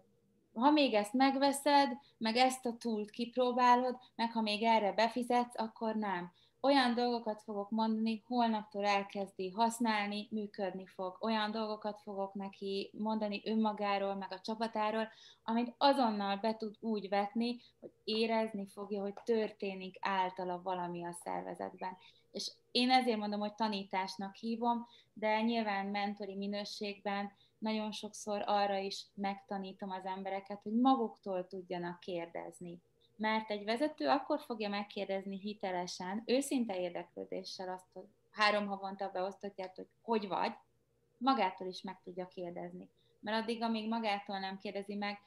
ha 0.54 0.70
még 0.70 0.94
ezt 0.94 1.12
megveszed, 1.12 1.88
meg 2.18 2.36
ezt 2.36 2.66
a 2.66 2.76
túlt 2.76 3.10
kipróbálod, 3.10 3.96
meg 4.14 4.32
ha 4.32 4.40
még 4.40 4.62
erre 4.62 4.92
befizetsz, 4.92 5.58
akkor 5.58 5.94
nem. 5.94 6.32
Olyan 6.60 6.94
dolgokat 6.94 7.42
fogok 7.42 7.70
mondani, 7.70 8.22
holnaptól 8.26 8.84
elkezdi 8.84 9.50
használni, 9.50 10.28
működni 10.30 10.86
fog. 10.86 11.16
Olyan 11.20 11.50
dolgokat 11.50 12.00
fogok 12.00 12.34
neki 12.34 12.90
mondani 12.98 13.42
önmagáról, 13.44 14.14
meg 14.14 14.32
a 14.32 14.40
csapatáról, 14.40 15.08
amit 15.42 15.74
azonnal 15.78 16.36
be 16.36 16.56
tud 16.56 16.76
úgy 16.80 17.08
vetni, 17.08 17.56
hogy 17.80 17.90
érezni 18.04 18.66
fogja, 18.66 19.00
hogy 19.00 19.14
történik 19.24 19.96
általa 20.00 20.60
valami 20.62 21.04
a 21.04 21.12
szervezetben. 21.12 21.96
És 22.36 22.50
én 22.70 22.90
ezért 22.90 23.18
mondom, 23.18 23.40
hogy 23.40 23.54
tanításnak 23.54 24.34
hívom, 24.34 24.86
de 25.12 25.40
nyilván 25.40 25.86
mentori 25.86 26.34
minőségben 26.34 27.32
nagyon 27.58 27.92
sokszor 27.92 28.42
arra 28.46 28.76
is 28.76 29.04
megtanítom 29.14 29.90
az 29.90 30.04
embereket, 30.04 30.62
hogy 30.62 30.72
maguktól 30.72 31.46
tudjanak 31.46 32.00
kérdezni. 32.00 32.80
Mert 33.16 33.50
egy 33.50 33.64
vezető 33.64 34.08
akkor 34.08 34.40
fogja 34.40 34.68
megkérdezni 34.68 35.38
hitelesen, 35.38 36.22
őszinte 36.26 36.80
érdeklődéssel 36.80 37.68
azt, 37.68 37.86
hogy 37.92 38.04
három 38.30 38.66
havonta 38.66 39.10
beosztottját, 39.12 39.76
hogy 39.76 39.88
hogy 40.02 40.28
vagy, 40.28 40.52
magától 41.18 41.66
is 41.66 41.82
meg 41.82 42.00
tudja 42.04 42.28
kérdezni. 42.28 42.88
Mert 43.20 43.42
addig, 43.42 43.62
amíg 43.62 43.88
magától 43.88 44.38
nem 44.38 44.58
kérdezi 44.58 44.94
meg, 44.94 45.20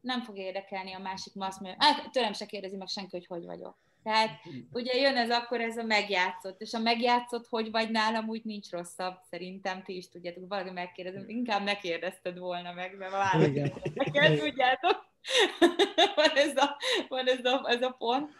nem 0.00 0.22
fog 0.22 0.36
érdekelni 0.36 0.92
a 0.92 0.98
másik, 0.98 1.34
ma 1.34 1.46
azt 1.46 1.60
mondja, 1.60 1.84
hát 1.84 2.10
tőlem 2.10 2.32
se 2.32 2.46
kérdezi 2.46 2.76
meg 2.76 2.88
senki, 2.88 3.16
hogy 3.16 3.26
hogy 3.26 3.44
vagyok. 3.44 3.76
Tehát 4.02 4.30
ugye 4.72 5.00
jön 5.00 5.16
ez 5.16 5.30
akkor 5.30 5.60
ez 5.60 5.76
a 5.76 5.82
megjátszott, 5.82 6.60
és 6.60 6.72
a 6.72 6.78
megjátszott, 6.78 7.46
hogy 7.48 7.70
vagy 7.70 7.90
nálam, 7.90 8.28
úgy 8.28 8.44
nincs 8.44 8.70
rosszabb, 8.70 9.18
szerintem 9.30 9.82
ti 9.82 9.96
is 9.96 10.08
tudjátok, 10.08 10.48
valaki 10.48 10.70
megkérdezem, 10.70 11.28
inkább 11.28 11.62
ne 11.62 11.76
kérdezted 11.76 12.38
volna 12.38 12.72
meg, 12.72 12.96
mert 12.96 13.12
választottak 13.12 14.38
tudjátok. 14.38 15.10
van 16.16 16.30
ez 16.34 16.56
a, 16.56 16.76
van 17.08 17.26
ez 17.26 17.44
a, 17.44 17.64
ez 17.66 17.82
a 17.82 17.94
pont. 17.98 18.30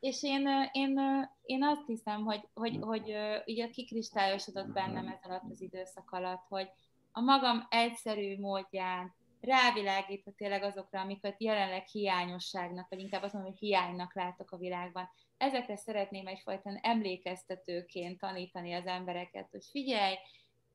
És 0.00 0.22
én, 0.22 0.48
én, 0.72 1.00
én 1.42 1.64
azt 1.64 1.86
hiszem, 1.86 2.24
hogy, 2.24 2.40
hogy, 2.54 2.76
hogy 2.80 3.16
ugye 3.46 3.68
kikristályosodott 3.68 4.68
bennem 4.72 5.06
ez 5.06 5.18
alatt 5.22 5.50
az 5.50 5.60
időszak 5.60 6.10
alatt, 6.10 6.44
hogy 6.48 6.68
a 7.12 7.20
magam 7.20 7.66
egyszerű 7.70 8.38
módján 8.38 9.14
rávilágítva 9.40 10.30
tényleg 10.36 10.62
azokra, 10.62 11.00
amiket 11.00 11.40
jelenleg 11.42 11.86
hiányosságnak, 11.86 12.88
vagy 12.88 12.98
inkább 12.98 13.22
azt 13.22 13.32
mondom, 13.32 13.50
hogy 13.50 13.60
hiánynak 13.60 14.14
látok 14.14 14.50
a 14.50 14.56
világban. 14.56 15.10
Ezekre 15.36 15.76
szeretném 15.76 16.26
egyfajta 16.26 16.78
emlékeztetőként 16.82 18.18
tanítani 18.18 18.72
az 18.72 18.86
embereket, 18.86 19.48
hogy 19.50 19.64
figyelj, 19.70 20.14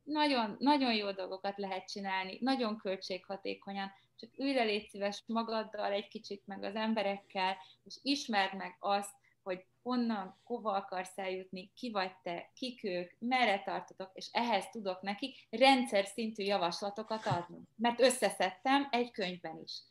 nagyon, 0.04 0.56
nagyon 0.60 0.94
jó 0.94 1.12
dolgokat 1.12 1.58
lehet 1.58 1.90
csinálni, 1.92 2.38
nagyon 2.42 2.78
költséghatékonyan, 2.78 3.92
csak 4.20 4.30
ülj 4.38 4.54
le 4.54 4.64
légy 4.64 4.88
szíves 4.90 5.24
magaddal 5.28 5.92
egy 5.92 6.08
kicsit, 6.08 6.42
meg 6.46 6.64
az 6.64 6.76
emberekkel, 6.76 7.58
és 7.84 7.96
ismerd 8.02 8.56
meg 8.56 8.76
azt, 8.80 9.12
hogy 9.46 9.66
honnan, 9.84 10.40
hova 10.44 10.72
akarsz 10.72 11.18
eljutni, 11.18 11.72
ki 11.76 11.92
vagy 11.92 12.12
te, 12.24 12.52
kik 12.54 12.84
ők, 12.84 13.12
merre 13.20 13.64
tartotok, 13.64 14.12
és 14.14 14.30
ehhez 14.32 14.70
tudok 14.70 15.02
nekik 15.02 15.48
rendszer 15.50 16.06
szintű 16.06 16.44
javaslatokat 16.44 17.26
adni. 17.26 17.62
Mert 17.76 18.02
összeszedtem 18.02 18.88
egy 18.92 19.12
könyvben 19.12 19.60
is. 19.64 19.82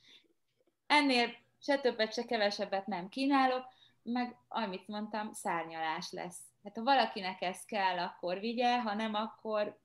Ennél 0.86 1.34
se 1.60 1.78
többet, 1.78 2.12
se 2.12 2.24
kevesebbet 2.24 2.86
nem 2.86 3.08
kínálok, 3.08 3.64
meg 4.02 4.36
amit 4.48 4.88
mondtam, 4.88 5.32
szárnyalás 5.32 6.10
lesz. 6.10 6.40
Hát 6.64 6.76
ha 6.76 6.82
valakinek 6.82 7.42
ez 7.42 7.64
kell, 7.64 7.98
akkor 7.98 8.40
vigye, 8.40 8.80
ha 8.80 8.94
nem, 8.94 9.14
akkor 9.14 9.78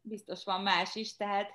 biztos 0.00 0.44
van 0.44 0.62
más 0.62 0.94
is, 0.94 1.16
tehát 1.16 1.52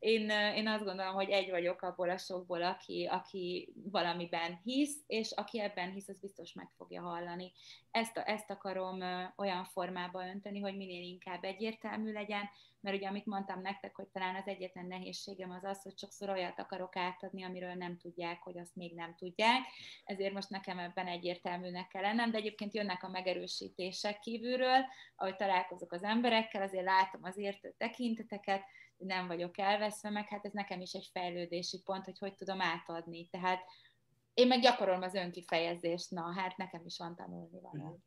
én, 0.00 0.30
én 0.30 0.68
azt 0.68 0.84
gondolom, 0.84 1.14
hogy 1.14 1.30
egy 1.30 1.50
vagyok 1.50 1.82
abból 1.82 2.10
a 2.10 2.16
sokból, 2.16 2.62
aki, 2.62 3.08
aki 3.10 3.72
valamiben 3.90 4.60
hisz, 4.64 4.96
és 5.06 5.30
aki 5.30 5.60
ebben 5.60 5.90
hisz, 5.90 6.08
az 6.08 6.20
biztos 6.20 6.52
meg 6.52 6.68
fogja 6.76 7.02
hallani. 7.02 7.52
Ezt, 7.90 8.16
ezt 8.16 8.50
akarom 8.50 9.02
olyan 9.36 9.64
formába 9.64 10.26
önteni, 10.26 10.60
hogy 10.60 10.76
minél 10.76 11.02
inkább 11.02 11.44
egyértelmű 11.44 12.12
legyen, 12.12 12.50
mert 12.80 12.96
ugye 12.96 13.08
amit 13.08 13.26
mondtam 13.26 13.60
nektek, 13.60 13.96
hogy 13.96 14.06
talán 14.06 14.34
az 14.34 14.46
egyetlen 14.46 14.86
nehézségem 14.86 15.50
az 15.50 15.64
az, 15.64 15.82
hogy 15.82 15.98
sokszor 15.98 16.28
olyat 16.28 16.58
akarok 16.58 16.96
átadni, 16.96 17.44
amiről 17.44 17.74
nem 17.74 17.96
tudják, 17.96 18.42
hogy 18.42 18.58
azt 18.58 18.76
még 18.76 18.94
nem 18.94 19.14
tudják, 19.18 19.60
ezért 20.04 20.32
most 20.32 20.50
nekem 20.50 20.78
ebben 20.78 21.06
egyértelműnek 21.06 21.88
kell 21.88 22.02
lennem, 22.02 22.30
de 22.30 22.38
egyébként 22.38 22.74
jönnek 22.74 23.02
a 23.02 23.08
megerősítések 23.08 24.18
kívülről, 24.18 24.84
ahogy 25.16 25.36
találkozok 25.36 25.92
az 25.92 26.02
emberekkel, 26.02 26.62
azért 26.62 26.84
látom 26.84 27.24
az 27.24 27.38
értő 27.38 27.74
tekinteteket, 27.78 28.62
nem 29.06 29.26
vagyok 29.26 29.58
elveszve, 29.58 30.10
meg 30.10 30.28
hát 30.28 30.44
ez 30.44 30.52
nekem 30.52 30.80
is 30.80 30.92
egy 30.92 31.08
fejlődési 31.12 31.82
pont, 31.84 32.04
hogy 32.04 32.18
hogy 32.18 32.34
tudom 32.34 32.60
átadni. 32.60 33.28
Tehát 33.30 33.60
én 34.34 34.46
meg 34.46 34.60
gyakorolom 34.60 35.02
az 35.02 35.14
önkifejezést, 35.14 36.10
na 36.10 36.32
hát 36.36 36.56
nekem 36.56 36.82
is 36.84 36.98
van 36.98 37.16
tanulni 37.16 37.60
valami. 37.60 37.98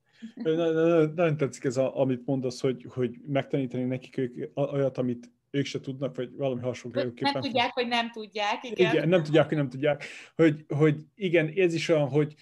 Nagyon 1.15 1.38
tetszik 1.38 1.63
ez, 1.63 1.77
a, 1.77 1.99
amit 1.99 2.25
mondasz, 2.25 2.61
hogy, 2.61 2.85
hogy 2.89 3.17
megtanítani 3.27 3.83
nekik 3.83 4.17
ők 4.17 4.49
olyat, 4.53 4.97
amit 4.97 5.31
ők 5.49 5.65
se 5.65 5.80
tudnak, 5.80 6.15
vagy 6.15 6.35
valami 6.35 6.61
hasonló. 6.61 7.01
Nem 7.19 7.41
tudják, 7.41 7.73
hogy 7.73 7.88
nem 7.88 8.11
tudják, 8.11 8.63
igen. 8.63 8.93
igen. 8.93 9.09
nem 9.09 9.23
tudják, 9.23 9.47
hogy 9.47 9.57
nem 9.57 9.69
tudják. 9.69 10.03
Hogy, 10.35 10.65
hogy 10.67 10.95
igen, 11.15 11.53
ez 11.55 11.73
is 11.73 11.89
olyan, 11.89 12.09
hogy, 12.09 12.35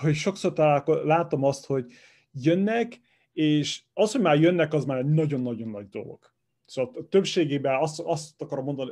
hogy 0.00 0.14
sokszor 0.14 0.52
találko, 0.52 0.94
látom 0.94 1.44
azt, 1.44 1.66
hogy 1.66 1.92
jönnek, 2.32 3.00
és 3.32 3.82
az, 3.94 4.12
hogy 4.12 4.20
már 4.20 4.40
jönnek, 4.40 4.72
az 4.72 4.84
már 4.84 4.98
egy 4.98 5.08
nagyon-nagyon 5.08 5.68
nagy 5.68 5.88
dolog. 5.88 6.34
Szóval 6.66 6.92
a 6.94 7.08
többségében 7.08 7.80
azt, 7.80 8.00
azt 8.00 8.42
akarom 8.42 8.64
mondani, 8.64 8.90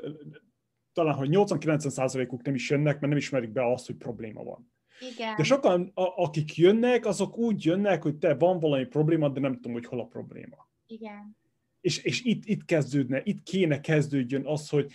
talán, 0.93 1.15
hogy 1.15 1.29
80-90%-uk 1.33 2.43
nem 2.43 2.55
is 2.55 2.71
jönnek, 2.71 2.93
mert 2.93 3.01
nem 3.01 3.17
ismerik 3.17 3.51
be 3.51 3.73
azt, 3.73 3.87
hogy 3.87 3.97
probléma 3.97 4.43
van. 4.43 4.73
Igen. 5.15 5.37
De 5.37 5.43
sokan, 5.43 5.91
a, 5.95 6.23
akik 6.23 6.57
jönnek, 6.57 7.07
azok 7.07 7.37
úgy 7.37 7.65
jönnek, 7.65 8.03
hogy 8.03 8.17
te 8.17 8.35
van 8.35 8.59
valami 8.59 8.85
probléma, 8.85 9.29
de 9.29 9.41
nem 9.41 9.55
tudom, 9.55 9.73
hogy 9.73 9.87
hol 9.87 10.01
a 10.01 10.07
probléma. 10.07 10.69
Igen. 10.87 11.37
És, 11.81 11.99
és 11.99 12.23
itt, 12.23 12.45
itt 12.45 12.65
kezdődne, 12.65 13.21
itt 13.25 13.43
kéne 13.43 13.81
kezdődjön 13.81 14.47
az, 14.47 14.69
hogy, 14.69 14.93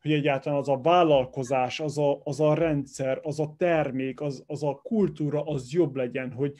hogy 0.00 0.12
egyáltalán 0.12 0.58
az 0.58 0.68
a 0.68 0.80
vállalkozás, 0.80 1.80
az 1.80 1.98
a, 1.98 2.20
az 2.24 2.40
a 2.40 2.54
rendszer, 2.54 3.20
az 3.22 3.40
a 3.40 3.54
termék, 3.58 4.20
az, 4.20 4.44
az 4.46 4.62
a 4.62 4.80
kultúra, 4.82 5.44
az 5.44 5.72
jobb 5.72 5.96
legyen, 5.96 6.32
hogy 6.32 6.54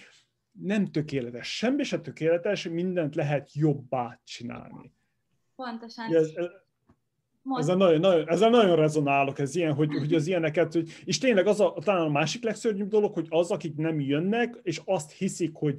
nem 0.52 0.86
tökéletes, 0.86 1.56
semmi 1.56 1.82
se 1.82 2.00
tökéletes, 2.00 2.68
mindent 2.68 3.14
lehet 3.14 3.54
jobbá 3.54 4.20
csinálni. 4.24 4.92
Pontosan. 5.62 6.14
Ez, 6.14 6.30
ez, 6.34 6.46
ezzel 7.58 7.76
nagyon, 7.76 8.00
nagyon, 8.00 8.28
ezzel 8.28 8.50
nagyon 8.50 8.76
rezonálok, 8.76 9.38
ez 9.38 9.54
ilyen, 9.54 9.74
hogy, 9.74 9.94
hogy 9.94 10.14
az 10.14 10.26
ilyeneket, 10.26 10.72
hogy, 10.72 10.90
és 11.04 11.18
tényleg 11.18 11.46
az 11.46 11.60
a, 11.60 11.74
talán 11.84 12.06
a 12.06 12.10
másik 12.10 12.44
legszörnyűbb 12.44 12.88
dolog, 12.88 13.14
hogy 13.14 13.26
az, 13.30 13.50
akik 13.50 13.76
nem 13.76 14.00
jönnek, 14.00 14.60
és 14.62 14.82
azt 14.84 15.12
hiszik, 15.12 15.54
hogy 15.54 15.78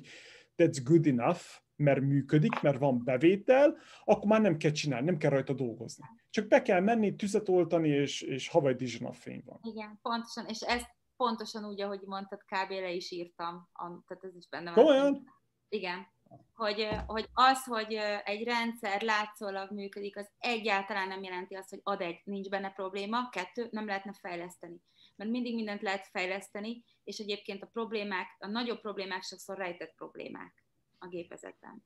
that's 0.58 0.80
good 0.84 1.08
enough, 1.08 1.42
mert 1.76 2.02
működik, 2.02 2.62
mert 2.62 2.78
van 2.78 3.04
bevétel, 3.04 3.78
akkor 4.04 4.26
már 4.26 4.42
nem 4.42 4.58
kell 4.58 4.72
csinálni, 4.72 5.06
nem 5.06 5.18
kell 5.18 5.30
rajta 5.30 5.54
dolgozni. 5.54 6.06
Csak 6.30 6.48
be 6.48 6.62
kell 6.62 6.80
menni, 6.80 7.16
tüzet 7.16 7.50
oltani, 7.50 7.90
és, 7.90 8.22
és 8.22 8.48
Hawaii 8.50 8.76
Dijon 8.76 9.12
fény 9.12 9.44
van. 9.46 9.60
Igen, 9.62 10.00
pontosan, 10.02 10.46
és 10.46 10.60
ezt 10.60 10.90
pontosan 11.18 11.66
úgy, 11.66 11.82
ahogy 11.82 12.02
mondtad, 12.06 12.40
kb. 12.40 12.72
le 12.72 12.92
is 12.92 13.12
írtam, 13.12 13.70
tehát 14.08 14.24
ez 14.24 14.36
is 14.36 14.48
benne 14.50 14.74
van. 14.74 14.84
Komolyan? 14.84 15.24
Igen, 15.70 16.08
hogy, 16.54 16.88
hogy 17.06 17.30
az, 17.34 17.64
hogy 17.64 17.94
egy 18.24 18.44
rendszer 18.44 19.02
látszólag 19.02 19.72
működik, 19.72 20.18
az 20.18 20.30
egyáltalán 20.38 21.08
nem 21.08 21.24
jelenti 21.24 21.56
azt, 21.56 21.70
hogy 21.70 21.80
ad 21.84 22.02
egy, 22.02 22.22
nincs 22.24 22.50
benne 22.50 22.72
probléma, 22.72 23.30
kettő, 23.30 23.68
nem 23.72 23.86
lehetne 23.86 24.14
fejleszteni. 24.14 24.82
Mert 25.16 25.30
mindig 25.30 25.56
mindent 25.56 25.82
lehet 25.82 26.08
fejleszteni, 26.08 26.84
és 27.04 27.18
egyébként 27.18 27.64
a 27.64 27.68
problémák, 27.68 28.36
a 28.40 28.48
nagyobb 28.48 28.82
problémák 28.82 29.24
sokszor 29.24 29.58
rejtett 29.58 29.94
problémák 29.96 30.64
a 30.98 31.08
gépezetben. 31.08 31.84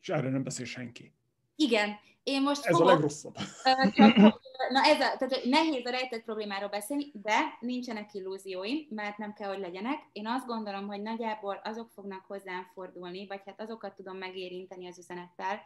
És 0.00 0.08
erről 0.08 0.30
nem 0.30 0.42
beszél 0.42 0.66
senki. 0.66 1.14
Igen, 1.56 1.98
én 2.22 2.42
most 2.42 2.64
Ez 2.64 2.76
fogok, 2.76 2.88
a 2.88 2.92
legrosszabb. 2.92 3.34
Csak, 3.94 4.16
na 4.68 4.82
ez 4.84 5.00
a, 5.00 5.16
tehát 5.16 5.44
nehéz 5.44 5.86
a 5.86 5.90
rejtett 5.90 6.22
problémáról 6.22 6.68
beszélni, 6.68 7.10
de 7.12 7.56
nincsenek 7.60 8.14
illúzióim, 8.14 8.86
mert 8.90 9.18
nem 9.18 9.32
kell, 9.32 9.48
hogy 9.48 9.58
legyenek. 9.58 10.08
Én 10.12 10.26
azt 10.26 10.46
gondolom, 10.46 10.86
hogy 10.86 11.02
nagyjából 11.02 11.60
azok 11.64 11.90
fognak 11.94 12.24
hozzám 12.26 12.70
fordulni, 12.74 13.26
vagy 13.26 13.40
hát 13.44 13.60
azokat 13.60 13.94
tudom 13.94 14.16
megérinteni 14.16 14.88
az 14.88 14.98
üzenettel, 14.98 15.60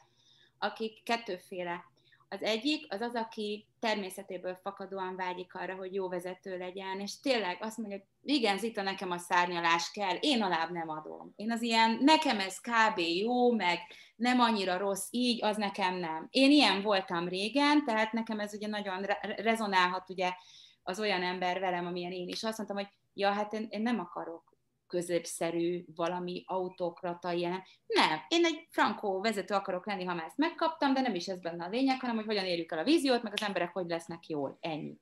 akik 0.58 1.02
kettőféle 1.02 1.84
az 2.28 2.42
egyik 2.42 2.92
az 2.92 3.00
az, 3.00 3.15
aki 3.15 3.66
természetéből 3.81 4.58
fakadóan 4.62 5.16
vágyik 5.16 5.55
arra, 5.55 5.74
hogy 5.74 5.94
jó 5.94 6.08
vezető 6.08 6.58
legyen, 6.58 7.00
és 7.00 7.20
tényleg 7.20 7.58
azt 7.60 7.76
mondja, 7.78 7.97
hogy 7.97 8.34
igen, 8.34 8.58
Zita, 8.58 8.82
nekem 8.82 9.10
a 9.10 9.18
szárnyalás 9.18 9.90
kell, 9.90 10.16
én 10.20 10.42
alább 10.42 10.70
nem 10.70 10.89
adom. 10.89 11.32
Én 11.36 11.52
az 11.52 11.62
ilyen, 11.62 11.98
nekem 12.00 12.40
ez 12.40 12.60
kb. 12.60 12.98
jó, 12.98 13.52
meg 13.52 13.78
nem 14.16 14.40
annyira 14.40 14.78
rossz 14.78 15.08
így, 15.10 15.44
az 15.44 15.57
nekem 15.57 15.94
nem. 15.94 16.26
Én 16.31 16.50
ilyen 16.50 16.82
voltam 16.82 17.28
régen, 17.28 17.84
tehát 17.84 18.12
nekem 18.12 18.40
ez 18.40 18.55
ugye 18.55 18.66
nagyon 18.66 19.07
rezonálhat 19.36 20.10
ugye 20.10 20.32
az 20.82 21.00
olyan 21.00 21.23
ember 21.23 21.60
velem, 21.60 21.86
amilyen 21.86 22.12
én 22.12 22.28
is. 22.28 22.44
Azt 22.44 22.57
mondtam, 22.57 22.78
hogy 22.78 22.89
ja, 23.15 23.31
hát 23.32 23.52
én, 23.52 23.66
én 23.70 23.82
nem 23.82 24.00
akarok 24.00 24.48
középszerű 24.89 25.84
valami 25.94 26.42
autókrata 26.47 27.33
ilyen. 27.33 27.62
Nem, 27.86 28.18
én 28.28 28.44
egy 28.44 28.67
frankó 28.70 29.20
vezető 29.20 29.55
akarok 29.55 29.86
lenni, 29.86 30.05
ha 30.05 30.15
már 30.15 30.25
ezt 30.25 30.36
megkaptam, 30.36 30.94
de 30.94 31.00
nem 31.00 31.15
is 31.15 31.26
ez 31.26 31.41
benne 31.41 31.65
a 31.65 31.68
lényeg, 31.68 32.00
hanem 32.00 32.17
hogy 32.17 32.25
hogyan 32.25 32.44
érjük 32.44 32.73
el 32.73 32.78
a 32.78 32.84
víziót, 32.84 33.23
meg 33.23 33.33
az 33.33 33.42
emberek 33.42 33.73
hogy 33.73 33.89
lesznek 33.89 34.26
jól. 34.26 34.58
Ennyi. 34.60 34.97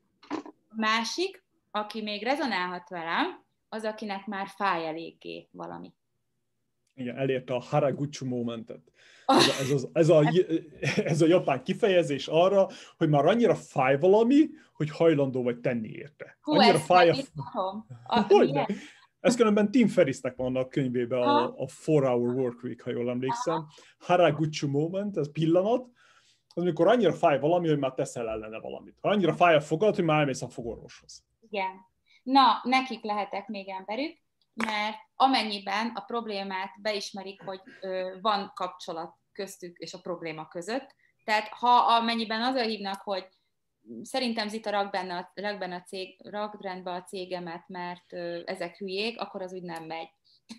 Másik, 0.69 1.45
aki 1.71 2.03
még 2.03 2.23
rezonálhat 2.23 2.89
velem, 2.89 3.45
az, 3.69 3.85
akinek 3.85 4.27
már 4.27 4.47
fáj 4.49 4.87
eléggé 4.87 5.49
valami. 5.51 5.93
Igen, 6.95 7.17
elérte 7.17 7.55
a 7.55 7.61
Haraguchi 7.61 8.25
momentet. 8.25 8.81
Ez 9.27 9.49
a, 9.49 9.61
ez, 9.61 9.71
az, 9.71 9.89
ez, 9.93 10.09
a, 10.09 10.33
ez 11.05 11.23
a 11.23 11.27
japán 11.27 11.63
kifejezés 11.63 12.27
arra, 12.27 12.69
hogy 12.97 13.09
már 13.09 13.27
annyira 13.27 13.55
fáj 13.55 13.99
valami, 13.99 14.49
hogy 14.73 14.91
hajlandó 14.91 15.43
vagy 15.43 15.59
tenni 15.59 15.89
érte. 15.89 16.39
Hú, 16.41 16.53
annyira 16.53 16.79
fáj 16.79 17.11
a... 17.11 17.15
a... 18.07 18.21
Hogy 18.29 18.51
ez 19.27 19.37
különben 19.37 19.71
Tim 19.71 19.89
Ferrisnek 19.89 20.37
van 20.37 20.57
a 20.57 20.69
könyvében 20.69 21.23
a, 21.23 21.59
a 21.59 21.69
Four 21.69 22.05
Hour 22.05 22.35
Work 22.35 22.63
Week, 22.63 22.83
ha 22.83 22.91
jól 22.91 23.11
emlékszem. 23.11 23.67
Haraguchi 23.99 24.67
moment, 24.67 25.17
ez 25.17 25.33
pillanat, 25.33 25.89
az 26.55 26.63
amikor 26.63 26.89
annyira 26.89 27.13
fáj 27.13 27.41
valami, 27.41 27.69
hogy 27.69 27.79
már 27.79 27.93
teszel 27.93 28.29
ellene 28.29 28.59
valamit. 28.59 28.99
Ha 29.01 29.09
annyira 29.09 29.35
fáj 29.35 29.55
a 29.55 29.61
fogad, 29.61 29.95
hogy 29.95 30.05
már 30.05 30.19
elmész 30.19 30.43
a 30.43 30.49
fogorvoshoz. 30.49 31.25
Igen. 31.41 31.87
Na, 32.23 32.61
nekik 32.63 33.05
lehetek 33.05 33.49
még 33.49 33.69
emberük, 33.69 34.19
mert 34.55 34.97
amennyiben 35.15 35.93
a 35.95 36.01
problémát 36.01 36.71
beismerik, 36.83 37.43
hogy 37.43 37.61
ö, 37.81 38.17
van 38.21 38.53
kapcsolat 38.55 39.15
köztük 39.33 39.79
és 39.79 39.95
a 39.95 40.01
probléma 40.01 40.49
között, 40.49 40.95
tehát 41.25 41.49
ha 41.49 41.77
amennyiben 41.77 42.43
az 42.43 42.55
a 42.55 42.63
hívnak, 42.63 43.01
hogy 43.01 43.29
szerintem 44.03 44.49
Zita 44.49 44.71
rak 44.71 44.91
benne, 44.91 45.17
a, 45.17 45.33
rak 45.35 45.59
benne 45.59 45.75
a 45.75 45.83
cég, 45.83 46.17
rak 46.31 46.63
rendbe 46.63 46.91
a 46.91 47.03
cégemet, 47.03 47.69
mert 47.69 48.13
ö, 48.13 48.41
ezek 48.45 48.77
hülyék, 48.77 49.21
akkor 49.21 49.43
az 49.43 49.53
úgy 49.53 49.63
nem 49.63 49.85
megy. 49.85 50.09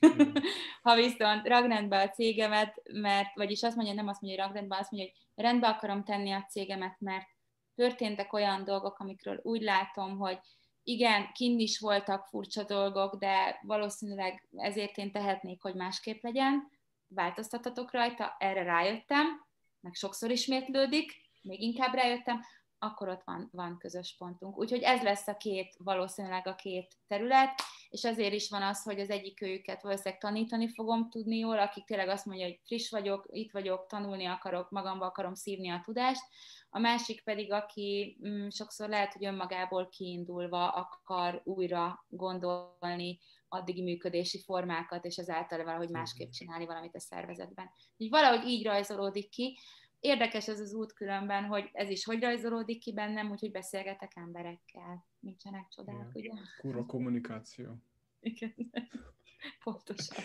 Mm. 0.06 0.34
ha 0.84 0.96
viszont 0.96 1.48
rak 1.48 1.68
rendbe 1.68 2.02
a 2.02 2.10
cégemet, 2.10 2.82
mert, 2.94 3.36
vagyis 3.36 3.64
azt 3.64 3.76
mondja, 3.76 3.94
nem 3.94 4.08
azt 4.08 4.22
mondja, 4.22 4.40
hogy 4.40 4.48
rak 4.48 4.60
rendbe, 4.60 4.78
azt 4.78 4.92
mondja, 4.92 5.10
hogy 5.10 5.46
rendbe 5.46 5.68
akarom 5.68 6.04
tenni 6.04 6.32
a 6.32 6.46
cégemet, 6.50 7.00
mert 7.00 7.28
történtek 7.76 8.34
olyan 8.34 8.64
dolgok, 8.64 9.00
amikről 9.00 9.40
úgy 9.44 9.62
látom, 9.62 10.18
hogy 10.18 10.40
igen, 10.84 11.32
kinn 11.34 11.60
is 11.60 11.80
voltak 11.80 12.26
furcsa 12.26 12.64
dolgok, 12.64 13.16
de 13.16 13.60
valószínűleg 13.62 14.48
ezért 14.56 14.98
én 14.98 15.12
tehetnék, 15.12 15.62
hogy 15.62 15.76
másképp 15.76 16.24
legyen, 16.24 16.70
változtatatok 17.08 17.92
rajta, 17.92 18.36
erre 18.40 18.64
rájöttem, 18.64 19.46
meg 19.80 19.94
sokszor 19.94 20.32
ismétlődik, 20.32 21.12
még 21.42 21.62
inkább 21.62 21.94
rájöttem, 21.94 22.42
akkor 22.80 23.10
ott 23.10 23.22
van, 23.26 23.50
van 23.52 23.78
közös 23.78 24.16
pontunk. 24.18 24.58
Úgyhogy 24.58 24.82
ez 24.82 25.02
lesz 25.02 25.28
a 25.28 25.38
két, 25.38 25.76
valószínűleg 25.78 26.48
a 26.48 26.56
két 26.56 26.96
terület, 27.08 27.62
és 27.90 28.04
ezért 28.04 28.34
is 28.34 28.50
van 28.50 28.62
az, 28.62 28.84
hogy 28.84 29.00
az 29.00 29.10
egyik 29.10 29.42
őket 29.42 29.82
valószínűleg 29.82 30.20
tanítani 30.20 30.74
fogom 30.74 31.10
tudni 31.10 31.38
jól, 31.38 31.60
akik 31.60 31.86
tényleg 31.86 32.08
azt 32.08 32.26
mondja, 32.26 32.46
hogy 32.46 32.60
friss 32.66 32.90
vagyok, 32.90 33.26
itt 33.32 33.52
vagyok, 33.52 33.88
tanulni 33.88 34.26
akarok, 34.26 34.70
magamba 34.70 35.06
akarom 35.06 35.34
szívni 35.34 35.70
a 35.70 35.82
tudást, 35.84 36.24
a 36.70 36.80
másik 36.80 37.24
pedig, 37.24 37.52
aki 37.52 38.18
mm, 38.28 38.48
sokszor 38.48 38.90
lehet, 38.90 39.14
hogy 39.14 39.26
önmagából 39.26 39.90
kiindulva 39.90 40.70
akar 40.70 41.42
újra 41.44 42.06
gondolni 42.08 43.20
addigi 43.48 43.82
működési 43.82 44.42
formákat, 44.44 45.06
és 45.06 45.18
ezáltal 45.18 45.64
valahogy 45.64 45.90
másképp 45.90 46.32
csinálni 46.32 46.66
valamit 46.66 46.96
a 46.96 47.00
szervezetben. 47.00 47.70
Így 47.98 48.10
valahogy 48.10 48.48
így 48.48 48.66
rajzolódik 48.66 49.30
ki, 49.30 49.58
Érdekes 50.00 50.48
ez 50.48 50.60
az 50.60 50.74
út 50.74 50.94
különben, 50.94 51.44
hogy 51.44 51.70
ez 51.74 51.90
is 51.90 52.04
hogy 52.04 52.22
rajzolódik 52.22 52.80
ki 52.80 52.94
bennem, 52.94 53.32
úgyhogy 53.32 53.52
beszélgetek 53.52 54.12
emberekkel. 54.16 55.06
Nincsenek 55.20 55.68
csodák, 55.68 56.10
ugye? 56.14 56.32
Kurva 56.60 56.86
kommunikáció. 56.86 57.78
Igen, 58.20 58.54
pontosan. 59.64 60.24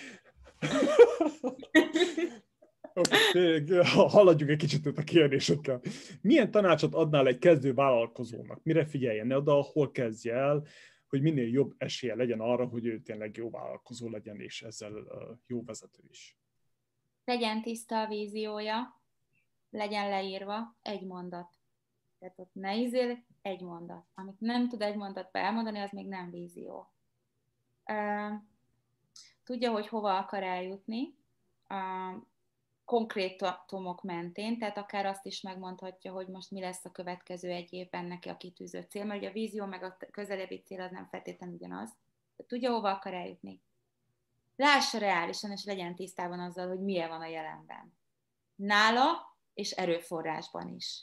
okay, 2.94 3.67
haladjuk 3.84 4.49
egy 4.49 4.57
kicsit 4.59 4.86
a 4.86 5.02
kérdésekkel. 5.02 5.81
Milyen 6.20 6.51
tanácsot 6.51 6.94
adnál 6.94 7.26
egy 7.26 7.39
kezdő 7.39 7.75
vállalkozónak? 7.75 8.62
Mire 8.62 8.84
figyeljen 8.84 9.33
oda, 9.33 9.52
hol 9.52 9.91
kezdje 9.91 10.34
el, 10.34 10.67
hogy 11.09 11.23
minél 11.23 11.49
jobb 11.49 11.75
esélye 11.78 12.15
legyen 12.15 12.41
arra, 12.41 12.67
hogy 12.67 12.86
ő 12.86 13.01
tényleg 13.01 13.36
jó 13.36 13.51
vállalkozó 13.51 14.09
legyen, 14.09 14.41
és 14.41 14.62
ezzel 14.62 14.92
jó 15.47 15.65
vezető 15.65 16.02
is? 16.10 16.39
Legyen 17.25 17.62
tiszta 17.62 18.01
a 18.01 18.09
víziója, 18.09 19.01
legyen 19.73 20.09
leírva 20.09 20.76
egy 20.83 21.07
mondat. 21.07 21.55
Tehát 22.18 22.39
ott 22.39 22.55
ne 22.55 22.76
izél, 22.76 23.25
egy 23.42 23.60
mondat. 23.60 24.07
Amit 24.15 24.41
nem 24.41 24.68
tud 24.68 24.83
egy 24.83 24.97
mondatba 24.97 25.39
elmondani, 25.39 25.78
az 25.78 25.91
még 25.91 26.09
nem 26.09 26.31
vízió. 26.31 26.92
Tudja, 29.44 29.70
hogy 29.70 29.89
hova 29.89 30.17
akar 30.17 30.42
eljutni, 30.42 31.17
konkrétumok 32.84 34.02
mentén, 34.02 34.59
tehát 34.59 34.76
akár 34.76 35.07
azt 35.07 35.26
is 35.26 35.41
megmondhatja, 35.41 36.12
hogy 36.12 36.28
most 36.28 36.51
mi 36.51 36.60
lesz 36.60 36.84
a 36.84 36.91
következő 36.91 37.51
egy 37.51 37.73
évben 37.73 38.05
neki 38.05 38.28
a 38.28 38.36
kitűzött 38.36 38.91
cél, 38.91 39.05
mert 39.05 39.20
ugye 39.20 39.28
a 39.28 39.33
vízió 39.33 39.67
meg 39.67 39.83
a 39.83 39.97
közelebbi 40.10 40.62
cél 40.62 40.81
az 40.81 40.91
nem 40.91 41.07
feltétlenül 41.07 41.55
ugyanaz. 41.55 41.91
Tudja, 42.47 42.73
hova 42.73 42.91
akar 42.91 43.15
eljutni. 43.15 43.62
Lássa 44.57 44.99
reálisan, 44.99 45.51
és 45.51 45.65
legyen 45.65 45.94
tisztában 45.94 46.41
azzal, 46.41 46.68
hogy 46.68 46.81
milyen 46.81 47.09
van 47.09 47.20
a 47.20 47.26
jelenben. 47.26 47.97
Nála 48.55 49.31
és 49.55 49.70
erőforrásban 49.70 50.68
is. 50.68 51.02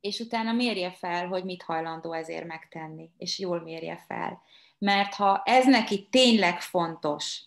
És 0.00 0.20
utána 0.20 0.52
mérje 0.52 0.90
fel, 0.90 1.26
hogy 1.26 1.44
mit 1.44 1.62
hajlandó 1.62 2.12
ezért 2.12 2.46
megtenni, 2.46 3.10
és 3.16 3.38
jól 3.38 3.62
mérje 3.62 4.04
fel. 4.06 4.42
Mert 4.78 5.14
ha 5.14 5.42
ez 5.44 5.66
neki 5.66 6.08
tényleg 6.10 6.60
fontos, 6.60 7.42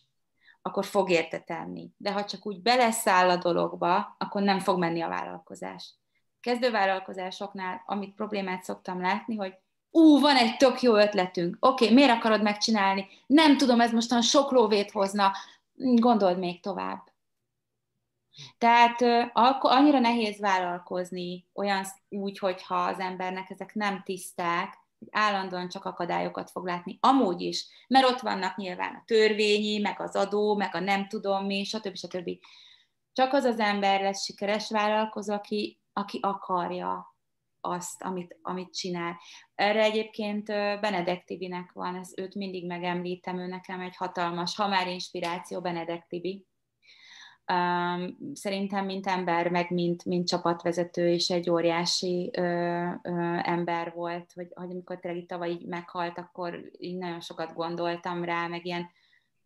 akkor 0.61 0.85
fog 0.85 1.09
érte 1.09 1.39
tenni. 1.39 1.89
De 1.97 2.11
ha 2.11 2.25
csak 2.25 2.45
úgy 2.45 2.61
beleszáll 2.61 3.29
a 3.29 3.35
dologba, 3.35 4.15
akkor 4.17 4.41
nem 4.41 4.59
fog 4.59 4.79
menni 4.79 5.01
a 5.01 5.07
vállalkozás. 5.07 5.93
Kezdővállalkozásoknál, 6.39 7.83
amit 7.85 8.15
problémát 8.15 8.63
szoktam 8.63 9.01
látni, 9.01 9.35
hogy 9.35 9.53
ú, 9.91 10.19
van 10.19 10.35
egy 10.35 10.57
tök 10.57 10.81
jó 10.81 10.95
ötletünk, 10.95 11.57
oké, 11.59 11.83
okay, 11.83 11.95
miért 11.95 12.11
akarod 12.11 12.41
megcsinálni? 12.41 13.07
Nem 13.27 13.57
tudom, 13.57 13.81
ez 13.81 13.91
mostan 13.91 14.21
sok 14.21 14.51
lóvét 14.51 14.91
hozna, 14.91 15.31
gondold 15.75 16.39
még 16.39 16.61
tovább. 16.61 17.08
Tehát 18.57 19.01
annyira 19.59 19.99
nehéz 19.99 20.39
vállalkozni 20.39 21.47
olyan 21.53 21.85
úgy, 22.09 22.37
hogyha 22.37 22.75
az 22.75 22.99
embernek 22.99 23.49
ezek 23.49 23.73
nem 23.73 24.01
tiszták, 24.03 24.77
hogy 24.99 25.07
állandóan 25.11 25.69
csak 25.69 25.85
akadályokat 25.85 26.51
fog 26.51 26.65
látni. 26.65 26.97
Amúgy 27.01 27.41
is, 27.41 27.67
mert 27.87 28.09
ott 28.09 28.19
vannak 28.19 28.57
nyilván 28.57 28.95
a 28.95 29.03
törvényi, 29.05 29.79
meg 29.79 30.01
az 30.01 30.15
adó, 30.15 30.55
meg 30.55 30.75
a 30.75 30.79
nem 30.79 31.07
tudom 31.07 31.45
mi, 31.45 31.63
stb. 31.63 31.95
stb. 31.95 32.29
Csak 33.13 33.33
az 33.33 33.43
az 33.43 33.59
ember 33.59 34.01
lesz 34.01 34.23
sikeres 34.23 34.69
vállalkozó, 34.69 35.33
aki, 35.33 35.79
aki 35.93 36.19
akarja 36.21 37.17
azt, 37.61 38.03
amit, 38.03 38.37
amit 38.41 38.73
csinál. 38.73 39.19
Erre 39.55 39.83
egyébként 39.83 40.45
Benedek 40.79 41.23
Tibinek 41.23 41.71
van, 41.71 41.95
ez, 41.95 42.11
őt 42.17 42.35
mindig 42.35 42.65
megemlítem, 42.65 43.39
ő 43.39 43.45
nekem 43.45 43.79
egy 43.79 43.95
hatalmas, 43.95 44.55
ha 44.55 44.67
már 44.67 44.87
inspiráció 44.87 45.61
Benedek 45.61 46.05
Tibi. 46.07 46.45
Szerintem, 48.33 48.85
mint 48.85 49.07
ember, 49.07 49.49
meg 49.49 49.71
mint, 49.71 50.05
mint 50.05 50.27
csapatvezető, 50.27 51.09
és 51.09 51.29
egy 51.29 51.49
óriási 51.49 52.31
ö, 52.37 52.41
ö, 53.01 53.37
ember 53.43 53.93
volt, 53.95 54.31
hogy, 54.35 54.47
hogy 54.55 54.71
amikor 54.71 54.99
tényleg 54.99 55.25
tavaly 55.25 55.49
így 55.49 55.65
meghalt, 55.65 56.17
akkor 56.17 56.71
így 56.79 56.97
nagyon 56.97 57.19
sokat 57.19 57.53
gondoltam 57.53 58.23
rá, 58.23 58.47
meg 58.47 58.65
ilyen 58.65 58.89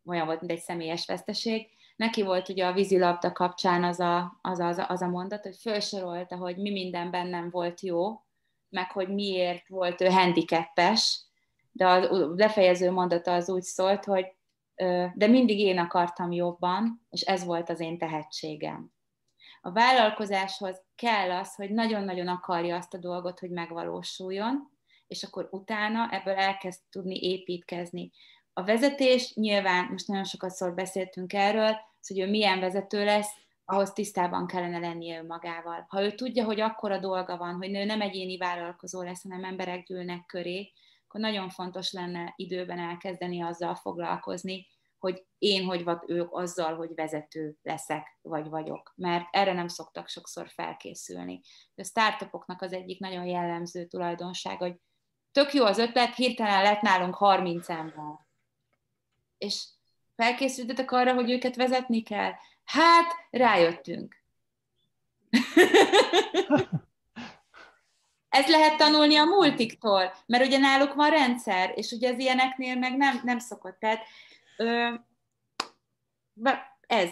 olyan 0.05 0.25
volt, 0.25 0.39
mint 0.39 0.51
egy 0.51 0.59
személyes 0.59 1.05
veszteség. 1.05 1.67
Neki 1.95 2.23
volt 2.23 2.49
ugye 2.49 2.65
a 2.65 2.73
vízilabda 2.73 3.31
kapcsán 3.31 3.83
az 3.83 3.99
a, 3.99 4.39
az, 4.41 4.59
a, 4.59 4.67
az, 4.67 4.77
a, 4.77 4.85
az 4.89 5.01
a 5.01 5.07
mondat, 5.07 5.43
hogy 5.43 5.57
felsorolta, 5.57 6.35
hogy 6.35 6.57
mi 6.57 6.71
minden 6.71 7.11
bennem 7.11 7.49
volt 7.49 7.81
jó, 7.81 8.21
meg 8.69 8.91
hogy 8.91 9.07
miért 9.07 9.67
volt 9.67 10.01
ő 10.01 10.05
handicapes, 10.05 11.21
de 11.71 11.87
a 11.87 11.99
lefejező 12.35 12.91
mondata 12.91 13.33
az 13.33 13.49
úgy 13.49 13.61
szólt, 13.61 14.05
hogy 14.05 14.25
de 15.13 15.27
mindig 15.27 15.59
én 15.59 15.77
akartam 15.77 16.31
jobban, 16.31 17.05
és 17.09 17.21
ez 17.21 17.45
volt 17.45 17.69
az 17.69 17.79
én 17.79 17.97
tehetségem. 17.97 18.91
A 19.61 19.71
vállalkozáshoz 19.71 20.83
kell 20.95 21.31
az, 21.31 21.55
hogy 21.55 21.71
nagyon-nagyon 21.71 22.27
akarja 22.27 22.75
azt 22.75 22.93
a 22.93 22.97
dolgot, 22.97 23.39
hogy 23.39 23.49
megvalósuljon, 23.49 24.71
és 25.07 25.23
akkor 25.23 25.47
utána 25.51 26.09
ebből 26.11 26.33
elkezd 26.33 26.79
tudni 26.89 27.15
építkezni. 27.15 28.11
A 28.53 28.63
vezetés 28.63 29.33
nyilván, 29.33 29.87
most 29.91 30.07
nagyon 30.07 30.23
sokat 30.23 30.51
szól 30.51 30.71
beszéltünk 30.71 31.33
erről, 31.33 31.75
hogy 32.07 32.19
ő 32.19 32.29
milyen 32.29 32.59
vezető 32.59 33.03
lesz, 33.03 33.31
ahhoz 33.65 33.91
tisztában 33.93 34.47
kellene 34.47 34.79
lennie 34.79 35.21
ő 35.21 35.25
magával. 35.25 35.85
Ha 35.87 36.03
ő 36.03 36.11
tudja, 36.11 36.43
hogy 36.43 36.59
akkora 36.59 36.97
dolga 36.97 37.37
van, 37.37 37.55
hogy 37.55 37.75
ő 37.75 37.83
nem 37.83 38.01
egyéni 38.01 38.37
vállalkozó 38.37 39.01
lesz, 39.01 39.23
hanem 39.23 39.43
emberek 39.43 39.85
gyűlnek 39.85 40.25
köré, 40.25 40.71
akkor 41.13 41.25
nagyon 41.25 41.49
fontos 41.49 41.91
lenne 41.91 42.33
időben 42.35 42.79
elkezdeni 42.79 43.41
azzal 43.41 43.75
foglalkozni, 43.75 44.67
hogy 44.97 45.25
én 45.37 45.65
hogy 45.65 45.83
vagy 45.83 45.97
ők 46.07 46.35
azzal, 46.35 46.75
hogy 46.75 46.89
vezető 46.95 47.57
leszek, 47.61 48.17
vagy 48.21 48.49
vagyok. 48.49 48.93
Mert 48.95 49.25
erre 49.31 49.53
nem 49.53 49.67
szoktak 49.67 50.07
sokszor 50.07 50.49
felkészülni. 50.49 51.41
A 51.75 51.83
startupoknak 51.83 52.61
az 52.61 52.73
egyik 52.73 52.99
nagyon 52.99 53.25
jellemző 53.25 53.85
tulajdonság, 53.85 54.57
hogy 54.57 54.75
tök 55.31 55.53
jó 55.53 55.65
az 55.65 55.77
ötlet, 55.77 56.15
hirtelen 56.15 56.63
lett 56.63 56.81
nálunk 56.81 57.15
30 57.15 57.69
ember. 57.69 58.19
És 59.37 59.65
felkészültetek 60.15 60.91
arra, 60.91 61.13
hogy 61.13 61.31
őket 61.31 61.55
vezetni 61.55 62.01
kell? 62.01 62.31
Hát, 62.63 63.11
rájöttünk. 63.29 64.23
Ez 68.33 68.49
lehet 68.49 68.77
tanulni 68.77 69.15
a 69.15 69.25
multiktól, 69.25 70.13
mert 70.25 70.45
ugye 70.45 70.57
náluk 70.57 70.93
van 70.93 71.09
rendszer, 71.09 71.71
és 71.75 71.91
ugye 71.91 72.13
az 72.13 72.19
ilyeneknél 72.19 72.75
meg 72.75 72.97
nem, 72.97 73.21
nem 73.23 73.39
szokott. 73.39 73.79
Tehát 73.79 73.99
ö, 74.57 74.89
ez. 76.87 77.09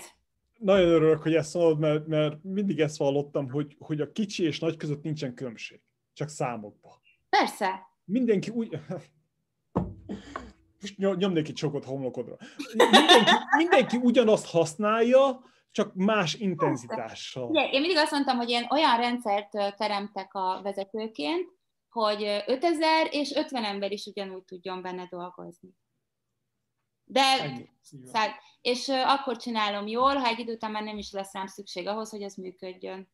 Nagyon 0.57 0.89
örülök, 0.89 1.21
hogy 1.21 1.33
ezt 1.33 1.53
mondod, 1.53 1.79
mert, 1.79 2.07
mert 2.07 2.43
mindig 2.43 2.79
ezt 2.79 2.97
hallottam, 2.97 3.49
hogy, 3.49 3.75
hogy 3.79 4.01
a 4.01 4.11
kicsi 4.11 4.43
és 4.43 4.59
nagy 4.59 4.77
között 4.77 5.03
nincsen 5.03 5.33
különbség, 5.33 5.81
csak 6.13 6.29
számokban. 6.29 7.01
Persze. 7.29 7.87
Mindenki 8.05 8.49
úgy... 8.49 8.79
Most 10.81 10.97
nyomnék 10.97 11.53
csokot 11.53 11.85
homlokodra. 11.85 12.37
Mindenki, 12.73 13.31
mindenki 13.57 13.97
ugyanazt 13.97 14.49
használja, 14.49 15.43
csak 15.71 15.93
más 15.93 16.33
intenzitással. 16.33 17.49
Ugye, 17.49 17.69
én 17.69 17.79
mindig 17.79 17.97
azt 17.97 18.11
mondtam, 18.11 18.37
hogy 18.37 18.49
én 18.49 18.67
olyan 18.69 18.97
rendszert 18.97 19.49
teremtek 19.77 20.33
a 20.33 20.59
vezetőként, 20.63 21.49
hogy 21.89 22.43
5000 22.47 23.07
és 23.11 23.31
50 23.35 23.63
ember 23.63 23.91
is 23.91 24.05
ugyanúgy 24.05 24.43
tudjon 24.43 24.81
benne 24.81 25.07
dolgozni. 25.09 25.69
De, 27.03 27.23
szá, 28.05 28.27
és 28.61 28.89
akkor 28.89 29.37
csinálom 29.37 29.87
jól, 29.87 30.15
ha 30.15 30.27
egy 30.27 30.39
idő 30.39 30.53
után 30.53 30.71
már 30.71 30.83
nem 30.83 30.97
is 30.97 31.11
lesz 31.11 31.33
rám 31.33 31.47
szükség 31.47 31.87
ahhoz, 31.87 32.09
hogy 32.09 32.21
ez 32.21 32.35
működjön. 32.35 33.11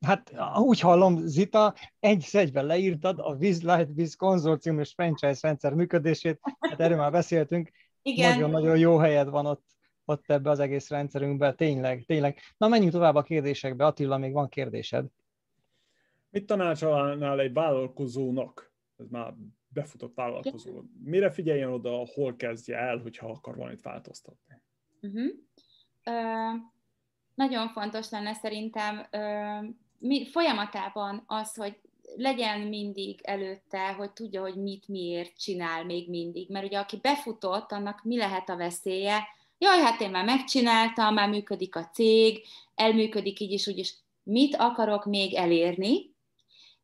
Hát 0.00 0.32
úgy 0.54 0.80
hallom, 0.80 1.16
Zita, 1.26 1.74
egy 2.00 2.28
egyben 2.32 2.66
leírtad 2.66 3.18
a 3.18 3.34
Wiz 3.34 3.62
Light 3.62 3.90
Wiz 3.96 4.14
konzorcium 4.14 4.80
és 4.80 4.92
franchise 4.92 5.38
rendszer 5.40 5.74
működését, 5.74 6.38
hát 6.60 6.80
erről 6.80 6.96
már 6.96 7.10
beszéltünk. 7.10 7.70
Nagyon-nagyon 8.02 8.78
jó 8.78 8.96
helyed 8.96 9.28
van 9.28 9.46
ott 9.46 9.75
ott 10.06 10.30
ebbe 10.30 10.50
az 10.50 10.58
egész 10.58 10.88
rendszerünkbe, 10.88 11.54
tényleg, 11.54 12.04
tényleg. 12.04 12.38
Na, 12.56 12.68
menjünk 12.68 12.92
tovább 12.92 13.14
a 13.14 13.22
kérdésekbe. 13.22 13.86
Attila, 13.86 14.18
még 14.18 14.32
van 14.32 14.48
kérdésed? 14.48 15.06
Mit 16.30 16.46
tanácsolnál 16.46 17.40
egy 17.40 17.52
vállalkozónak, 17.52 18.72
ez 18.96 19.08
már 19.08 19.34
befutott 19.68 20.14
vállalkozó, 20.14 20.82
mire 21.04 21.30
figyeljen 21.30 21.72
oda, 21.72 22.06
hol 22.14 22.36
kezdje 22.36 22.76
el, 22.76 22.98
hogyha 22.98 23.30
akar 23.30 23.56
valamit 23.56 23.82
változtatni? 23.82 24.62
Uh-huh. 25.00 25.32
Uh, 26.06 26.60
nagyon 27.34 27.68
fontos 27.68 28.10
lenne 28.10 28.32
szerintem 28.32 29.06
uh, 29.12 29.74
mi, 29.98 30.26
folyamatában 30.26 31.22
az, 31.26 31.54
hogy 31.54 31.78
legyen 32.16 32.60
mindig 32.60 33.20
előtte, 33.22 33.92
hogy 33.92 34.12
tudja, 34.12 34.40
hogy 34.40 34.56
mit 34.56 34.88
miért 34.88 35.38
csinál 35.38 35.84
még 35.84 36.08
mindig. 36.08 36.50
Mert 36.50 36.66
ugye 36.66 36.78
aki 36.78 36.98
befutott, 37.02 37.72
annak 37.72 38.04
mi 38.04 38.16
lehet 38.16 38.48
a 38.48 38.56
veszélye, 38.56 39.28
jaj, 39.58 39.80
hát 39.80 40.00
én 40.00 40.10
már 40.10 40.24
megcsináltam, 40.24 41.14
már 41.14 41.28
működik 41.28 41.76
a 41.76 41.88
cég, 41.88 42.44
elműködik 42.74 43.40
így 43.40 43.52
is, 43.52 43.66
úgy. 43.66 43.94
Mit 44.22 44.56
akarok 44.56 45.04
még 45.04 45.34
elérni? 45.34 46.14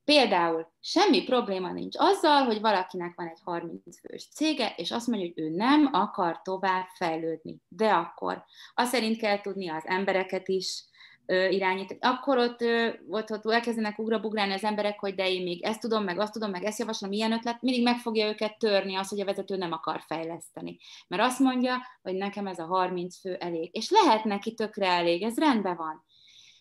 Például 0.04 0.72
semmi 0.80 1.24
probléma 1.24 1.72
nincs 1.72 1.96
azzal, 1.98 2.44
hogy 2.44 2.60
valakinek 2.60 3.14
van 3.14 3.26
egy 3.26 3.40
30 3.44 3.98
fős 3.98 4.28
cége, 4.34 4.74
és 4.76 4.90
azt 4.90 5.06
mondja, 5.06 5.28
hogy 5.34 5.44
ő 5.44 5.48
nem 5.48 5.88
akar 5.92 6.42
tovább 6.42 6.86
fejlődni. 6.94 7.60
De 7.68 7.90
akkor 7.90 8.44
azt 8.74 8.92
szerint 8.92 9.18
kell 9.18 9.40
tudni 9.40 9.68
az 9.68 9.86
embereket 9.86 10.48
is, 10.48 10.84
irányítani. 11.26 11.98
Akkor 12.02 12.38
ott, 12.38 12.64
ott, 13.08 13.30
ott 13.30 13.52
elkezdenek 13.52 13.98
ugrabugrálni 13.98 14.52
az 14.52 14.64
emberek, 14.64 15.00
hogy 15.00 15.14
de 15.14 15.30
én 15.30 15.42
még 15.42 15.62
ezt 15.62 15.80
tudom, 15.80 16.04
meg 16.04 16.18
azt 16.18 16.32
tudom, 16.32 16.50
meg 16.50 16.64
ezt 16.64 16.78
javaslom, 16.78 17.10
milyen 17.10 17.32
ötlet, 17.32 17.62
mindig 17.62 17.82
meg 17.82 17.98
fogja 17.98 18.28
őket 18.28 18.58
törni 18.58 18.96
az, 18.96 19.08
hogy 19.08 19.20
a 19.20 19.24
vezető 19.24 19.56
nem 19.56 19.72
akar 19.72 20.00
fejleszteni. 20.06 20.78
Mert 21.08 21.22
azt 21.22 21.38
mondja, 21.38 21.76
hogy 22.02 22.14
nekem 22.14 22.46
ez 22.46 22.58
a 22.58 22.66
30 22.66 23.20
fő 23.20 23.34
elég. 23.34 23.70
És 23.72 23.90
lehet 23.90 24.24
neki 24.24 24.54
tökre 24.54 24.86
elég, 24.86 25.22
ez 25.22 25.38
rendben 25.38 25.76
van. 25.76 26.04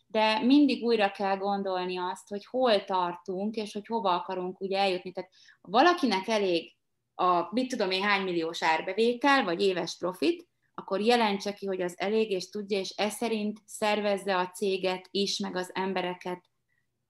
De 0.07 0.40
mindig 0.43 0.83
újra 0.83 1.11
kell 1.11 1.38
gondolni 1.38 1.98
azt, 1.98 2.27
hogy 2.27 2.45
hol 2.45 2.83
tartunk, 2.83 3.56
és 3.56 3.73
hogy 3.73 3.88
hova 3.88 4.14
akarunk 4.14 4.61
ugye 4.61 4.77
eljutni. 4.77 5.11
Tehát 5.11 5.31
valakinek 5.61 6.27
elég 6.27 6.75
a, 7.15 7.53
mit 7.53 7.69
tudom 7.69 7.91
én, 7.91 8.01
hány 8.01 8.23
milliós 8.23 8.64
árbevétel, 8.64 9.43
vagy 9.43 9.61
éves 9.61 9.98
profit, 9.98 10.48
akkor 10.74 11.01
jelentse 11.01 11.53
ki, 11.53 11.66
hogy 11.66 11.82
az 11.82 12.00
elég, 12.00 12.32
és 12.32 12.50
tudja, 12.50 12.80
és 12.80 12.90
ez 12.90 13.14
szerint 13.14 13.59
szervezze 13.66 14.38
a 14.38 14.50
céget 14.50 15.08
is, 15.11 15.38
meg 15.38 15.56
az 15.56 15.69
embereket 15.74 16.50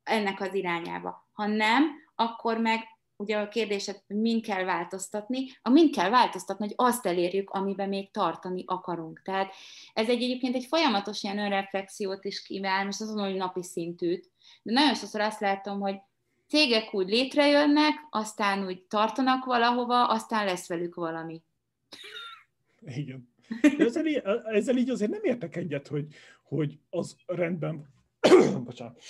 ennek 0.03 0.41
az 0.41 0.53
irányába. 0.53 1.29
Ha 1.31 1.45
nem, 1.45 1.91
akkor 2.15 2.57
meg 2.57 2.79
ugye 3.21 3.37
a 3.37 3.47
kérdésed, 3.47 4.03
hogy 4.07 4.15
mind 4.15 4.43
kell 4.43 4.63
változtatni, 4.63 5.45
a 5.61 5.69
mind 5.69 5.95
kell 5.95 6.09
változtatni, 6.09 6.65
hogy 6.65 6.75
azt 6.77 7.05
elérjük, 7.05 7.49
amiben 7.49 7.89
még 7.89 8.11
tartani 8.11 8.63
akarunk. 8.65 9.21
Tehát 9.21 9.53
ez 9.93 10.09
egy 10.09 10.23
egyébként 10.23 10.55
egy 10.55 10.65
folyamatos 10.65 11.23
ilyen 11.23 11.39
önreflexiót 11.39 12.25
is 12.25 12.43
kíván, 12.43 12.85
most 12.85 13.01
azon, 13.01 13.23
hogy 13.23 13.35
napi 13.35 13.63
szintűt, 13.63 14.29
de 14.63 14.73
nagyon 14.73 14.95
sokszor 14.95 15.21
azt 15.21 15.39
látom, 15.39 15.79
hogy 15.79 15.95
cégek 16.47 16.93
úgy 16.93 17.09
létrejönnek, 17.09 17.93
aztán 18.09 18.65
úgy 18.65 18.81
tartanak 18.81 19.45
valahova, 19.45 20.07
aztán 20.07 20.45
lesz 20.45 20.67
velük 20.67 20.95
valami. 20.95 21.41
Igen. 22.79 23.30
De 23.77 23.85
ezzel, 23.85 24.05
így, 24.05 24.21
ezzel 24.43 24.77
így 24.77 24.89
azért 24.89 25.11
nem 25.11 25.23
értek 25.23 25.55
egyet, 25.55 25.87
hogy, 25.87 26.07
hogy 26.43 26.79
az 26.89 27.15
rendben 27.25 27.87
bocsánat, 28.65 29.01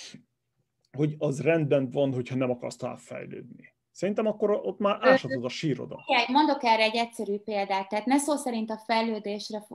hogy 0.96 1.14
az 1.18 1.40
rendben 1.40 1.90
van, 1.90 2.12
hogyha 2.12 2.36
nem 2.36 2.50
akarsz 2.50 2.76
tovább 2.76 2.98
fejlődni. 2.98 3.74
Szerintem 3.90 4.26
akkor 4.26 4.50
ott 4.50 4.78
már 4.78 4.98
ásatod 5.00 5.44
a 5.44 5.48
síroda. 5.48 6.04
Mondok 6.26 6.64
erre 6.64 6.82
egy 6.82 6.96
egyszerű 6.96 7.38
példát, 7.38 7.88
tehát 7.88 8.06
ne 8.06 8.18
szó 8.18 8.36
szerint 8.36 8.70
a 8.70 8.82
fejlődésre 8.86 9.66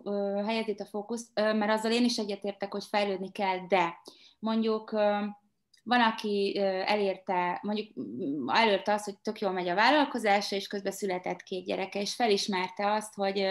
helyezít 0.46 0.82
a 0.82 0.86
fókusz, 0.86 1.32
mert 1.34 1.72
azzal 1.72 1.92
én 1.92 2.04
is 2.04 2.18
egyetértek, 2.18 2.72
hogy 2.72 2.84
fejlődni 2.90 3.32
kell, 3.32 3.68
de 3.68 3.94
mondjuk 4.40 4.92
van, 5.84 6.02
aki 6.02 6.58
elérte, 6.86 7.60
mondjuk 7.62 7.88
elérte 8.48 8.94
azt, 8.94 9.06
hogy 9.06 9.20
tök 9.22 9.40
jól 9.40 9.52
megy 9.52 9.68
a 9.68 9.76
vállalkozása, 9.76 10.56
és 10.56 10.68
közben 10.68 10.92
született 10.92 11.44
két 11.44 11.66
gyereke, 11.66 12.00
és 12.02 12.16
felismerte 12.16 12.92
azt, 12.92 13.14
hogy 13.14 13.46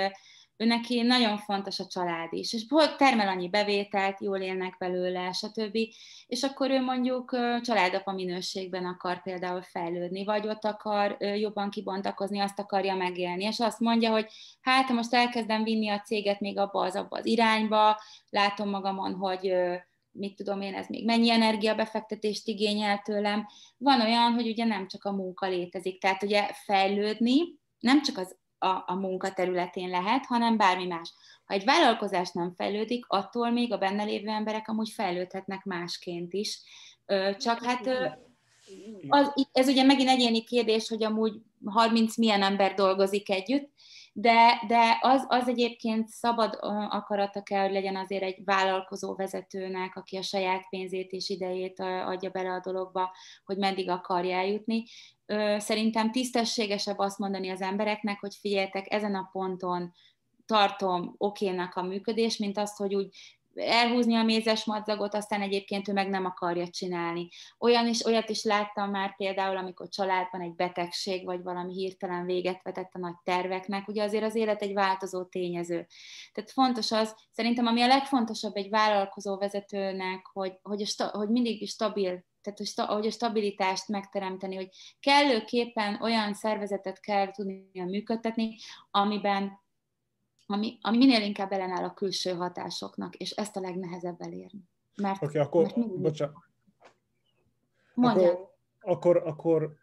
ő 0.57 0.65
neki 0.65 1.03
nagyon 1.03 1.39
fontos 1.39 1.79
a 1.79 1.87
család 1.87 2.33
is, 2.33 2.53
és 2.53 2.67
termel 2.97 3.29
annyi 3.29 3.49
bevételt, 3.49 4.21
jól 4.21 4.39
élnek 4.39 4.77
belőle, 4.79 5.33
stb. 5.33 5.79
És 6.27 6.43
akkor 6.43 6.71
ő 6.71 6.81
mondjuk 6.81 7.31
családapa 7.63 8.13
minőségben 8.13 8.85
akar 8.85 9.23
például 9.23 9.63
fejlődni, 9.63 10.25
vagy 10.25 10.47
ott 10.47 10.65
akar 10.65 11.17
jobban 11.19 11.71
kibontakozni, 11.71 12.41
azt 12.41 12.59
akarja 12.59 12.95
megélni, 12.95 13.45
és 13.45 13.59
azt 13.61 13.81
mondja, 13.81 14.11
hogy 14.11 14.27
hát, 14.61 14.89
most 14.89 15.15
elkezdem 15.15 15.63
vinni 15.63 15.89
a 15.89 16.01
céget 16.01 16.41
még 16.41 16.59
abba 16.59 16.81
az, 16.81 16.97
abba 16.97 17.17
az 17.19 17.27
irányba, 17.27 18.01
látom 18.31 18.69
magamon, 18.69 19.15
hogy 19.15 19.53
mit 20.11 20.37
tudom 20.37 20.61
én, 20.61 20.75
ez 20.75 20.87
még 20.89 21.05
mennyi 21.05 21.31
energiabefektetést 21.31 22.49
igényel 22.49 22.99
tőlem. 22.99 23.47
Van 23.77 24.01
olyan, 24.01 24.33
hogy 24.33 24.49
ugye 24.49 24.65
nem 24.65 24.89
csak 24.89 25.05
a 25.05 25.13
munka 25.13 25.49
létezik, 25.49 26.01
tehát 26.01 26.23
ugye 26.23 26.47
fejlődni 26.53 27.37
nem 27.79 28.03
csak 28.03 28.19
az 28.19 28.37
a, 28.59 28.83
a 28.87 28.95
munka 28.95 29.33
területén 29.33 29.89
lehet, 29.89 30.27
hanem 30.27 30.57
bármi 30.57 30.87
más. 30.87 31.13
Ha 31.45 31.55
egy 31.55 31.65
vállalkozás 31.65 32.31
nem 32.33 32.55
fejlődik, 32.57 33.05
attól 33.09 33.51
még 33.51 33.73
a 33.73 33.79
benne 33.79 34.05
lévő 34.05 34.29
emberek 34.29 34.69
amúgy 34.69 34.91
fejlődhetnek 34.91 35.65
másként 35.65 36.33
is. 36.33 36.61
Csak 37.39 37.65
hát 37.65 37.87
az, 39.09 39.49
ez 39.53 39.69
ugye 39.69 39.83
megint 39.83 40.09
egyéni 40.09 40.45
kérdés, 40.45 40.89
hogy 40.89 41.05
amúgy 41.05 41.33
30 41.65 42.17
milyen 42.17 42.43
ember 42.43 42.75
dolgozik 42.75 43.31
együtt, 43.31 43.71
de, 44.19 44.63
de 44.67 44.99
az, 45.01 45.25
az 45.29 45.49
egyébként 45.49 46.09
szabad 46.09 46.59
akarata 46.89 47.43
kell, 47.43 47.63
hogy 47.63 47.73
legyen 47.73 47.97
azért 47.97 48.23
egy 48.23 48.45
vállalkozó 48.45 49.15
vezetőnek, 49.15 49.97
aki 49.97 50.17
a 50.17 50.23
saját 50.23 50.69
pénzét 50.69 51.11
és 51.11 51.29
idejét 51.29 51.81
adja 51.81 52.31
bele 52.31 52.53
a 52.53 52.61
dologba, 52.61 53.13
hogy 53.45 53.57
meddig 53.57 53.89
akarja 53.89 54.37
eljutni. 54.37 54.85
Szerintem 55.59 56.13
tisztességesebb 56.13 56.99
azt 56.99 57.19
mondani 57.19 57.51
az 57.51 57.61
embereknek, 57.61 58.21
hogy 58.21 58.35
figyeljetek, 58.35 58.93
ezen 58.93 59.15
a 59.15 59.29
ponton 59.33 59.93
tartom 60.47 61.15
okénak 61.17 61.75
a 61.75 61.83
működés, 61.83 62.37
mint 62.37 62.59
azt, 62.59 62.77
hogy 62.77 62.95
úgy 62.95 63.09
elhúzni 63.57 64.15
a 64.15 64.23
mézes 64.23 64.65
madzagot, 64.65 65.15
aztán 65.15 65.41
egyébként 65.41 65.89
ő 65.89 65.93
meg 65.93 66.09
nem 66.09 66.25
akarja 66.25 66.69
csinálni. 66.69 67.29
Olyan 67.59 67.87
is, 67.87 68.05
olyat 68.05 68.29
is 68.29 68.45
láttam 68.45 68.91
már 68.91 69.17
például, 69.17 69.57
amikor 69.57 69.89
családban 69.89 70.41
egy 70.41 70.55
betegség, 70.55 71.25
vagy 71.25 71.43
valami 71.43 71.73
hirtelen 71.73 72.25
véget 72.25 72.63
vetett 72.63 72.91
a 72.93 72.99
nagy 72.99 73.17
terveknek, 73.25 73.89
ugye 73.89 74.03
azért 74.03 74.25
az 74.25 74.35
élet 74.35 74.63
egy 74.63 74.73
változó 74.73 75.25
tényező. 75.25 75.87
Tehát 76.33 76.51
fontos 76.51 76.93
az, 76.93 77.15
szerintem 77.31 77.67
ami 77.67 77.83
a 77.83 77.87
legfontosabb 77.87 78.57
egy 78.57 78.71
vállalkozó 78.71 79.37
vezetőnek, 79.39 80.27
hogy, 80.33 80.59
hogy, 80.63 80.95
a, 80.97 81.05
hogy 81.05 81.29
mindig 81.29 81.69
stabil 81.69 82.25
tehát 82.47 82.59
hogy, 82.59 82.97
hogy 82.97 83.07
a 83.07 83.11
stabilitást 83.11 83.89
megteremteni, 83.89 84.55
hogy 84.55 84.69
kellőképpen 85.01 85.99
olyan 86.03 86.35
szervezetet 86.35 87.01
kell 87.01 87.31
tudnia 87.31 87.85
működtetni, 87.85 88.57
amiben 88.91 89.65
ami, 90.47 90.79
ami 90.81 90.97
minél 90.97 91.23
inkább 91.23 91.53
ellenáll 91.53 91.85
a 91.85 91.95
külső 91.95 92.31
hatásoknak, 92.31 93.15
és 93.15 93.31
ezt 93.31 93.57
a 93.57 93.61
legnehezebb 93.61 94.21
elérni. 94.21 94.69
Mert, 94.97 95.23
Oké, 95.23 95.27
okay, 95.27 95.41
akkor, 95.41 95.63
mert 95.77 96.01
bocsánat. 96.01 96.35
Akkor, 97.95 98.51
akkor, 98.81 99.17
akkor 99.17 99.77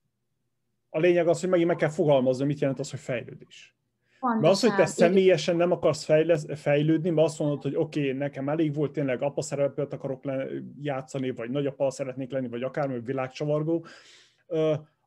a 0.89 0.99
lényeg 0.99 1.27
az, 1.27 1.39
hogy 1.39 1.49
megint 1.49 1.67
meg 1.67 1.77
kell 1.77 1.89
fogalmazni, 1.89 2.45
mit 2.45 2.59
jelent 2.59 2.79
az, 2.79 2.89
hogy 2.89 2.99
fejlődés. 2.99 3.77
Pontosan. 4.19 4.41
Mert 4.41 4.53
az, 4.53 4.61
hogy 4.61 4.75
te 4.75 4.85
személyesen 4.85 5.55
nem 5.55 5.71
akarsz 5.71 6.03
fejlesz, 6.03 6.45
fejlődni, 6.55 7.09
mert 7.09 7.27
azt 7.27 7.39
mondod, 7.39 7.61
hogy 7.61 7.75
oké, 7.75 7.99
okay, 7.99 8.17
nekem 8.17 8.49
elég 8.49 8.73
volt, 8.73 8.91
tényleg 8.91 9.21
apa 9.21 9.41
szerepet 9.41 9.93
akarok 9.93 10.23
le, 10.23 10.45
játszani, 10.81 11.31
vagy 11.31 11.49
nagyapa 11.49 11.91
szeretnék 11.91 12.31
lenni, 12.31 12.47
vagy 12.47 12.63
akármi 12.63 12.99
világcsavargó, 12.99 13.85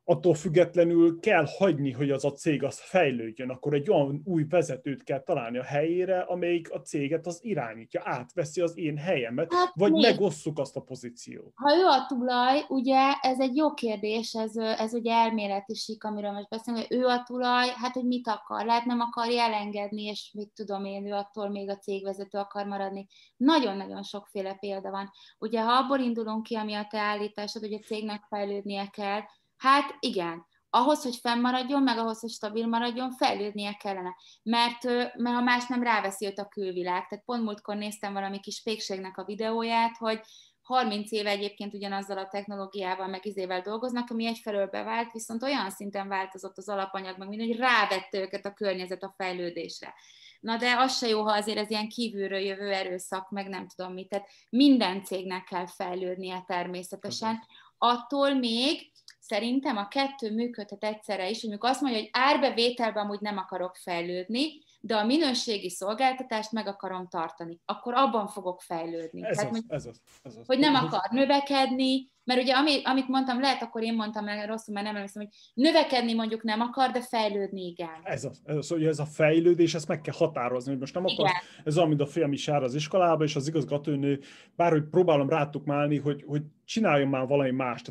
attól 0.09 0.33
függetlenül 0.33 1.19
kell 1.19 1.45
hagyni, 1.57 1.91
hogy 1.91 2.11
az 2.11 2.25
a 2.25 2.31
cég 2.31 2.63
az 2.63 2.79
fejlődjön, 2.79 3.49
akkor 3.49 3.73
egy 3.73 3.89
olyan 3.89 4.21
új 4.25 4.45
vezetőt 4.49 5.03
kell 5.03 5.23
találni 5.23 5.57
a 5.57 5.63
helyére, 5.63 6.19
amelyik 6.19 6.71
a 6.71 6.81
céget 6.81 7.25
az 7.25 7.39
irányítja, 7.41 8.01
átveszi 8.03 8.61
az 8.61 8.77
én 8.77 8.97
helyemet, 8.97 9.53
hát 9.53 9.71
vagy 9.75 9.91
nézd. 9.91 10.09
megosszuk 10.09 10.59
azt 10.59 10.75
a 10.75 10.81
pozíciót. 10.81 11.51
Ha 11.55 11.75
ő 11.75 11.85
a 11.85 12.05
tulaj, 12.07 12.65
ugye 12.67 13.13
ez 13.21 13.39
egy 13.39 13.55
jó 13.55 13.73
kérdés, 13.73 14.33
ez, 14.33 14.55
ez 14.55 14.93
ugye 14.93 15.13
elméleti 15.13 15.73
sík, 15.73 16.03
amiről 16.03 16.31
most 16.31 16.49
beszélünk, 16.49 16.87
hogy 16.87 16.97
ő 16.97 17.05
a 17.05 17.23
tulaj, 17.23 17.67
hát 17.75 17.93
hogy 17.93 18.05
mit 18.05 18.27
akar, 18.27 18.65
lehet 18.65 18.85
nem 18.85 18.99
akar 18.99 19.27
elengedni, 19.29 20.03
és 20.03 20.31
mit 20.33 20.51
tudom 20.55 20.85
én, 20.85 21.05
ő 21.05 21.11
attól 21.11 21.49
még 21.49 21.69
a 21.69 21.77
cégvezető 21.77 22.37
akar 22.37 22.65
maradni. 22.65 23.07
Nagyon-nagyon 23.37 24.03
sokféle 24.03 24.53
példa 24.53 24.89
van. 24.89 25.11
Ugye 25.39 25.61
ha 25.61 25.71
abból 25.71 25.99
indulunk 25.99 26.43
ki, 26.43 26.55
ami 26.55 26.73
a 26.73 26.87
te 26.89 26.99
állításod, 26.99 27.61
hogy 27.61 27.73
a 27.73 27.85
cégnek 27.85 28.25
fejlődnie 28.29 28.87
kell, 28.87 29.21
Hát 29.57 29.95
igen, 29.99 30.45
ahhoz, 30.69 31.03
hogy 31.03 31.15
fennmaradjon, 31.15 31.83
meg 31.83 31.97
ahhoz, 31.97 32.19
hogy 32.19 32.29
stabil 32.29 32.67
maradjon, 32.67 33.11
fejlődnie 33.11 33.73
kellene. 33.73 34.15
Mert, 34.43 34.83
mert 35.17 35.35
ha 35.35 35.41
más 35.41 35.67
nem 35.67 35.83
ráveszi 35.83 36.25
őt 36.25 36.39
a 36.39 36.47
külvilág. 36.47 37.07
Tehát 37.07 37.25
pont 37.25 37.43
múltkor 37.43 37.75
néztem 37.75 38.13
valami 38.13 38.39
kis 38.39 38.61
pékségnek 38.63 39.17
a 39.17 39.25
videóját, 39.25 39.97
hogy 39.97 40.21
30 40.61 41.11
éve 41.11 41.29
egyébként 41.29 41.73
ugyanazzal 41.73 42.17
a 42.17 42.27
technológiával, 42.27 43.07
meg 43.07 43.25
izével 43.25 43.61
dolgoznak, 43.61 44.09
ami 44.09 44.25
egyfelől 44.25 44.67
bevált, 44.67 45.11
viszont 45.11 45.43
olyan 45.43 45.69
szinten 45.69 46.07
változott 46.07 46.57
az 46.57 46.69
alapanyag, 46.69 47.17
meg 47.17 47.27
minden, 47.27 47.47
hogy 47.47 47.57
rávette 47.57 48.19
őket 48.19 48.45
a 48.45 48.53
környezet 48.53 49.03
a 49.03 49.13
fejlődésre. 49.17 49.93
Na 50.39 50.57
de 50.57 50.75
az 50.77 50.97
se 50.97 51.07
jó, 51.07 51.23
ha 51.23 51.31
azért 51.31 51.57
ez 51.57 51.69
ilyen 51.69 51.89
kívülről 51.89 52.39
jövő 52.39 52.71
erőszak, 52.71 53.29
meg 53.29 53.47
nem 53.47 53.67
tudom 53.67 53.93
mit. 53.93 54.09
Tehát 54.09 54.27
minden 54.49 55.03
cégnek 55.03 55.43
kell 55.43 55.67
fejlődnie 55.67 56.43
természetesen. 56.47 57.43
Attól 57.77 58.33
még, 58.33 58.91
szerintem 59.19 59.77
a 59.77 59.87
kettő 59.87 60.33
működhet 60.33 60.83
egyszerre 60.83 61.29
is, 61.29 61.41
hogy 61.41 61.57
azt 61.59 61.81
mondja, 61.81 61.99
hogy 61.99 62.09
árbevételben 62.11 63.03
amúgy 63.03 63.21
nem 63.21 63.37
akarok 63.37 63.75
fejlődni, 63.75 64.65
de 64.79 64.95
a 64.95 65.05
minőségi 65.05 65.69
szolgáltatást 65.69 66.51
meg 66.51 66.67
akarom 66.67 67.07
tartani, 67.07 67.59
akkor 67.65 67.93
abban 67.93 68.27
fogok 68.27 68.61
fejlődni. 68.61 69.25
Ez, 69.25 69.37
Tehát, 69.37 69.51
az, 69.51 69.63
ez, 69.67 69.85
az, 69.85 70.01
ez 70.23 70.35
az. 70.35 70.43
Hogy 70.45 70.59
nem 70.59 70.75
akar 70.75 71.09
növekedni, 71.11 72.11
mert 72.23 72.41
ugye 72.41 72.53
ami, 72.53 72.81
amit 72.83 73.07
mondtam, 73.07 73.39
lehet 73.39 73.61
akkor 73.61 73.83
én 73.83 73.95
mondtam 73.95 74.23
meg 74.23 74.47
rosszul, 74.47 74.73
mert 74.73 74.85
nem 74.85 74.95
emlékszem, 74.95 75.23
hogy 75.23 75.33
növekedni 75.53 76.13
mondjuk 76.13 76.43
nem 76.43 76.61
akar, 76.61 76.91
de 76.91 77.01
fejlődni 77.01 77.65
igen. 77.65 77.99
Ez 78.03 78.23
az, 78.23 78.41
ez 78.45 78.55
az, 78.55 78.69
hogy 78.69 78.85
ez 78.85 78.99
a 78.99 79.05
fejlődés, 79.05 79.73
ezt 79.73 79.87
meg 79.87 80.01
kell 80.01 80.13
határozni, 80.17 80.71
hogy 80.71 80.79
most 80.79 80.93
nem 80.93 81.05
akar, 81.05 81.31
ez 81.63 81.77
olyan, 81.77 81.89
mint 81.89 82.01
a 82.01 82.05
fiam 82.05 82.31
is 82.31 82.47
jár 82.47 82.63
az 82.63 82.75
iskolába, 82.75 83.23
és 83.23 83.35
az 83.35 83.47
igazgatónő, 83.47 84.19
bárhogy 84.55 84.83
próbálom 84.83 85.29
rátukmálni, 85.29 85.97
hogy, 85.97 86.23
hogy 86.27 86.41
csináljon 86.65 87.07
már 87.07 87.27
valami 87.27 87.51
más. 87.51 87.81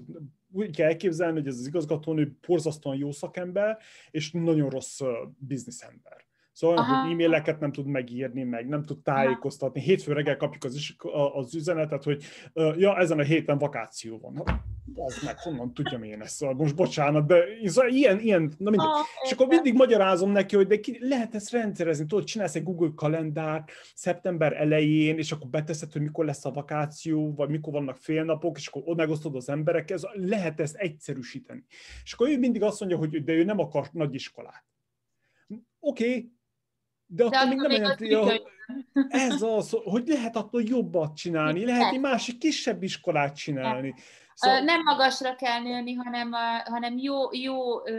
Úgy 0.57 0.77
kell 0.77 0.89
elképzelni, 0.89 1.39
hogy 1.39 1.47
ez 1.47 1.59
az 1.59 1.67
igazgatónő 1.67 2.37
borzasztóan 2.47 2.97
jó 2.97 3.13
szakember, 3.13 3.79
és 4.11 4.31
nagyon 4.31 4.71
rossz 4.71 5.01
bizniszember. 5.39 6.25
Szóval, 6.57 6.77
Aha. 6.77 7.03
hogy 7.03 7.13
e-maileket 7.13 7.61
nem 7.61 7.73
tud 7.73 7.87
megírni, 7.87 8.43
meg 8.43 8.69
nem 8.69 8.83
tud 8.83 9.03
tájékoztatni. 9.03 9.81
Hétfő 9.81 10.13
reggel 10.13 10.37
kapjuk 10.37 10.65
az, 10.65 10.75
is, 10.75 10.97
az 11.35 11.55
üzenetet, 11.55 12.05
hogy 12.05 12.25
ja, 12.77 12.99
ezen 12.99 13.19
a 13.19 13.23
héten 13.23 13.59
vakáció 13.59 14.19
van. 14.19 14.43
Az 14.95 15.23
meg, 15.25 15.39
honnan 15.39 15.75
tudjam 15.75 16.03
én 16.03 16.21
ezt, 16.21 16.35
szóval 16.35 16.55
most 16.55 16.75
bocsánat, 16.75 17.27
de 17.27 17.45
szóval 17.65 17.91
ilyen, 17.91 18.21
ilyen, 18.21 18.43
na 18.59 18.71
mindegy. 18.71 18.89
Ah, 18.89 19.05
és 19.23 19.33
akkor 19.33 19.47
mindig 19.47 19.75
magyarázom 19.75 20.31
neki, 20.31 20.57
hogy 20.57 20.67
de 20.67 20.81
ki, 20.81 20.99
lehet 21.01 21.35
ezt 21.35 21.51
rendszerezni, 21.51 22.07
tudod, 22.07 22.25
csinálsz 22.25 22.55
egy 22.55 22.63
Google 22.63 22.93
kalendár 22.95 23.65
szeptember 23.95 24.53
elején, 24.53 25.19
és 25.19 25.33
akkor 25.33 25.51
beteszed, 25.51 25.93
hogy 25.93 26.03
mikor 26.03 26.25
lesz 26.25 26.45
a 26.45 26.51
vakáció, 26.51 27.35
vagy 27.35 27.49
mikor 27.49 27.73
vannak 27.73 27.97
félnapok, 27.97 28.59
és 28.59 28.67
akkor 28.67 28.97
megosztod 28.97 29.37
az 29.37 29.49
emberekkel, 29.49 29.99
lehet 30.13 30.61
ezt 30.61 30.77
egyszerűsíteni. 30.77 31.65
És 32.05 32.13
akkor 32.13 32.29
ő 32.29 32.39
mindig 32.39 32.63
azt 32.63 32.81
mondja, 32.81 32.99
hogy 32.99 33.25
de 33.25 33.33
ő 33.33 33.45
nem 33.45 33.59
akar 33.59 33.89
nagy 33.93 34.15
iskolát. 34.15 34.65
Oké, 35.81 36.09
okay, 36.09 36.35
de, 37.07 37.29
de 37.29 37.37
akkor 37.37 37.49
még 37.49 37.59
nem 37.59 37.71
jelenti, 37.71 38.15
hogy 38.15 38.43
ez 39.09 39.43
az, 39.43 39.77
hogy 39.85 40.09
lehet 40.09 40.37
attól 40.37 40.63
jobbat 40.63 41.17
csinálni, 41.17 41.65
lehet 41.65 41.93
egy 41.93 42.01
másik 42.01 42.39
kisebb 42.39 42.83
iskolát 42.83 43.37
csinálni. 43.37 43.95
Szóval... 44.39 44.61
Nem 44.61 44.83
magasra 44.83 45.35
kell 45.35 45.61
nőni, 45.61 45.95
hanem, 45.95 46.33
hanem 46.65 46.99
jó, 46.99 47.33
jó 47.33 47.87
ö, 47.87 47.93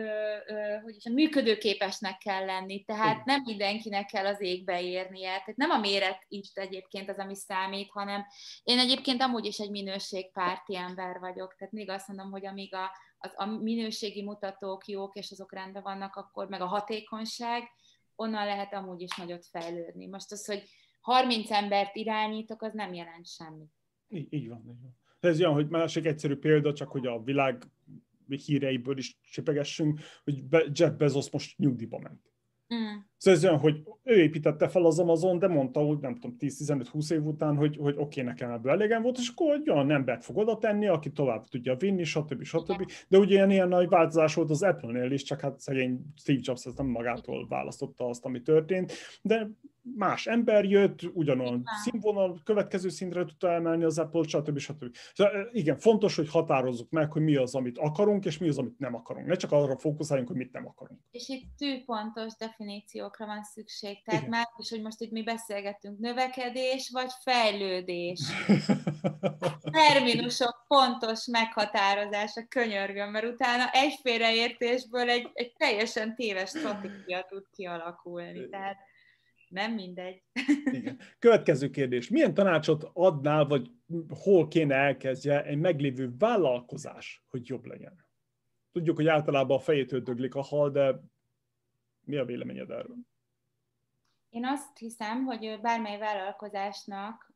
ö, 0.47 0.77
hogy 0.83 0.95
is, 0.95 1.03
működőképesnek 1.03 2.17
kell 2.17 2.45
lenni. 2.45 2.83
Tehát 2.83 3.25
nem 3.25 3.41
mindenkinek 3.45 4.05
kell 4.05 4.25
az 4.25 4.41
égbe 4.41 4.81
érnie. 4.81 5.29
Tehát 5.29 5.55
nem 5.55 5.69
a 5.69 5.77
méret 5.77 6.25
is 6.27 6.51
egyébként 6.53 7.09
az, 7.09 7.17
ami 7.17 7.35
számít, 7.35 7.89
hanem 7.91 8.25
én 8.63 8.79
egyébként 8.79 9.21
amúgy 9.21 9.45
is 9.45 9.57
egy 9.57 9.71
minőségpárti 9.71 10.75
ember 10.75 11.19
vagyok. 11.19 11.55
Tehát 11.55 11.73
még 11.73 11.89
azt 11.89 12.07
mondom, 12.07 12.31
hogy 12.31 12.45
amíg 12.45 12.75
a, 12.75 12.91
az, 13.17 13.31
a 13.35 13.45
minőségi 13.45 14.23
mutatók 14.23 14.87
jók, 14.87 15.15
és 15.15 15.31
azok 15.31 15.53
rendben 15.53 15.83
vannak, 15.83 16.15
akkor 16.15 16.47
meg 16.47 16.61
a 16.61 16.67
hatékonyság, 16.67 17.63
onnan 18.17 18.45
lehet 18.45 18.73
amúgy 18.73 19.01
is 19.01 19.15
nagyot 19.15 19.45
fejlődni. 19.45 20.07
Most 20.07 20.31
az, 20.31 20.45
hogy 20.45 20.63
30 21.01 21.51
embert 21.51 21.95
irányítok, 21.95 22.61
az 22.61 22.73
nem 22.73 22.93
jelent 22.93 23.27
semmit. 23.27 23.71
Így, 24.09 24.33
így 24.33 24.47
van, 24.47 24.59
így 24.59 24.81
van. 24.81 24.97
Ez 25.19 25.39
olyan, 25.39 25.53
hogy 25.53 25.67
másik 25.67 26.05
egyszerű 26.05 26.35
példa, 26.35 26.73
csak 26.73 26.91
hogy 26.91 27.07
a 27.07 27.23
világ 27.23 27.63
híreiből 28.45 28.97
is 28.97 29.19
csipegessünk, 29.31 29.99
hogy 30.23 30.43
Jeff 30.71 30.91
Bezos 30.91 31.29
most 31.29 31.57
nyugdíjba 31.57 31.99
ment. 31.99 32.31
Mm. 32.75 32.99
Szóval 33.17 33.39
ez 33.39 33.45
olyan, 33.45 33.59
hogy 33.59 33.83
ő 34.03 34.15
építette 34.15 34.67
fel 34.67 34.85
az 34.85 34.99
Amazon, 34.99 35.39
de 35.39 35.47
mondta, 35.47 35.79
hogy 35.79 35.97
nem 35.99 36.15
tudom, 36.15 36.37
10-15-20 36.39 37.11
év 37.11 37.25
után, 37.25 37.55
hogy, 37.55 37.77
hogy 37.77 37.93
oké, 37.93 38.01
okay, 38.01 38.23
nekem 38.23 38.51
ebből 38.51 38.71
elégem 38.71 39.01
volt, 39.01 39.17
és 39.17 39.29
akkor 39.29 39.53
egy 39.53 39.69
olyan 39.69 39.91
embert 39.91 40.23
fog 40.23 40.37
oda 40.37 40.57
tenni, 40.57 40.87
aki 40.87 41.11
tovább 41.11 41.45
tudja 41.45 41.75
vinni, 41.75 42.03
stb. 42.03 42.43
stb. 42.43 42.91
De 43.07 43.17
ugye 43.17 43.33
ilyen, 43.33 43.51
ilyen 43.51 43.67
nagy 43.67 43.89
változás 43.89 44.33
volt 44.33 44.49
az 44.49 44.63
Apple-nél 44.63 45.11
is, 45.11 45.23
csak 45.23 45.39
hát 45.39 45.59
szegény 45.59 46.05
Steve 46.15 46.39
Jobs 46.41 46.65
ez 46.65 46.73
nem 46.73 46.87
magától 46.87 47.47
választotta 47.47 48.07
azt, 48.07 48.25
ami 48.25 48.41
történt, 48.41 48.91
de 49.21 49.49
más 49.95 50.27
ember 50.27 50.65
jött, 50.65 50.99
ugyanolyan 51.13 51.63
színvonal, 51.83 52.41
következő 52.43 52.89
szintre 52.89 53.25
tudta 53.25 53.51
emelni 53.51 53.83
az 53.83 53.99
Apple, 53.99 54.23
stb. 54.27 54.57
stb. 54.57 54.95
Szóval 55.13 55.49
igen, 55.51 55.77
fontos, 55.77 56.15
hogy 56.15 56.29
határozzuk 56.29 56.89
meg, 56.89 57.11
hogy 57.11 57.21
mi 57.21 57.35
az, 57.35 57.55
amit 57.55 57.77
akarunk, 57.77 58.25
és 58.25 58.37
mi 58.37 58.47
az, 58.47 58.57
amit 58.57 58.79
nem 58.79 58.95
akarunk. 58.95 59.27
Ne 59.27 59.35
csak 59.35 59.51
arra 59.51 59.77
fókuszáljunk, 59.77 60.29
hogy 60.29 60.37
mit 60.37 60.51
nem 60.51 60.67
akarunk. 60.67 60.99
És 61.11 61.29
itt 61.29 61.45
tűpontos 61.57 62.35
definíciókra 62.39 63.25
van 63.25 63.43
szükség. 63.43 64.03
Tehát 64.03 64.21
igen. 64.21 64.31
már 64.31 64.47
is, 64.57 64.69
hogy 64.69 64.81
most 64.81 65.01
itt 65.01 65.11
mi 65.11 65.23
beszélgettünk, 65.23 65.99
növekedés 65.99 66.89
vagy 66.93 67.11
fejlődés. 67.23 68.19
Terminusok 69.87 70.65
pontos 70.67 71.25
meghatározása, 71.25 72.45
könyörgöm, 72.49 73.11
mert 73.11 73.25
utána 73.25 73.69
egyféleértésből 73.71 75.09
egy, 75.09 75.29
egy 75.33 75.53
teljesen 75.53 76.15
téves 76.15 76.49
stratégia 76.49 77.25
tud 77.29 77.43
kialakulni. 77.55 78.49
Tehát 78.49 78.77
nem 79.49 79.73
mindegy. 79.73 80.23
Igen. 80.71 80.99
Következő 81.19 81.69
kérdés. 81.69 82.09
Milyen 82.09 82.33
tanácsot 82.33 82.89
adnál, 82.93 83.45
vagy 83.45 83.71
hol 84.23 84.47
kéne 84.47 84.75
elkezdje 84.75 85.43
egy 85.43 85.57
meglévő 85.57 86.15
vállalkozás, 86.17 87.23
hogy 87.29 87.47
jobb 87.47 87.65
legyen? 87.65 88.05
Tudjuk, 88.71 88.95
hogy 88.95 89.07
általában 89.07 89.57
a 89.57 89.61
fejétől 89.61 90.01
döglik 90.01 90.35
a 90.35 90.41
hal, 90.41 90.69
de 90.69 90.99
mi 92.01 92.15
a 92.15 92.25
véleményed 92.25 92.69
erről? 92.69 92.97
Én 94.29 94.45
azt 94.45 94.77
hiszem, 94.77 95.25
hogy 95.25 95.59
bármely 95.61 95.97
vállalkozásnak 95.97 97.33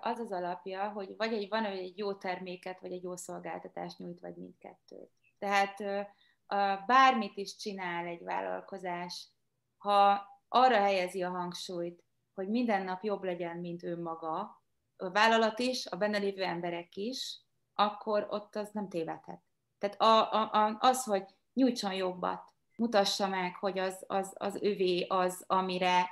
az 0.00 0.18
az 0.18 0.32
alapja, 0.32 0.88
hogy 0.88 1.14
vagy 1.16 1.32
egy, 1.32 1.48
van 1.48 1.64
egy 1.64 1.98
jó 1.98 2.14
terméket, 2.14 2.80
vagy 2.80 2.92
egy 2.92 3.02
jó 3.02 3.16
szolgáltatást 3.16 3.98
nyújt, 3.98 4.20
vagy 4.20 4.36
mindkettőt. 4.36 5.10
Tehát 5.38 5.76
bármit 6.86 7.36
is 7.36 7.56
csinál 7.56 8.06
egy 8.06 8.22
vállalkozás, 8.22 9.28
ha 9.76 10.28
arra 10.52 10.76
helyezi 10.76 11.22
a 11.22 11.30
hangsúlyt, 11.30 12.04
hogy 12.34 12.48
minden 12.48 12.84
nap 12.84 13.02
jobb 13.02 13.24
legyen, 13.24 13.56
mint 13.56 13.82
ő 13.82 14.00
maga, 14.00 14.62
a 14.96 15.10
vállalat 15.10 15.58
is, 15.58 15.86
a 15.86 15.96
benne 15.96 16.18
lévő 16.18 16.42
emberek 16.42 16.96
is, 16.96 17.40
akkor 17.74 18.26
ott 18.30 18.56
az 18.56 18.70
nem 18.72 18.88
tévedhet. 18.88 19.42
Tehát 19.78 20.00
a, 20.00 20.32
a, 20.32 20.52
a, 20.52 20.76
az, 20.80 21.04
hogy 21.04 21.24
nyújtson 21.52 21.92
jobbat, 21.92 22.54
mutassa 22.76 23.28
meg, 23.28 23.54
hogy 23.54 23.78
az, 23.78 24.04
az, 24.06 24.32
az 24.34 24.56
övé 24.60 25.06
az, 25.08 25.44
amire 25.46 26.08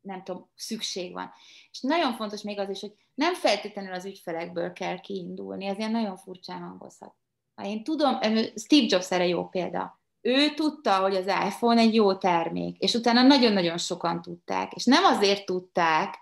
nem 0.00 0.22
tudom, 0.24 0.50
szükség 0.54 1.12
van. 1.12 1.32
És 1.70 1.80
nagyon 1.80 2.12
fontos 2.12 2.42
még 2.42 2.58
az 2.58 2.68
is, 2.68 2.80
hogy 2.80 2.94
nem 3.14 3.34
feltétlenül 3.34 3.92
az 3.92 4.04
ügyfelekből 4.04 4.72
kell 4.72 5.00
kiindulni, 5.00 5.66
ez 5.66 5.78
ilyen 5.78 5.90
nagyon 5.90 6.16
furcsán 6.16 6.60
hangozhat. 6.60 7.14
Ha 7.54 7.66
én 7.66 7.84
tudom, 7.84 8.20
Steve 8.54 8.86
Jobs 8.88 9.10
erre 9.10 9.26
jó 9.26 9.48
példa 9.48 9.99
ő 10.20 10.54
tudta, 10.54 10.96
hogy 10.98 11.16
az 11.16 11.26
iPhone 11.26 11.80
egy 11.80 11.94
jó 11.94 12.14
termék, 12.14 12.78
és 12.78 12.94
utána 12.94 13.22
nagyon-nagyon 13.22 13.78
sokan 13.78 14.22
tudták, 14.22 14.72
és 14.72 14.84
nem 14.84 15.04
azért 15.04 15.44
tudták, 15.44 16.14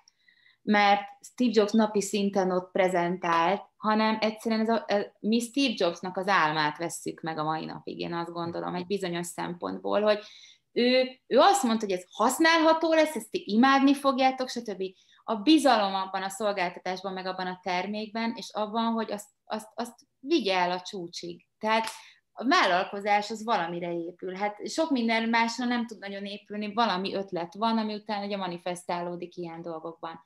mert 0.62 1.02
Steve 1.20 1.50
Jobs 1.54 1.72
napi 1.72 2.00
szinten 2.00 2.50
ott 2.50 2.70
prezentált, 2.70 3.62
hanem 3.76 4.18
egyszerűen 4.20 4.60
ez 4.60 4.68
a, 4.68 4.84
ez, 4.86 5.04
mi 5.20 5.40
Steve 5.40 5.74
Jobsnak 5.76 6.16
az 6.16 6.28
álmát 6.28 6.78
vesszük 6.78 7.20
meg 7.20 7.38
a 7.38 7.44
mai 7.44 7.64
napig, 7.64 7.98
én 7.98 8.14
azt 8.14 8.32
gondolom, 8.32 8.74
egy 8.74 8.86
bizonyos 8.86 9.26
szempontból, 9.26 10.02
hogy 10.02 10.18
ő, 10.72 11.20
ő 11.26 11.38
azt 11.38 11.62
mondta, 11.62 11.86
hogy 11.86 11.94
ez 11.94 12.04
használható 12.10 12.92
lesz, 12.92 13.14
ezt 13.14 13.30
ti 13.30 13.44
imádni 13.46 13.94
fogjátok, 13.94 14.48
stb. 14.48 14.82
A 15.24 15.34
bizalom 15.34 15.94
abban 15.94 16.22
a 16.22 16.28
szolgáltatásban, 16.28 17.12
meg 17.12 17.26
abban 17.26 17.46
a 17.46 17.60
termékben, 17.62 18.32
és 18.36 18.50
abban, 18.52 18.92
hogy 18.92 19.12
azt, 19.12 19.28
azt, 19.44 19.68
azt 19.74 19.94
vigye 20.18 20.56
el 20.56 20.70
a 20.70 20.80
csúcsig. 20.80 21.46
Tehát 21.58 21.86
a 22.40 22.46
vállalkozás 22.46 23.30
az 23.30 23.44
valamire 23.44 23.92
épül. 23.92 24.34
Hát 24.34 24.68
sok 24.68 24.90
minden 24.90 25.28
másra 25.28 25.64
nem 25.64 25.86
tud 25.86 25.98
nagyon 25.98 26.24
épülni, 26.24 26.72
valami 26.72 27.14
ötlet 27.14 27.54
van, 27.54 27.78
ami 27.78 27.94
után 27.94 28.24
ugye 28.24 28.36
manifestálódik 28.36 29.36
ilyen 29.36 29.62
dolgokban. 29.62 30.20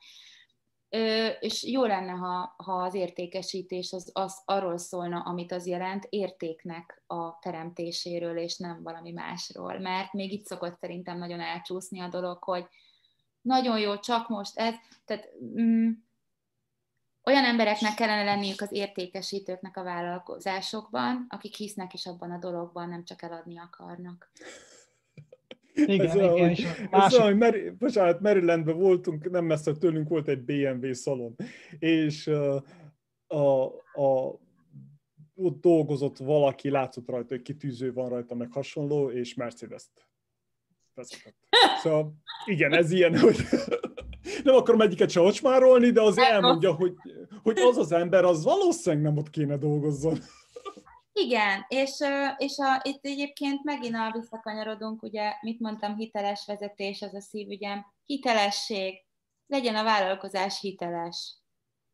Ö, 0.89 1.27
és 1.27 1.63
jó 1.63 1.85
lenne, 1.85 2.11
ha, 2.11 2.53
ha 2.57 2.73
az 2.73 2.93
értékesítés 2.93 3.91
az, 3.91 4.09
az 4.13 4.41
arról 4.45 4.77
szólna, 4.77 5.19
amit 5.19 5.51
az 5.51 5.67
jelent, 5.67 6.05
értéknek 6.09 7.03
a 7.07 7.39
teremtéséről, 7.39 8.37
és 8.37 8.57
nem 8.57 8.83
valami 8.83 9.11
másról. 9.11 9.79
Mert 9.79 10.13
még 10.13 10.31
itt 10.31 10.45
szokott 10.45 10.77
szerintem 10.79 11.17
nagyon 11.17 11.39
elcsúszni 11.39 11.99
a 11.99 12.07
dolog, 12.07 12.43
hogy 12.43 12.65
nagyon 13.41 13.79
jó, 13.79 13.99
csak 13.99 14.27
most 14.29 14.57
ez, 14.57 14.75
tehát 15.05 15.29
mm, 15.59 15.89
olyan 17.25 17.45
embereknek 17.45 17.93
kellene 17.93 18.23
lenniük 18.23 18.61
az 18.61 18.71
értékesítőknek 18.71 19.77
a 19.77 19.83
vállalkozásokban, 19.83 21.25
akik 21.29 21.55
hisznek 21.55 21.93
is 21.93 22.05
abban 22.05 22.31
a 22.31 22.37
dologban, 22.37 22.89
nem 22.89 23.03
csak 23.03 23.21
eladni 23.21 23.59
akarnak. 23.59 24.31
Igen, 25.73 26.07
ez 26.07 26.15
igen, 26.15 26.29
olyan, 26.29 26.49
és 26.49 26.67
másik... 26.89 27.35
Mary, 27.35 27.69
bocsánat, 27.69 28.19
Marylandben 28.19 28.77
voltunk, 28.77 29.29
nem 29.29 29.45
messze 29.45 29.73
tőlünk 29.73 30.09
volt 30.09 30.27
egy 30.27 30.41
BMW 30.41 30.93
szalon, 30.93 31.35
és 31.79 32.27
uh, 32.27 32.55
a, 33.27 33.63
a, 34.01 34.39
ott 35.35 35.61
dolgozott 35.61 36.17
valaki, 36.17 36.69
látszott 36.69 37.09
rajta, 37.09 37.35
hogy 37.35 37.41
kitűző 37.41 37.93
van 37.93 38.09
rajta, 38.09 38.35
meg 38.35 38.51
hasonló, 38.51 39.09
és 39.09 39.33
Mercedes-t. 39.33 40.07
Szóval 41.81 42.13
igen, 42.45 42.73
ez 42.73 42.91
ilyen, 42.91 43.19
hogy 43.19 43.35
nem 44.43 44.55
akarom 44.55 44.81
egyiket 44.81 45.09
se 45.09 45.19
ocsmárolni, 45.19 45.91
de 45.91 46.01
az 46.01 46.17
elmondja, 46.17 46.73
hogy, 46.73 46.93
hogy 47.43 47.59
az 47.59 47.77
az 47.77 47.91
ember, 47.91 48.23
az 48.23 48.43
valószínűleg 48.43 49.03
nem 49.03 49.17
ott 49.17 49.29
kéne 49.29 49.57
dolgozzon. 49.57 50.17
Igen, 51.13 51.65
és, 51.67 51.91
és 52.37 52.57
a, 52.57 52.81
itt 52.83 53.05
egyébként 53.05 53.63
megint 53.63 53.95
a 53.95 54.11
visszakanyarodunk, 54.19 55.03
ugye, 55.03 55.33
mit 55.41 55.59
mondtam, 55.59 55.95
hiteles 55.95 56.43
vezetés, 56.45 57.01
az 57.01 57.13
a 57.13 57.21
szívügyem, 57.21 57.85
hitelesség, 58.05 59.05
legyen 59.47 59.75
a 59.75 59.83
vállalkozás 59.83 60.59
hiteles. 60.59 61.35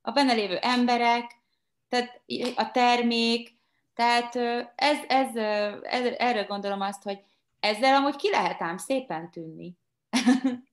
A 0.01 0.11
benne 0.11 0.33
lévő 0.33 0.55
emberek, 0.55 1.31
tehát 1.87 2.21
a 2.55 2.71
termék, 2.71 3.57
tehát 3.93 4.35
ez, 4.75 4.97
ez, 5.07 5.35
ez, 5.81 6.13
erről 6.17 6.45
gondolom 6.45 6.81
azt, 6.81 7.03
hogy 7.03 7.19
ezzel 7.59 7.95
amúgy 7.95 8.15
ki 8.15 8.29
lehet 8.29 8.61
ám 8.61 8.77
szépen 8.77 9.31
tűnni. 9.31 9.77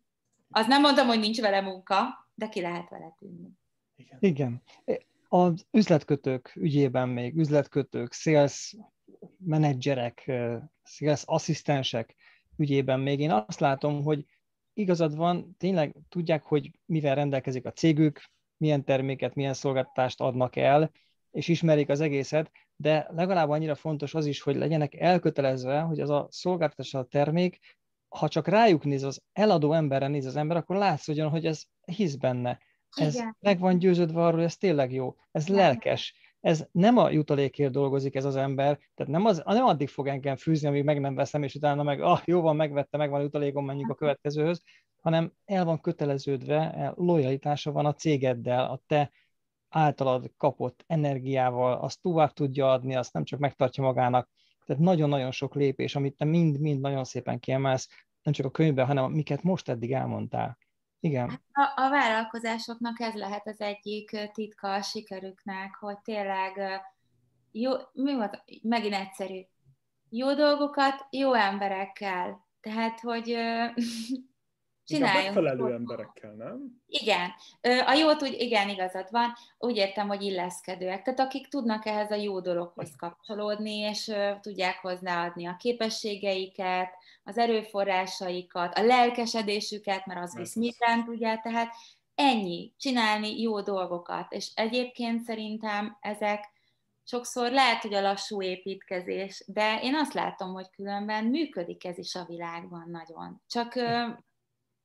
Az 0.56 0.66
nem 0.66 0.80
mondom, 0.80 1.06
hogy 1.06 1.18
nincs 1.18 1.40
vele 1.40 1.60
munka, 1.60 1.96
de 2.34 2.48
ki 2.48 2.60
lehet 2.60 2.88
vele 2.88 3.14
tűnni. 3.18 3.48
Igen. 3.96 4.18
Igen. 4.20 4.62
Az 5.28 5.66
üzletkötők 5.70 6.52
ügyében 6.54 7.08
még, 7.08 7.36
üzletkötők, 7.36 8.12
sales 8.12 8.76
menedzserek, 9.38 10.32
sales 10.82 11.22
asszisztensek 11.24 12.14
ügyében 12.56 13.00
még 13.00 13.20
én 13.20 13.30
azt 13.30 13.60
látom, 13.60 14.02
hogy 14.02 14.24
igazad 14.72 15.16
van, 15.16 15.56
tényleg 15.58 15.94
tudják, 16.08 16.42
hogy 16.42 16.70
mivel 16.86 17.14
rendelkezik 17.14 17.66
a 17.66 17.72
cégük, 17.72 18.20
milyen 18.56 18.84
terméket, 18.84 19.34
milyen 19.34 19.54
szolgáltatást 19.54 20.20
adnak 20.20 20.56
el, 20.56 20.90
és 21.30 21.48
ismerik 21.48 21.88
az 21.88 22.00
egészet, 22.00 22.50
de 22.76 23.08
legalább 23.10 23.48
annyira 23.48 23.74
fontos 23.74 24.14
az 24.14 24.26
is, 24.26 24.40
hogy 24.40 24.56
legyenek 24.56 24.94
elkötelezve, 24.94 25.80
hogy 25.80 26.00
az 26.00 26.10
a 26.10 26.26
szolgáltatás, 26.30 26.94
a 26.94 27.04
termék 27.04 27.58
ha 28.08 28.28
csak 28.28 28.46
rájuk 28.46 28.84
néz, 28.84 29.02
az 29.02 29.22
eladó 29.32 29.72
emberre 29.72 30.08
néz 30.08 30.26
az 30.26 30.36
ember, 30.36 30.56
akkor 30.56 30.76
látszódjon, 30.76 31.30
hogy 31.30 31.46
ez 31.46 31.62
hisz 31.84 32.14
benne. 32.14 32.58
Ez 32.96 33.14
Igen. 33.14 33.36
meg 33.40 33.58
van 33.58 33.78
győződve 33.78 34.20
arról, 34.20 34.36
hogy 34.36 34.44
ez 34.44 34.56
tényleg 34.56 34.92
jó, 34.92 35.14
ez 35.30 35.48
lelkes. 35.48 36.14
Ez 36.40 36.66
nem 36.72 36.96
a 36.96 37.10
jutalékért 37.10 37.72
dolgozik 37.72 38.14
ez 38.14 38.24
az 38.24 38.36
ember, 38.36 38.78
tehát 38.94 39.12
nem, 39.12 39.24
az, 39.24 39.42
nem 39.44 39.64
addig 39.64 39.88
fog 39.88 40.06
engem 40.06 40.36
fűzni, 40.36 40.68
amíg 40.68 40.84
meg 40.84 41.00
nem 41.00 41.14
veszem, 41.14 41.42
és 41.42 41.54
utána 41.54 41.82
meg, 41.82 42.00
ah, 42.00 42.20
jó 42.24 42.40
van, 42.40 42.56
megvette, 42.56 42.96
megvan 42.96 43.20
a 43.20 43.22
jutalékom, 43.22 43.64
menjünk 43.64 43.90
a 43.90 43.94
következőhöz, 43.94 44.62
hanem 45.00 45.32
el 45.44 45.64
van 45.64 45.80
köteleződve, 45.80 46.92
lojalitása 46.96 47.72
van 47.72 47.86
a 47.86 47.94
cégeddel, 47.94 48.64
a 48.64 48.80
te 48.86 49.10
általad 49.68 50.32
kapott 50.36 50.84
energiával, 50.86 51.72
azt 51.72 52.00
tovább 52.00 52.32
tudja 52.32 52.72
adni, 52.72 52.96
azt 52.96 53.12
nem 53.12 53.24
csak 53.24 53.38
megtartja 53.38 53.82
magának. 53.82 54.28
Tehát 54.66 54.82
nagyon-nagyon 54.82 55.30
sok 55.30 55.54
lépés, 55.54 55.96
amit 55.96 56.16
te 56.16 56.24
mind-mind 56.24 56.80
nagyon 56.80 57.04
szépen 57.04 57.38
kiemelsz, 57.38 57.88
nem 58.22 58.34
csak 58.34 58.46
a 58.46 58.50
könyvben, 58.50 58.86
hanem 58.86 59.04
amiket 59.04 59.42
most 59.42 59.68
eddig 59.68 59.92
elmondtál. 59.92 60.58
Igen. 61.00 61.28
A, 61.52 61.82
a 61.82 61.90
vállalkozásoknak 61.90 63.00
ez 63.00 63.14
lehet 63.14 63.46
az 63.46 63.60
egyik 63.60 64.30
titka 64.32 64.72
a 64.72 64.82
sikerüknek, 64.82 65.74
hogy 65.74 65.98
tényleg 65.98 66.82
jó, 67.52 67.72
mi 67.92 68.14
volt, 68.14 68.42
megint 68.62 68.94
egyszerű, 68.94 69.40
jó 70.08 70.34
dolgokat 70.34 71.06
jó 71.10 71.34
emberekkel. 71.34 72.46
Tehát, 72.60 73.00
hogy 73.00 73.36
Csináljunk. 74.86 75.34
Megfelelő 75.34 75.72
emberekkel, 75.72 76.32
nem? 76.32 76.82
Igen. 76.86 77.30
A 77.86 77.92
jót 77.92 78.22
úgy, 78.22 78.34
igen, 78.38 78.68
igazad 78.68 79.08
van. 79.10 79.32
Úgy 79.58 79.76
értem, 79.76 80.08
hogy 80.08 80.22
illeszkedőek. 80.22 81.02
Tehát 81.02 81.20
akik 81.20 81.48
tudnak 81.48 81.86
ehhez 81.86 82.10
a 82.10 82.14
jó 82.14 82.40
dologhoz 82.40 82.96
kapcsolódni, 82.96 83.76
és 83.76 84.12
tudják 84.40 84.78
hozzáadni 84.80 85.46
a 85.46 85.56
képességeiket, 85.58 86.90
az 87.24 87.38
erőforrásaikat, 87.38 88.78
a 88.78 88.82
lelkesedésüket, 88.82 90.06
mert 90.06 90.20
az 90.20 90.36
visz 90.36 90.54
mindent, 90.54 91.08
ugye, 91.08 91.36
tehát 91.36 91.74
ennyi, 92.14 92.72
csinálni 92.78 93.40
jó 93.40 93.60
dolgokat. 93.60 94.32
És 94.32 94.50
egyébként 94.54 95.22
szerintem 95.22 95.96
ezek 96.00 96.54
sokszor 97.04 97.50
lehet, 97.50 97.82
hogy 97.82 97.94
a 97.94 98.00
lassú 98.00 98.42
építkezés, 98.42 99.44
de 99.46 99.80
én 99.82 99.94
azt 99.94 100.12
látom, 100.12 100.52
hogy 100.52 100.70
különben 100.70 101.24
működik 101.24 101.84
ez 101.84 101.98
is 101.98 102.14
a 102.14 102.24
világban 102.28 102.88
nagyon. 102.90 103.42
Csak 103.46 103.74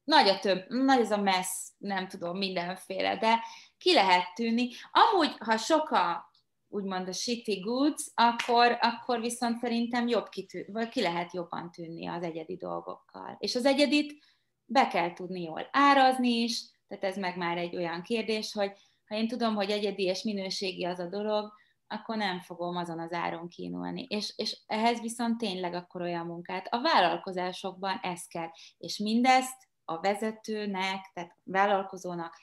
nagy 0.03 0.27
a 0.27 0.39
több, 0.39 0.65
nagy 0.67 0.99
ez 0.99 1.11
a 1.11 1.21
messz, 1.21 1.73
nem 1.77 2.07
tudom, 2.07 2.38
mindenféle, 2.38 3.17
de 3.17 3.39
ki 3.77 3.93
lehet 3.93 4.33
tűnni. 4.33 4.69
Amúgy, 4.91 5.35
ha 5.38 5.57
soka 5.57 6.30
úgymond 6.67 7.07
a 7.07 7.13
shitty 7.13 7.59
goods, 7.59 8.11
akkor, 8.13 8.77
akkor 8.81 9.19
viszont 9.19 9.59
szerintem 9.59 10.07
jobb 10.07 10.30
kitű, 10.30 10.65
vagy 10.71 10.89
ki 10.89 11.01
lehet 11.01 11.33
jobban 11.33 11.71
tűnni 11.71 12.07
az 12.07 12.23
egyedi 12.23 12.55
dolgokkal. 12.55 13.35
És 13.39 13.55
az 13.55 13.65
egyedit 13.65 14.23
be 14.65 14.88
kell 14.88 15.13
tudni 15.13 15.41
jól 15.41 15.67
árazni 15.71 16.30
is, 16.30 16.71
tehát 16.88 17.03
ez 17.03 17.17
meg 17.17 17.38
már 17.38 17.57
egy 17.57 17.75
olyan 17.75 18.01
kérdés, 18.01 18.53
hogy 18.53 18.71
ha 19.07 19.15
én 19.15 19.27
tudom, 19.27 19.55
hogy 19.55 19.69
egyedi 19.69 20.03
és 20.03 20.23
minőségi 20.23 20.85
az 20.85 20.99
a 20.99 21.07
dolog, 21.07 21.53
akkor 21.88 22.17
nem 22.17 22.41
fogom 22.41 22.75
azon 22.75 22.99
az 22.99 23.13
áron 23.13 23.47
kínulni. 23.47 24.05
És, 24.09 24.33
és 24.35 24.61
ehhez 24.65 25.01
viszont 25.01 25.38
tényleg 25.38 25.73
akkor 25.73 26.01
olyan 26.01 26.25
munkát. 26.25 26.67
A 26.69 26.81
vállalkozásokban 26.81 27.99
ez 28.01 28.25
kell. 28.25 28.49
És 28.77 28.97
mindezt 28.97 29.69
a 29.91 29.99
vezetőnek, 30.01 31.11
tehát 31.13 31.37
vállalkozónak 31.43 32.35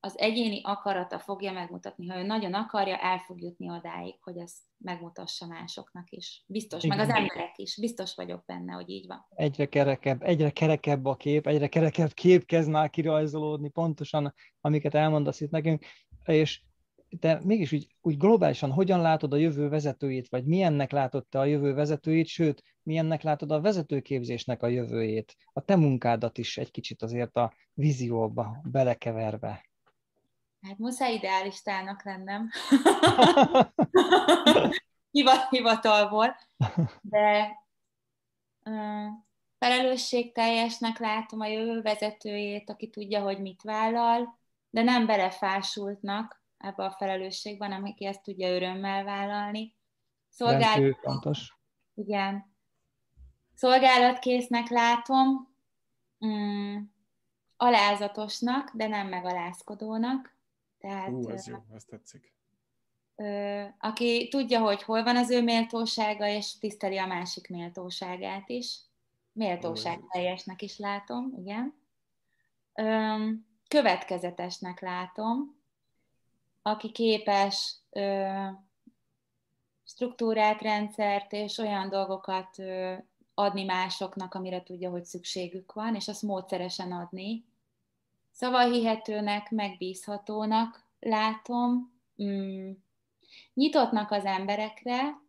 az 0.00 0.18
egyéni 0.18 0.60
akarata 0.62 1.18
fogja 1.18 1.52
megmutatni. 1.52 2.06
Ha 2.06 2.18
ő 2.18 2.22
nagyon 2.22 2.54
akarja, 2.54 2.96
el 2.96 3.18
fog 3.18 3.42
jutni 3.42 3.70
odáig, 3.70 4.14
hogy 4.20 4.36
ezt 4.36 4.56
megmutassa 4.78 5.46
másoknak 5.46 6.10
is. 6.10 6.44
Biztos, 6.46 6.84
Igen. 6.84 6.96
meg 6.96 7.08
az 7.08 7.14
emberek 7.14 7.52
is. 7.56 7.76
Biztos 7.80 8.14
vagyok 8.14 8.44
benne, 8.44 8.72
hogy 8.72 8.90
így 8.90 9.06
van. 9.06 9.26
Egyre 9.34 9.66
kerekebb, 9.66 10.22
egyre 10.22 10.50
kerekebb 10.50 11.04
a 11.04 11.16
kép, 11.16 11.46
egyre 11.46 11.68
kerekebb 11.68 12.12
kép 12.12 12.44
kezd 12.44 12.70
már 12.70 12.90
kirajzolódni, 12.90 13.68
pontosan, 13.68 14.34
amiket 14.60 14.94
elmondasz 14.94 15.40
itt 15.40 15.50
nekünk, 15.50 15.84
és 16.24 16.62
te 17.20 17.40
mégis 17.44 17.72
úgy, 17.72 17.86
úgy 18.00 18.16
globálisan 18.16 18.72
hogyan 18.72 19.00
látod 19.00 19.32
a 19.32 19.36
jövő 19.36 19.68
vezetőit, 19.68 20.28
vagy 20.28 20.44
milyennek 20.44 20.90
látod 20.90 21.26
te 21.26 21.38
a 21.38 21.44
jövő 21.44 21.74
vezetőit, 21.74 22.26
sőt, 22.26 22.62
milyennek 22.86 23.22
látod 23.22 23.50
a 23.50 23.60
vezetőképzésnek 23.60 24.62
a 24.62 24.66
jövőjét, 24.66 25.36
a 25.52 25.60
te 25.60 25.76
munkádat 25.76 26.38
is 26.38 26.58
egy 26.58 26.70
kicsit 26.70 27.02
azért 27.02 27.36
a 27.36 27.52
vízióba 27.72 28.60
belekeverve. 28.64 29.66
Hát 30.60 30.78
muszáj 30.78 31.14
idealistának 31.14 32.04
lennem. 32.04 32.50
Hivatalból. 35.50 36.36
De 37.00 37.56
uh, 38.64 39.06
felelősségteljesnek 39.58 40.98
látom 40.98 41.40
a 41.40 41.46
jövő 41.46 41.82
vezetőjét, 41.82 42.70
aki 42.70 42.90
tudja, 42.90 43.22
hogy 43.22 43.40
mit 43.40 43.62
vállal, 43.62 44.38
de 44.70 44.82
nem 44.82 45.06
belefásultnak 45.06 46.42
ebbe 46.58 46.84
a 46.84 46.90
felelősségben, 46.90 47.72
aki 47.72 48.06
ezt 48.06 48.22
tudja 48.22 48.48
örömmel 48.48 49.04
vállalni. 49.04 49.74
Szolgálat... 50.28 50.98
fontos. 51.02 51.58
Igen. 51.94 52.55
Szolgálatkésznek 53.56 54.68
látom, 54.68 55.48
mm, 56.26 56.76
alázatosnak, 57.56 58.70
de 58.74 58.86
nem 58.86 59.08
megalázkodónak. 59.08 60.34
Tehát, 60.78 61.08
Hú, 61.08 61.28
ez 61.28 61.46
jó, 61.46 61.56
ezt 61.74 61.88
tetszik. 61.88 62.34
Ö, 63.16 63.64
aki 63.78 64.28
tudja, 64.28 64.60
hogy 64.60 64.82
hol 64.82 65.02
van 65.02 65.16
az 65.16 65.30
ő 65.30 65.42
méltósága, 65.42 66.26
és 66.26 66.58
tiszteli 66.58 66.98
a 66.98 67.06
másik 67.06 67.48
méltóságát 67.48 68.48
is. 68.48 68.78
Méltóság 69.32 70.00
teljesnek 70.10 70.62
is 70.62 70.78
látom, 70.78 71.32
igen. 71.36 71.74
Ö, 72.74 73.14
következetesnek 73.68 74.80
látom, 74.80 75.56
aki 76.62 76.92
képes 76.92 77.76
ö, 77.90 78.26
struktúrát, 79.84 80.62
rendszert 80.62 81.32
és 81.32 81.58
olyan 81.58 81.88
dolgokat 81.88 82.58
ö, 82.58 82.94
adni 83.38 83.64
másoknak, 83.64 84.34
amire 84.34 84.62
tudja, 84.62 84.90
hogy 84.90 85.04
szükségük 85.04 85.72
van, 85.72 85.94
és 85.94 86.08
azt 86.08 86.22
módszeresen 86.22 86.92
adni. 86.92 87.44
Szavahihetőnek, 88.30 89.50
megbízhatónak 89.50 90.84
látom, 91.00 91.92
mm, 92.22 92.70
nyitottnak 93.54 94.10
az 94.10 94.24
emberekre, 94.24 95.20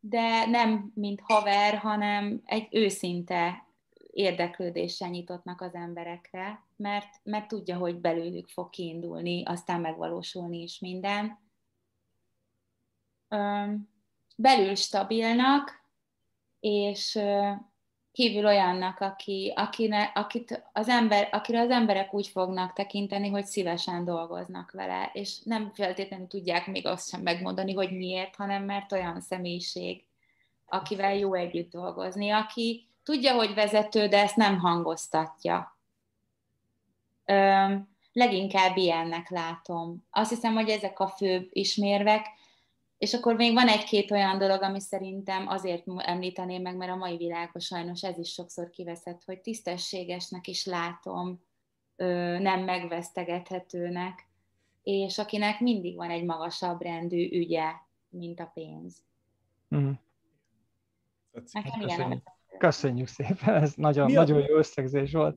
de 0.00 0.46
nem 0.46 0.92
mint 0.94 1.20
haver, 1.20 1.78
hanem 1.78 2.42
egy 2.44 2.68
őszinte 2.70 3.66
érdeklődéssel 4.10 5.08
nyitottnak 5.08 5.60
az 5.60 5.74
emberekre, 5.74 6.64
mert, 6.76 7.20
mert 7.22 7.48
tudja, 7.48 7.76
hogy 7.76 7.96
belőlük 7.96 8.48
fog 8.48 8.70
kiindulni, 8.70 9.44
aztán 9.44 9.80
megvalósulni 9.80 10.62
is 10.62 10.78
minden. 10.78 11.38
Belül 14.36 14.74
stabilnak, 14.74 15.81
és 16.62 17.18
kívül 18.12 18.46
olyannak, 18.46 19.00
aki, 19.00 19.52
akine, 19.56 20.02
akit 20.14 20.62
az 20.72 20.88
ember, 20.88 21.28
akire 21.32 21.60
az 21.60 21.70
emberek 21.70 22.14
úgy 22.14 22.26
fognak 22.26 22.72
tekinteni, 22.72 23.28
hogy 23.28 23.44
szívesen 23.44 24.04
dolgoznak 24.04 24.70
vele, 24.70 25.10
és 25.12 25.38
nem 25.44 25.70
feltétlenül 25.74 26.26
tudják 26.26 26.66
még 26.66 26.86
azt 26.86 27.08
sem 27.08 27.20
megmondani, 27.20 27.74
hogy 27.74 27.96
miért, 27.96 28.36
hanem 28.36 28.64
mert 28.64 28.92
olyan 28.92 29.20
személyiség, 29.20 30.04
akivel 30.66 31.14
jó 31.14 31.34
együtt 31.34 31.70
dolgozni, 31.70 32.30
aki 32.30 32.86
tudja, 33.02 33.34
hogy 33.34 33.54
vezető, 33.54 34.06
de 34.06 34.22
ezt 34.22 34.36
nem 34.36 34.58
hangoztatja. 34.58 35.76
Ö, 37.24 37.74
leginkább 38.12 38.76
ilyennek 38.76 39.30
látom. 39.30 40.04
Azt 40.10 40.30
hiszem, 40.30 40.54
hogy 40.54 40.68
ezek 40.68 41.00
a 41.00 41.06
főbb 41.08 41.48
ismérvek, 41.52 42.26
és 43.02 43.14
akkor 43.14 43.34
még 43.34 43.52
van 43.52 43.68
egy-két 43.68 44.10
olyan 44.10 44.38
dolog, 44.38 44.62
ami 44.62 44.80
szerintem 44.80 45.48
azért 45.48 45.84
említeném 45.96 46.62
meg, 46.62 46.76
mert 46.76 46.90
a 46.90 46.96
mai 46.96 47.16
világban 47.16 47.62
sajnos 47.62 48.02
ez 48.02 48.18
is 48.18 48.32
sokszor 48.32 48.70
kiveszett, 48.70 49.22
hogy 49.24 49.40
tisztességesnek 49.40 50.46
is 50.46 50.64
látom, 50.64 51.42
nem 52.38 52.64
megvesztegethetőnek, 52.64 54.28
és 54.82 55.18
akinek 55.18 55.60
mindig 55.60 55.96
van 55.96 56.10
egy 56.10 56.24
magasabb 56.24 56.80
rendű 56.80 57.28
ügye, 57.30 57.72
mint 58.08 58.40
a 58.40 58.50
pénz. 58.54 59.02
Mm. 59.74 59.90
Nekem 61.52 61.80
Köszönjük. 61.80 62.22
Köszönjük 62.58 63.08
szépen, 63.08 63.54
ez 63.54 63.74
nagyon, 63.74 64.12
nagyon 64.12 64.38
jó 64.48 64.56
összegzés 64.56 65.12
volt. 65.12 65.36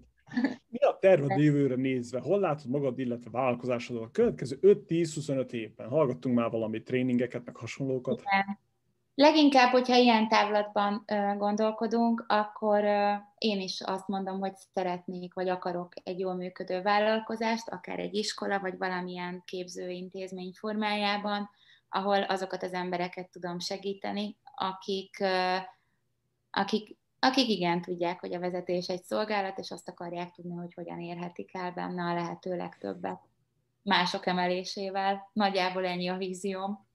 Mi 0.68 0.78
a 0.78 0.98
terved 1.00 1.40
jövőre 1.40 1.76
nézve? 1.76 2.20
Hol 2.20 2.40
látod 2.40 2.70
magad, 2.70 3.00
illetve 3.00 3.30
vállalkozásod 3.30 4.02
a 4.02 4.12
következő 4.12 4.58
5-10-25 4.62 5.52
évben? 5.52 5.90
Hallgattunk 5.90 6.36
már 6.36 6.50
valami 6.50 6.84
tréningeket, 6.84 7.46
meg 7.46 7.56
hasonlókat? 7.56 8.22
Igen. 8.22 8.60
Leginkább, 9.18 9.72
hogyha 9.72 9.96
ilyen 9.96 10.28
távlatban 10.28 11.06
gondolkodunk, 11.38 12.26
akkor 12.28 12.84
én 13.38 13.62
is 13.62 13.82
azt 13.82 14.08
mondom, 14.08 14.40
hogy 14.40 14.54
szeretnék, 14.74 15.34
vagy 15.34 15.50
akarok 15.50 15.94
egy 16.04 16.20
jól 16.20 16.36
működő 16.36 16.82
vállalkozást, 16.82 17.70
akár 17.70 18.00
egy 18.00 18.14
iskola, 18.14 18.60
vagy 18.60 18.78
valamilyen 18.78 19.44
képzőintézmény 19.46 20.52
formájában, 20.54 21.50
ahol 21.90 22.22
azokat 22.22 22.64
az 22.64 22.74
embereket 22.74 23.30
tudom 23.30 23.60
segíteni, 23.60 24.38
akik, 24.56 25.24
akik 26.52 26.98
akik 27.26 27.50
igen 27.50 27.82
tudják, 27.82 28.20
hogy 28.20 28.34
a 28.34 28.40
vezetés 28.40 28.88
egy 28.88 29.04
szolgálat, 29.04 29.58
és 29.60 29.72
azt 29.72 29.90
akarják 29.90 30.32
tudni, 30.32 30.56
hogy 30.56 30.74
hogyan 30.74 31.00
érhetik 31.00 31.56
el 31.56 31.72
benne 31.72 32.04
a 32.04 32.14
lehető 32.14 32.56
legtöbbet 32.56 33.20
mások 33.82 34.26
emelésével. 34.26 35.30
Nagyjából 35.34 35.86
ennyi 35.86 36.08
a 36.08 36.18
vízióm. 36.18 36.88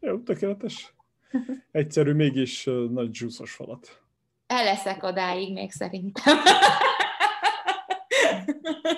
Jó, 0.00 0.18
tökéletes. 0.18 0.94
Egyszerű, 1.70 2.12
mégis 2.12 2.64
nagy 2.90 3.10
dzsúszos 3.10 3.52
falat. 3.52 4.02
El 4.46 4.64
leszek 4.64 5.02
odáig 5.02 5.52
még 5.52 5.70
szerintem. 5.70 6.36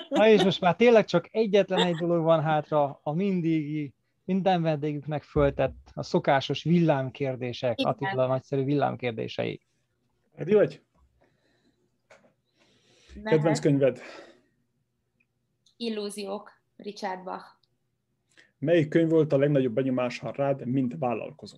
Na 0.09 0.27
és 0.27 0.43
most 0.43 0.61
már 0.61 0.75
tényleg 0.75 1.05
csak 1.05 1.27
egyetlen 1.31 1.85
egy 1.85 1.95
dolog 1.95 2.23
van 2.23 2.41
hátra, 2.41 2.99
a 3.03 3.13
mindig 3.13 3.93
minden 4.23 4.61
vendégüknek 4.61 5.23
föltett 5.23 5.89
a 5.93 6.03
szokásos 6.03 6.63
villámkérdések, 6.63 7.77
Attila 7.83 8.27
nagyszerű 8.27 8.63
villámkérdései. 8.63 9.61
Ready 10.41 10.53
vagy? 10.53 10.81
Kedvenc 13.23 13.59
könyved? 13.59 14.01
Illúziók, 15.77 16.51
Richard 16.75 17.23
Bach. 17.23 17.45
Melyik 18.57 18.89
könyv 18.89 19.09
volt 19.09 19.33
a 19.33 19.37
legnagyobb 19.37 19.73
benyomása 19.73 20.31
rád, 20.31 20.65
mint 20.65 20.97
vállalkozó? 20.97 21.57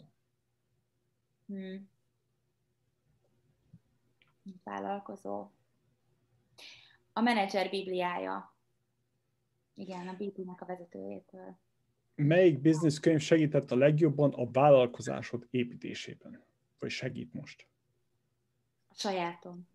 Hmm. 1.45 1.89
Vállalkozó. 4.63 5.51
a 7.13 7.21
menedzser 7.21 7.69
bibliája. 7.69 8.55
Igen, 9.73 10.07
a 10.07 10.13
BP-nek 10.13 10.61
a 10.61 10.65
vezetőjétől. 10.65 11.57
Melyik 12.15 12.61
business 12.61 12.99
könyv 12.99 13.19
segített 13.19 13.71
a 13.71 13.75
legjobban 13.75 14.33
a 14.33 14.51
vállalkozásod 14.51 15.47
építésében? 15.49 16.43
Vagy 16.79 16.89
segít 16.89 17.33
most? 17.33 17.71
A 18.93 18.95
sajátom. 18.95 19.67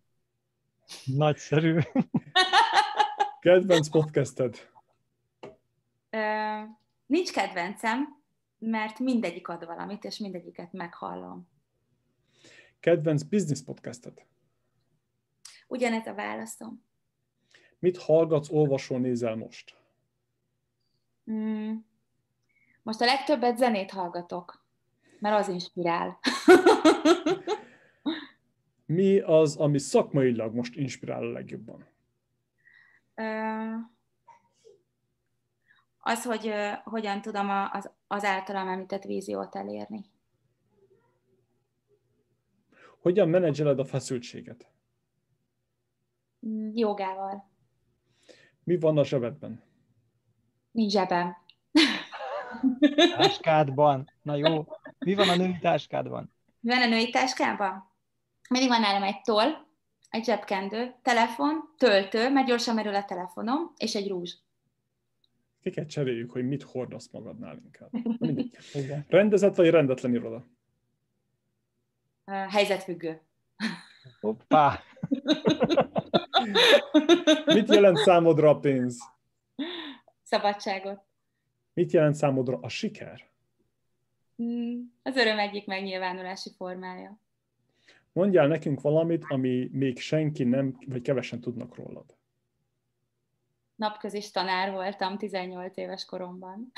Nagyszerű. 1.05 1.79
Kedvenc 3.39 3.89
podcasted? 3.89 4.69
Ö, 6.09 6.61
nincs 7.05 7.31
kedvencem, 7.31 8.21
mert 8.57 8.99
mindegyik 8.99 9.47
ad 9.47 9.65
valamit, 9.65 10.03
és 10.03 10.17
mindegyiket 10.17 10.71
meghallom. 10.71 11.49
Kedvenc 12.79 13.23
business 13.23 13.61
podcasted? 13.61 14.25
Ugyanez 15.67 16.07
a 16.07 16.13
válaszom. 16.13 16.83
Mit 17.79 17.97
hallgatsz, 17.97 18.49
olvasol, 18.49 18.99
nézel 18.99 19.35
most? 19.35 19.75
Mm. 21.31 21.75
Most 22.83 23.01
a 23.01 23.05
legtöbbet 23.05 23.57
zenét 23.57 23.91
hallgatok, 23.91 24.65
mert 25.19 25.39
az 25.39 25.47
inspirál. 25.47 26.19
Mi 28.89 29.19
az, 29.19 29.55
ami 29.55 29.77
szakmailag 29.79 30.53
most 30.55 30.75
inspirál 30.75 31.23
a 31.23 31.31
legjobban? 31.31 31.85
Az, 35.97 36.23
hogy 36.23 36.51
hogyan 36.83 37.21
tudom 37.21 37.49
a- 37.49 37.71
az, 37.71 37.91
az 38.07 38.23
általam 38.23 38.67
említett 38.67 39.03
víziót 39.03 39.55
elérni. 39.55 40.05
Hogyan 43.01 43.29
menedzseled 43.29 43.79
a 43.79 43.85
feszültséget? 43.85 44.71
Mm, 46.47 46.69
Jogával. 46.73 47.49
Mi 48.63 48.77
van 48.79 48.97
a 48.97 49.03
zsebedben? 49.05 49.63
Nincs 50.71 50.91
zsebem. 50.91 51.35
Táskádban. 53.17 54.11
Na 54.21 54.35
jó. 54.35 54.67
Mi 54.99 55.13
van 55.13 55.29
a 55.29 55.35
női 55.35 55.57
táskádban? 55.61 56.33
Mi 56.59 56.69
van 56.73 56.81
a 56.81 56.87
női 56.87 57.09
táskában? 57.09 57.88
Mindig 58.49 58.69
van 58.69 58.81
nálam 58.81 59.03
egy 59.03 59.21
toll, 59.21 59.51
egy 60.09 60.23
zsebkendő, 60.23 60.95
telefon, 61.01 61.73
töltő, 61.77 62.29
mert 62.29 62.47
gyorsan 62.47 62.75
merül 62.75 62.95
a 62.95 63.05
telefonom, 63.05 63.73
és 63.77 63.95
egy 63.95 64.07
rúzs. 64.07 64.35
Ki 65.61 65.69
kell 65.69 65.85
cseréljük, 65.85 66.31
hogy 66.31 66.47
mit 66.47 66.63
hordasz 66.63 67.09
magadnál 67.11 67.59
inkább. 67.63 67.89
Mindegy. 68.19 68.57
Rendezett 69.07 69.55
vagy 69.55 69.69
rendetlen 69.69 70.13
iroda? 70.13 70.45
Helyzetfüggő. 72.25 73.21
Hoppá. 74.19 74.79
Mit 77.45 77.73
jelent 77.73 77.97
számodra 77.97 78.49
a 78.49 78.59
pénz? 78.59 78.97
Szabadságot. 80.23 81.03
Mit 81.73 81.91
jelent 81.91 82.15
számodra 82.15 82.57
a 82.61 82.69
siker? 82.69 83.29
Mm, 84.43 84.79
Az 85.03 85.15
öröm 85.15 85.39
egyik 85.39 85.65
megnyilvánulási 85.65 86.49
formája. 86.57 87.19
Mondjál 88.19 88.47
nekünk 88.47 88.81
valamit, 88.81 89.25
ami 89.27 89.69
még 89.71 89.99
senki 89.99 90.43
nem, 90.43 90.77
vagy 90.85 91.01
kevesen 91.01 91.41
tudnak 91.41 91.75
rólad. 91.75 92.15
Napközis 93.75 94.31
tanár 94.31 94.71
voltam 94.71 95.17
18 95.17 95.77
éves 95.77 96.05
koromban. 96.05 96.71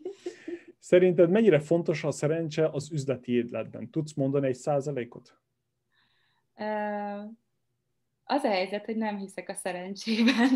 Szerinted 0.78 1.30
mennyire 1.30 1.60
fontos 1.60 2.04
a 2.04 2.10
szerencse 2.10 2.68
az 2.68 2.92
üzleti 2.92 3.32
életben? 3.32 3.90
Tudsz 3.90 4.14
mondani 4.14 4.46
egy 4.46 4.54
százalékot? 4.54 5.38
Az 8.24 8.42
a 8.42 8.48
helyzet, 8.48 8.84
hogy 8.84 8.96
nem 8.96 9.16
hiszek 9.16 9.48
a 9.48 9.54
szerencsében. 9.54 10.48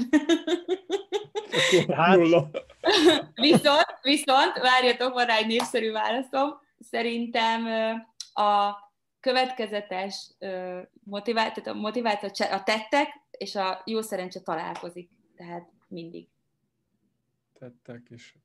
Hát-. 1.88 2.18
Viszont, 3.34 3.98
viszont, 4.02 4.58
várjatok, 4.60 5.12
van 5.12 5.26
rá 5.26 5.36
egy 5.36 5.46
népszerű 5.46 5.92
válaszom. 5.92 6.60
Szerintem 6.78 7.66
a 8.34 8.74
következetes 9.22 10.30
motivált, 11.04 11.54
tehát 11.54 11.78
a 11.78 11.80
motivált 11.80 12.22
a, 12.22 12.62
tettek 12.62 13.08
és 13.30 13.54
a 13.54 13.82
jó 13.84 14.00
szerencse 14.00 14.40
találkozik. 14.40 15.10
Tehát 15.36 15.68
mindig. 15.88 16.28
Tettek 17.58 18.06
is. 18.10 18.36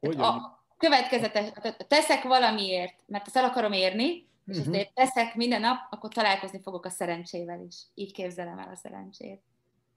Hogyan? 0.00 0.20
a 0.20 0.64
következetes, 0.76 1.50
teszek 1.88 2.22
valamiért, 2.22 2.94
mert 3.06 3.26
ezt 3.26 3.36
el 3.36 3.44
akarom 3.44 3.72
érni, 3.72 4.26
és 4.46 4.56
Mhm. 4.58 4.74
ezt 4.74 4.90
teszek 4.94 5.34
minden 5.34 5.60
nap, 5.60 5.76
akkor 5.90 6.12
találkozni 6.12 6.60
fogok 6.62 6.84
a 6.84 6.90
szerencsével 6.90 7.60
is. 7.60 7.82
Így 7.94 8.12
képzelem 8.12 8.58
el 8.58 8.68
a 8.72 8.76
szerencsét. 8.76 9.42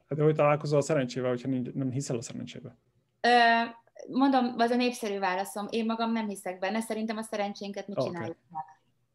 Hát 0.09 0.17
de 0.17 0.23
hogy 0.23 0.35
találkozol 0.35 0.77
a 0.79 0.81
szerencsével, 0.81 1.29
hogyha 1.29 1.49
nem 1.73 1.91
hiszel 1.91 2.17
a 2.17 2.21
szerencsébe? 2.21 2.77
Ö, 3.21 3.29
mondom, 4.07 4.53
az 4.57 4.69
a 4.71 4.75
népszerű 4.75 5.19
válaszom. 5.19 5.67
Én 5.69 5.85
magam 5.85 6.11
nem 6.11 6.27
hiszek 6.27 6.59
benne, 6.59 6.79
szerintem 6.81 7.17
a 7.17 7.21
szerencsénket 7.21 7.87
mi 7.87 7.93
Oké. 7.97 8.05
csináljuk 8.07 8.37
meg. 8.49 8.63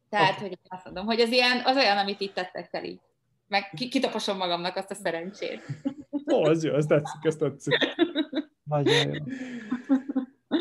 Tehát, 0.09 0.37
Oké. 0.37 0.41
hogy 0.41 0.59
azt 0.69 0.85
mondom, 0.85 1.05
hogy 1.05 1.21
az, 1.21 1.31
ilyen, 1.31 1.63
az 1.65 1.77
olyan, 1.77 1.99
amit 1.99 2.21
itt 2.21 2.35
tettek 2.35 2.69
fel 2.69 2.85
így. 2.85 3.01
Meg 3.49 3.71
ki- 3.77 3.89
kitaposom 3.89 4.37
magamnak 4.37 4.77
azt 4.77 4.91
a 4.91 4.95
szerencsét. 4.95 5.63
Ó, 6.33 6.49
ez 6.49 6.65
jó, 6.65 6.75
ez 6.75 6.87
tetszik, 6.87 7.25
ez 7.25 7.37
tetszik. 7.37 7.75
Nagyon 8.63 9.13
jó. 9.15 9.25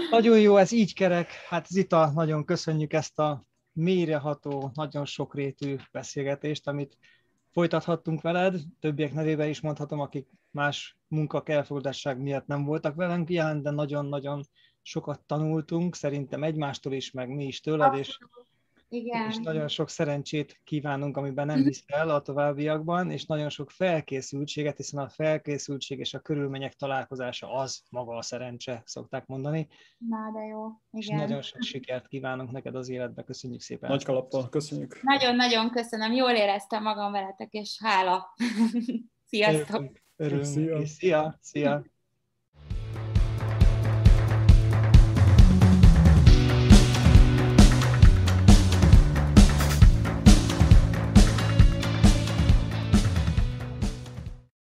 Nagyon 0.10 0.40
jó, 0.40 0.58
ez 0.58 0.72
így 0.72 0.94
kerek. 0.94 1.32
Hát 1.32 1.68
Zita, 1.68 2.12
nagyon 2.14 2.46
köszönjük 2.46 2.94
ezt 2.94 3.20
a 3.20 3.46
mélyreható, 3.74 4.72
nagyon 4.74 5.06
sokrétű 5.06 5.76
beszélgetést, 5.92 6.68
amit 6.68 6.98
folytathattunk 7.52 8.22
veled. 8.22 8.60
Többiek 8.80 9.14
nevében 9.14 9.50
is 9.50 9.62
mondhatom, 9.62 10.00
akik 10.00 10.28
más 10.52 10.98
munkak 11.08 11.50
elfogadásság 11.50 12.22
miatt 12.22 12.48
nem 12.48 12.66
voltak 12.66 12.96
velünk 12.96 13.30
jelen, 13.30 13.62
de 13.62 13.70
nagyon-nagyon 13.70 14.44
sokat 14.82 15.20
tanultunk, 15.20 15.96
szerintem 15.96 16.44
egymástól 16.44 16.94
is, 16.94 17.12
meg 17.12 17.30
mi 17.30 17.46
is 17.46 17.60
tőled, 17.60 17.96
és 17.96 18.18
Igen. 18.90 19.30
és 19.30 19.38
nagyon 19.38 19.68
sok 19.68 19.90
szerencsét 19.90 20.62
kívánunk, 20.64 21.18
amiben 21.18 21.46
nem 21.46 21.64
hiszel 21.64 22.10
a 22.10 22.22
továbbiakban, 22.22 23.12
és 23.12 23.26
nagyon 23.26 23.50
sok 23.50 23.72
felkészültséget, 23.72 24.78
hiszen 24.78 25.04
a 25.04 25.10
felkészültség 25.10 26.00
és 26.00 26.14
a 26.14 26.20
körülmények 26.20 26.74
találkozása 26.74 27.54
az 27.54 27.82
maga 27.90 28.16
a 28.16 28.22
szerencse, 28.22 28.82
szokták 28.86 29.26
mondani, 29.26 29.68
Na, 29.98 30.32
de 30.34 30.46
jó. 30.46 30.68
és 30.92 31.08
Igen. 31.08 31.20
nagyon 31.20 31.42
sok 31.42 31.62
sikert 31.62 32.08
kívánunk 32.08 32.52
neked 32.52 32.76
az 32.76 32.90
életbe, 32.90 33.24
köszönjük 33.24 33.62
szépen. 33.62 33.90
Nagy 33.90 34.04
kalappal, 34.04 34.50
köszönjük. 34.50 35.00
Nagyon-nagyon 35.02 35.70
köszönöm, 35.70 36.12
jól 36.12 36.32
éreztem 36.32 36.84
magam 36.84 37.12
veletek, 37.12 37.54
és 37.54 37.78
hála. 37.84 38.34
Sziasztok! 39.30 40.04
Örülünk, 40.16 40.46
Szia. 40.46 40.78
és 40.78 40.90
szia, 40.90 41.38
szia. 41.42 41.86